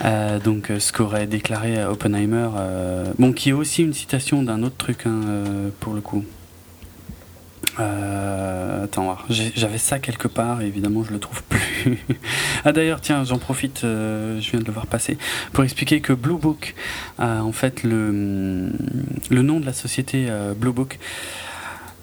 Voilà. 0.00 0.38
donc 0.38 0.70
euh, 0.70 0.78
ce 0.80 0.92
qu'aurait 0.92 1.26
déclaré 1.26 1.78
euh, 1.78 1.90
Oppenheimer, 1.90 2.48
euh, 2.56 3.12
bon 3.18 3.32
qui 3.32 3.50
est 3.50 3.52
aussi 3.52 3.82
une 3.82 3.92
citation 3.94 4.42
d'un 4.42 4.62
autre 4.62 4.76
truc 4.76 5.06
hein, 5.06 5.20
pour 5.80 5.92
le 5.94 6.00
coup. 6.00 6.24
Euh, 7.78 8.84
attends, 8.84 9.18
j'avais 9.28 9.76
ça 9.78 9.98
quelque 9.98 10.28
part, 10.28 10.62
et 10.62 10.66
évidemment 10.66 11.04
je 11.04 11.12
le 11.12 11.18
trouve 11.18 11.42
plus. 11.48 11.98
ah 12.64 12.72
d'ailleurs, 12.72 13.00
tiens, 13.02 13.22
j'en 13.24 13.38
profite, 13.38 13.84
euh, 13.84 14.40
je 14.40 14.50
viens 14.50 14.60
de 14.60 14.64
le 14.64 14.72
voir 14.72 14.86
passer, 14.86 15.18
pour 15.52 15.62
expliquer 15.62 16.00
que 16.00 16.14
Blue 16.14 16.38
Book, 16.38 16.74
en 17.18 17.52
fait 17.52 17.82
le, 17.82 18.70
le 19.30 19.42
nom 19.42 19.60
de 19.60 19.66
la 19.66 19.74
société 19.74 20.26
Blue 20.56 20.72
Book, 20.72 20.98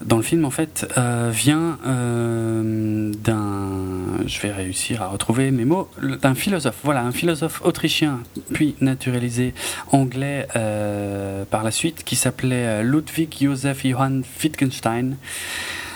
dans 0.06 0.18
le 0.18 0.24
film 0.24 0.46
en 0.46 0.50
fait, 0.50 0.88
euh, 0.98 1.32
vient 1.34 1.78
euh, 1.86 3.12
d'un, 3.24 4.26
je 4.26 4.40
vais 4.42 4.52
réussir 4.52 5.02
à 5.02 5.08
retrouver 5.08 5.52
mes 5.52 5.66
mots, 5.66 5.90
d'un 6.22 6.36
philosophe, 6.36 6.78
voilà, 6.84 7.02
un 7.02 7.12
philosophe 7.12 7.62
autrichien, 7.64 8.20
puis 8.54 8.76
naturalisé 8.82 9.54
anglais 9.92 10.48
euh, 10.56 11.46
par 11.46 11.64
la 11.64 11.72
suite, 11.72 12.04
qui 12.04 12.16
s'appelait 12.16 12.84
Ludwig 12.84 13.36
Joseph 13.40 13.86
Johann 13.86 14.24
Wittgenstein. 14.44 15.16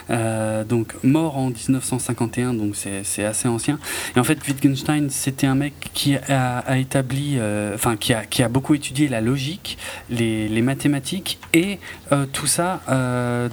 Euh, 0.09 0.63
donc 0.63 0.93
mort 1.03 1.38
en 1.38 1.49
1951, 1.49 2.53
donc 2.53 2.75
c'est 2.75 3.23
assez 3.25 3.47
ancien. 3.47 3.77
Et 4.15 4.19
en 4.19 4.23
fait, 4.23 4.39
Wittgenstein, 4.47 5.09
c'était 5.09 5.47
un 5.47 5.55
mec 5.55 5.73
qui 5.93 6.15
a, 6.15 6.59
a 6.59 6.77
établi, 6.77 7.35
euh, 7.38 7.75
enfin 7.75 7.97
qui 7.97 8.13
a, 8.13 8.25
qui 8.25 8.41
a 8.43 8.47
beaucoup 8.49 8.73
étudié 8.73 9.07
la 9.09 9.19
logique, 9.21 9.77
les, 10.09 10.47
les 10.47 10.61
mathématiques 10.61 11.39
et 11.53 11.79
euh, 12.11 12.25
tout 12.31 12.47
ça 12.47 12.81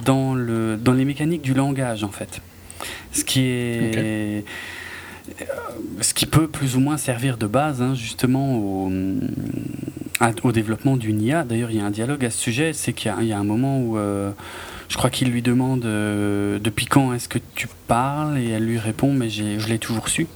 dans 0.05 0.33
le 0.33 0.77
dans 0.77 0.93
les 0.93 1.05
mécaniques 1.05 1.41
du 1.41 1.53
langage 1.53 2.03
en 2.03 2.09
fait. 2.11 2.41
Ce 3.11 3.23
qui 3.23 3.41
est 3.41 4.43
ce 6.01 6.13
qui 6.13 6.25
peut 6.27 6.47
plus 6.47 6.75
ou 6.75 6.79
moins 6.79 6.97
servir 6.97 7.37
de 7.37 7.47
base 7.47 7.81
hein, 7.81 7.95
justement 7.95 8.57
au, 8.59 8.91
développement 10.51 10.97
d'une 10.97 11.21
IA. 11.21 11.43
D'ailleurs, 11.43 11.71
il 11.71 11.77
y 11.77 11.79
a 11.81 11.85
un 11.85 11.91
dialogue 11.91 12.23
à 12.25 12.29
ce 12.29 12.37
sujet, 12.39 12.73
c'est 12.73 12.93
qu'il 12.93 13.11
y, 13.11 13.13
a- 13.13 13.17
il 13.21 13.27
y 13.27 13.33
a 13.33 13.39
un 13.39 13.43
moment 13.43 13.79
où 13.79 13.97
euh, 13.97 14.31
je 14.89 14.97
crois 14.97 15.09
qu'il 15.09 15.29
lui 15.31 15.41
demande 15.41 15.85
euh, 15.85 16.59
depuis 16.59 16.85
quand 16.85 17.13
est-ce 17.13 17.27
que 17.27 17.39
tu 17.55 17.67
parles? 17.87 18.37
Et 18.37 18.49
elle 18.49 18.65
lui 18.65 18.79
répond 18.79 19.13
mais 19.13 19.29
je 19.29 19.67
l'ai 19.67 19.79
toujours 19.79 20.09
su. 20.09 20.27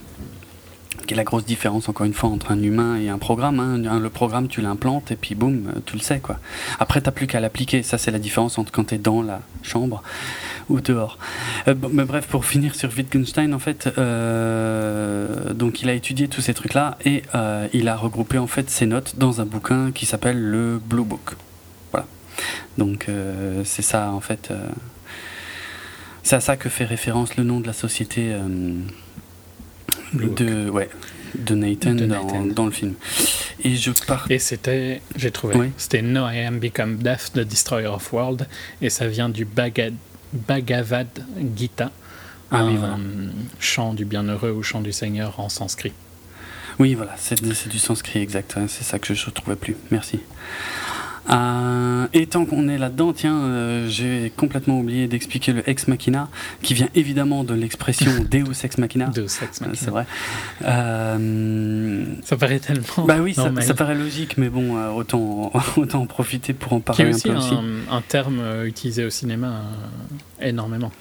Qui 1.07 1.15
est 1.15 1.17
la 1.17 1.23
grosse 1.23 1.45
différence 1.45 1.89
encore 1.89 2.05
une 2.05 2.13
fois 2.13 2.29
entre 2.29 2.51
un 2.51 2.61
humain 2.61 2.95
et 2.97 3.09
un 3.09 3.17
programme. 3.17 3.59
hein. 3.59 3.99
Le 3.99 4.09
programme 4.11 4.47
tu 4.47 4.61
l'implantes 4.61 5.11
et 5.11 5.15
puis 5.15 5.33
boum, 5.33 5.73
tu 5.87 5.95
le 5.95 6.01
sais 6.01 6.19
quoi. 6.19 6.37
Après 6.79 7.01
t'as 7.01 7.09
plus 7.09 7.25
qu'à 7.25 7.39
l'appliquer. 7.39 7.81
Ça 7.81 7.97
c'est 7.97 8.11
la 8.11 8.19
différence 8.19 8.59
entre 8.59 8.71
quand 8.71 8.83
tu 8.89 8.95
es 8.95 8.97
dans 8.99 9.23
la 9.23 9.41
chambre 9.63 10.03
ou 10.69 10.81
dehors. 10.81 11.17
Euh, 11.67 11.73
mais 11.91 12.05
bref, 12.05 12.27
pour 12.27 12.45
finir 12.45 12.75
sur 12.75 12.91
Wittgenstein, 12.95 13.55
en 13.55 13.59
fait, 13.59 13.89
euh, 13.97 15.51
donc 15.53 15.81
il 15.81 15.89
a 15.89 15.93
étudié 15.93 16.27
tous 16.27 16.41
ces 16.41 16.53
trucs-là 16.53 16.99
et 17.05 17.23
il 17.73 17.87
a 17.87 17.95
regroupé 17.95 18.37
en 18.37 18.45
fait 18.45 18.69
ses 18.69 18.85
notes 18.85 19.15
dans 19.17 19.41
un 19.41 19.45
bouquin 19.45 19.91
qui 19.91 20.05
s'appelle 20.05 20.39
le 20.39 20.79
Blue 20.83 21.03
Book. 21.03 21.31
Donc 22.77 23.07
euh, 23.09 23.63
c'est 23.65 23.81
ça 23.81 24.11
en 24.11 24.21
fait. 24.21 24.49
euh, 24.51 24.67
c'est 26.23 26.35
à 26.35 26.39
ça 26.41 26.57
que 26.57 26.69
fait 26.69 26.85
référence 26.85 27.37
le 27.37 27.43
nom 27.43 27.59
de 27.59 27.67
la 27.67 27.73
société 27.73 28.31
euh, 28.33 28.73
de 30.13 30.69
ouais 30.69 30.89
de 31.37 31.53
Nathan, 31.55 31.93
De 31.93 32.05
dans, 32.07 32.23
Nathan. 32.25 32.45
dans 32.45 32.65
le 32.65 32.71
film. 32.71 32.95
Et 33.63 33.75
je 33.75 33.91
pars. 34.07 34.25
Et 34.31 34.39
c'était, 34.39 34.99
j'ai 35.15 35.29
trouvé, 35.29 35.55
Oui. 35.55 35.71
c'était 35.77 36.01
No 36.01 36.27
I 36.27 36.39
Am 36.39 36.59
Become 36.59 36.97
Death, 36.97 37.33
The 37.33 37.41
Destroyer 37.41 37.87
of 37.87 38.11
World, 38.11 38.47
et 38.81 38.89
ça 38.89 39.07
vient 39.07 39.29
du 39.29 39.45
Bhagavad 39.45 41.07
Gita, 41.55 41.91
Ah 42.49 42.57
un 42.61 42.67
oui, 42.67 42.77
voilà. 42.77 42.97
chant 43.59 43.93
du 43.93 44.05
bienheureux 44.05 44.49
ou 44.51 44.63
chant 44.63 44.81
du 44.81 44.91
Seigneur 44.91 45.39
en 45.39 45.49
sanskrit. 45.49 45.93
Oui, 46.79 46.95
voilà, 46.95 47.13
c'est 47.17 47.37
c'est 47.53 47.69
du 47.69 47.77
sanskrit 47.79 48.21
exact. 48.21 48.55
hein, 48.57 48.65
C'est 48.67 48.83
ça 48.83 48.97
que 48.97 49.13
je 49.13 49.25
ne 49.27 49.31
trouvais 49.31 49.55
plus. 49.57 49.75
Merci. 49.91 50.19
Euh, 51.31 52.07
et 52.13 52.25
tant 52.27 52.45
qu'on 52.45 52.67
est 52.69 52.77
là-dedans, 52.77 53.13
tiens, 53.13 53.35
euh, 53.35 53.87
j'ai 53.87 54.31
complètement 54.35 54.79
oublié 54.79 55.07
d'expliquer 55.07 55.53
le 55.53 55.67
ex 55.69 55.87
machina, 55.87 56.27
qui 56.61 56.73
vient 56.73 56.89
évidemment 56.95 57.43
de 57.43 57.53
l'expression 57.53 58.11
Deus 58.31 58.63
ex 58.63 58.77
machina. 58.77 59.07
Deus 59.07 59.25
Ex 59.43 59.61
Euh, 59.61 59.65
Machina. 59.67 59.75
C'est 59.75 59.91
vrai. 59.91 60.05
Euh, 60.65 62.03
Ça 62.23 62.37
paraît 62.37 62.59
tellement. 62.59 63.05
bah 63.05 63.17
oui, 63.21 63.33
ça, 63.33 63.51
paraît 63.73 63.95
logique, 63.95 64.37
mais 64.37 64.49
bon, 64.49 64.77
euh, 64.77 64.89
autant, 64.91 65.51
autant 65.77 66.01
en 66.01 66.05
profiter 66.05 66.53
pour 66.53 66.73
en 66.73 66.79
Qui 66.79 67.01
est 67.01 67.05
parler 67.05 67.13
un 67.15 67.19
peu 67.31 67.37
aussi. 67.37 67.53
un, 67.53 67.93
un 67.95 68.01
terme 68.01 68.39
euh, 68.39 68.65
utilisé 68.65 69.05
au 69.05 69.09
cinéma 69.09 69.47
euh, 70.41 70.47
énormément. 70.49 70.91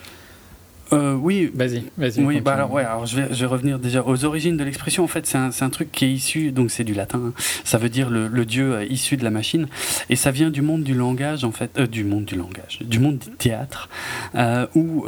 Euh, 0.93 1.15
oui, 1.15 1.51
Vas-y, 1.55 1.85
vas-y. 1.97 2.23
Oui, 2.25 2.41
bah 2.41 2.55
alors, 2.55 2.73
ouais, 2.73 2.85
alors 2.85 3.07
je, 3.07 3.17
vais, 3.21 3.29
je 3.35 3.41
vais 3.41 3.47
revenir 3.47 3.79
déjà 3.79 4.03
aux 4.05 4.25
origines 4.25 4.57
de 4.57 4.65
l'expression. 4.65 5.05
En 5.05 5.09
fait, 5.09 5.27
c'est 5.27 5.39
un, 5.39 5.51
un 5.61 5.71
truc 5.71 5.93
qui 5.93 6.07
est 6.07 6.13
issu, 6.13 6.53
donc 6.53 6.71
c'est 6.71 6.85
du 6.85 6.95
latin, 6.95 7.21
hein. 7.29 7.33
ça 7.65 7.79
veut 7.79 7.89
dire 7.91 8.09
le, 8.11 8.29
le 8.29 8.45
dieu 8.45 8.75
euh, 8.75 8.85
issu 8.85 9.17
de 9.17 9.25
la 9.25 9.31
machine, 9.31 9.67
et 10.09 10.17
ça 10.17 10.31
vient 10.31 10.51
du 10.51 10.63
monde 10.63 10.83
du 10.85 10.95
langage, 10.95 11.45
en 11.45 11.53
fait, 11.53 11.79
euh, 11.79 11.87
du 11.87 12.05
monde 12.05 12.25
du 12.25 12.37
langage, 12.37 12.79
du 12.81 12.99
monde 12.99 13.19
du 13.19 13.31
théâtre, 13.33 13.89
euh, 14.35 14.67
où. 14.75 15.05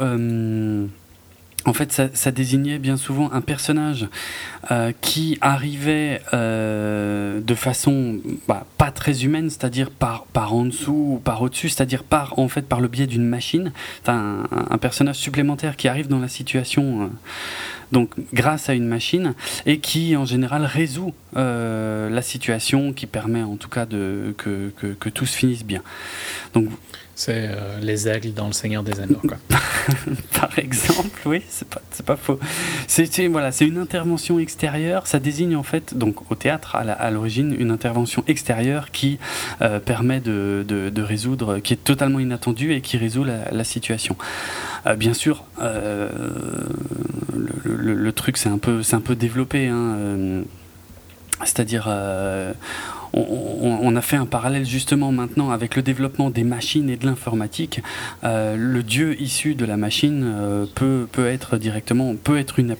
En 1.66 1.72
fait, 1.74 1.92
ça, 1.92 2.08
ça 2.14 2.30
désignait 2.30 2.78
bien 2.78 2.96
souvent 2.96 3.30
un 3.32 3.40
personnage 3.40 4.08
euh, 4.70 4.92
qui 5.00 5.38
arrivait 5.40 6.22
euh, 6.32 7.40
de 7.40 7.54
façon 7.54 8.18
bah, 8.48 8.66
pas 8.78 8.90
très 8.90 9.24
humaine, 9.24 9.50
c'est-à-dire 9.50 9.90
par, 9.90 10.24
par 10.24 10.54
en 10.54 10.64
dessous 10.64 11.14
ou 11.14 11.20
par 11.22 11.42
au-dessus, 11.42 11.68
c'est-à-dire 11.68 12.02
par 12.02 12.38
en 12.38 12.48
fait 12.48 12.62
par 12.62 12.80
le 12.80 12.88
biais 12.88 13.06
d'une 13.06 13.26
machine, 13.26 13.72
un, 14.06 14.44
un 14.70 14.78
personnage 14.78 15.16
supplémentaire 15.16 15.76
qui 15.76 15.88
arrive 15.88 16.08
dans 16.08 16.18
la 16.18 16.28
situation. 16.28 17.02
euh, 17.02 17.06
donc 17.92 18.12
grâce 18.32 18.68
à 18.68 18.74
une 18.74 18.86
machine 18.86 19.34
et 19.66 19.78
qui 19.80 20.16
en 20.16 20.24
général 20.24 20.64
résout 20.64 21.12
euh, 21.36 22.08
la 22.08 22.22
situation 22.22 22.92
qui 22.92 23.06
permet 23.06 23.42
en 23.42 23.56
tout 23.56 23.68
cas 23.68 23.86
de, 23.86 24.34
que, 24.38 24.72
que, 24.76 24.88
que 24.88 25.08
tout 25.08 25.26
se 25.26 25.36
finisse 25.36 25.64
bien. 25.64 25.82
Donc 26.54 26.68
C'est 27.20 27.50
euh, 27.50 27.78
les 27.82 28.08
aigles 28.08 28.32
dans 28.32 28.46
le 28.46 28.54
Seigneur 28.54 28.82
des 28.82 28.98
Anneaux. 28.98 29.20
Quoi. 29.20 29.36
par 30.40 30.58
exemple, 30.58 31.20
oui, 31.26 31.42
c'est 31.50 31.68
pas, 31.68 31.82
pas 32.06 32.16
faux. 32.16 32.40
C'est 32.86 33.26
voilà, 33.26 33.50
une 33.60 33.76
intervention 33.76 34.38
extérieure. 34.38 35.06
Ça 35.06 35.18
désigne 35.18 35.54
en 35.54 35.62
fait, 35.62 35.94
donc 35.94 36.30
au 36.30 36.34
théâtre 36.34 36.76
à 36.76 37.10
l'origine, 37.10 37.54
une 37.58 37.72
intervention 37.72 38.24
extérieure 38.26 38.90
qui 38.90 39.18
euh, 39.60 39.80
permet 39.80 40.20
de, 40.20 41.02
résoudre, 41.02 41.58
qui 41.58 41.74
est 41.74 41.84
totalement 41.84 42.20
inattendue 42.20 42.72
et 42.72 42.80
qui 42.80 42.96
résout 42.96 43.24
la, 43.24 43.64
situation. 43.64 44.16
Euh, 44.86 44.94
bien 44.94 45.12
sûr, 45.12 45.44
le, 47.64 48.10
truc 48.12 48.38
c'est 48.38 48.48
un 48.48 48.56
peu, 48.56 48.80
un 48.92 49.00
peu 49.00 49.14
développé. 49.14 49.66
hein, 49.66 50.42
c'est-à-dire, 51.44 51.86
on, 53.12 53.96
a 53.96 54.00
fait 54.00 54.16
un 54.16 54.26
parallèle 54.26 54.66
justement 54.66 55.12
maintenant 55.12 55.50
avec 55.50 55.76
le 55.76 55.82
développement 55.82 56.30
des 56.30 56.44
machines 56.44 56.88
et 56.90 56.96
de 56.96 57.06
l'informatique. 57.06 57.82
Euh, 58.24 58.56
le 58.56 58.82
dieu 58.82 59.20
issu 59.20 59.54
de 59.54 59.64
la 59.64 59.76
machine 59.76 60.22
euh, 60.24 60.66
peut, 60.74 61.06
peut 61.10 61.26
être 61.26 61.56
directement, 61.56 62.14
peut 62.14 62.38
être 62.38 62.58
une, 62.58 62.76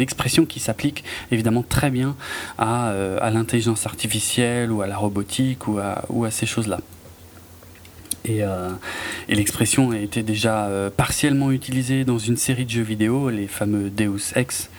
expression 0.00 0.46
qui 0.46 0.60
s'applique 0.60 1.04
évidemment 1.32 1.62
très 1.62 1.90
bien 1.90 2.16
à, 2.58 2.90
euh, 2.90 3.18
à 3.20 3.30
l'intelligence 3.30 3.86
artificielle 3.86 4.70
ou 4.70 4.82
à 4.82 4.86
la 4.86 4.96
robotique 4.96 5.66
ou 5.66 5.78
à, 5.78 6.30
ces 6.30 6.46
choses-là. 6.46 6.80
Et, 8.24 8.42
l'expression 9.28 9.90
a 9.90 9.98
été 9.98 10.22
déjà 10.22 10.68
partiellement 10.96 11.50
utilisée 11.50 12.04
dans 12.04 12.18
une 12.18 12.36
série 12.36 12.66
de 12.66 12.70
jeux 12.70 12.82
vidéo, 12.82 13.30
les 13.30 13.46
fameux 13.46 13.90
Deus 13.90 14.32
Ex. 14.36 14.70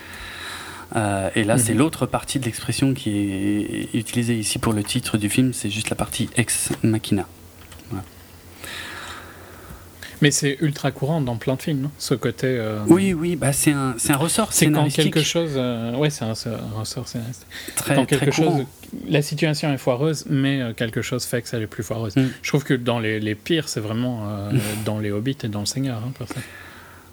Euh, 0.96 1.30
et 1.36 1.44
là, 1.44 1.58
c'est 1.58 1.74
Mhm. 1.74 1.80
l'autre 1.80 2.06
partie 2.06 2.40
de 2.40 2.46
l'expression 2.46 2.94
qui 2.94 3.10
est 3.12 3.90
utilisée 3.98 4.36
ici 4.38 4.60
pour 4.60 4.74
le 4.74 4.84
titre 4.84 5.18
du 5.18 5.30
film, 5.30 5.54
c'est 5.54 5.70
juste 5.70 5.90
la 5.90 5.96
partie 5.96 6.30
ex 6.36 6.70
machina. 6.84 7.26
Mais 10.24 10.30
c'est 10.30 10.58
ultra 10.62 10.92
courant 10.92 11.20
dans 11.20 11.36
plein 11.36 11.56
de 11.56 11.62
films, 11.64 11.80
non? 11.82 11.92
Ce 11.98 12.14
côté. 12.14 12.46
euh, 12.46 12.78
Oui, 12.88 13.12
oui, 13.12 13.36
bah 13.36 13.54
c'est 13.54 13.72
un, 13.72 13.96
c'est 13.98 14.14
un 14.14 14.18
ressort 14.18 14.54
C'est 14.54 14.66
quand 14.66 14.74
scénaristique 14.74 15.14
quelque 15.16 15.24
chose. 15.24 15.54
euh, 15.56 15.96
ouais, 15.96 16.12
c'est 16.12 16.26
un, 16.26 16.34
ressort 16.78 17.08
scénaristique. 17.08 17.48
très, 17.76 17.96
quand 17.96 18.06
très 18.06 18.20
quelque 18.20 18.36
courant. 18.36 18.58
chose, 18.60 18.66
la 19.10 19.24
situation 19.24 19.74
est 19.74 19.80
foireuse, 19.80 20.26
mais 20.30 20.62
euh, 20.62 20.74
quelque 20.74 21.02
chose 21.02 21.26
fait 21.26 21.42
que 21.42 21.48
ça 21.50 21.58
n'est 21.58 21.66
plus 21.66 21.82
foireuse. 21.82 22.16
Mm. 22.16 22.28
Je 22.44 22.48
trouve 22.50 22.64
que 22.64 22.76
dans 22.76 23.00
les, 23.00 23.20
les 23.20 23.34
pires, 23.34 23.68
c'est 23.68 23.80
vraiment 23.80 24.28
dans 24.86 25.00
les 25.00 25.10
Hobbits 25.12 25.38
et 25.44 25.48
dans 25.48 25.62
le 25.62 25.66
Seigneur. 25.66 25.98
hein, 26.06 26.12
pour 26.16 26.28
ça. 26.28 26.36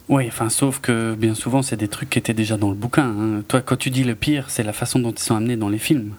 Oui, 0.09 0.25
enfin, 0.29 0.49
sauf 0.49 0.81
que 0.81 1.15
bien 1.15 1.35
souvent, 1.35 1.61
c'est 1.63 1.77
des 1.77 1.89
trucs 1.89 2.09
qui 2.11 2.19
étaient 2.19 2.33
déjà 2.35 2.57
dans 2.57 2.71
le 2.71 2.75
bouquin. 2.75 3.05
hein. 3.07 3.43
Toi, 3.47 3.61
quand 3.61 3.77
tu 3.77 3.91
dis 3.91 4.05
le 4.05 4.15
pire, 4.15 4.49
c'est 4.49 4.63
la 4.63 4.73
façon 4.73 4.99
dont 4.99 5.13
ils 5.13 5.19
sont 5.23 5.35
amenés 5.37 5.57
dans 5.57 5.69
les 5.69 5.79
films. 5.79 6.15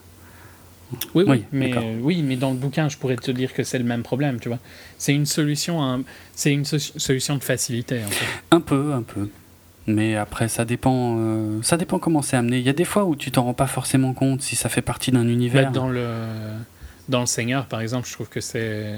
Oui, 0.92 0.98
oui, 1.16 1.24
Oui, 1.28 1.44
mais, 1.52 1.76
euh, 1.78 1.98
oui, 2.02 2.24
mais 2.24 2.36
dans 2.36 2.50
le 2.52 2.56
bouquin, 2.58 2.90
je 2.90 2.98
pourrais 2.98 3.16
te 3.16 3.30
dire 3.32 3.54
que 3.54 3.64
c'est 3.64 3.78
le 3.78 3.84
même 3.84 4.02
problème, 4.04 4.40
tu 4.40 4.48
vois. 4.50 4.58
C'est 4.98 5.14
une 5.14 5.26
solution, 5.28 5.84
un- 5.84 6.02
c'est 6.34 6.52
une 6.52 6.66
so- 6.66 6.78
solution 6.80 7.36
de 7.38 7.44
facilité. 7.44 8.00
En 8.04 8.10
fait. 8.10 8.26
Un 8.52 8.60
peu, 8.62 8.94
un 8.94 9.04
peu. 9.04 9.30
Mais 9.88 10.16
après, 10.16 10.48
ça 10.50 10.66
dépend, 10.66 11.16
euh, 11.20 11.60
ça 11.64 11.78
dépend 11.78 11.98
comment 12.00 12.22
c'est 12.22 12.38
amené. 12.38 12.58
Il 12.58 12.64
y 12.66 12.70
a 12.70 12.74
des 12.74 12.86
fois 12.86 13.06
où 13.06 13.16
tu 13.16 13.32
t'en 13.32 13.44
rends 13.44 13.54
pas 13.56 13.68
forcément 13.68 14.14
compte 14.14 14.42
si 14.42 14.56
ça 14.56 14.70
fait 14.70 14.82
partie 14.84 15.12
d'un 15.12 15.28
univers. 15.28 15.72
dans 15.72 15.90
le 15.90 16.08
dans 17.08 17.22
le 17.22 17.26
Seigneur, 17.26 17.66
par 17.66 17.82
exemple, 17.82 18.08
je 18.08 18.14
trouve 18.14 18.30
que 18.30 18.40
c'est 18.42 18.98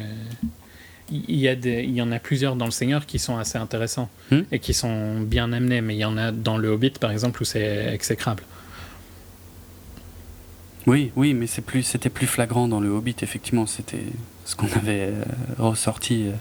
il 1.12 1.36
y 1.36 1.48
a 1.48 1.56
des 1.56 1.84
il 1.84 1.92
y 1.96 2.02
en 2.02 2.12
a 2.12 2.20
plusieurs 2.20 2.56
dans 2.56 2.66
le 2.66 2.72
Seigneur 2.72 3.06
qui 3.06 3.20
sont 3.20 3.38
assez 3.38 3.58
intéressants 3.58 4.10
Hmm. 4.32 4.42
et 4.52 4.60
qui 4.60 4.74
sont 4.74 5.20
bien 5.22 5.52
amenés, 5.54 5.82
mais 5.82 5.96
il 5.96 6.00
y 6.00 6.06
en 6.06 6.18
a 6.18 6.32
dans 6.32 6.58
le 6.58 6.70
Hobbit, 6.70 6.92
par 7.00 7.12
exemple, 7.12 7.42
où 7.42 7.46
c'est 7.46 7.94
exécrable. 7.94 8.44
Oui, 10.88 11.12
oui, 11.16 11.34
mais 11.36 11.46
c'est 11.48 11.62
plus, 11.62 11.84
c'était 11.84 12.10
plus 12.10 12.26
flagrant 12.28 12.68
dans 12.68 12.80
le 12.80 12.90
Hobbit. 12.90 13.16
Effectivement, 13.22 13.68
c'était 13.68 14.04
ce 14.46 14.56
qu'on 14.56 14.66
avait 14.76 15.10
euh, 15.12 15.24
ressorti 15.60 16.28
euh, 16.28 16.32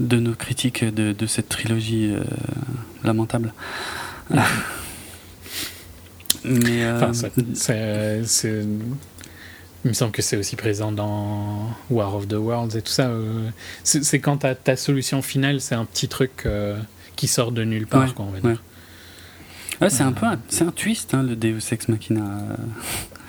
de 0.00 0.18
nos 0.18 0.34
critiques 0.34 0.84
de, 0.84 1.12
de 1.12 1.26
cette 1.26 1.48
trilogie 1.48 2.10
euh, 2.12 2.24
lamentable. 3.04 3.52
mais 6.44 6.90
Enfin, 6.90 7.12
c'est- 7.12 8.64
il 9.84 9.88
me 9.88 9.92
semble 9.94 10.12
que 10.12 10.22
c'est 10.22 10.36
aussi 10.36 10.56
présent 10.56 10.92
dans 10.92 11.70
War 11.90 12.14
of 12.14 12.28
the 12.28 12.34
Worlds 12.34 12.76
et 12.76 12.82
tout 12.82 12.92
ça. 12.92 13.08
euh, 13.08 13.48
C'est 13.84 14.18
quand 14.20 14.38
ta, 14.38 14.76
solution 14.76 15.22
finale, 15.22 15.60
c'est 15.60 15.74
un 15.74 15.84
petit 15.84 16.08
truc 16.08 16.42
euh, 16.46 16.78
qui 17.16 17.26
sort 17.28 17.52
de 17.52 17.64
nulle 17.64 17.86
part, 17.86 18.04
Ouais, 18.08 18.12
quoi, 18.14 18.24
on 18.26 18.30
va 18.30 18.40
dire. 18.40 18.62
ouais, 19.80 19.90
c'est 19.90 20.02
un 20.02 20.12
peu, 20.12 20.26
un, 20.26 20.38
c'est 20.48 20.64
un 20.64 20.70
twist, 20.70 21.14
hein, 21.14 21.22
le 21.22 21.36
Deus 21.36 21.60
Ex 21.72 21.88
Machina. 21.88 22.22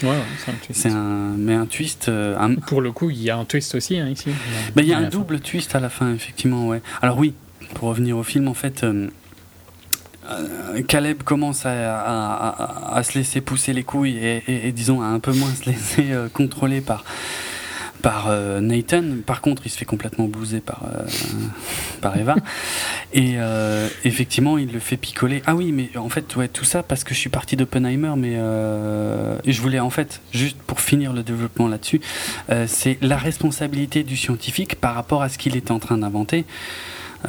Ouais, 0.04 0.10
ouais, 0.10 0.16
c'est 0.44 0.52
un 0.52 0.56
twist. 0.56 0.86
Un, 0.88 1.36
mais 1.38 1.54
un 1.54 1.66
twist. 1.68 2.10
euh, 2.10 2.36
un- 2.38 2.56
Pour 2.56 2.82
le 2.82 2.92
coup, 2.92 3.10
il 3.12 3.22
y 3.22 3.30
a 3.30 3.38
un 3.38 3.46
twist 3.46 3.76
aussi 3.76 3.98
hein, 3.98 4.08
ici. 4.10 4.30
Ben, 4.76 4.82
il 4.82 4.90
y 4.90 4.94
a 4.94 4.98
À 4.98 5.00
un 5.00 5.04
la 5.04 5.12
fin. 5.12 5.18
double 5.18 5.40
twist 5.40 5.76
à 5.76 5.80
la 5.80 5.90
fin, 5.90 6.14
effectivement, 6.14 6.68
ouais. 6.68 6.82
Alors 7.02 7.18
oui, 7.18 7.34
pour 7.76 7.90
revenir 7.90 8.18
au 8.18 8.24
film, 8.24 8.48
en 8.48 8.54
fait, 8.56 8.84
euh, 8.84 9.08
Caleb 10.88 11.24
commence 11.24 11.66
à, 11.66 11.72
à- 12.02 12.48
à- 12.50 12.98
à 12.98 13.04
se 13.04 13.18
laisser 13.18 13.42
pousser 13.42 13.74
les 13.74 13.84
couilles 13.84 14.18
et, 14.18 14.44
et- 14.48 14.68
et, 14.68 14.72
disons 14.72 15.02
à 15.02 15.06
un 15.06 15.20
peu 15.20 15.32
moins 15.34 15.54
se 15.54 15.70
laisser 15.70 16.12
euh, 16.12 16.28
contrôler 16.30 16.82
par 16.82 17.04
par 18.02 18.30
euh, 18.30 18.62
Nathan. 18.62 19.04
Par 19.24 19.42
contre, 19.42 19.62
il 19.66 19.70
se 19.70 19.78
fait 19.78 19.86
complètement 19.86 20.26
bouser 20.26 20.60
par 20.60 20.82
euh, 20.96 21.06
par 22.02 22.18
Eva. 22.18 22.36
Et 23.14 23.34
euh, 23.38 23.88
effectivement, 24.06 24.58
il 24.58 24.72
le 24.72 24.80
fait 24.80 24.98
picoler. 24.98 25.44
Ah 25.46 25.54
oui, 25.54 25.72
mais 25.72 25.92
en 25.96 26.10
fait, 26.10 26.36
ouais, 26.36 26.48
tout 26.48 26.66
ça 26.66 26.82
parce 26.82 27.04
que 27.04 27.14
je 27.14 27.20
suis 27.20 27.30
parti 27.30 27.56
d'Oppenheimer, 27.58 28.14
mais 28.18 28.34
euh, 28.38 29.38
et 29.44 29.52
je 29.54 29.62
voulais 29.62 29.80
en 29.82 29.92
fait 29.92 30.22
juste 30.32 30.58
pour 30.66 30.80
finir 30.82 31.14
le 31.14 31.22
développement 31.22 31.68
là-dessus, 31.68 32.02
euh, 32.50 32.66
c'est 32.68 32.98
la 33.02 33.18
responsabilité 33.18 34.02
du 34.04 34.18
scientifique 34.18 34.76
par 34.82 34.96
rapport 34.96 35.22
à 35.22 35.30
ce 35.30 35.38
qu'il 35.38 35.56
est 35.56 35.70
en 35.70 35.78
train 35.78 35.98
d'inventer. 36.00 36.46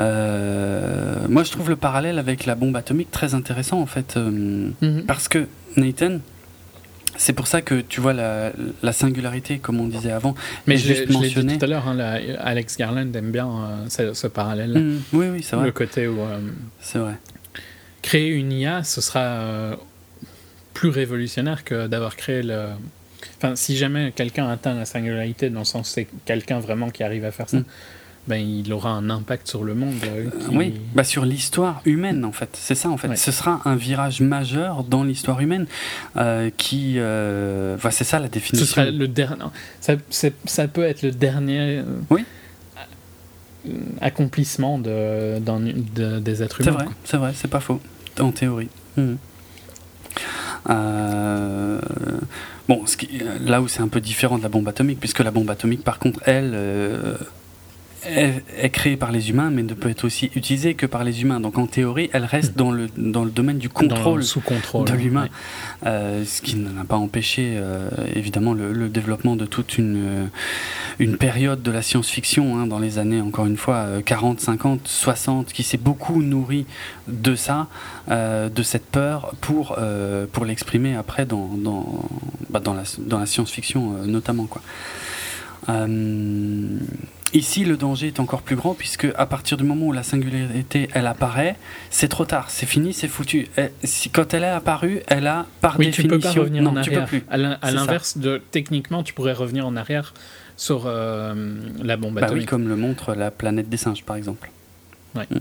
Euh, 0.01 1.27
moi, 1.28 1.43
je 1.44 1.51
trouve 1.51 1.69
le 1.69 1.77
parallèle 1.77 2.19
avec 2.19 2.47
la 2.47 2.55
bombe 2.55 2.77
atomique 2.77 3.10
très 3.10 3.35
intéressant 3.35 3.81
en 3.81 3.86
fait, 3.86 4.16
euh, 4.16 4.70
Mhm. 4.81 5.05
parce 5.06 5.28
que 5.28 5.47
Nathan. 5.77 6.19
C'est 7.19 7.35
pour 7.35 7.47
ça 7.47 7.60
que 7.60 7.82
tu 7.82 8.01
vois 8.01 8.14
la, 8.14 8.52
la 8.82 8.93
singularité, 8.94 9.59
comme 9.59 9.78
on 9.81 9.86
disait 9.86 10.12
avant. 10.12 10.35
Mais 10.66 10.78
je 10.78 10.89
l'ai 10.89 10.94
juste 10.97 11.09
je 11.09 11.12
l'ai 11.12 11.19
dit 11.19 11.24
mentionné. 11.35 11.59
tout 11.59 11.64
à 11.66 11.69
l'heure, 11.69 11.86
hein, 11.86 11.94
la- 11.94 12.19
Alex 12.40 12.78
Garland 12.78 13.12
aime 13.14 13.31
bien 13.31 13.47
euh, 13.48 13.85
ce, 13.90 14.14
ce 14.14 14.27
parallèle-là. 14.27 14.81
Mm, 14.81 14.98
oui, 15.12 15.27
oui, 15.31 15.43
c'est 15.43 15.55
Le 15.56 15.62
vrai. 15.62 15.73
côté 15.73 16.09
où 16.09 16.16
C'est 16.81 16.98
vrai. 16.98 17.12
créer 18.01 18.28
une 18.31 18.51
IA, 18.51 18.82
ce 18.82 19.02
sera 19.02 19.77
plus 20.73 20.89
révolutionnaire 20.89 21.64
que 21.64 21.86
d'avoir 21.86 22.16
créé 22.16 22.43
le. 22.43 22.69
Enfin, 23.36 23.56
si 23.56 23.77
jamais 23.77 24.10
quelqu'un 24.16 24.48
atteint 24.48 24.74
la 24.74 24.86
singularité, 24.86 25.51
dans 25.51 25.60
le 25.60 25.64
sens 25.66 25.90
c'est 25.90 26.06
quelqu'un 26.24 26.60
vraiment 26.60 26.89
qui 26.89 27.02
arrive 27.05 27.27
à 27.27 27.31
faire 27.31 27.48
ça, 27.51 27.59
Mm. 27.59 27.64
Ben 28.28 28.36
il 28.36 28.73
aura 28.73 28.90
un 28.90 29.11
impact 29.11 29.49
sur 29.49 29.65
le 29.65 29.74
monde. 29.74 29.94
euh, 30.05 30.31
qui- 30.31 30.57
Oui, 30.57 30.74
bah 30.94 31.03
sur 31.05 31.24
l'histoire 31.24 31.81
humaine 31.85 32.24
en 32.24 32.32
fait, 32.32 32.51
c'est 32.55 32.74
ça 32.77 32.89
en 32.89 32.97
fait. 32.97 33.09
Ouais. 33.09 33.16
Ce 33.16 33.32
sera 33.32 33.61
un 33.65 33.74
virage 33.77 34.20
majeur 34.20 34.85
dans 34.85 35.03
l'histoire 35.05 35.40
humaine 35.40 35.66
euh, 36.16 36.51
qui, 36.57 36.94
euh, 36.99 37.77
bah, 37.82 37.90
c'est 37.90 38.05
ça 38.05 38.19
la 38.20 38.27
Ce 38.27 38.31
définition. 38.32 38.66
sera 38.66 38.85
le 38.90 39.09
dernier. 39.09 39.43
Ça, 39.81 39.94
c'est- 40.11 40.35
ça 40.44 40.69
peut 40.69 40.85
être 40.85 41.03
le 41.03 41.11
dernier. 41.11 41.78
euh, 41.78 41.85
Oui. 42.11 42.24
Accomplissement 44.01 44.78
de, 44.78 45.39
de- 45.39 46.19
des 46.19 46.43
êtres 46.43 46.57
C'est 46.59 46.65
humains. 46.65 46.73
vrai, 46.78 46.85
quoi. 46.86 46.94
c'est 47.05 47.16
vrai, 47.16 47.32
c'est 47.35 47.49
pas 47.49 47.61
faux, 47.61 47.81
en 48.20 48.32
théorie. 48.32 48.69
Euh, 50.70 51.81
bon, 52.69 52.86
ce 52.86 52.97
qui- 52.97 53.20
là 53.40 53.61
où 53.61 53.69
c'est 53.69 53.81
un 53.81 53.89
peu 53.89 54.01
différent 54.01 54.39
de 54.39 54.43
la 54.43 54.49
bombe 54.49 54.69
atomique, 54.69 55.01
puisque 55.01 55.20
la 55.20 55.31
bombe 55.31 55.51
atomique, 55.51 55.82
par 55.85 55.99
contre, 55.99 56.20
elle, 56.24 56.53
euh, 56.55 57.16
est, 58.07 58.43
est 58.59 58.70
créée 58.70 58.97
par 58.97 59.12
les 59.12 59.31
humains, 59.31 59.51
mais 59.51 59.62
ne 59.62 59.74
peut 59.74 59.91
être 59.91 60.05
aussi 60.05 60.31
utilisée 60.35 60.74
que 60.74 60.87
par 60.87 61.05
les 61.05 61.23
humains. 61.23 61.41
Donc 61.41 61.59
en 61.59 61.66
théorie, 61.66 62.11
elle 62.12 62.24
reste 62.24 62.57
dans 62.57 62.70
le, 62.70 62.89
dans 62.97 63.24
le 63.24 63.31
domaine 63.31 63.59
du 63.59 63.69
contrôle 63.69 64.23
sous 64.24 64.41
contrôle 64.41 64.87
de 64.87 64.95
l'humain. 64.95 65.29
Euh, 65.87 66.24
ce 66.24 66.43
qui 66.43 66.57
n'a 66.57 66.85
pas 66.85 66.97
empêché 66.97 67.55
euh, 67.57 67.89
évidemment 68.15 68.55
le, 68.55 68.73
le 68.73 68.89
développement 68.89 69.37
de 69.37 69.47
toute 69.47 69.79
une, 69.79 69.97
euh, 69.97 70.27
une 70.99 71.16
période 71.16 71.62
de 71.62 71.70
la 71.70 71.83
science-fiction 71.83 72.59
hein, 72.59 72.66
dans 72.66 72.79
les 72.79 72.99
années, 72.99 73.20
encore 73.20 73.47
une 73.47 73.57
fois, 73.57 73.77
euh, 73.77 74.01
40, 74.01 74.41
50, 74.41 74.81
60, 74.85 75.53
qui 75.53 75.62
s'est 75.62 75.79
beaucoup 75.79 76.23
nourri 76.23 76.66
de 77.09 77.35
ça, 77.35 77.69
euh, 78.11 78.49
de 78.49 78.62
cette 78.62 78.87
peur, 78.87 79.35
pour, 79.41 79.79
pour 80.33 80.45
l'exprimer 80.45 80.95
après 80.95 81.27
dans, 81.27 81.49
dans, 81.57 82.05
bah, 82.51 82.61
dans 82.61 82.74
la, 82.74 82.83
dans 82.99 83.19
la 83.19 83.27
science-fiction 83.27 84.05
notamment. 84.07 84.47
Quoi. 84.47 84.62
Ici, 87.35 87.65
le 87.65 87.79
danger 87.79 88.09
est 88.09 88.21
encore 88.21 88.43
plus 88.43 88.57
grand 88.57 88.75
puisque 88.75 89.07
à 89.17 89.25
partir 89.25 89.57
du 89.57 89.65
moment 89.65 89.87
où 89.87 89.93
la 89.93 90.03
singularité 90.03 90.89
elle 90.93 91.07
apparaît, 91.07 91.57
c'est 91.89 92.09
trop 92.09 92.27
tard, 92.27 92.51
c'est 92.51 92.67
fini, 92.67 92.93
c'est 92.93 93.09
foutu. 93.09 93.49
Si, 93.85 94.11
quand 94.11 94.35
elle 94.35 94.43
est 94.43 94.49
apparue, 94.49 95.01
elle 95.07 95.27
a 95.27 95.47
par 95.63 95.79
Oui, 95.79 95.87
tu 95.91 96.03
définition 96.03 96.19
peux 96.19 96.21
pas 96.21 96.41
revenir 96.41 96.63
non, 96.63 96.77
en 96.77 96.83
tu 96.83 96.91
peux 96.91 96.97
arrière. 96.97 97.09
plus. 97.09 97.25
À 97.31 97.71
l'inverse 97.71 98.19
de 98.19 98.43
techniquement, 98.51 99.03
tu 99.03 99.15
pourrais 99.15 99.33
revenir 99.33 99.67
en 99.67 99.77
arrière 99.77 100.13
sur 100.59 100.85
euh, 100.87 101.55
la 101.83 101.97
bombe 101.97 102.15
Bah 102.15 102.21
oui, 102.23 102.27
atomique. 102.27 102.49
comme 102.49 102.69
le 102.69 102.77
montre 102.77 103.15
la 103.15 103.31
planète 103.31 103.71
des 103.71 103.79
singes, 103.79 104.05
par 104.05 104.17
exemple. 104.17 104.51
Ouais. 105.15 105.27
Mm. 105.31 105.39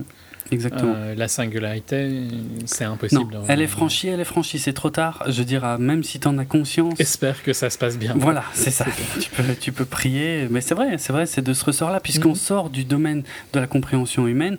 Exactement. 0.52 0.94
Euh, 0.96 1.16
la 1.16 1.28
singularité, 1.28 2.28
c'est 2.66 2.86
non, 2.86 2.94
impossible. 2.94 3.34
de 3.34 3.40
elle 3.48 3.62
est 3.62 3.68
franchie, 3.68 4.10
elle 4.10 4.20
est 4.20 4.26
franchie, 4.26 4.60
c'est 4.60 4.74
trop 4.74 4.90
tard. 4.90 5.24
Je 5.28 5.44
dire, 5.44 5.64
ah, 5.64 5.78
même 5.78 6.04
si 6.04 6.20
tu 6.20 6.28
en 6.28 6.38
as 6.38 6.46
conscience. 6.46 7.00
Espère 7.00 7.42
que 7.44 7.54
ça 7.54 7.70
se 7.70 7.78
passe 7.78 7.98
bien. 7.98 8.14
Voilà, 8.18 8.44
c'est 8.54 8.72
ça. 8.72 8.86
tu, 9.22 9.30
peux, 9.30 9.44
tu 9.60 9.72
peux 9.72 9.86
prier, 9.86 10.48
mais 10.50 10.62
c'est 10.62 10.76
vrai, 10.76 10.98
c'est 10.98 11.14
vrai, 11.14 11.26
c'est 11.26 11.42
de 11.42 11.54
ce 11.54 11.64
ressort-là, 11.66 12.00
puisqu'on 12.00 12.30
Mhm. 12.30 12.36
sort 12.36 12.70
du 12.70 12.84
domaine 12.84 13.24
de 13.54 13.60
la 13.60 13.68
compréhension 13.68 14.28
humaine. 14.28 14.58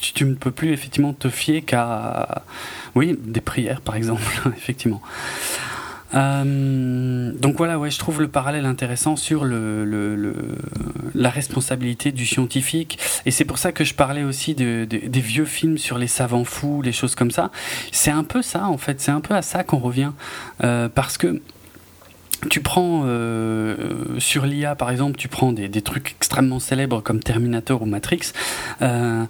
Tu, 0.00 0.12
tu 0.12 0.24
ne 0.24 0.34
peux 0.34 0.50
plus 0.50 0.72
effectivement 0.72 1.12
te 1.12 1.28
fier 1.28 1.62
qu'à, 1.62 2.42
oui, 2.94 3.16
des 3.22 3.40
prières 3.40 3.80
par 3.80 3.94
exemple, 3.96 4.22
effectivement. 4.56 5.00
Euh, 6.14 7.32
donc 7.32 7.56
voilà, 7.56 7.78
ouais, 7.78 7.90
je 7.90 7.98
trouve 7.98 8.20
le 8.20 8.28
parallèle 8.28 8.66
intéressant 8.66 9.16
sur 9.16 9.44
le, 9.44 9.84
le- 9.84 10.14
le- 10.16 10.34
la 11.14 11.30
responsabilité 11.30 12.12
du 12.12 12.26
scientifique. 12.26 12.98
Et 13.26 13.30
c'est 13.30 13.44
pour 13.44 13.58
ça 13.58 13.72
que 13.72 13.84
je 13.84 13.94
parlais 13.94 14.22
aussi 14.24 14.54
de, 14.54 14.84
de- 14.88 15.06
des 15.06 15.20
vieux 15.20 15.44
films 15.44 15.78
sur 15.78 15.98
les 15.98 16.06
savants 16.06 16.44
fous, 16.44 16.82
les 16.82 16.92
choses 16.92 17.14
comme 17.14 17.30
ça. 17.30 17.50
C'est 17.92 18.10
un 18.10 18.24
peu 18.24 18.42
ça, 18.42 18.66
en 18.66 18.78
fait. 18.78 19.00
C'est 19.00 19.10
un 19.12 19.20
peu 19.20 19.34
à 19.34 19.42
ça 19.42 19.64
qu'on 19.64 19.78
revient. 19.78 20.12
Euh, 20.64 20.88
parce 20.88 21.18
que 21.18 21.40
tu 22.50 22.60
prends 22.60 23.02
euh, 23.06 24.18
sur 24.18 24.46
l'IA 24.46 24.74
par 24.74 24.90
exemple, 24.90 25.16
tu 25.16 25.28
prends 25.28 25.52
des, 25.52 25.68
des 25.68 25.80
trucs 25.82 26.16
extrêmement 26.18 26.58
célèbres 26.58 27.00
comme 27.00 27.20
Terminator 27.20 27.82
ou 27.82 27.86
Matrix. 27.86 28.32
Euh, 28.82 29.24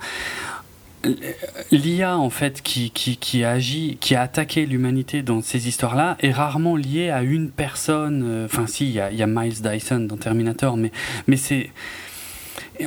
L'IA 1.71 2.17
en 2.17 2.31
fait 2.31 2.63
qui, 2.63 2.91
qui, 2.91 3.17
qui 3.17 3.45
a 3.45 3.51
agi, 3.53 3.97
qui 4.01 4.15
a 4.15 4.23
attaqué 4.23 4.67
l'humanité 4.67 5.23
dans 5.23 5.43
ces 5.43 5.67
histoires-là 5.69 6.17
est 6.21 6.31
rarement 6.33 6.77
liée 6.77 7.11
à 7.11 7.23
une 7.23 7.51
personne. 7.51 8.23
euh, 8.25 8.45
Enfin, 8.47 8.67
si, 8.67 8.87
il 8.87 8.93
y 8.93 9.01
a, 9.01 9.11
il 9.11 9.17
y 9.19 9.23
a 9.23 9.27
Miles 9.27 9.63
Dyson 9.63 10.01
dans 10.01 10.17
Terminator, 10.17 10.77
mais, 10.77 10.93
mais 11.27 11.37
c'est. 11.37 11.71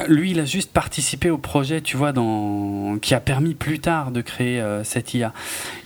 Lui, 0.07 0.31
il 0.31 0.39
a 0.39 0.45
juste 0.45 0.71
participé 0.71 1.29
au 1.29 1.37
projet, 1.37 1.79
tu 1.81 1.95
vois, 1.97 2.11
dans... 2.11 2.97
qui 3.01 3.13
a 3.13 3.19
permis 3.19 3.53
plus 3.53 3.79
tard 3.79 4.11
de 4.11 4.21
créer 4.21 4.59
euh, 4.61 4.83
cette 4.83 5.13
IA. 5.13 5.31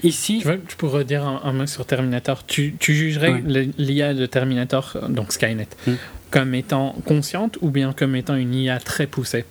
Ici, 0.03 0.39
Tu 0.39 0.45
vois, 0.47 0.57
tu 0.57 0.75
pourrais 0.77 1.03
dire 1.05 1.25
un, 1.27 1.41
un 1.43 1.53
mot 1.53 1.67
sur 1.67 1.85
Terminator. 1.85 2.45
Tu, 2.45 2.75
tu 2.79 2.93
jugerais 2.93 3.31
Ouais. 3.43 3.69
l'IA 3.77 4.13
de 4.13 4.25
Terminator, 4.25 4.97
donc 5.09 5.31
Skynet, 5.31 5.67
Mm. 5.87 5.91
comme 6.31 6.55
étant 6.55 6.95
consciente 7.05 7.57
ou 7.61 7.69
bien 7.69 7.93
comme 7.93 8.15
étant 8.15 8.35
une 8.35 8.53
IA 8.55 8.79
très 8.79 9.05
poussée? 9.07 9.45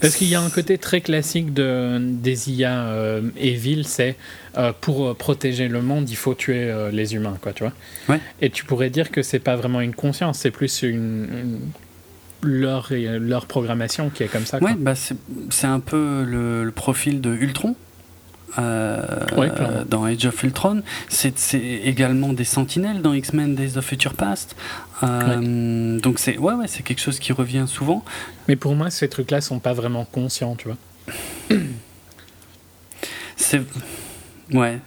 Parce 0.00 0.14
qu'il 0.14 0.28
y 0.28 0.34
a 0.34 0.40
un 0.40 0.48
côté 0.50 0.78
très 0.78 1.00
classique 1.00 1.52
de, 1.52 1.98
des 2.00 2.50
IA 2.50 2.84
euh, 2.86 3.20
evil, 3.36 3.84
c'est 3.84 4.16
euh, 4.56 4.72
pour 4.80 5.06
euh, 5.08 5.14
protéger 5.14 5.68
le 5.68 5.82
monde, 5.82 6.08
il 6.08 6.16
faut 6.16 6.34
tuer 6.34 6.70
euh, 6.70 6.90
les 6.90 7.14
humains, 7.14 7.36
quoi, 7.42 7.52
tu 7.52 7.64
vois. 7.64 7.72
Ouais. 8.08 8.20
Et 8.40 8.50
tu 8.50 8.64
pourrais 8.64 8.90
dire 8.90 9.10
que 9.10 9.22
c'est 9.22 9.40
pas 9.40 9.56
vraiment 9.56 9.80
une 9.80 9.94
conscience, 9.94 10.38
c'est 10.38 10.50
plus 10.52 10.82
une, 10.82 10.88
une- 11.32 11.60
leur, 12.44 12.88
leur 12.90 13.46
programmation 13.46 14.08
qui 14.10 14.22
est 14.22 14.28
comme 14.28 14.46
ça. 14.46 14.58
quoi. 14.60 14.70
Ouais, 14.70 14.76
bah 14.78 14.94
c'est 14.96 15.66
un 15.66 15.80
peu 15.80 16.24
le, 16.24 16.64
le 16.64 16.70
profil 16.72 17.20
de 17.20 17.32
Ultron. 17.34 17.76
Ouais, 18.58 19.48
dans 19.88 20.04
Age 20.04 20.26
of 20.26 20.42
Ultron, 20.42 20.82
c'est 21.08 21.34
également 21.54 22.32
des 22.32 22.44
sentinelles 22.44 23.00
dans 23.00 23.14
X-Men 23.14 23.54
Days 23.54 23.76
of 23.78 23.84
Future 23.84 24.14
Past. 24.14 24.56
Euh, 25.02 25.98
Donc 26.00 26.18
c'est 26.18 26.38
ouais, 26.38 26.54
ouais, 26.54 26.68
c'est 26.68 26.82
quelque 26.82 27.00
chose 27.00 27.18
qui 27.18 27.32
revient 27.32 27.64
souvent. 27.66 28.04
Mais 28.48 28.56
pour 28.56 28.74
moi, 28.74 28.90
ces 28.90 29.08
trucs-là 29.08 29.40
sont 29.40 29.58
pas 29.58 29.72
vraiment 29.72 30.04
conscients, 30.04 30.56
tu 30.56 30.68
vois. 30.68 31.58
C'est 33.36 33.62
ouais. 34.52 34.78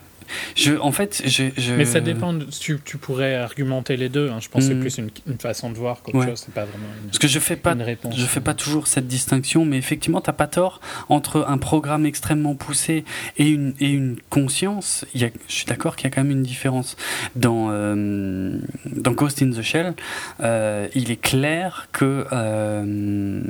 Je, 0.56 0.74
en 0.76 0.92
fait, 0.92 1.22
je, 1.26 1.46
je- 1.58 1.74
Mais 1.74 1.86
ça 1.86 2.00
dépend, 2.02 2.38
tu, 2.60 2.80
tu 2.84 2.98
pourrais 2.98 3.36
argumenter 3.36 3.98
les 3.98 4.10
deux. 4.10 4.30
hein. 4.30 4.38
Je 4.42 4.50
pense 4.50 4.64
que 4.64 4.68
c'est 4.70 4.74
Mhm. 4.76 4.82
plus 4.82 4.98
une, 4.98 5.10
une 5.28 5.38
façon 5.40 5.70
de 5.70 5.76
voir 5.78 6.02
qu'autre 6.02 6.18
Ouais. 6.18 6.28
chose, 6.28 6.42
c'est 6.46 6.54
pas 6.54 6.66
vraiment 6.66 6.86
une, 7.02 7.08
Parce 7.08 7.20
que 7.20 7.28
je 7.28 7.40
fais 7.40 7.56
pas 7.56 7.72
une 7.74 7.82
réponse. 7.82 8.16
Je 8.18 8.26
fais 8.26 8.42
pas 8.42 8.54
toujours 8.54 8.88
cette 8.88 9.08
distinction, 9.08 9.66
mais 9.66 9.78
effectivement, 9.78 10.22
t'as 10.22 10.34
pas 10.34 10.48
tort 10.48 10.82
entre 11.10 11.46
un 11.48 11.58
programme 11.58 12.06
extrêmement 12.06 12.56
poussé 12.56 13.06
et 13.38 13.48
une, 13.50 13.74
et 13.80 13.90
une 13.90 14.18
conscience. 14.30 15.06
Il 15.14 15.22
y 15.22 15.26
a, 15.26 15.30
je 15.48 15.54
suis 15.54 15.66
d'accord 15.66 15.96
qu'il 15.96 16.06
y 16.06 16.12
a 16.12 16.16
quand 16.16 16.22
même 16.24 16.32
une 16.32 16.44
différence. 16.44 16.96
Dans, 17.36 17.68
euh, 17.70 18.58
dans 18.86 19.12
Ghost 19.12 19.42
in 19.42 19.52
the 19.52 19.62
Shell, 19.62 19.94
euh, 20.42 20.88
il 20.96 21.12
est 21.12 21.22
clair 21.22 21.88
que 21.92 22.26
euh, 22.32 23.42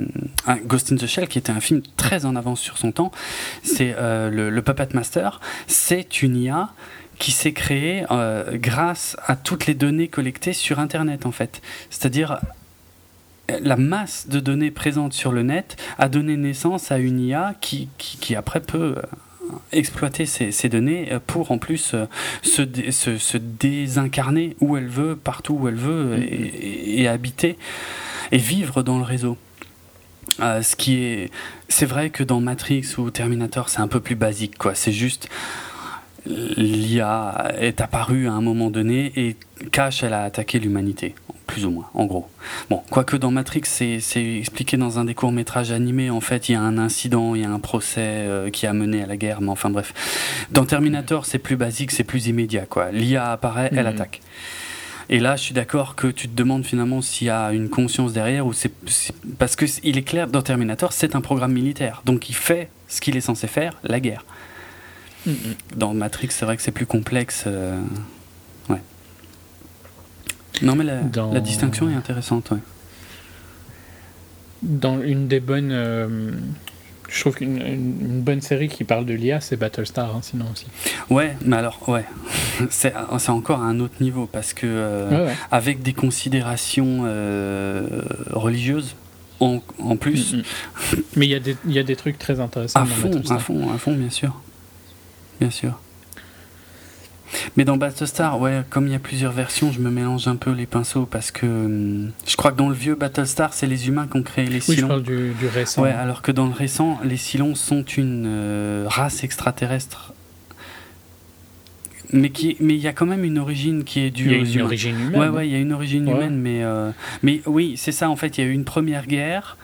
Ghost 0.66 0.92
in 0.92 0.96
the 0.96 1.06
Shell, 1.06 1.28
qui 1.28 1.38
était 1.38 1.52
un 1.52 1.60
film 1.60 1.82
très 1.96 2.24
en 2.24 2.36
avance 2.36 2.60
sur 2.60 2.78
son 2.78 2.92
temps, 2.92 3.10
c'est 3.62 3.94
le, 3.98 4.50
le 4.50 4.62
Puppet 4.62 4.88
Master, 4.94 5.40
c'est 5.66 6.22
une 6.22 6.36
IA 6.36 6.65
qui 7.18 7.32
s'est 7.32 7.52
créée 7.52 8.04
euh, 8.10 8.56
grâce 8.58 9.16
à 9.26 9.36
toutes 9.36 9.66
les 9.66 9.74
données 9.74 10.08
collectées 10.08 10.52
sur 10.52 10.78
Internet, 10.78 11.24
en 11.26 11.32
fait. 11.32 11.62
C'est-à-dire 11.90 12.38
la 13.60 13.76
masse 13.76 14.28
de 14.28 14.40
données 14.40 14.70
présentes 14.72 15.12
sur 15.12 15.30
le 15.32 15.42
net 15.42 15.76
a 15.98 16.08
donné 16.08 16.36
naissance 16.36 16.90
à 16.90 16.98
une 16.98 17.20
IA 17.20 17.54
qui, 17.60 17.88
qui, 17.96 18.18
qui 18.18 18.34
après 18.34 18.60
peut 18.60 18.96
euh, 18.98 19.02
exploiter 19.70 20.26
ces, 20.26 20.50
ces 20.50 20.68
données 20.68 21.12
euh, 21.12 21.20
pour 21.24 21.52
en 21.52 21.58
plus 21.58 21.94
se, 22.42 22.62
dé- 22.62 22.90
se, 22.90 23.18
se 23.18 23.38
désincarner 23.38 24.56
où 24.60 24.76
elle 24.76 24.88
veut, 24.88 25.14
partout 25.14 25.54
où 25.54 25.68
elle 25.68 25.76
veut 25.76 26.14
euh, 26.14 26.18
et, 26.18 26.24
et- 26.24 27.02
et 27.02 27.08
habiter 27.08 27.56
et 28.32 28.38
vivre 28.38 28.82
dans 28.82 28.98
le 28.98 29.04
réseau. 29.04 29.38
Euh, 30.40 30.60
ce 30.62 30.74
qui 30.74 30.96
est, 30.96 31.30
c'est 31.68 31.86
vrai 31.86 32.10
que 32.10 32.24
dans 32.24 32.40
Matrix 32.40 32.84
ou 32.98 33.10
Terminator, 33.10 33.68
c'est 33.68 33.78
un 33.80 33.88
peu 33.88 34.00
plus 34.00 34.16
basique, 34.16 34.58
quoi. 34.58 34.74
C'est 34.74 34.92
juste 34.92 35.28
l'IA 36.26 37.52
est 37.58 37.80
apparue 37.80 38.28
à 38.28 38.32
un 38.32 38.40
moment 38.40 38.70
donné 38.70 39.12
et 39.16 39.36
cache, 39.72 40.02
elle 40.02 40.12
a 40.14 40.24
attaqué 40.24 40.58
l'humanité, 40.58 41.14
plus 41.46 41.64
ou 41.66 41.70
moins, 41.70 41.88
en 41.94 42.04
gros. 42.06 42.28
Bon, 42.70 42.82
quoique 42.90 43.16
dans 43.16 43.30
Matrix, 43.30 43.62
c'est 43.64 44.00
expliqué 44.38 44.76
dans 44.76 44.98
un 44.98 45.04
des 45.04 45.14
courts-métrages 45.14 45.70
animés, 45.70 46.10
en 46.10 46.20
fait, 46.20 46.48
il 46.48 46.52
y 46.52 46.54
a 46.54 46.60
un 46.60 46.78
incident, 46.78 47.34
il 47.34 47.42
y 47.42 47.44
a 47.44 47.50
un 47.50 47.58
procès 47.60 48.00
euh, 48.00 48.50
qui 48.50 48.66
a 48.66 48.72
mené 48.72 49.02
à 49.02 49.06
la 49.06 49.16
guerre, 49.16 49.40
mais 49.40 49.50
enfin 49.50 49.70
bref. 49.70 49.94
Dans 50.50 50.64
Terminator, 50.66 51.26
c'est 51.26 51.38
plus 51.38 51.56
basique, 51.56 51.90
c'est 51.90 52.04
plus 52.04 52.26
immédiat, 52.26 52.66
quoi. 52.66 52.90
L'IA 52.90 53.32
apparaît, 53.32 53.70
elle 53.72 53.80
Mhm. 53.86 53.86
attaque. 53.86 54.20
Et 55.08 55.20
là, 55.20 55.36
je 55.36 55.42
suis 55.42 55.54
d'accord 55.54 55.94
que 55.94 56.08
tu 56.08 56.28
te 56.28 56.34
demandes 56.36 56.64
finalement 56.64 57.00
s'il 57.00 57.28
y 57.28 57.30
a 57.30 57.52
une 57.52 57.68
conscience 57.68 58.12
derrière 58.12 58.44
ou 58.44 58.52
c'est 58.52 58.72
parce 59.38 59.54
que 59.54 59.64
il 59.84 59.98
est 59.98 60.02
clair 60.02 60.26
dans 60.26 60.42
Terminator, 60.42 60.92
c'est 60.92 61.14
un 61.14 61.20
programme 61.20 61.52
militaire, 61.52 62.02
donc 62.04 62.28
il 62.28 62.34
fait 62.34 62.70
ce 62.88 63.00
qu'il 63.00 63.16
est 63.16 63.20
censé 63.20 63.46
faire, 63.46 63.78
la 63.84 64.00
guerre. 64.00 64.24
Dans 65.76 65.92
Matrix, 65.94 66.28
c'est 66.30 66.44
vrai 66.44 66.56
que 66.56 66.62
c'est 66.62 66.70
plus 66.72 66.86
complexe. 66.86 67.44
euh, 67.46 67.80
Ouais. 68.68 68.80
Non, 70.62 70.74
mais 70.76 70.84
la, 70.84 71.00
Dans- 71.02 71.32
la 71.32 71.40
distinction 71.40 71.88
est 71.90 71.94
intéressante, 71.94 72.50
ouais. 72.50 72.58
Dans 74.62 75.00
une 75.02 75.28
des 75.28 75.40
bonnes. 75.40 75.70
euh, 75.72 76.30
je 77.08 77.20
trouve 77.20 77.36
qu'une 77.36 77.58
une, 77.58 78.00
une 78.00 78.20
bonne 78.22 78.40
série 78.40 78.68
qui 78.68 78.82
parle 78.82 79.04
de 79.06 79.14
l'IA, 79.14 79.40
c'est 79.40 79.56
Battlestar, 79.56 80.14
hein, 80.16 80.20
sinon 80.22 80.46
aussi. 80.52 80.66
Ouais, 81.08 81.36
mais 81.44 81.56
alors, 81.56 81.88
ouais. 81.88 82.04
c'est 82.70 82.92
encore 83.28 83.60
à 83.62 83.66
un 83.66 83.78
autre 83.80 83.94
niveau 84.00 84.26
parce 84.26 84.54
que, 84.54 84.66
euh, 84.66 85.10
Ouais, 85.10 85.26
ouais. 85.26 85.34
avec 85.52 85.82
des 85.82 85.92
considérations 85.92 87.02
religieuses, 88.30 88.96
en, 89.40 89.60
en 89.78 89.96
plus. 89.96 90.36
Mais 91.14 91.26
il 91.26 91.30
y, 91.30 91.34
a 91.34 91.40
des- 91.40 91.56
il 91.66 91.72
y 91.72 91.78
a 91.78 91.82
des 91.84 91.94
trucs 91.96 92.18
très 92.18 92.40
intéressants 92.40 92.80
à 92.80 92.86
fond, 92.86 93.10
à 93.30 93.38
fond, 93.38 93.72
à 93.72 93.78
fond, 93.78 93.94
bien 93.94 94.10
sûr. 94.10 94.40
Bien 95.40 95.50
sûr. 95.50 95.78
Mais 97.56 97.64
dans 97.64 97.76
Battlestar, 97.76 98.40
ouais, 98.40 98.62
comme 98.70 98.86
il 98.86 98.92
y 98.92 98.94
a 98.94 98.98
plusieurs 99.00 99.32
versions, 99.32 99.72
je 99.72 99.80
me 99.80 99.90
mélange 99.90 100.28
un 100.28 100.36
peu 100.36 100.52
les 100.52 100.64
pinceaux 100.66 101.06
parce 101.06 101.30
que 101.32 101.44
hum, 101.46 102.12
je 102.26 102.36
crois 102.36 102.52
que 102.52 102.56
dans 102.56 102.68
le 102.68 102.74
vieux 102.74 102.94
Battlestar, 102.94 103.52
c'est 103.52 103.66
les 103.66 103.88
humains 103.88 104.06
qui 104.06 104.16
ont 104.16 104.22
créé 104.22 104.46
les 104.46 104.60
Oui, 104.68 104.76
je 104.76 104.86
parle 104.86 105.02
du, 105.02 105.32
du 105.38 105.46
récent. 105.48 105.82
Ouais, 105.82 105.90
alors 105.90 106.22
que 106.22 106.30
dans 106.32 106.46
le 106.46 106.52
récent, 106.52 106.98
les 107.04 107.16
Cylons 107.16 107.54
sont 107.56 107.82
une 107.82 108.24
euh, 108.26 108.84
race 108.88 109.24
extraterrestre 109.24 110.12
mais 112.12 112.30
qui, 112.30 112.56
mais 112.60 112.74
il 112.74 112.80
y 112.80 112.86
a 112.86 112.92
quand 112.92 113.04
même 113.06 113.24
une 113.24 113.36
origine 113.36 113.82
qui 113.82 113.98
est 113.98 114.10
due 114.12 114.26
Il 114.26 114.30
y 114.30 114.34
a 114.34 114.38
une 114.38 114.46
humains. 114.54 114.64
origine 114.64 114.96
humaine. 115.00 115.20
Ouais, 115.20 115.28
ouais, 115.28 115.48
il 115.48 115.52
y 115.52 115.56
a 115.56 115.58
une 115.58 115.72
origine 115.72 116.06
Ouais. 116.06 116.14
humaine, 116.14 116.36
mais, 116.36 116.62
euh, 116.62 116.92
mais 117.24 117.42
oui, 117.46 117.74
c'est 117.76 117.90
ça, 117.90 118.08
en 118.08 118.14
fait, 118.14 118.38
il 118.38 118.44
y 118.44 118.46
a 118.46 118.46
eu 118.50 118.52
une 118.52 118.64
première 118.64 119.08
guerre 119.08 119.56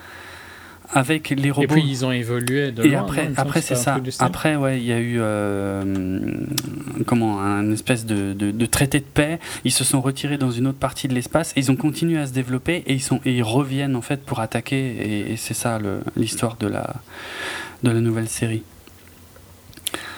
avec 0.93 1.29
les 1.31 1.51
robots. 1.51 1.63
Et 1.63 1.67
puis 1.79 1.83
ils 1.85 2.05
ont 2.05 2.11
évolué 2.11 2.71
de 2.71 2.83
Et 2.83 2.89
loin, 2.89 3.01
après, 3.01 3.27
non, 3.27 3.33
après 3.37 3.61
c'est 3.61 3.75
ça. 3.75 3.99
Après, 4.19 4.55
ouais, 4.55 4.79
il 4.79 4.85
y 4.85 4.93
a 4.93 4.99
eu 4.99 5.17
euh, 5.19 5.83
comment 7.05 7.41
un 7.41 7.71
espèce 7.71 8.05
de, 8.05 8.33
de, 8.33 8.51
de 8.51 8.65
traité 8.65 8.99
de 8.99 9.05
paix. 9.05 9.39
Ils 9.63 9.71
se 9.71 9.83
sont 9.83 10.01
retirés 10.01 10.37
dans 10.37 10.51
une 10.51 10.67
autre 10.67 10.79
partie 10.79 11.07
de 11.07 11.13
l'espace. 11.13 11.53
Ils 11.55 11.71
ont 11.71 11.75
continué 11.75 12.17
à 12.19 12.27
se 12.27 12.33
développer 12.33 12.83
et 12.87 12.93
ils 12.93 13.01
sont 13.01 13.19
et 13.25 13.33
ils 13.33 13.43
reviennent 13.43 13.95
en 13.95 14.01
fait 14.01 14.23
pour 14.23 14.39
attaquer. 14.39 14.95
Et, 14.99 15.33
et 15.33 15.37
c'est 15.37 15.53
ça 15.53 15.79
l'histoire 16.15 16.57
de 16.57 16.67
la 16.67 16.95
de 17.83 17.91
la 17.91 17.99
nouvelle 17.99 18.29
série. 18.29 18.63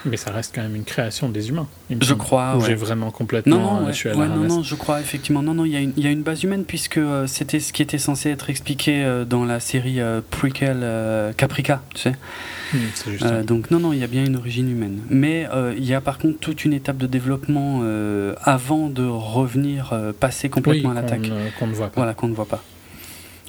Mais 0.06 0.18
ça 0.18 0.32
reste 0.32 0.54
quand 0.54 0.62
même 0.62 0.76
une 0.76 0.84
création 0.84 1.30
des 1.30 1.50
humains. 1.50 1.68
Je 1.90 2.14
crois. 2.14 2.56
Ou 2.56 2.60
ouais. 2.62 2.68
j'ai 2.68 2.76
vraiment 2.76 3.10
complètement. 3.12 3.58
Non, 3.58 3.80
non, 3.82 3.86
ouais, 3.88 3.94
je 3.94 3.98
suis 3.98 4.10
à 4.10 4.16
ouais, 4.16 4.28
non, 4.28 4.36
non, 4.44 4.64
je 4.64 4.76
crois 4.76 5.00
effectivement. 5.02 5.42
Non, 5.42 5.54
non, 5.56 5.66
il 5.66 5.72
y, 5.72 5.76
a 5.76 5.80
une- 5.80 5.94
il 5.98 6.04
y 6.04 6.08
a 6.08 6.12
une 6.12 6.22
base 6.22 6.44
humaine 6.44 6.64
puisque 6.64 6.98
euh, 6.98 7.26
c'était 7.28 7.60
ce 7.60 7.74
qui 7.74 7.82
était 7.82 7.98
censé 7.98 8.30
être 8.30 8.50
expliqué 8.50 9.04
euh, 9.04 9.26
dans 9.26 9.46
la 9.46 9.60
série 9.60 10.00
euh, 10.00 10.22
prequel 10.30 10.82
euh, 10.84 11.34
Caprica, 11.34 11.82
tu 11.94 12.02
sais. 12.02 12.16
C'est 12.94 13.12
juste 13.12 13.24
ça. 13.24 13.42
donc 13.44 13.72
non, 13.72 13.80
non, 13.80 13.94
il 13.94 14.00
y 14.00 14.04
a 14.04 14.08
bien 14.08 14.26
une 14.26 14.36
origine 14.36 14.70
humaine. 14.70 15.00
Mais 15.10 15.48
il 15.78 15.86
y 15.86 15.94
a 15.94 16.02
par 16.02 16.18
contre 16.18 16.40
toute 16.40 16.66
une 16.66 16.74
étape 16.74 16.98
de 16.98 17.08
développement 17.08 17.82
avant 18.44 18.90
de 18.90 19.06
revenir 19.06 19.94
passer 20.20 20.50
complètement 20.50 20.92
à 20.92 20.94
l'attaque. 20.96 21.30
qu'on 21.60 21.68
ne 21.68 21.74
voit 21.74 21.88
pas. 21.88 21.94
Voilà, 21.96 22.14
qu'on 22.14 22.28
ne 22.28 22.34
voit 22.36 22.48
pas. 22.48 22.64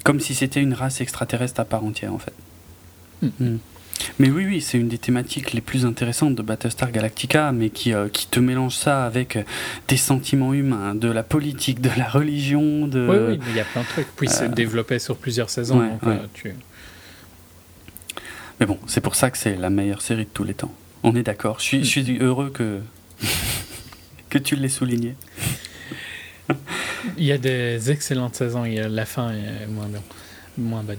Comme 0.03 0.19
si 0.21 0.33
c'était 0.35 0.61
une 0.61 0.73
race 0.73 1.01
extraterrestre 1.01 1.59
à 1.59 1.65
part 1.65 1.83
entière 1.83 2.13
en 2.13 2.19
fait. 2.19 2.33
Hmm. 3.21 3.27
Hmm. 3.39 3.57
Mais 4.19 4.29
oui, 4.29 4.45
oui, 4.45 4.61
c'est 4.61 4.77
une 4.77 4.87
des 4.87 4.97
thématiques 4.97 5.53
les 5.53 5.61
plus 5.61 5.85
intéressantes 5.85 6.35
de 6.35 6.41
Battlestar 6.41 6.91
Galactica, 6.91 7.51
mais 7.51 7.69
qui, 7.69 7.93
euh, 7.93 8.09
qui 8.09 8.27
te 8.27 8.39
mélange 8.39 8.75
ça 8.75 9.05
avec 9.05 9.37
des 9.87 9.97
sentiments 9.97 10.53
humains, 10.53 10.95
de 10.95 11.09
la 11.09 11.23
politique, 11.23 11.81
de 11.81 11.89
la 11.97 12.07
religion, 12.07 12.87
de... 12.87 13.07
Oui, 13.07 13.17
oui, 13.33 13.39
mais 13.39 13.51
il 13.51 13.55
y 13.55 13.59
a 13.59 13.65
plein 13.65 13.81
de 13.81 13.87
trucs. 13.87 14.07
Puis 14.15 14.27
c'est 14.29 14.45
euh, 14.45 14.49
développé 14.49 14.99
sur 14.99 15.17
plusieurs 15.17 15.49
saisons. 15.49 15.79
ouais, 15.79 15.89
donc, 15.89 16.03
ouais. 16.03 16.09
euh, 16.13 16.27
tu- 16.33 16.53
Mais 18.59 18.65
bon, 18.65 18.77
c'est 18.87 19.01
pour 19.01 19.15
ça 19.15 19.29
que 19.31 19.37
c'est 19.37 19.55
la 19.55 19.69
meilleure 19.69 20.01
série 20.01 20.25
de 20.25 20.29
tous 20.33 20.43
les 20.43 20.53
temps. 20.53 20.73
On 21.03 21.15
est 21.15 21.23
d'accord. 21.23 21.59
Je 21.59 21.63
suis, 21.65 21.83
je 21.83 21.99
suis 22.01 22.17
heureux 22.19 22.49
que, 22.49 22.79
que 24.29 24.37
tu 24.37 24.55
l'aies 24.55 24.67
souligné. 24.69 25.15
Il 27.17 27.23
y 27.25 27.31
a 27.31 27.37
des 27.37 27.91
excellentes 27.91 28.35
saisons. 28.35 28.65
Il 28.65 28.73
y 28.73 28.79
a 28.79 28.87
la 28.89 29.05
fin 29.05 29.31
est 29.31 29.67
moins 29.67 29.87
bien, 29.87 30.01
moins 30.57 30.83
bonne. 30.83 30.97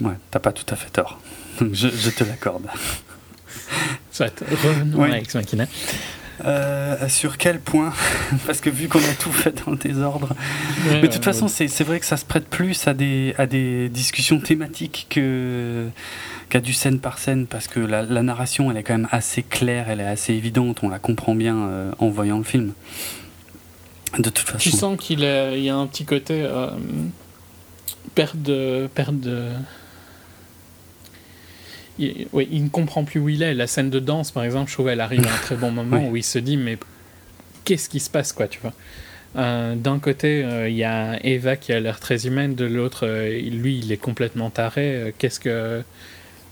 Ouais, 0.00 0.14
t'as 0.30 0.40
pas 0.40 0.52
tout 0.52 0.66
à 0.72 0.76
fait 0.76 0.90
tort. 0.90 1.20
Je, 1.60 1.88
je 1.88 2.10
te 2.10 2.24
l'accorde. 2.24 2.66
Soit, 4.10 4.40
revenons 4.64 5.02
Oui. 5.02 5.12
à 5.12 5.18
Ex 5.18 5.34
Machina. 5.34 5.66
Euh, 6.44 7.08
sur 7.08 7.38
quel 7.38 7.60
point 7.60 7.92
Parce 8.46 8.60
que 8.60 8.68
vu 8.68 8.88
qu'on 8.88 8.98
a 8.98 9.14
tout 9.18 9.30
fait 9.30 9.64
dans 9.64 9.70
le 9.70 9.76
désordre. 9.78 10.30
Ouais, 10.86 11.00
Mais 11.00 11.02
de 11.02 11.06
toute 11.06 11.18
ouais, 11.18 11.22
façon, 11.32 11.46
ouais. 11.46 11.68
c'est 11.68 11.84
vrai 11.84 12.00
que 12.00 12.06
ça 12.06 12.16
se 12.16 12.24
prête 12.24 12.48
plus 12.48 12.88
à 12.88 12.94
des, 12.94 13.34
à 13.38 13.46
des 13.46 13.88
discussions 13.88 14.40
thématiques 14.40 15.06
que 15.10 15.86
qu'à 16.48 16.60
du 16.60 16.72
scène 16.72 16.98
par 16.98 17.18
scène, 17.18 17.46
parce 17.46 17.68
que 17.68 17.78
la, 17.80 18.02
la 18.02 18.22
narration, 18.22 18.70
elle 18.70 18.76
est 18.76 18.82
quand 18.82 18.94
même 18.98 19.08
assez 19.12 19.42
claire, 19.44 19.88
elle 19.88 20.00
est 20.00 20.06
assez 20.06 20.34
évidente, 20.34 20.80
on 20.82 20.88
la 20.88 20.98
comprend 20.98 21.34
bien 21.36 21.56
euh, 21.56 21.92
en 22.00 22.08
voyant 22.08 22.38
le 22.38 22.44
film. 22.44 22.72
De 24.18 24.28
toute 24.30 24.40
façon. 24.48 24.58
Tu 24.58 24.70
sens 24.70 24.96
qu'il 24.98 25.20
y 25.20 25.68
a 25.70 25.76
un 25.76 25.86
petit 25.86 26.04
côté 26.04 26.42
euh, 26.42 26.68
perte 28.16 28.36
de. 28.36 28.88
Perte 28.94 29.18
de... 29.18 29.48
Il, 31.98 32.26
ouais, 32.32 32.48
il 32.50 32.64
ne 32.64 32.68
comprend 32.68 33.04
plus 33.04 33.20
où 33.20 33.28
il 33.28 33.42
est. 33.42 33.54
La 33.54 33.66
scène 33.66 33.90
de 33.90 34.00
danse, 34.00 34.30
par 34.32 34.42
exemple, 34.44 34.68
je 34.68 34.74
trouve 34.74 34.88
elle 34.88 35.00
arrive 35.00 35.26
à 35.26 35.32
un 35.32 35.36
très 35.38 35.56
bon 35.56 35.70
moment 35.80 36.08
où 36.08 36.16
il 36.16 36.24
se 36.24 36.38
dit 36.38 36.56
mais 36.56 36.76
qu'est-ce 37.64 37.88
qui 37.88 38.00
se 38.00 38.10
passe 38.10 38.32
quoi, 38.32 38.48
tu 38.48 38.60
vois. 38.60 38.72
Euh, 39.36 39.74
D'un 39.74 39.98
côté, 39.98 40.44
euh, 40.44 40.68
il 40.68 40.76
y 40.76 40.84
a 40.84 41.18
Eva 41.24 41.56
qui 41.56 41.72
a 41.72 41.80
l'air 41.80 41.98
très 42.00 42.26
humaine, 42.26 42.54
de 42.54 42.64
l'autre, 42.66 43.06
euh, 43.06 43.28
lui, 43.50 43.78
il 43.78 43.90
est 43.90 43.96
complètement 43.96 44.50
taré. 44.50 45.12
Qu'est-ce 45.18 45.40
que 45.40 45.82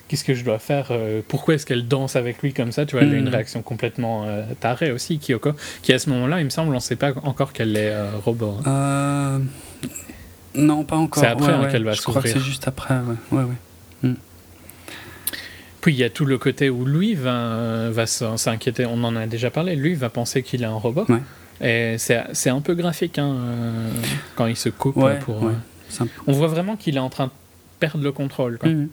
qu'est-ce 0.08 0.24
que 0.24 0.34
je 0.34 0.44
dois 0.44 0.58
faire 0.58 0.92
Pourquoi 1.28 1.54
est-ce 1.54 1.64
qu'elle 1.64 1.88
danse 1.88 2.16
avec 2.16 2.42
lui 2.42 2.52
comme 2.52 2.70
ça 2.70 2.84
Tu 2.84 2.92
vois, 2.96 3.02
elle 3.04 3.14
a 3.14 3.16
une 3.16 3.24
Mhm. 3.28 3.30
réaction 3.34 3.62
complètement 3.62 4.26
tarée 4.60 4.90
aussi, 4.90 5.18
Kyoko, 5.18 5.52
qui 5.82 5.92
à 5.94 5.98
ce 5.98 6.10
moment-là, 6.10 6.38
il 6.40 6.44
me 6.44 6.50
semble, 6.50 6.70
on 6.72 6.74
ne 6.74 6.80
sait 6.80 6.96
pas 6.96 7.12
encore 7.22 7.52
qu'elle 7.54 7.74
est 7.76 7.94
robot. 8.24 8.58
hein. 8.66 9.40
Non, 10.54 10.84
pas 10.84 10.96
encore. 10.96 11.22
C'est 11.24 11.30
après, 11.30 11.46
Ouais, 11.46 11.52
hein, 11.54 11.62
ouais. 11.62 11.72
qu'elle 11.72 11.84
va 11.84 11.92
Je 11.94 12.02
crois 12.02 12.20
que 12.20 12.28
c'est 12.28 12.40
juste 12.40 12.68
après, 12.68 12.94
ouais, 13.30 13.38
ouais. 13.42 13.54
Puis 15.82 15.92
il 15.92 15.98
y 15.98 16.04
a 16.04 16.08
tout 16.10 16.24
le 16.24 16.38
côté 16.38 16.70
où 16.70 16.86
lui 16.86 17.14
va, 17.14 17.90
va 17.90 18.06
s'in- 18.06 18.38
s'inquiéter, 18.38 18.86
on 18.86 19.02
en 19.04 19.14
a 19.16 19.26
déjà 19.26 19.50
parlé, 19.50 19.76
lui 19.76 19.94
va 19.94 20.08
penser 20.08 20.42
qu'il 20.42 20.62
est 20.62 20.66
un 20.66 20.72
robot. 20.72 21.04
Ouais. 21.10 21.20
Et 21.60 21.96
c'est 21.98 22.48
un 22.50 22.60
peu 22.60 22.74
graphique 22.74 23.18
hein, 23.18 23.34
euh, 23.36 23.90
quand 24.34 24.46
il 24.46 24.56
se 24.56 24.68
coupe. 24.70 24.96
Ouais, 24.96 25.18
pour, 25.18 25.42
ouais. 25.42 25.52
euh, 26.00 26.04
On 26.26 26.32
voit 26.32 26.48
vraiment 26.48 26.76
qu'il 26.76 26.96
est 26.96 27.00
en 27.00 27.10
train 27.10 27.26
de 27.26 27.32
perdre 27.78 28.02
le 28.02 28.12
contrôle. 28.12 28.58
quoi. 28.58 28.68
Mhm. 28.70 28.88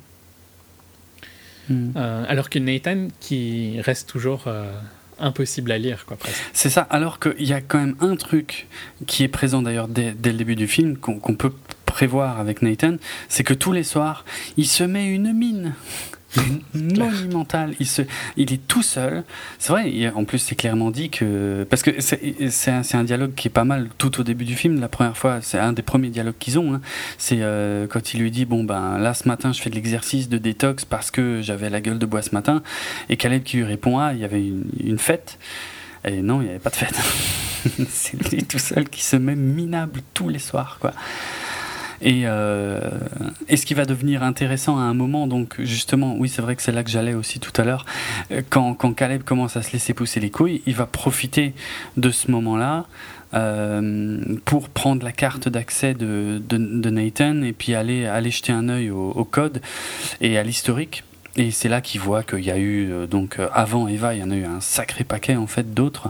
Mhm. 1.69 1.93
Euh, 1.95 2.25
alors 2.27 2.49
que 2.49 2.57
Nathan 2.59 3.07
qui 3.19 3.79
reste 3.81 4.09
toujours 4.09 4.43
euh, 4.47 4.71
impossible 5.19 5.71
à 5.71 5.77
lire, 5.77 6.05
quoi. 6.07 6.17
C'est 6.53 6.69
ça, 6.69 6.81
alors 6.89 7.19
qu'il 7.19 7.45
y 7.45 7.53
a 7.53 7.61
quand 7.61 7.77
même 7.79 7.95
un 7.99 8.15
truc 8.15 8.67
qui 9.05 9.23
est 9.23 9.27
présent 9.27 9.61
d'ailleurs 9.61 9.87
dès, 9.87 10.11
dès 10.17 10.31
le 10.31 10.37
début 10.39 10.55
du 10.55 10.67
film, 10.67 10.97
qu'on 10.97 11.19
qu'on 11.19 11.35
peut 11.35 11.53
prévoir 11.85 12.39
avec 12.39 12.61
Nathan, 12.63 12.95
c'est 13.27 13.43
que 13.43 13.53
tous 13.53 13.71
les 13.71 13.83
soirs, 13.83 14.25
il 14.57 14.65
se 14.67 14.83
met 14.83 15.07
une 15.13 15.31
mine 15.33 15.73
monumentale. 16.73 17.73
Il, 17.79 17.87
se, 17.87 18.01
il 18.37 18.53
est 18.53 18.65
tout 18.67 18.83
seul. 18.83 19.23
C'est 19.57 19.71
vrai, 19.71 20.11
en 20.13 20.25
plus 20.25 20.39
c'est 20.39 20.55
clairement 20.55 20.91
dit 20.91 21.09
que... 21.09 21.65
Parce 21.69 21.81
que 21.83 21.99
c'est 21.99 22.71
un, 22.71 22.81
un 22.93 23.03
dialogue 23.03 23.33
qui 23.35 23.47
est 23.47 23.51
pas 23.51 23.63
mal 23.63 23.89
tout 23.97 24.19
au 24.19 24.23
début 24.23 24.45
du 24.45 24.55
film. 24.55 24.79
La 24.79 24.89
première 24.89 25.17
fois, 25.17 25.39
c'est 25.41 25.59
un 25.59 25.73
des 25.73 25.81
premiers 25.81 26.09
dialogues 26.09 26.37
qu'ils 26.39 26.59
ont. 26.59 26.73
hein. 26.73 26.81
C'est 27.17 27.39
euh, 27.41 27.87
quand 27.87 28.13
il 28.13 28.21
lui 28.21 28.31
dit, 28.31 28.45
bon 28.45 28.63
ben 28.63 28.97
là 28.97 29.13
ce 29.13 29.27
matin 29.27 29.51
je 29.53 29.61
fais 29.61 29.69
de 29.69 29.75
l'exercice 29.75 30.29
de 30.29 30.37
détox 30.37 30.85
parce 30.85 31.11
que 31.11 31.41
j'avais 31.41 31.69
la 31.69 31.81
gueule 31.81 31.99
de 31.99 32.05
bois 32.05 32.21
ce 32.21 32.31
matin. 32.33 32.61
Et 33.09 33.17
Caleb 33.17 33.43
qui 33.43 33.57
lui 33.57 33.63
répond, 33.63 33.99
ah 33.99 34.13
il 34.13 34.19
y 34.19 34.25
avait 34.25 34.41
une, 34.45 34.65
une 34.83 34.99
fête. 34.99 35.37
Et 36.05 36.21
non, 36.21 36.41
il 36.41 36.45
n'y 36.45 36.49
avait 36.51 36.59
pas 36.59 36.69
de 36.69 36.75
fête. 36.75 36.97
c'est 37.89 38.31
lui 38.31 38.43
tout 38.43 38.59
seul 38.59 38.87
qui 38.87 39.03
se 39.03 39.17
met 39.17 39.35
minable 39.35 40.01
tous 40.13 40.29
les 40.29 40.39
soirs, 40.39 40.77
quoi. 40.79 40.93
Et, 42.01 42.21
euh, 42.25 42.79
et 43.47 43.57
ce 43.57 43.65
qui 43.65 43.73
va 43.73 43.85
devenir 43.85 44.23
intéressant 44.23 44.77
à 44.77 44.83
un 44.83 44.93
moment, 44.93 45.27
donc 45.27 45.55
justement, 45.59 46.15
oui, 46.17 46.29
c'est 46.29 46.41
vrai 46.41 46.55
que 46.55 46.61
c'est 46.61 46.71
là 46.71 46.83
que 46.83 46.89
j'allais 46.89 47.13
aussi 47.13 47.39
tout 47.39 47.59
à 47.59 47.65
l'heure, 47.65 47.85
euh, 48.31 48.41
quand, 48.49 48.73
quand 48.73 48.93
Caleb 48.93 49.23
commence 49.23 49.57
à 49.57 49.61
se 49.61 49.71
laisser 49.71 49.93
pousser 49.93 50.19
les 50.19 50.29
couilles, 50.29 50.61
il 50.65 50.75
va 50.75 50.85
profiter 50.85 51.53
de 51.97 52.09
ce 52.09 52.31
moment-là 52.31 52.85
euh, 53.33 54.21
pour 54.45 54.69
prendre 54.69 55.03
la 55.03 55.11
carte 55.11 55.49
d'accès 55.49 55.93
de, 55.93 56.41
de, 56.47 56.57
de 56.57 56.89
Nathan 56.89 57.41
et 57.43 57.53
puis 57.53 57.75
aller, 57.75 58.05
aller 58.05 58.31
jeter 58.31 58.51
un 58.51 58.69
œil 58.69 58.89
au, 58.89 59.11
au 59.11 59.23
code 59.25 59.61
et 60.21 60.37
à 60.37 60.43
l'historique. 60.43 61.03
Et 61.35 61.51
c'est 61.51 61.69
là 61.69 61.81
qu'il 61.81 62.01
voit 62.01 62.23
qu'il 62.23 62.43
y 62.43 62.51
a 62.51 62.57
eu, 62.57 62.91
euh, 62.91 63.07
donc 63.07 63.39
euh, 63.39 63.47
avant 63.53 63.87
Eva, 63.87 64.15
il 64.15 64.19
y 64.19 64.23
en 64.23 64.31
a 64.31 64.35
eu 64.35 64.45
un 64.45 64.61
sacré 64.61 65.03
paquet 65.03 65.35
en 65.35 65.47
fait 65.47 65.73
d'autres 65.73 66.09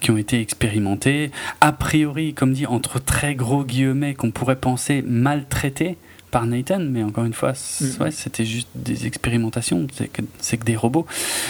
qui 0.00 0.10
ont 0.10 0.16
été 0.16 0.40
expérimentés, 0.40 1.30
a 1.60 1.72
priori, 1.72 2.34
comme 2.34 2.52
dit, 2.52 2.66
entre 2.66 2.98
très 2.98 3.34
gros 3.34 3.64
guillemets, 3.64 4.14
qu'on 4.14 4.30
pourrait 4.30 4.56
penser 4.56 5.02
maltraités 5.06 5.96
par 6.30 6.44
Nathan, 6.44 6.80
mais 6.80 7.02
encore 7.02 7.24
une 7.24 7.32
fois, 7.32 7.54
ouais, 8.00 8.10
c'était 8.10 8.44
juste 8.44 8.68
des 8.74 9.06
expérimentations, 9.06 9.86
c'est 9.94 10.08
que, 10.08 10.20
que 10.20 10.64
des 10.64 10.76
robots. 10.76 11.06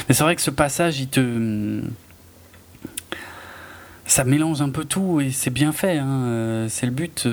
Mais 0.08 0.14
c'est 0.14 0.22
vrai 0.22 0.36
que 0.36 0.42
ce 0.42 0.52
passage, 0.52 1.00
il 1.00 1.08
te. 1.08 1.82
Ça 4.06 4.24
mélange 4.24 4.62
un 4.62 4.70
peu 4.70 4.84
tout 4.84 5.20
et 5.20 5.32
c'est 5.32 5.50
bien 5.50 5.72
fait, 5.72 5.98
hein, 5.98 6.06
euh, 6.06 6.68
c'est 6.70 6.86
le 6.86 6.92
but, 6.92 7.28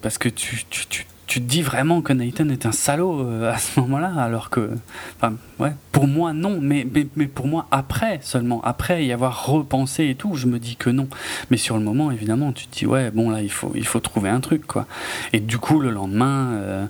parce 0.00 0.16
que 0.16 0.30
tu, 0.30 0.64
tu, 0.70 0.86
tu, 0.86 1.06
tu 1.26 1.40
te 1.40 1.48
dis 1.48 1.62
vraiment 1.62 2.02
que 2.02 2.12
Nathan 2.12 2.48
est 2.50 2.66
un 2.66 2.72
salaud 2.72 3.20
euh, 3.20 3.52
à 3.52 3.58
ce 3.58 3.80
moment-là, 3.80 4.12
alors 4.16 4.48
que. 4.48 4.70
Enfin, 5.16 5.34
ouais, 5.58 5.72
pour 5.90 6.06
moi, 6.06 6.32
non, 6.32 6.58
mais, 6.60 6.86
mais, 6.92 7.06
mais 7.16 7.26
pour 7.26 7.48
moi, 7.48 7.66
après 7.70 8.20
seulement, 8.22 8.60
après 8.62 9.04
y 9.04 9.12
avoir 9.12 9.46
repensé 9.46 10.08
et 10.08 10.14
tout, 10.14 10.34
je 10.34 10.46
me 10.46 10.58
dis 10.58 10.76
que 10.76 10.88
non. 10.90 11.08
Mais 11.50 11.56
sur 11.56 11.76
le 11.76 11.82
moment, 11.82 12.10
évidemment, 12.12 12.52
tu 12.52 12.66
te 12.68 12.78
dis, 12.78 12.86
ouais, 12.86 13.10
bon, 13.10 13.30
là, 13.30 13.42
il 13.42 13.50
faut, 13.50 13.72
il 13.74 13.86
faut 13.86 14.00
trouver 14.00 14.28
un 14.30 14.40
truc, 14.40 14.66
quoi. 14.66 14.86
Et 15.32 15.40
du 15.40 15.58
coup, 15.58 15.80
le 15.80 15.90
lendemain. 15.90 16.52
euh, 16.52 16.86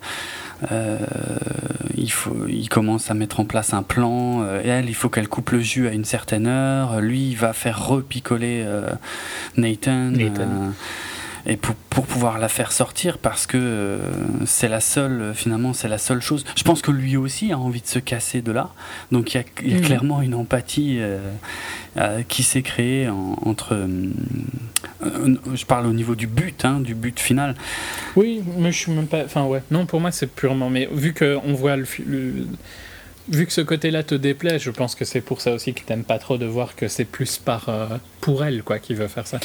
euh, 0.73 0.99
il, 1.97 2.11
faut, 2.11 2.47
il 2.49 2.69
commence 2.69 3.11
à 3.11 3.15
mettre 3.15 3.41
en 3.41 3.45
place 3.45 3.75
un 3.75 3.83
plan. 3.83 4.43
euh, 4.43 4.63
elle, 4.65 4.89
il 4.89 4.95
faut 4.95 5.09
qu'elle 5.11 5.29
coupe 5.29 5.51
le 5.51 5.61
jus 5.61 5.87
à 5.87 5.93
une 5.93 6.05
certaine 6.07 6.47
heure. 6.47 7.01
Lui, 7.01 7.29
il 7.31 7.37
va 7.37 7.53
faire 7.53 7.87
repicoler 7.87 8.65
Nathan. 9.57 10.11
Nathan. 10.11 10.73
Et 11.49 11.57
pour, 11.57 11.75
pour 11.91 12.07
pouvoir 12.07 12.39
la 12.39 12.49
faire 12.49 12.73
sortir 12.73 13.19
parce 13.19 13.47
que 13.47 13.57
euh, 13.61 13.99
c'est 14.47 14.69
la 14.69 14.81
seule 14.81 15.21
euh, 15.21 15.35
finalement 15.35 15.73
c'est 15.73 15.87
la 15.89 15.99
seule 15.99 16.21
chose 16.21 16.45
je 16.57 16.63
pense 16.65 16.83
que 16.83 16.91
lui 16.91 17.17
aussi 17.17 17.53
a 17.53 17.59
envie 17.59 17.81
de 17.81 17.87
se 17.87 17.99
casser 18.01 18.43
de 18.43 18.51
là 18.53 18.71
donc 19.13 19.33
il 19.35 19.37
y 19.37 19.41
a, 19.41 19.45
il 19.63 19.71
y 19.71 19.75
a 19.75 19.77
Mhm. 19.79 19.83
clairement 19.85 20.23
une 20.23 20.35
empathie 20.35 20.97
euh, 20.99 21.19
euh, 21.99 22.23
qui 22.29 22.43
s'est 22.43 22.63
créée 22.63 23.09
en- 23.09 23.37
entre 23.45 23.77
je 25.55 25.65
parle 25.65 25.87
au 25.87 25.93
niveau 25.93 26.15
du 26.15 26.27
but 26.27 26.65
hein, 26.65 26.81
du 26.81 26.95
but 26.95 27.19
final 27.21 27.55
Oui, 28.17 28.43
mais 28.59 28.73
je 28.73 28.79
suis 28.79 28.93
même 28.93 29.07
pas. 29.07 29.23
Enfin, 29.25 29.45
ouais. 29.45 29.63
Non, 29.71 29.87
pour 29.87 30.01
moi, 30.01 30.11
c'est 30.11 30.27
purement. 30.27 30.71
Mais 30.71 30.89
vu 30.93 31.13
qu'on 31.15 31.53
voit 31.55 31.77
le, 31.77 31.85
vu 33.29 33.47
que 33.47 33.53
ce 33.53 33.61
côté-là 33.61 34.03
te 34.03 34.15
déplaît, 34.15 34.59
je 34.59 34.71
pense 34.71 34.95
que 34.95 35.05
c'est 35.05 35.21
pour 35.21 35.41
ça 35.41 35.53
aussi 35.53 35.75
que 35.75 35.83
t'aimes 35.83 36.05
pas 36.05 36.19
trop 36.19 36.39
de 36.39 36.47
voir 36.47 36.77
que 36.77 36.89
c'est 36.89 37.05
plus 37.05 37.39
par 37.39 37.69
euh, 37.69 37.87
pour 38.21 38.45
elle 38.45 38.63
quoi 38.63 38.79
qui 38.79 38.95
veut 38.95 39.09
faire 39.09 39.27
ça. 39.27 39.39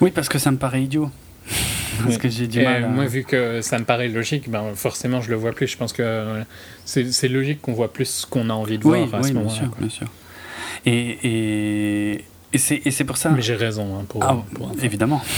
Oui, 0.00 0.10
parce 0.10 0.28
que 0.28 0.38
ça 0.38 0.50
me 0.50 0.58
paraît 0.58 0.82
idiot. 0.82 1.10
Parce 2.02 2.18
que 2.18 2.28
j'ai 2.28 2.46
du 2.46 2.60
Et 2.60 2.64
mal. 2.64 2.84
à- 2.84 2.88
Moi, 2.88 3.06
vu 3.06 3.24
que 3.24 3.60
ça 3.60 3.78
me 3.78 3.84
paraît 3.84 4.08
logique, 4.08 4.48
ben, 4.50 4.74
forcément, 4.74 5.20
je 5.20 5.30
le 5.30 5.36
vois 5.36 5.52
plus. 5.52 5.66
Je 5.66 5.76
pense 5.76 5.92
que 5.92 6.42
c'est 6.84 7.28
logique 7.28 7.60
qu'on 7.62 7.72
voit 7.72 7.92
plus 7.92 8.04
ce 8.06 8.26
qu'on 8.26 8.50
a 8.50 8.52
envie 8.54 8.78
de 8.78 8.86
oui, 8.86 8.98
voir 9.06 9.14
à 9.14 9.18
oui, 9.22 9.28
ce 9.28 9.32
bien 9.32 9.40
moment-là. 9.42 9.58
sûr, 9.60 9.70
quoi. 9.70 9.78
bien 9.80 9.88
sûr. 9.90 10.06
Et, 10.84 12.12
et, 12.12 12.24
et 12.52 12.90
c'est 12.90 13.04
pour 13.04 13.16
ça. 13.16 13.30
Mais 13.30 13.42
j'ai 13.42 13.56
raison 13.56 13.98
hein, 13.98 14.04
pour, 14.08 14.22
Ah, 14.24 14.36
pour 14.54 14.72
évidemment. 14.82 15.22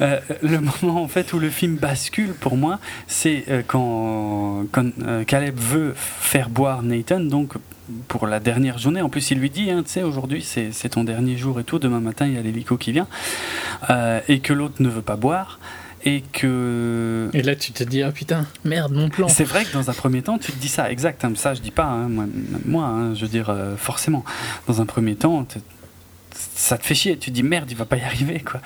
Euh, 0.00 0.18
le 0.42 0.58
moment 0.60 1.02
en 1.02 1.08
fait 1.08 1.32
où 1.32 1.38
le 1.38 1.50
film 1.50 1.76
bascule 1.76 2.32
pour 2.32 2.56
moi, 2.56 2.78
c'est 3.06 3.44
euh, 3.48 3.62
quand, 3.66 4.64
quand 4.72 4.86
euh, 5.06 5.22
Caleb 5.24 5.56
veut 5.56 5.92
faire 5.96 6.48
boire 6.48 6.82
Nathan, 6.82 7.20
donc 7.20 7.52
pour 8.08 8.26
la 8.26 8.40
dernière 8.40 8.78
journée. 8.78 9.00
En 9.02 9.08
plus, 9.08 9.30
il 9.30 9.38
lui 9.38 9.50
dit, 9.50 9.70
hein, 9.70 9.82
tu 9.84 9.90
sais, 9.90 10.02
aujourd'hui 10.02 10.42
c'est 10.42 10.88
ton 10.88 11.04
dernier 11.04 11.36
jour 11.36 11.58
et 11.60 11.64
tout, 11.64 11.78
demain 11.78 12.00
matin 12.00 12.26
il 12.26 12.34
y 12.34 12.38
a 12.38 12.42
l'hélico 12.42 12.76
qui 12.76 12.92
vient, 12.92 13.06
Euh, 13.90 14.20
et 14.28 14.38
que 14.40 14.52
l'autre 14.52 14.76
ne 14.80 14.88
veut 14.88 15.02
pas 15.02 15.16
boire, 15.16 15.58
et 16.04 16.22
que 16.32 17.28
Et 17.32 17.42
là, 17.42 17.54
tu 17.56 17.72
te 17.72 17.84
dis, 17.84 18.02
ah 18.02 18.10
putain, 18.12 18.46
merde, 18.64 18.92
mon 18.92 19.08
plan. 19.08 19.28
c'est 19.28 19.44
vrai 19.44 19.64
que 19.64 19.72
dans 19.72 19.88
un 19.90 19.92
premier 19.94 20.22
temps, 20.22 20.38
tu 20.38 20.52
te 20.52 20.58
dis 20.58 20.68
ça, 20.68 20.90
exact. 20.90 21.24
hein, 21.24 21.32
ça, 21.36 21.54
je 21.54 21.60
dis 21.60 21.70
pas, 21.70 21.84
hein, 21.84 22.08
moi, 22.08 22.24
moi, 22.64 22.98
je 23.14 23.22
veux 23.22 23.28
dire, 23.28 23.50
euh, 23.50 23.76
forcément. 23.76 24.24
Dans 24.66 24.80
un 24.80 24.86
premier 24.86 25.14
temps, 25.16 25.44
te- 25.44 25.58
ça 26.54 26.78
te 26.78 26.84
fait 26.84 26.94
chier. 26.94 27.16
Tu 27.16 27.30
te 27.30 27.34
dis 27.34 27.42
merde, 27.42 27.70
il 27.70 27.76
va 27.76 27.84
pas 27.84 27.96
y 27.96 28.02
arriver, 28.02 28.40
quoi. 28.40 28.60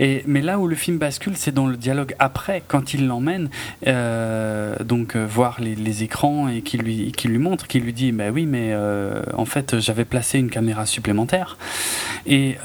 Et 0.00 0.22
mais 0.26 0.40
là 0.40 0.58
où 0.58 0.66
le 0.66 0.76
film 0.76 0.98
bascule, 0.98 1.36
c'est 1.36 1.52
dans 1.52 1.66
le 1.66 1.76
dialogue 1.76 2.14
après, 2.18 2.62
quand 2.66 2.94
il 2.94 3.06
l'emmène, 3.06 3.50
euh, 3.86 4.76
donc 4.84 5.16
euh, 5.16 5.24
voir 5.24 5.60
les, 5.60 6.02
écrans 6.02 6.48
et 6.48 6.62
qu'il 6.62 6.82
lui, 6.82 7.12
lui 7.24 7.38
montre, 7.38 7.66
qu'il 7.66 7.82
lui 7.82 7.92
dit, 7.92 8.12
bah 8.12 8.30
oui, 8.30 8.46
mais 8.46 8.70
euh, 8.72 9.22
en 9.34 9.44
fait, 9.44 9.78
j'avais 9.78 10.04
placé 10.04 10.38
une 10.38 10.50
caméra 10.50 10.86
supplémentaire. 10.86 11.58
Et, 12.26 12.56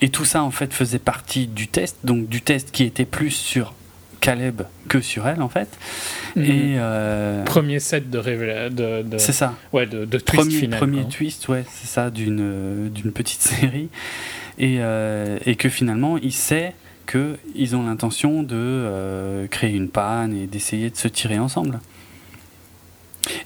et 0.00 0.08
tout 0.10 0.24
ça, 0.24 0.42
en 0.42 0.50
fait, 0.50 0.72
faisait 0.72 0.98
partie 0.98 1.46
du 1.46 1.68
test, 1.68 1.98
donc 2.04 2.28
du 2.28 2.42
test 2.42 2.70
qui 2.70 2.84
était 2.84 3.04
plus 3.04 3.30
sur 3.30 3.74
Caleb 4.22 4.62
que 4.88 5.00
sur 5.02 5.26
elle, 5.28 5.42
en 5.42 5.50
fait. 5.50 5.68
Mhm. 6.36 6.44
Et 6.44 6.74
euh, 6.78 7.44
Premier 7.44 7.78
set 7.80 8.08
de 8.08 8.18
révéla- 8.18 8.70
de, 8.70 9.02
de, 9.02 9.18
c'est 9.18 9.32
ça. 9.32 9.54
ouais, 9.74 9.84
de, 9.84 10.06
de 10.06 10.18
twist 10.18 10.24
Premier, 10.44 10.58
final. 10.58 10.78
premier 10.78 11.02
quoi. 11.02 11.10
twist, 11.10 11.48
ouais, 11.48 11.64
c'est 11.70 11.88
ça, 11.88 12.08
d'une 12.08 12.88
d'une 12.88 13.12
petite 13.12 13.40
série. 13.42 13.88
Et, 14.58 14.76
euh, 14.80 15.38
et 15.44 15.56
que 15.56 15.68
finalement, 15.68 16.16
il 16.18 16.32
sait 16.32 16.72
qu'ils 17.10 17.74
ont 17.76 17.84
l'intention 17.84 18.42
de 18.42 18.54
euh, 18.56 19.46
créer 19.48 19.74
une 19.74 19.88
panne 19.88 20.32
et 20.34 20.46
d'essayer 20.46 20.88
de 20.88 20.96
se 20.96 21.08
tirer 21.08 21.38
ensemble. 21.38 21.80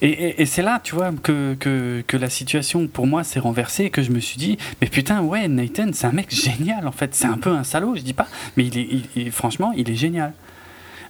Et, 0.00 0.08
et- 0.08 0.42
et 0.42 0.46
c'est 0.46 0.62
là, 0.62 0.80
tu 0.82 0.94
vois, 0.94 1.10
que, 1.22 1.54
que, 1.58 2.02
que 2.06 2.16
la 2.16 2.30
situation 2.30 2.86
pour 2.86 3.06
moi 3.06 3.24
s'est 3.24 3.40
renversée 3.40 3.84
et 3.84 3.90
que 3.90 4.02
je 4.02 4.10
me 4.10 4.20
suis 4.20 4.38
dit, 4.38 4.56
mais 4.80 4.88
putain, 4.88 5.20
ouais, 5.22 5.48
Nathan, 5.48 5.88
c'est 5.92 6.06
un 6.06 6.12
mec 6.12 6.34
génial 6.34 6.86
en 6.86 6.92
fait. 6.92 7.14
C'est 7.14 7.26
un 7.26 7.36
peu 7.38 7.50
un 7.50 7.64
salaud, 7.64 7.94
je 7.94 8.00
dis 8.02 8.14
pas, 8.14 8.26
mais 8.56 8.64
il 8.66 8.78
est, 8.78 8.88
il- 8.90 9.06
il- 9.16 9.30
franchement, 9.32 9.72
il 9.76 9.90
est 9.90 9.94
génial. 9.96 10.32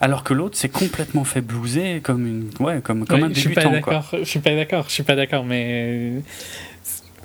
Alors 0.01 0.24
que 0.24 0.35
l'autre 0.35 0.56
s'est 0.56 0.68
complètement 0.68 1.24
fait 1.24 1.40
blouser 1.40 2.01
comme, 2.02 2.27
une, 2.27 2.51
ouais, 2.60 2.81
comme, 2.82 3.06
comme 3.06 3.20
Ouais, 3.23 3.27
un 3.28 3.32
je 3.35 3.40
suis 3.40 3.55
pas 3.55 3.64
débutant. 3.64 4.02
Je 4.12 4.24
suis 4.24 4.40
pas 4.40 4.55
d'accord. 4.55 4.85
Je 4.89 4.93
suis 4.93 5.02
pas 5.02 5.16
d'accord, 5.16 5.44
mais 5.44 6.12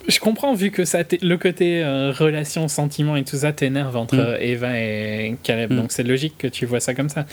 je 0.07 0.19
comprends 0.19 0.53
vu 0.53 0.71
que 0.71 0.83
ça 0.85 0.99
le 1.21 1.37
côté 1.37 1.83
euh, 1.83 2.11
relation, 2.11 2.67
sentiment 2.67 3.15
et 3.15 3.23
tout 3.23 3.37
ça 3.37 3.51
t'énerve 3.53 3.95
entre 3.95 4.15
Mm. 4.15 4.19
euh, 4.19 4.37
Eva 4.39 4.79
et 4.79 5.37
Caleb. 5.43 5.71
Mm. 5.73 5.75
Donc 5.77 5.91
c'est 5.91 6.03
logique 6.03 6.37
que 6.37 6.47
tu 6.47 6.65
vois 6.65 6.79
ça 6.79 6.93
comme 6.93 7.09
ça. 7.09 7.25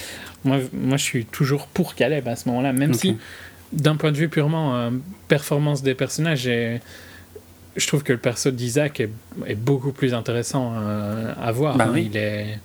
Moi, 0.45 0.59
moi, 0.73 0.97
je 0.97 1.03
suis 1.05 1.25
toujours 1.25 1.67
pour 1.69 1.95
Caleb 1.95 2.29
à 2.29 2.37
ce 2.37 2.49
moment-là, 2.49 2.73
même 2.73 2.95
si 2.95 3.17
d'un 3.73 3.97
point 3.97 4.13
de 4.13 4.17
vue 4.17 4.29
purement 4.29 4.77
euh, 4.77 4.91
performance 5.29 5.83
des 5.83 5.95
personnages, 5.95 6.47
et 6.47 6.81
je 7.77 7.87
trouve 7.87 8.03
que 8.03 8.13
le 8.13 8.19
perso 8.19 8.51
d'Isaac 8.51 9.01
est, 9.01 9.11
est 9.47 9.55
beaucoup 9.55 9.93
plus 9.93 10.15
intéressant 10.15 10.73
euh, 10.77 11.33
à 11.41 11.53
voir. 11.53 11.77
Bah 11.77 11.85
hein. 11.89 11.93
oui. 11.95 12.09
Il 12.11 12.17
est 12.17 12.59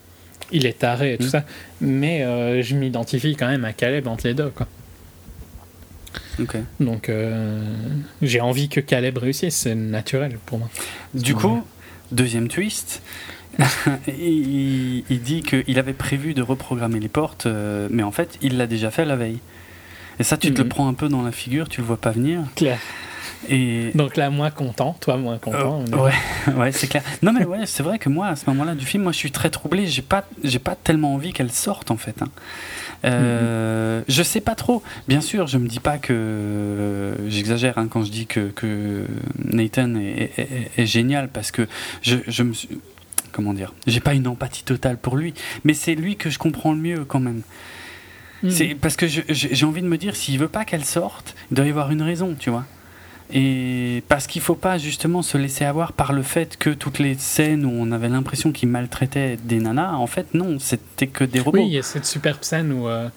il 0.52 0.66
est 0.66 0.80
taré 0.80 1.14
et 1.14 1.18
tout 1.18 1.26
Mm. 1.26 1.30
ça, 1.30 1.44
mais 1.82 2.24
euh, 2.24 2.62
je 2.62 2.76
m'identifie 2.76 3.36
quand 3.36 3.48
même 3.48 3.66
à 3.66 3.74
Caleb 3.74 4.08
entre 4.08 4.28
les 4.28 4.34
deux, 4.34 4.50
quoi. 4.50 4.68
Donc 6.80 7.10
euh, 7.10 7.62
j'ai 8.22 8.42
envie 8.42 8.68
que 8.70 8.80
Caleb 8.80 9.18
réussisse, 9.18 9.56
c'est 9.56 9.76
naturel 9.76 10.38
pour 10.46 10.60
moi. 10.60 10.70
Du 11.14 11.36
coup, 11.36 11.64
deuxième 12.12 12.48
twist, 12.48 13.02
il, 14.08 15.04
il 15.10 15.22
dit 15.22 15.44
qu'il 15.44 15.78
avait 15.80 15.94
prévu 15.94 16.34
de 16.34 16.42
reprogrammer 16.42 17.00
les 17.00 17.08
portes, 17.08 17.46
euh, 17.46 17.88
mais 17.92 18.04
en 18.04 18.12
fait, 18.12 18.38
il 18.42 18.58
l'a 18.58 18.66
déjà 18.68 18.90
fait 18.92 19.06
la 19.06 19.16
veille. 19.16 19.40
Et 20.20 20.24
ça, 20.24 20.38
tu 20.38 20.54
te 20.54 20.62
le 20.62 20.68
prends 20.68 20.88
un 20.88 20.94
peu 20.94 21.08
dans 21.10 21.22
la 21.24 21.32
figure, 21.32 21.70
tu 21.70 21.82
le 21.82 21.88
vois 21.88 21.98
pas 21.98 22.12
venir. 22.12 22.42
Claire. 22.56 22.80
Et 23.50 23.92
Donc 23.96 24.16
là, 24.18 24.30
moins 24.30 24.52
content, 24.52 24.96
toi 25.02 25.18
moins 25.18 25.38
content. 25.38 25.84
Euh, 25.92 25.98
ouais, 25.98 26.14
ouais, 26.56 26.72
c'est 26.72 26.88
clair. 26.88 27.04
Non, 27.22 27.34
mais 27.34 27.46
ouais, 27.46 27.66
c'est 27.66 27.84
vrai 27.84 28.00
que 28.00 28.10
moi, 28.10 28.28
à 28.28 28.36
ce 28.36 28.50
moment-là 28.50 28.76
du 28.76 28.86
film, 28.86 29.04
moi, 29.04 29.12
je 29.12 29.18
suis 29.18 29.32
très 29.32 29.50
troublé. 29.50 29.86
J'ai 29.88 30.02
pas, 30.02 30.26
j'ai 30.44 30.60
pas 30.60 30.76
tellement 30.76 31.14
envie 31.14 31.34
qu'elle 31.34 31.52
sorte, 31.52 31.92
en 31.92 31.98
fait. 31.98 32.22
hein. 32.22 32.30
Euh, 33.06 34.02
Je 34.08 34.24
sais 34.24 34.40
pas 34.42 34.56
trop. 34.56 34.82
Bien 35.08 35.22
sûr, 35.22 35.48
je 35.48 35.58
me 35.58 35.68
dis 35.68 35.80
pas 35.82 35.98
que 35.98 37.16
j'exagère 37.28 37.78
hein, 37.78 37.88
quand 37.90 38.04
je 38.06 38.12
dis 38.12 38.26
que, 38.28 38.50
que 38.50 39.06
Nathan 39.44 39.96
est, 39.96 40.32
est- 40.38 40.42
est- 40.42 40.72
est 40.82 40.86
génial 40.86 41.28
parce 41.30 41.52
que 41.52 41.68
je, 42.02 42.18
je 42.28 42.44
me 42.44 42.54
suis- 42.54 42.70
comment 43.34 43.54
dire, 43.54 43.74
j'ai 43.88 44.00
pas 44.00 44.14
une 44.14 44.28
empathie 44.28 44.64
totale 44.64 44.98
pour 44.98 45.18
lui, 45.18 45.34
mais 45.66 45.74
c'est 45.74 45.96
lui 45.96 46.16
que 46.16 46.30
je 46.30 46.38
comprends 46.40 46.72
le 46.72 46.80
mieux 46.80 47.04
quand 47.04 47.20
même. 47.20 47.42
Mhm. 48.44 48.50
C'est 48.52 48.76
parce 48.76 48.96
que 48.96 49.06
j'ai 49.08 49.66
envie 49.66 49.82
de 49.82 49.88
me 49.88 49.98
dire, 49.98 50.16
s'il 50.16 50.38
veut 50.40 50.48
pas 50.50 50.66
qu'elle 50.66 50.86
sorte, 50.86 51.36
il 51.52 51.56
doit 51.56 51.66
y 51.66 51.70
avoir 51.70 51.92
une 51.92 52.02
raison, 52.02 52.36
tu 52.38 52.50
vois. 52.50 52.66
Et 53.32 54.04
parce 54.10 54.28
qu'il 54.28 54.42
faut 54.42 54.56
pas 54.56 54.78
justement 54.78 55.22
se 55.22 55.38
laisser 55.38 55.66
avoir 55.66 55.94
par 55.94 56.14
le 56.14 56.22
fait 56.24 56.58
que 56.58 56.70
toutes 56.70 57.00
les 57.00 57.16
scènes 57.16 57.66
où 57.66 57.72
on 57.72 57.92
avait 57.92 58.10
l'impression 58.10 58.52
qu'il 58.52 58.70
maltraitait 58.70 59.38
des 59.44 59.60
nanas, 59.60 59.94
en 59.94 60.08
fait 60.08 60.34
non, 60.34 60.60
c'était 60.60 61.08
que 61.08 61.24
des 61.24 61.40
robots. 61.40 61.58
Oui, 61.60 61.66
il 61.68 61.74
y 61.74 61.78
a 61.80 61.84
cette 61.84 62.06
superbe 62.06 62.40
scène 62.44 62.72
où 62.72 62.88
euh, 62.88 63.10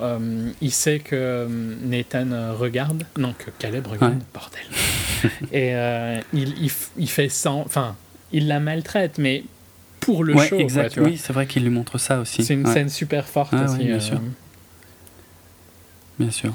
euh, 0.00 0.50
il 0.62 0.70
sait 0.72 1.00
que 1.00 1.16
euh, 1.16 1.46
Nathan 1.82 2.54
regarde, 2.56 3.04
non, 3.18 3.34
que 3.36 3.50
Caleb 3.58 3.86
regarde, 3.86 4.14
Ouais. 4.14 4.18
bordel. 4.32 4.60
Et 5.52 5.74
euh, 5.74 6.20
il, 6.32 6.54
il, 6.96 7.10
fait 7.10 7.28
sans. 7.28 7.60
Enfin, 7.60 7.96
il 8.32 8.46
la 8.46 8.60
maltraite, 8.60 9.18
mais 9.18 9.42
pour 10.00 10.22
le 10.24 10.34
ouais, 10.34 10.46
show. 10.48 10.54
quoi, 10.56 10.62
exact. 10.64 10.92
tu 10.92 11.00
oui, 11.00 11.18
c'est 11.18 11.32
vrai 11.32 11.46
qu'il 11.46 11.64
lui 11.64 11.70
montre 11.70 11.98
ça 11.98 12.20
aussi. 12.20 12.44
C'est 12.44 12.54
une 12.54 12.64
Ouais, 12.66 12.72
scène 12.72 12.88
super 12.88 13.26
forte 13.26 13.52
ouais, 13.52 13.64
aussi. 13.64 13.84
bien 13.84 13.98
sûr. 14.00 14.20
Bien 16.18 16.30
sûr. 16.30 16.54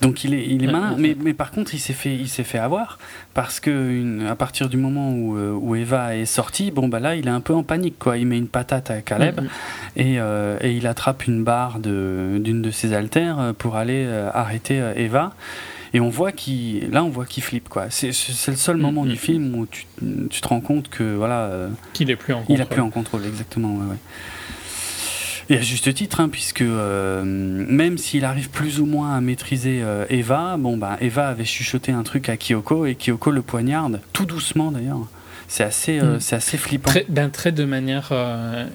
Donc 0.00 0.24
il 0.24 0.32
est, 0.32 0.46
il 0.46 0.62
est 0.64 0.66
Ouais, 0.66 0.72
malin, 0.72 0.92
ouais, 0.92 0.96
mais, 0.98 1.16
mais 1.22 1.34
par 1.34 1.50
contre 1.50 1.74
il 1.74 1.78
s'est 1.78 1.92
fait, 1.92 2.14
il 2.14 2.28
s'est 2.28 2.42
fait 2.44 2.58
avoir 2.58 2.98
parce 3.34 3.60
que 3.60 3.70
une- 3.70 4.26
à 4.26 4.34
partir 4.34 4.70
du 4.70 4.78
moment 4.78 5.12
où, 5.12 5.36
euh, 5.36 5.52
où 5.52 5.74
Eva 5.76 6.16
est 6.16 6.24
sortie, 6.24 6.70
bon 6.70 6.88
bah 6.88 7.00
là 7.00 7.16
il 7.16 7.26
est 7.26 7.30
un 7.30 7.40
peu 7.42 7.52
en 7.54 7.62
panique 7.62 7.98
quoi. 7.98 8.16
Il 8.16 8.26
met 8.26 8.38
une 8.38 8.48
patate 8.48 8.90
à 8.90 9.02
Caleb 9.02 9.40
Mhm. 9.42 9.48
et, 9.96 10.18
euh, 10.18 10.56
et 10.62 10.72
il 10.72 10.86
attrape 10.86 11.26
une 11.26 11.44
barre 11.44 11.80
de- 11.80 12.38
d'une 12.42 12.62
de, 12.62 12.70
ses 12.70 12.94
haltères 12.94 13.38
euh, 13.38 13.52
pour 13.52 13.76
aller 13.76 14.04
euh, 14.06 14.30
arrêter 14.32 14.82
Eva. 14.96 15.34
Et 15.92 15.98
on 16.00 16.08
voit 16.08 16.30
qu'il, 16.32 16.88
là 16.90 17.02
on 17.04 17.08
voit 17.10 17.26
qu'il 17.26 17.42
flippe 17.42 17.68
quoi. 17.68 17.86
C'est, 17.90 18.12
c'est 18.12 18.52
le 18.52 18.56
seul 18.56 18.76
Mhm. 18.76 18.82
moment 18.82 19.04
du 19.04 19.16
film 19.16 19.54
où 19.54 19.66
tu, 19.66 19.84
tu 20.30 20.40
te 20.40 20.48
rends 20.48 20.60
compte 20.60 20.88
que 20.88 21.14
voilà. 21.16 21.40
euh, 21.40 21.68
Qu'il 21.92 22.10
est 22.10 22.16
plus 22.16 22.32
en 22.32 22.42
il 22.48 22.54
a 22.54 22.64
contrôle. 22.64 22.66
plus 22.68 22.80
en 22.82 22.90
contrôle, 22.90 23.26
exactement. 23.26 23.74
Ouais, 23.74 23.90
ouais. 23.90 23.96
Et 25.50 25.56
à 25.58 25.60
juste 25.60 25.92
titre, 25.92 26.20
hein, 26.20 26.28
puisque 26.28 26.62
euh, 26.62 27.22
même 27.24 27.98
s'il 27.98 28.24
arrive 28.24 28.50
plus 28.50 28.80
ou 28.80 28.86
moins 28.86 29.16
à 29.16 29.20
maîtriser 29.20 29.80
euh, 29.82 30.06
Eva, 30.08 30.56
bon 30.56 30.76
bah 30.76 30.96
Eva 31.00 31.26
avait 31.28 31.44
chuchoté 31.44 31.90
un 31.92 32.04
truc 32.04 32.28
à 32.28 32.36
Kyoko 32.36 32.86
et 32.86 32.94
Kyoko 32.94 33.30
le 33.32 33.42
poignarde, 33.42 34.00
tout 34.12 34.26
doucement 34.26 34.70
d'ailleurs. 34.70 35.00
C'est 35.48 35.64
assez, 35.64 35.98
euh, 35.98 36.16
Mm. 36.16 36.20
c'est 36.20 36.36
assez 36.36 36.56
flippant. 36.56 36.90
Très, 36.90 37.04
ben, 37.08 37.28
très 37.28 37.50
de 37.50 37.64
manière 37.64 38.12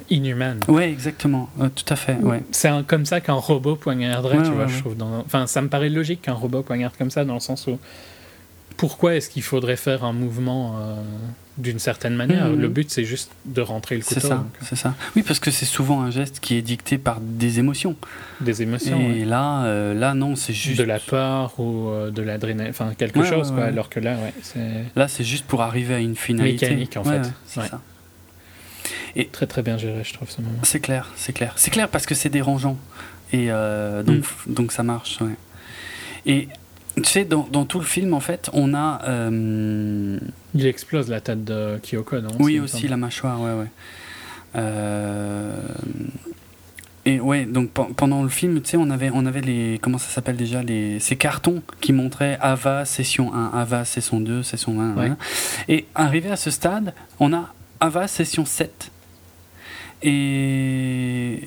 inhumaine. 0.10 0.60
Ouais, 0.68 0.92
exactement, 0.92 1.48
tout 1.58 1.86
à 1.94 1.96
fait. 1.96 2.16
Ouais. 2.16 2.44
C'est 2.52 2.68
un- 2.68 2.84
comme 2.84 3.06
ça 3.06 3.22
qu'un 3.22 3.34
robot 3.36 3.78
poignarderait, 3.78 4.38
Ouais, 4.40 4.44
tu 4.44 4.50
ouais, 4.50 4.56
vois, 4.56 4.66
ouais. 4.66 4.72
je 4.74 4.80
trouve. 4.80 4.98
Dans... 4.98 5.20
Enfin, 5.26 5.48
ça 5.48 5.62
me 5.62 5.70
paraît 5.70 5.88
logique 5.90 6.24
qu'un 6.24 6.34
robot 6.34 6.64
poignarde 6.64 6.94
comme 6.98 7.10
ça, 7.12 7.24
dans 7.24 7.36
le 7.36 7.40
sens 7.40 7.68
où 7.68 7.80
pourquoi 8.76 9.16
est-ce 9.16 9.30
qu'il 9.30 9.44
faudrait 9.44 9.78
faire 9.78 10.04
un 10.04 10.12
mouvement 10.12 10.76
d'une 11.58 11.80
certaine 11.80 12.16
manière 12.16 12.48
Mhm. 12.48 12.60
Le 12.60 12.68
but, 12.68 12.92
c'est 12.92 13.06
juste 13.06 13.32
de 13.46 13.62
rentrer 13.62 13.96
le 13.96 14.02
C'est 14.02 14.16
couteau. 14.16 14.28
ça, 14.28 14.36
donc, 14.36 14.52
c'est 14.62 14.76
ça. 14.76 14.94
Oui, 15.16 15.24
parce 15.24 15.40
que 15.40 15.52
c'est 15.52 15.66
souvent 15.66 16.02
un 16.02 16.12
geste 16.12 16.40
qui 16.42 16.56
est 16.56 16.62
dicté 16.62 16.98
par 16.98 17.20
des 17.22 17.60
émotions. 17.60 17.96
des 18.42 18.62
émotions, 18.62 19.00
et 19.00 19.20
ouais. 19.20 19.26
là, 19.26 19.64
euh, 19.66 19.94
là 19.94 20.14
non, 20.14 20.36
c'est 20.36 20.52
juste. 20.54 20.78
de 20.78 20.84
la 20.84 21.00
peur 21.00 21.58
ou 21.60 21.88
euh, 21.90 22.12
de 22.12 22.22
l'adrénaline, 22.22 22.72
enfin 22.72 22.94
quelque 22.98 23.20
Ouais, 23.20 23.30
chose, 23.30 23.52
ouais, 23.52 23.56
quoi, 23.56 23.66
alors 23.66 23.88
que 23.90 24.00
là, 24.02 24.16
ouais, 24.16 24.34
c'est 24.42 24.60
Là, 24.98 25.08
c'est 25.08 25.24
juste 25.24 25.46
pour 25.46 25.62
arriver 25.62 25.94
à 25.94 26.00
une 26.00 26.16
finalité. 26.18 26.68
Mécanique, 26.70 26.98
en 26.98 27.04
fait. 27.06 27.22
c'est 27.48 27.62
ça. 27.62 27.80
très 29.32 29.48
très 29.48 29.62
bien 29.62 29.78
géré, 29.78 30.04
je 30.04 30.14
trouve, 30.14 30.30
ce 30.30 30.42
moment. 30.42 30.60
C'est 30.64 30.80
clair, 30.82 31.12
c'est 31.16 31.34
clair. 31.34 31.54
C'est 31.56 31.72
clair 31.72 31.88
parce 31.90 32.06
que 32.06 32.16
c'est 32.16 32.30
dérangeant. 32.30 32.78
Et 33.32 33.48
euh, 33.50 34.04
donc, 34.04 34.24
Mm. 34.46 34.54
donc 34.54 34.72
ça 34.72 34.84
marche, 34.84 35.20
ouais. 35.22 35.36
Et 36.26 36.48
tu 36.96 37.04
sais, 37.04 37.26
dans, 37.26 37.48
dans 37.52 37.66
tout 37.66 37.80
le 37.80 37.86
film, 37.86 38.14
en 38.14 38.20
fait, 38.20 38.50
on 38.54 38.74
a. 38.74 39.02
euh, 39.08 40.18
Il 40.54 40.66
explose 40.66 41.10
la 41.10 41.20
tête 41.22 41.44
de 41.44 41.78
Kyoko, 41.84 42.20
non 42.22 42.30
oui, 42.40 42.60
aussi 42.60 42.88
la 42.88 42.98
mâchoire, 42.98 43.42
ouais, 43.42 43.54
ouais. 43.54 43.68
Euh, 44.56 45.60
et 47.08 47.20
ouais, 47.20 47.46
donc 47.46 47.70
pe- 47.72 47.94
pendant 47.96 48.24
le 48.24 48.30
film, 48.30 48.62
tu 48.62 48.70
sais, 48.72 48.78
on 48.78 48.90
avait, 48.90 49.12
on 49.14 49.26
avait 49.26 49.42
les. 49.42 49.78
Comment 49.82 49.98
ça 49.98 50.08
s'appelle 50.10 50.38
déjà 50.38 50.64
les, 50.64 51.00
Ces 51.00 51.18
cartons 51.18 51.62
qui 51.82 51.92
montraient 51.94 52.38
Ava 52.42 52.86
session 52.86 53.34
1, 53.34 53.52
Ava 53.54 53.84
session 53.86 54.20
2, 54.22 54.42
session 54.44 54.80
1. 54.80 54.88
Ouais. 54.88 54.94
voilà. 54.96 55.18
Et 55.68 55.86
arrivé 55.94 56.32
à 56.32 56.36
ce 56.38 56.50
stade, 56.50 56.94
on 57.20 57.34
a 57.34 57.54
Ava 57.80 58.08
session 58.08 58.46
7. 58.46 58.90
Et. 60.04 61.42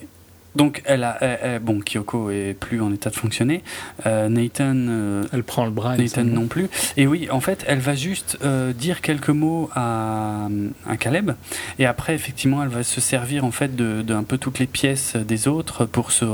Donc, 0.59 0.83
elle 0.85 1.05
a. 1.05 1.17
elle- 1.21 1.39
elle- 1.43 1.59
bon, 1.61 1.81
Kyoko 1.81 2.31
est 2.31 2.55
plus 2.59 2.83
en 2.83 2.93
état 2.93 3.11
de 3.11 3.15
fonctionner. 3.15 3.63
Euh, 4.07 4.29
Nathan. 4.29 4.75
euh, 4.77 5.25
Elle 5.33 5.45
prend 5.45 5.65
le 5.65 5.71
bras. 5.71 5.97
Nathan 5.97 6.25
non 6.25 6.47
plus. 6.49 6.67
Et 6.97 7.07
oui, 7.07 7.29
en 7.31 7.41
fait, 7.41 7.65
elle 7.69 7.79
va 7.79 7.95
juste 7.95 8.37
euh, 8.45 8.73
dire 8.73 9.01
quelques 9.01 9.29
mots 9.31 9.71
à, 9.75 10.49
à 10.87 10.97
Caleb. 10.97 11.31
Et 11.79 11.87
après, 11.87 12.15
effectivement, 12.15 12.63
elle 12.63 12.69
va 12.69 12.83
se 12.83 13.01
servir 13.01 13.45
en 13.45 13.51
fait 13.53 13.75
de, 13.77 14.03
de 14.03 14.13
un 14.15 14.25
peu 14.25 14.37
toutes 14.37 14.59
les 14.59 14.67
pièces 14.67 15.15
des 15.17 15.47
autres 15.49 15.85
pour 15.87 16.11
se, 16.13 16.27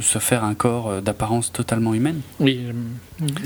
se 0.00 0.18
faire 0.18 0.42
un 0.42 0.54
corps 0.54 1.02
d'apparence 1.02 1.52
totalement 1.52 1.92
humaine. 1.94 2.20
Oui, 2.40 2.60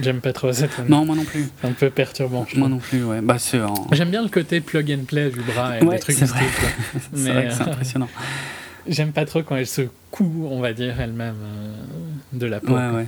j'aime- 0.01 0.20
pas 0.20 0.32
trop 0.32 0.52
cette. 0.52 0.89
Non, 0.89 1.05
moi 1.05 1.16
non 1.16 1.24
plus. 1.24 1.48
Un 1.65 1.73
peu 1.73 1.90
perturbant. 1.90 2.47
je 2.48 2.59
Moi 2.59 2.69
non 2.69 2.78
plus, 2.78 3.02
ouais. 3.02 3.20
Bah, 3.20 3.36
en- 3.55 3.86
J'aime 3.93 4.11
bien 4.11 4.23
le 4.23 4.28
côté 4.28 4.61
plug 4.61 4.93
and 4.93 5.05
play 5.07 5.31
du 5.31 5.40
bras 5.40 5.78
et 5.78 5.82
Ouais, 5.82 5.97
des 5.97 6.01
trucs 6.01 6.16
c'est 6.16 6.27
vrai. 6.27 6.40
vrai 7.12 7.47
que 7.48 7.52
c'est 7.55 7.62
impressionnant. 7.62 8.09
J'aime 8.86 9.12
pas 9.12 9.24
trop 9.27 9.43
quand 9.43 9.57
elle 9.57 9.66
se 9.66 9.82
coud, 10.11 10.47
on 10.51 10.61
va 10.61 10.73
dire, 10.73 11.01
elle-même 11.01 11.36
euh, 11.43 11.73
de 12.32 12.47
la 12.47 12.61
peau. 12.61 12.73
Ouais, 12.74 12.89
ouais. 12.90 13.07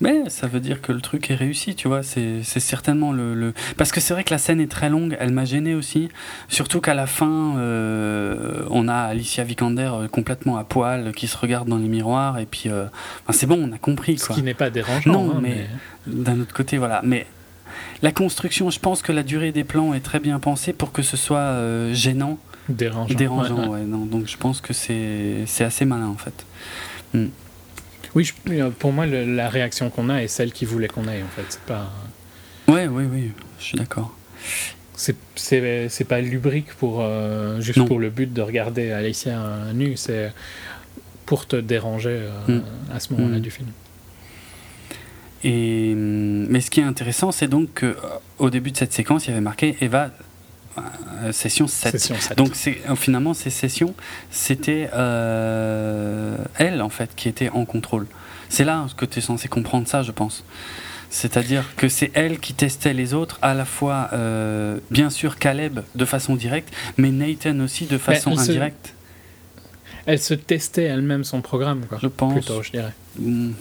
Mais 0.00 0.28
ça 0.28 0.48
veut 0.48 0.58
dire 0.60 0.82
que 0.82 0.90
le 0.92 1.00
truc 1.00 1.30
est 1.30 1.36
réussi, 1.36 1.76
tu 1.76 1.86
vois. 1.86 2.02
C'est 2.02 2.42
certainement 2.42 3.12
le, 3.12 3.32
le- 3.34 3.54
Parce 3.76 3.92
que 3.92 4.00
c'est 4.00 4.12
vrai 4.12 4.24
que 4.24 4.30
la 4.30 4.38
scène 4.38 4.60
est 4.60 4.70
très 4.70 4.90
longue, 4.90 5.16
elle 5.20 5.30
m'a 5.32 5.44
gêné 5.44 5.74
aussi. 5.74 6.08
Surtout 6.48 6.80
qu'à 6.80 6.94
la 6.94 7.06
fin, 7.06 7.56
euh, 7.58 8.64
on 8.70 8.88
a 8.88 8.94
Alicia 8.96 9.44
Vikander 9.44 9.90
euh, 9.94 10.08
complètement 10.08 10.56
à 10.58 10.64
poil, 10.64 11.12
qui 11.12 11.26
se 11.28 11.36
regarde 11.36 11.68
dans 11.68 11.78
les 11.78 11.88
miroirs, 11.88 12.38
et 12.40 12.46
puis. 12.46 12.64
euh, 12.66 12.86
c'est 13.30 13.46
bon, 13.46 13.68
on 13.70 13.72
a 13.72 13.78
compris, 13.78 14.18
Ce 14.18 14.26
quoi. 14.26 14.36
qui 14.36 14.42
n'est 14.42 14.52
pas 14.52 14.68
dérangeant. 14.68 15.12
Non, 15.12 15.36
hein, 15.36 15.40
mais- 15.40 15.66
D'un 16.06 16.40
autre 16.40 16.52
côté, 16.52 16.76
voilà. 16.76 17.00
Mais 17.04 17.24
la 18.02 18.10
construction, 18.12 18.70
je 18.70 18.80
pense 18.80 19.00
que 19.00 19.12
la 19.12 19.22
durée 19.22 19.52
des 19.52 19.64
plans 19.64 19.94
est 19.94 20.00
très 20.00 20.18
bien 20.20 20.38
pensée 20.40 20.72
pour 20.72 20.92
que 20.92 21.02
ce 21.02 21.16
soit 21.16 21.38
euh, 21.38 21.94
gênant, 21.94 22.38
dérangeant. 22.68 23.14
dérangeant. 23.14 23.56
Ouais, 23.56 23.62
ouais. 23.62 23.68
ouais, 23.80 23.84
non. 23.84 24.06
Donc 24.06 24.26
je 24.28 24.36
pense 24.36 24.60
que 24.60 24.72
c'est 24.72 25.44
assez 25.60 25.84
malin, 25.84 26.08
en 26.08 26.16
fait. 26.16 26.46
Oui, 28.14 28.24
je- 28.24 28.32
euh, 28.52 28.70
pour 28.70 28.92
moi, 28.92 29.06
le- 29.06 29.24
la 29.34 29.48
réaction 29.48 29.90
qu'on 29.90 30.08
a 30.08 30.22
est 30.22 30.28
celle 30.28 30.52
qu'il 30.52 30.68
voulait 30.68 30.88
qu'on 30.88 31.08
ait, 31.08 31.22
en 31.22 31.28
fait. 31.34 31.44
C'est 31.48 31.60
pas. 31.62 31.90
Ouais, 32.68 32.86
oui, 32.86 33.04
oui, 33.10 33.32
je 33.58 33.64
suis 33.64 33.78
d'accord. 33.78 34.14
C'est, 34.96 36.04
pas 36.06 36.20
lubrique 36.20 36.72
pour 36.74 37.00
euh, 37.00 37.60
juste 37.60 37.78
Non. 37.78 37.86
pour 37.86 37.98
le 37.98 38.10
but 38.10 38.32
de 38.32 38.40
regarder 38.42 38.92
Alicia 38.92 39.40
nue, 39.74 39.96
c'est 39.96 40.32
pour 41.26 41.46
te 41.46 41.56
déranger 41.56 42.10
euh, 42.48 42.58
Mm. 42.60 42.62
à 42.94 43.00
ce 43.00 43.12
moment-là 43.12 43.38
Mm. 43.38 43.42
du 43.42 43.50
film. 43.50 43.68
Et, 45.42 45.94
mais 45.94 46.60
ce 46.60 46.70
qui 46.70 46.80
est 46.80 46.84
intéressant, 46.84 47.32
c'est 47.32 47.48
donc 47.48 47.84
qu'au 48.38 48.50
début 48.50 48.70
de 48.70 48.76
cette 48.76 48.92
séquence, 48.92 49.26
il 49.26 49.30
y 49.30 49.32
avait 49.32 49.40
marqué 49.42 49.76
Eva, 49.80 50.10
session 51.32 51.66
7. 51.66 51.92
Session 51.98 52.16
7. 52.18 52.36
Donc 52.38 52.52
euh, 52.66 52.96
finalement, 52.96 53.34
ces 53.34 53.50
sessions, 53.50 53.94
c'était 54.30 54.90
euh, 54.94 56.36
elle, 56.58 56.82
en 56.82 56.88
fait, 56.88 57.10
qui 57.14 57.28
était 57.28 57.48
en 57.50 57.64
contrôle. 57.64 58.06
C'est 58.48 58.64
là 58.64 58.86
que 58.96 59.04
tu 59.04 59.18
es 59.18 59.22
censé 59.22 59.48
comprendre 59.48 59.88
ça, 59.88 60.02
je 60.02 60.12
pense. 60.12 60.44
C'est-à-dire 61.10 61.64
que 61.76 61.88
c'est 61.88 62.10
elle 62.14 62.38
qui 62.40 62.54
testait 62.54 62.92
les 62.92 63.14
autres, 63.14 63.38
à 63.40 63.54
la 63.54 63.64
fois, 63.64 64.08
euh, 64.12 64.78
bien 64.90 65.10
sûr, 65.10 65.38
Caleb 65.38 65.80
de 65.94 66.04
façon 66.04 66.34
directe, 66.34 66.74
mais 66.96 67.10
Nathan 67.12 67.60
aussi 67.60 67.86
de 67.86 67.98
façon 67.98 68.32
elle 68.32 68.38
se- 68.38 68.42
indirecte, 68.50 68.94
Elle 70.06 70.18
se 70.20 70.34
testait 70.34 70.82
elle-même 70.84 71.22
son 71.24 71.40
programme, 71.40 71.86
quoi. 71.86 71.98
je 72.02 72.08
pense. 72.08 72.32
Plutôt, 72.34 72.62
je 72.62 72.72
dirais. 72.72 72.92
Hum, 73.20 73.54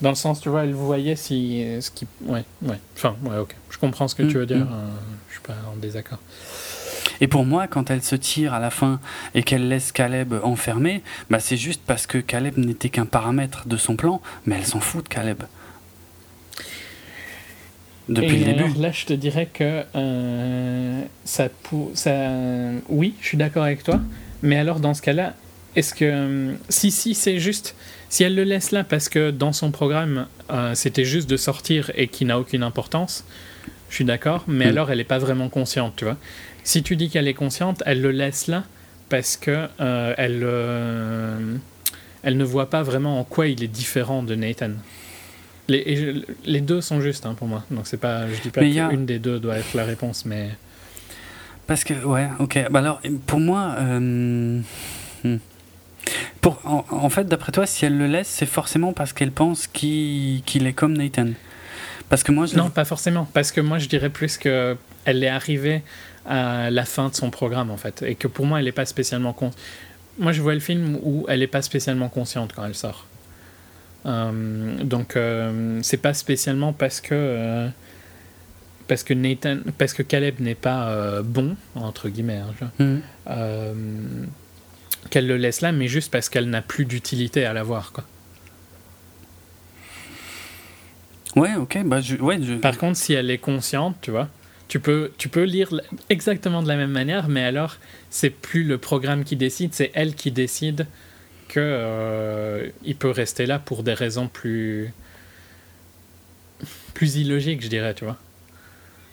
Dans 0.00 0.10
le 0.10 0.14
sens, 0.16 0.40
tu 0.40 0.48
vois, 0.48 0.62
elle 0.64 0.74
voyait 0.74 1.16
si 1.16 1.64
ce 1.80 1.90
qui, 1.90 2.06
ouais, 2.24 2.44
ouais. 2.62 2.78
Enfin, 2.96 3.14
ouais, 3.24 3.36
ok. 3.38 3.54
Je 3.70 3.78
comprends 3.78 4.06
ce 4.08 4.14
que 4.14 4.22
tu 4.22 4.36
Mm, 4.36 4.40
veux 4.40 4.46
dire. 4.46 4.58
mm. 4.58 4.62
euh, 4.72 4.88
je 5.28 5.32
suis 5.34 5.42
pas 5.42 5.54
en 5.72 5.76
désaccord. 5.76 6.18
Et 7.22 7.28
pour 7.28 7.44
moi, 7.46 7.68
quand 7.68 7.90
elle 7.90 8.02
se 8.02 8.16
tire 8.16 8.52
à 8.52 8.58
la 8.60 8.70
fin 8.70 8.98
et 9.34 9.42
qu'elle 9.44 9.68
laisse 9.68 9.92
Caleb 9.92 10.34
enfermé, 10.42 11.02
bah 11.30 11.38
c'est 11.40 11.56
juste 11.56 11.80
parce 11.86 12.06
que 12.06 12.18
Caleb 12.18 12.58
n'était 12.58 12.88
qu'un 12.90 13.06
paramètre 13.06 13.66
de 13.68 13.76
son 13.78 13.94
plan, 13.96 14.20
mais 14.44 14.56
elle 14.56 14.66
s'en 14.66 14.80
fout 14.80 15.04
de 15.04 15.08
Caleb. 15.08 15.44
Depuis 18.08 18.34
Et 18.34 18.38
le 18.40 18.44
début. 18.46 18.64
alors 18.64 18.78
là, 18.78 18.90
je 18.92 19.06
te 19.06 19.12
dirais 19.12 19.48
que 19.52 19.84
euh, 19.94 21.02
ça, 21.24 21.48
oui, 22.88 23.14
je 23.20 23.26
suis 23.26 23.38
d'accord 23.38 23.62
avec 23.62 23.84
toi. 23.84 24.00
Mais 24.42 24.56
alors, 24.56 24.80
dans 24.80 24.92
ce 24.92 25.02
cas-là, 25.02 25.34
est-ce 25.76 25.94
que 25.94 26.04
euh, 26.04 26.52
si 26.68 26.90
si 26.90 27.14
c'est 27.14 27.38
juste, 27.38 27.76
si 28.08 28.24
elle 28.24 28.34
le 28.34 28.42
laisse 28.42 28.72
là 28.72 28.82
parce 28.82 29.08
que 29.08 29.30
dans 29.30 29.52
son 29.52 29.70
programme, 29.70 30.26
euh, 30.50 30.74
c'était 30.74 31.04
juste 31.04 31.30
de 31.30 31.36
sortir 31.36 31.92
et 31.94 32.08
qui 32.08 32.24
n'a 32.24 32.38
aucune 32.40 32.64
importance, 32.64 33.24
je 33.88 33.94
suis 33.94 34.04
d'accord. 34.04 34.42
Mais 34.48 34.66
Mm. 34.66 34.70
alors, 34.70 34.90
elle 34.90 34.98
n'est 34.98 35.04
pas 35.04 35.18
vraiment 35.20 35.48
consciente, 35.48 35.94
tu 35.96 36.04
vois. 36.04 36.16
Si 36.64 36.82
tu 36.82 36.96
dis 36.96 37.08
qu'elle 37.10 37.28
est 37.28 37.34
consciente, 37.34 37.82
elle 37.86 38.00
le 38.00 38.10
laisse 38.12 38.46
là 38.46 38.64
parce 39.08 39.36
que 39.36 39.68
euh, 39.80 40.14
elle, 40.16 40.40
euh, 40.42 41.56
elle 42.22 42.36
ne 42.36 42.44
voit 42.44 42.70
pas 42.70 42.82
vraiment 42.82 43.18
en 43.20 43.24
quoi 43.24 43.46
il 43.48 43.62
est 43.62 43.68
différent 43.68 44.22
de 44.22 44.34
Nathan. 44.34 44.70
Les, 45.68 45.82
et 45.86 45.96
je- 45.96 46.20
les 46.44 46.60
deux 46.60 46.80
sont 46.80 47.00
justes 47.00 47.26
hein, 47.26 47.34
pour 47.34 47.46
moi. 47.48 47.64
Donc 47.70 47.86
c'est 47.86 47.96
pas, 48.00 48.26
je 48.28 48.40
dis 48.42 48.50
pas 48.50 48.60
a- 48.62 48.88
qu'une 48.90 49.06
des 49.06 49.18
deux 49.18 49.38
doit 49.38 49.56
être 49.58 49.74
la 49.74 49.84
réponse, 49.84 50.24
mais 50.24 50.50
Parce 51.66 51.84
que, 51.84 51.94
ouais, 52.04 52.28
ok. 52.40 52.58
Bah 52.70 52.80
alors, 52.80 53.00
pour 53.26 53.38
moi, 53.40 53.76
euh, 53.78 54.60
hmm. 55.24 55.36
pour, 56.40 56.60
en, 56.64 56.84
en 56.90 57.08
fait, 57.10 57.24
d'après 57.26 57.52
toi, 57.52 57.66
si 57.66 57.84
elle 57.84 57.96
le 57.96 58.06
laisse, 58.06 58.28
c'est 58.28 58.46
forcément 58.46 58.92
parce 58.92 59.12
qu'elle 59.12 59.30
pense 59.30 59.66
qu'il 59.68 60.42
est 60.66 60.72
comme 60.72 60.96
Nathan. 60.96 61.28
Parce 62.08 62.22
que 62.24 62.32
moi, 62.32 62.46
je. 62.46 62.56
non, 62.56 62.68
pas 62.70 62.84
forcément. 62.84 63.28
Parce 63.32 63.52
que 63.52 63.60
moi 63.60 63.78
je 63.78 63.88
dirais 63.88 64.10
plus 64.10 64.36
que 64.36 64.76
elle 65.04 65.22
est 65.24 65.28
arrivée 65.28 65.82
à 66.26 66.70
la 66.70 66.84
fin 66.84 67.08
de 67.08 67.14
son 67.14 67.30
programme 67.30 67.70
en 67.70 67.76
fait, 67.76 68.02
et 68.02 68.14
que 68.14 68.28
pour 68.28 68.46
moi 68.46 68.58
elle 68.58 68.66
n'est 68.66 68.72
pas 68.72 68.86
spécialement 68.86 69.32
con. 69.32 69.50
Moi 70.18 70.32
je 70.32 70.42
vois 70.42 70.54
le 70.54 70.60
film 70.60 70.98
où 71.02 71.24
elle 71.28 71.40
n'est 71.40 71.46
pas 71.46 71.62
spécialement 71.62 72.08
consciente 72.08 72.52
quand 72.54 72.64
elle 72.64 72.74
sort. 72.74 73.06
Euh, 74.06 74.82
donc 74.82 75.16
euh, 75.16 75.78
c'est 75.82 75.96
pas 75.96 76.12
spécialement 76.14 76.72
parce 76.72 77.00
que 77.00 77.14
euh, 77.14 77.68
parce 78.88 79.04
que 79.04 79.14
Nathan, 79.14 79.58
parce 79.78 79.92
que 79.94 80.02
Caleb 80.02 80.40
n'est 80.40 80.54
pas 80.56 81.22
bon 81.22 81.56
entre 81.74 82.08
guillemets. 82.08 82.40
hein, 82.80 82.98
euh, 83.28 83.74
qu'elle 85.10 85.26
le 85.26 85.36
laisse 85.36 85.60
là, 85.60 85.72
mais 85.72 85.88
juste 85.88 86.12
parce 86.12 86.28
qu'elle 86.28 86.48
n'a 86.48 86.62
plus 86.62 86.84
d'utilité 86.84 87.44
à 87.44 87.52
l'avoir. 87.52 87.92
Quoi. 87.92 88.04
Ouais, 91.36 91.54
ok. 91.56 91.78
Bah, 91.84 92.00
je, 92.00 92.16
ouais, 92.16 92.38
je, 92.42 92.54
Par 92.54 92.76
contre, 92.78 92.96
si 92.96 93.12
elle 93.14 93.30
est 93.30 93.38
consciente, 93.38 93.96
tu 94.00 94.10
vois, 94.10 94.28
tu 94.72 94.80
peux, 94.80 95.12
tu 95.18 95.28
peux 95.28 95.42
lire 95.42 95.68
exactement 96.08 96.62
de 96.62 96.68
la 96.68 96.76
même 96.76 96.92
manière, 96.92 97.28
mais 97.28 97.44
alors 97.44 97.76
c'est 98.08 98.30
plus 98.30 98.64
le 98.64 98.78
programme 98.78 99.22
qui 99.22 99.36
décide, 99.36 99.74
c'est 99.74 99.90
elle 99.92 100.14
qui 100.14 100.30
décide 100.30 100.86
que 101.48 101.60
euh, 101.60 102.70
il 102.82 102.96
peut 102.96 103.10
rester 103.10 103.44
là 103.44 103.58
pour 103.58 103.82
des 103.82 103.92
raisons 103.92 104.28
plus 104.28 104.90
plus 106.94 107.16
illogiques, 107.16 107.62
je 107.62 107.68
dirais, 107.68 107.92
tu 107.92 108.04
vois, 108.06 108.16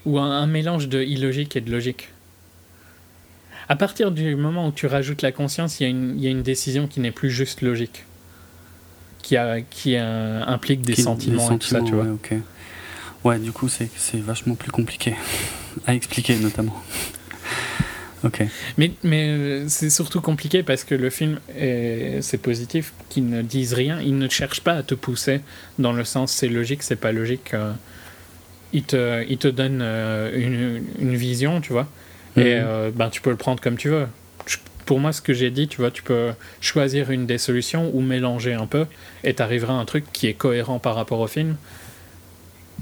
ou 0.05 0.17
un, 0.17 0.31
un 0.31 0.47
mélange 0.47 0.87
de 0.87 1.03
illogique 1.03 1.57
et 1.57 1.61
de 1.61 1.69
logique. 1.69 2.07
À 3.67 3.75
partir 3.75 4.11
du 4.11 4.37
moment 4.37 4.69
où 4.69 4.71
tu 4.71 4.85
rajoutes 4.87 5.21
la 5.23 5.33
conscience, 5.33 5.81
il 5.81 5.83
y 5.83 5.85
a 5.87 5.89
une, 5.89 6.13
il 6.17 6.23
y 6.23 6.27
a 6.27 6.31
une 6.31 6.41
décision 6.41 6.87
qui 6.87 7.01
n'est 7.01 7.11
plus 7.11 7.31
juste 7.31 7.59
logique, 7.63 8.05
qui, 9.23 9.35
a, 9.35 9.59
qui 9.59 9.97
euh, 9.97 10.41
implique 10.45 10.83
des 10.83 10.93
Qui- 10.93 11.01
sentiments, 11.01 11.51
et 11.51 11.59
tout 11.59 11.67
ça, 11.67 11.81
tu 11.81 11.91
vois. 11.95 12.05
Ouais. 12.05 12.39
Ouais, 13.23 13.37
du 13.39 13.51
coup, 13.51 13.67
c'est 13.69 13.89
vachement 14.21 14.55
plus 14.55 14.71
compliqué 14.71 15.15
à 15.87 15.93
expliquer, 15.93 16.35
notamment. 16.37 16.75
Ok. 18.25 18.43
Mais, 18.77 18.91
mais 19.01 19.29
euh, 19.29 19.65
c'est 19.69 19.89
surtout 19.89 20.19
compliqué 20.19 20.61
parce 20.61 20.83
que 20.83 20.93
le 20.93 21.09
film, 21.09 21.39
est- 21.57 22.19
c'est 22.21 22.37
positif, 22.37 22.91
qu'ils 23.07 23.29
ne 23.29 23.41
disent 23.41 23.73
rien, 23.73 24.01
ils 24.01 24.17
ne 24.17 24.27
cherchent 24.27 24.59
pas 24.59 24.73
à 24.73 24.83
te 24.83 24.93
pousser 24.93 25.39
dans 25.77 25.93
le 25.93 26.03
sens 26.03 26.29
c'est 26.33 26.49
logique, 26.49 26.83
c'est 26.83 26.97
pas 26.97 27.13
logique. 27.13 27.53
euh, 27.53 27.71
ils, 28.73 28.83
te, 28.83 29.25
ils 29.29 29.37
te 29.37 29.47
donnent 29.47 29.79
euh, 29.81 30.31
une, 30.35 30.83
une 30.99 31.15
vision, 31.15 31.61
tu 31.61 31.71
vois, 31.71 31.87
et 32.35 32.41
Mhm. 32.41 32.45
euh, 32.67 32.91
ben, 32.93 33.09
tu 33.09 33.21
peux 33.21 33.29
le 33.29 33.37
prendre 33.37 33.61
comme 33.61 33.77
tu 33.77 33.87
veux. 33.87 34.07
Pour 34.85 34.99
moi, 34.99 35.13
ce 35.13 35.21
que 35.21 35.33
j'ai 35.33 35.49
dit, 35.49 35.69
tu 35.69 35.77
vois, 35.77 35.89
tu 35.91 36.03
peux 36.03 36.31
choisir 36.59 37.11
une 37.11 37.25
des 37.25 37.37
solutions 37.37 37.89
ou 37.93 38.01
mélanger 38.01 38.53
un 38.53 38.65
peu 38.67 38.85
et 39.23 39.33
t'arriveras 39.33 39.73
à 39.75 39.77
un 39.77 39.85
truc 39.85 40.03
qui 40.11 40.27
est 40.27 40.33
cohérent 40.33 40.79
par 40.79 40.95
rapport 40.95 41.21
au 41.21 41.27
film 41.27 41.55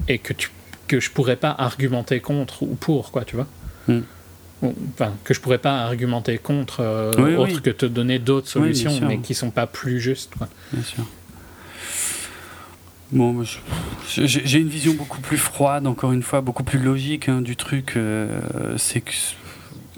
et 0.06 0.18
que, 0.18 0.32
tu, 0.32 0.50
que 0.86 1.00
je 1.00 1.10
pourrais 1.10 1.36
pas 1.36 1.50
argumenter 1.50 2.20
contre 2.20 2.62
ou 2.62 2.74
pour, 2.76 3.10
quoi, 3.10 3.24
tu 3.24 3.36
vois. 3.36 3.46
Ou- 3.88 4.74
Enfin, 4.94 5.12
que 5.24 5.34
je 5.34 5.40
pourrais 5.40 5.58
pas 5.58 5.82
argumenter 5.84 6.36
contre 6.38 6.80
euh, 6.80 7.12
Oui, 7.18 7.34
autre 7.36 7.52
oui. 7.56 7.62
que 7.62 7.70
te 7.70 7.86
donner 7.86 8.18
d'autres 8.18 8.48
solutions, 8.48 9.00
mais 9.06 9.18
qui 9.18 9.34
sont 9.34 9.50
pas 9.50 9.66
plus 9.68 10.00
justes, 10.00 10.32
quoi. 10.36 10.48
Bien 10.72 10.82
sûr. 10.82 11.04
Bon, 13.10 13.42
j'ai 14.06 14.58
une 14.58 14.68
vision 14.68 14.92
beaucoup 14.92 15.20
plus 15.22 15.38
froide, 15.38 15.86
encore 15.86 16.12
une 16.12 16.22
fois, 16.22 16.42
beaucoup 16.42 16.62
plus 16.64 16.78
logique 16.78 17.28
hein, 17.30 17.40
du 17.40 17.56
truc. 17.56 17.94
euh, 17.96 18.40
c'est 18.76 19.00
que 19.00 19.12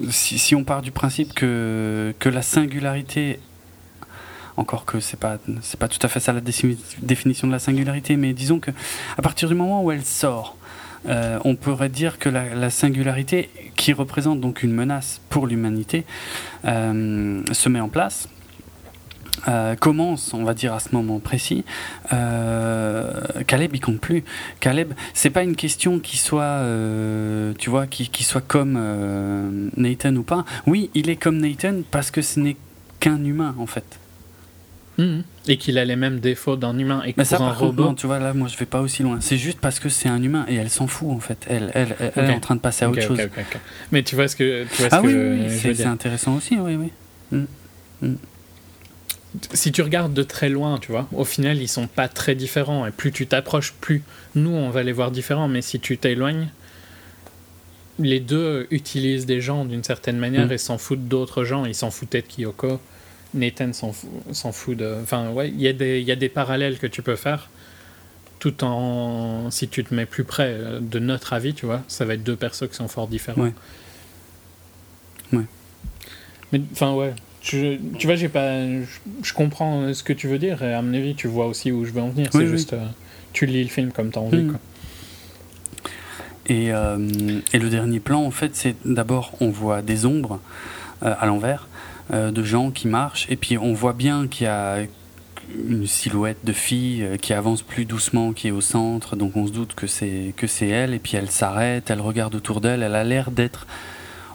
si, 0.09 0.39
si 0.39 0.55
on 0.55 0.63
part 0.63 0.81
du 0.81 0.91
principe 0.91 1.33
que, 1.33 2.13
que 2.19 2.29
la 2.29 2.41
singularité 2.41 3.39
encore 4.57 4.85
que 4.85 4.99
c'est 4.99 5.19
pas 5.19 5.37
pas 5.79 5.87
tout 5.87 5.99
à 6.01 6.07
fait 6.07 6.19
ça 6.19 6.33
la 6.33 6.41
définition 6.41 7.47
de 7.47 7.51
la 7.51 7.59
singularité, 7.59 8.15
mais 8.17 8.33
disons 8.33 8.59
que 8.59 8.71
à 9.17 9.21
partir 9.21 9.49
du 9.49 9.55
moment 9.55 9.83
où 9.83 9.91
elle 9.91 10.05
sort, 10.05 10.57
euh, 11.07 11.39
on 11.45 11.55
pourrait 11.55 11.89
dire 11.89 12.19
que 12.19 12.29
la, 12.29 12.69
singularité, 12.69 13.49
qui 13.75 13.93
représente 13.93 14.39
donc 14.39 14.63
une 14.63 14.73
menace 14.73 15.21
pour 15.29 15.47
l'humanité, 15.47 16.05
euh, 16.65 17.41
se 17.51 17.69
met 17.69 17.79
en 17.79 17.89
place. 17.89 18.29
Euh, 19.47 19.75
commence, 19.75 20.35
on 20.35 20.43
va 20.43 20.53
dire 20.53 20.71
à 20.71 20.79
ce 20.79 20.89
moment 20.93 21.19
précis, 21.19 21.65
Caleb 22.11 23.71
il 23.73 23.79
compte 23.79 23.99
plus. 23.99 24.23
Caleb, 24.59 24.93
c'est 25.15 25.31
pas 25.31 25.41
une 25.41 25.55
question 25.55 25.99
qui 25.99 26.17
soit, 26.17 26.61
qui, 27.57 28.23
soit 28.23 28.41
comme 28.41 29.71
Nathan 29.75 30.15
ou 30.15 30.23
pas. 30.23 30.45
Oui, 30.67 30.91
il 30.93 31.09
est 31.09 31.15
comme 31.15 31.39
Nathan 31.39 31.81
parce 31.89 32.11
que 32.11 32.21
ce 32.21 32.39
n'est 32.39 32.57
qu'un 32.99 33.23
humain 33.23 33.55
en 33.57 33.65
fait. 33.65 34.00
Mhm. 34.97 35.23
Et 35.47 35.57
qu'il 35.57 35.77
a 35.77 35.85
les 35.85 35.95
mêmes 35.95 36.19
défauts 36.19 36.55
d'un 36.55 36.77
humain 36.77 37.01
et 37.05 37.13
que 37.13 37.23
ça, 37.23 37.37
un 37.37 37.53
robot. 37.53 37.93
tu 37.93 38.07
vois, 38.07 38.19
là, 38.19 38.33
moi, 38.33 38.47
je 38.47 38.57
vais 38.57 38.65
pas 38.65 38.81
aussi 38.81 39.03
loin. 39.03 39.19
C'est 39.21 39.37
juste 39.37 39.59
parce 39.59 39.79
que 39.79 39.89
c'est 39.89 40.09
un 40.09 40.21
humain 40.21 40.45
et 40.47 40.55
elle 40.55 40.69
s'en 40.69 40.87
fout, 40.87 41.09
en 41.09 41.19
fait. 41.19 41.45
Elle, 41.49 41.71
elle, 41.73 41.95
elle, 42.15 42.29
est 42.29 42.33
en 42.33 42.39
train 42.39 42.55
de 42.55 42.59
passer 42.59 42.85
à 42.85 42.89
autre 42.89 43.01
chose. 43.01 43.19
Mais 43.91 44.03
tu 44.03 44.15
vois 44.15 44.27
ce 44.27 44.35
que, 44.35 44.65
tu 44.65 44.81
vois 44.81 44.89
ah 44.91 45.01
ce 45.01 45.07
oui, 45.07 45.13
que 45.13 45.67
oui, 45.67 45.75
c'est 45.75 45.85
intéressant 45.85 46.35
aussi, 46.35 46.57
oui, 46.59 46.75
oui. 46.75 46.91
Mm. 47.31 48.07
Mm. 48.07 48.15
Si 49.53 49.71
tu 49.71 49.81
regardes 49.81 50.13
de 50.13 50.23
très 50.23 50.49
loin, 50.49 50.77
tu 50.77 50.91
vois, 50.91 51.07
au 51.13 51.23
final, 51.23 51.57
ils 51.57 51.69
sont 51.69 51.87
pas 51.87 52.09
très 52.09 52.35
différents. 52.35 52.85
Et 52.85 52.91
plus 52.91 53.13
tu 53.13 53.27
t'approches, 53.27 53.73
plus 53.79 54.03
nous, 54.35 54.51
on 54.51 54.69
va 54.69 54.83
les 54.83 54.91
voir 54.91 55.09
différents. 55.09 55.47
Mais 55.47 55.61
si 55.61 55.79
tu 55.79 55.97
t'éloignes, 55.97 56.49
les 57.97 58.19
deux 58.19 58.67
utilisent 58.71 59.25
des 59.25 59.39
gens 59.39 59.63
d'une 59.63 59.83
certaine 59.83 60.17
manière 60.17 60.47
mm. 60.47 60.51
et 60.51 60.57
s'en 60.57 60.77
foutent 60.77 61.07
d'autres 61.07 61.45
gens. 61.45 61.65
Ils 61.65 61.75
s'en 61.75 61.91
foutaient 61.91 62.21
de 62.21 62.27
Kyoko 62.27 62.81
Nathan 63.33 63.71
s'en 63.73 64.51
fout, 64.51 64.77
de. 64.77 64.97
Enfin, 65.01 65.31
ouais, 65.31 65.49
il 65.49 65.61
y, 65.61 65.67
a 65.67 65.73
des, 65.73 66.01
y 66.01 66.11
a 66.11 66.15
des 66.15 66.29
parallèles 66.29 66.77
que 66.77 66.87
tu 66.87 67.01
peux 67.01 67.15
faire, 67.15 67.49
tout 68.39 68.63
en. 68.63 69.49
Si 69.51 69.67
tu 69.67 69.83
te 69.83 69.93
mets 69.93 70.05
plus 70.05 70.23
près 70.23 70.57
de 70.81 70.99
notre 70.99 71.33
avis, 71.33 71.53
tu 71.53 71.65
vois, 71.65 71.81
ça 71.87 72.05
va 72.05 72.15
être 72.15 72.23
deux 72.23 72.35
persos 72.35 72.67
qui 72.67 72.75
sont 72.75 72.87
fort 72.87 73.07
différents. 73.07 73.41
Ouais. 73.41 73.53
ouais. 75.33 75.45
Mais, 76.51 76.61
enfin, 76.73 76.93
ouais. 76.93 77.13
tu 77.41 77.79
vois, 78.03 78.15
j'ai 78.15 78.29
pas. 78.29 78.65
Je, 79.23 79.33
comprends 79.33 79.93
ce 79.93 80.03
que 80.03 80.13
tu 80.13 80.27
veux 80.27 80.39
dire, 80.39 80.61
et 80.63 80.73
à 80.73 80.81
mon 80.81 80.93
avis, 80.93 81.15
tu 81.15 81.27
vois 81.27 81.47
aussi 81.47 81.71
où 81.71 81.85
je 81.85 81.91
veux 81.91 82.01
en 82.01 82.09
venir. 82.09 82.29
C'est 82.31 82.47
juste. 82.47 82.73
Euh, 82.73 82.85
tu 83.33 83.45
lis 83.45 83.63
le 83.63 83.69
film 83.69 83.91
comme 83.91 84.11
tu 84.11 84.19
as 84.19 84.21
envie, 84.21 84.43
mm. 84.43 84.51
quoi. 84.51 84.59
Et, 86.47 86.73
euh, 86.73 86.97
et, 87.53 87.59
le 87.59 87.69
dernier 87.69 87.99
plan, 87.99 88.23
en 88.23 88.31
fait, 88.31 88.55
c'est 88.55 88.75
d'abord, 88.83 89.33
on 89.39 89.49
voit 89.49 89.81
des 89.81 90.05
ombres 90.05 90.41
euh, 91.03 91.13
à 91.19 91.25
l'envers. 91.25 91.67
Euh, 92.13 92.31
de 92.31 92.43
gens 92.43 92.71
qui 92.71 92.89
marchent. 92.89 93.25
Et 93.29 93.37
puis 93.37 93.57
on 93.57 93.73
voit 93.73 93.93
bien 93.93 94.27
qu'il 94.27 94.43
y 94.43 94.49
a 94.49 94.79
une 95.69 95.87
silhouette 95.87 96.39
de 96.43 96.51
fille 96.51 97.03
euh, 97.03 97.15
qui 97.15 97.31
avance 97.31 97.61
plus 97.61 97.85
doucement, 97.85 98.33
qui 98.33 98.49
est 98.49 98.51
au 98.51 98.59
centre. 98.59 99.15
Donc 99.15 99.37
on 99.37 99.47
se 99.47 99.53
doute 99.53 99.75
que 99.75 99.87
c'est 99.87 100.33
que 100.35 100.45
c'est 100.45 100.67
elle. 100.67 100.93
Et 100.93 100.99
puis 100.99 101.15
elle 101.15 101.31
s'arrête, 101.31 101.89
elle 101.89 102.01
regarde 102.01 102.35
autour 102.35 102.59
d'elle. 102.59 102.83
Elle 102.83 102.95
a 102.95 103.05
l'air 103.05 103.31
d'être 103.31 103.65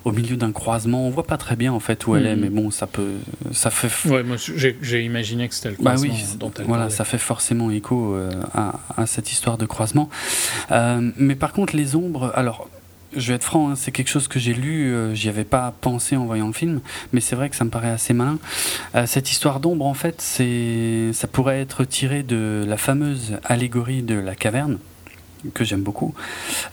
au 0.06 0.12
milieu 0.12 0.38
d'un 0.38 0.52
croisement. 0.52 1.06
On 1.06 1.10
voit 1.10 1.26
pas 1.26 1.36
très 1.36 1.54
bien 1.54 1.70
en 1.70 1.80
fait 1.80 2.06
où 2.06 2.16
elle 2.16 2.24
est, 2.24 2.36
mm. 2.36 2.40
mais 2.40 2.48
bon, 2.48 2.70
ça 2.70 2.86
peut, 2.86 3.16
ça 3.52 3.68
fait. 3.68 4.08
Ouais, 4.08 4.22
moi 4.22 4.36
j'ai 4.38 5.04
imaginé 5.04 5.46
que 5.46 5.54
c'était 5.54 5.70
le 5.70 5.76
croisement 5.76 6.08
bah 6.08 6.18
oui, 6.18 6.38
dont 6.38 6.52
elle 6.58 6.64
Voilà, 6.64 6.88
ça 6.88 7.04
fait 7.04 7.18
forcément 7.18 7.70
écho 7.70 8.14
euh, 8.14 8.30
à, 8.54 8.80
à, 8.96 9.04
cette 9.04 9.32
histoire 9.32 9.58
de 9.58 9.66
croisement. 9.66 10.08
mais 10.70 11.34
par 11.34 11.52
contre, 11.52 11.76
les 11.76 11.94
ombres, 11.94 12.32
alors 12.34 12.70
je 13.16 13.28
vais 13.28 13.34
être 13.34 13.44
franc, 13.44 13.70
hein, 13.70 13.74
c'est 13.76 13.90
quelque 13.90 14.08
chose 14.08 14.28
que 14.28 14.38
j'ai 14.38 14.54
lu, 14.54 14.94
euh, 14.94 15.14
j'y 15.14 15.28
avais 15.28 15.44
pas 15.44 15.74
pensé 15.80 16.16
en 16.16 16.26
voyant 16.26 16.46
le 16.46 16.52
film, 16.52 16.80
mais 17.12 17.20
c'est 17.20 17.36
vrai 17.36 17.48
que 17.48 17.56
ça 17.56 17.64
me 17.64 17.70
paraît 17.70 17.90
assez 17.90 18.14
malin. 18.14 18.38
Euh, 18.94 19.06
cette 19.06 19.30
histoire 19.30 19.60
d'ombre, 19.60 19.86
en 19.86 19.94
fait, 19.94 20.20
ça 20.20 21.26
pourrait 21.26 21.60
être 21.60 21.84
tiré 21.84 22.22
de 22.22 22.64
la 22.66 22.76
fameuse 22.76 23.38
allégorie 23.44 24.02
de 24.02 24.14
la 24.14 24.34
caverne, 24.34 24.78
que 25.54 25.64
j'aime 25.64 25.82
beaucoup. 25.82 26.14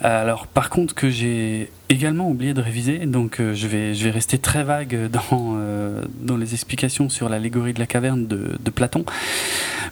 Euh, 0.04 0.22
alors, 0.22 0.48
par 0.48 0.70
contre, 0.70 0.94
que 0.94 1.10
j'ai 1.10 1.72
également 1.90 2.30
oublié 2.30 2.54
de 2.54 2.62
réviser, 2.62 3.00
donc 3.06 3.38
je, 3.40 3.68
vais, 3.68 3.94
je 3.94 4.04
vais 4.04 4.12
rester 4.12 4.38
très 4.38 4.64
vague 4.64 5.10
dans, 5.12 6.38
les 6.38 6.54
explications 6.54 7.10
sur 7.10 7.30
l'allégorie 7.30 7.74
de 7.74 7.80
la 7.80 7.88
caverne 7.88 8.28
de 8.28 8.70
Platon. 8.70 9.06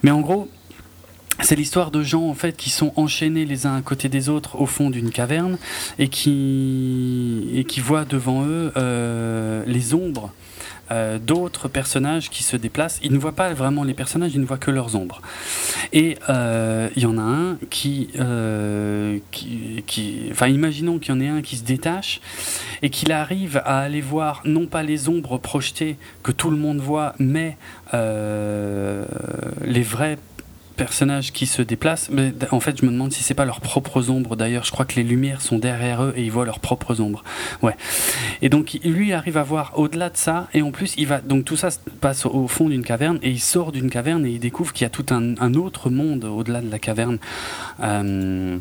Mais 0.04 0.12
en 0.12 0.22
gros, 0.22 0.50
c'est 1.42 1.56
l'histoire 1.56 1.92
de 1.92 2.04
gens 2.04 2.28
en 2.28 2.34
fait 2.34 2.56
qui 2.56 2.70
sont 2.70 2.94
enchaînés 2.96 3.46
les 3.46 3.66
uns 3.66 3.76
à 3.76 3.82
côté 3.82 4.10
des 4.10 4.30
autres 4.30 4.60
au 4.60 4.66
fond 4.66 4.90
d'une 4.90 5.12
caverne 5.12 5.58
et 6.00 6.08
qui 6.08 7.50
et 7.54 7.64
qui 7.64 7.80
voient 7.80 8.06
devant 8.06 8.46
eux 8.46 8.72
euh, 8.78 9.64
les 9.66 9.94
ombres 9.94 10.32
euh, 10.92 11.20
d'autres 11.20 11.70
personnages 11.70 12.30
qui 12.30 12.44
se 12.44 12.58
déplacent. 12.58 13.00
Ils 13.02 13.14
ne 13.14 13.18
voient 13.18 13.32
pas 13.32 13.54
vraiment 13.54 13.86
les 13.86 13.94
personnages, 13.94 14.34
ils 14.34 14.42
ne 14.42 14.46
voient 14.46 14.58
que 14.58 14.72
leurs 14.72 14.98
ombres. 14.98 15.22
Et 15.94 16.18
euh, 16.28 16.90
il 16.98 17.04
y 17.04 17.06
en 17.06 17.18
a 17.18 17.22
un 17.22 17.58
qui, 17.70 18.10
qui, 19.32 20.28
enfin, 20.32 20.48
imaginons 20.50 21.00
qu'il 21.00 21.16
y 21.16 21.18
en 21.18 21.22
ait 21.22 21.30
un 21.30 21.42
qui 21.42 21.56
se 21.56 21.64
détache 21.64 22.20
et 22.82 22.90
qu'il 22.90 23.14
arrive 23.14 23.62
à 23.64 23.80
aller 23.80 24.02
voir 24.02 24.42
non 24.44 24.66
pas 24.66 24.84
les 24.84 25.08
ombres 25.08 25.38
projetées 25.38 25.96
que 26.24 26.34
tout 26.34 26.52
le 26.52 26.58
monde 26.58 26.80
voit, 26.80 27.16
mais 27.20 27.56
les 27.94 29.84
vrais 29.84 30.18
personnages 30.82 31.32
qui 31.32 31.46
se 31.46 31.62
déplacent, 31.62 32.10
mais 32.10 32.34
en 32.50 32.60
fait, 32.60 32.82
je 32.82 32.86
me 32.88 32.92
demande 32.92 33.14
si 33.14 33.22
c'est 33.22 33.36
pas 33.36 33.46
leurs 33.46 33.62
propres 33.62 34.10
ombres. 34.10 34.36
D'ailleurs, 34.36 34.64
je 34.64 34.72
crois 34.72 34.86
que 34.86 34.96
les 34.96 35.04
lumières 35.04 35.40
sont 35.40 35.60
derrière 35.60 36.02
eux 36.02 36.14
et 36.16 36.24
ils 36.24 36.32
voient 36.32 36.44
leurs 36.44 36.60
propres 36.60 37.02
ombres. 37.02 37.24
Ouais. 37.62 37.76
Et 38.42 38.50
donc, 38.50 38.80
lui 38.84 39.14
arrive 39.14 39.38
à 39.38 39.44
voir 39.44 39.74
au-delà 39.76 40.10
de 40.10 40.18
ça, 40.18 40.48
et 40.56 40.64
en 40.64 40.72
plus, 40.72 40.96
il 40.98 41.06
va. 41.06 41.22
Donc, 41.22 41.46
tout 41.46 41.56
ça 41.56 41.70
passe 42.00 42.26
au 42.26 42.48
fond 42.48 42.68
d'une 42.68 42.84
caverne, 42.84 43.20
et 43.22 43.30
il 43.30 43.40
sort 43.40 43.72
d'une 43.72 43.92
caverne 43.92 44.26
et 44.26 44.32
il 44.32 44.40
découvre 44.40 44.74
qu'il 44.74 44.86
y 44.86 44.88
a 44.88 44.90
tout 44.90 45.06
un, 45.12 45.54
autre 45.54 45.92
monde 45.92 46.26
au-delà 46.26 46.62
de 46.62 46.72
la 46.72 46.80
caverne. 46.80 47.20
Euh, 47.82 48.58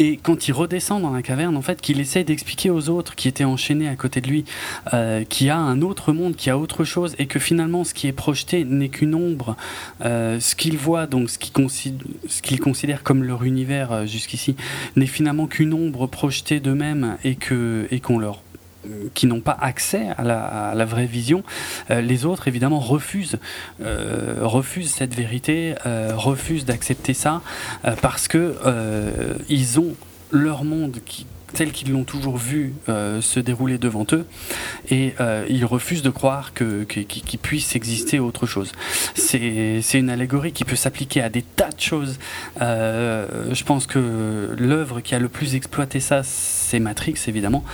et 0.00 0.16
quand 0.16 0.48
il 0.48 0.52
redescend 0.52 1.02
dans 1.02 1.10
la 1.10 1.20
caverne, 1.20 1.58
en 1.58 1.62
fait, 1.62 1.82
qu'il 1.82 2.00
essaye 2.00 2.24
d'expliquer 2.24 2.70
aux 2.70 2.88
autres 2.88 3.14
qui 3.14 3.28
étaient 3.28 3.44
enchaînés 3.44 3.86
à 3.86 3.96
côté 3.96 4.22
de 4.22 4.28
lui 4.28 4.46
euh, 4.94 5.24
qu'il 5.24 5.46
y 5.46 5.50
a 5.50 5.58
un 5.58 5.82
autre 5.82 6.14
monde, 6.14 6.36
qu'il 6.36 6.48
y 6.48 6.50
a 6.50 6.56
autre 6.56 6.84
chose, 6.84 7.14
et 7.18 7.26
que 7.26 7.38
finalement, 7.38 7.84
ce 7.84 7.92
qui 7.92 8.06
est 8.06 8.12
projeté 8.12 8.64
n'est 8.64 8.88
qu'une 8.88 9.14
ombre. 9.14 9.58
Euh, 10.00 10.40
ce 10.40 10.54
qu'ils 10.54 10.78
voient, 10.78 11.06
donc 11.06 11.28
ce 11.28 11.38
qu'ils 11.38 12.60
considèrent, 12.60 13.02
comme 13.02 13.24
leur 13.24 13.44
univers 13.44 13.92
euh, 13.92 14.06
jusqu'ici, 14.06 14.56
n'est 14.96 15.04
finalement 15.04 15.46
qu'une 15.46 15.74
ombre 15.74 16.06
projetée 16.06 16.60
d'eux-mêmes 16.60 17.18
et 17.22 17.36
qu'on 17.36 18.18
leur 18.18 18.40
qui 19.14 19.26
n'ont 19.26 19.40
pas 19.40 19.56
accès 19.60 20.08
à 20.16 20.24
la, 20.74 20.84
vraie 20.84 21.06
vision, 21.06 21.42
euh, 21.90 22.00
les 22.00 22.24
autres 22.24 22.48
évidemment 22.48 22.80
refusent, 22.80 23.38
euh, 23.82 24.38
refusent 24.40 24.92
cette 24.92 25.14
vérité, 25.14 25.74
euh, 25.86 26.12
refusent 26.14 26.64
d'accepter 26.64 27.14
ça 27.14 27.42
parce 28.02 28.28
que 28.28 28.56
ils 29.48 29.80
ont 29.80 29.94
leur 30.30 30.64
monde 30.64 30.98
qui 31.04 31.26
tels 31.52 31.72
qu'ils 31.72 31.92
l'ont 31.92 32.04
toujours 32.04 32.36
vu 32.36 32.72
euh, 32.88 33.20
se 33.20 33.40
dérouler 33.40 33.78
devant 33.78 34.06
eux, 34.12 34.26
et 34.90 35.14
euh, 35.20 35.46
ils 35.48 35.64
refusent 35.64 36.02
de 36.02 36.10
croire 36.10 36.52
qu'il 36.54 37.38
puisse 37.40 37.76
exister 37.76 38.18
autre 38.18 38.46
chose. 38.46 38.72
C'est 39.14 39.80
une 39.94 40.10
allégorie 40.10 40.52
qui 40.52 40.64
peut 40.64 40.76
s'appliquer 40.76 41.22
à 41.22 41.28
des 41.28 41.42
tas 41.42 41.70
de 41.70 41.80
choses. 41.80 42.18
Euh, 42.60 43.52
je 43.52 43.64
pense 43.64 43.86
que 43.86 44.54
l'œuvre 44.58 45.00
qui 45.00 45.14
a 45.14 45.18
le 45.18 45.28
plus 45.28 45.54
exploité 45.54 46.00
ça, 46.00 46.22
c'est 46.22 46.78
Matrix, 46.78 47.16
évidemment, 47.26 47.64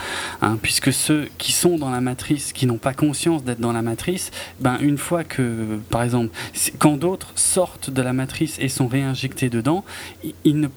hein, 0.43 0.59
puisque 0.61 0.93
ceux 0.93 1.29
qui 1.39 1.53
sont 1.53 1.79
dans 1.79 1.91
la 1.91 2.01
matrice, 2.01 2.53
qui 2.53 2.67
n'ont 2.67 2.79
pas 2.79 2.95
conscience 2.95 3.45
d'être 3.45 3.61
dans 3.61 3.73
la 3.73 3.83
matrice, 3.83 4.31
ben, 4.61 4.79
une 4.81 4.99
fois 4.99 5.25
que, 5.25 5.79
par 5.91 6.03
exemple, 6.03 6.31
quand 6.79 6.97
d'autres 6.97 7.33
sortent 7.35 7.91
de 7.91 8.03
la 8.03 8.13
matrice 8.13 8.57
et 8.59 8.69
sont 8.69 8.89
réinjectés 8.89 9.51
dedans, 9.51 9.85
ils 10.45 10.61
ne 10.61 10.69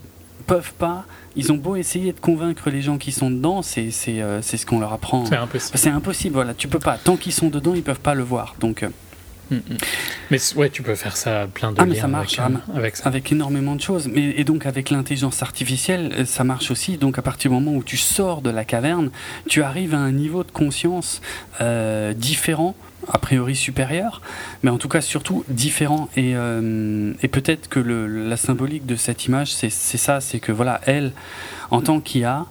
peuvent 0.48 0.74
pas 0.74 1.06
ils 1.40 1.52
ont 1.52 1.58
beau 1.58 1.76
essayer 1.76 2.12
de 2.12 2.20
convaincre 2.20 2.70
les 2.70 2.82
gens 2.82 2.98
qui 2.98 3.12
sont 3.12 3.32
dedans, 3.32 3.62
c'est 3.62 3.92
euh, 4.08 4.42
ce 4.42 4.66
qu'on 4.66 4.80
leur 4.80 4.94
apprend. 4.94 5.26
C'est 5.26 5.36
impossible. 5.36 5.78
C'est 5.78 5.90
impossible, 5.90 6.34
voilà. 6.34 6.54
Tu 6.54 6.68
peux 6.68 6.80
pas. 6.80 6.98
Tant 6.98 7.18
qu'ils 7.18 7.32
sont 7.32 7.50
dedans, 7.50 7.74
ils 7.74 7.84
peuvent 7.84 8.00
pas 8.00 8.14
le 8.14 8.24
voir. 8.24 8.56
Donc. 8.60 8.84
Euh, 8.84 8.90
mm, 9.52 9.56
mm. 9.56 9.78
Mais 10.32 10.40
ouais, 10.58 10.70
tu 10.70 10.84
peux 10.84 10.96
faire 10.96 11.16
ça 11.16 11.48
plein 11.48 11.72
de 11.72 11.78
ah, 11.80 11.86
mais 11.86 11.96
ça 11.96 12.08
marche 12.08 12.40
avec, 12.40 12.58
euh, 12.58 12.76
avec, 12.78 12.96
ça. 12.98 13.08
avec 13.08 13.32
énormément 13.32 13.76
de 13.76 13.82
choses. 13.82 14.08
Mais, 14.08 14.34
et 14.38 14.44
donc 14.44 14.66
avec 14.66 14.90
l'intelligence 14.90 15.42
artificielle, 15.42 16.28
ça 16.28 16.44
marche 16.44 16.72
aussi. 16.72 16.98
Donc 16.98 17.18
à 17.18 17.22
partir 17.22 17.50
du 17.50 17.56
moment 17.56 17.76
où 17.76 17.84
tu 17.84 17.98
sors 17.98 18.42
de 18.42 18.50
la 18.50 18.66
caverne, 18.66 19.10
tu 19.48 19.64
arrives 19.64 19.96
à 19.96 20.00
un 20.00 20.12
niveau 20.12 20.44
de 20.44 20.52
conscience 20.52 21.22
différent 22.16 22.76
a 23.08 23.18
priori 23.18 23.56
supérieur, 23.56 24.22
mais 24.64 24.70
en 24.70 24.78
tout 24.78 24.90
cas 24.90 25.02
surtout 25.02 25.44
différent. 25.48 26.10
Et, 26.16 26.36
euh, 26.36 27.14
et 27.22 27.28
peut-être 27.28 27.70
que 27.70 27.80
le, 27.80 28.08
la 28.08 28.38
symbolique 28.38 28.86
de 28.86 28.96
cette 28.96 29.26
image, 29.26 29.52
c'est 29.54 29.70
ça, 29.70 30.22
c'est 30.22 30.40
que 30.40 30.52
voilà, 30.52 30.82
elle, 30.86 31.14
en 31.72 31.82
tant 31.82 32.00
qu'IA, 32.00 32.46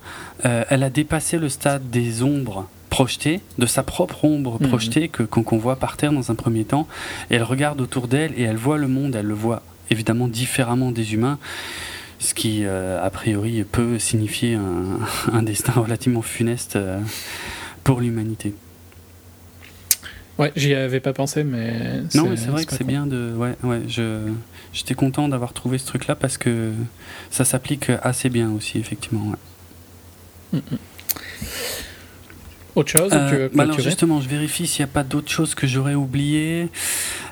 euh, 0.45 0.65
elle 0.69 0.83
a 0.83 0.91
dépassé 0.91 1.39
le 1.39 1.49
stade 1.49 1.91
des 1.91 2.23
ombres 2.23 2.69
projetées, 2.91 3.41
de 3.59 3.67
sa 3.67 3.83
propre 3.83 4.25
ombre 4.25 4.59
mhm. 4.61 4.69
projetée 4.69 5.09
que 5.09 5.23
qu'on 5.23 5.59
voit 5.59 5.77
par 5.77 5.97
terre 5.97 6.13
dans 6.13 6.31
un 6.31 6.35
premier 6.35 6.65
temps. 6.65 6.89
Et 7.31 7.37
elle 7.37 7.43
regarde 7.43 7.81
autour 7.81 8.09
d'elle 8.09 8.33
et 8.37 8.43
elle 8.43 8.57
voit 8.57 8.79
le 8.79 8.89
monde, 8.89 9.15
elle 9.15 9.27
le 9.27 9.35
voit 9.35 9.63
évidemment 9.91 10.29
différemment 10.29 10.91
des 10.91 11.15
humains 11.15 11.39
ce 12.21 12.35
qui 12.35 12.65
euh, 12.65 13.01
a 13.01 13.11
priori 13.11 13.63
peut 13.63 14.01
signifier 14.01 14.55
un, 14.55 14.99
un 15.33 15.43
destin 15.43 15.73
relativement 15.73 16.23
funeste 16.23 16.77
pour 17.85 18.01
l'humanité. 18.01 18.55
Ouais, 20.39 20.53
j'y 20.55 20.73
avais 20.75 21.01
pas 21.01 21.13
pensé, 21.13 21.43
mais. 21.43 22.03
Non, 22.15 22.29
mais 22.29 22.37
c'est 22.37 22.49
vrai 22.49 22.65
que 22.65 22.75
c'est 22.75 22.85
bien 22.85 23.07
de. 23.07 23.33
Ouais, 23.37 23.57
ouais, 23.63 23.83
je. 23.89 24.29
J'étais 24.73 24.95
content 24.95 25.29
d'avoir 25.29 25.53
trouvé 25.53 25.79
ce 25.79 25.87
truc-là 25.87 26.15
parce 26.15 26.39
que 26.39 26.73
ça 27.31 27.45
s'applique 27.45 27.91
assez 28.03 28.29
bien 28.29 28.51
aussi, 28.51 28.79
effectivement. 28.79 29.31
Ouais. 29.31 30.59
Mm, 30.61 30.75
mm. 30.75 30.79
Autre 32.79 32.91
chose 32.93 33.11
euh, 33.13 33.49
bah 33.53 33.65
alors 33.65 33.81
Justement, 33.81 34.21
je 34.21 34.29
vérifie 34.29 34.69
s'il 34.69 34.85
n'y 34.85 34.91
a 34.91 34.93
pas 34.93 35.03
d'autres 35.03 35.31
choses 35.31 35.57
que 35.57 35.67
j'aurais 35.67 35.95
oubliées. 35.95 36.69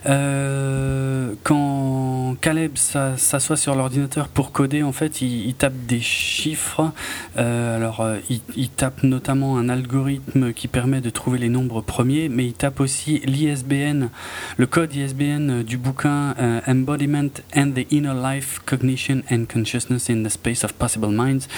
Euh, 0.09 1.33
quand 1.43 2.36
Caleb 2.41 2.76
s'assoit 2.76 3.57
sur 3.57 3.75
l'ordinateur 3.75 4.28
pour 4.28 4.52
coder, 4.52 4.83
en 4.83 4.93
fait, 4.93 5.20
il, 5.20 5.55
tape 5.55 5.75
des 5.86 6.01
chiffres. 6.01 6.93
Euh, 7.36 7.76
alors, 7.76 8.01
euh, 8.01 8.18
il, 8.57 8.68
tape 8.68 9.02
notamment 9.02 9.59
un 9.59 9.68
algorithme 9.68 10.52
qui 10.52 10.68
permet 10.68 11.01
de 11.01 11.10
trouver 11.10 11.39
les 11.39 11.49
nombres 11.49 11.81
premiers, 11.81 12.28
mais 12.28 12.47
il 12.47 12.52
tape 12.52 12.81
aussi 12.81 13.20
l'ISBN, 13.25 14.09
le 14.57 14.67
code 14.67 14.94
ISBN 14.94 15.62
du 15.62 15.76
bouquin 15.76 16.35
Embodiment 16.67 17.31
and 17.57 17.73
the 17.73 17.91
Inner 17.91 18.15
Life, 18.15 18.60
Cognition 18.67 19.23
and 19.31 19.44
Consciousness 19.52 20.10
in 20.10 20.23
the 20.23 20.28
Space 20.28 20.65
of 20.65 20.73
Possible 20.75 21.10
Minds, 21.10 21.49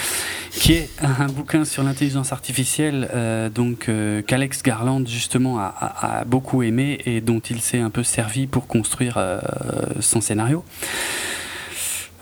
qui 0.51 0.73
est 0.73 0.89
un 1.01 1.27
bouquin 1.27 1.65
sur 1.65 1.83
l'intelligence 1.83 2.31
artificielle, 2.31 3.09
donc 3.53 3.89
qu'Alex 4.27 4.63
Garland 4.63 5.05
justement 5.07 5.59
a, 5.59 5.73
a 5.79 6.25
beaucoup 6.25 6.63
aimé 6.63 6.99
et 7.05 7.21
dont 7.21 7.39
il 7.39 7.61
s'est 7.61 7.79
un 7.79 7.89
peu 7.89 8.03
servi 8.03 8.38
pour 8.47 8.67
construire 8.67 9.15
euh, 9.17 9.39
son 9.99 10.21
scénario. 10.21 10.63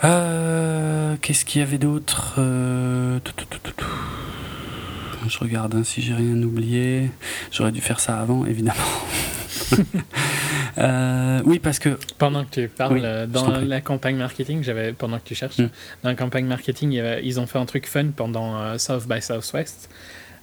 Euh, 0.03 1.15
qu'est-ce 1.21 1.45
qu'il 1.45 1.61
y 1.61 1.63
avait 1.63 1.77
d'autre 1.77 2.35
euh, 2.37 3.19
Je 5.27 5.37
regarde 5.39 5.75
hein, 5.75 5.83
si 5.83 6.01
j'ai 6.01 6.13
rien 6.13 6.41
oublié. 6.43 7.09
J'aurais 7.51 7.71
dû 7.71 7.81
faire 7.81 7.99
ça 7.99 8.19
avant, 8.19 8.45
évidemment. 8.45 8.75
oui, 11.45 11.59
parce 11.59 11.79
que. 11.79 11.97
Pendant 12.17 12.45
que 12.45 12.51
tu 12.51 12.67
parles, 12.67 13.27
dans 13.27 13.59
la 13.59 13.81
campagne 13.81 14.17
marketing, 14.17 14.63
j'avais 14.63 14.93
pendant 14.93 15.17
que 15.17 15.25
tu 15.25 15.35
cherches, 15.35 15.57
hmm. 15.57 15.69
dans 16.03 16.09
la 16.09 16.15
campagne 16.15 16.45
marketing, 16.45 17.01
ils 17.23 17.39
ont 17.39 17.47
fait 17.47 17.59
un 17.59 17.65
truc 17.65 17.87
fun 17.87 18.07
pendant 18.15 18.77
South 18.77 19.07
by 19.07 19.21
Southwest. 19.21 19.89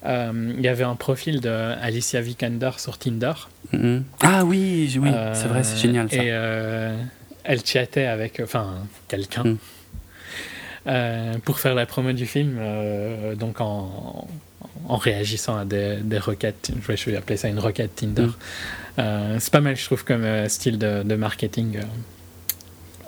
Il 0.04 0.60
y 0.60 0.68
avait 0.68 0.84
un 0.84 0.96
profil 0.96 1.40
de 1.40 1.48
Alicia 1.48 2.20
Vikander 2.20 2.72
sur 2.76 2.98
Tinder. 2.98 3.32
Mm-hmm. 3.74 4.02
Ah 4.22 4.44
oui, 4.44 4.96
oui, 5.00 5.10
c'est 5.32 5.48
vrai, 5.48 5.64
c'est 5.64 5.78
génial 5.78 6.10
ça. 6.10 6.16
Et 6.16 6.28
euh, 6.30 6.96
elle 7.44 7.64
chattait 7.64 8.06
avec, 8.06 8.40
enfin, 8.42 8.74
quelqu'un. 9.08 9.56
Mm. 10.86 11.38
pour 11.44 11.58
faire 11.58 11.74
la 11.74 11.86
promo 11.86 12.12
du 12.12 12.26
film, 12.26 12.58
donc 13.36 13.60
en, 13.60 14.28
en, 14.88 14.96
réagissant 14.96 15.56
à 15.56 15.64
des, 15.64 15.96
des, 16.02 16.18
requêtes, 16.18 16.70
je 16.88 17.10
vais 17.10 17.16
appeler 17.16 17.36
ça 17.36 17.48
une 17.48 17.58
requête 17.58 17.94
Tinder. 17.96 18.28
Mm. 18.98 19.38
c'est 19.38 19.52
pas 19.52 19.60
mal, 19.60 19.76
je 19.76 19.84
trouve, 19.84 20.04
comme 20.04 20.48
style 20.48 20.78
de, 20.78 21.02
de 21.02 21.14
marketing. 21.16 21.80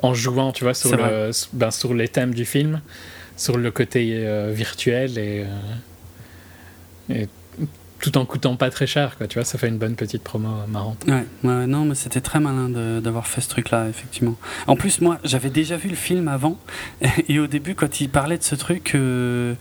en 0.02 0.14
jouant, 0.14 0.52
tu 0.52 0.64
vois, 0.64 0.74
sur, 0.74 0.96
le, 0.96 1.30
ben, 1.52 1.70
sur 1.70 1.94
les 1.94 2.08
thèmes 2.08 2.34
du 2.34 2.44
film, 2.44 2.80
sur 3.36 3.56
le 3.56 3.70
côté 3.70 4.24
virtuel 4.52 5.18
et 5.18 5.44
et 7.08 7.28
tout 8.06 8.18
en 8.18 8.24
coûtant 8.24 8.54
pas 8.54 8.70
très 8.70 8.86
cher, 8.86 9.16
quoi, 9.18 9.26
tu 9.26 9.34
vois, 9.34 9.44
ça 9.44 9.58
fait 9.58 9.66
une 9.66 9.78
bonne 9.78 9.96
petite 9.96 10.22
promo 10.22 10.48
marrante. 10.68 11.04
Ouais, 11.08 11.24
ouais 11.42 11.66
non, 11.66 11.84
mais 11.84 11.96
c'était 11.96 12.20
très 12.20 12.38
malin 12.38 12.68
d'avoir 13.00 13.26
fait 13.26 13.40
ce 13.40 13.48
truc-là, 13.48 13.88
effectivement. 13.88 14.36
En 14.68 14.76
plus, 14.76 15.00
moi, 15.00 15.18
j'avais 15.24 15.50
déjà 15.50 15.76
vu 15.76 15.88
le 15.88 15.96
film 15.96 16.28
avant, 16.28 16.56
et 17.28 17.40
au 17.40 17.48
début, 17.48 17.74
quand 17.74 18.00
il 18.00 18.08
parlait 18.08 18.38
de 18.38 18.44
ce 18.44 18.54
truc, 18.54 18.94
euh, 18.94 19.54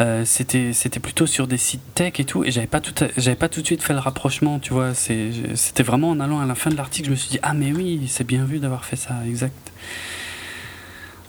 euh, 0.00 0.24
c'était 0.24 1.00
plutôt 1.00 1.26
sur 1.26 1.46
des 1.46 1.58
sites 1.58 1.94
tech 1.94 2.14
et 2.18 2.24
tout, 2.24 2.42
et 2.42 2.50
j'avais 2.50 2.66
pas 2.66 2.80
tout 2.80 2.92
j'avais 3.16 3.36
pas 3.36 3.48
tout 3.48 3.60
de 3.60 3.66
suite 3.66 3.84
fait 3.84 3.92
le 3.92 4.00
rapprochement, 4.00 4.58
tu 4.58 4.72
vois. 4.72 4.92
C'était 4.94 5.84
vraiment 5.84 6.10
en 6.10 6.18
allant 6.18 6.40
à 6.40 6.46
la 6.46 6.56
fin 6.56 6.70
de 6.70 6.76
l'article, 6.76 7.06
je 7.06 7.10
me 7.12 7.16
suis 7.16 7.30
dit 7.30 7.38
ah 7.44 7.54
mais 7.54 7.70
oui, 7.72 8.02
c'est 8.08 8.26
bien 8.26 8.44
vu 8.44 8.58
d'avoir 8.58 8.84
fait 8.84 8.96
ça, 8.96 9.14
exact. 9.28 9.70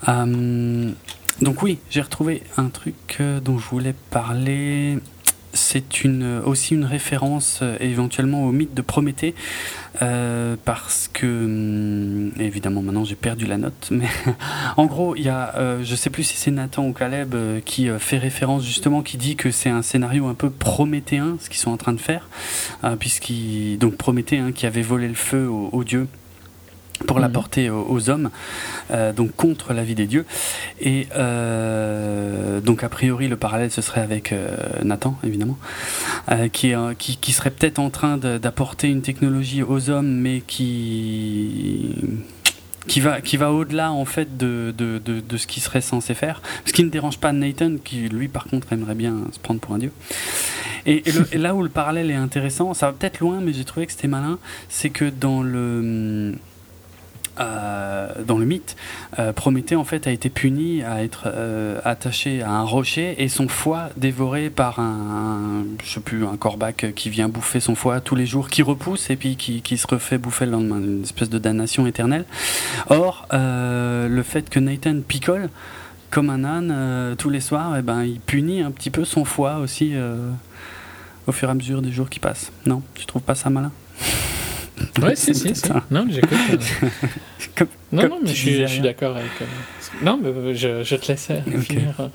Euh, 0.08 0.92
donc 1.40 1.62
oui, 1.62 1.78
j'ai 1.92 2.02
retrouvé 2.02 2.42
un 2.58 2.70
truc 2.70 3.22
dont 3.44 3.60
je 3.60 3.68
voulais 3.68 3.94
parler 4.10 4.98
c'est 5.54 6.04
une, 6.04 6.42
aussi 6.46 6.76
une 6.76 6.86
référence 6.86 7.60
euh, 7.62 7.78
éventuellement 7.80 8.46
au 8.46 8.52
mythe 8.52 8.74
de 8.74 8.82
Prométhée, 8.82 9.36
euh, 10.02 10.56
parce 10.64 11.10
que, 11.12 11.26
hum, 11.26 12.32
évidemment 12.40 12.82
maintenant 12.82 13.04
j'ai 13.04 13.16
perdu 13.16 13.46
la 13.46 13.58
note, 13.58 13.90
mais 13.92 14.08
en 14.78 14.86
gros 14.86 15.16
il 15.16 15.24
y 15.24 15.30
a, 15.30 15.56
euh, 15.58 15.84
je 15.84 15.96
sais 15.96 16.10
plus 16.10 16.24
si 16.24 16.38
c'est 16.38 16.52
Nathan 16.52 16.86
ou 16.88 16.94
Caleb 16.94 17.36
qui 17.66 17.90
fait 18.00 18.18
référence 18.18 18.66
justement, 18.66 19.02
qui 19.02 19.18
dit 19.18 19.36
que 19.36 19.52
c'est 19.52 19.70
un 19.70 19.82
scénario 19.82 20.28
un 20.28 20.34
peu 20.34 20.50
prométhéen, 20.50 21.38
ce 21.40 21.50
qu'ils 21.50 21.60
sont 21.60 21.72
en 21.72 21.78
train 21.78 21.94
de 21.94 22.00
faire, 22.00 22.30
puisqu'il, 23.00 23.78
donc 23.78 23.96
Prométhée 23.96 24.40
hein, 24.40 24.52
qui 24.52 24.66
avait 24.66 24.82
volé 24.82 25.08
le 25.08 25.14
feu 25.14 25.48
aux 25.48 25.84
dieux 25.84 26.08
pour 27.08 27.18
mhm. 27.18 27.24
l'apporter 27.24 27.70
aux, 27.70 28.10
hommes, 28.10 28.30
euh, 28.92 29.14
donc 29.14 29.36
contre 29.36 29.74
la 29.74 29.84
vie 29.84 29.96
des 29.96 30.08
dieux. 30.08 30.26
Et 30.80 31.08
euh, 31.16 32.60
donc 32.62 32.84
a 32.84 32.90
priori 32.90 33.28
le 33.28 33.38
parallèle 33.38 33.72
ce 33.72 33.82
serait 33.82 34.02
avec 34.02 34.32
euh, 34.32 34.56
Nathan 34.84 35.18
évidemment, 35.24 35.58
qui, 36.54 36.74
qui, 36.98 37.18
qui, 37.18 37.32
serait 37.32 37.52
peut-être 37.52 37.80
en 37.80 37.90
train 37.90 38.18
d'apporter 38.18 38.90
une 38.90 39.02
technologie 39.02 39.64
aux 39.64 39.90
hommes, 39.90 40.12
mais 40.12 40.42
qui 40.46 41.96
qui 42.88 43.00
va, 43.00 43.22
qui 43.22 43.38
va 43.38 43.52
au-delà 43.52 43.92
en 43.92 44.06
fait 44.06 44.38
de, 44.38 44.74
de, 44.76 44.98
de, 44.98 45.38
ce 45.38 45.46
qu'il 45.46 45.62
serait 45.62 45.82
censé 45.82 46.14
faire. 46.14 46.42
Ce 46.66 46.74
qui 46.74 46.84
ne 46.84 46.90
dérange 46.90 47.20
pas 47.20 47.32
Nathan, 47.32 47.76
qui 47.84 48.10
lui 48.10 48.28
par 48.28 48.46
contre 48.46 48.74
aimerait 48.74 48.96
bien 48.96 49.18
se 49.32 49.40
prendre 49.40 49.60
pour 49.60 49.76
un 49.76 49.78
dieu. 49.78 49.92
Et, 50.88 51.04
et 51.32 51.38
là 51.38 51.54
où 51.54 51.62
le 51.62 51.70
parallèle 51.70 52.10
est 52.10 52.16
intéressant, 52.16 52.74
ça 52.74 52.88
va 52.88 52.94
peut-être 52.94 53.20
loin, 53.20 53.40
mais 53.40 53.54
j'ai 53.54 53.66
trouvé 53.66 53.86
que 53.86 53.92
c'était 53.92 54.08
malin, 54.08 54.40
c'est 54.68 54.90
que 54.90 55.06
dans 55.06 55.44
le 55.44 56.34
dans 57.38 58.38
le 58.38 58.46
mythe, 58.46 58.76
euh, 59.20 59.34
Prométhée 59.34 59.76
en 59.76 59.84
fait 59.84 60.08
a 60.08 60.12
été 60.12 60.30
puni 60.30 60.84
à 60.84 61.04
être 61.04 61.24
euh, 61.26 61.80
attaché 61.84 62.42
à 62.42 62.52
un 62.52 62.64
rocher 62.64 63.22
et 63.22 63.30
son 63.30 63.48
foie 63.48 63.90
dévoré 63.98 64.50
par 64.50 64.80
un, 64.80 65.66
je 65.84 65.90
sais 65.90 66.00
plus, 66.00 66.26
un 66.26 66.38
corbac 66.38 66.94
qui 66.96 67.10
vient 67.10 67.30
bouffer 67.30 67.60
son 67.60 67.76
foie 67.76 68.02
tous 68.02 68.16
les 68.16 68.26
jours, 68.26 68.50
qui 68.50 68.62
repousse 68.62 69.10
et 69.10 69.16
puis 69.16 69.36
qui, 69.36 69.62
qui 69.62 69.78
se 69.78 69.88
refait 69.88 70.18
bouffer 70.18 70.46
le 70.46 70.52
lendemain, 70.52 70.78
une 70.78 71.04
espèce 71.04 71.30
de 71.30 71.40
damnation 71.40 71.88
éternelle. 71.88 72.26
Or, 72.90 73.28
le 73.32 74.24
fait 74.24 74.50
que 74.50 74.60
Nathan 74.60 75.02
picole 75.08 75.50
comme 76.10 76.30
un 76.30 76.44
âne 76.44 77.16
tous 77.18 77.30
les 77.30 77.40
soirs, 77.40 77.76
et 77.76 77.80
eh 77.80 77.82
ben, 77.82 78.04
il 78.04 78.20
punit 78.20 78.62
un 78.62 78.72
petit 78.72 78.90
peu 78.90 79.06
son 79.06 79.24
foie 79.24 79.58
aussi 79.58 79.94
au 81.28 81.32
fur 81.32 81.48
et 81.48 81.52
à 81.52 81.56
mesure 81.56 81.82
des 81.82 81.92
jours 81.92 82.10
qui 82.10 82.20
passent. 82.20 82.52
Non, 82.66 82.82
tu 82.96 83.06
trouves 83.06 83.22
pas 83.22 83.36
ça 83.36 83.50
malin? 83.50 83.72
Ouais, 85.02 85.16
si, 85.16 85.34
si, 85.34 85.56
si. 85.56 85.70
Non, 85.90 86.06
j'écoute. 86.10 86.32
Euh. 86.42 87.66
non, 87.92 88.10
non, 88.10 88.20
mais 88.22 88.34
je 88.34 88.66
suis, 88.66 88.82
d'accord 88.82 89.16
avec. 89.18 89.32
Euh, 89.42 89.46
non, 90.04 90.20
mais 90.22 90.30
euh, 90.30 90.54
je, 90.54 90.84
je 90.84 90.96
te 90.96 91.08
laisse 91.08 91.30
finir. 91.62 92.10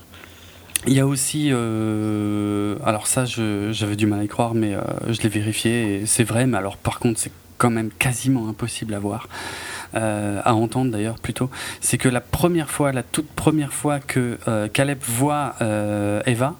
Il 0.86 0.92
y 0.92 1.00
a 1.00 1.06
aussi, 1.06 1.50
alors 1.50 3.06
ça, 3.06 3.24
j'avais 3.24 3.96
du 3.96 4.06
mal 4.06 4.20
à 4.20 4.24
y 4.24 4.28
croire, 4.28 4.54
mais 4.54 4.74
je 5.08 5.20
l'ai 5.22 5.28
vérifié 5.28 5.96
et 5.96 6.06
c'est 6.06 6.22
vrai. 6.22 6.46
Mais 6.46 6.58
alors, 6.58 6.76
par 6.76 7.00
contre, 7.00 7.18
c'est 7.18 7.32
quand 7.58 7.70
même 7.70 7.90
quasiment 7.98 8.48
impossible 8.48 8.94
à 8.94 9.00
voir, 9.00 9.28
à 9.94 10.54
entendre 10.54 10.92
d'ailleurs 10.92 11.18
plutôt. 11.18 11.50
C'est 11.80 11.98
que 11.98 12.08
la 12.08 12.20
première 12.20 12.70
fois, 12.70 12.92
la 12.92 13.02
toute 13.02 13.28
première 13.28 13.72
fois 13.72 13.98
que 13.98 14.38
Caleb 14.72 14.98
voit 15.02 15.56
Eva, 16.24 16.54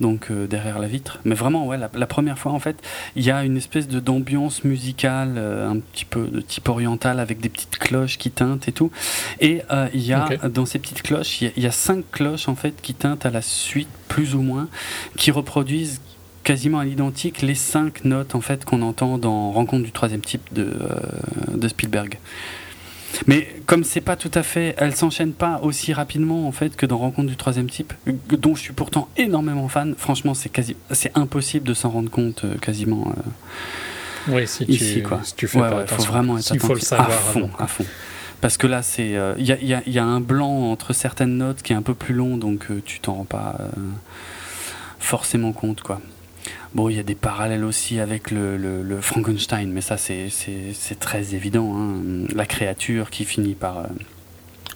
donc 0.00 0.30
euh, 0.30 0.46
derrière 0.46 0.78
la 0.78 0.88
vitre. 0.88 1.20
Mais 1.24 1.34
vraiment, 1.34 1.66
ouais, 1.66 1.78
la, 1.78 2.06
première 2.06 2.38
fois, 2.38 2.52
en 2.52 2.58
fait, 2.58 2.76
il 3.16 3.24
y 3.24 3.30
a 3.30 3.44
une 3.44 3.56
espèce 3.56 3.88
de 3.88 4.00
d'ambiance 4.00 4.64
musicale 4.64 5.34
euh, 5.36 5.70
un 5.70 5.78
petit 5.78 6.04
peu 6.04 6.26
de 6.26 6.40
type 6.40 6.68
oriental 6.68 7.20
avec 7.20 7.40
des 7.40 7.48
petites 7.48 7.78
cloches 7.78 8.18
qui 8.18 8.30
tintent 8.30 8.68
et 8.68 8.72
tout. 8.72 8.90
Et 9.40 9.62
euh, 9.70 9.88
il 9.94 10.02
y 10.02 10.12
a 10.12 10.28
dans 10.48 10.66
ces 10.66 10.78
petites 10.78 11.02
cloches, 11.02 11.42
il 11.42 11.62
y, 11.62 11.66
a 11.66 11.72
cinq 11.72 12.04
cloches 12.10 12.48
en 12.48 12.54
fait 12.54 12.74
qui 12.82 12.94
tintent 12.94 13.26
à 13.26 13.30
la 13.30 13.42
suite, 13.42 13.88
plus 14.08 14.34
ou 14.34 14.42
moins, 14.42 14.68
qui 15.16 15.30
reproduisent 15.30 16.00
quasiment 16.42 16.78
à 16.78 16.84
l'identique 16.84 17.40
les 17.40 17.54
cinq 17.54 18.04
notes 18.04 18.34
en 18.34 18.40
fait 18.40 18.64
qu'on 18.64 18.82
entend 18.82 19.16
dans 19.16 19.50
Rencontre 19.52 19.84
du 19.84 19.92
troisième 19.92 20.20
type 20.20 20.52
de, 20.52 20.76
de 21.54 21.68
Spielberg. 21.68 22.18
Mais 23.26 23.48
comme 23.66 23.84
c'est 23.84 24.00
pas 24.00 24.16
tout 24.16 24.30
à 24.34 24.42
fait, 24.42 24.74
elle 24.78 24.94
s'enchaîne 24.94 25.32
pas 25.32 25.60
aussi 25.62 25.92
rapidement 25.92 26.46
en 26.46 26.52
fait 26.52 26.76
que 26.76 26.86
dans 26.86 26.98
Rencontre 26.98 27.28
du 27.28 27.36
troisième 27.36 27.68
type, 27.68 27.92
dont 28.28 28.54
je 28.54 28.60
suis 28.60 28.72
pourtant 28.72 29.08
énormément 29.16 29.68
fan. 29.68 29.94
Franchement, 29.96 30.34
c'est 30.34 30.48
quasi, 30.48 30.76
c'est 30.90 31.16
impossible 31.16 31.66
de 31.66 31.74
s'en 31.74 31.90
rendre 31.90 32.10
compte 32.10 32.44
euh, 32.44 32.56
quasiment. 32.58 33.12
Euh, 33.16 34.32
oui, 34.32 34.46
si 34.46 34.64
ici, 34.64 34.94
tu, 34.94 35.02
quoi. 35.02 35.20
Si 35.22 35.34
tu 35.34 35.46
fais 35.46 35.58
pas 35.58 35.86
faut 35.86 36.02
vraiment 36.02 36.38
être 36.38 36.58
faut 36.58 36.74
le 36.74 36.80
savoir 36.80 37.08
à 37.08 37.12
fond, 37.12 37.50
à 37.58 37.66
fond. 37.66 37.84
Parce 38.40 38.56
que 38.56 38.66
là, 38.66 38.82
c'est, 38.82 39.10
il 39.10 39.16
euh, 39.16 39.34
y, 39.38 39.52
a, 39.52 39.58
y, 39.60 39.90
y, 39.90 39.98
a, 39.98 40.04
un 40.04 40.20
blanc 40.20 40.70
entre 40.70 40.92
certaines 40.92 41.36
notes 41.36 41.62
qui 41.62 41.72
est 41.72 41.76
un 41.76 41.82
peu 41.82 41.94
plus 41.94 42.14
long, 42.14 42.36
donc 42.36 42.66
tu 42.84 43.00
t'en 43.00 43.14
rends 43.14 43.24
pas 43.24 43.58
forcément 44.98 45.52
compte, 45.52 45.82
quoi. 45.82 46.00
Bon, 46.74 46.88
il 46.88 46.96
y 46.96 47.00
a 47.00 47.02
des 47.02 47.14
parallèles 47.14 47.64
aussi 47.64 48.00
avec 48.00 48.30
le, 48.30 48.56
le, 48.56 49.00
Frankenstein, 49.00 49.70
mais 49.70 49.80
ça, 49.80 49.96
c'est 49.96 51.00
très 51.00 51.34
évident. 51.34 51.74
Hein. 51.76 52.26
La 52.34 52.46
créature 52.46 53.10
qui 53.10 53.24
finit 53.24 53.54
par 53.54 53.86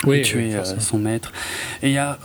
euh, 0.06 0.22
tuer 0.22 0.55
euh, 0.55 0.64
son 0.78 0.98
maître. 0.98 1.32
Et 1.82 1.88
il 1.88 1.94
y 1.94 1.98
a... 1.98 2.18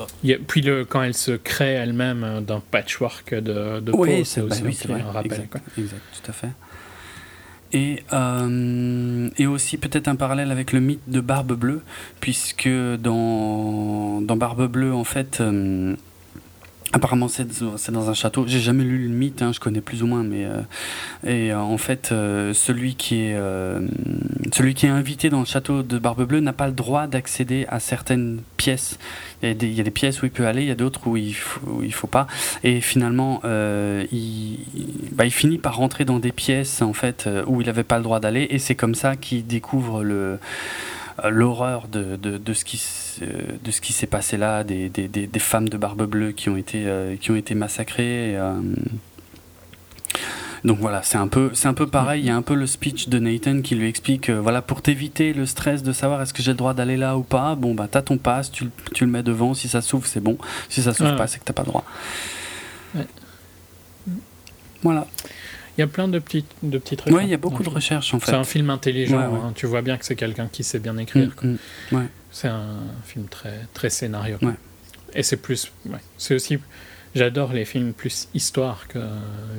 puis 0.48 0.62
le, 0.62 0.86
quand 0.86 1.02
elle 1.02 1.16
se 1.16 1.32
crée 1.32 1.74
elle-même 1.74 2.24
euh, 2.24 2.42
d'un 2.42 2.60
patchwork 2.60 3.34
de, 3.34 3.80
de 3.80 3.92
oui, 3.92 4.26
c'est 4.26 4.42
aussi 4.42 4.64
un 4.90 5.12
rappel. 5.12 5.32
Exact, 5.32 5.58
exact, 5.78 6.02
tout 6.24 6.32
à 6.32 6.34
fait. 6.34 6.50
Et, 7.74 8.04
euh, 8.14 9.30
et 9.38 9.48
aussi 9.48 9.78
peut-être 9.78 10.08
un 10.08 10.16
parallèle 10.16 10.52
avec 10.52 10.72
le 10.74 10.80
mythe 10.80 11.02
de 11.08 11.20
Barbe 11.22 11.54
Bleue, 11.54 11.82
puisque 12.20 12.70
dans, 12.70 14.22
dans 14.22 14.38
Barbe 14.38 14.68
Bleue, 14.68 14.94
en 14.94 15.04
fait, 15.04 15.42
euh, 15.42 15.96
Apparemment, 16.96 17.28
c'est 17.28 17.48
dans 17.92 18.10
un 18.12 18.14
château. 18.14 18.46
J'ai 18.48 18.60
jamais 18.60 18.84
lu 18.84 19.08
le 19.08 19.14
mythe, 19.14 19.42
hein, 19.42 19.52
je 19.52 19.60
connais 19.60 19.82
plus 19.82 20.04
ou 20.04 20.08
moins, 20.08 20.24
mais 20.24 20.46
euh, 20.46 20.62
et 21.26 21.52
euh, 21.52 21.58
en 21.58 21.80
fait, 21.80 22.12
euh, 22.12 22.54
celui 22.54 22.94
qui 22.94 23.16
est 23.16 23.36
celui 24.54 24.76
qui 24.76 24.86
est 24.86 24.90
invité 24.90 25.32
dans 25.32 25.40
le 25.40 25.46
château 25.46 25.82
de 25.82 25.98
Barbe 25.98 26.24
Bleue 26.28 26.40
n'a 26.40 26.54
pas 26.54 26.68
le 26.68 26.74
droit 26.74 27.08
d'accéder 27.08 27.66
à 27.70 27.80
certaines 27.80 28.42
pièces. 28.58 29.00
Il 29.42 29.50
y, 29.50 29.52
a 29.52 29.56
des, 29.56 29.68
il 29.68 29.74
y, 29.74 29.82
a 29.82 29.84
des, 29.84 29.92
pièces 29.92 30.22
où 30.22 30.26
il 30.26 30.32
peut 30.32 30.46
aller, 30.46 30.62
il 30.62 30.68
y 30.68 30.72
a 30.72 30.76
d'autres 30.76 31.08
où 31.08 31.18
il 31.18 31.34
faut, 31.34 31.68
où 31.68 31.84
il 31.84 31.94
faut 31.94 32.08
pas. 32.08 32.28
Et 32.64 32.80
finalement, 32.80 33.42
il, 33.44 34.60
bah, 35.14 35.26
il 35.26 35.32
finit 35.32 35.58
par 35.58 35.78
rentrer 35.78 36.06
dans 36.06 36.20
des 36.20 36.32
pièces 36.32 36.84
en 36.84 36.94
fait 36.94 37.28
où 37.48 37.60
il 37.62 37.66
n'avait 37.66 37.84
pas 37.84 37.98
le 37.98 38.04
droit 38.04 38.20
d'aller, 38.20 38.48
et 38.52 38.60
c'est 38.60 38.76
comme 38.76 38.94
ça 38.94 39.16
qu'il 39.16 39.48
découvre 39.48 40.04
le 40.04 40.24
euh, 40.34 40.38
l'horreur 41.30 41.88
de, 41.88 42.16
de, 42.16 42.38
de, 42.38 42.54
ce 42.54 42.66
qui 42.66 42.82
de 43.64 43.72
ce 43.72 43.82
qui 43.82 43.94
s'est 43.94 44.08
passé 44.08 44.38
là, 44.38 44.64
des, 44.64 44.90
des, 44.90 45.08
des, 45.08 45.40
femmes 45.40 45.70
de 45.70 45.78
barbe 45.78 46.06
bleue 46.06 46.32
qui 46.32 46.50
ont 46.50 46.58
été 46.58 46.84
euh, 46.86 47.16
qui 47.16 47.32
ont 47.32 47.36
été 47.36 47.56
massacrées. 47.56 48.38
Euh, 48.38 48.54
donc 50.64 50.80
voilà, 50.80 51.04
c'est 51.04 51.18
un 51.18 51.28
peu, 51.28 51.52
c'est 51.54 51.68
un 51.68 51.74
peu 51.74 51.88
pareil. 51.88 52.22
Il 52.22 52.28
y 52.28 52.30
a 52.30 52.36
un 52.36 52.42
peu 52.42 52.56
le 52.56 52.66
speech 52.66 53.10
de 53.10 53.20
Nathan 53.20 53.62
qui 53.62 53.76
lui 53.76 53.88
explique, 53.88 54.30
voilà, 54.30 54.62
pour 54.62 54.82
t'éviter 54.82 55.34
le 55.34 55.46
stress 55.46 55.84
de 55.84 55.92
savoir 55.92 56.22
est-ce 56.22 56.34
que 56.34 56.42
j'ai 56.42 56.52
le 56.52 56.58
droit 56.58 56.74
d'aller 56.74 56.96
là 56.96 57.18
ou 57.18 57.24
pas. 57.24 57.56
Bon 57.56 57.74
bah 57.76 57.88
t'as 57.92 58.02
ton 58.02 58.18
passe, 58.18 58.50
tu, 58.50 58.70
tu, 58.94 59.06
le 59.06 59.12
mets 59.12 59.24
devant. 59.24 59.54
Si 59.54 59.68
ça 59.68 59.82
s'ouvre, 59.82 60.08
c'est 60.08 60.22
bon. 60.22 60.38
Si 60.70 60.82
ça 60.82 60.94
s'ouvre 60.94 61.16
pas, 61.16 61.28
c'est 61.28 61.40
que 61.40 61.44
t'as 61.44 61.54
pas 61.54 61.64
le 61.64 61.68
droit. 61.68 61.84
Ouais. 62.96 63.08
Voilà. 64.84 65.08
Il 65.78 65.82
y 65.82 65.84
a 65.84 65.88
plein 65.88 66.08
de 66.08 66.20
petits, 66.20 66.46
de 66.62 66.78
petits 66.78 66.98
trucs. 66.98 67.14
Oui, 67.14 67.24
il 67.24 67.30
y 67.30 67.34
a 67.34 67.38
beaucoup 67.38 67.64
de 67.64 67.70
recherches 67.70 68.14
en 68.14 68.20
fait. 68.20 68.32
C'est 68.32 68.38
un 68.38 68.44
film 68.44 68.70
intelligent. 68.70 69.20
Hein. 69.20 69.54
Tu 69.56 69.66
vois 69.66 69.82
bien 69.82 69.98
que 69.98 70.06
c'est 70.06 70.16
quelqu'un 70.16 70.48
qui 70.48 70.64
sait 70.64 70.80
bien 70.80 70.98
écrire. 70.98 71.32
Mm, 71.42 71.58
mm, 71.92 72.08
c'est 72.32 72.48
un 72.48 72.80
film 73.06 73.26
très, 73.28 73.62
très 73.74 73.90
scénario. 73.90 74.38
Et 75.16 75.24
c'est 75.24 75.38
plus. 75.38 75.72
C'est 76.18 76.36
aussi. 76.36 76.60
J'adore 77.16 77.54
les 77.54 77.66
films 77.66 77.94
plus 77.94 78.28
histoire 78.34 78.88
que 78.88 79.00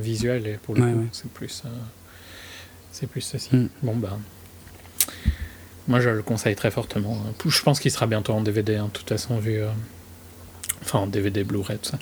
visuel. 0.00 0.46
Et 0.46 0.54
pour 0.54 0.74
le 0.74 0.82
coup, 0.82 1.08
c'est 1.12 1.30
plus. 1.30 1.62
Euh, 1.64 1.68
c'est 2.92 3.08
plus 3.08 3.20
ceci. 3.20 3.54
Mm. 3.54 3.68
Bon, 3.82 3.96
bah. 3.96 4.18
Moi, 5.86 6.00
je 6.00 6.08
le 6.08 6.22
conseille 6.22 6.56
très 6.56 6.70
fortement. 6.70 7.22
Je 7.44 7.62
pense 7.62 7.78
qu'il 7.78 7.90
sera 7.90 8.06
bientôt 8.06 8.32
en 8.32 8.40
DVD, 8.40 8.76
hein, 8.76 8.86
de 8.86 8.90
toute 8.90 9.08
façon, 9.08 9.38
vu. 9.38 9.60
Euh, 9.60 9.68
enfin, 10.82 11.00
en 11.00 11.06
DVD, 11.06 11.44
Blu-ray, 11.44 11.78
tout 11.78 11.90
ça. 11.90 11.98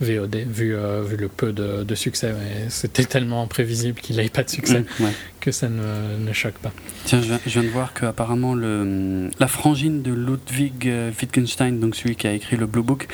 VOD, 0.00 0.36
vu, 0.46 0.74
euh, 0.74 1.02
vu 1.02 1.16
le 1.16 1.28
peu 1.28 1.52
de, 1.52 1.84
de 1.84 1.94
succès. 1.94 2.34
C'était 2.68 3.04
tellement 3.04 3.46
prévisible 3.46 4.00
qu'il 4.00 4.16
n'ait 4.16 4.30
pas 4.30 4.42
de 4.42 4.48
succès 4.48 4.80
mm, 4.80 5.04
que 5.40 5.52
ça 5.52 5.68
ne, 5.68 6.16
ne, 6.18 6.32
choque 6.32 6.54
pas. 6.54 6.72
Tiens, 7.04 7.20
je, 7.20 7.34
viens 7.46 7.62
de 7.62 7.68
voir 7.68 7.92
qu'apparemment 7.92 8.54
la 8.54 9.48
frangine 9.48 10.02
de 10.02 10.12
Ludwig 10.12 10.88
euh, 10.88 11.10
Wittgenstein, 11.20 11.80
donc 11.80 11.96
celui 11.96 12.16
qui 12.16 12.26
a 12.26 12.32
écrit 12.32 12.56
le 12.56 12.66
Blue 12.66 12.82
Book, 12.82 13.08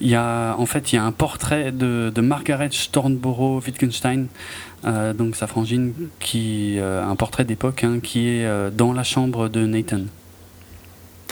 il 0.00 0.08
y 0.08 0.16
a, 0.16 0.56
en 0.58 0.66
fait, 0.66 0.92
il 0.92 0.96
y 0.96 0.98
a 0.98 1.04
un 1.04 1.12
portrait 1.12 1.70
de, 1.70 2.10
de 2.12 2.20
Margaret 2.20 2.70
Stornborough 2.72 3.64
Wittgenstein, 3.64 4.26
euh, 4.84 5.12
donc 5.12 5.36
sa 5.36 5.46
frangine, 5.46 5.92
qui, 6.18 6.78
un 6.80 7.14
portrait 7.14 7.44
d'époque, 7.44 7.84
hein, 7.84 8.00
qui 8.02 8.28
est 8.28 8.70
dans 8.72 8.92
la 8.92 9.04
chambre 9.04 9.48
de 9.48 9.64
Nathan. 9.64 10.02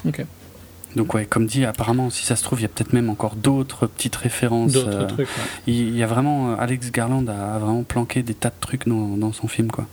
Ok. 0.06 0.24
Donc 0.97 1.14
ouais, 1.14 1.26
comme 1.26 1.47
dit, 1.47 1.64
apparemment, 1.64 2.10
si 2.10 2.24
ça 2.24 2.36
se 2.36 2.42
trouve, 2.42 2.60
il 2.60 2.62
y 2.62 2.66
a 2.66 2.68
peut-être 2.68 2.92
même 2.92 3.10
encore 3.10 3.34
d'autres 3.36 3.86
petites 3.86 4.16
références. 4.16 4.73
D'autres 4.73 4.89
euh, 4.90 5.06
trucs. 5.06 5.28
Il 5.66 5.97
y 5.97 6.02
a 6.02 6.06
vraiment, 6.06 6.52
euh, 6.52 6.56
Alex 6.58 6.92
Garland 6.92 7.26
a, 7.28 7.58
vraiment 7.58 7.82
planqué 7.82 8.23
des 8.23 8.34
tas 8.34 8.50
de 8.50 8.60
trucs 8.60 8.86
dans, 8.86 9.16
dans 9.16 9.32
son 9.32 9.48
film, 9.48 9.70
quoi. 9.70 9.86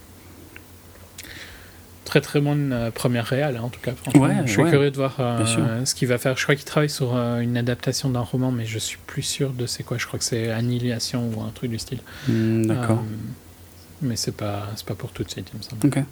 Très 2.05 2.19
très 2.19 2.41
bonne 2.41 2.73
euh, 2.73 2.91
première 2.91 3.25
réale, 3.25 3.55
hein, 3.55 3.61
en 3.63 3.69
tout 3.69 3.79
cas. 3.79 3.93
Ouais, 4.15 4.35
je 4.45 4.51
suis 4.51 4.63
curieux 4.63 4.91
de 4.91 4.97
voir 4.97 5.15
ce 5.85 5.95
qu'il 5.95 6.07
va 6.07 6.17
faire. 6.17 6.37
Je 6.37 6.43
crois 6.43 6.55
qu'il 6.55 6.65
travaille 6.65 6.89
sur 6.89 7.15
une 7.15 7.57
adaptation 7.57 8.09
d'un 8.09 8.21
roman, 8.21 8.51
mais 8.51 8.65
je 8.65 8.77
suis 8.77 8.99
plus 9.07 9.23
sûr 9.23 9.51
de 9.51 9.65
c'est 9.65 9.83
quoi. 9.83 9.97
Je 9.97 10.05
crois 10.05 10.19
que 10.19 10.25
c'est 10.25 10.51
Annihilation 10.51 11.29
ou 11.35 11.41
un 11.41 11.49
truc 11.49 11.71
du 11.71 11.79
style. 11.79 11.99
Hmm, 12.27 12.65
d'accord. 12.65 13.03
mais 14.01 14.15
c'est 14.15 14.35
pas 14.35 14.67
c'est 14.75 14.85
pas 14.85 14.95
pour 14.95 15.11
tout 15.11 15.23
de 15.23 15.29
suite, 15.29 15.47
il 15.53 15.57
me 15.57 15.63
semble. 15.63 15.87
Ok. 15.87 16.03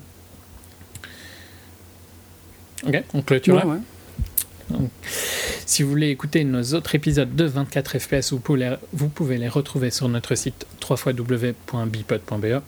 Ok, 2.87 3.03
on 3.13 3.21
clôture. 3.21 3.61
Ouais, 4.71 4.87
si 5.65 5.83
vous 5.83 5.89
voulez 5.89 6.09
écouter 6.09 6.43
nos 6.43 6.73
autres 6.73 6.95
épisodes 6.95 7.35
de 7.35 7.45
24 7.45 7.99
FPS, 7.99 8.31
vous 8.31 8.39
pouvez, 8.39 8.75
vous 8.93 9.09
pouvez 9.09 9.37
les 9.37 9.47
retrouver 9.47 9.91
sur 9.91 10.09
notre 10.09 10.35
site 10.35 10.65
www.bipod.be, 10.87 12.61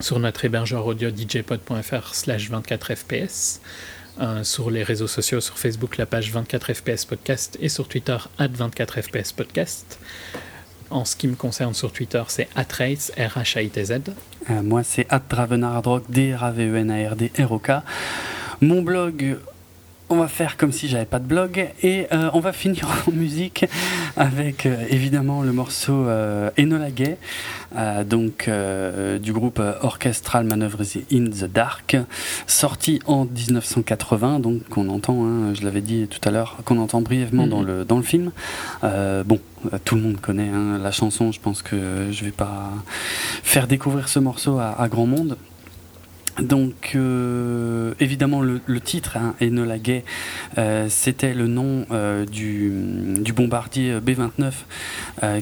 sur 0.00 0.18
notre 0.18 0.44
hébergeur 0.44 0.86
audio 0.86 1.10
djpod.fr 1.10 2.14
slash 2.14 2.50
24 2.50 2.94
FPS, 2.94 3.60
euh, 4.20 4.44
sur 4.44 4.70
les 4.70 4.82
réseaux 4.82 5.06
sociaux, 5.06 5.40
sur 5.40 5.58
Facebook, 5.58 5.96
la 5.96 6.06
page 6.06 6.30
24 6.30 6.74
FPS 6.74 7.04
Podcast 7.04 7.58
et 7.60 7.68
sur 7.68 7.88
Twitter, 7.88 8.18
at 8.38 8.48
24 8.48 9.00
FPS 9.00 9.32
Podcast. 9.32 9.98
En 10.90 11.06
ce 11.06 11.16
qui 11.16 11.26
me 11.26 11.34
concerne 11.34 11.72
sur 11.72 11.90
Twitter, 11.90 12.22
c'est 12.28 12.48
atrace, 12.54 13.12
R-H-A-I-T-Z. 13.16 13.92
Euh, 14.50 14.62
moi, 14.62 14.82
c'est 14.82 15.06
atravenardrock, 15.08 16.04
D-R-A-V-E-N-A-R-D-R-O-K. 16.10 17.70
Mon 18.60 18.82
blog 18.82 19.38
on 20.12 20.16
va 20.16 20.28
faire 20.28 20.58
comme 20.58 20.72
si 20.72 20.88
j'avais 20.88 21.06
pas 21.06 21.18
de 21.18 21.24
blog 21.24 21.70
et 21.82 22.06
euh, 22.12 22.28
on 22.34 22.40
va 22.40 22.52
finir 22.52 22.86
en 23.08 23.12
musique 23.12 23.64
avec 24.16 24.66
euh, 24.66 24.76
évidemment 24.90 25.42
le 25.42 25.52
morceau 25.52 26.06
euh, 26.06 26.50
Enola 26.58 26.90
Gay, 26.90 27.16
donc 28.06 28.50
du 29.22 29.32
groupe 29.32 29.62
Orchestral 29.80 30.44
Manoeuvres 30.44 30.82
in 31.10 31.24
the 31.24 31.50
Dark, 31.50 31.96
sorti 32.46 33.00
en 33.06 33.24
1980, 33.24 34.40
donc 34.40 34.68
qu'on 34.68 34.90
entend, 34.90 35.24
hein, 35.24 35.54
je 35.54 35.64
l'avais 35.64 35.80
dit 35.80 36.06
tout 36.06 36.20
à 36.28 36.30
l'heure, 36.30 36.58
qu'on 36.66 36.76
entend 36.76 37.00
brièvement 37.00 37.46
dans, 37.46 37.60
mhm. 37.60 37.66
le, 37.66 37.84
dans 37.86 37.96
le 37.96 38.02
film. 38.02 38.30
bon, 38.82 39.40
tout 39.86 39.94
le 39.94 40.02
monde 40.02 40.20
connaît 40.20 40.50
hein, 40.50 40.78
la 40.82 40.90
chanson, 40.90 41.32
je 41.32 41.40
pense 41.40 41.62
que 41.62 42.08
je 42.10 42.24
vais 42.26 42.30
pas 42.30 42.68
faire 43.42 43.66
découvrir 43.66 44.08
ce 44.08 44.18
morceau 44.18 44.58
à 44.58 44.86
grand 44.90 45.06
monde. 45.06 45.38
Donc, 46.40 46.92
euh, 46.94 47.92
évidemment, 48.00 48.40
le, 48.40 48.80
titre, 48.80 49.16
hein, 49.16 49.34
Enola 49.42 49.78
Gay, 49.78 50.04
euh, 50.56 50.86
c'était 50.88 51.34
le 51.34 51.46
nom 51.46 51.84
euh, 51.90 52.24
du, 52.24 53.32
bombardier 53.32 54.00
B-29 54.00 54.52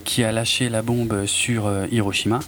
qui 0.04 0.22
a 0.22 0.30
lâché 0.30 0.68
la 0.68 0.82
bombe 0.82 1.26
sur 1.26 1.70
Hiroshima. 1.90 2.38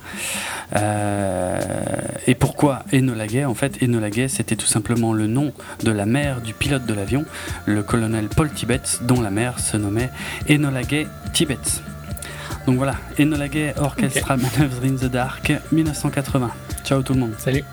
et 0.75 2.35
pourquoi 2.35 2.85
Enola 2.93 3.27
Gay? 3.27 3.45
En 3.45 3.55
fait, 3.55 3.83
Enola 3.83 4.11
Gay, 4.11 4.29
c'était 4.29 4.57
tout 4.57 4.67
simplement 4.67 5.13
le 5.13 5.27
nom 5.27 5.53
de 5.83 5.91
la 5.91 6.07
mère 6.07 6.41
du 6.41 6.55
pilote 6.55 6.87
de 6.87 6.95
l'avion, 6.95 7.25
le 7.67 7.83
colonel 7.83 8.29
Paul 8.29 8.51
Tibbets, 8.51 9.01
dont 9.03 9.21
la 9.21 9.31
mère 9.31 9.59
se 9.59 9.77
nommait 9.77 10.11
Enola 10.49 10.83
Gay 10.83 11.07
Tibbets. 11.33 11.83
Donc 12.67 12.77
voilà, 12.77 12.95
Enola 13.19 13.49
Gay 13.49 13.75
Orchestra 13.79 14.37
okay. 14.37 14.87
in 14.87 14.95
the 14.95 15.11
Dark, 15.11 15.53
1980. 15.73 16.51
Ciao 16.85 17.03
tout 17.03 17.15
le 17.15 17.21
monde. 17.21 17.35
Salut. 17.39 17.65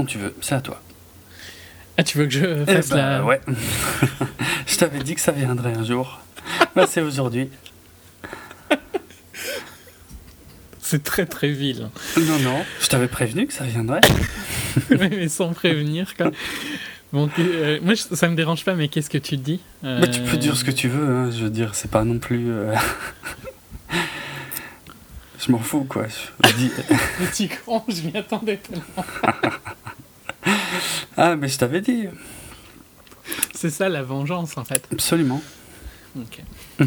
Quand 0.00 0.06
tu 0.06 0.16
veux, 0.16 0.34
c'est 0.40 0.54
à 0.54 0.62
toi. 0.62 0.80
Ah, 1.98 2.02
tu 2.02 2.16
veux 2.16 2.24
que 2.24 2.32
je 2.32 2.62
Eh 2.66 2.72
fasse 2.76 2.88
ben, 2.88 2.96
la. 3.18 3.22
Ouais. 3.22 3.38
je 4.66 4.76
t'avais 4.78 5.00
dit 5.00 5.14
que 5.14 5.20
ça 5.20 5.30
viendrait 5.30 5.74
un 5.76 5.84
jour. 5.84 6.20
Ben, 6.74 6.86
c'est 6.88 7.02
aujourd'hui. 7.02 7.50
C'est 10.80 11.02
très 11.04 11.26
très 11.26 11.50
vil. 11.50 11.90
Non, 12.16 12.38
non, 12.38 12.64
je 12.80 12.86
t'avais 12.86 13.08
prévenu 13.08 13.46
que 13.46 13.52
ça 13.52 13.64
viendrait. 13.64 14.00
mais 14.90 15.10
mais 15.10 15.28
sans 15.28 15.52
prévenir, 15.52 16.16
quoi. 16.16 16.30
Bon, 17.12 17.28
euh, 17.38 17.78
moi, 17.82 17.94
ça 17.94 18.26
me 18.30 18.34
dérange 18.36 18.64
pas, 18.64 18.72
mais 18.74 18.88
qu'est-ce 18.88 19.10
que 19.10 19.18
tu 19.18 19.36
dis 19.36 19.60
Mais 19.82 20.08
tu 20.10 20.20
peux 20.22 20.36
Euh, 20.36 20.38
dire 20.38 20.56
ce 20.56 20.64
que 20.64 20.70
tu 20.70 20.88
veux, 20.88 21.06
hein, 21.14 21.30
je 21.30 21.44
veux 21.44 21.50
dire, 21.50 21.74
c'est 21.74 21.90
pas 21.90 22.04
non 22.04 22.18
plus. 22.18 22.50
euh, 22.50 22.74
je 25.38 25.52
m'en 25.52 25.58
fous, 25.58 25.84
quoi. 25.84 26.06
Je- 26.08 26.48
je 26.48 26.54
dis- 26.54 26.70
Petit 27.18 27.48
con, 27.66 27.82
je 27.88 28.02
m'y 28.02 28.16
attendais 28.16 28.56
tellement. 28.56 29.04
Ah, 31.22 31.36
mais 31.36 31.48
je 31.48 31.58
t'avais 31.58 31.82
dit, 31.82 32.06
C'est 33.54 33.68
ça 33.68 33.90
la 33.90 34.02
vengeance, 34.02 34.56
en 34.56 34.64
fait. 34.64 34.88
absolument. 34.90 35.42
Ok. 36.18 36.40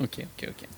ok, 0.00 0.18
ok, 0.18 0.48
ok. 0.48 0.68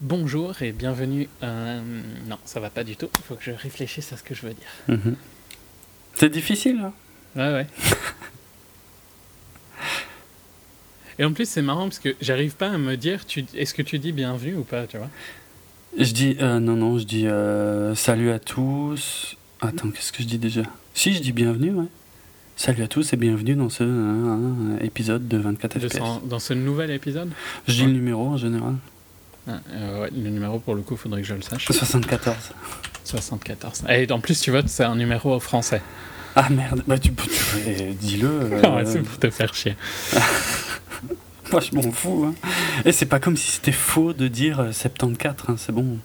Bonjour 0.00 0.60
et 0.60 0.72
bienvenue. 0.72 1.28
euh, 1.44 1.80
Non, 2.26 2.38
ça 2.44 2.58
va 2.58 2.68
pas 2.68 2.82
du 2.82 2.96
tout. 2.96 3.08
Il 3.16 3.22
faut 3.22 3.36
que 3.36 3.44
je 3.44 3.52
réfléchisse 3.52 4.12
à 4.12 4.16
ce 4.16 4.24
que 4.24 4.34
je 4.34 4.42
veux 4.44 4.54
dire. 4.54 4.66
Mhm. 4.88 5.14
C'est 6.14 6.30
difficile, 6.30 6.80
hein 6.80 6.92
Ouais, 7.36 7.52
ouais. 7.52 7.66
Et 11.20 11.24
en 11.24 11.32
plus, 11.32 11.48
c'est 11.48 11.62
marrant 11.62 11.84
parce 11.84 12.00
que 12.00 12.16
j'arrive 12.20 12.56
pas 12.56 12.70
à 12.70 12.76
me 12.78 12.96
dire, 12.96 13.24
tu... 13.24 13.44
est-ce 13.54 13.72
que 13.72 13.82
tu 13.82 14.00
dis 14.00 14.10
bienvenue 14.10 14.56
ou 14.56 14.64
pas, 14.64 14.88
tu 14.88 14.96
vois? 14.98 15.10
Je 15.96 16.10
dis, 16.12 16.36
euh, 16.40 16.58
non, 16.58 16.74
non, 16.74 16.98
je 16.98 17.04
dis 17.04 17.28
euh, 17.28 17.94
salut 17.94 18.32
à 18.32 18.40
tous. 18.40 19.36
Attends, 19.64 19.90
qu'est-ce 19.90 20.10
que 20.12 20.22
je 20.24 20.28
dis 20.28 20.38
déjà? 20.38 20.62
Si, 20.94 21.14
je 21.14 21.20
dis 21.22 21.30
bienvenue, 21.32 21.70
ouais. 21.72 21.86
Salut 22.56 22.82
à 22.82 22.88
tous 22.88 23.12
et 23.12 23.16
bienvenue 23.16 23.54
dans 23.54 23.68
ce 23.68 23.84
euh, 23.84 23.86
euh, 23.86 24.78
épisode 24.84 25.28
de 25.28 25.38
24 25.38 25.78
De 25.78 25.88
FPS. 25.88 25.98
son- 25.98 26.18
Dans 26.26 26.40
ce 26.40 26.52
nouvel 26.52 26.90
épisode? 26.90 27.30
Je 27.68 27.74
dis 27.74 27.84
le 27.84 27.92
numéro 27.92 28.26
en 28.26 28.36
général. 28.36 28.74
Ah, 29.48 29.60
euh, 29.70 30.00
ouais, 30.02 30.10
Le 30.10 30.30
numéro, 30.30 30.58
pour 30.58 30.74
le 30.74 30.82
coup, 30.82 30.96
faudrait 30.96 31.22
que 31.22 31.28
je 31.28 31.34
le 31.34 31.42
sache. 31.42 31.64
74. 31.66 32.36
74. 33.04 33.84
Et 33.88 34.10
en 34.10 34.18
plus, 34.20 34.40
tu 34.40 34.50
vois, 34.50 34.62
c'est 34.66 34.84
un 34.84 34.96
numéro 34.96 35.38
français. 35.38 35.80
Ah 36.34 36.48
merde, 36.50 36.82
bah 36.86 36.98
tu 36.98 37.12
peux, 37.12 37.28
eh, 37.66 37.92
dis-le. 37.92 38.28
euh, 38.64 38.82
c'est 38.86 39.02
pour 39.02 39.18
te 39.18 39.28
faire 39.30 39.54
chier. 39.54 39.76
moi 41.52 41.60
je 41.60 41.74
m'en 41.76 41.92
fous. 41.92 42.24
Hein. 42.26 42.34
Et 42.86 42.92
c'est 42.92 43.04
pas 43.06 43.20
comme 43.20 43.36
si 43.36 43.50
c'était 43.50 43.70
faux 43.70 44.14
de 44.14 44.28
dire 44.28 44.58
euh, 44.60 44.72
74, 44.72 45.50
hein, 45.50 45.56
c'est 45.58 45.72
bon. 45.72 45.98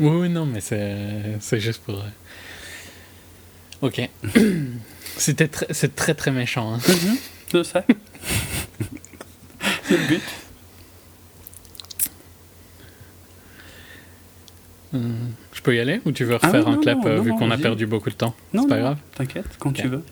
Oui, 0.00 0.10
oui, 0.22 0.28
non, 0.28 0.46
mais 0.46 0.60
c'est 0.60 1.36
c'est 1.38 1.60
juste 1.60 1.80
pour. 1.82 2.02
Euh, 3.82 3.86
Ok. 3.86 4.08
C'était 5.16 5.50
c'est 5.70 5.94
très 5.94 6.14
très 6.14 6.30
méchant. 6.30 6.74
hein. 6.74 6.78
Je 7.52 7.62
sais. 7.62 7.84
c'est 9.84 9.96
le 9.98 10.06
but. 10.08 10.22
Hum, 14.94 15.32
Je 15.52 15.60
peux 15.62 15.74
y 15.74 15.80
aller 15.80 16.00
ou 16.04 16.12
tu 16.12 16.24
veux 16.24 16.36
Ah 16.42 16.46
refaire 16.46 16.66
oui, 16.66 16.72
un 16.72 16.76
non, 16.76 16.80
clap 16.82 16.98
non, 16.98 17.06
euh, 17.06 17.16
non, 17.16 17.22
vu 17.22 17.30
non, 17.30 17.38
qu'on 17.38 17.46
a 17.50 17.54
vas-y. 17.54 17.62
perdu 17.62 17.86
beaucoup 17.86 18.10
de 18.10 18.14
temps? 18.14 18.34
Non, 18.52 18.62
C'est 18.62 18.68
pas 18.68 18.76
non, 18.76 18.82
grave. 18.82 18.98
T'inquiète, 19.16 19.46
quand 19.58 19.72
tu 19.72 19.88
veux. 19.88 20.02